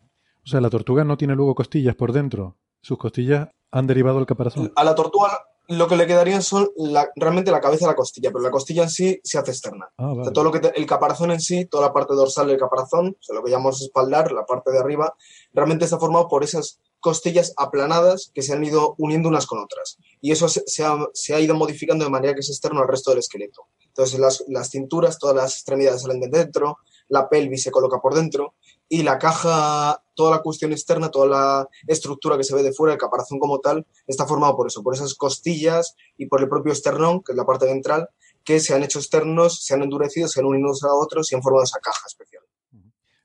O 0.45 0.49
sea, 0.49 0.61
la 0.61 0.69
tortuga 0.69 1.03
no 1.03 1.18
tiene 1.18 1.35
luego 1.35 1.55
costillas 1.55 1.95
por 1.95 2.13
dentro. 2.13 2.57
Sus 2.81 2.97
costillas 2.97 3.49
han 3.72 3.88
derivado 3.88 4.18
del 4.18 4.26
caparazón. 4.26 4.72
A 4.76 4.84
la 4.84 4.95
tortuga 4.95 5.39
lo 5.68 5.88
que 5.88 5.95
le 5.95 6.07
quedarían 6.07 6.41
son 6.41 6.69
realmente 7.15 7.51
la 7.51 7.61
cabeza 7.61 7.85
y 7.85 7.88
la 7.88 7.95
costilla, 7.95 8.30
pero 8.31 8.43
la 8.43 8.51
costilla 8.51 8.84
en 8.84 8.89
sí 8.89 9.22
se 9.23 9.38
hace 9.38 9.51
externa. 9.51 9.89
Ah, 9.97 10.11
o 10.11 10.23
sea, 10.23 10.34
todo 10.34 10.43
lo 10.43 10.51
que 10.51 10.72
el 10.76 10.85
caparazón 10.85 11.31
en 11.31 11.39
sí, 11.39 11.65
toda 11.65 11.88
la 11.88 11.93
parte 11.93 12.13
dorsal 12.13 12.47
del 12.47 12.57
caparazón, 12.57 13.15
o 13.18 13.23
sea, 13.23 13.35
lo 13.35 13.43
que 13.43 13.51
llamamos 13.51 13.81
espaldar, 13.81 14.31
la 14.31 14.45
parte 14.45 14.72
de 14.72 14.80
arriba, 14.80 15.15
realmente 15.53 15.85
está 15.85 15.97
formado 15.97 16.27
por 16.27 16.43
esas 16.43 16.80
costillas 16.99 17.53
aplanadas 17.57 18.31
que 18.34 18.41
se 18.41 18.53
han 18.53 18.63
ido 18.63 18.95
uniendo 18.97 19.30
unas 19.30 19.45
con 19.45 19.59
otras. 19.59 19.97
Y 20.19 20.31
eso 20.31 20.49
se, 20.49 20.63
se, 20.65 20.84
ha, 20.84 20.97
se 21.13 21.34
ha, 21.34 21.39
ido 21.39 21.55
modificando 21.55 22.03
de 22.03 22.11
manera 22.11 22.34
que 22.34 22.41
es 22.41 22.49
externo 22.49 22.81
al 22.81 22.88
resto 22.88 23.11
del 23.11 23.19
esqueleto. 23.19 23.68
Entonces 23.88 24.19
las, 24.19 24.43
las 24.47 24.69
cinturas, 24.69 25.19
todas 25.19 25.35
las 25.35 25.53
extremidades 25.53 26.01
salen 26.01 26.19
de 26.19 26.27
dentro, 26.27 26.77
la 27.07 27.30
pelvis 27.30 27.63
se 27.63 27.72
coloca 27.72 27.99
por 27.99 28.13
dentro 28.13 28.55
y 28.88 29.03
la 29.03 29.18
caja, 29.19 30.03
toda 30.22 30.38
la 30.38 30.43
cuestión 30.43 30.72
externa, 30.72 31.10
toda 31.10 31.26
la 31.26 31.68
estructura 31.88 32.38
que 32.38 32.43
se 32.43 32.53
ve 32.53 32.61
de 32.61 32.73
fuera, 32.73 32.93
el 32.93 32.99
caparazón 32.99 33.39
como 33.39 33.60
tal, 33.60 33.88
está 34.06 34.27
formado 34.27 34.56
por 34.56 34.68
eso, 34.68 34.84
por 34.84 34.93
esas 34.93 35.15
costillas 35.15 35.95
y 36.15 36.27
por 36.27 36.41
el 36.41 36.48
propio 36.48 36.72
esternón, 36.73 37.23
que 37.23 37.31
es 37.31 37.35
la 37.38 37.45
parte 37.45 37.65
ventral, 37.65 38.07
que 38.43 38.60
se 38.60 38.76
han 38.76 38.84
hecho 38.84 38.99
externos, 38.99 39.64
se 39.64 39.73
han 39.73 39.81
endurecido, 39.81 40.27
se 40.27 40.39
han 40.39 40.45
unido 40.45 40.65
unos 40.68 40.84
a 40.84 40.93
otros 40.93 41.31
y 41.31 41.35
han 41.35 41.41
formado 41.41 41.64
esa 41.64 41.80
caja 41.80 42.02
especial. 42.06 42.43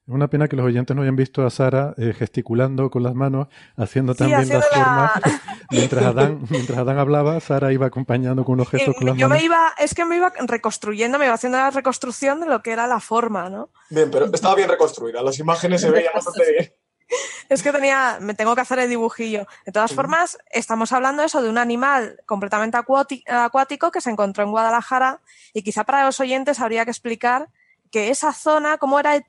Es 0.08 0.14
una 0.14 0.30
pena 0.30 0.46
que 0.46 0.54
los 0.54 0.64
oyentes 0.64 0.94
no 0.94 1.02
hayan 1.02 1.16
visto 1.16 1.44
a 1.44 1.50
Sara 1.50 1.92
eh, 1.98 2.12
gesticulando 2.16 2.90
con 2.90 3.02
las 3.02 3.16
manos, 3.16 3.48
haciendo 3.76 4.14
también 4.14 4.38
haciendo 4.38 4.58
las 4.60 4.70
la- 4.70 4.84
formas. 4.84 5.12
mientras, 5.72 6.04
Adán, 6.04 6.44
mientras 6.48 6.78
Adán 6.78 6.98
hablaba, 7.00 7.40
Sara 7.40 7.72
iba 7.72 7.86
acompañando 7.86 8.44
con 8.44 8.52
unos 8.52 8.68
gestos 8.68 8.94
Eh, 8.94 8.98
con 8.98 9.08
las 9.08 9.16
yo 9.16 9.28
manos. 9.28 9.42
me 9.42 9.44
iba, 9.44 9.72
es 9.80 9.94
que 9.94 10.04
me 10.04 10.16
iba 10.18 10.32
reconstruyendo, 10.46 11.18
me 11.18 11.24
iba 11.24 11.34
haciendo 11.34 11.58
la 11.58 11.70
reconstrucción 11.70 12.38
de 12.38 12.46
lo 12.46 12.62
que 12.62 12.70
era 12.70 12.86
la 12.86 13.00
forma, 13.00 13.50
¿no? 13.50 13.70
Bien, 13.90 14.08
pero 14.08 14.26
estaba 14.26 14.54
bien 14.54 14.68
reconstruida, 14.68 15.22
las 15.24 15.40
imágenes 15.40 15.80
se 15.80 15.90
veían 15.90 16.12
bastante 16.14 16.52
bien. 16.52 16.72
Es 17.48 17.62
que 17.62 17.72
tenía, 17.72 18.18
me 18.20 18.34
tengo 18.34 18.54
que 18.54 18.60
hacer 18.60 18.78
el 18.78 18.88
dibujillo. 18.88 19.46
De 19.64 19.72
todas 19.72 19.94
formas, 19.94 20.38
estamos 20.50 20.92
hablando 20.92 21.22
eso 21.22 21.42
de 21.42 21.48
un 21.48 21.58
animal 21.58 22.20
completamente 22.26 22.76
acuático 22.76 23.90
que 23.90 24.00
se 24.00 24.10
encontró 24.10 24.42
en 24.42 24.50
Guadalajara 24.50 25.20
y 25.52 25.62
quizá 25.62 25.84
para 25.84 26.04
los 26.04 26.18
oyentes 26.20 26.60
habría 26.60 26.84
que 26.84 26.90
explicar 26.90 27.48
que 27.90 28.10
esa 28.10 28.32
zona, 28.32 28.78
cómo 28.78 28.98
era 28.98 29.14
el, 29.16 29.24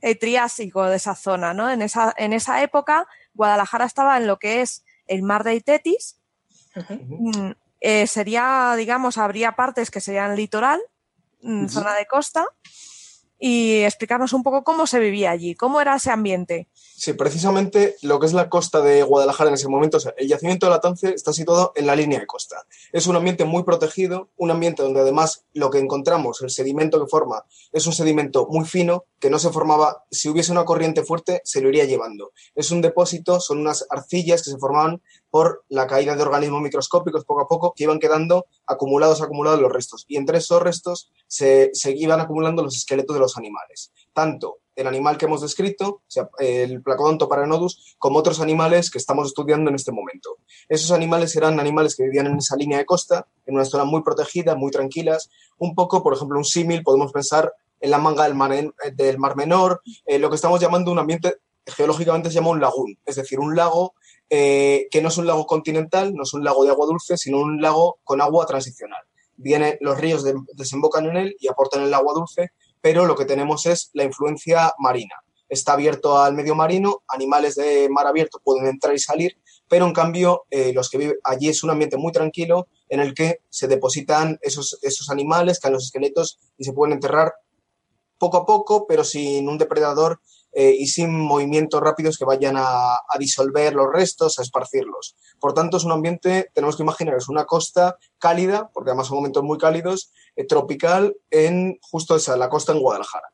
el 0.00 0.18
Triásico 0.18 0.84
de 0.86 0.96
esa 0.96 1.14
zona, 1.14 1.54
¿no? 1.54 1.70
En 1.70 1.82
esa, 1.82 2.14
en 2.16 2.32
esa 2.32 2.62
época, 2.62 3.06
Guadalajara 3.34 3.84
estaba 3.84 4.16
en 4.16 4.26
lo 4.26 4.38
que 4.38 4.62
es 4.62 4.84
el 5.06 5.22
mar 5.22 5.44
de 5.44 5.54
Itetis. 5.54 6.18
Mm, 6.74 7.52
eh, 7.80 8.06
sería, 8.06 8.74
digamos, 8.76 9.18
habría 9.18 9.52
partes 9.52 9.90
que 9.90 10.00
serían 10.00 10.36
litoral, 10.36 10.80
mm, 11.42 11.66
zona 11.68 11.94
de 11.94 12.06
costa, 12.06 12.44
y 13.38 13.80
explicarnos 13.82 14.32
un 14.32 14.42
poco 14.42 14.64
cómo 14.64 14.86
se 14.86 14.98
vivía 14.98 15.30
allí, 15.30 15.54
cómo 15.54 15.80
era 15.80 15.96
ese 15.96 16.10
ambiente. 16.10 16.68
Sí, 16.74 17.12
precisamente 17.12 17.96
lo 18.02 18.18
que 18.18 18.26
es 18.26 18.32
la 18.32 18.48
costa 18.48 18.80
de 18.80 19.04
Guadalajara 19.04 19.50
en 19.50 19.54
ese 19.54 19.68
momento, 19.68 19.98
o 19.98 20.00
sea, 20.00 20.14
el 20.16 20.26
yacimiento 20.26 20.66
de 20.66 20.70
la 20.70 20.80
Tance 20.80 21.14
está 21.14 21.32
situado 21.32 21.72
en 21.76 21.86
la 21.86 21.94
línea 21.94 22.18
de 22.18 22.26
costa. 22.26 22.66
Es 22.92 23.06
un 23.06 23.14
ambiente 23.14 23.44
muy 23.44 23.62
protegido, 23.62 24.30
un 24.36 24.50
ambiente 24.50 24.82
donde 24.82 25.00
además 25.00 25.44
lo 25.54 25.70
que 25.70 25.78
encontramos, 25.78 26.42
el 26.42 26.50
sedimento 26.50 27.00
que 27.00 27.08
forma, 27.08 27.44
es 27.72 27.86
un 27.86 27.92
sedimento 27.92 28.48
muy 28.50 28.64
fino 28.64 29.04
que 29.20 29.30
no 29.30 29.38
se 29.38 29.50
formaba, 29.50 30.04
si 30.10 30.28
hubiese 30.28 30.50
una 30.50 30.64
corriente 30.64 31.04
fuerte, 31.04 31.40
se 31.44 31.60
lo 31.60 31.68
iría 31.68 31.84
llevando. 31.84 32.32
Es 32.54 32.70
un 32.72 32.80
depósito, 32.80 33.40
son 33.40 33.58
unas 33.58 33.86
arcillas 33.90 34.42
que 34.42 34.50
se 34.50 34.58
formaban 34.58 35.00
por 35.30 35.64
la 35.68 35.86
caída 35.86 36.16
de 36.16 36.22
organismos 36.22 36.62
microscópicos 36.62 37.24
poco 37.24 37.42
a 37.42 37.48
poco 37.48 37.72
que 37.76 37.84
iban 37.84 37.98
quedando 37.98 38.46
acumulados, 38.66 39.22
acumulados 39.22 39.60
los 39.60 39.72
restos. 39.72 40.04
Y 40.08 40.16
entre 40.16 40.38
esos 40.38 40.62
restos 40.62 41.10
se, 41.26 41.70
se 41.72 41.92
iban 41.92 42.20
acumulando 42.20 42.62
los 42.62 42.76
esqueletos 42.76 43.14
de 43.14 43.20
los 43.20 43.36
animales. 43.36 43.92
Tanto 44.12 44.58
el 44.78 44.86
animal 44.86 45.18
que 45.18 45.26
hemos 45.26 45.40
descrito, 45.40 45.88
o 45.88 46.02
sea, 46.06 46.30
el 46.38 46.82
Placodonto 46.82 47.28
paranodus, 47.28 47.96
como 47.98 48.20
otros 48.20 48.40
animales 48.40 48.90
que 48.92 48.98
estamos 48.98 49.26
estudiando 49.26 49.70
en 49.70 49.74
este 49.74 49.90
momento. 49.90 50.36
Esos 50.68 50.92
animales 50.92 51.34
eran 51.34 51.58
animales 51.58 51.96
que 51.96 52.04
vivían 52.04 52.28
en 52.28 52.36
esa 52.36 52.54
línea 52.54 52.78
de 52.78 52.86
costa, 52.86 53.26
en 53.44 53.56
una 53.56 53.64
zona 53.64 53.84
muy 53.84 54.02
protegida, 54.04 54.54
muy 54.54 54.70
tranquilas. 54.70 55.30
Un 55.58 55.74
poco, 55.74 56.00
por 56.00 56.14
ejemplo, 56.14 56.38
un 56.38 56.44
símil, 56.44 56.84
podemos 56.84 57.10
pensar 57.10 57.52
en 57.80 57.90
la 57.90 57.98
manga 57.98 58.24
del 58.24 58.36
mar, 59.18 59.36
Menor, 59.36 59.82
eh, 60.06 60.20
lo 60.20 60.30
que 60.30 60.36
estamos 60.36 60.60
llamando 60.60 60.92
un 60.92 61.00
ambiente, 61.00 61.38
geológicamente 61.66 62.28
se 62.28 62.36
llama 62.36 62.50
un 62.50 62.60
lagún, 62.60 62.98
es 63.04 63.16
decir, 63.16 63.40
un 63.40 63.56
lago 63.56 63.94
eh, 64.30 64.88
que 64.90 65.00
no 65.02 65.08
es 65.08 65.16
un 65.18 65.26
lago 65.26 65.46
continental, 65.46 66.14
no 66.14 66.22
es 66.22 66.34
un 66.34 66.44
lago 66.44 66.64
de 66.64 66.70
agua 66.70 66.86
dulce, 66.86 67.16
sino 67.16 67.38
un 67.40 67.60
lago 67.60 67.98
con 68.04 68.20
agua 68.20 68.46
transicional. 68.46 69.02
Viene, 69.36 69.78
los 69.80 69.98
ríos 69.98 70.24
de- 70.24 70.34
desembocan 70.54 71.06
en 71.06 71.16
él 71.16 71.36
y 71.38 71.48
aportan 71.48 71.82
el 71.82 71.94
agua 71.94 72.12
dulce, 72.14 72.50
pero 72.80 73.06
lo 73.06 73.16
que 73.16 73.24
tenemos 73.24 73.66
es 73.66 73.90
la 73.94 74.04
influencia 74.04 74.72
marina. 74.78 75.14
Está 75.48 75.72
abierto 75.72 76.18
al 76.18 76.34
medio 76.34 76.54
marino, 76.54 77.02
animales 77.08 77.54
de 77.54 77.88
mar 77.88 78.06
abierto 78.06 78.40
pueden 78.44 78.66
entrar 78.66 78.94
y 78.94 78.98
salir, 78.98 79.38
pero 79.68 79.86
en 79.86 79.92
cambio 79.94 80.44
eh, 80.50 80.72
los 80.74 80.90
que 80.90 80.98
viven 80.98 81.16
allí 81.24 81.48
es 81.48 81.62
un 81.62 81.70
ambiente 81.70 81.96
muy 81.96 82.12
tranquilo 82.12 82.68
en 82.88 83.00
el 83.00 83.14
que 83.14 83.40
se 83.48 83.68
depositan 83.68 84.38
esos, 84.42 84.78
esos 84.82 85.08
animales, 85.10 85.58
caen 85.58 85.74
los 85.74 85.84
esqueletos 85.84 86.38
y 86.58 86.64
se 86.64 86.72
pueden 86.72 86.94
enterrar 86.94 87.32
poco 88.18 88.38
a 88.38 88.46
poco, 88.46 88.86
pero 88.86 89.04
sin 89.04 89.48
un 89.48 89.58
depredador 89.58 90.20
eh, 90.52 90.74
y 90.78 90.86
sin 90.86 91.18
movimientos 91.20 91.80
rápidos 91.80 92.16
que 92.16 92.24
vayan 92.24 92.56
a, 92.56 93.00
disolver 93.18 93.74
los 93.74 93.92
restos, 93.92 94.38
a 94.38 94.42
esparcirlos. 94.42 95.16
Por 95.38 95.52
tanto, 95.52 95.76
es 95.76 95.84
un 95.84 95.92
ambiente, 95.92 96.50
tenemos 96.54 96.76
que 96.76 96.82
imaginar, 96.82 97.16
es 97.16 97.28
una 97.28 97.44
costa 97.44 97.96
cálida, 98.18 98.70
porque 98.72 98.90
además 98.90 99.08
son 99.08 99.18
momentos 99.18 99.42
muy 99.42 99.58
cálidos, 99.58 100.10
eh, 100.36 100.46
tropical, 100.46 101.16
en 101.30 101.78
justo 101.82 102.16
esa, 102.16 102.36
la 102.36 102.48
costa 102.48 102.72
en 102.72 102.80
Guadalajara, 102.80 103.32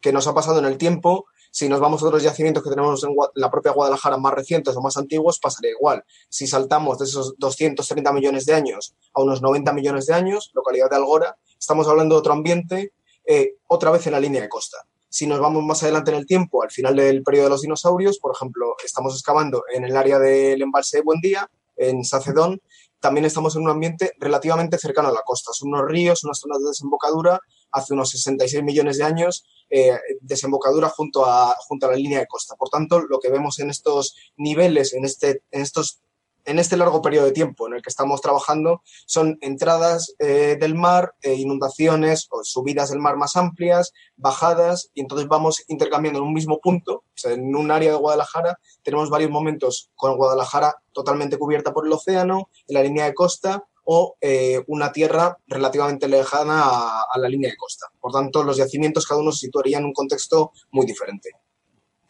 que 0.00 0.12
nos 0.12 0.26
ha 0.26 0.34
pasado 0.34 0.58
en 0.58 0.64
el 0.64 0.78
tiempo. 0.78 1.26
Si 1.50 1.68
nos 1.68 1.80
vamos 1.80 2.02
a 2.02 2.06
otros 2.06 2.22
yacimientos 2.22 2.62
que 2.62 2.70
tenemos 2.70 3.02
en 3.04 3.14
la 3.34 3.50
propia 3.50 3.72
Guadalajara 3.72 4.18
más 4.18 4.34
recientes 4.34 4.76
o 4.76 4.82
más 4.82 4.96
antiguos, 4.96 5.38
pasaría 5.38 5.70
igual. 5.70 6.04
Si 6.28 6.46
saltamos 6.46 6.98
de 6.98 7.06
esos 7.06 7.34
230 7.38 8.12
millones 8.12 8.44
de 8.44 8.54
años 8.54 8.94
a 9.14 9.22
unos 9.22 9.40
90 9.40 9.72
millones 9.72 10.06
de 10.06 10.14
años, 10.14 10.50
localidad 10.54 10.90
de 10.90 10.96
Algora, 10.96 11.38
estamos 11.58 11.88
hablando 11.88 12.16
de 12.16 12.18
otro 12.18 12.32
ambiente, 12.32 12.92
eh, 13.24 13.56
otra 13.66 13.90
vez 13.90 14.06
en 14.06 14.12
la 14.12 14.20
línea 14.20 14.42
de 14.42 14.48
costa. 14.48 14.78
Si 15.08 15.26
nos 15.26 15.40
vamos 15.40 15.64
más 15.64 15.82
adelante 15.82 16.10
en 16.10 16.18
el 16.18 16.26
tiempo, 16.26 16.62
al 16.62 16.70
final 16.70 16.96
del 16.96 17.22
periodo 17.22 17.44
de 17.44 17.50
los 17.50 17.62
dinosaurios, 17.62 18.18
por 18.18 18.34
ejemplo, 18.34 18.76
estamos 18.84 19.14
excavando 19.14 19.64
en 19.74 19.84
el 19.84 19.96
área 19.96 20.18
del 20.18 20.60
embalse 20.60 20.98
de 20.98 21.02
Buendía, 21.02 21.50
en 21.76 22.04
Sacedón, 22.04 22.60
también 23.00 23.24
estamos 23.24 23.54
en 23.54 23.62
un 23.62 23.70
ambiente 23.70 24.12
relativamente 24.18 24.78
cercano 24.78 25.08
a 25.08 25.12
la 25.12 25.22
costa. 25.22 25.52
Son 25.52 25.68
unos 25.68 25.86
ríos, 25.86 26.24
unas 26.24 26.40
zonas 26.40 26.58
de 26.58 26.68
desembocadura, 26.68 27.40
hace 27.70 27.94
unos 27.94 28.10
66 28.10 28.62
millones 28.64 28.98
de 28.98 29.04
años, 29.04 29.46
eh, 29.70 29.96
desembocadura 30.20 30.88
junto 30.88 31.24
a, 31.24 31.54
junto 31.68 31.86
a 31.86 31.90
la 31.90 31.96
línea 31.96 32.18
de 32.18 32.26
costa. 32.26 32.56
Por 32.56 32.70
tanto, 32.70 33.00
lo 33.00 33.20
que 33.20 33.30
vemos 33.30 33.60
en 33.60 33.70
estos 33.70 34.16
niveles, 34.36 34.94
en, 34.94 35.04
este, 35.04 35.42
en 35.50 35.62
estos 35.62 36.00
en 36.48 36.58
este 36.58 36.78
largo 36.78 37.02
periodo 37.02 37.26
de 37.26 37.32
tiempo 37.32 37.66
en 37.66 37.74
el 37.74 37.82
que 37.82 37.90
estamos 37.90 38.22
trabajando 38.22 38.82
son 39.06 39.36
entradas 39.42 40.14
eh, 40.18 40.56
del 40.58 40.74
mar, 40.74 41.14
eh, 41.20 41.34
inundaciones 41.34 42.26
o 42.30 42.42
subidas 42.42 42.90
del 42.90 43.00
mar 43.00 43.16
más 43.16 43.36
amplias, 43.36 43.92
bajadas, 44.16 44.90
y 44.94 45.02
entonces 45.02 45.28
vamos 45.28 45.62
intercambiando 45.68 46.20
en 46.20 46.26
un 46.26 46.32
mismo 46.32 46.58
punto, 46.58 47.04
en 47.24 47.54
un 47.54 47.70
área 47.70 47.92
de 47.92 47.98
Guadalajara, 47.98 48.58
tenemos 48.82 49.10
varios 49.10 49.30
momentos 49.30 49.90
con 49.94 50.16
Guadalajara 50.16 50.76
totalmente 50.92 51.36
cubierta 51.36 51.72
por 51.72 51.86
el 51.86 51.92
océano, 51.92 52.48
en 52.66 52.74
la 52.74 52.82
línea 52.82 53.04
de 53.04 53.14
costa, 53.14 53.64
o 53.84 54.16
eh, 54.20 54.62
una 54.66 54.92
tierra 54.92 55.38
relativamente 55.46 56.08
lejana 56.08 56.62
a, 56.62 57.04
a 57.10 57.18
la 57.18 57.28
línea 57.28 57.50
de 57.50 57.56
costa. 57.56 57.86
Por 58.00 58.12
tanto, 58.12 58.42
los 58.42 58.56
yacimientos 58.56 59.06
cada 59.06 59.20
uno 59.20 59.32
se 59.32 59.46
situaría 59.46 59.78
en 59.78 59.86
un 59.86 59.94
contexto 59.94 60.52
muy 60.72 60.84
diferente. 60.84 61.30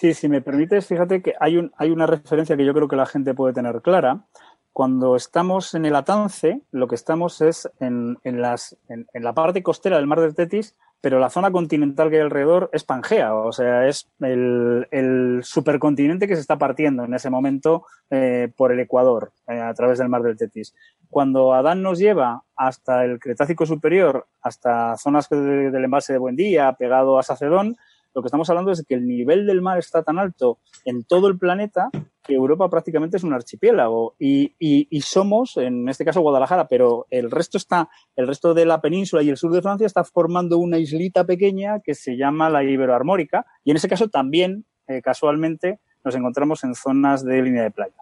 Sí, 0.00 0.14
si 0.14 0.28
me 0.28 0.40
permites, 0.40 0.86
fíjate 0.86 1.22
que 1.22 1.34
hay, 1.40 1.56
un, 1.56 1.72
hay 1.76 1.90
una 1.90 2.06
referencia 2.06 2.56
que 2.56 2.64
yo 2.64 2.72
creo 2.72 2.86
que 2.86 2.94
la 2.94 3.06
gente 3.06 3.34
puede 3.34 3.52
tener 3.52 3.82
clara. 3.82 4.26
Cuando 4.72 5.16
estamos 5.16 5.74
en 5.74 5.86
el 5.86 5.96
Atance, 5.96 6.60
lo 6.70 6.86
que 6.86 6.94
estamos 6.94 7.40
es 7.40 7.68
en, 7.80 8.16
en 8.22 8.40
las, 8.40 8.76
en, 8.88 9.06
la 9.12 9.32
parte 9.32 9.60
costera 9.64 9.96
del 9.96 10.06
mar 10.06 10.20
del 10.20 10.36
Tetis, 10.36 10.76
pero 11.00 11.18
la 11.18 11.30
zona 11.30 11.50
continental 11.50 12.10
que 12.10 12.16
hay 12.16 12.22
alrededor 12.22 12.70
es 12.72 12.84
Pangea, 12.84 13.34
o 13.34 13.50
sea, 13.50 13.88
es 13.88 14.08
el, 14.20 15.40
supercontinente 15.42 16.28
que 16.28 16.36
se 16.36 16.42
está 16.42 16.58
partiendo 16.58 17.04
en 17.04 17.14
ese 17.14 17.28
momento 17.28 17.84
eh, 18.10 18.52
por 18.56 18.70
el 18.70 18.78
Ecuador, 18.78 19.32
eh, 19.48 19.60
a 19.60 19.74
través 19.74 19.98
del 19.98 20.08
mar 20.08 20.22
del 20.22 20.36
Tetis. 20.36 20.76
Cuando 21.10 21.54
Adán 21.54 21.82
nos 21.82 21.98
lleva 21.98 22.44
hasta 22.54 23.04
el 23.04 23.18
Cretácico 23.18 23.66
superior, 23.66 24.26
hasta 24.42 24.96
zonas 24.96 25.28
del 25.28 25.84
embalse 25.84 26.12
de 26.12 26.20
Buendía, 26.20 26.72
pegado 26.74 27.18
a 27.18 27.24
Sacedón, 27.24 27.76
lo 28.14 28.22
que 28.22 28.26
estamos 28.26 28.48
hablando 28.50 28.72
es 28.72 28.78
de 28.78 28.84
que 28.84 28.94
el 28.94 29.06
nivel 29.06 29.46
del 29.46 29.62
mar 29.62 29.78
está 29.78 30.02
tan 30.02 30.18
alto 30.18 30.58
en 30.84 31.04
todo 31.04 31.28
el 31.28 31.38
planeta 31.38 31.90
que 32.22 32.34
Europa 32.34 32.68
prácticamente 32.68 33.16
es 33.16 33.24
un 33.24 33.32
archipiélago 33.32 34.14
y, 34.18 34.52
somos, 35.00 35.56
en 35.56 35.88
este 35.88 36.04
caso 36.04 36.20
Guadalajara, 36.20 36.68
pero 36.68 37.06
el 37.10 37.30
resto 37.30 37.56
está, 37.56 37.88
el 38.16 38.26
resto 38.26 38.52
de 38.52 38.66
la 38.66 38.80
península 38.80 39.22
y 39.22 39.30
el 39.30 39.36
sur 39.36 39.52
de 39.52 39.62
Francia 39.62 39.86
está 39.86 40.04
formando 40.04 40.58
una 40.58 40.78
islita 40.78 41.24
pequeña 41.24 41.80
que 41.80 41.94
se 41.94 42.16
llama 42.16 42.50
la 42.50 42.62
Iberoarmórica 42.62 43.46
y 43.64 43.70
en 43.70 43.78
ese 43.78 43.88
caso 43.88 44.08
también, 44.08 44.66
eh, 44.88 45.00
casualmente, 45.00 45.80
nos 46.04 46.14
encontramos 46.14 46.64
en 46.64 46.74
zonas 46.74 47.24
de 47.24 47.42
línea 47.42 47.62
de 47.62 47.70
playa. 47.70 47.94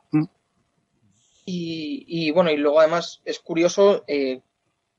Y, 1.49 2.33
bueno, 2.33 2.51
y 2.51 2.57
luego 2.57 2.81
además 2.81 3.23
es 3.25 3.39
curioso, 3.39 4.03
eh, 4.09 4.41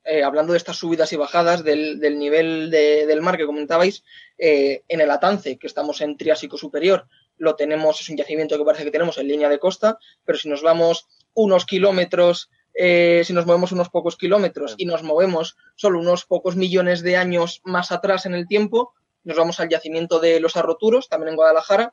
eh, 0.04 0.22
hablando 0.22 0.52
de 0.52 0.56
estas 0.56 0.76
subidas 0.76 1.12
y 1.12 1.16
bajadas 1.16 1.64
del, 1.64 2.00
nivel 2.18 2.70
del 2.70 3.20
mar 3.20 3.36
que 3.36 3.44
comentabais, 3.44 4.04
eh, 4.38 4.82
en 4.88 5.00
el 5.00 5.10
Atance, 5.10 5.58
que 5.58 5.66
estamos 5.66 6.00
en 6.00 6.16
Triásico 6.16 6.56
Superior, 6.56 7.06
lo 7.36 7.56
tenemos, 7.56 8.00
es 8.00 8.08
un 8.08 8.16
yacimiento 8.16 8.56
que 8.56 8.64
parece 8.64 8.84
que 8.84 8.90
tenemos 8.90 9.18
en 9.18 9.28
línea 9.28 9.48
de 9.48 9.58
costa, 9.58 9.98
pero 10.24 10.38
si 10.38 10.48
nos 10.48 10.62
vamos 10.62 11.08
unos 11.34 11.66
kilómetros, 11.66 12.50
eh, 12.74 13.22
si 13.24 13.32
nos 13.32 13.44
movemos 13.44 13.72
unos 13.72 13.90
pocos 13.90 14.16
kilómetros 14.16 14.74
y 14.78 14.86
nos 14.86 15.02
movemos 15.02 15.56
solo 15.76 15.98
unos 15.98 16.24
pocos 16.24 16.56
millones 16.56 17.02
de 17.02 17.16
años 17.16 17.60
más 17.64 17.92
atrás 17.92 18.24
en 18.24 18.34
el 18.34 18.46
tiempo, 18.46 18.94
nos 19.24 19.36
vamos 19.36 19.60
al 19.60 19.68
yacimiento 19.68 20.20
de 20.20 20.40
los 20.40 20.56
Arroturos, 20.56 21.08
también 21.08 21.30
en 21.30 21.36
Guadalajara, 21.36 21.92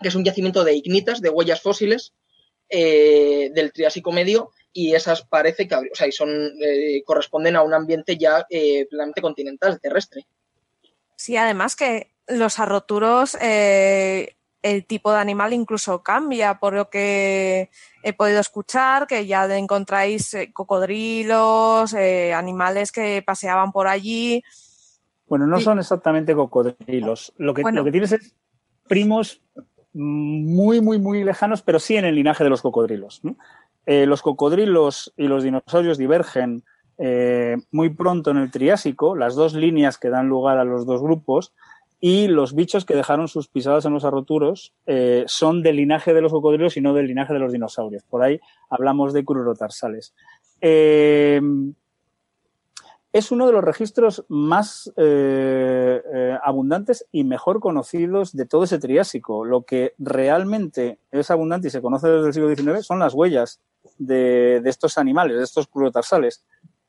que 0.00 0.08
es 0.08 0.14
un 0.14 0.24
yacimiento 0.24 0.64
de 0.64 0.74
ignitas, 0.74 1.20
de 1.20 1.28
huellas 1.28 1.60
fósiles 1.60 2.14
del 2.70 3.70
Triásico 3.74 4.12
Medio, 4.12 4.50
y 4.72 4.94
esas 4.94 5.22
parece 5.22 5.68
que, 5.68 5.74
o 5.74 5.94
sea, 5.94 6.06
y 6.06 6.12
son, 6.12 6.30
eh, 6.60 7.02
corresponden 7.04 7.56
a 7.56 7.62
un 7.62 7.74
ambiente 7.74 8.16
ya 8.16 8.46
eh, 8.48 8.86
plenamente 8.88 9.20
continental, 9.20 9.80
terrestre. 9.80 10.26
Sí, 11.16 11.36
además 11.36 11.76
que 11.76 12.10
los 12.28 12.58
arroturos, 12.58 13.36
eh, 13.40 14.36
el 14.62 14.86
tipo 14.86 15.12
de 15.12 15.18
animal 15.18 15.52
incluso 15.52 16.02
cambia, 16.02 16.58
por 16.58 16.72
lo 16.72 16.88
que 16.88 17.70
he 18.02 18.12
podido 18.12 18.40
escuchar, 18.40 19.06
que 19.06 19.26
ya 19.26 19.44
encontráis 19.56 20.36
cocodrilos, 20.52 21.94
animales 21.94 22.92
que 22.92 23.22
paseaban 23.26 23.72
por 23.72 23.88
allí. 23.88 24.42
Bueno, 25.26 25.46
no 25.46 25.60
son 25.60 25.78
exactamente 25.78 26.34
cocodrilos. 26.34 27.32
Lo 27.38 27.54
que, 27.54 27.62
lo 27.62 27.84
que 27.84 27.90
tienes 27.90 28.12
es 28.12 28.34
primos 28.86 29.42
muy, 29.92 30.80
muy, 30.80 30.98
muy 30.98 31.24
lejanos, 31.24 31.62
pero 31.62 31.78
sí 31.78 31.96
en 31.96 32.04
el 32.04 32.14
linaje 32.14 32.44
de 32.44 32.50
los 32.50 32.62
cocodrilos. 32.62 33.20
¿no? 33.22 33.36
Eh, 33.84 34.06
los 34.06 34.22
cocodrilos 34.22 35.12
y 35.16 35.26
los 35.26 35.42
dinosaurios 35.42 35.98
divergen 35.98 36.62
eh, 36.98 37.56
muy 37.72 37.90
pronto 37.90 38.30
en 38.30 38.36
el 38.36 38.50
Triásico, 38.50 39.16
las 39.16 39.34
dos 39.34 39.54
líneas 39.54 39.98
que 39.98 40.08
dan 40.08 40.28
lugar 40.28 40.58
a 40.58 40.64
los 40.64 40.86
dos 40.86 41.02
grupos, 41.02 41.52
y 41.98 42.28
los 42.28 42.54
bichos 42.54 42.84
que 42.84 42.94
dejaron 42.96 43.28
sus 43.28 43.48
pisadas 43.48 43.84
en 43.84 43.92
los 43.92 44.04
arroturos 44.04 44.72
eh, 44.86 45.24
son 45.26 45.62
del 45.62 45.76
linaje 45.76 46.14
de 46.14 46.20
los 46.20 46.32
cocodrilos 46.32 46.76
y 46.76 46.80
no 46.80 46.94
del 46.94 47.06
linaje 47.06 47.32
de 47.32 47.38
los 47.38 47.52
dinosaurios. 47.52 48.02
Por 48.04 48.22
ahí 48.22 48.40
hablamos 48.70 49.12
de 49.12 49.24
crurotarsales. 49.24 50.12
es 50.60 51.30
uno 53.30 53.46
de 53.46 53.52
los 53.52 53.62
registros 53.62 54.24
más 54.28 54.92
abundantes 56.42 57.06
y 57.12 57.22
mejor 57.22 57.60
conocidos 57.60 58.34
de 58.34 58.46
todo 58.46 58.64
ese 58.64 58.80
Triásico. 58.80 59.44
Lo 59.44 59.62
que 59.62 59.94
realmente 59.98 60.98
es 61.12 61.30
abundante 61.30 61.68
y 61.68 61.70
se 61.70 61.82
conoce 61.82 62.08
desde 62.08 62.26
el 62.26 62.34
siglo 62.34 62.52
XIX 62.52 62.84
son 62.84 62.98
las 62.98 63.14
huellas 63.14 63.60
de, 63.98 64.62
estos 64.64 64.98
animales, 64.98 65.36
de 65.36 65.44
estos 65.44 65.66
crurotarsales. 65.66 66.44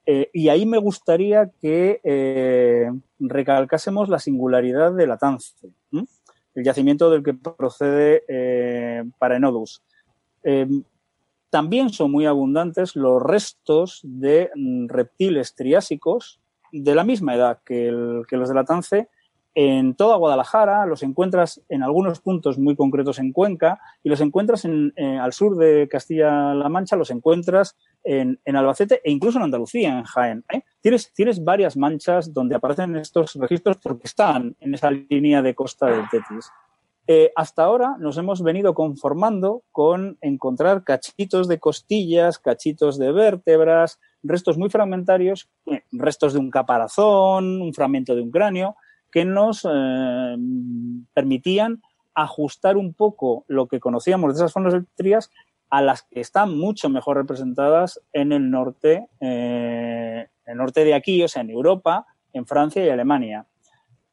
Eh, 0.06 0.30
y 0.34 0.50
ahí 0.50 0.66
me 0.66 0.78
gustaría 0.78 1.50
que 1.62 2.02
eh, 2.04 2.92
recalcásemos 3.20 4.10
la 4.10 4.20
singularidad 4.20 4.94
de 4.94 5.08
la 5.08 5.18
Tance, 5.18 5.54
el 5.92 6.64
yacimiento 6.64 7.10
del 7.10 7.24
que 7.24 7.34
procede 7.34 8.24
eh, 8.28 9.04
Parenodus. 9.18 9.82
también 11.50 11.90
son 11.90 12.12
muy 12.12 12.26
abundantes 12.26 12.96
los 12.96 13.22
restos 13.22 14.02
de 14.04 14.50
mm, 14.56 14.88
reptiles 14.88 15.56
triásicos 15.56 16.42
de 16.72 16.96
la 16.96 17.04
misma 17.04 17.36
edad 17.36 17.60
que, 17.64 18.24
que 18.28 18.38
los 18.38 18.50
de 18.50 18.56
la 18.56 18.66
Tance 18.66 19.10
en 19.56 19.96
toda 19.96 20.18
Guadalajara, 20.18 20.86
los 20.86 21.04
encuentras 21.04 21.62
en 21.70 21.84
algunos 21.84 22.20
puntos 22.20 22.58
muy 22.58 22.76
concretos 22.76 23.20
en 23.20 23.32
Cuenca 23.32 23.80
y 24.04 24.10
los 24.10 24.20
encuentras 24.22 24.66
en, 24.66 24.94
al 24.98 25.34
sur 25.34 25.58
de 25.58 25.88
Castilla-La 25.88 26.70
Mancha, 26.70 26.96
los 26.96 27.12
encuentras 27.12 27.78
en, 28.04 28.40
Albacete 28.46 29.02
e 29.04 29.12
incluso 29.12 29.38
en 29.38 29.46
Andalucía, 29.46 29.98
en 29.98 30.04
Jaén. 30.04 30.46
¿eh? 30.52 30.64
Tienes, 30.82 31.14
tienes 31.14 31.44
varias 31.44 31.78
manchas 31.78 32.34
donde 32.34 32.56
aparecen 32.56 32.96
estos 32.96 33.36
registros 33.36 33.78
porque 33.78 34.08
están 34.08 34.56
en 34.60 34.74
esa 34.74 34.90
línea 34.92 35.42
de 35.42 35.54
costa 35.54 35.86
del 35.88 36.10
Tetis. 36.10 36.50
Eh, 37.06 37.32
hasta 37.36 37.64
ahora 37.64 37.98
nos 38.00 38.18
hemos 38.18 38.42
venido 38.42 38.74
conformando 38.74 39.64
con 39.74 40.18
encontrar 40.22 40.86
cachitos 40.86 41.50
de 41.50 41.60
costillas, 41.60 42.40
cachitos 42.40 42.98
de 42.98 43.12
vértebras, 43.12 44.00
restos 44.24 44.58
muy 44.58 44.70
fragmentarios, 44.70 45.50
eh, 45.66 45.84
restos 45.92 46.32
de 46.32 46.40
un 46.40 46.50
caparazón, 46.50 47.62
un 47.62 47.74
fragmento 47.74 48.16
de 48.16 48.22
un 48.22 48.32
cráneo, 48.32 48.78
que 49.14 49.26
nos 49.26 49.66
eh, 49.72 50.36
permitían 51.14 51.84
ajustar 52.16 52.78
un 52.78 52.96
poco 52.96 53.46
lo 53.48 53.68
que 53.68 53.80
conocíamos 53.80 54.36
de 54.36 54.44
esas 54.44 54.74
de 54.74 54.84
trías 54.96 55.30
a 55.70 55.84
las 55.84 56.02
que 56.02 56.20
están 56.20 56.58
mucho 56.58 56.90
mejor 56.90 57.18
representadas 57.18 58.02
en 58.12 58.32
el 58.32 58.50
norte, 58.50 59.08
eh, 59.20 60.28
el 60.46 60.58
norte 60.58 60.84
de 60.84 60.96
aquí, 60.96 61.22
o 61.24 61.28
sea, 61.28 61.44
en 61.44 61.52
Europa, 61.52 62.08
en 62.34 62.48
Francia 62.48 62.84
y 62.84 62.90
Alemania. 62.90 63.46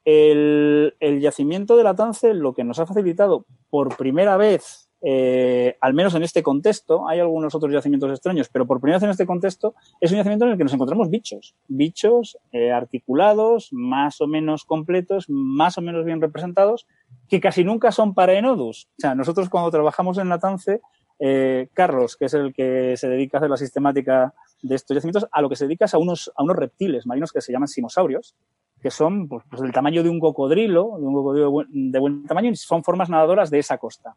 El, 0.04 0.94
el 1.00 1.20
yacimiento 1.20 1.78
de 1.78 1.84
la 1.84 1.94
Tance 1.94 2.34
lo 2.34 2.52
que 2.52 2.64
nos 2.64 2.78
ha 2.78 2.86
facilitado 2.86 3.46
por 3.70 3.96
primera 3.96 4.36
vez 4.36 4.89
eh, 5.02 5.76
al 5.80 5.94
menos 5.94 6.14
en 6.14 6.22
este 6.22 6.42
contexto, 6.42 7.08
hay 7.08 7.20
algunos 7.20 7.54
otros 7.54 7.72
yacimientos 7.72 8.10
extraños, 8.10 8.48
pero 8.48 8.66
por 8.66 8.80
primera 8.80 8.98
vez 8.98 9.04
en 9.04 9.10
este 9.10 9.26
contexto 9.26 9.74
es 10.00 10.10
un 10.10 10.18
yacimiento 10.18 10.44
en 10.44 10.52
el 10.52 10.58
que 10.58 10.64
nos 10.64 10.74
encontramos 10.74 11.08
bichos, 11.08 11.54
bichos 11.68 12.38
eh, 12.52 12.70
articulados, 12.70 13.68
más 13.72 14.20
o 14.20 14.26
menos 14.26 14.64
completos, 14.64 15.26
más 15.28 15.78
o 15.78 15.82
menos 15.82 16.04
bien 16.04 16.20
representados, 16.20 16.86
que 17.28 17.40
casi 17.40 17.64
nunca 17.64 17.92
son 17.92 18.14
para 18.14 18.34
enodus. 18.34 18.88
O 18.98 19.00
sea, 19.00 19.14
nosotros 19.14 19.48
cuando 19.48 19.70
trabajamos 19.70 20.18
en 20.18 20.28
la 20.28 20.38
TANCE, 20.38 20.80
eh, 21.18 21.68
Carlos, 21.74 22.16
que 22.16 22.26
es 22.26 22.34
el 22.34 22.52
que 22.52 22.96
se 22.96 23.08
dedica 23.08 23.36
a 23.36 23.40
hacer 23.40 23.50
la 23.50 23.56
sistemática 23.56 24.34
de 24.62 24.74
estos 24.74 24.94
yacimientos, 24.94 25.28
a 25.32 25.40
lo 25.40 25.48
que 25.48 25.56
se 25.56 25.64
dedica 25.64 25.86
es 25.86 25.94
a 25.94 25.98
unos, 25.98 26.30
a 26.36 26.42
unos 26.42 26.56
reptiles 26.56 27.06
marinos 27.06 27.32
que 27.32 27.40
se 27.40 27.52
llaman 27.52 27.68
simosaurios, 27.68 28.34
que 28.82 28.90
son 28.90 29.28
pues, 29.28 29.44
pues 29.48 29.62
del 29.62 29.72
tamaño 29.72 30.02
de 30.02 30.08
un 30.08 30.18
cocodrilo, 30.18 30.96
de 30.98 31.06
un 31.06 31.14
cocodrilo 31.14 31.46
de 31.46 31.50
buen, 31.50 31.92
de 31.92 31.98
buen 31.98 32.24
tamaño, 32.24 32.50
y 32.50 32.56
son 32.56 32.82
formas 32.82 33.10
nadadoras 33.10 33.50
de 33.50 33.58
esa 33.58 33.78
costa. 33.78 34.16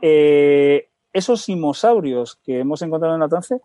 Eh, 0.00 0.88
esos 1.12 1.42
simosaurios 1.42 2.36
que 2.44 2.60
hemos 2.60 2.82
encontrado 2.82 3.14
en 3.14 3.20
la 3.20 3.28
Tance 3.28 3.60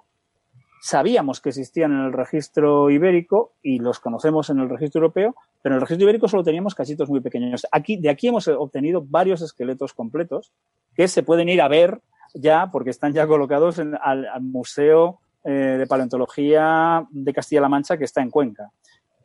sabíamos 0.82 1.40
que 1.40 1.50
existían 1.50 1.94
en 1.94 2.06
el 2.06 2.14
registro 2.14 2.90
ibérico 2.90 3.54
y 3.62 3.80
los 3.80 4.00
conocemos 4.00 4.50
en 4.50 4.60
el 4.60 4.70
registro 4.70 5.00
europeo, 5.00 5.36
pero 5.62 5.76
en 5.76 5.78
el 5.78 5.82
registro 5.82 6.04
ibérico 6.04 6.28
solo 6.28 6.44
teníamos 6.44 6.76
cachitos 6.76 7.10
muy 7.10 7.22
pequeños. 7.22 7.66
Aquí, 7.72 7.98
de 7.98 8.10
aquí 8.10 8.28
hemos 8.28 8.48
obtenido 8.50 9.02
varios 9.02 9.42
esqueletos 9.42 9.94
completos 9.94 10.52
que 10.94 11.08
se 11.08 11.24
pueden 11.24 11.48
ir 11.48 11.62
a 11.62 11.70
ver 11.70 12.02
ya, 12.34 12.70
porque 12.72 12.90
están 12.90 13.14
ya 13.14 13.28
colocados 13.28 13.80
en, 13.80 13.96
al, 14.02 14.28
Museo 14.42 15.20
eh, 15.46 15.52
de 15.52 15.88
Paleontología 15.88 17.08
de 17.12 17.34
Castilla-La 17.34 17.70
Mancha, 17.70 17.98
que 17.98 18.06
está 18.06 18.22
en 18.22 18.30
Cuenca 18.30 18.72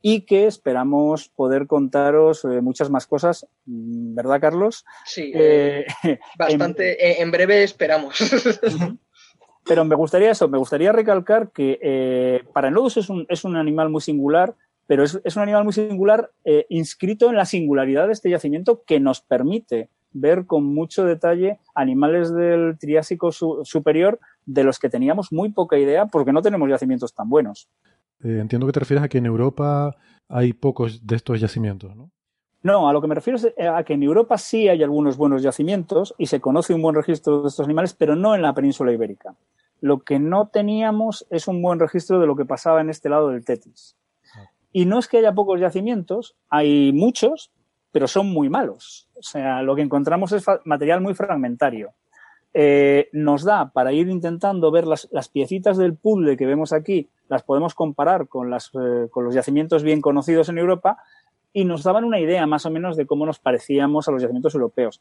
y 0.03 0.23
que 0.23 0.47
esperamos 0.47 1.29
poder 1.29 1.66
contaros 1.66 2.45
eh, 2.45 2.61
muchas 2.61 2.91
más 2.91 3.07
cosas, 3.07 3.47
mm, 3.66 4.15
¿verdad, 4.15 4.41
Carlos? 4.41 4.85
Sí, 5.05 5.33
eh, 5.35 5.87
bastante. 6.39 7.20
En, 7.20 7.31
breve 7.31 7.62
esperamos. 7.62 8.16
Pero 9.69 9.85
me 9.85 9.95
gustaría 9.95 10.31
eso, 10.31 10.49
me 10.49 10.57
gustaría 10.57 10.93
recalcar 10.93 11.53
que 11.53 11.79
eh, 11.83 12.43
Paranodus 12.55 12.97
es 12.97 13.11
un, 13.11 13.27
es 13.29 13.45
un 13.45 13.55
animal 13.57 13.91
muy 13.91 14.01
singular, 14.01 14.55
pero 14.87 15.05
es, 15.05 15.20
es 15.23 15.37
un 15.37 15.43
animal 15.43 15.65
muy 15.65 15.75
singular 15.75 16.31
eh, 16.47 16.65
inscrito 16.70 17.29
en 17.29 17.37
la 17.37 17.45
singularidad 17.45 18.07
de 18.07 18.15
este 18.15 18.31
yacimiento 18.31 18.83
que 18.87 18.99
nos 18.99 19.20
permite 19.20 19.91
ver 20.11 20.47
con 20.47 20.65
mucho 20.65 21.05
detalle 21.05 21.59
animales 21.75 22.35
del 22.35 22.79
Triásico 22.79 23.31
superior 23.31 24.19
de 24.47 24.65
los 24.65 24.79
que 24.79 24.89
teníamos 24.89 25.33
muy 25.33 25.51
poca 25.51 25.79
idea 25.79 26.07
porque 26.07 26.33
no 26.33 26.41
tenemos 26.41 26.70
yacimientos 26.70 27.15
tan 27.15 27.29
buenos. 27.29 27.69
Eh, 28.23 28.39
entiendo 28.40 28.66
que 28.66 28.73
te 28.73 28.81
refieres 28.81 29.05
a 29.05 29.09
que 29.09 29.19
en 29.19 29.27
Europa 29.27 29.97
hay 30.28 30.53
pocos 30.53 31.07
de 31.07 31.16
estos 31.16 31.40
yacimientos, 31.40 31.95
¿no? 31.97 32.11
No, 32.62 32.89
a 32.89 32.93
lo 32.93 33.01
que 33.01 33.07
me 33.07 33.15
refiero 33.15 33.36
es 33.36 33.45
eh, 33.57 33.69
a 33.69 33.85
que 33.85 33.95
en 33.95 34.03
Europa 34.03 34.36
sí 34.36 34.69
hay 34.69 34.82
algunos 34.82 35.16
buenos 35.16 35.43
yacimientos 35.43 36.15
y 36.19 36.27
se 36.27 36.40
conoce 36.40 36.74
un 36.74 36.82
buen 36.82 36.97
registro 36.97 37.43
de 37.43 37.49
estos 37.49 37.65
animales, 37.65 37.95
pero 37.95 38.16
no 38.16 38.35
en 38.35 38.43
la 38.43 38.53
península 38.53 38.93
ibérica. 38.93 39.36
Lo 39.81 40.01
que 40.01 40.19
no 40.19 40.49
teníamos 40.49 41.24
es 41.31 41.47
un 41.47 41.62
buen 41.62 41.78
registro 41.78 42.19
de 42.19 42.27
lo 42.27 42.35
que 42.35 42.45
pasaba 42.45 42.81
en 42.81 42.90
este 42.90 43.09
lado 43.09 43.28
del 43.28 43.45
Tetis. 43.45 43.97
Y 44.73 44.86
no 44.86 44.99
es 44.99 45.07
que 45.07 45.19
haya 45.19 45.32
pocos 45.32 45.61
yacimientos, 45.61 46.36
hay 46.51 46.93
muchos, 46.93 47.53
pero 47.93 48.09
son 48.09 48.27
muy 48.27 48.49
malos. 48.49 49.09
O 49.15 49.23
sea, 49.23 49.62
lo 49.62 49.77
que 49.77 49.82
encontramos 49.82 50.32
es 50.32 50.45
material 50.65 51.01
muy 51.01 51.15
fragmentario. 51.15 51.95
Eh, 52.60 53.09
nos 53.12 53.44
da 53.44 53.70
para 53.70 53.93
ir 53.93 54.09
intentando 54.09 54.72
ver 54.72 54.85
las, 54.85 55.06
piecitas 55.32 55.76
del 55.76 55.94
puzzle 55.94 56.36
que 56.36 56.44
vemos 56.44 56.72
aquí, 56.72 57.09
las 57.28 57.44
podemos 57.44 57.76
comparar 57.76 58.22
eh, 58.22 58.26
con 58.26 59.24
los 59.24 59.32
yacimientos 59.32 59.85
bien 59.85 60.01
conocidos 60.01 60.48
en 60.48 60.59
Europa 60.59 60.98
y 61.52 61.64
nos 61.64 61.85
daban 61.85 62.02
una 62.02 62.18
idea 62.18 62.48
más 62.48 62.66
o 62.66 62.70
menos 62.72 62.97
de 62.97 63.06
cómo 63.06 63.26
nos 63.26 63.39
parecíamos 63.39 64.09
a 64.09 64.10
los 64.10 64.22
yacimientos 64.22 64.56
europeos. 64.56 65.01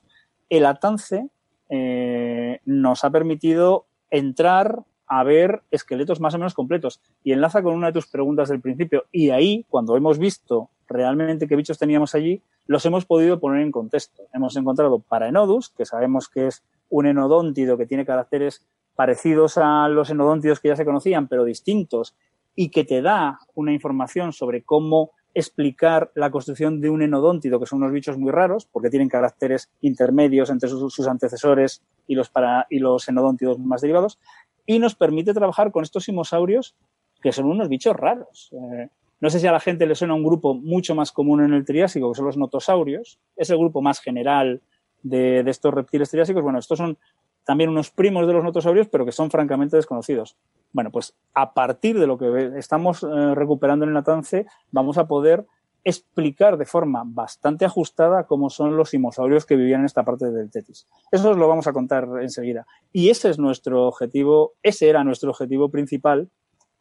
El 0.50 0.68
Atance 0.68 1.30
eh, 1.70 2.60
nos 2.66 3.04
ha 3.04 3.10
permitido 3.10 3.88
entrar 4.12 4.84
a 5.08 5.24
ver 5.24 5.64
esqueletos 5.72 6.20
más 6.20 6.36
o 6.36 6.38
menos 6.38 6.54
completos. 6.54 7.02
Y 7.24 7.32
enlaza 7.32 7.64
con 7.64 7.74
una 7.74 7.88
de 7.88 7.94
tus 7.94 8.06
preguntas 8.06 8.50
del 8.50 8.62
principio. 8.62 9.06
Y 9.12 9.32
ahí, 9.32 9.66
cuando 9.68 9.98
hemos 9.98 10.20
visto 10.20 10.70
realmente 10.88 11.48
qué 11.48 11.56
bichos 11.56 11.80
teníamos 11.80 12.14
allí, 12.14 12.44
los 12.68 12.86
hemos 12.86 13.06
podido 13.06 13.40
poner 13.40 13.64
en 13.64 13.72
contexto. 13.72 14.24
Hemos 14.32 14.56
encontrado 14.58 15.00
Paraenodus, 15.00 15.70
que 15.70 15.86
sabemos 15.86 16.30
que 16.30 16.48
es 16.48 16.64
un 16.90 17.06
enodóntido 17.06 17.78
que 17.78 17.86
tiene 17.86 18.06
caracteres 18.06 18.66
parecidos 18.96 19.58
a 19.58 19.88
los 19.88 20.10
enodóntidos 20.10 20.60
que 20.60 20.70
ya 20.70 20.76
se 20.76 20.86
conocían, 20.86 21.28
pero 21.28 21.44
distintos, 21.44 22.16
y 22.56 22.70
que 22.70 22.84
te 22.84 23.02
da 23.02 23.40
una 23.54 23.72
información 23.72 24.34
sobre 24.34 24.64
cómo 24.64 25.12
explicar 25.36 26.12
la 26.16 26.32
construcción 26.32 26.82
de 26.82 26.90
un 26.90 27.04
enodóntido, 27.04 27.60
que 27.60 27.68
son 27.68 27.84
unos 27.84 27.92
bichos 27.92 28.18
muy 28.18 28.32
raros, 28.32 28.66
porque 28.66 28.90
tienen 28.90 29.08
caracteres 29.08 29.70
intermedios 29.82 30.50
entre 30.50 30.68
sus, 30.68 31.08
antecesores 31.08 31.84
y 32.08 32.16
los, 32.16 32.30
para, 32.30 32.66
y 32.72 32.80
los 32.80 33.08
enodóntidos 33.08 33.60
más 33.60 33.82
derivados, 33.82 34.18
y 34.66 34.80
nos 34.80 34.96
permite 34.96 35.36
trabajar 35.36 35.72
con 35.72 35.84
estos 35.84 36.06
simosaurios 36.06 36.76
que 37.22 37.32
son 37.32 37.46
unos 37.46 37.70
bichos 37.70 37.96
raros. 37.96 38.52
Eh, 38.54 38.90
no 39.20 39.30
sé 39.30 39.40
si 39.40 39.48
a 39.48 39.52
la 39.52 39.60
gente 39.60 39.86
le 39.86 39.96
suena 39.96 40.16
un 40.16 40.24
grupo 40.24 40.54
mucho 40.54 40.96
más 40.96 41.12
común 41.12 41.44
en 41.44 41.54
el 41.54 41.66
Triásico, 41.66 42.12
que 42.12 42.18
son 42.18 42.26
los 42.26 42.38
notosaurios. 42.38 43.20
Es 43.36 43.50
el 43.50 43.58
grupo 43.58 43.82
más 43.82 44.00
general 44.00 44.62
de, 45.10 45.40
estos 45.48 45.74
reptiles 45.74 46.10
triásicos. 46.10 46.44
Bueno, 46.44 46.60
estos 46.60 46.78
son 46.78 46.98
también 47.44 47.70
unos 47.70 47.92
primos 47.92 48.28
de 48.28 48.34
los 48.34 48.44
notosaurios, 48.44 48.88
pero 48.88 49.06
que 49.06 49.12
son 49.12 49.32
francamente 49.32 49.78
desconocidos. 49.78 50.36
Bueno, 50.74 50.92
pues 50.92 51.16
a 51.34 51.54
partir 51.54 51.98
de 52.00 52.08
lo 52.08 52.18
que 52.18 52.54
estamos 52.58 53.04
eh, 53.04 53.36
recuperando 53.36 53.86
en 53.86 53.90
el 53.90 53.94
Natance, 53.94 54.46
vamos 54.72 54.98
a 54.98 55.08
poder 55.08 55.46
explicar 55.84 56.58
de 56.58 56.66
forma 56.66 57.04
bastante 57.06 57.64
ajustada 57.64 58.26
cómo 58.26 58.50
son 58.50 58.76
los 58.76 58.90
simosaurios 58.90 59.46
que 59.46 59.56
vivían 59.56 59.82
en 59.82 59.86
esta 59.86 60.04
parte 60.04 60.30
del 60.30 60.52
Tetis. 60.52 60.86
Eso 61.12 61.30
os 61.30 61.38
lo 61.38 61.48
vamos 61.48 61.66
a 61.68 61.72
contar 61.72 62.10
enseguida. 62.22 62.68
Y 62.92 63.10
ese 63.10 63.30
es 63.30 63.40
nuestro 63.40 63.88
objetivo, 63.88 64.56
ese 64.64 64.90
era 64.90 65.06
nuestro 65.06 65.30
objetivo 65.30 65.70
principal 65.70 66.30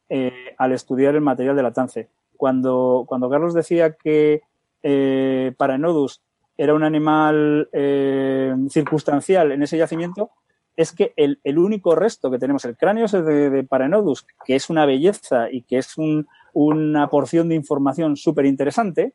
eh, 0.09 0.55
al 0.59 0.73
estudiar 0.73 1.15
el 1.15 1.21
material 1.21 1.55
de 1.55 1.63
la 1.63 1.73
TANCE. 1.73 2.09
Cuando, 2.37 3.05
cuando 3.07 3.31
Carlos 3.31 3.55
decía 3.55 3.93
que 3.93 4.43
eh, 4.83 5.53
Paranodus 5.57 6.23
era 6.57 6.75
un 6.75 6.83
animal 6.85 7.69
eh, 7.73 8.55
circunstancial 8.71 9.53
en 9.53 9.63
ese 9.63 9.79
yacimiento, 9.79 10.31
es 10.77 10.93
que 10.93 11.15
el, 11.17 11.39
único 11.59 11.95
resto 11.95 12.31
que 12.31 12.39
tenemos, 12.39 12.65
el 12.65 12.77
cráneo 12.77 13.07
de, 13.07 13.51
de 13.51 13.65
Paranodus, 13.65 14.27
que 14.45 14.57
es 14.57 14.69
una 14.69 14.85
belleza 14.85 15.51
y 15.51 15.63
que 15.63 15.79
es 15.79 15.97
un, 15.97 16.27
una 16.53 17.09
porción 17.09 17.49
de 17.49 17.55
información 17.55 18.17
súper 18.17 18.45
interesante, 18.45 19.15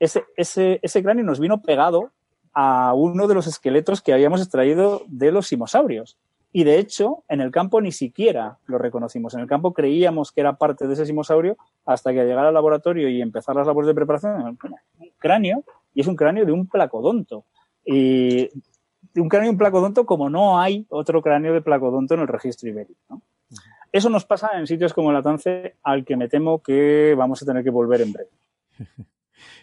ese, 0.00 0.24
ese, 0.36 0.80
ese 0.82 1.02
cráneo 1.02 1.24
nos 1.24 1.40
vino 1.40 1.62
pegado 1.62 2.10
a 2.52 2.92
uno 2.94 3.26
de 3.28 3.34
los 3.34 3.46
esqueletos 3.46 4.02
que 4.02 4.12
habíamos 4.12 4.40
extraído 4.40 5.02
de 5.06 5.30
los 5.30 5.46
simosaurios. 5.46 6.18
Y 6.52 6.64
de 6.64 6.78
hecho, 6.78 7.22
en 7.28 7.40
el 7.40 7.50
campo 7.50 7.80
ni 7.82 7.92
siquiera 7.92 8.58
lo 8.66 8.78
reconocimos. 8.78 9.34
En 9.34 9.40
el 9.40 9.46
campo 9.46 9.74
creíamos 9.74 10.32
que 10.32 10.40
era 10.40 10.56
parte 10.56 10.86
de 10.86 10.94
ese 10.94 11.04
simosaurio 11.04 11.58
hasta 11.84 12.12
que 12.12 12.20
al 12.20 12.26
llegar 12.26 12.46
al 12.46 12.54
laboratorio 12.54 13.10
y 13.10 13.20
empezar 13.20 13.56
las 13.56 13.66
labores 13.66 13.88
de 13.88 13.94
preparación, 13.94 14.42
un 14.42 14.58
cráneo, 15.18 15.64
y 15.96 16.02
es 16.02 16.06
un 16.06 16.14
cráneo 16.14 16.44
de 16.44 16.52
un 16.52 16.68
placodonto. 16.68 17.46
Y 17.82 18.50
un 19.16 19.28
cráneo 19.30 19.46
de 19.46 19.52
un 19.52 19.58
placodonto 19.58 20.04
como 20.04 20.28
no 20.28 20.60
hay 20.60 20.84
otro 20.90 21.22
cráneo 21.22 21.54
de 21.54 21.62
placodonto 21.62 22.14
en 22.14 22.20
el 22.20 22.28
registro 22.28 22.68
ibérico. 22.68 23.00
¿no? 23.08 23.22
Eso 23.90 24.10
nos 24.10 24.26
pasa 24.26 24.50
en 24.58 24.66
sitios 24.66 24.92
como 24.92 25.10
el 25.10 25.16
Atance, 25.16 25.76
al 25.82 26.04
que 26.04 26.18
me 26.18 26.28
temo 26.28 26.62
que 26.62 27.14
vamos 27.16 27.42
a 27.42 27.46
tener 27.46 27.64
que 27.64 27.70
volver 27.70 28.02
en 28.02 28.12
breve. 28.12 28.30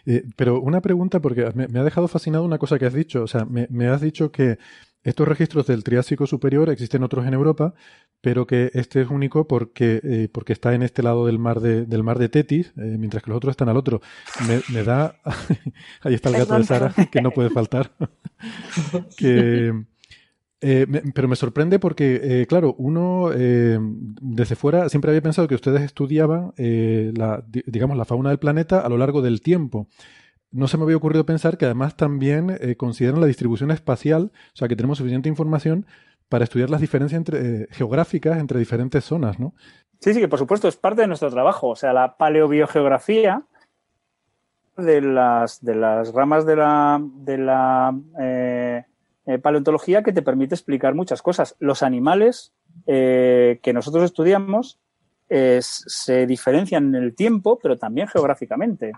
Eh, 0.06 0.22
pero 0.36 0.60
una 0.60 0.82
pregunta, 0.82 1.18
porque 1.20 1.50
me, 1.54 1.64
ha 1.64 1.82
dejado 1.82 2.08
fascinado 2.08 2.44
una 2.44 2.58
cosa 2.58 2.78
que 2.78 2.84
has 2.84 2.92
dicho. 2.92 3.22
O 3.22 3.26
sea, 3.26 3.46
me, 3.46 3.88
has 3.88 4.02
dicho 4.02 4.30
que 4.30 4.58
estos 5.04 5.28
registros 5.28 5.66
del 5.66 5.84
Triásico 5.84 6.26
Superior 6.26 6.70
existen 6.70 7.02
otros 7.02 7.26
en 7.26 7.34
Europa, 7.34 7.74
pero 8.22 8.46
que 8.46 8.70
este 8.72 9.02
es 9.02 9.10
único 9.10 9.46
porque, 9.46 10.00
eh, 10.02 10.28
porque 10.32 10.54
está 10.54 10.74
en 10.74 10.82
este 10.82 11.02
lado 11.02 11.26
del 11.26 11.38
mar 11.38 11.60
de, 11.60 11.84
del 11.84 12.02
mar 12.02 12.18
de 12.18 12.30
Tetis, 12.30 12.72
eh, 12.78 12.96
mientras 12.98 13.22
que 13.22 13.28
los 13.28 13.36
otros 13.36 13.52
están 13.52 13.68
al 13.68 13.76
otro. 13.76 14.00
Me, 14.72 14.82
da. 14.82 15.16
Ahí 16.00 16.14
está 16.14 16.30
el 16.30 16.36
gato 16.36 16.56
de 16.56 16.64
Sara, 16.64 16.94
que 17.12 17.20
no 17.20 17.32
puede 17.32 17.50
faltar. 17.50 17.92
que 19.18 19.74
eh, 20.62 20.86
pero 21.14 21.28
me 21.28 21.36
sorprende 21.36 21.78
porque, 21.78 22.46
claro, 22.48 22.74
uno 22.78 23.28
desde 23.28 24.56
fuera 24.56 24.88
siempre 24.88 25.10
había 25.10 25.20
pensado 25.20 25.46
que 25.46 25.54
ustedes 25.54 25.82
estudiaban 25.82 26.54
la, 26.56 27.44
digamos, 27.46 27.98
la 27.98 28.06
fauna 28.06 28.30
del 28.30 28.38
planeta 28.38 28.80
a 28.80 28.88
lo 28.88 28.96
largo 28.96 29.20
del 29.20 29.42
tiempo. 29.42 29.88
No 30.54 30.68
se 30.68 30.78
me 30.78 30.84
había 30.84 30.96
ocurrido 30.96 31.26
pensar 31.26 31.58
que 31.58 31.64
además 31.64 31.96
también 31.96 32.58
consideran 32.76 33.20
la 33.20 33.26
distribución 33.26 33.70
espacial, 33.72 34.30
o 34.32 34.56
sea, 34.56 34.68
que 34.68 34.76
tenemos 34.76 34.98
suficiente 34.98 35.28
información 35.28 35.84
para 36.28 36.44
estudiar 36.44 36.70
las 36.70 36.80
diferencias 36.80 37.18
entre, 37.18 37.66
geográficas 37.70 38.38
entre 38.38 38.58
diferentes 38.58 39.04
zonas, 39.04 39.38
¿no? 39.38 39.54
Sí, 40.00 40.14
sí, 40.14 40.20
que 40.20 40.28
por 40.28 40.38
supuesto 40.38 40.68
es 40.68 40.76
parte 40.76 41.02
de 41.02 41.06
nuestro 41.06 41.30
trabajo. 41.30 41.68
O 41.68 41.76
sea, 41.76 41.92
la 41.92 42.16
paleobiogeografía 42.16 43.42
de 44.76 45.00
las, 45.00 45.64
de 45.64 45.74
las 45.74 46.12
ramas 46.12 46.44
de 46.44 46.56
la, 46.56 47.00
de 47.02 47.38
la 47.38 47.98
eh, 48.20 48.84
paleontología 49.42 50.02
que 50.02 50.12
te 50.12 50.22
permite 50.22 50.54
explicar 50.54 50.94
muchas 50.94 51.22
cosas. 51.22 51.56
Los 51.58 51.82
animales 51.82 52.52
eh, 52.86 53.60
que 53.62 53.72
nosotros 53.72 54.04
estudiamos 54.04 54.78
se 55.60 56.26
diferencian 56.26 56.94
en 56.94 57.02
el 57.02 57.14
tiempo, 57.16 57.58
pero 57.60 57.76
también 57.76 58.06
geográficamente. 58.06 58.92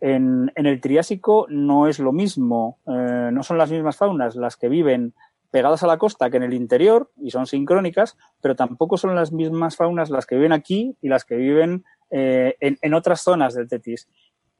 En, 0.00 0.50
el 0.54 0.80
Triásico 0.80 1.46
no 1.48 1.86
es 1.86 1.98
lo 1.98 2.12
mismo, 2.12 2.78
eh, 2.86 3.30
no 3.32 3.42
son 3.42 3.58
las 3.58 3.70
mismas 3.70 3.96
faunas 3.96 4.36
las 4.36 4.56
que 4.56 4.68
viven 4.68 5.14
pegadas 5.50 5.82
a 5.82 5.86
la 5.86 5.98
costa 5.98 6.30
que 6.30 6.36
en 6.36 6.44
el 6.44 6.54
interior 6.54 7.10
y 7.20 7.30
son 7.30 7.46
sincrónicas, 7.46 8.16
pero 8.40 8.56
tampoco 8.56 8.96
son 8.96 9.14
las 9.14 9.32
mismas 9.32 9.76
faunas 9.76 10.10
las 10.10 10.26
que 10.26 10.36
viven 10.36 10.52
aquí 10.52 10.96
y 11.02 11.08
las 11.08 11.24
que 11.24 11.36
viven 11.36 11.84
en, 12.10 12.78
en, 12.80 12.94
otras 12.94 13.20
zonas 13.20 13.54
del 13.54 13.68
Tetis. 13.68 14.08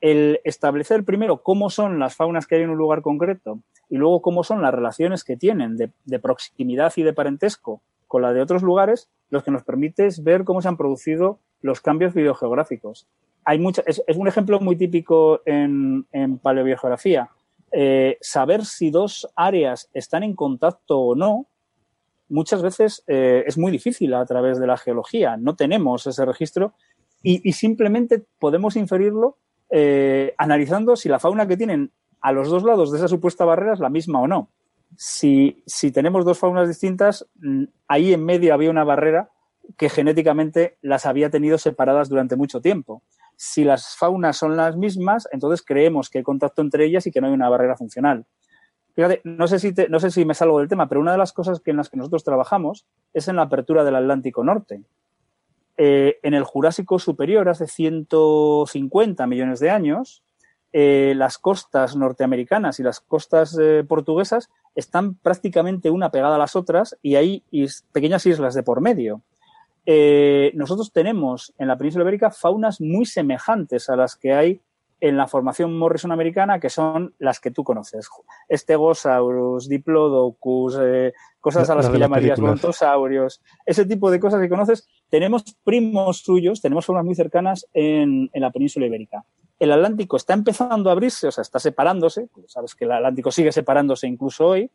El 0.01 0.41
establecer 0.45 1.05
primero 1.05 1.43
cómo 1.43 1.71
son 1.71 1.99
las 1.99 2.17
faunas 2.17 2.47
que 2.47 2.57
hay 2.57 2.62
en 2.62 2.71
un 2.71 2.79
lugar 2.79 3.03
concreto 3.03 3.61
y 3.91 3.97
luego 3.97 4.23
cómo 4.23 4.45
son 4.45 4.62
las 4.62 4.73
relaciones 4.73 5.25
que 5.25 5.37
tienen 5.37 5.77
de, 5.77 6.19
proximidad 6.21 6.93
y 6.97 7.03
de 7.03 7.12
parentesco 7.12 7.83
con 8.11 8.23
la 8.23 8.32
de 8.32 8.43
otros 8.43 8.65
lugares, 8.65 9.09
los 9.28 9.45
que 9.45 9.53
nos 9.53 9.62
permite 9.62 10.09
ver 10.20 10.43
cómo 10.43 10.61
se 10.61 10.66
han 10.66 10.77
producido 10.77 11.39
los 11.62 11.81
cambios 11.81 12.12
videogeográficos. 12.12 13.07
Hay 13.45 13.65
es, 13.87 14.03
un 14.16 14.27
ejemplo 14.27 14.59
muy 14.59 14.74
típico 14.74 15.43
en, 15.47 16.05
en. 16.11 16.41
Eh, 17.73 18.19
saber 18.20 18.65
si 18.65 18.91
dos 18.91 19.28
áreas 19.37 19.89
están 19.95 20.24
en 20.24 20.35
contacto 20.35 20.99
o 20.99 21.15
no, 21.15 21.47
muchas 22.28 22.62
veces 22.62 23.05
eh, 23.07 23.45
es 23.47 23.57
muy 23.57 23.70
difícil 23.70 24.12
a 24.15 24.27
través 24.27 24.59
de 24.59 24.66
la 24.66 24.77
geología. 24.77 25.37
No 25.37 25.55
tenemos 25.55 26.05
ese 26.09 26.24
registro 26.24 26.73
y, 27.23 27.53
simplemente 27.53 28.24
podemos 28.41 28.74
inferirlo 28.74 29.37
eh, 29.70 30.35
analizando 30.37 30.97
si 30.97 31.09
la 31.09 31.20
fauna 31.20 31.47
que 31.47 31.57
tienen 31.57 31.93
a 32.20 32.32
los 32.32 32.49
dos 32.49 32.65
lados 32.65 32.91
de 32.91 32.99
esa 32.99 33.07
supuesta 33.07 33.45
barrera 33.45 33.74
es 33.74 33.78
la 33.78 33.89
misma 33.89 34.20
o 34.20 34.27
no. 34.27 34.49
Si, 34.97 35.62
tenemos 35.93 36.25
dos 36.25 36.39
faunas 36.39 36.69
distintas, 36.69 37.27
mm, 37.37 37.65
ahí 37.89 38.12
en 38.12 38.25
medio 38.25 38.53
había 38.55 38.71
una 38.71 38.85
barrera 38.85 39.31
que 39.77 39.89
genéticamente 39.89 40.79
las 40.83 41.07
había 41.07 41.31
tenido 41.31 41.59
separadas 41.59 42.09
durante 42.09 42.37
mucho 42.37 42.61
tiempo. 42.61 43.03
Si 43.37 43.65
las 43.65 43.97
faunas 43.97 44.37
son 44.37 44.57
las 44.57 44.77
mismas, 44.77 45.29
entonces 45.33 45.65
creemos 45.65 46.11
que 46.11 46.19
hay 46.19 46.25
contacto 46.25 46.61
entre 46.61 46.85
ellas 46.85 47.07
y 47.07 47.11
que 47.11 47.21
no 47.21 47.29
hay 47.29 47.33
una 47.33 47.49
barrera 47.49 47.77
funcional. 47.77 48.27
Fíjate, 48.95 49.21
no 49.25 49.47
sé 49.47 49.59
si, 49.59 49.73
no 49.89 50.01
sé 50.01 50.11
si 50.11 50.25
me 50.25 50.35
salgo 50.35 50.59
del 50.59 50.69
tema, 50.69 50.89
pero 50.89 51.01
una 51.01 51.12
de 51.12 51.19
las 51.19 51.33
cosas 51.33 51.62
en 51.65 51.77
las 51.77 51.89
que 51.89 51.97
nosotros 51.97 52.25
trabajamos 52.25 52.87
es 53.15 53.29
en 53.29 53.37
la 53.37 53.43
apertura 53.43 53.85
del 53.85 53.97
Atlántico 53.97 54.45
Norte. 54.45 54.83
Eh, 55.77 56.19
en 56.23 56.35
el 56.35 56.45
Jurásico 56.45 56.99
Superior, 56.99 57.49
hace 57.49 57.67
150 57.67 59.27
millones 59.27 59.61
de 59.61 59.71
años, 59.71 60.23
eh, 60.73 61.15
las 61.17 61.39
costas 61.39 61.97
norteamericanas 61.97 62.79
y 62.79 62.83
las 62.83 63.01
costas 63.01 63.59
eh, 63.61 63.85
portuguesas 63.89 64.51
están 64.75 65.15
prácticamente 65.15 65.91
una 65.91 66.11
pegada 66.11 66.37
a 66.37 66.39
las 66.39 66.57
otras 66.57 66.97
y 67.03 67.17
hay 67.17 67.45
pequeñas 67.93 68.27
islas 68.27 68.55
de 68.55 68.63
por 68.63 68.81
medio. 68.81 69.23
Eh, 69.87 70.53
nosotros 70.55 70.93
tenemos 70.93 71.55
en 71.59 71.69
la 71.69 71.77
península 71.77 72.05
ibérica 72.05 72.31
faunas 72.31 72.81
muy 72.81 73.07
semejantes 73.07 73.89
a 73.89 73.97
las 73.97 74.17
que 74.17 74.33
hay 74.33 74.61
en 75.01 75.17
la 75.17 75.27
formación 75.27 75.79
Morrison 75.79 76.13
americana, 76.13 76.61
que 76.61 76.69
son 76.69 77.15
las 77.19 77.41
que 77.41 77.51
tú 77.51 77.65
conoces. 77.65 78.09
Stegosaurus, 78.53 79.69
Diplodocus, 79.69 80.79
eh, 80.81 81.15
cosas 81.41 81.69
a 81.71 81.75
las 81.75 81.89
que 81.89 81.99
llamarías 81.99 82.39
brontosaurios, 82.39 83.41
ese 83.65 83.87
tipo 83.87 84.11
de 84.11 84.21
cosas 84.21 84.41
que 84.41 84.49
conoces. 84.49 84.87
Tenemos 85.09 85.45
primos 85.65 86.19
suyos, 86.19 86.61
tenemos 86.61 86.85
formas 86.85 87.05
muy 87.05 87.15
cercanas 87.15 87.67
en, 87.73 88.29
en 88.33 88.43
la 88.43 88.51
península 88.51 88.87
ibérica. 88.87 89.25
El 89.61 89.73
Atlántico 89.73 90.16
está 90.16 90.32
empezando 90.32 90.89
a 90.89 90.93
abrirse, 90.93 91.28
o 91.28 91.31
sea, 91.31 91.43
está 91.43 91.61
separándose, 91.61 92.28
sabes 92.47 92.74
que 92.74 92.87
el 92.87 92.93
Atlántico 92.93 93.31
sigue 93.31 93.53
separándose 93.53 94.07
incluso 94.07 94.47
hoy, 94.47 94.70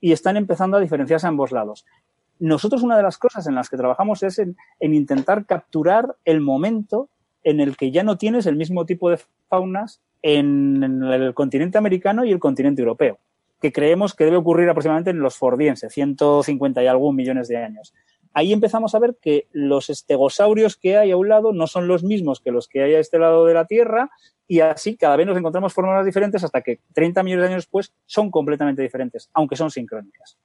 y 0.00 0.12
están 0.12 0.36
empezando 0.36 0.76
a 0.76 0.80
diferenciarse 0.80 1.26
a 1.26 1.28
ambos 1.28 1.50
lados. 1.50 1.84
Nosotros 2.38 2.84
una 2.84 2.96
de 2.96 3.02
las 3.02 3.18
cosas 3.18 3.48
en 3.48 3.56
las 3.56 3.68
que 3.68 3.76
trabajamos 3.76 4.22
es 4.22 4.38
en, 4.38 4.56
intentar 4.80 5.44
capturar 5.44 6.14
el 6.24 6.40
momento 6.40 7.08
en 7.42 7.58
el 7.58 7.76
que 7.76 7.90
ya 7.90 8.04
no 8.04 8.16
tienes 8.16 8.46
el 8.46 8.54
mismo 8.54 8.86
tipo 8.86 9.10
de 9.10 9.18
faunas 9.48 10.00
en, 10.22 11.02
el 11.02 11.34
continente 11.34 11.78
americano 11.78 12.24
y 12.24 12.30
el 12.30 12.38
continente 12.38 12.80
europeo, 12.80 13.18
que 13.60 13.72
creemos 13.72 14.14
que 14.14 14.24
debe 14.24 14.36
ocurrir 14.36 14.68
aproximadamente 14.68 15.10
en 15.10 15.18
los 15.18 15.36
fordienses, 15.36 15.92
150 15.92 16.80
y 16.80 16.86
algún 16.86 17.16
millones 17.16 17.48
de 17.48 17.56
años. 17.56 17.92
Ahí 18.32 18.52
empezamos 18.52 18.94
a 18.94 18.98
ver 18.98 19.16
que 19.20 19.48
los 19.52 19.90
estegosaurios 19.90 20.76
que 20.76 20.96
hay 20.96 21.10
a 21.10 21.16
un 21.16 21.28
lado 21.28 21.52
no 21.52 21.66
son 21.66 21.88
los 21.88 22.04
mismos 22.04 22.40
que 22.40 22.50
los 22.50 22.68
que 22.68 22.82
hay 22.82 22.94
a 22.94 23.00
este 23.00 23.18
lado 23.18 23.46
de 23.46 23.54
la 23.54 23.66
Tierra 23.66 24.10
y 24.46 24.60
así 24.60 24.96
cada 24.96 25.16
vez 25.16 25.26
nos 25.26 25.36
encontramos 25.36 25.72
formas 25.72 26.04
diferentes 26.04 26.42
hasta 26.42 26.62
que 26.62 26.80
30 26.94 27.22
millones 27.22 27.42
de 27.42 27.48
años 27.48 27.64
después 27.64 27.92
son 28.06 28.30
completamente 28.30 28.82
diferentes, 28.82 29.28
aunque 29.34 29.56
son 29.56 29.70
sincrónicas. 29.70 30.38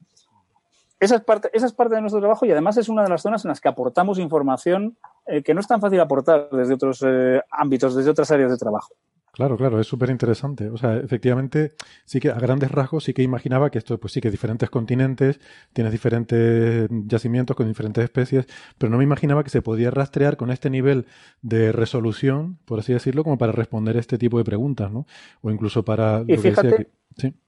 Esa 1.04 1.16
es, 1.16 1.22
parte, 1.22 1.50
esa 1.52 1.66
es 1.66 1.74
parte 1.74 1.96
de 1.96 2.02
nuestro 2.02 2.22
trabajo 2.22 2.46
y 2.46 2.52
además 2.52 2.78
es 2.78 2.88
una 2.88 3.04
de 3.04 3.10
las 3.10 3.22
zonas 3.22 3.44
en 3.44 3.50
las 3.50 3.60
que 3.60 3.68
aportamos 3.68 4.20
información 4.20 4.98
eh, 5.26 5.44
que 5.44 5.54
no 5.54 5.60
es 5.60 5.68
tan 5.68 5.82
fácil 5.82 6.00
aportar 6.00 6.48
desde 6.50 6.76
otros 6.76 7.04
eh, 7.06 7.42
ámbitos, 7.52 7.94
desde 7.94 8.10
otras 8.10 8.32
áreas 8.32 8.52
de 8.52 8.58
trabajo. 8.58 8.94
Claro, 9.34 9.58
claro, 9.58 9.82
es 9.82 9.88
súper 9.88 10.12
interesante. 10.12 10.70
O 10.70 10.78
sea, 10.78 10.96
efectivamente, 10.96 11.74
sí 12.06 12.22
que 12.22 12.30
a 12.30 12.36
grandes 12.36 12.72
rasgos 12.72 13.04
sí 13.04 13.14
que 13.14 13.22
imaginaba 13.24 13.70
que 13.70 13.80
esto, 13.80 14.00
pues 14.00 14.14
sí 14.14 14.22
que 14.22 14.30
diferentes 14.30 14.70
continentes, 14.70 15.42
tienes 15.74 15.92
diferentes 15.92 16.88
yacimientos 16.90 17.58
con 17.58 17.68
diferentes 17.68 18.04
especies, 18.04 18.46
pero 18.78 18.92
no 18.92 19.00
me 19.00 19.04
imaginaba 19.04 19.44
que 19.44 19.50
se 19.50 19.64
podía 19.64 19.92
rastrear 19.92 20.38
con 20.38 20.52
este 20.52 20.70
nivel 20.70 21.08
de 21.42 21.72
resolución, 21.72 22.60
por 22.64 22.80
así 22.80 22.94
decirlo, 22.94 23.24
como 23.24 23.40
para 23.40 23.52
responder 23.52 23.98
este 23.98 24.20
tipo 24.20 24.38
de 24.38 24.44
preguntas, 24.44 24.92
¿no? 24.92 25.06
O 25.42 25.50
incluso 25.50 25.84
para... 25.84 26.24
Y 26.28 26.38
fíjate, 26.38 26.92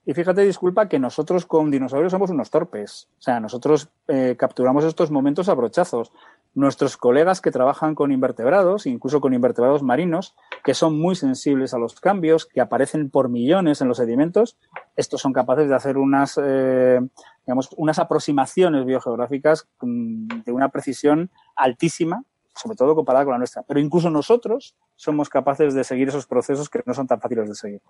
Y 0.05 0.13
fíjate, 0.13 0.41
disculpa, 0.41 0.87
que 0.87 0.99
nosotros 0.99 1.45
con 1.45 1.71
dinosaurios 1.71 2.11
somos 2.11 2.29
unos 2.29 2.49
torpes. 2.49 3.09
O 3.17 3.21
sea, 3.21 3.39
nosotros 3.39 3.89
eh, 4.07 4.35
capturamos 4.37 4.83
estos 4.83 5.11
momentos 5.11 5.49
a 5.49 5.53
brochazos 5.53 6.11
nuestros 6.55 6.95
colegas 6.95 7.41
que 7.41 7.51
trabajan 7.51 7.95
con 7.95 8.13
invertebrados, 8.13 8.85
incluso 8.85 9.19
con 9.19 9.33
invertebrados 9.33 9.83
marinos, 9.83 10.35
que 10.63 10.73
son 10.73 10.97
muy 10.97 11.15
sensibles 11.15 11.73
a 11.73 11.77
los 11.77 11.99
cambios, 11.99 12.45
que 12.45 12.61
aparecen 12.61 13.09
por 13.09 13.29
millones 13.29 13.81
en 13.81 13.89
los 13.89 13.97
sedimentos, 13.97 14.57
estos 14.95 15.21
son 15.21 15.33
capaces 15.33 15.67
de 15.67 15.75
hacer 15.75 15.97
unas, 15.97 16.39
eh, 16.41 17.01
digamos, 17.45 17.69
unas 17.75 17.99
aproximaciones 17.99 18.85
biogeográficas 18.85 19.67
mm, 19.81 20.43
de 20.45 20.51
una 20.53 20.69
precisión 20.69 21.29
altísima, 21.57 22.23
sobre 22.55 22.77
todo 22.77 22.95
comparada 22.95 23.25
con 23.25 23.33
la 23.33 23.39
nuestra. 23.39 23.63
Pero 23.63 23.81
incluso 23.81 24.09
nosotros 24.09 24.75
somos 24.95 25.27
capaces 25.27 25.73
de 25.73 25.83
seguir 25.83 26.07
esos 26.07 26.25
procesos 26.25 26.69
que 26.69 26.81
no 26.85 26.93
son 26.93 27.05
tan 27.05 27.19
fáciles 27.19 27.49
de 27.49 27.55
seguir. 27.55 27.81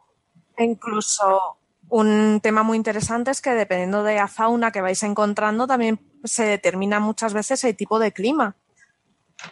Incluso 0.58 1.58
un 1.96 2.42
tema 2.42 2.64
muy 2.64 2.76
interesante 2.76 3.32
es 3.32 3.42
que 3.42 3.52
dependiendo 3.52 4.04
de 4.04 4.16
la 4.16 4.28
fauna 4.28 4.72
que 4.72 4.82
vais 4.82 5.02
encontrando, 5.04 5.66
también 5.66 6.00
se 6.26 6.44
determina 6.44 7.00
muchas 7.00 7.34
veces 7.34 7.64
el 7.64 7.78
tipo 7.78 8.00
de 8.00 8.12
clima 8.12 8.58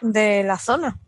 de 0.02 0.44
la 0.44 0.58
zona. 0.58 1.00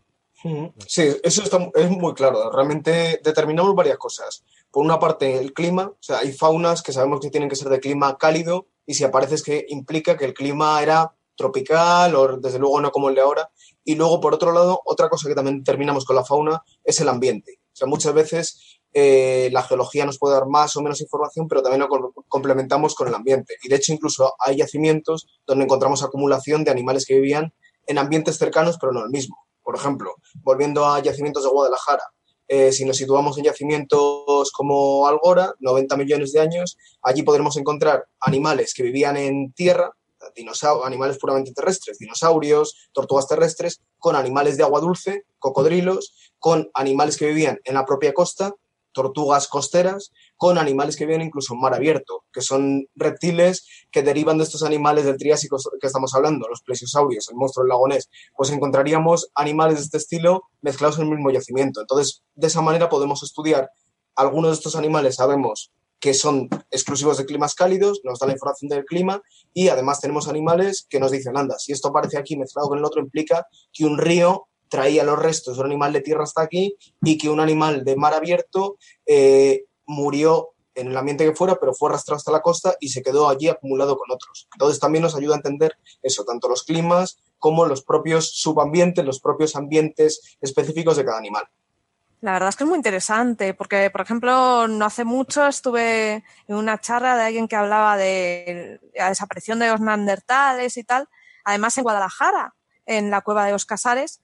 Sí, 0.87 1.15
eso 1.23 1.71
es 1.75 1.89
muy 1.91 2.13
claro. 2.15 2.51
Realmente 2.51 3.21
determinamos 3.23 3.75
varias 3.75 3.97
cosas. 3.97 4.43
Por 4.71 4.83
una 4.83 4.99
parte, 4.99 5.37
el 5.37 5.53
clima. 5.53 5.83
O 5.85 5.97
sea, 5.99 6.19
hay 6.19 6.31
faunas 6.31 6.81
que 6.81 6.93
sabemos 6.93 7.19
que 7.19 7.29
tienen 7.29 7.49
que 7.49 7.55
ser 7.55 7.69
de 7.69 7.79
clima 7.79 8.17
cálido 8.17 8.67
y 8.87 8.95
si 8.95 9.03
aparece 9.03 9.35
es 9.35 9.43
que 9.43 9.65
implica 9.69 10.17
que 10.17 10.25
el 10.25 10.33
clima 10.33 10.81
era 10.81 11.13
tropical 11.35 12.15
o 12.15 12.37
desde 12.37 12.57
luego 12.57 12.81
no 12.81 12.91
como 12.91 13.09
el 13.09 13.15
de 13.15 13.21
ahora. 13.21 13.51
Y 13.83 13.93
luego, 13.93 14.19
por 14.19 14.33
otro 14.33 14.51
lado, 14.51 14.81
otra 14.85 15.07
cosa 15.07 15.27
que 15.27 15.35
también 15.35 15.59
determinamos 15.59 16.03
con 16.03 16.15
la 16.15 16.25
fauna 16.25 16.63
es 16.83 16.99
el 16.99 17.09
ambiente. 17.09 17.59
O 17.73 17.75
sea, 17.75 17.87
muchas 17.87 18.13
veces 18.13 18.76
eh, 18.93 19.49
la 19.51 19.63
geología 19.63 20.05
nos 20.05 20.17
puede 20.17 20.35
dar 20.35 20.47
más 20.47 20.75
o 20.75 20.81
menos 20.81 21.01
información, 21.01 21.47
pero 21.47 21.61
también 21.61 21.81
lo 21.81 22.13
complementamos 22.27 22.95
con 22.95 23.07
el 23.07 23.15
ambiente. 23.15 23.55
Y 23.63 23.69
de 23.69 23.75
hecho, 23.75 23.93
incluso 23.93 24.35
hay 24.39 24.57
yacimientos 24.57 25.27
donde 25.45 25.65
encontramos 25.65 26.03
acumulación 26.03 26.63
de 26.63 26.71
animales 26.71 27.05
que 27.05 27.15
vivían 27.15 27.53
en 27.85 27.97
ambientes 27.97 28.37
cercanos, 28.37 28.77
pero 28.79 28.91
no 28.91 29.03
el 29.03 29.09
mismo. 29.09 29.37
Por 29.63 29.75
ejemplo, 29.75 30.15
volviendo 30.41 30.85
a 30.85 31.01
yacimientos 31.01 31.43
de 31.43 31.49
Guadalajara, 31.49 32.03
eh, 32.47 32.71
si 32.71 32.85
nos 32.85 32.95
situamos 32.95 33.37
en 33.37 33.43
yacimientos 33.43 34.51
como 34.51 35.05
Algora, 35.07 35.53
90 35.59 35.97
millones 35.97 36.31
de 36.31 36.39
años, 36.39 36.77
allí 37.01 37.23
podremos 37.23 37.57
encontrar 37.57 38.05
animales 38.21 38.73
que 38.73 38.83
vivían 38.83 39.17
en 39.17 39.51
tierra, 39.51 39.91
animales 40.83 41.17
puramente 41.17 41.51
terrestres, 41.51 41.99
dinosaurios, 41.99 42.89
tortugas 42.93 43.27
terrestres, 43.27 43.81
con 43.97 44.15
animales 44.15 44.57
de 44.57 44.63
agua 44.63 44.79
dulce, 44.79 45.25
cocodrilos, 45.39 46.31
con 46.39 46.69
animales 46.73 47.17
que 47.17 47.27
vivían 47.27 47.59
en 47.63 47.73
la 47.73 47.85
propia 47.85 48.13
costa 48.13 48.53
tortugas 48.91 49.47
costeras 49.47 50.11
con 50.35 50.57
animales 50.57 50.95
que 50.95 51.05
viven 51.05 51.21
incluso 51.21 51.53
en 51.53 51.61
mar 51.61 51.73
abierto, 51.73 52.23
que 52.31 52.41
son 52.41 52.87
reptiles 52.95 53.65
que 53.91 54.03
derivan 54.03 54.37
de 54.37 54.43
estos 54.43 54.63
animales 54.63 55.05
del 55.05 55.17
Triásico 55.17 55.57
que 55.79 55.87
estamos 55.87 56.13
hablando, 56.15 56.47
los 56.47 56.61
plesiosaurios, 56.61 57.29
el 57.29 57.35
monstruo 57.35 57.63
del 57.63 57.69
lagonés, 57.69 58.09
pues 58.35 58.51
encontraríamos 58.51 59.29
animales 59.35 59.77
de 59.77 59.83
este 59.83 59.97
estilo 59.97 60.43
mezclados 60.61 60.97
en 60.97 61.05
el 61.05 61.11
mismo 61.11 61.31
yacimiento. 61.31 61.81
Entonces, 61.81 62.23
de 62.35 62.47
esa 62.47 62.61
manera 62.61 62.89
podemos 62.89 63.23
estudiar 63.23 63.69
algunos 64.15 64.51
de 64.51 64.55
estos 64.55 64.75
animales, 64.75 65.15
sabemos 65.15 65.71
que 65.99 66.13
son 66.13 66.49
exclusivos 66.69 67.17
de 67.17 67.25
climas 67.25 67.55
cálidos, 67.55 68.01
nos 68.03 68.19
da 68.19 68.27
la 68.27 68.33
información 68.33 68.69
del 68.69 68.85
clima 68.85 69.21
y 69.53 69.69
además 69.69 69.99
tenemos 69.99 70.27
animales 70.27 70.85
que 70.89 70.99
nos 70.99 71.11
dicen, 71.11 71.37
anda, 71.37 71.57
si 71.57 71.71
esto 71.71 71.89
aparece 71.89 72.17
aquí 72.17 72.37
mezclado 72.37 72.69
con 72.69 72.77
el 72.77 72.85
otro, 72.85 73.01
implica 73.01 73.47
que 73.73 73.85
un 73.85 73.97
río 73.97 74.47
traía 74.69 75.03
los 75.03 75.19
restos 75.19 75.57
de 75.57 75.61
un 75.61 75.67
animal 75.67 75.93
de 75.93 76.01
tierra 76.01 76.23
hasta 76.23 76.41
aquí 76.41 76.75
y 77.01 77.17
que 77.17 77.29
un 77.29 77.39
animal 77.39 77.83
de 77.83 77.95
mar 77.95 78.13
abierto 78.13 78.77
eh, 79.05 79.65
murió 79.85 80.53
en 80.75 80.87
el 80.87 80.97
ambiente 80.97 81.25
que 81.25 81.35
fuera, 81.35 81.55
pero 81.59 81.73
fue 81.73 81.89
arrastrado 81.89 82.17
hasta 82.17 82.31
la 82.31 82.41
costa 82.41 82.75
y 82.79 82.89
se 82.89 83.01
quedó 83.01 83.27
allí 83.29 83.47
acumulado 83.47 83.97
con 83.97 84.11
otros. 84.11 84.47
Entonces 84.53 84.79
también 84.79 85.01
nos 85.01 85.15
ayuda 85.15 85.33
a 85.33 85.37
entender 85.37 85.75
eso, 86.03 86.23
tanto 86.23 86.47
los 86.47 86.63
climas 86.63 87.17
como 87.39 87.65
los 87.65 87.83
propios 87.83 88.31
subambientes, 88.31 89.03
los 89.03 89.19
propios 89.19 89.55
ambientes 89.55 90.37
específicos 90.39 90.97
de 90.97 91.05
cada 91.05 91.17
animal. 91.17 91.45
La 92.21 92.33
verdad 92.33 92.49
es 92.49 92.55
que 92.55 92.63
es 92.63 92.67
muy 92.67 92.77
interesante, 92.77 93.53
porque, 93.53 93.91
por 93.91 94.01
ejemplo, 94.01 94.67
no 94.67 94.85
hace 94.85 95.03
mucho 95.03 95.45
estuve 95.45 96.23
en 96.47 96.55
una 96.55 96.79
charla 96.79 97.15
de 97.15 97.23
alguien 97.23 97.47
que 97.47 97.55
hablaba 97.55 97.95
de 97.95 98.79
la 98.95 99.09
desaparición 99.09 99.59
de 99.59 99.69
los 99.69 99.81
neandertales 99.81 100.77
y 100.77 100.83
tal, 100.83 101.07
además 101.43 101.77
en 101.77 101.83
Guadalajara, 101.83 102.55
en 102.87 103.11
la 103.11 103.21
cueva 103.21 103.45
de 103.45 103.51
los 103.51 103.65
Casares, 103.65 104.21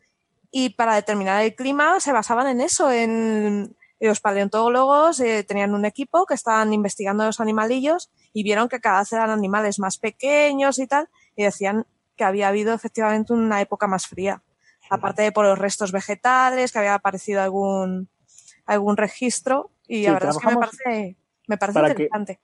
y 0.55 0.69
para 0.69 0.93
determinar 0.93 1.43
el 1.43 1.55
clima 1.55 1.99
se 1.99 2.11
basaban 2.11 2.47
en 2.47 2.61
eso, 2.61 2.91
en 2.91 3.75
los 3.99 4.21
paleontólogos 4.21 5.19
eh, 5.19 5.43
tenían 5.43 5.73
un 5.73 5.83
equipo 5.83 6.27
que 6.27 6.35
estaban 6.35 6.71
investigando 6.73 7.25
los 7.25 7.39
animalillos 7.39 8.11
y 8.33 8.43
vieron 8.43 8.69
que 8.69 8.79
cada 8.79 8.99
vez 8.99 9.11
eran 9.13 9.31
animales 9.31 9.79
más 9.79 9.97
pequeños 9.97 10.77
y 10.77 10.85
tal, 10.85 11.09
y 11.35 11.43
decían 11.43 11.87
que 12.15 12.23
había 12.23 12.49
habido 12.49 12.71
efectivamente 12.75 13.33
una 13.33 13.61
época 13.61 13.87
más 13.87 14.05
fría. 14.05 14.43
Aparte 14.91 15.23
de 15.23 15.31
por 15.31 15.43
los 15.43 15.57
restos 15.57 15.91
vegetales, 15.91 16.71
que 16.71 16.77
había 16.77 16.93
aparecido 16.93 17.41
algún, 17.41 18.09
algún 18.67 18.95
registro, 18.95 19.71
y 19.87 20.03
la 20.03 20.13
verdad 20.13 20.29
es 20.29 20.37
que 20.37 20.47
me 20.47 20.57
parece, 20.57 21.17
me 21.47 21.57
parece 21.57 21.79
interesante 21.79 22.39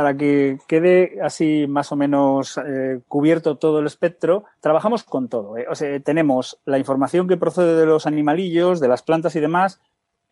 para 0.00 0.16
que 0.16 0.56
quede 0.66 1.18
así 1.22 1.66
más 1.68 1.92
o 1.92 1.96
menos 1.96 2.56
eh, 2.56 3.02
cubierto 3.06 3.58
todo 3.58 3.80
el 3.80 3.86
espectro, 3.86 4.44
trabajamos 4.60 5.04
con 5.04 5.28
todo. 5.28 5.58
¿eh? 5.58 5.66
O 5.70 5.74
sea, 5.74 6.00
tenemos 6.00 6.58
la 6.64 6.78
información 6.78 7.28
que 7.28 7.36
procede 7.36 7.78
de 7.78 7.84
los 7.84 8.06
animalillos, 8.06 8.80
de 8.80 8.88
las 8.88 9.02
plantas 9.02 9.36
y 9.36 9.40
demás, 9.40 9.78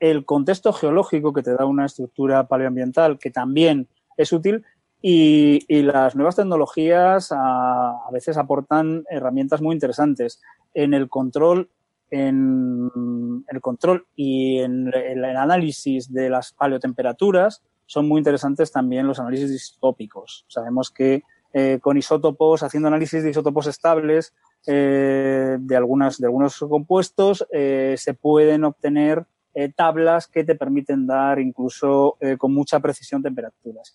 el 0.00 0.24
contexto 0.24 0.72
geológico 0.72 1.34
que 1.34 1.42
te 1.42 1.54
da 1.54 1.66
una 1.66 1.84
estructura 1.84 2.48
paleoambiental 2.48 3.18
que 3.18 3.30
también 3.30 3.88
es 4.16 4.32
útil 4.32 4.64
y, 5.02 5.82
las 5.82 6.16
nuevas 6.16 6.36
tecnologías 6.36 7.28
a, 7.30 8.08
veces 8.10 8.38
aportan 8.38 9.04
herramientas 9.10 9.60
muy 9.60 9.74
interesantes 9.74 10.40
en 10.72 10.94
el 10.94 11.10
control 11.10 11.68
en 12.10 13.44
el 13.46 13.60
control 13.60 14.06
y 14.16 14.60
en 14.60 14.90
el 14.94 15.26
análisis 15.26 16.10
de 16.10 16.30
las 16.30 16.54
paleotemperaturas 16.54 17.62
son 17.88 18.06
muy 18.06 18.18
interesantes 18.18 18.70
también 18.70 19.06
los 19.06 19.18
análisis 19.18 19.50
isótópicos. 19.50 20.44
Sabemos 20.46 20.90
que 20.90 21.22
eh, 21.54 21.78
con 21.80 21.96
isótopos, 21.96 22.62
haciendo 22.62 22.88
análisis 22.88 23.22
de 23.22 23.30
isótopos 23.30 23.66
estables 23.66 24.34
eh, 24.66 25.56
de, 25.58 25.76
algunas, 25.76 26.18
de 26.18 26.26
algunos 26.26 26.58
compuestos, 26.58 27.46
eh, 27.50 27.94
se 27.98 28.14
pueden 28.14 28.64
obtener 28.64 29.26
tablas 29.74 30.28
que 30.28 30.44
te 30.44 30.54
permiten 30.54 31.04
dar 31.04 31.40
incluso 31.40 32.16
con 32.38 32.54
mucha 32.54 32.78
precisión 32.78 33.24
temperaturas. 33.24 33.92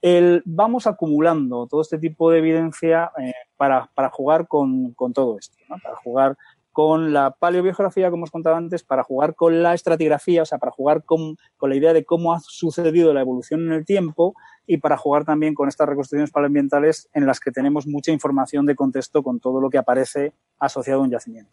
El, 0.00 0.40
vamos 0.44 0.86
acumulando 0.86 1.66
todo 1.66 1.80
este 1.80 1.98
tipo 1.98 2.30
de 2.30 2.38
evidencia 2.38 3.10
para, 3.56 3.90
para, 3.92 4.08
jugar 4.10 4.46
con, 4.46 4.92
con 4.92 5.12
todo 5.12 5.36
esto, 5.36 5.56
¿no? 5.68 5.78
para 5.82 5.96
jugar 5.96 6.36
con 6.72 7.12
la 7.12 7.32
paleobiografía, 7.32 8.10
como 8.10 8.24
os 8.24 8.30
contaba 8.30 8.56
antes, 8.56 8.82
para 8.84 9.02
jugar 9.02 9.34
con 9.34 9.62
la 9.62 9.74
estratigrafía, 9.74 10.42
o 10.42 10.46
sea, 10.46 10.58
para 10.58 10.72
jugar 10.72 11.04
con, 11.04 11.36
con, 11.56 11.70
la 11.70 11.76
idea 11.76 11.92
de 11.92 12.04
cómo 12.04 12.32
ha 12.32 12.40
sucedido 12.40 13.12
la 13.12 13.20
evolución 13.20 13.66
en 13.66 13.72
el 13.72 13.84
tiempo 13.84 14.34
y 14.66 14.78
para 14.78 14.96
jugar 14.96 15.24
también 15.24 15.54
con 15.54 15.68
estas 15.68 15.88
reconstrucciones 15.88 16.30
paleoambientales 16.30 17.08
en 17.12 17.26
las 17.26 17.40
que 17.40 17.50
tenemos 17.50 17.86
mucha 17.86 18.12
información 18.12 18.66
de 18.66 18.76
contexto 18.76 19.22
con 19.22 19.40
todo 19.40 19.60
lo 19.60 19.70
que 19.70 19.78
aparece 19.78 20.32
asociado 20.58 21.00
a 21.00 21.04
un 21.04 21.10
yacimiento. 21.10 21.52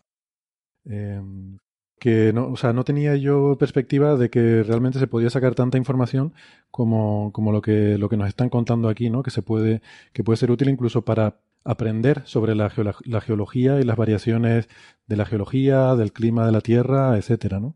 Eh, 0.85 1.19
que 1.99 2.31
no, 2.31 2.49
o 2.49 2.55
sea, 2.55 2.73
no 2.73 2.83
tenía 2.83 3.15
yo 3.15 3.57
perspectiva 3.57 4.15
de 4.17 4.29
que 4.29 4.63
realmente 4.63 4.99
se 4.99 5.07
podía 5.07 5.29
sacar 5.29 5.55
tanta 5.55 5.77
información 5.77 6.33
como, 6.69 7.31
como 7.33 7.51
lo, 7.51 7.61
que, 7.61 7.97
lo 7.97 8.07
que 8.07 8.17
nos 8.17 8.27
están 8.27 8.49
contando 8.49 8.87
aquí, 8.87 9.09
¿no? 9.09 9.23
Que 9.23 9.31
se 9.31 9.41
puede, 9.41 9.81
que 10.13 10.23
puede 10.23 10.37
ser 10.37 10.51
útil 10.51 10.69
incluso 10.69 11.01
para 11.03 11.39
aprender 11.67 12.21
sobre 12.25 12.55
la, 12.55 12.71
la 13.03 13.21
geología 13.21 13.79
y 13.79 13.83
las 13.83 13.97
variaciones 13.97 14.69
de 15.05 15.17
la 15.17 15.25
geología, 15.25 15.95
del 15.95 16.13
clima 16.13 16.45
de 16.45 16.53
la 16.53 16.61
Tierra, 16.61 17.17
etcétera, 17.17 17.59
¿no? 17.59 17.75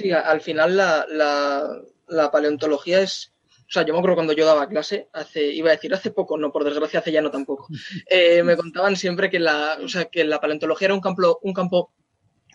Sí, 0.00 0.10
al 0.10 0.40
final 0.40 0.76
la, 0.76 1.06
la, 1.08 1.80
la, 2.08 2.30
paleontología 2.32 3.00
es. 3.00 3.32
O 3.60 3.70
sea, 3.70 3.84
yo 3.84 3.92
me 3.92 4.00
acuerdo 4.00 4.16
cuando 4.16 4.32
yo 4.32 4.44
daba 4.44 4.68
clase, 4.68 5.08
hace, 5.12 5.52
iba 5.52 5.68
a 5.68 5.74
decir 5.74 5.94
hace 5.94 6.10
poco, 6.10 6.36
no, 6.36 6.50
por 6.50 6.64
desgracia 6.64 6.98
hace 6.98 7.12
ya 7.12 7.22
no 7.22 7.30
tampoco. 7.30 7.68
Eh, 8.10 8.42
me 8.42 8.56
contaban 8.56 8.96
siempre 8.96 9.30
que 9.30 9.38
la, 9.38 9.78
o 9.80 9.88
sea, 9.88 10.06
que 10.06 10.24
la 10.24 10.40
paleontología 10.40 10.86
era 10.86 10.94
un 10.94 11.00
campo, 11.00 11.38
un 11.42 11.52
campo 11.52 11.92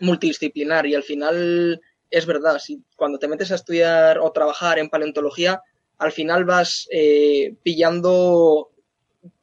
multidisciplinar 0.02 0.86
y 0.86 0.96
al 0.96 1.04
final 1.04 1.80
es 2.10 2.26
verdad, 2.26 2.60
si 2.60 2.84
cuando 2.98 3.20
te 3.20 3.30
metes 3.30 3.52
a 3.52 3.56
estudiar 3.56 4.20
o 4.20 4.32
trabajar 4.34 4.80
en 4.80 4.90
paleontología, 4.90 5.62
al 5.98 6.12
final 6.12 6.44
vas 6.44 6.88
eh, 6.92 7.56
pillando 7.64 8.73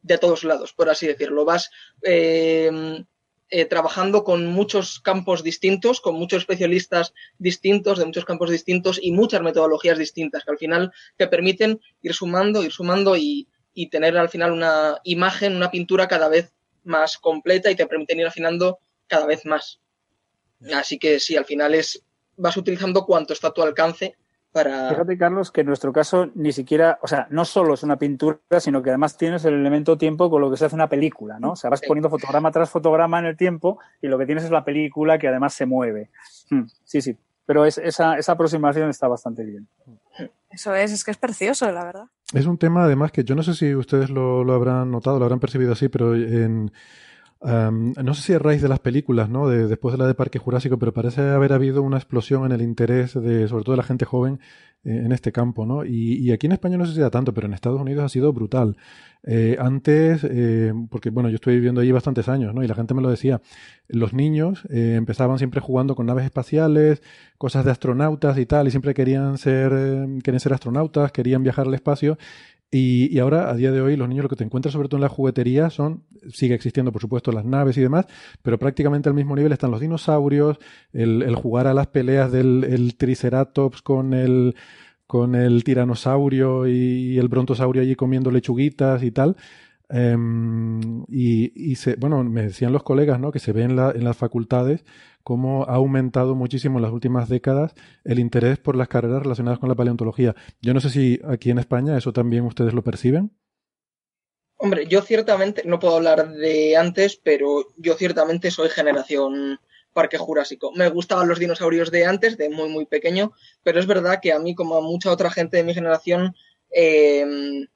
de 0.03 0.19
todos 0.19 0.45
lados, 0.45 0.73
por 0.73 0.89
así 0.89 1.07
decirlo. 1.07 1.45
Vas 1.45 1.71
eh, 2.03 3.05
eh, 3.49 3.65
trabajando 3.65 4.23
con 4.23 4.47
muchos 4.47 5.01
campos 5.01 5.43
distintos, 5.43 6.01
con 6.01 6.15
muchos 6.15 6.43
especialistas 6.43 7.15
distintos, 7.39 7.99
de 7.99 8.07
muchos 8.07 8.25
campos 8.25 8.51
distintos 8.51 8.99
y 9.03 9.13
muchas 9.13 9.43
metodologías 9.43 9.99
distintas 9.99 10.45
que 10.45 10.53
al 10.53 10.59
final 10.59 10.93
te 11.17 11.27
permiten 11.27 11.81
ir 12.03 12.15
sumando, 12.15 12.63
ir 12.63 12.73
sumando 12.73 13.17
y, 13.17 13.49
y 13.75 13.91
tener 13.91 14.17
al 14.17 14.29
final 14.29 14.53
una 14.53 14.99
imagen, 15.05 15.57
una 15.57 15.71
pintura 15.71 16.07
cada 16.09 16.29
vez 16.29 16.53
más 16.85 17.19
completa 17.19 17.71
y 17.71 17.77
te 17.77 17.87
permiten 17.87 18.21
ir 18.21 18.27
afinando 18.27 18.79
cada 19.07 19.27
vez 19.27 19.45
más. 19.45 19.81
Así 20.73 20.99
que 20.99 21.19
sí, 21.19 21.37
al 21.37 21.45
final 21.45 21.75
es 21.75 22.05
vas 22.37 22.57
utilizando 22.57 23.05
cuanto 23.05 23.33
está 23.33 23.49
a 23.49 23.53
tu 23.53 23.63
alcance 23.63 24.17
para... 24.53 24.89
Fíjate, 24.91 25.17
Carlos, 25.19 25.51
que 25.51 25.63
en 25.63 25.69
nuestro 25.69 25.93
caso 25.93 26.31
ni 26.35 26.53
siquiera, 26.53 26.99
o 27.03 27.09
sea, 27.09 27.27
no 27.31 27.45
solo 27.45 27.75
es 27.75 27.83
una 27.83 27.97
pintura, 27.97 28.39
sino 28.59 28.83
que 28.83 28.91
además 28.91 29.17
tienes 29.17 29.45
el 29.45 29.55
elemento 29.55 29.99
tiempo 29.99 30.31
con 30.31 30.41
lo 30.41 30.51
que 30.51 30.57
se 30.57 30.65
hace 30.65 30.75
una 30.75 30.89
película, 30.89 31.39
¿no? 31.39 31.53
O 31.53 31.57
sea, 31.57 31.71
vas 31.71 31.81
poniendo 31.87 32.11
fotograma 32.11 32.51
tras 32.51 32.71
fotograma 32.71 33.19
en 33.19 33.27
el 33.27 33.37
tiempo 33.37 33.79
y 34.03 34.09
lo 34.09 34.19
que 34.19 34.27
tienes 34.27 34.45
es 34.45 34.51
la 34.51 34.65
película 34.65 35.19
que 35.19 35.29
además 35.29 35.55
se 35.55 35.67
mueve. 35.67 36.11
Hmm, 36.51 36.65
sí, 36.85 37.01
sí, 37.01 37.17
pero 37.47 37.65
es, 37.65 37.79
esa, 37.79 38.17
esa 38.17 38.33
aproximación 38.33 38.91
está 38.91 39.09
bastante 39.09 39.45
bien. 39.45 39.67
Eso 40.51 40.75
es, 40.75 40.93
es 40.93 41.05
que 41.05 41.11
es 41.11 41.17
precioso, 41.17 41.71
la 41.71 41.85
verdad. 41.85 42.05
Es 42.33 42.47
un 42.47 42.59
tema 42.59 42.85
además 42.85 43.13
que 43.13 43.25
yo 43.25 43.35
no 43.35 43.43
sé 43.43 43.55
si 43.55 43.75
ustedes 43.75 44.11
lo, 44.11 44.45
lo 44.45 44.53
habrán 44.53 44.91
notado, 44.91 45.19
lo 45.19 45.25
habrán 45.25 45.41
percibido 45.41 45.73
así, 45.73 45.89
pero 45.89 46.15
en 46.15 46.73
no 47.43 48.15
sé 48.15 48.23
si 48.23 48.33
a 48.35 48.39
raíz 48.39 48.63
de 48.63 48.69
las 48.69 48.81
películas, 48.81 49.29
¿no? 49.29 49.49
De, 49.49 49.67
después 49.67 49.93
de 49.93 49.99
la 49.99 50.07
de 50.07 50.15
Parque 50.15 50.39
Jurásico, 50.39 50.79
pero 50.79 50.93
parece 50.93 51.23
haber 51.23 51.53
habido 51.53 51.83
una 51.83 51.97
explosión 51.97 52.45
en 52.45 52.53
el 52.53 52.63
interés 52.63 53.15
de, 53.15 53.49
sobre 53.49 53.65
todo 53.65 53.73
de 53.73 53.79
la 53.79 53.83
gente 53.83 54.05
joven, 54.05 54.41
eh, 54.83 55.03
en 55.05 55.13
este 55.13 55.31
campo, 55.31 55.67
¿no? 55.67 55.85
Y, 55.85 56.33
aquí 56.33 56.47
en 56.47 56.53
España 56.53 56.79
no 56.79 56.87
si 56.87 56.99
da 56.99 57.11
tanto, 57.11 57.35
pero 57.35 57.47
en 57.47 57.53
Estados 57.53 57.79
Unidos 57.79 58.03
ha 58.03 58.09
sido 58.09 58.33
brutal. 58.33 58.79
Eh, 59.25 59.59
antes, 59.61 60.25
eh, 60.25 60.73
porque 60.89 61.11
bueno, 61.11 61.29
yo 61.29 61.35
estoy 61.35 61.57
viviendo 61.57 61.83
allí 61.83 61.93
bastantes 61.93 62.31
años, 62.31 62.55
¿no? 62.55 62.65
Y 62.65 62.67
la 62.67 62.75
gente 62.75 62.95
me 62.95 63.03
lo 63.03 63.11
decía, 63.11 63.43
los 63.89 64.15
niños 64.15 64.63
empezaban 64.71 65.37
siempre 65.37 65.61
jugando 65.61 65.95
con 65.95 66.07
naves 66.07 66.25
espaciales, 66.25 67.03
cosas 67.37 67.67
de 67.67 67.73
astronautas 67.73 68.39
y 68.39 68.47
tal, 68.47 68.69
y 68.69 68.71
siempre 68.71 68.95
querían 68.95 69.37
ser, 69.37 69.71
querían 70.25 70.41
ser 70.41 70.55
astronautas, 70.55 71.13
querían 71.13 71.43
viajar 71.43 71.67
al 71.67 71.75
espacio, 71.75 72.17
y, 72.73 73.19
ahora, 73.19 73.51
a 73.51 73.55
día 73.55 73.73
de 73.73 73.81
hoy, 73.81 73.97
los 73.97 74.09
niños 74.09 74.23
lo 74.23 74.29
que 74.29 74.37
te 74.37 74.45
encuentras 74.45 74.73
sobre 74.73 74.89
todo 74.89 74.99
en 74.99 75.03
la 75.03 75.09
juguetería 75.09 75.71
son, 75.71 76.05
sigue 76.33 76.55
existiendo 76.55 76.93
por 76.93 77.03
supuesto 77.03 77.33
las 77.33 77.45
naves 77.45 77.77
y 77.77 77.81
demás, 77.81 78.07
pero 78.43 78.59
prácticamente 78.59 79.09
al 79.09 79.15
mismo 79.15 79.35
nivel 79.35 79.51
están 79.53 79.73
los 79.73 79.81
dinosaurios, 79.81 80.59
el, 80.93 81.35
jugar 81.35 81.67
a 81.67 81.75
las 81.75 81.89
peleas 81.89 82.31
del 82.31 82.95
Triceratops 82.97 83.83
con 83.83 84.15
el, 84.15 84.55
con 85.11 85.35
el 85.35 85.65
tiranosaurio 85.65 86.69
y, 86.69 87.19
el 87.19 87.27
brontosaurio 87.27 87.83
allí 87.83 87.97
comiendo 87.97 88.31
lechuguitas 88.31 89.03
y 89.03 89.11
tal. 89.11 89.37
Em, 89.93 91.05
y, 91.09 91.75
se, 91.75 91.97
bueno, 91.97 92.23
me 92.23 92.43
decían 92.43 92.73
los 92.73 92.85
colegas 92.85 93.19
¿no? 93.19 93.33
que 93.33 93.41
se 93.41 93.53
ve 93.53 93.63
en, 93.63 93.75
la, 93.75 93.91
en 93.91 94.05
las 94.05 94.17
facultades 94.17 94.85
cómo 95.25 95.65
ha 95.65 95.75
aumentado 95.75 96.37
muchísimo 96.37 96.79
en 96.79 96.83
las 96.83 96.93
últimas 96.93 97.29
décadas 97.29 97.75
el 98.05 98.21
interés 98.21 98.59
por 98.59 98.77
las 98.77 98.89
carreras 98.89 99.23
relacionadas 99.23 99.59
con 99.59 99.69
la 99.69 99.75
paleontología. 99.75 100.35
Yo 100.61 100.75
no 100.75 100.81
sé 100.81 100.91
si 100.91 101.21
aquí 101.27 101.51
en 101.51 101.59
España 101.59 101.99
eso 101.99 102.13
también 102.13 102.45
ustedes 102.45 102.73
lo 102.73 102.85
perciben. 102.85 103.33
Hombre, 104.57 104.87
yo 104.87 105.03
ciertamente, 105.03 105.63
no 105.65 105.79
puedo 105.79 105.97
hablar 105.97 106.33
de 106.33 106.77
antes, 106.77 107.17
pero 107.17 107.67
yo 107.77 107.95
ciertamente 107.95 108.51
soy 108.51 108.69
generación 108.69 109.59
Parque 109.93 110.19
Jurásico. 110.19 110.71
Me 110.73 110.89
gustaban 110.89 111.29
los 111.29 111.39
dinosaurios 111.39 111.91
de 111.91 112.05
antes, 112.05 112.37
de 112.37 112.49
muy, 112.51 112.69
muy 112.69 112.87
pequeño, 112.87 113.33
pero 113.63 113.81
es 113.81 113.87
verdad 113.87 114.21
que 114.23 114.33
a 114.33 114.39
mí, 114.39 114.55
como 114.55 114.77
a 114.77 114.83
mucha 114.83 115.11
otra 115.11 115.31
gente 115.31 115.57
de 115.57 115.65
mi 115.65 115.75
generación, 115.75 116.35
em, 116.71 117.67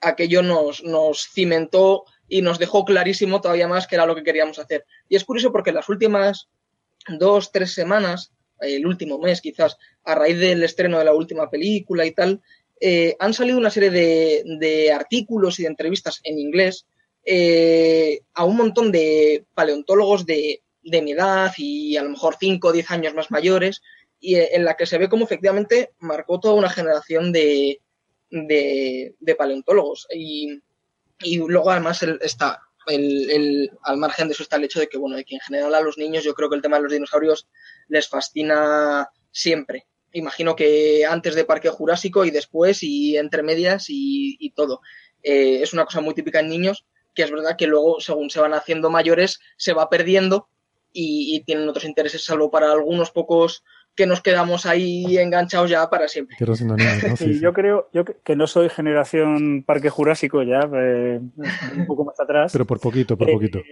aquello 0.00 0.42
nos, 0.42 0.82
nos 0.84 1.28
cimentó 1.32 2.04
y 2.28 2.42
nos 2.42 2.58
dejó 2.58 2.84
clarísimo 2.84 3.40
todavía 3.40 3.68
más 3.68 3.86
que 3.86 3.96
era 3.96 4.06
lo 4.06 4.14
que 4.14 4.22
queríamos 4.22 4.58
hacer. 4.58 4.84
Y 5.08 5.16
es 5.16 5.24
curioso 5.24 5.50
porque 5.50 5.72
las 5.72 5.88
últimas 5.88 6.48
dos, 7.18 7.50
tres 7.52 7.72
semanas, 7.72 8.32
el 8.60 8.86
último 8.86 9.18
mes 9.18 9.40
quizás, 9.40 9.78
a 10.04 10.14
raíz 10.14 10.38
del 10.38 10.62
estreno 10.62 10.98
de 10.98 11.04
la 11.04 11.14
última 11.14 11.48
película 11.50 12.04
y 12.04 12.12
tal, 12.12 12.42
eh, 12.80 13.16
han 13.18 13.34
salido 13.34 13.58
una 13.58 13.70
serie 13.70 13.90
de, 13.90 14.92
artículos 14.92 15.58
y 15.58 15.62
de 15.62 15.68
entrevistas 15.68 16.20
en 16.22 16.38
inglés 16.38 16.86
eh, 17.24 18.20
a 18.34 18.44
un 18.44 18.56
montón 18.56 18.92
de 18.92 19.44
paleontólogos 19.54 20.26
de, 20.26 20.62
mi 20.82 21.12
edad 21.12 21.52
y 21.58 21.96
a 21.98 22.02
lo 22.02 22.10
mejor 22.10 22.36
5 22.40 22.68
o 22.68 22.72
10 22.72 22.90
años 22.92 23.14
más 23.14 23.30
mayores, 23.30 23.82
y 24.20 24.36
eh, 24.36 24.50
en 24.52 24.64
la 24.64 24.74
que 24.74 24.86
se 24.86 24.96
ve 24.96 25.08
cómo 25.08 25.24
efectivamente 25.24 25.90
marcó 25.98 26.40
toda 26.40 26.54
una 26.54 26.70
generación 26.70 27.30
de, 27.30 27.80
de, 28.30 29.14
paleontólogos. 29.36 30.06
Y, 30.14 30.60
y, 31.20 31.38
luego 31.38 31.70
además 31.70 32.02
está 32.20 32.60
el, 32.88 33.70
al 33.82 33.96
margen 33.96 34.28
de 34.28 34.32
eso 34.32 34.42
está 34.42 34.56
el 34.56 34.64
hecho 34.64 34.80
de 34.80 34.88
que, 34.88 34.98
bueno, 34.98 35.16
de 35.16 35.24
que 35.24 35.34
en 35.34 35.40
general 35.40 35.74
a 35.74 35.80
los 35.80 35.98
niños 35.98 36.24
yo 36.24 36.34
creo 36.34 36.48
que 36.48 36.56
el 36.56 36.62
tema 36.62 36.76
de 36.76 36.84
los 36.84 36.92
dinosaurios 36.92 37.48
les 37.88 38.08
fascina 38.08 39.10
siempre. 39.30 39.86
Imagino 40.12 40.56
que 40.56 41.04
antes 41.04 41.34
de 41.34 41.44
Parque 41.44 41.68
Jurásico 41.68 42.24
y 42.24 42.30
después 42.30 42.82
y 42.82 43.16
entre 43.16 43.42
medias 43.42 43.86
y, 43.88 44.52
todo. 44.56 44.80
Eh, 45.22 45.62
es 45.62 45.72
una 45.72 45.84
cosa 45.84 46.00
muy 46.00 46.14
típica 46.14 46.40
en 46.40 46.48
niños 46.48 46.84
que 47.14 47.24
es 47.24 47.30
verdad 47.32 47.56
que 47.56 47.66
luego, 47.66 48.00
según 48.00 48.30
se 48.30 48.38
van 48.38 48.54
haciendo 48.54 48.90
mayores, 48.90 49.40
se 49.56 49.72
va 49.72 49.90
perdiendo 49.90 50.48
y, 50.92 51.34
y 51.34 51.40
tienen 51.40 51.68
otros 51.68 51.84
intereses, 51.84 52.24
salvo 52.24 52.48
para 52.48 52.70
algunos 52.70 53.10
pocos 53.10 53.64
que 53.98 54.06
nos 54.06 54.22
quedamos 54.22 54.64
ahí 54.64 55.18
enganchados 55.18 55.68
ya 55.68 55.90
para 55.90 56.06
siempre. 56.06 56.36
yo 57.40 57.52
creo 57.52 57.88
yo 57.92 58.04
que 58.04 58.36
no 58.36 58.46
soy 58.46 58.68
generación 58.68 59.64
Parque 59.66 59.90
Jurásico 59.90 60.44
ya, 60.44 60.60
eh, 60.72 61.20
un 61.76 61.86
poco 61.86 62.04
más 62.04 62.18
atrás. 62.20 62.52
Pero 62.52 62.64
por 62.64 62.78
poquito, 62.78 63.18
por 63.18 63.30
poquito. 63.30 63.60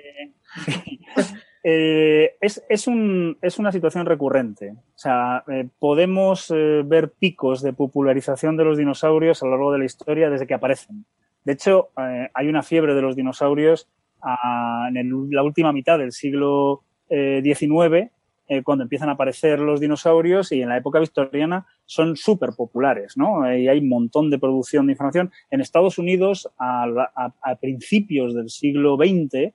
Eh, 1.69 2.37
es, 2.41 2.65
es, 2.69 2.87
un, 2.87 3.39
es, 3.43 3.59
una 3.59 3.73
situación 3.73 4.07
recurrente. 4.07 4.71
O 4.71 4.99
sea, 4.99 5.43
eh, 5.49 5.69
podemos 5.81 6.47
ver 6.49 7.15
picos 7.19 7.61
de 7.61 7.73
popularización 7.73 8.57
de 8.57 8.63
los 8.63 8.79
dinosaurios 8.79 9.43
a 9.43 9.47
lo 9.47 9.51
largo 9.51 9.73
de 9.73 9.81
la 9.81 9.85
historia 9.85 10.31
desde 10.31 10.47
que 10.47 10.55
aparecen. 10.55 11.07
De 11.43 11.55
hecho, 11.55 11.89
hay 11.97 12.47
una 12.47 12.63
fiebre 12.63 12.95
de 12.95 13.03
los 13.03 13.17
dinosaurios 13.17 13.89
ah, 14.23 14.89
en 14.95 15.11
la 15.33 15.43
última 15.43 15.73
mitad 15.73 15.99
del 15.99 16.13
siglo 16.13 16.85
XIX 17.09 18.13
eh, 18.49 18.63
cuando 18.63 18.85
empiezan 18.85 19.09
a 19.09 19.13
aparecer 19.13 19.59
los 19.59 19.81
dinosaurios 19.81 20.53
y 20.53 20.63
en 20.63 20.69
la 20.69 20.77
época 20.77 21.01
victoriana 21.01 21.67
son 21.85 22.17
súper 22.17 22.51
populares, 22.57 23.17
¿no? 23.17 23.45
Eh, 23.45 23.63
y 23.63 23.69
hay 23.69 23.79
un 23.79 23.89
montón 23.89 24.31
de 24.31 24.39
producción 24.39 24.87
de 24.87 24.93
información. 24.93 25.33
En 25.51 25.61
Estados 25.61 25.99
Unidos, 25.99 26.49
a, 26.59 27.57
principios 27.61 28.35
del 28.35 28.49
siglo 28.49 28.97
XX, 28.97 29.53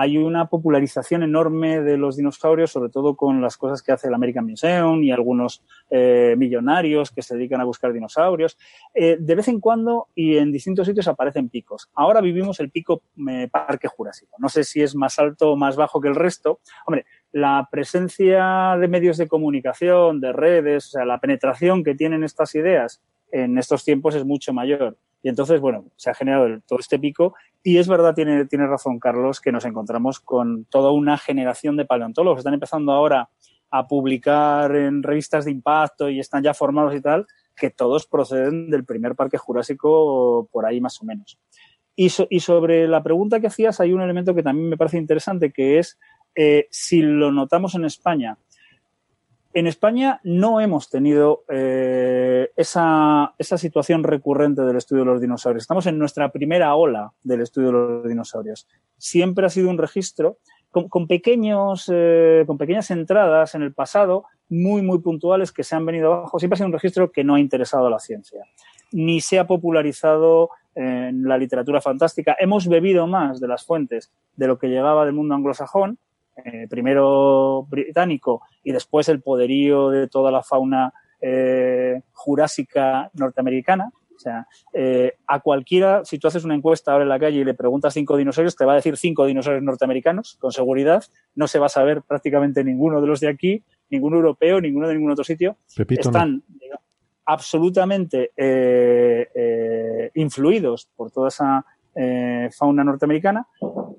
hay 0.00 0.16
una 0.16 0.48
popularización 0.48 1.24
enorme 1.24 1.80
de 1.80 1.96
los 1.96 2.16
dinosaurios, 2.16 2.70
sobre 2.70 2.90
todo 2.90 3.16
con 3.16 3.42
las 3.42 3.56
cosas 3.56 3.82
que 3.82 3.90
hace 3.90 4.06
el 4.06 4.14
American 4.14 4.46
Museum 4.46 5.02
y 5.02 5.10
algunos 5.10 5.64
eh, 5.90 6.36
millonarios 6.38 7.10
que 7.10 7.22
se 7.22 7.34
dedican 7.34 7.60
a 7.60 7.64
buscar 7.64 7.92
dinosaurios. 7.92 8.56
de 8.94 9.34
vez 9.34 9.48
en 9.48 9.58
cuando 9.58 10.06
y 10.14 10.36
en 10.36 10.52
distintos 10.52 10.86
sitios 10.86 11.08
aparecen 11.08 11.48
picos. 11.48 11.90
Ahora 11.94 12.20
vivimos 12.20 12.60
el 12.60 12.70
pico 12.70 13.02
Parque 13.50 13.88
Jurásico. 13.88 14.36
No 14.38 14.48
sé 14.48 14.62
si 14.62 14.80
es 14.80 14.94
más 14.94 15.18
alto 15.18 15.50
o 15.50 15.56
más 15.56 15.74
bajo 15.74 16.00
que 16.00 16.06
el 16.06 16.14
resto. 16.14 16.60
Hombre, 16.86 17.04
la 17.40 17.68
presencia 17.70 18.76
de 18.78 18.88
medios 18.88 19.16
de 19.16 19.28
comunicación, 19.28 20.20
de 20.20 20.32
redes, 20.32 20.86
o 20.86 20.90
sea, 20.90 21.04
la 21.04 21.18
penetración 21.18 21.82
que 21.82 21.94
tienen 21.94 22.24
estas 22.24 22.54
ideas 22.54 23.02
en 23.30 23.58
estos 23.58 23.84
tiempos 23.84 24.14
es 24.14 24.24
mucho 24.24 24.52
mayor. 24.52 24.96
Y 25.22 25.28
entonces, 25.28 25.60
bueno, 25.60 25.86
se 25.96 26.10
ha 26.10 26.14
generado 26.14 26.46
todo 26.66 26.78
este 26.78 26.98
pico 26.98 27.34
y 27.62 27.78
es 27.78 27.88
verdad, 27.88 28.14
tiene, 28.14 28.46
tiene 28.46 28.66
razón 28.66 28.98
Carlos, 28.98 29.40
que 29.40 29.52
nos 29.52 29.64
encontramos 29.64 30.20
con 30.20 30.64
toda 30.66 30.92
una 30.92 31.18
generación 31.18 31.76
de 31.76 31.84
paleontólogos. 31.84 32.38
Están 32.38 32.54
empezando 32.54 32.92
ahora 32.92 33.28
a 33.70 33.86
publicar 33.86 34.74
en 34.74 35.02
revistas 35.02 35.44
de 35.44 35.50
impacto 35.50 36.08
y 36.08 36.20
están 36.20 36.42
ya 36.42 36.54
formados 36.54 36.94
y 36.94 37.00
tal, 37.00 37.26
que 37.54 37.70
todos 37.70 38.06
proceden 38.06 38.70
del 38.70 38.84
primer 38.84 39.14
parque 39.14 39.36
jurásico 39.36 40.48
por 40.52 40.64
ahí 40.64 40.80
más 40.80 41.00
o 41.02 41.04
menos. 41.04 41.38
Y, 42.00 42.10
sobre 42.10 42.86
la 42.86 43.02
pregunta 43.02 43.40
que 43.40 43.48
hacías, 43.48 43.80
hay 43.80 43.92
un 43.92 44.00
elemento 44.00 44.32
que 44.32 44.44
también 44.44 44.68
me 44.68 44.76
parece 44.76 44.98
interesante, 44.98 45.50
que 45.50 45.80
es 45.80 45.98
eh, 46.34 46.68
si 46.70 47.02
lo 47.02 47.32
notamos 47.32 47.74
en 47.74 47.84
España. 47.84 48.38
En 49.54 49.66
España 49.66 50.20
no 50.24 50.60
hemos 50.60 50.90
tenido 50.90 51.44
eh, 51.48 52.50
esa, 52.54 53.34
situación 53.40 54.04
recurrente 54.04 54.62
del 54.62 54.76
estudio 54.76 55.04
de 55.04 55.10
los 55.10 55.20
dinosaurios. 55.20 55.64
Estamos 55.64 55.86
en 55.86 55.98
nuestra 55.98 56.30
primera 56.30 56.74
ola 56.74 57.12
del 57.22 57.40
estudio 57.40 57.68
de 57.68 57.72
los 57.72 58.08
dinosaurios. 58.08 58.68
Siempre 58.98 59.46
ha 59.46 59.50
sido 59.50 59.70
un 59.70 59.78
registro 59.78 60.38
con, 60.70 61.08
pequeños, 61.08 61.90
eh, 61.92 62.44
con 62.46 62.58
pequeñas 62.58 62.90
entradas 62.90 63.54
en 63.54 63.62
el 63.62 63.72
pasado, 63.72 64.26
muy, 64.50 64.82
muy 64.82 65.00
puntuales 65.00 65.50
que 65.50 65.64
se 65.64 65.74
han 65.74 65.86
venido 65.86 66.12
abajo. 66.12 66.38
Siempre 66.38 66.54
ha 66.54 66.58
sido 66.58 66.68
un 66.68 66.74
registro 66.74 67.10
que 67.10 67.24
no 67.24 67.34
ha 67.34 67.40
interesado 67.40 67.86
a 67.86 67.90
la 67.90 67.98
ciencia, 67.98 68.44
ni 68.92 69.20
se 69.20 69.38
ha 69.38 69.46
popularizado 69.46 70.50
en 70.74 71.24
la 71.24 71.36
literatura 71.36 71.80
fantástica. 71.80 72.36
Hemos 72.38 72.68
bebido 72.68 73.08
más 73.08 73.40
de 73.40 73.48
las 73.48 73.64
fuentes 73.64 74.12
de 74.36 74.46
lo 74.46 74.58
que 74.58 74.68
llegaba 74.68 75.04
del 75.04 75.14
mundo 75.14 75.34
anglosajón, 75.34 75.98
eh, 76.44 76.68
primero 76.68 77.64
británico 77.64 78.42
y 78.62 78.72
después 78.72 79.08
el 79.08 79.20
poderío 79.20 79.90
de 79.90 80.06
toda 80.08 80.30
la 80.30 80.42
fauna 80.42 80.92
eh, 81.20 82.00
jurásica 82.12 83.10
norteamericana. 83.14 83.90
O 84.14 84.20
sea, 84.20 84.46
eh, 84.72 85.14
a 85.26 85.40
cualquiera, 85.40 86.04
si 86.04 86.18
tú 86.18 86.28
haces 86.28 86.44
una 86.44 86.54
encuesta 86.54 86.92
ahora 86.92 87.04
en 87.04 87.08
la 87.08 87.18
calle 87.18 87.38
y 87.38 87.44
le 87.44 87.54
preguntas 87.54 87.94
cinco 87.94 88.16
dinosaurios, 88.16 88.56
te 88.56 88.64
va 88.64 88.72
a 88.72 88.76
decir 88.76 88.96
cinco 88.96 89.26
dinosaurios 89.26 89.62
norteamericanos, 89.62 90.36
con 90.40 90.52
seguridad. 90.52 91.04
No 91.34 91.48
se 91.48 91.58
va 91.58 91.66
a 91.66 91.70
saber 91.70 92.02
prácticamente 92.02 92.62
ninguno 92.62 93.00
de 93.00 93.06
los 93.06 93.20
de 93.20 93.28
aquí, 93.28 93.64
ningún 93.90 94.14
europeo, 94.14 94.60
ninguno 94.60 94.88
de 94.88 94.94
ningún 94.94 95.12
otro 95.12 95.24
sitio. 95.24 95.56
Están 95.88 96.42
absolutamente 97.24 98.32
influidos 100.14 100.88
por 100.96 101.10
toda 101.10 101.28
esa 101.28 101.64
fauna 102.56 102.84
norteamericana. 102.84 103.46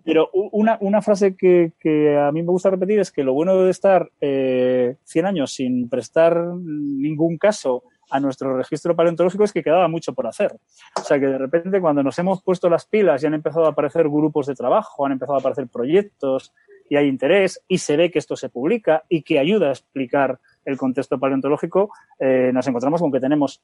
Pero 0.03 0.29
una, 0.33 0.77
una 0.81 1.01
frase 1.01 1.35
que, 1.35 1.73
que, 1.79 2.17
a 2.17 2.31
mí 2.31 2.41
me 2.41 2.51
gusta 2.51 2.69
repetir 2.69 2.99
es 2.99 3.11
que 3.11 3.23
lo 3.23 3.33
bueno 3.33 3.61
de 3.61 3.69
estar 3.69 4.09
100 4.19 5.25
años 5.25 5.53
sin 5.53 5.89
prestar 5.89 6.37
ningún 6.55 7.37
caso 7.37 7.83
a 8.09 8.19
nuestro 8.19 8.57
registro 8.57 8.95
paleontológico 8.95 9.43
es 9.43 9.53
que 9.53 9.63
quedaba 9.63 9.87
mucho 9.87 10.13
por 10.13 10.27
hacer. 10.27 10.57
O 10.99 11.03
sea 11.03 11.19
que 11.19 11.27
de 11.27 11.37
repente 11.37 11.79
cuando 11.79 12.03
nos 12.03 12.17
hemos 12.19 12.41
puesto 12.41 12.69
las 12.69 12.85
pilas 12.85 13.23
y 13.23 13.27
han 13.27 13.33
empezado 13.33 13.65
a 13.65 13.69
aparecer 13.69 14.09
grupos 14.09 14.47
de 14.47 14.55
trabajo, 14.55 15.05
han 15.05 15.13
empezado 15.13 15.35
a 15.35 15.39
aparecer 15.39 15.67
proyectos 15.67 16.53
y 16.89 16.95
hay 16.95 17.07
interés 17.07 17.63
y 17.67 17.77
se 17.77 17.97
ve 17.97 18.09
que 18.09 18.19
esto 18.19 18.35
se 18.35 18.49
publica 18.49 19.03
y 19.09 19.21
que 19.21 19.39
ayuda 19.39 19.69
a 19.69 19.71
explicar 19.71 20.39
el 20.65 20.77
contexto 20.77 21.19
paleontológico, 21.19 21.91
eh, 22.19 22.51
nos 22.53 22.67
encontramos 22.67 22.99
con 23.01 23.11
que 23.11 23.19
tenemos, 23.19 23.61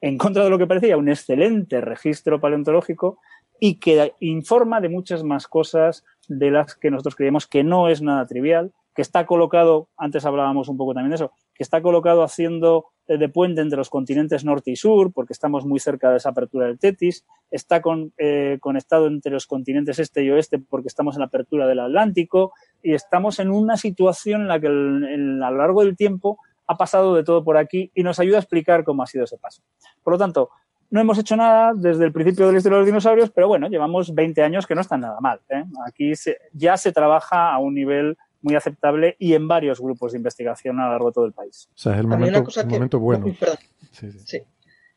en 0.00 0.18
contra 0.18 0.44
de 0.44 0.50
lo 0.50 0.58
que 0.58 0.66
parecía, 0.66 0.96
un 0.96 1.08
excelente 1.08 1.80
registro 1.80 2.40
paleontológico 2.40 3.18
y 3.60 3.76
que 3.76 4.12
informa 4.20 4.80
de 4.80 4.88
muchas 4.88 5.22
más 5.22 5.46
cosas 5.46 6.04
de 6.28 6.50
las 6.50 6.74
que 6.74 6.90
nosotros 6.90 7.16
creíamos 7.16 7.46
que 7.46 7.64
no 7.64 7.88
es 7.88 8.02
nada 8.02 8.26
trivial, 8.26 8.72
que 8.94 9.02
está 9.02 9.26
colocado, 9.26 9.88
antes 9.96 10.24
hablábamos 10.24 10.68
un 10.68 10.78
poco 10.78 10.94
también 10.94 11.10
de 11.10 11.16
eso, 11.16 11.32
que 11.54 11.62
está 11.62 11.82
colocado 11.82 12.22
haciendo 12.22 12.86
de 13.06 13.28
puente 13.28 13.60
entre 13.60 13.76
los 13.76 13.90
continentes 13.90 14.44
norte 14.44 14.70
y 14.70 14.76
sur, 14.76 15.12
porque 15.12 15.32
estamos 15.32 15.64
muy 15.64 15.78
cerca 15.78 16.10
de 16.10 16.16
esa 16.16 16.30
apertura 16.30 16.66
del 16.66 16.78
Tetis, 16.78 17.24
está 17.50 17.80
eh, 18.18 18.58
conectado 18.60 19.06
entre 19.06 19.32
los 19.32 19.46
continentes 19.46 19.98
este 19.98 20.24
y 20.24 20.30
oeste 20.30 20.58
porque 20.58 20.88
estamos 20.88 21.14
en 21.14 21.20
la 21.20 21.26
apertura 21.26 21.66
del 21.66 21.80
Atlántico 21.80 22.52
y 22.82 22.94
estamos 22.94 23.38
en 23.38 23.50
una 23.50 23.76
situación 23.76 24.42
en 24.42 24.48
la 24.48 24.60
que 24.60 24.66
a 24.66 24.70
lo 24.70 25.56
largo 25.56 25.84
del 25.84 25.96
tiempo 25.96 26.38
ha 26.66 26.76
pasado 26.76 27.14
de 27.14 27.22
todo 27.22 27.44
por 27.44 27.58
aquí 27.58 27.92
y 27.94 28.02
nos 28.02 28.18
ayuda 28.18 28.38
a 28.38 28.40
explicar 28.40 28.82
cómo 28.82 29.02
ha 29.02 29.06
sido 29.06 29.24
ese 29.24 29.38
paso. 29.38 29.62
Por 30.02 30.14
lo 30.14 30.18
tanto, 30.18 30.50
no 30.90 31.00
hemos 31.00 31.18
hecho 31.18 31.36
nada 31.36 31.72
desde 31.74 32.04
el 32.04 32.12
principio 32.12 32.46
de 32.46 32.52
la 32.52 32.58
historia 32.58 32.76
de 32.76 32.80
los 32.80 32.86
dinosaurios, 32.86 33.30
pero 33.30 33.48
bueno, 33.48 33.68
llevamos 33.68 34.14
20 34.14 34.42
años 34.42 34.66
que 34.66 34.74
no 34.74 34.80
está 34.80 34.96
nada 34.96 35.20
mal. 35.20 35.40
¿eh? 35.48 35.64
Aquí 35.86 36.12
ya 36.52 36.76
se 36.76 36.92
trabaja 36.92 37.52
a 37.52 37.58
un 37.58 37.74
nivel 37.74 38.16
muy 38.42 38.54
aceptable 38.54 39.16
y 39.18 39.34
en 39.34 39.48
varios 39.48 39.80
grupos 39.80 40.12
de 40.12 40.18
investigación 40.18 40.78
a 40.78 40.84
lo 40.84 40.90
largo 40.92 41.08
de 41.08 41.14
todo 41.14 41.26
el 41.26 41.32
país. 41.32 41.68
O 41.74 41.78
sea, 41.78 41.92
es 41.94 41.98
el 41.98 42.06
momento, 42.06 43.00
bueno. 43.00 43.26
Sí, 43.90 44.42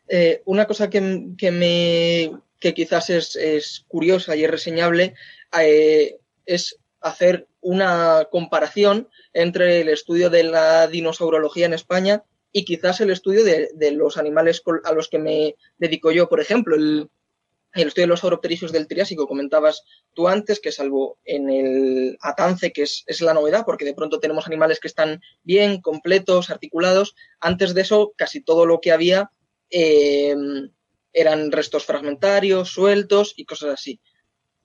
eh, 0.07 0.41
una 0.45 0.65
cosa 0.65 0.89
que, 0.89 1.01
me 1.01 2.31
que 2.59 2.73
quizás 2.73 3.09
es, 3.09 3.85
curiosa 3.87 4.35
y 4.35 4.43
es 4.43 4.51
reseñable 4.51 5.15
eh, 5.59 6.17
es 6.45 6.77
hacer 7.01 7.47
una 7.61 8.27
comparación 8.31 9.07
entre 9.33 9.81
el 9.81 9.89
estudio 9.89 10.29
de 10.29 10.43
la 10.43 10.87
dinosaurología 10.87 11.65
en 11.65 11.73
España 11.73 12.23
y 12.51 12.65
quizás 12.65 13.01
el 13.01 13.11
estudio 13.11 13.43
de, 13.43 13.69
de 13.73 13.91
los 13.91 14.17
animales 14.17 14.61
a 14.83 14.93
los 14.93 15.07
que 15.07 15.19
me 15.19 15.55
dedico 15.77 16.11
yo, 16.11 16.27
por 16.27 16.39
ejemplo, 16.39 16.75
el, 16.75 17.09
el 17.73 17.87
estudio 17.87 18.05
de 18.05 18.09
los 18.09 18.21
sauroptericios 18.21 18.71
del 18.71 18.87
Triásico 18.87 19.27
comentabas 19.27 19.83
tú 20.13 20.27
antes, 20.27 20.59
que 20.59 20.71
salvo 20.71 21.19
en 21.23 21.49
el 21.49 22.17
Atance, 22.21 22.71
que 22.71 22.83
es, 22.83 23.21
la 23.21 23.33
novedad, 23.33 23.63
porque 23.65 23.85
de 23.85 23.93
pronto 23.93 24.19
tenemos 24.19 24.47
animales 24.47 24.79
que 24.79 24.87
están 24.87 25.21
bien, 25.43 25.81
completos, 25.81 26.49
articulados. 26.49 27.15
Antes 27.39 27.73
de 27.73 27.81
eso, 27.81 28.13
casi 28.15 28.41
todo 28.41 28.65
lo 28.65 28.81
que 28.81 28.91
había 28.91 29.31
em, 29.69 30.71
eran 31.13 31.51
restos 31.51 31.85
fragmentarios, 31.85 32.69
sueltos 32.69 33.33
y 33.35 33.45
cosas 33.45 33.73
así. 33.75 33.99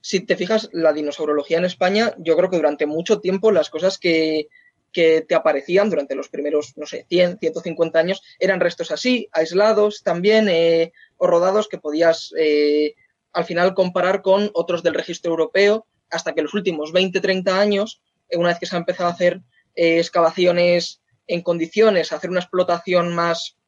Si 0.00 0.20
te 0.20 0.36
fijas, 0.36 0.68
la 0.72 0.92
dinosaurología 0.92 1.58
en 1.58 1.64
España, 1.64 2.14
yo 2.18 2.36
creo 2.36 2.50
que 2.50 2.56
durante 2.56 2.86
mucho 2.86 3.20
tiempo 3.20 3.52
las 3.52 3.70
cosas 3.70 3.98
que, 3.98 4.48
te 4.94 5.34
aparecían 5.34 5.90
durante 5.90 6.14
los 6.14 6.28
primeros, 6.28 6.76
no 6.76 6.86
sé, 6.86 7.04
100, 7.08 7.38
150 7.38 7.98
años, 7.98 8.22
eran 8.38 8.60
restos 8.60 8.90
así, 8.90 9.28
aislados 9.32 10.02
también, 10.02 10.48
eh, 10.48 10.92
o 11.16 11.26
rodados 11.26 11.68
que 11.68 11.78
podías 11.78 12.32
eh, 12.38 12.94
al 13.32 13.44
final 13.44 13.74
comparar 13.74 14.22
con 14.22 14.50
otros 14.54 14.82
del 14.82 14.94
registro 14.94 15.32
europeo, 15.32 15.86
hasta 16.10 16.32
que 16.32 16.42
los 16.42 16.54
últimos 16.54 16.92
20, 16.92 17.20
30 17.20 17.58
años, 17.58 18.02
eh, 18.28 18.36
una 18.36 18.50
vez 18.50 18.58
que 18.60 18.66
se 18.66 18.76
ha 18.76 18.78
empezado 18.78 19.08
a 19.08 19.12
hacer 19.12 19.42
excavaciones 19.74 21.02
en 21.26 21.42
condiciones, 21.42 22.12
hacer 22.12 22.30
una 22.30 22.38
explotación 22.38 23.12
más, 23.12 23.58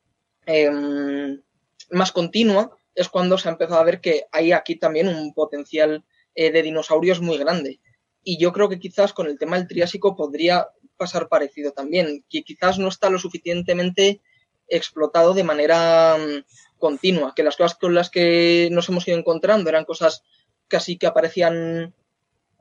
em, 0.46 1.42
más 1.90 2.12
continua, 2.12 2.78
es 2.94 3.08
cuando 3.08 3.36
se 3.38 3.48
ha 3.48 3.52
empezado 3.52 3.80
a 3.80 3.84
ver 3.84 4.00
que 4.00 4.26
hay 4.30 4.52
aquí 4.52 4.76
también 4.76 5.08
un 5.08 5.34
potencial 5.34 6.04
de 6.36 6.62
dinosaurios 6.62 7.20
muy 7.20 7.38
grande. 7.38 7.80
Y 8.22 8.38
yo 8.38 8.52
creo 8.52 8.68
que 8.68 8.78
quizás 8.78 9.12
con 9.12 9.26
el 9.26 9.38
tema 9.38 9.56
del 9.56 9.66
Triásico 9.66 10.14
podría 10.14 10.68
pasar 10.96 11.28
parecido 11.28 11.72
también, 11.72 12.24
que 12.28 12.42
quizás 12.42 12.78
no 12.78 12.88
está 12.88 13.10
lo 13.10 13.18
suficientemente 13.18 14.20
explotado 14.68 15.34
de 15.34 15.44
manera 15.44 16.16
mm, 16.16 16.78
continua, 16.78 17.32
que 17.34 17.42
las 17.42 17.56
cosas 17.56 17.78
con 17.78 17.94
las 17.94 18.10
que 18.10 18.68
nos 18.72 18.88
hemos 18.88 19.06
ido 19.06 19.18
encontrando 19.18 19.70
eran 19.70 19.84
cosas 19.84 20.22
casi 20.68 20.98
que 20.98 21.06
aparecían 21.06 21.94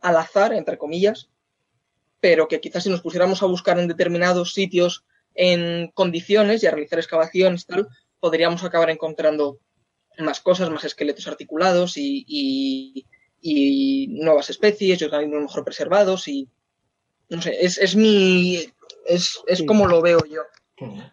al 0.01 0.17
azar, 0.17 0.53
entre 0.53 0.77
comillas, 0.77 1.29
pero 2.19 2.47
que 2.47 2.61
quizás 2.61 2.83
si 2.83 2.89
nos 2.89 3.01
pusiéramos 3.01 3.41
a 3.41 3.47
buscar 3.47 3.79
en 3.79 3.87
determinados 3.87 4.53
sitios 4.53 5.05
en 5.33 5.89
condiciones 5.89 6.63
y 6.63 6.67
a 6.67 6.71
realizar 6.71 6.99
excavaciones 6.99 7.65
tal, 7.65 7.87
podríamos 8.19 8.63
acabar 8.63 8.89
encontrando 8.89 9.59
más 10.17 10.39
cosas, 10.39 10.69
más 10.69 10.83
esqueletos 10.83 11.27
articulados 11.27 11.97
y, 11.97 13.05
nuevas 14.07 14.49
especies 14.49 14.99
y 14.99 15.03
organismos 15.03 15.43
mejor 15.43 15.63
preservados 15.63 16.27
y 16.27 16.49
no 17.29 17.41
sé, 17.41 17.55
es, 17.59 17.77
es 17.77 17.95
mi 17.95 18.59
es, 19.05 19.41
es 19.47 19.63
como 19.63 19.87
lo 19.87 20.01
veo 20.01 20.19
yo. 20.25 20.41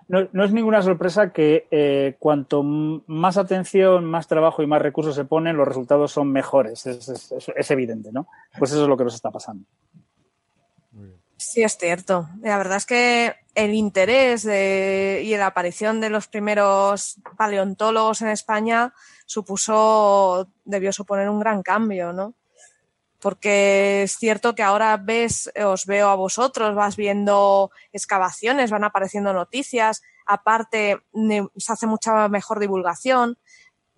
No, 0.08 0.44
es 0.44 0.52
ninguna 0.52 0.82
sorpresa 0.82 1.32
que 1.32 1.68
eh, 1.70 2.16
cuanto 2.18 2.62
más 2.64 3.36
atención, 3.36 4.04
más 4.04 4.26
trabajo 4.26 4.62
y 4.62 4.66
más 4.66 4.82
recursos 4.82 5.14
se 5.14 5.24
ponen, 5.24 5.56
los 5.56 5.68
resultados 5.68 6.10
son 6.10 6.32
mejores. 6.32 6.84
Es, 6.86 7.70
evidente, 7.70 8.10
¿no? 8.12 8.26
Pues 8.58 8.72
eso 8.72 8.82
es 8.82 8.88
lo 8.88 8.96
que 8.96 9.04
nos 9.04 9.14
está 9.14 9.30
pasando. 9.30 9.64
Sí, 11.36 11.62
es 11.62 11.76
cierto. 11.76 12.28
La 12.40 12.58
verdad 12.58 12.78
es 12.78 12.86
que 12.86 13.34
el 13.54 13.74
interés 13.74 14.44
y 14.44 15.36
la 15.36 15.46
aparición 15.46 16.00
de 16.00 16.10
los 16.10 16.26
primeros 16.26 17.20
paleontólogos 17.36 18.22
en 18.22 18.28
España 18.28 18.92
supuso, 19.26 20.48
debió 20.64 20.92
suponer 20.92 21.28
un 21.28 21.38
gran 21.38 21.62
cambio, 21.62 22.12
¿no? 22.12 22.34
Porque 23.22 24.02
es 24.02 24.16
cierto 24.16 24.56
que 24.56 24.64
ahora 24.64 24.96
ves, 24.96 25.48
os 25.64 25.86
veo 25.86 26.08
a 26.08 26.16
vosotros, 26.16 26.74
vas 26.74 26.96
viendo 26.96 27.70
excavaciones, 27.92 28.72
van 28.72 28.82
apareciendo 28.82 29.32
noticias, 29.32 30.02
aparte 30.26 30.98
se 31.56 31.72
hace 31.72 31.86
mucha 31.86 32.26
mejor 32.28 32.58
divulgación, 32.58 33.38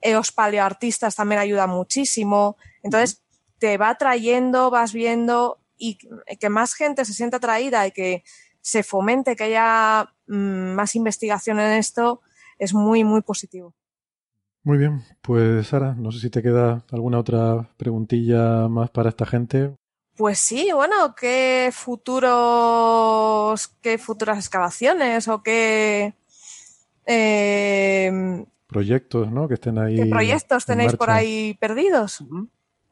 los 0.03 0.31
paleoartistas 0.31 1.17
también 1.17 1.41
ayudan 1.41 1.71
muchísimo, 1.71 2.59
entonces 2.83 3.23
te 3.59 3.79
va 3.79 3.95
trayendo, 3.95 4.71
vas 4.71 4.93
viendo 4.93 5.59
y 5.79 5.97
que 6.39 6.49
más 6.51 6.75
gente 6.75 7.07
se 7.07 7.15
sienta 7.15 7.39
atraída 7.39 7.87
y 7.87 7.93
que 7.93 8.25
se 8.61 8.83
fomente, 8.83 9.37
que 9.37 9.45
haya 9.45 10.13
mm, 10.27 10.75
más 10.75 10.95
investigación 10.97 11.61
en 11.61 11.73
esto, 11.73 12.21
es 12.59 12.75
muy, 12.75 13.05
muy 13.05 13.23
positivo. 13.23 13.75
Muy 14.65 14.79
bien, 14.79 15.03
pues 15.21 15.67
Sara, 15.67 15.95
no 15.95 16.11
sé 16.11 16.21
si 16.21 16.31
te 16.31 16.43
queda 16.43 16.83
alguna 16.91 17.19
otra 17.19 17.69
preguntilla 17.77 18.67
más 18.69 18.89
para 18.89 19.11
esta 19.11 19.27
gente. 19.27 19.75
Pues 20.17 20.39
sí, 20.39 20.71
bueno, 20.73 21.15
¿qué 21.15 21.71
futuros, 21.71 23.69
qué 23.83 23.99
futuras 23.99 24.39
excavaciones 24.39 25.29
o 25.29 25.43
qué 25.43 26.15
eh, 27.05 28.47
proyectos, 28.67 29.31
¿no? 29.31 29.49
Que 29.49 29.55
estén 29.55 29.79
ahí. 29.79 29.97
¿Qué 29.97 30.07
proyectos 30.07 30.65
tenéis 30.65 30.95
por 30.95 31.11
ahí 31.11 31.59
perdidos? 31.61 32.25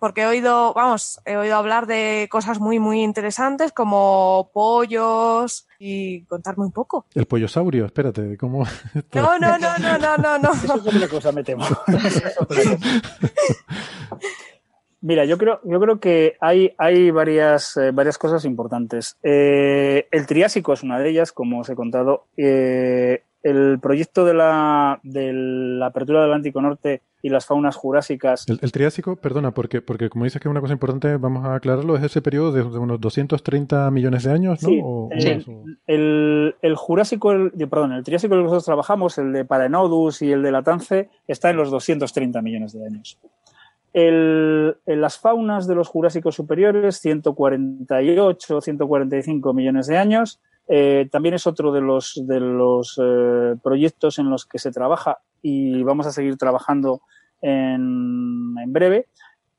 Porque 0.03 0.23
he 0.23 0.27
oído, 0.27 0.75
vamos, 0.75 1.21
he 1.25 1.37
oído 1.37 1.55
hablar 1.55 1.87
de 1.87 2.27
cosas 2.29 2.59
muy, 2.59 2.81
muy 2.81 3.05
interesantes 3.05 3.71
como 3.71 4.51
pollos 4.53 5.69
y 5.79 6.25
contarme 6.25 6.65
un 6.65 6.73
poco. 6.73 7.07
El 7.15 7.27
pollosaurio, 7.27 7.87
espérate, 7.87 8.37
¿cómo? 8.37 8.67
No, 9.15 9.39
no, 9.39 9.57
no, 9.59 9.79
no, 9.79 9.99
no, 9.99 10.17
no, 10.17 10.39
no. 10.41 10.53
Eso 10.55 10.75
es 10.75 10.87
otra 10.89 11.07
cosa, 11.07 11.31
me 11.31 11.45
temo. 11.45 11.65
Mira, 15.03 15.25
yo 15.25 15.39
creo, 15.39 15.61
yo 15.63 15.79
creo 15.79 16.01
que 16.01 16.37
hay, 16.41 16.75
hay 16.79 17.13
varias, 17.13 17.77
eh, 17.77 17.93
varias 17.93 18.19
cosas 18.19 18.45
importantes. 18.45 19.19
Eh, 19.23 20.09
el 20.11 20.27
Triásico 20.27 20.73
es 20.73 20.83
una 20.83 20.99
de 20.99 21.11
ellas, 21.11 21.31
como 21.31 21.61
os 21.61 21.71
he 21.71 21.77
contado. 21.77 22.27
Eh, 22.37 23.23
el 23.45 23.79
proyecto 23.81 24.25
de 24.25 24.35
la, 24.35 24.99
de 25.05 25.33
la 25.33 25.87
apertura 25.87 26.23
del 26.23 26.31
Atlántico 26.31 26.61
Norte 26.61 27.03
y 27.23 27.29
las 27.29 27.47
faunas 27.47 27.77
jurásicas. 27.77 28.45
El, 28.49 28.73
Triásico, 28.73 29.15
perdona, 29.17 29.53
porque, 29.53 29.81
porque 29.81 30.11
como 30.11 30.25
dices 30.25 30.43
que 30.43 30.49
es 30.49 30.51
una 30.51 30.61
cosa 30.61 30.73
importante, 30.73 31.17
vamos 31.17 31.45
a 31.47 31.55
aclararlo, 31.55 31.97
es 31.97 32.03
ese 32.03 32.21
periodo 32.21 32.51
de, 32.51 32.63
unos 32.63 33.01
230 33.01 33.91
millones 33.93 34.25
de 34.25 34.33
años, 34.33 34.61
¿no? 34.63 35.09
Sí, 35.17 35.47
el, 35.87 36.57
el, 36.61 36.75
Jurásico, 36.75 37.31
el, 37.31 37.53
perdón, 37.71 37.93
el 37.93 38.03
Triásico 38.03 38.35
que 38.35 38.43
nosotros 38.43 38.65
trabajamos, 38.65 39.17
el 39.19 39.33
de 39.33 39.45
Paranodus 39.45 40.23
y 40.23 40.33
el 40.33 40.43
de 40.43 40.51
Latance, 40.51 41.11
está 41.29 41.51
en 41.51 41.57
los 41.57 41.71
230 41.71 42.43
millones 42.43 42.73
de 42.73 42.85
años. 42.85 43.19
El, 43.93 44.77
en 44.87 45.01
las 45.01 45.19
faunas 45.19 45.69
de 45.69 45.77
los 45.77 45.87
Jurásicos 45.87 46.35
superiores, 46.35 46.97
148, 46.99 48.61
145 48.61 49.55
millones 49.55 49.87
de 49.87 49.97
años. 49.97 50.41
Eh, 50.67 51.09
también 51.13 51.35
es 51.35 51.47
otro 51.47 51.73
de 51.73 51.83
los, 51.83 52.21
de 52.27 52.41
los 52.41 52.99
eh, 53.03 53.55
proyectos 53.63 54.19
en 54.19 54.31
los 54.31 54.47
que 54.47 54.59
se 54.59 54.73
trabaja 54.73 55.19
y 55.43 55.83
vamos 55.83 56.07
a 56.07 56.13
seguir 56.13 56.37
trabajando 56.37 57.03
en, 57.41 58.55
en 58.63 58.73
breve 58.73 59.09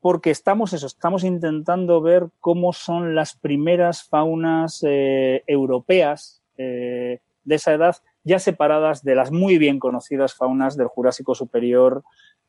porque 0.04 0.32
estamos 0.32 0.74
eso, 0.74 0.88
estamos 0.88 1.24
intentando 1.24 2.02
ver 2.02 2.28
cómo 2.42 2.74
son 2.74 3.16
las 3.16 3.36
primeras 3.36 4.04
faunas 4.04 4.84
eh, 4.86 5.44
europeas 5.48 6.42
de 6.58 7.20
esa 7.48 7.74
edad 7.74 7.96
ya 8.24 8.38
separadas 8.38 9.04
de 9.04 9.16
las 9.16 9.32
muy 9.32 9.58
bien 9.58 9.80
conocidas 9.80 10.34
faunas 10.36 10.76
del 10.76 10.88
Jurásico 10.88 11.36
superior 11.36 12.04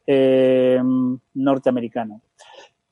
eh, 0.07 0.81
norteamericano. 1.35 2.21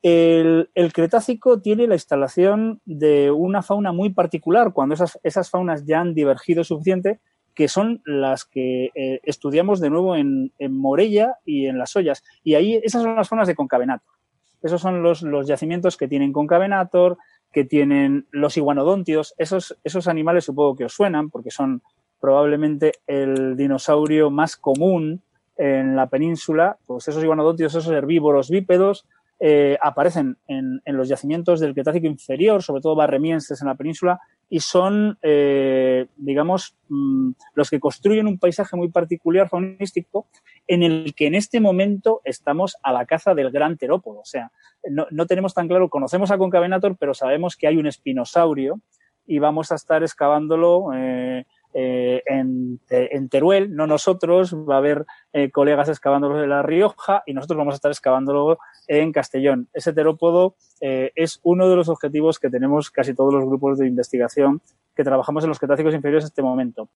El, 0.01 0.69
Cretácico 0.93 1.61
tiene 1.61 1.87
la 1.87 1.95
instalación 1.95 2.81
de 2.85 3.31
una 3.31 3.62
fauna 3.62 3.93
muy 3.93 4.11
particular 4.11 4.73
cuando 4.73 4.95
esas, 4.95 5.19
esas 5.25 5.51
faunas 5.51 5.85
ya 5.87 6.01
han 6.01 6.15
divergido 6.15 6.62
suficiente, 6.62 7.21
que 7.55 7.69
son 7.69 8.03
las 8.05 8.45
que 8.45 8.91
eh, 8.95 9.21
estudiamos 9.25 9.81
de 9.81 9.91
nuevo 9.91 10.17
en, 10.17 10.53
Morella 10.71 11.37
y 11.45 11.67
en 11.67 11.79
las 11.79 11.95
Ollas. 11.97 12.23
Y 12.43 12.55
ahí 12.55 12.81
esas 12.83 13.03
son 13.03 13.17
las 13.17 13.29
faunas 13.29 13.49
de 13.49 13.55
concavenator. 13.55 14.15
Esos 14.63 14.81
son 14.81 15.03
los, 15.03 15.23
los 15.23 15.47
yacimientos 15.47 15.97
que 15.97 16.09
tienen 16.09 16.33
concavenator, 16.33 17.19
que 17.53 17.65
tienen 17.65 18.27
los 18.31 18.57
iguanodontios. 18.57 19.35
Esos, 19.39 19.77
esos 19.85 20.09
animales 20.09 20.45
supongo 20.45 20.77
que 20.77 20.85
os 20.85 20.93
suenan 20.93 21.31
porque 21.31 21.51
son 21.51 21.83
probablemente 22.21 22.93
el 23.07 23.57
dinosaurio 23.57 24.31
más 24.31 24.57
común 24.57 25.23
en 25.57 25.97
la 25.97 26.09
península, 26.09 26.79
pues 26.87 27.09
esos 27.09 27.23
iguanodontios, 27.23 27.75
esos 27.75 27.93
herbívoros 27.93 28.49
bípedos, 28.49 29.07
eh, 29.45 29.77
aparecen 29.83 30.39
en, 30.47 30.81
los 30.87 31.09
yacimientos 31.09 31.59
del 31.59 31.75
Cretácico 31.75 32.07
inferior, 32.07 32.63
sobre 32.63 32.81
todo 32.81 32.95
barremienses 32.95 33.61
en 33.61 33.67
la 33.67 33.75
península, 33.75 34.21
y 34.53 34.61
son, 34.61 35.17
eh, 35.23 36.09
digamos, 36.17 36.77
mm, 36.91 37.31
los 37.55 37.71
que 37.71 37.81
construyen 37.81 38.27
un 38.27 38.39
paisaje 38.39 38.77
muy 38.77 38.91
particular 38.91 39.49
faunístico 39.49 40.27
en 40.69 40.83
el 40.83 41.15
que 41.15 41.27
en 41.27 41.35
este 41.35 41.59
momento 41.59 42.21
estamos 42.23 42.77
a 42.83 42.93
la 42.93 43.07
caza 43.07 43.35
del 43.35 43.51
gran 43.51 43.79
terópodo. 43.79 44.21
O 44.21 44.27
sea, 44.27 44.53
no, 44.91 45.27
tenemos 45.27 45.55
tan 45.55 45.69
claro, 45.69 45.89
conocemos 45.89 46.31
a 46.31 46.37
Concavenator, 46.37 46.99
pero 46.99 47.15
sabemos 47.15 47.57
que 47.57 47.67
hay 47.67 47.79
un 47.79 47.87
espinosaurio 47.87 48.79
y 49.27 49.39
vamos 49.39 49.73
a 49.73 49.77
estar 49.77 50.03
excavándolo. 50.03 50.93
Eh, 50.95 51.47
eh, 51.75 52.23
en, 52.26 53.28
Teruel, 53.28 53.75
no 53.75 53.86
nosotros, 53.86 54.55
va 54.55 54.75
a 54.75 54.78
haber 54.78 55.07
eh, 55.33 55.51
colegas 55.51 55.89
excavándolo 55.89 56.39
de 56.39 56.47
La 56.47 56.62
Rioja 56.62 57.23
y 57.26 57.34
nosotros 57.34 57.59
vamos 57.59 57.75
a 57.75 57.76
estar 57.76 57.91
excavándolo 57.91 58.59
en 58.86 59.12
Castellón. 59.12 59.68
Ese 59.73 59.92
terópodo 59.92 60.57
eh, 60.81 61.12
es 61.15 61.41
uno 61.42 61.68
de 61.68 61.76
los 61.76 61.89
objetivos 61.89 62.39
que 62.39 62.51
tenemos 62.51 62.91
casi 62.91 63.15
todos 63.15 63.33
los 63.33 63.44
grupos 63.44 63.78
de 63.78 63.86
investigación 63.86 64.60
que 64.94 65.05
trabajamos 65.05 65.44
en 65.44 65.49
los 65.49 65.59
Cretácicos 65.59 65.94
inferiores 65.94 66.25
en 66.25 66.28
este 66.28 66.42
momento. 66.42 66.89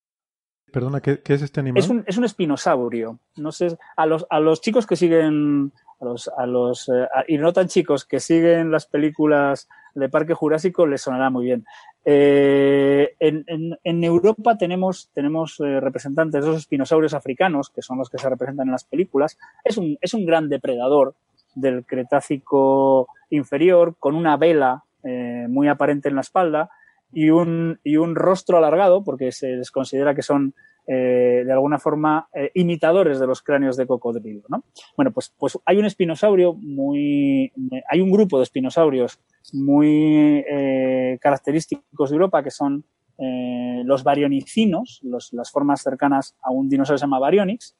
Perdona, 0.73 1.01
¿qué, 1.01 1.21
es 1.25 1.43
este 1.43 1.61
animal? 1.61 1.83
Es 1.83 1.89
un, 1.89 2.05
es 2.07 2.19
un, 2.19 2.25
espinosaurio. 2.25 3.19
No 3.37 3.53
sé, 3.53 3.79
a 3.97 4.05
los, 4.05 4.27
a 4.29 4.41
los 4.41 4.61
chicos 4.61 4.87
que 4.87 4.97
siguen, 4.97 5.73
a 6.01 6.05
los, 6.05 6.29
a 6.37 6.45
los 6.45 6.91
y 7.29 7.39
no 7.39 7.53
tan 7.55 7.69
chicos 7.69 8.05
que 8.05 8.21
siguen 8.21 8.71
las 8.71 8.87
películas 8.87 9.69
de 9.97 10.09
Parque 10.09 10.35
Jurásico 10.35 10.87
les 10.87 11.01
sonará 11.01 11.31
muy 11.31 11.47
bien. 11.47 11.65
Eh, 12.05 13.15
en, 13.19 14.05
Europa 14.05 14.57
tenemos, 14.57 15.11
tenemos 15.15 15.59
eh, 15.61 15.81
representantes 15.81 16.45
de 16.45 16.49
esos 16.51 16.61
espinosaurios 16.61 17.15
africanos, 17.15 17.71
que 17.71 17.83
son 17.83 17.99
los 17.99 18.11
que 18.11 18.19
se 18.19 18.29
representan 18.29 18.69
en 18.69 18.73
las 18.73 18.85
películas. 18.85 19.39
Es 19.65 19.77
un, 19.79 19.99
es 20.01 20.15
un 20.15 20.27
gran 20.27 20.49
depredador 20.49 21.15
del 21.55 21.85
Cretácico 21.85 23.09
inferior, 23.31 23.97
con 23.99 24.15
una 24.15 24.37
vela 24.37 24.85
eh, 25.03 25.47
muy 25.49 25.69
aparente 25.69 26.09
en 26.09 26.15
la 26.17 26.21
espalda 26.21 26.71
y 27.13 27.31
un, 27.31 27.81
y 27.83 27.97
un 27.97 28.15
rostro 28.15 28.59
alargado, 28.59 29.03
porque 29.03 29.33
se 29.33 29.49
les 29.57 29.71
considera 29.71 30.15
que 30.15 30.23
son 30.23 30.55
eh, 30.89 31.43
de 31.45 31.53
alguna 31.53 31.81
forma 31.81 32.29
eh, 32.33 32.53
imitadores 32.55 33.19
de 33.19 33.27
los 33.27 33.43
cráneos 33.43 33.77
de 33.77 33.87
cocodrilo. 33.87 34.43
¿no? 34.49 34.65
Bueno, 34.97 35.11
pues, 35.11 35.35
pues 35.37 35.59
hay 35.65 35.79
un 35.79 35.85
espinosaurio 35.85 36.55
muy. 36.55 37.53
hay 37.89 38.01
un 38.01 38.11
grupo 38.11 38.39
de 38.39 38.45
espinosaurios 38.45 39.19
muy 39.53 40.45
eh, 40.49 41.19
característicos 41.21 42.11
de 42.11 42.15
Europa 42.15 42.43
que 42.43 42.51
son 42.51 42.85
los 43.19 44.05
barionicinos, 44.05 45.01
las 45.03 45.51
formas 45.51 45.81
cercanas 45.81 46.37
a 46.43 46.51
un 46.51 46.69
dinosaurio 46.69 46.97
que 46.97 46.99
se 46.99 47.05
llama 47.05 47.19
Baryonyx. 47.19 47.75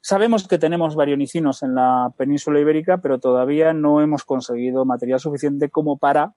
Sabemos 0.00 0.48
que 0.48 0.58
tenemos 0.58 0.96
barionicinos 0.96 1.62
en 1.62 1.76
la 1.76 2.12
península 2.16 2.58
ibérica, 2.58 2.98
pero 2.98 3.20
todavía 3.20 3.72
no 3.72 4.00
hemos 4.00 4.24
conseguido 4.24 4.84
material 4.84 5.20
suficiente 5.20 5.70
como 5.70 5.98
para 5.98 6.34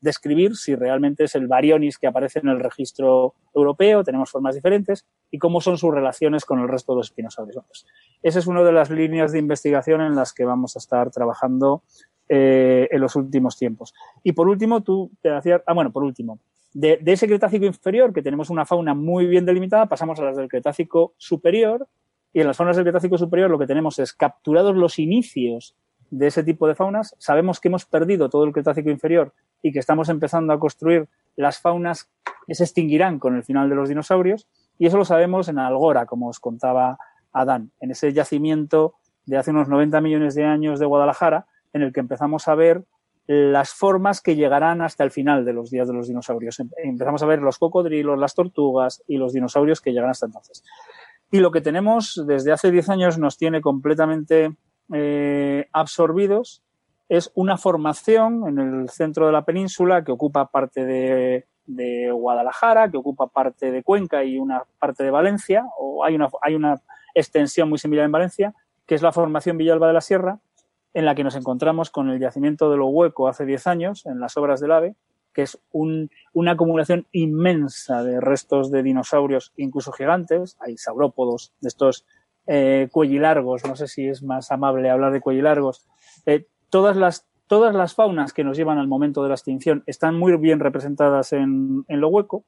describir 0.00 0.56
si 0.56 0.74
realmente 0.74 1.24
es 1.24 1.34
el 1.34 1.46
Barionis 1.46 1.98
que 1.98 2.06
aparece 2.06 2.40
en 2.40 2.48
el 2.48 2.60
registro 2.60 3.34
europeo, 3.54 4.04
tenemos 4.04 4.30
formas 4.30 4.54
diferentes, 4.54 5.06
y 5.30 5.38
cómo 5.38 5.60
son 5.60 5.78
sus 5.78 5.92
relaciones 5.92 6.44
con 6.44 6.60
el 6.60 6.68
resto 6.68 6.92
de 6.92 6.98
los 6.98 7.08
espinosaurios. 7.08 7.64
Pues, 7.66 7.86
esa 8.22 8.38
es 8.38 8.46
una 8.46 8.62
de 8.62 8.72
las 8.72 8.90
líneas 8.90 9.32
de 9.32 9.38
investigación 9.38 10.00
en 10.00 10.14
las 10.14 10.32
que 10.32 10.44
vamos 10.44 10.76
a 10.76 10.78
estar 10.78 11.10
trabajando 11.10 11.82
eh, 12.28 12.88
en 12.90 13.00
los 13.00 13.16
últimos 13.16 13.56
tiempos. 13.56 13.92
Y 14.22 14.32
por 14.32 14.48
último, 14.48 14.82
tú 14.82 15.10
te 15.20 15.30
hacías, 15.30 15.62
ah, 15.66 15.74
bueno, 15.74 15.92
por 15.92 16.04
último, 16.04 16.38
de, 16.72 16.98
de, 16.98 17.12
ese 17.12 17.26
Cretácico 17.26 17.66
inferior, 17.66 18.12
que 18.12 18.22
tenemos 18.22 18.50
una 18.50 18.64
fauna 18.64 18.94
muy 18.94 19.26
bien 19.26 19.44
delimitada, 19.44 19.86
pasamos 19.86 20.18
a 20.20 20.24
las 20.24 20.36
del 20.36 20.48
Cretácico 20.48 21.14
superior, 21.16 21.88
y 22.32 22.40
en 22.40 22.46
las 22.46 22.56
faunas 22.56 22.76
del 22.76 22.84
Cretácico 22.84 23.18
superior 23.18 23.50
lo 23.50 23.58
que 23.58 23.66
tenemos 23.66 23.98
es 23.98 24.12
capturados 24.12 24.76
los 24.76 24.98
inicios 24.98 25.76
de 26.10 26.26
ese 26.26 26.42
tipo 26.42 26.66
de 26.66 26.74
faunas. 26.74 27.14
Sabemos 27.18 27.60
que 27.60 27.68
hemos 27.68 27.86
perdido 27.86 28.28
todo 28.28 28.44
el 28.44 28.52
Cretácico 28.52 28.90
inferior 28.90 29.32
y 29.62 29.72
que 29.72 29.78
estamos 29.78 30.08
empezando 30.08 30.52
a 30.52 30.58
construir 30.58 31.08
las 31.36 31.60
faunas 31.60 32.10
que 32.46 32.54
se 32.54 32.64
extinguirán 32.64 33.18
con 33.18 33.36
el 33.36 33.44
final 33.44 33.68
de 33.68 33.76
los 33.76 33.88
dinosaurios. 33.88 34.48
Y 34.78 34.86
eso 34.86 34.96
lo 34.96 35.04
sabemos 35.04 35.48
en 35.48 35.58
Algora, 35.58 36.06
como 36.06 36.28
os 36.28 36.40
contaba 36.40 36.98
Adán, 37.32 37.70
en 37.80 37.92
ese 37.92 38.12
yacimiento 38.12 38.94
de 39.26 39.36
hace 39.36 39.50
unos 39.50 39.68
90 39.68 40.00
millones 40.00 40.34
de 40.34 40.44
años 40.44 40.80
de 40.80 40.86
Guadalajara, 40.86 41.46
en 41.72 41.82
el 41.82 41.92
que 41.92 42.00
empezamos 42.00 42.48
a 42.48 42.54
ver 42.54 42.84
las 43.26 43.70
formas 43.70 44.20
que 44.20 44.34
llegarán 44.34 44.82
hasta 44.82 45.04
el 45.04 45.12
final 45.12 45.44
de 45.44 45.52
los 45.52 45.70
días 45.70 45.86
de 45.86 45.94
los 45.94 46.08
dinosaurios. 46.08 46.58
Em, 46.58 46.68
empezamos 46.78 47.22
a 47.22 47.26
ver 47.26 47.40
los 47.40 47.58
cocodrilos, 47.58 48.18
las 48.18 48.34
tortugas 48.34 49.04
y 49.06 49.18
los 49.18 49.32
dinosaurios 49.32 49.80
que 49.80 49.90
llegarán 49.90 50.10
hasta 50.10 50.26
entonces. 50.26 50.64
Y 51.30 51.38
lo 51.38 51.52
que 51.52 51.60
tenemos 51.60 52.24
desde 52.26 52.50
hace 52.50 52.72
10 52.72 52.88
años 52.88 53.18
nos 53.18 53.38
tiene 53.38 53.60
completamente 53.60 54.56
eh, 54.92 55.68
absorbidos 55.72 56.62
es 57.08 57.32
una 57.34 57.56
formación 57.56 58.46
en 58.46 58.58
el 58.58 58.88
centro 58.88 59.26
de 59.26 59.32
la 59.32 59.44
península 59.44 60.04
que 60.04 60.12
ocupa 60.12 60.50
parte 60.50 60.84
de, 60.84 61.46
Guadalajara, 62.12 62.90
que 62.90 62.96
ocupa 62.96 63.26
parte 63.26 63.70
de 63.70 63.82
Cuenca 63.82 64.24
y 64.24 64.38
una 64.38 64.62
parte 64.78 65.04
de 65.04 65.10
Valencia, 65.10 65.64
o 65.78 66.04
hay 66.04 66.14
una, 66.14 66.28
hay 66.42 66.54
una 66.54 66.80
extensión 67.14 67.68
muy 67.68 67.78
similar 67.78 68.04
en 68.04 68.12
Valencia, 68.12 68.54
que 68.86 68.94
es 68.94 69.02
la 69.02 69.12
formación 69.12 69.56
Villalba 69.56 69.88
de 69.88 69.92
la 69.92 70.00
Sierra, 70.00 70.38
en 70.94 71.04
la 71.04 71.14
que 71.14 71.24
nos 71.24 71.36
encontramos 71.36 71.90
con 71.90 72.10
el 72.10 72.18
yacimiento 72.18 72.70
de 72.70 72.76
lo 72.76 72.86
hueco 72.86 73.28
hace 73.28 73.44
10 73.44 73.66
años, 73.66 74.06
en 74.06 74.20
las 74.20 74.36
obras 74.36 74.60
del 74.60 74.72
AVE, 74.72 74.96
que 75.32 75.42
es 75.42 75.58
una 75.72 76.52
acumulación 76.52 77.06
inmensa 77.12 78.02
de 78.02 78.20
restos 78.20 78.70
de 78.70 78.82
dinosaurios, 78.82 79.52
incluso 79.56 79.92
gigantes, 79.92 80.56
hay 80.60 80.76
saurópodos 80.76 81.52
de 81.60 81.68
estos 81.68 82.04
eh, 82.46 82.88
cuellilargos, 82.90 83.64
no 83.66 83.76
sé 83.76 83.88
si 83.88 84.08
es 84.08 84.22
más 84.22 84.50
amable 84.50 84.90
hablar 84.90 85.12
de 85.12 85.20
cuellilargos, 85.20 85.86
eh, 86.26 86.46
todas, 86.68 86.96
las, 86.96 87.26
todas 87.46 87.74
las 87.74 87.94
faunas 87.94 88.32
que 88.32 88.44
nos 88.44 88.56
llevan 88.56 88.78
al 88.78 88.88
momento 88.88 89.22
de 89.22 89.28
la 89.28 89.34
extinción 89.34 89.82
están 89.86 90.18
muy 90.18 90.36
bien 90.36 90.60
representadas 90.60 91.32
en, 91.32 91.84
en 91.88 92.00
lo 92.00 92.08
hueco 92.08 92.44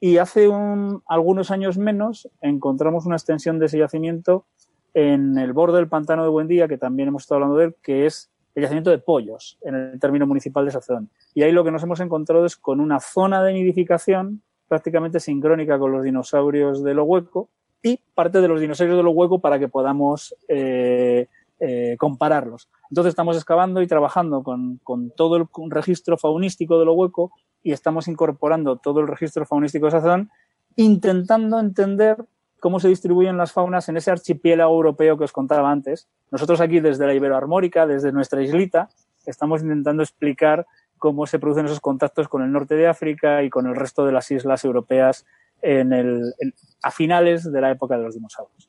y 0.00 0.18
hace 0.18 0.48
un, 0.48 1.02
algunos 1.06 1.50
años 1.50 1.78
menos 1.78 2.28
encontramos 2.40 3.06
una 3.06 3.16
extensión 3.16 3.58
de 3.58 3.66
ese 3.66 3.78
yacimiento 3.78 4.46
en 4.92 5.38
el 5.38 5.52
borde 5.52 5.78
del 5.78 5.88
pantano 5.88 6.22
de 6.22 6.28
Buendía, 6.28 6.68
que 6.68 6.78
también 6.78 7.08
hemos 7.08 7.22
estado 7.22 7.36
hablando 7.36 7.56
de 7.56 7.64
él, 7.66 7.76
que 7.82 8.06
es 8.06 8.30
el 8.54 8.62
yacimiento 8.62 8.90
de 8.90 8.98
pollos 8.98 9.58
en 9.62 9.74
el 9.74 9.98
término 9.98 10.26
municipal 10.26 10.64
de 10.64 10.70
Sacedón. 10.70 11.10
Y 11.34 11.42
ahí 11.42 11.52
lo 11.52 11.64
que 11.64 11.72
nos 11.72 11.82
hemos 11.82 12.00
encontrado 12.00 12.44
es 12.46 12.56
con 12.56 12.80
una 12.80 13.00
zona 13.00 13.42
de 13.42 13.54
nidificación 13.54 14.42
prácticamente 14.68 15.20
sincrónica 15.20 15.78
con 15.78 15.92
los 15.92 16.04
dinosaurios 16.04 16.82
de 16.84 16.94
lo 16.94 17.04
hueco 17.04 17.48
y 17.84 18.00
parte 18.14 18.40
de 18.40 18.48
los 18.48 18.60
dinosaurios 18.60 18.96
de 18.96 19.02
lo 19.02 19.10
hueco 19.10 19.40
para 19.40 19.58
que 19.58 19.68
podamos 19.68 20.34
eh, 20.48 21.28
eh, 21.60 21.96
compararlos. 21.98 22.70
Entonces 22.90 23.10
estamos 23.10 23.36
excavando 23.36 23.82
y 23.82 23.86
trabajando 23.86 24.42
con, 24.42 24.80
con, 24.82 25.10
todo 25.10 25.36
el 25.36 25.46
registro 25.68 26.16
faunístico 26.16 26.78
de 26.78 26.86
lo 26.86 26.94
hueco 26.94 27.30
y 27.62 27.72
estamos 27.72 28.08
incorporando 28.08 28.76
todo 28.76 29.00
el 29.00 29.06
registro 29.06 29.44
faunístico 29.44 29.84
de 29.84 29.92
Sacedón, 29.92 30.30
intentando 30.76 31.60
entender 31.60 32.24
cómo 32.58 32.80
se 32.80 32.88
distribuyen 32.88 33.36
las 33.36 33.52
faunas 33.52 33.90
en 33.90 33.98
ese 33.98 34.10
archipiélago 34.10 34.74
europeo 34.74 35.18
que 35.18 35.24
os 35.24 35.32
contaba 35.32 35.70
antes. 35.70 36.08
Nosotros 36.30 36.62
aquí 36.62 36.80
desde 36.80 37.06
la 37.06 37.12
Iberoarmórica, 37.12 37.86
desde 37.86 38.12
nuestra 38.12 38.42
islita, 38.42 38.88
estamos 39.26 39.60
intentando 39.60 40.02
explicar 40.02 40.66
cómo 40.96 41.26
se 41.26 41.38
producen 41.38 41.66
esos 41.66 41.80
contactos 41.80 42.28
con 42.28 42.42
el 42.42 42.50
norte 42.50 42.76
de 42.76 42.86
África 42.86 43.42
y 43.42 43.50
con 43.50 43.66
el 43.66 43.76
resto 43.76 44.06
de 44.06 44.12
las 44.12 44.30
islas 44.30 44.64
europeas 44.64 45.26
en 45.62 45.92
el, 45.92 46.34
en, 46.38 46.54
a 46.82 46.90
finales 46.90 47.50
de 47.50 47.60
la 47.60 47.70
época 47.70 47.96
de 47.96 48.04
los 48.04 48.14
dinosaurios. 48.14 48.68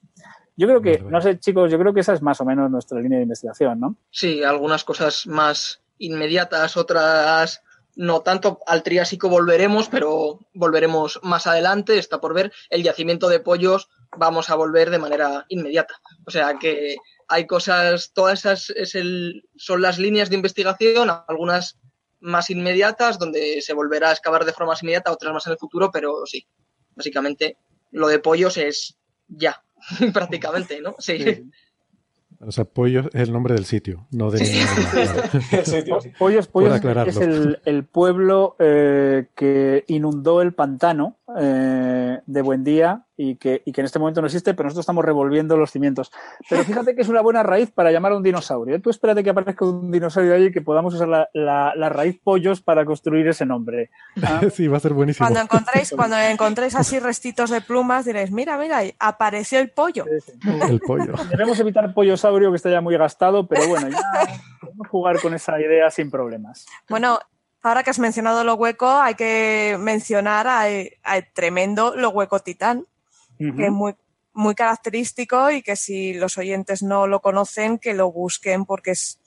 Yo 0.57 0.67
creo 0.67 0.81
que, 0.81 0.99
no 0.99 1.19
sé, 1.21 1.37
chicos, 1.39 1.69
yo 1.69 1.77
creo 1.77 1.93
que 1.93 1.99
esa 1.99 2.13
es 2.13 2.21
más 2.21 2.39
o 2.39 2.45
menos 2.45 2.71
nuestra 2.71 2.99
línea 2.99 3.17
de 3.17 3.23
investigación, 3.23 3.79
¿no? 3.79 3.97
Sí, 4.09 4.41
algunas 4.43 4.85
cosas 4.85 5.27
más 5.27 5.81
inmediatas, 5.97 6.77
otras 6.77 7.61
no 7.95 8.21
tanto 8.21 8.59
al 8.67 8.83
Triásico 8.83 9.29
volveremos, 9.29 9.89
pero 9.89 10.39
volveremos 10.53 11.19
más 11.23 11.47
adelante, 11.47 11.97
está 11.97 12.19
por 12.19 12.33
ver. 12.33 12.51
El 12.69 12.83
yacimiento 12.83 13.29
de 13.29 13.39
pollos 13.39 13.89
vamos 14.17 14.49
a 14.49 14.55
volver 14.55 14.89
de 14.89 14.99
manera 14.99 15.45
inmediata. 15.49 15.95
O 16.25 16.31
sea 16.31 16.57
que 16.59 16.97
hay 17.27 17.47
cosas, 17.47 18.11
todas 18.13 18.39
esas 18.39 18.69
es 18.71 18.95
el, 18.95 19.47
son 19.55 19.81
las 19.81 19.97
líneas 19.97 20.29
de 20.29 20.35
investigación, 20.35 21.09
algunas 21.27 21.79
más 22.19 22.49
inmediatas, 22.49 23.19
donde 23.19 23.61
se 23.61 23.73
volverá 23.73 24.09
a 24.09 24.13
excavar 24.13 24.45
de 24.45 24.53
forma 24.53 24.73
más 24.73 24.83
inmediata, 24.83 25.11
otras 25.11 25.33
más 25.33 25.45
en 25.47 25.53
el 25.53 25.59
futuro, 25.59 25.89
pero 25.91 26.25
sí, 26.25 26.47
básicamente 26.95 27.57
lo 27.91 28.07
de 28.07 28.19
pollos 28.19 28.57
es 28.57 28.97
ya, 29.27 29.63
prácticamente, 30.13 30.81
¿no? 30.81 30.95
Sí. 30.99 31.19
sí. 31.19 31.49
O 32.39 32.51
sea, 32.51 32.65
Pollos 32.65 33.07
es 33.13 33.21
el 33.21 33.33
nombre 33.33 33.55
del 33.55 33.65
sitio, 33.65 34.07
no 34.11 34.29
de 34.29 34.45
sí. 34.45 34.61
Pollos, 36.19 36.47
Pollos 36.47 36.81
es 37.07 37.17
el, 37.17 37.59
el 37.65 37.85
pueblo 37.85 38.55
eh, 38.59 39.27
que 39.35 39.85
inundó 39.87 40.41
el 40.41 40.53
pantano 40.53 41.17
eh, 41.39 42.19
de 42.25 42.41
Buendía 42.41 43.03
y 43.17 43.37
que, 43.37 43.61
y 43.65 43.71
que 43.71 43.81
en 43.81 43.85
este 43.85 43.97
momento 43.97 44.21
no 44.21 44.27
existe, 44.27 44.53
pero 44.53 44.67
nosotros 44.67 44.83
estamos 44.83 45.03
revolviendo 45.03 45.57
los 45.57 45.71
cimientos. 45.71 46.11
Pero 46.49 46.63
fíjate 46.63 46.95
que 46.95 47.01
es 47.01 47.09
una 47.09 47.21
buena 47.21 47.41
raíz 47.43 47.71
para 47.71 47.91
llamar 47.91 48.11
a 48.11 48.17
un 48.17 48.23
dinosaurio. 48.23 48.75
¿eh? 48.75 48.79
Tú 48.79 48.89
espérate 48.89 49.23
que 49.23 49.29
aparezca 49.29 49.65
un 49.65 49.91
dinosaurio 49.91 50.35
allí 50.35 50.45
y 50.47 50.51
que 50.51 50.61
podamos 50.61 50.93
usar 50.93 51.07
la, 51.07 51.29
la, 51.33 51.73
la, 51.75 51.89
raíz 51.89 52.19
pollos 52.23 52.61
para 52.61 52.85
construir 52.85 53.27
ese 53.27 53.45
nombre. 53.45 53.89
¿Ah? 54.23 54.41
Sí, 54.53 54.67
va 54.67 54.77
a 54.77 54.81
ser 54.81 54.93
buenísimo. 54.93 55.25
Cuando 55.25 55.41
encontréis, 55.41 55.91
cuando 55.91 56.17
encontréis 56.17 56.75
así 56.75 56.99
restitos 56.99 57.49
de 57.49 57.61
plumas, 57.61 58.05
diréis, 58.05 58.31
mira, 58.31 58.57
mira, 58.57 58.81
apareció 58.99 59.59
el 59.59 59.71
pollo. 59.71 60.05
Sí, 60.05 60.31
sí. 60.31 60.49
El 60.69 60.79
pollo. 60.79 61.13
Debemos 61.29 61.59
evitar 61.59 61.93
pollosaurio 61.93 62.51
que 62.51 62.57
está 62.57 62.69
ya 62.69 62.81
muy 62.81 62.97
gastado, 62.97 63.47
pero 63.47 63.67
bueno, 63.67 63.87
ya 63.87 64.01
podemos 64.59 64.87
jugar 64.89 65.19
con 65.21 65.33
esa 65.33 65.59
idea 65.59 65.89
sin 65.89 66.11
problemas. 66.11 66.65
Bueno, 66.89 67.19
ahora 67.65 67.83
que 67.83 67.89
has 67.89 67.99
mencionado 67.99 68.43
lo 68.43 68.53
hueco, 68.55 68.87
hay 68.87 69.15
que 69.15 69.77
mencionar 69.79 70.47
al 70.47 71.27
tremendo 71.33 71.95
lo 71.95 72.09
hueco 72.09 72.39
titán 72.39 72.85
uh 73.39 73.43
-huh. 73.43 73.55
que 73.55 73.65
es 73.65 73.71
muy, 73.71 73.95
muy 74.33 74.53
característico 74.53 75.49
y 75.49 75.63
que 75.63 75.75
si 75.75 76.13
los 76.13 76.37
oyentes 76.37 76.83
no 76.83 77.07
lo 77.07 77.21
conocen, 77.21 77.79
que 77.79 77.93
lo 77.93 78.11
busquen 78.11 78.65
porque 78.65 78.91
es, 78.91 79.19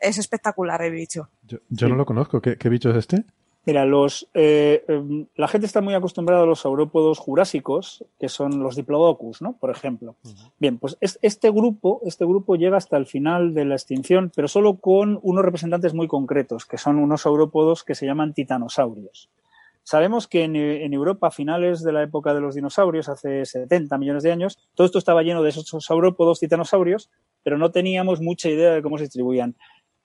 es 0.00 0.16
espectacular 0.16 0.80
el 0.82 0.92
bicho. 0.92 1.28
Yo, 1.42 1.58
yo 1.68 1.86
sí. 1.86 1.90
no 1.90 1.96
lo 1.96 2.06
conozco. 2.06 2.40
¿Qué, 2.40 2.56
¿Qué, 2.56 2.68
bicho 2.70 2.90
es 2.90 2.96
este? 2.96 3.24
Mira, 3.68 3.84
los, 3.84 4.26
eh, 4.32 4.82
la 5.36 5.46
gente 5.46 5.66
está 5.66 5.82
muy 5.82 5.92
acostumbrada 5.92 6.44
a 6.44 6.46
los 6.46 6.60
saurópodos 6.60 7.18
jurásicos, 7.18 8.02
que 8.18 8.30
son 8.30 8.62
los 8.62 8.76
diplodocus, 8.76 9.42
¿no? 9.42 9.58
Por 9.58 9.70
ejemplo. 9.70 10.16
Uh 10.24 10.28
-huh. 10.28 10.52
Bien, 10.58 10.78
pues 10.78 10.96
es, 11.02 11.18
este 11.20 11.50
grupo, 11.50 12.00
este 12.06 12.24
grupo 12.24 12.56
llega 12.56 12.78
hasta 12.78 12.96
el 12.96 13.04
final 13.04 13.52
de 13.52 13.66
la 13.66 13.74
extinción, 13.74 14.32
pero 14.34 14.48
solo 14.48 14.78
con 14.78 15.20
unos 15.22 15.44
representantes 15.44 15.92
muy 15.92 16.08
concretos, 16.08 16.64
que 16.64 16.78
son 16.78 16.96
unos 16.96 17.20
saurópodos 17.20 17.84
que 17.84 17.94
se 17.94 18.06
llaman 18.06 18.32
titanosaurios. 18.32 19.28
Sabemos 19.82 20.28
que 20.28 20.44
en, 20.44 20.56
en, 20.56 20.94
Europa, 20.94 21.26
a 21.26 21.30
finales 21.30 21.82
de 21.82 21.92
la 21.92 22.02
época 22.02 22.32
de 22.32 22.40
los 22.40 22.54
dinosaurios, 22.54 23.10
hace 23.10 23.44
70 23.44 23.98
millones 23.98 24.22
de 24.22 24.32
años, 24.32 24.58
todo 24.74 24.86
esto 24.86 24.98
estaba 24.98 25.22
lleno 25.22 25.42
de 25.42 25.50
esos 25.50 25.66
saurópodos 25.84 26.40
titanosaurios, 26.40 27.10
pero 27.42 27.58
no 27.58 27.70
teníamos 27.70 28.22
mucha 28.22 28.48
idea 28.48 28.72
de 28.72 28.82
cómo 28.82 28.96
se 28.96 29.04
distribuían. 29.04 29.56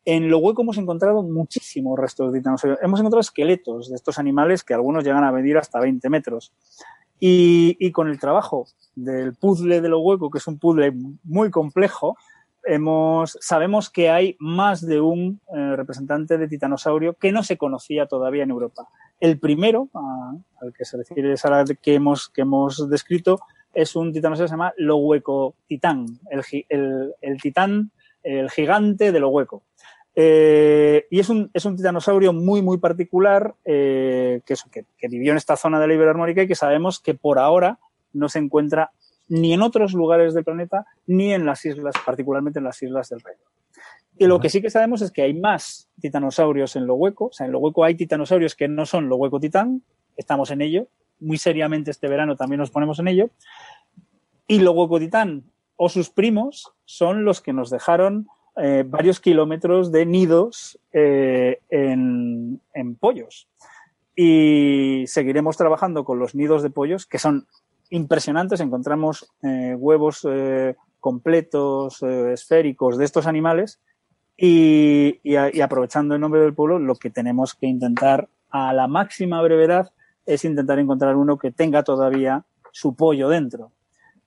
En 0.05 0.29
lo 0.29 0.39
hueco 0.39 0.63
hemos 0.63 0.77
encontrado 0.77 1.23
muchísimos 1.23 1.97
restos 1.97 2.31
de 2.31 2.39
titanosaurios. 2.39 2.79
Hemos 2.81 2.99
encontrado 2.99 3.21
esqueletos 3.21 3.89
de 3.89 3.95
estos 3.95 4.19
animales 4.19 4.63
que 4.63 4.73
algunos 4.73 5.03
llegan 5.03 5.23
a 5.23 5.31
medir 5.31 5.57
hasta 5.57 5.79
20 5.79 6.09
metros. 6.09 6.53
Y, 7.19 7.77
y 7.79 7.91
con 7.91 8.09
el 8.09 8.19
trabajo 8.19 8.67
del 8.95 9.33
puzzle 9.35 9.79
de 9.79 9.89
lo 9.89 9.99
hueco, 10.01 10.29
que 10.29 10.39
es 10.39 10.47
un 10.47 10.59
puzzle 10.59 10.93
muy 11.23 11.49
complejo, 11.51 12.17
hemos, 12.63 13.37
sabemos 13.41 13.89
que 13.89 14.09
hay 14.09 14.35
más 14.39 14.85
de 14.85 15.01
un 15.01 15.39
eh, 15.55 15.75
representante 15.75 16.37
de 16.37 16.47
titanosaurio 16.47 17.13
que 17.13 17.31
no 17.31 17.43
se 17.43 17.57
conocía 17.57 18.05
todavía 18.07 18.43
en 18.43 18.51
Europa. 18.51 18.87
El 19.19 19.39
primero, 19.39 19.89
al 20.61 20.73
que 20.73 20.85
se 20.85 20.97
refiere 20.97 21.37
Sara, 21.37 21.63
que 21.81 21.95
hemos, 21.95 22.29
que 22.29 22.41
hemos 22.41 22.89
descrito, 22.89 23.39
es 23.73 23.95
un 23.95 24.11
titanosaurio 24.11 24.45
que 24.45 24.49
se 24.49 24.53
llama 24.53 24.73
lo 24.77 24.97
hueco 24.97 25.55
titán, 25.67 26.05
el, 26.29 26.43
el, 26.69 27.13
el 27.21 27.41
titán, 27.41 27.91
el 28.21 28.49
gigante 28.49 29.11
de 29.11 29.19
lo 29.19 29.29
hueco. 29.29 29.63
Eh, 30.15 31.07
y 31.09 31.19
es 31.19 31.29
un, 31.29 31.49
es 31.53 31.65
un 31.65 31.75
titanosaurio 31.75 32.33
muy, 32.33 32.61
muy 32.61 32.77
particular 32.77 33.55
eh, 33.65 34.41
que, 34.45 34.55
que, 34.71 34.85
que, 34.97 35.07
vivió 35.07 35.31
en 35.31 35.37
esta 35.37 35.55
zona 35.55 35.79
de 35.79 35.87
la 35.87 35.93
Iberoarmórica 35.95 36.43
y 36.43 36.47
que 36.47 36.55
sabemos 36.55 36.99
que 36.99 37.15
por 37.15 37.39
ahora 37.39 37.79
no 38.13 38.29
se 38.29 38.37
encuentra 38.39 38.91
ni 39.27 39.53
en 39.53 39.61
otros 39.61 39.93
lugares 39.93 40.33
del 40.33 40.43
planeta 40.43 40.85
ni 41.07 41.33
en 41.33 41.45
las 41.45 41.65
islas, 41.65 41.95
particularmente 42.05 42.59
en 42.59 42.65
las 42.65 42.81
islas 42.83 43.09
del 43.09 43.21
Reino. 43.21 43.41
Y 44.17 44.27
lo 44.27 44.39
que 44.39 44.49
sí 44.49 44.61
que 44.61 44.69
sabemos 44.69 45.01
es 45.01 45.11
que 45.11 45.23
hay 45.23 45.33
más 45.33 45.89
titanosaurios 45.99 46.75
en 46.75 46.85
lo 46.85 46.95
hueco. 46.95 47.25
O 47.25 47.33
sea, 47.33 47.47
en 47.47 47.51
lo 47.51 47.59
hueco 47.59 47.83
hay 47.83 47.95
titanosaurios 47.95 48.55
que 48.55 48.67
no 48.67 48.85
son 48.85 49.09
lo 49.09 49.15
hueco 49.15 49.39
titán. 49.39 49.81
Estamos 50.15 50.51
en 50.51 50.61
ello. 50.61 50.87
Muy 51.19 51.37
seriamente 51.37 51.89
este 51.89 52.07
verano 52.07 52.35
también 52.35 52.59
nos 52.59 52.69
ponemos 52.69 52.99
en 52.99 53.07
ello. 53.07 53.31
Y 54.47 54.59
lo 54.59 54.73
hueco 54.73 54.99
titán 54.99 55.45
o 55.75 55.89
sus 55.89 56.11
primos 56.11 56.73
son 56.85 57.25
los 57.25 57.41
que 57.41 57.53
nos 57.53 57.71
dejaron 57.71 58.27
eh, 58.55 58.83
varios 58.85 59.19
kilómetros 59.19 59.91
de 59.91 60.05
nidos 60.05 60.79
eh, 60.91 61.59
en, 61.69 62.59
pollos. 62.99 63.47
Y 64.15 65.05
seguiremos 65.07 65.57
trabajando 65.57 66.03
con 66.03 66.19
los 66.19 66.35
nidos 66.35 66.61
de 66.61 66.69
pollos, 66.69 67.07
que 67.07 67.17
son 67.17 67.47
impresionantes. 67.89 68.59
Encontramos 68.59 69.31
eh, 69.41 69.75
huevos 69.77 70.27
completos, 70.99 72.03
esféricos 72.03 72.97
de 72.97 73.05
estos 73.05 73.25
animales. 73.25 73.79
Y, 74.37 75.19
y, 75.23 75.35
y, 75.53 75.61
aprovechando 75.61 76.15
el 76.15 76.21
nombre 76.21 76.41
del 76.41 76.53
pueblo, 76.53 76.79
lo 76.79 76.95
que 76.95 77.09
tenemos 77.09 77.53
que 77.53 77.67
intentar 77.67 78.29
a 78.49 78.73
la 78.73 78.87
máxima 78.87 79.41
brevedad 79.41 79.91
es 80.25 80.45
intentar 80.45 80.79
encontrar 80.79 81.15
uno 81.15 81.37
que 81.37 81.51
tenga 81.51 81.83
todavía 81.83 82.45
su 82.71 82.95
pollo 82.95 83.29
dentro 83.29 83.71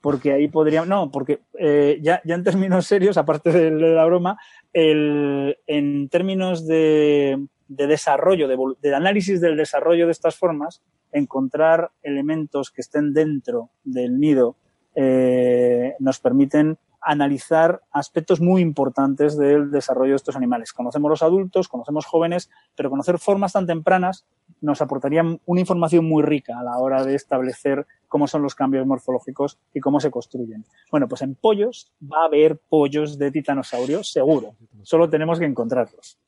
porque 0.01 0.33
ahí 0.33 0.49
podríamos, 0.49 0.89
no, 0.89 1.11
porque 1.11 1.41
eh, 1.59 1.99
ya, 2.03 2.21
ya 2.25 2.35
en 2.35 2.45
términos 2.45 2.87
serios, 2.87 3.17
aparte 3.17 3.51
de, 3.51 3.71
la 3.71 4.05
broma, 4.05 4.39
el, 4.73 5.59
en 5.67 6.09
términos 6.09 6.67
de, 6.67 7.47
de 7.69 7.87
desarrollo, 7.87 8.49
de, 8.49 8.57
de, 8.81 8.95
análisis 8.95 9.41
del 9.41 9.57
desarrollo 9.57 10.07
de 10.07 10.13
estas 10.13 10.37
formas, 10.37 10.83
encontrar 11.13 11.91
elementos 12.03 12.71
que 12.71 12.83
estén 12.83 13.13
dentro 13.13 13.71
del 13.85 14.19
nido 14.19 14.57
eh, 14.95 15.95
nos 15.99 16.21
permiten 16.21 16.79
analizar 17.03 17.83
aspectos 17.93 18.41
muy 18.41 18.63
importantes 18.63 19.37
del 19.37 19.71
desarrollo 19.71 20.13
de 20.13 20.17
estos 20.17 20.37
animales. 20.37 20.73
Conocemos 20.73 21.09
los 21.09 21.23
adultos, 21.23 21.69
conocemos 21.69 22.07
jóvenes, 22.07 22.51
pero 22.75 22.91
conocer 22.91 23.19
formas 23.19 23.53
tan 23.53 23.67
tempranas 23.67 24.27
nos 24.61 24.81
aportaría 24.81 25.23
una 25.45 25.61
información 25.61 26.05
muy 26.05 26.23
rica 26.23 26.59
a 26.59 26.63
la 26.63 26.79
hora 26.79 27.05
de 27.05 27.15
establecer 27.15 27.87
cómo 28.09 28.27
son 28.27 28.43
los 28.43 28.55
cambios 28.55 28.87
morfológicos 28.87 29.59
y 29.75 29.81
cómo 29.81 30.01
se 30.01 30.11
construyen. 30.11 30.65
Bueno, 30.91 31.09
pues 31.09 31.23
en 31.23 31.35
pollos 31.35 31.93
va 32.03 32.23
a 32.23 32.27
haber 32.27 32.59
pollos 32.69 33.19
de 33.19 33.31
titanosaurio, 33.31 34.03
seguro. 34.03 34.55
Solo 34.83 35.09
tenemos 35.09 35.39
que 35.39 35.45
encontrarlos. 35.45 36.19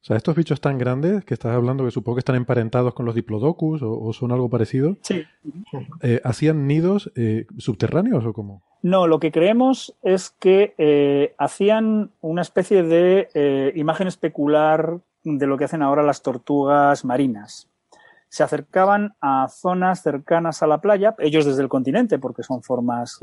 O 0.00 0.04
sea, 0.08 0.16
estos 0.16 0.36
bichos 0.36 0.60
tan 0.60 0.78
grandes 0.78 1.24
que 1.24 1.34
estás 1.34 1.54
hablando, 1.54 1.84
que 1.84 1.90
supongo 1.90 2.16
que 2.16 2.20
están 2.20 2.36
emparentados 2.36 2.94
con 2.94 3.04
los 3.04 3.14
diplodocus 3.14 3.82
o, 3.82 4.12
son 4.12 4.30
algo 4.30 4.48
parecido, 4.48 4.96
sí. 5.02 5.24
Eh, 6.02 6.20
¿hacían 6.24 6.66
nidos 6.66 7.12
eh, 7.16 7.46
subterráneos 7.58 8.24
o 8.24 8.32
cómo? 8.32 8.62
No, 8.80 9.08
lo 9.08 9.18
que 9.18 9.32
creemos 9.32 9.96
es 10.02 10.30
que 10.30 10.74
eh, 10.78 11.34
hacían 11.36 12.12
una 12.20 12.42
especie 12.42 12.84
de 12.84 13.72
imagen 13.74 14.06
especular 14.06 15.00
de 15.24 15.46
lo 15.46 15.58
que 15.58 15.64
hacen 15.64 15.82
ahora 15.82 16.02
las 16.02 16.22
tortugas 16.22 17.04
marinas. 17.04 17.68
Se 18.28 18.42
acercaban 18.42 19.14
a 19.20 19.48
zonas 19.48 20.02
cercanas 20.02 20.62
a 20.62 20.66
la 20.66 20.80
playa, 20.80 21.14
ellos 21.18 21.46
desde 21.46 21.62
el 21.62 21.68
continente, 21.68 22.18
porque 22.18 22.42
son 22.42 22.62
formas 22.62 23.20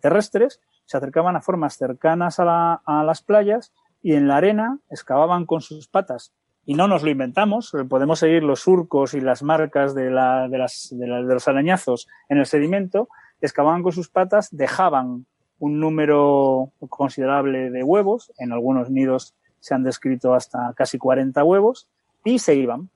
terrestres, 0.00 0.60
se 0.88 0.96
acercaban 0.96 1.36
a 1.36 1.42
formas 1.42 1.76
cercanas 1.76 2.36
a, 2.38 2.80
las 3.04 3.20
playas 3.20 3.72
y 4.02 4.14
en 4.14 4.26
la 4.26 4.38
arena 4.38 4.78
excavaban 4.88 5.44
con 5.44 5.60
sus 5.60 5.86
patas. 5.86 6.32
Y 6.64 6.74
no 6.74 6.88
nos 6.88 7.02
lo 7.02 7.10
inventamos, 7.10 7.74
eh, 7.74 7.84
podemos 7.84 8.20
seguir 8.20 8.42
los 8.42 8.60
surcos 8.60 9.12
y 9.12 9.20
las 9.20 9.42
marcas 9.42 9.94
de, 9.94 10.10
los 10.10 11.48
arañazos 11.48 12.08
en 12.30 12.38
el 12.38 12.46
sedimento, 12.46 13.08
excavaban 13.42 13.82
con 13.82 13.92
sus 13.92 14.08
patas, 14.08 14.48
dejaban 14.50 15.26
un 15.58 15.78
número 15.78 16.72
considerable 16.88 17.70
de 17.70 17.82
huevos, 17.82 18.32
en 18.38 18.52
algunos 18.52 18.90
nidos 18.90 19.34
se 19.60 19.74
han 19.74 19.82
descrito 19.82 20.32
hasta 20.32 20.72
casi 20.74 20.96
40 20.96 21.44
huevos, 21.44 21.86
y 22.24 22.38
se 22.38 22.54
iban. 22.54 22.88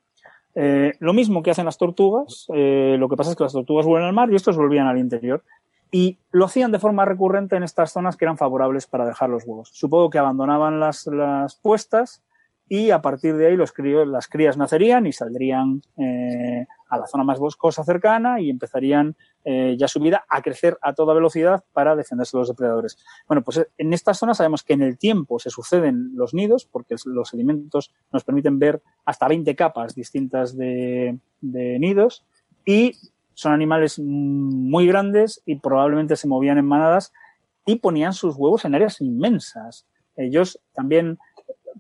Eh, 0.54 0.92
lo 0.98 1.12
mismo 1.12 1.42
que 1.42 1.50
hacen 1.50 1.64
las 1.64 1.78
tortugas, 1.78 2.46
eh, 2.54 2.96
lo 2.98 3.08
que 3.08 3.16
pasa 3.16 3.30
es 3.30 3.36
que 3.36 3.44
las 3.44 3.52
tortugas 3.52 3.86
vuelven 3.86 4.08
al 4.08 4.14
mar 4.14 4.30
y 4.30 4.36
estos 4.36 4.56
volvían 4.56 4.86
al 4.86 4.98
interior 4.98 5.42
y 5.90 6.18
lo 6.30 6.46
hacían 6.46 6.72
de 6.72 6.78
forma 6.78 7.04
recurrente 7.04 7.54
en 7.56 7.62
estas 7.62 7.92
zonas 7.92 8.16
que 8.16 8.24
eran 8.24 8.38
favorables 8.38 8.86
para 8.86 9.06
dejar 9.06 9.28
los 9.28 9.44
huevos. 9.44 9.70
Supongo 9.72 10.10
que 10.10 10.18
abandonaban 10.18 10.80
las, 10.80 11.06
puestas 11.62 12.22
y 12.72 12.90
a 12.90 13.02
partir 13.02 13.36
de 13.36 13.48
ahí 13.48 13.56
las 13.58 14.28
crías 14.28 14.56
nacerían 14.56 15.04
y 15.04 15.12
saldrían 15.12 15.82
eh, 15.98 16.66
a 16.88 16.96
la 16.96 17.06
zona 17.06 17.22
más 17.22 17.38
boscosa 17.38 17.84
cercana 17.84 18.40
y 18.40 18.48
empezarían 18.48 19.14
eh, 19.44 19.76
ya 19.78 19.88
su 19.88 20.00
vida 20.00 20.24
a 20.26 20.40
crecer 20.40 20.78
a 20.80 20.94
toda 20.94 21.12
velocidad 21.12 21.62
para 21.74 21.94
defenderse 21.96 22.34
de 22.34 22.40
los 22.40 22.48
depredadores. 22.48 22.96
Bueno, 23.28 23.42
pues 23.42 23.66
en 23.76 23.92
estas 23.92 24.18
zonas 24.18 24.38
sabemos 24.38 24.62
que 24.62 24.72
en 24.72 24.80
el 24.80 24.96
tiempo 24.96 25.38
se 25.38 25.50
suceden 25.50 26.12
los 26.14 26.32
nidos 26.32 26.64
porque 26.64 26.96
los 27.04 27.28
sedimentos 27.28 27.92
nos 28.10 28.24
permiten 28.24 28.58
ver 28.58 28.80
hasta 29.04 29.28
20 29.28 29.54
capas 29.54 29.94
distintas 29.94 30.56
de 30.56 31.18
nidos 31.42 32.24
y 32.64 32.92
son 33.34 33.52
animales 33.52 33.98
muy 33.98 34.86
grandes 34.86 35.42
y 35.44 35.56
probablemente 35.56 36.16
se 36.16 36.26
movían 36.26 36.56
en 36.56 36.64
manadas 36.64 37.12
y 37.66 37.76
ponían 37.76 38.14
sus 38.14 38.34
huevos 38.36 38.64
en 38.64 38.74
áreas 38.76 39.02
inmensas. 39.02 39.84
Ellos 40.16 40.60
también, 40.74 41.18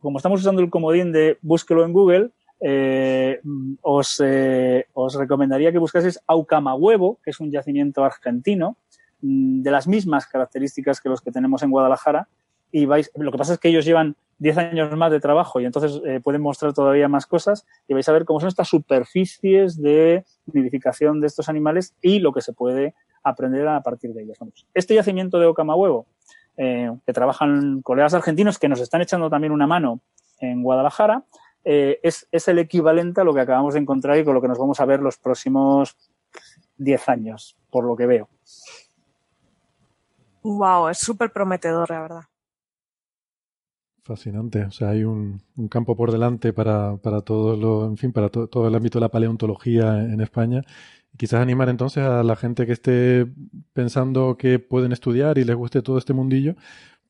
como 0.00 0.18
estamos 0.18 0.40
usando 0.40 0.62
el 0.62 0.70
comodín 0.70 1.12
de 1.12 1.38
búsquelo 1.42 1.84
en 1.84 1.92
Google, 1.92 2.30
eh, 2.60 3.40
os, 3.80 4.22
eh, 4.24 4.86
os, 4.94 5.14
recomendaría 5.16 5.72
que 5.72 5.78
buscaseis 5.78 6.20
Aucama 6.26 6.74
Huevo, 6.74 7.18
que 7.24 7.30
es 7.30 7.40
un 7.40 7.50
yacimiento 7.50 8.04
argentino, 8.04 8.76
mm, 9.20 9.62
de 9.62 9.70
las 9.70 9.88
mismas 9.88 10.26
características 10.26 11.00
que 11.00 11.08
los 11.08 11.20
que 11.20 11.32
tenemos 11.32 11.62
en 11.62 11.70
Guadalajara. 11.70 12.28
Y 12.70 12.86
vais, 12.86 13.10
lo 13.16 13.32
que 13.32 13.38
pasa 13.38 13.54
es 13.54 13.58
que 13.58 13.68
ellos 13.68 13.84
llevan 13.84 14.16
10 14.38 14.58
años 14.58 14.96
más 14.96 15.10
de 15.10 15.20
trabajo 15.20 15.60
y 15.60 15.66
entonces 15.66 16.00
eh, 16.04 16.20
pueden 16.20 16.42
mostrar 16.42 16.72
todavía 16.72 17.06
más 17.08 17.26
cosas 17.26 17.66
y 17.86 17.94
vais 17.94 18.08
a 18.08 18.12
ver 18.12 18.24
cómo 18.24 18.40
son 18.40 18.48
estas 18.48 18.68
superficies 18.68 19.80
de 19.80 20.24
nidificación 20.52 21.20
de 21.20 21.28
estos 21.28 21.48
animales 21.48 21.94
y 22.00 22.18
lo 22.18 22.32
que 22.32 22.40
se 22.40 22.52
puede 22.52 22.94
aprender 23.22 23.68
a 23.68 23.80
partir 23.82 24.12
de 24.12 24.22
ellas. 24.22 24.38
este 24.74 24.94
yacimiento 24.94 25.38
de 25.38 25.46
Ocama 25.46 25.76
Huevo, 25.76 26.06
eh, 26.56 26.90
que 27.06 27.12
trabajan 27.12 27.82
colegas 27.82 28.14
argentinos 28.14 28.58
que 28.58 28.68
nos 28.68 28.80
están 28.80 29.00
echando 29.00 29.30
también 29.30 29.52
una 29.52 29.66
mano 29.66 30.00
en 30.40 30.62
Guadalajara, 30.62 31.24
eh, 31.64 32.00
es, 32.02 32.28
es, 32.32 32.48
el 32.48 32.58
equivalente 32.58 33.20
a 33.20 33.24
lo 33.24 33.32
que 33.32 33.40
acabamos 33.40 33.74
de 33.74 33.80
encontrar 33.80 34.18
y 34.18 34.24
con 34.24 34.34
lo 34.34 34.42
que 34.42 34.48
nos 34.48 34.58
vamos 34.58 34.80
a 34.80 34.84
ver 34.84 35.00
los 35.00 35.16
próximos 35.16 35.96
10 36.78 37.08
años, 37.08 37.56
por 37.70 37.84
lo 37.84 37.96
que 37.96 38.06
veo. 38.06 38.28
Wow, 40.42 40.88
es 40.88 40.98
súper 40.98 41.32
prometedor, 41.32 41.88
la 41.90 42.00
verdad. 42.00 42.22
Fascinante. 44.04 44.64
O 44.64 44.70
sea, 44.72 44.90
hay 44.90 45.04
un, 45.04 45.40
campo 45.70 45.96
por 45.96 46.10
delante 46.10 46.52
para, 46.52 46.96
para 46.96 47.20
todo 47.20 47.56
lo, 47.56 47.86
en 47.86 47.96
fin, 47.96 48.12
para 48.12 48.28
todo 48.28 48.66
el 48.66 48.74
ámbito 48.74 48.98
de 48.98 49.02
la 49.02 49.08
paleontología 49.08 50.00
en 50.00 50.20
España. 50.20 50.62
Quizás 51.16 51.40
animar 51.40 51.68
entonces 51.68 52.02
a 52.02 52.22
la 52.22 52.36
gente 52.36 52.66
que 52.66 52.72
esté 52.72 53.26
pensando 53.72 54.36
que 54.38 54.58
pueden 54.58 54.92
estudiar 54.92 55.38
y 55.38 55.44
les 55.44 55.56
guste 55.56 55.82
todo 55.82 55.98
este 55.98 56.14
mundillo, 56.14 56.56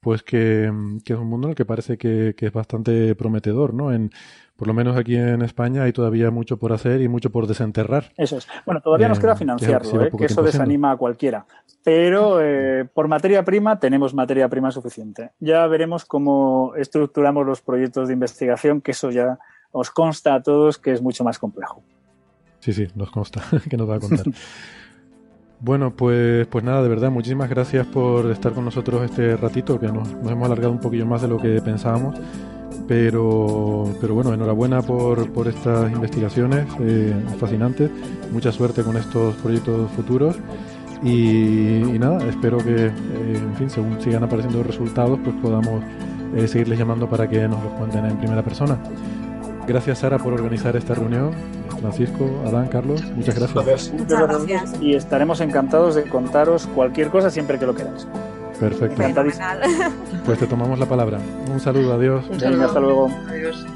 pues 0.00 0.24
que, 0.24 0.64
es 0.64 1.16
un 1.16 1.26
mundo 1.28 1.46
en 1.46 1.50
el 1.50 1.54
que 1.54 1.64
parece 1.64 1.96
que, 1.96 2.34
que, 2.36 2.46
es 2.46 2.52
bastante 2.52 3.14
prometedor, 3.14 3.72
¿no? 3.72 3.92
En, 3.92 4.10
por 4.56 4.68
lo 4.68 4.74
menos 4.74 4.96
aquí 4.96 5.16
en 5.16 5.42
España 5.42 5.84
hay 5.84 5.92
todavía 5.92 6.30
mucho 6.30 6.56
por 6.56 6.72
hacer 6.72 7.00
y 7.00 7.08
mucho 7.08 7.30
por 7.30 7.46
desenterrar. 7.46 8.12
Eso 8.16 8.36
es. 8.38 8.46
Bueno, 8.66 8.80
todavía 8.80 9.08
nos 9.08 9.18
queda 9.18 9.32
eh, 9.32 9.36
financiarlo, 9.36 10.10
que, 10.16 10.24
¿eh? 10.24 10.26
eso 10.26 10.42
desanima 10.42 10.92
a 10.92 10.96
cualquiera. 10.96 11.46
Pero 11.82 12.40
eh, 12.40 12.84
por 12.84 13.08
materia 13.08 13.44
prima 13.44 13.80
tenemos 13.80 14.14
materia 14.14 14.48
prima 14.48 14.70
suficiente. 14.70 15.30
Ya 15.40 15.66
veremos 15.66 16.04
cómo 16.04 16.74
estructuramos 16.76 17.46
los 17.46 17.60
proyectos 17.60 18.08
de 18.08 18.14
investigación, 18.14 18.80
que 18.80 18.92
eso 18.92 19.10
ya 19.10 19.38
os 19.72 19.90
consta 19.90 20.34
a 20.34 20.42
todos 20.42 20.78
que 20.78 20.92
es 20.92 21.02
mucho 21.02 21.24
más 21.24 21.38
complejo. 21.38 21.82
Sí, 22.62 22.72
sí, 22.72 22.86
nos 22.94 23.10
consta 23.10 23.42
que 23.68 23.76
nos 23.76 23.90
va 23.90 23.96
a 23.96 24.00
contar. 24.00 24.24
Bueno, 25.58 25.94
pues, 25.96 26.46
pues 26.46 26.64
nada, 26.64 26.80
de 26.82 26.88
verdad, 26.88 27.10
muchísimas 27.10 27.50
gracias 27.50 27.86
por 27.86 28.30
estar 28.30 28.52
con 28.52 28.64
nosotros 28.64 29.02
este 29.02 29.36
ratito, 29.36 29.80
que 29.80 29.88
nos, 29.88 30.08
hemos 30.08 30.46
alargado 30.46 30.70
un 30.70 30.78
poquillo 30.78 31.04
más 31.04 31.22
de 31.22 31.28
lo 31.28 31.38
que 31.38 31.60
pensábamos. 31.60 32.16
Pero, 32.86 33.92
pero 34.00 34.14
bueno, 34.14 34.32
enhorabuena 34.32 34.80
por, 34.80 35.32
por 35.32 35.48
estas 35.48 35.90
investigaciones 35.90 36.66
eh, 36.80 37.14
fascinantes. 37.38 37.90
Mucha 38.32 38.52
suerte 38.52 38.82
con 38.84 38.96
estos 38.96 39.34
proyectos 39.36 39.90
futuros. 39.92 40.36
Y, 41.02 41.98
nada, 41.98 42.24
espero 42.28 42.58
que, 42.58 42.86
eh, 42.86 42.92
en 43.34 43.56
fin, 43.56 43.70
según 43.70 44.00
sigan 44.00 44.22
apareciendo 44.22 44.62
resultados, 44.62 45.18
pues 45.24 45.34
podamos 45.42 45.82
eh, 46.36 46.46
seguirles 46.46 46.78
llamando 46.78 47.08
para 47.08 47.28
que 47.28 47.48
nos 47.48 47.62
los 47.62 47.72
cuenten 47.72 48.04
en 48.04 48.18
primera 48.18 48.42
persona. 48.42 48.78
Gracias, 49.66 49.98
Sara, 49.98 50.18
por 50.18 50.32
organizar 50.32 50.76
esta 50.76 50.94
reunión. 50.94 51.32
Francisco, 51.80 52.42
Adán, 52.46 52.68
Carlos, 52.68 53.02
muchas 53.16 53.34
gracias. 53.38 53.92
Muchas 53.92 54.20
gracias. 54.20 54.80
Y 54.80 54.94
estaremos 54.94 55.40
encantados 55.40 55.94
de 55.94 56.04
contaros 56.04 56.66
cualquier 56.74 57.08
cosa 57.08 57.30
siempre 57.30 57.58
que 57.58 57.66
lo 57.66 57.74
queráis. 57.74 58.06
Perfecto. 58.60 59.02
Pues 60.24 60.38
te 60.38 60.46
tomamos 60.46 60.78
la 60.78 60.86
palabra. 60.86 61.18
Un 61.52 61.58
saludo, 61.58 61.94
adiós. 61.94 62.24
Un 62.30 62.38
saludo. 62.38 62.64
hasta 62.64 62.80
luego. 62.80 63.10
Adiós. 63.28 63.66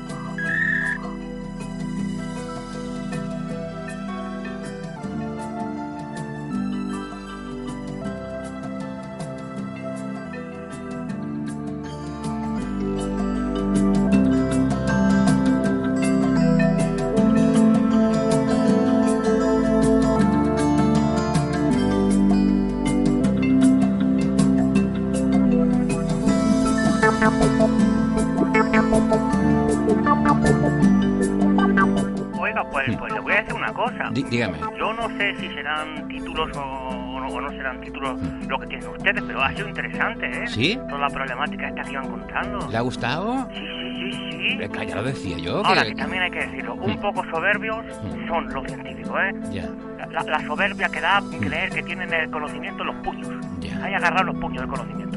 Ha 39.42 39.55
sido 39.55 39.68
interesante, 39.68 40.26
¿eh? 40.26 40.47
¿Sí? 40.47 40.78
Toda 40.89 41.00
la 41.00 41.10
problemática 41.10 41.68
esta 41.68 41.82
que 41.82 41.92
iban 41.92 42.08
contando. 42.08 42.68
¿Le 42.70 42.76
ha 42.76 42.81
gustado? 42.81 43.48
Sí, 43.52 43.60
sí, 43.60 44.12
sí, 44.12 44.58
sí. 44.58 44.86
Ya 44.86 44.97
lo 44.97 45.02
decía 45.02 45.39
yo. 45.39 45.65
Ahora, 45.65 45.84
que, 45.84 45.94
también 45.94 46.23
hay 46.23 46.31
que 46.31 46.40
decirlo, 46.40 46.74
un 46.74 46.94
mm. 46.94 47.00
poco 47.00 47.24
soberbios 47.31 47.84
mm. 47.84 48.28
son 48.28 48.52
los 48.52 48.66
científicos, 48.66 49.20
¿eh? 49.20 49.32
Ya. 49.52 49.68
La, 50.10 50.47
soberbia 50.47 50.89
que 50.89 51.00
da 51.00 51.20
mm. 51.20 51.40
creer 51.40 51.70
que 51.70 51.82
tienen 51.82 52.12
el 52.12 52.31
conocimiento 52.31 52.82
en 52.82 52.86
los 52.89 52.97
puños. 52.97 53.28
Ya. 53.60 53.84
Hay 53.84 53.94
agarrar 53.94 54.24
los 54.24 54.36
puños 54.36 54.62
del 54.62 54.70
conocimiento. 54.70 55.16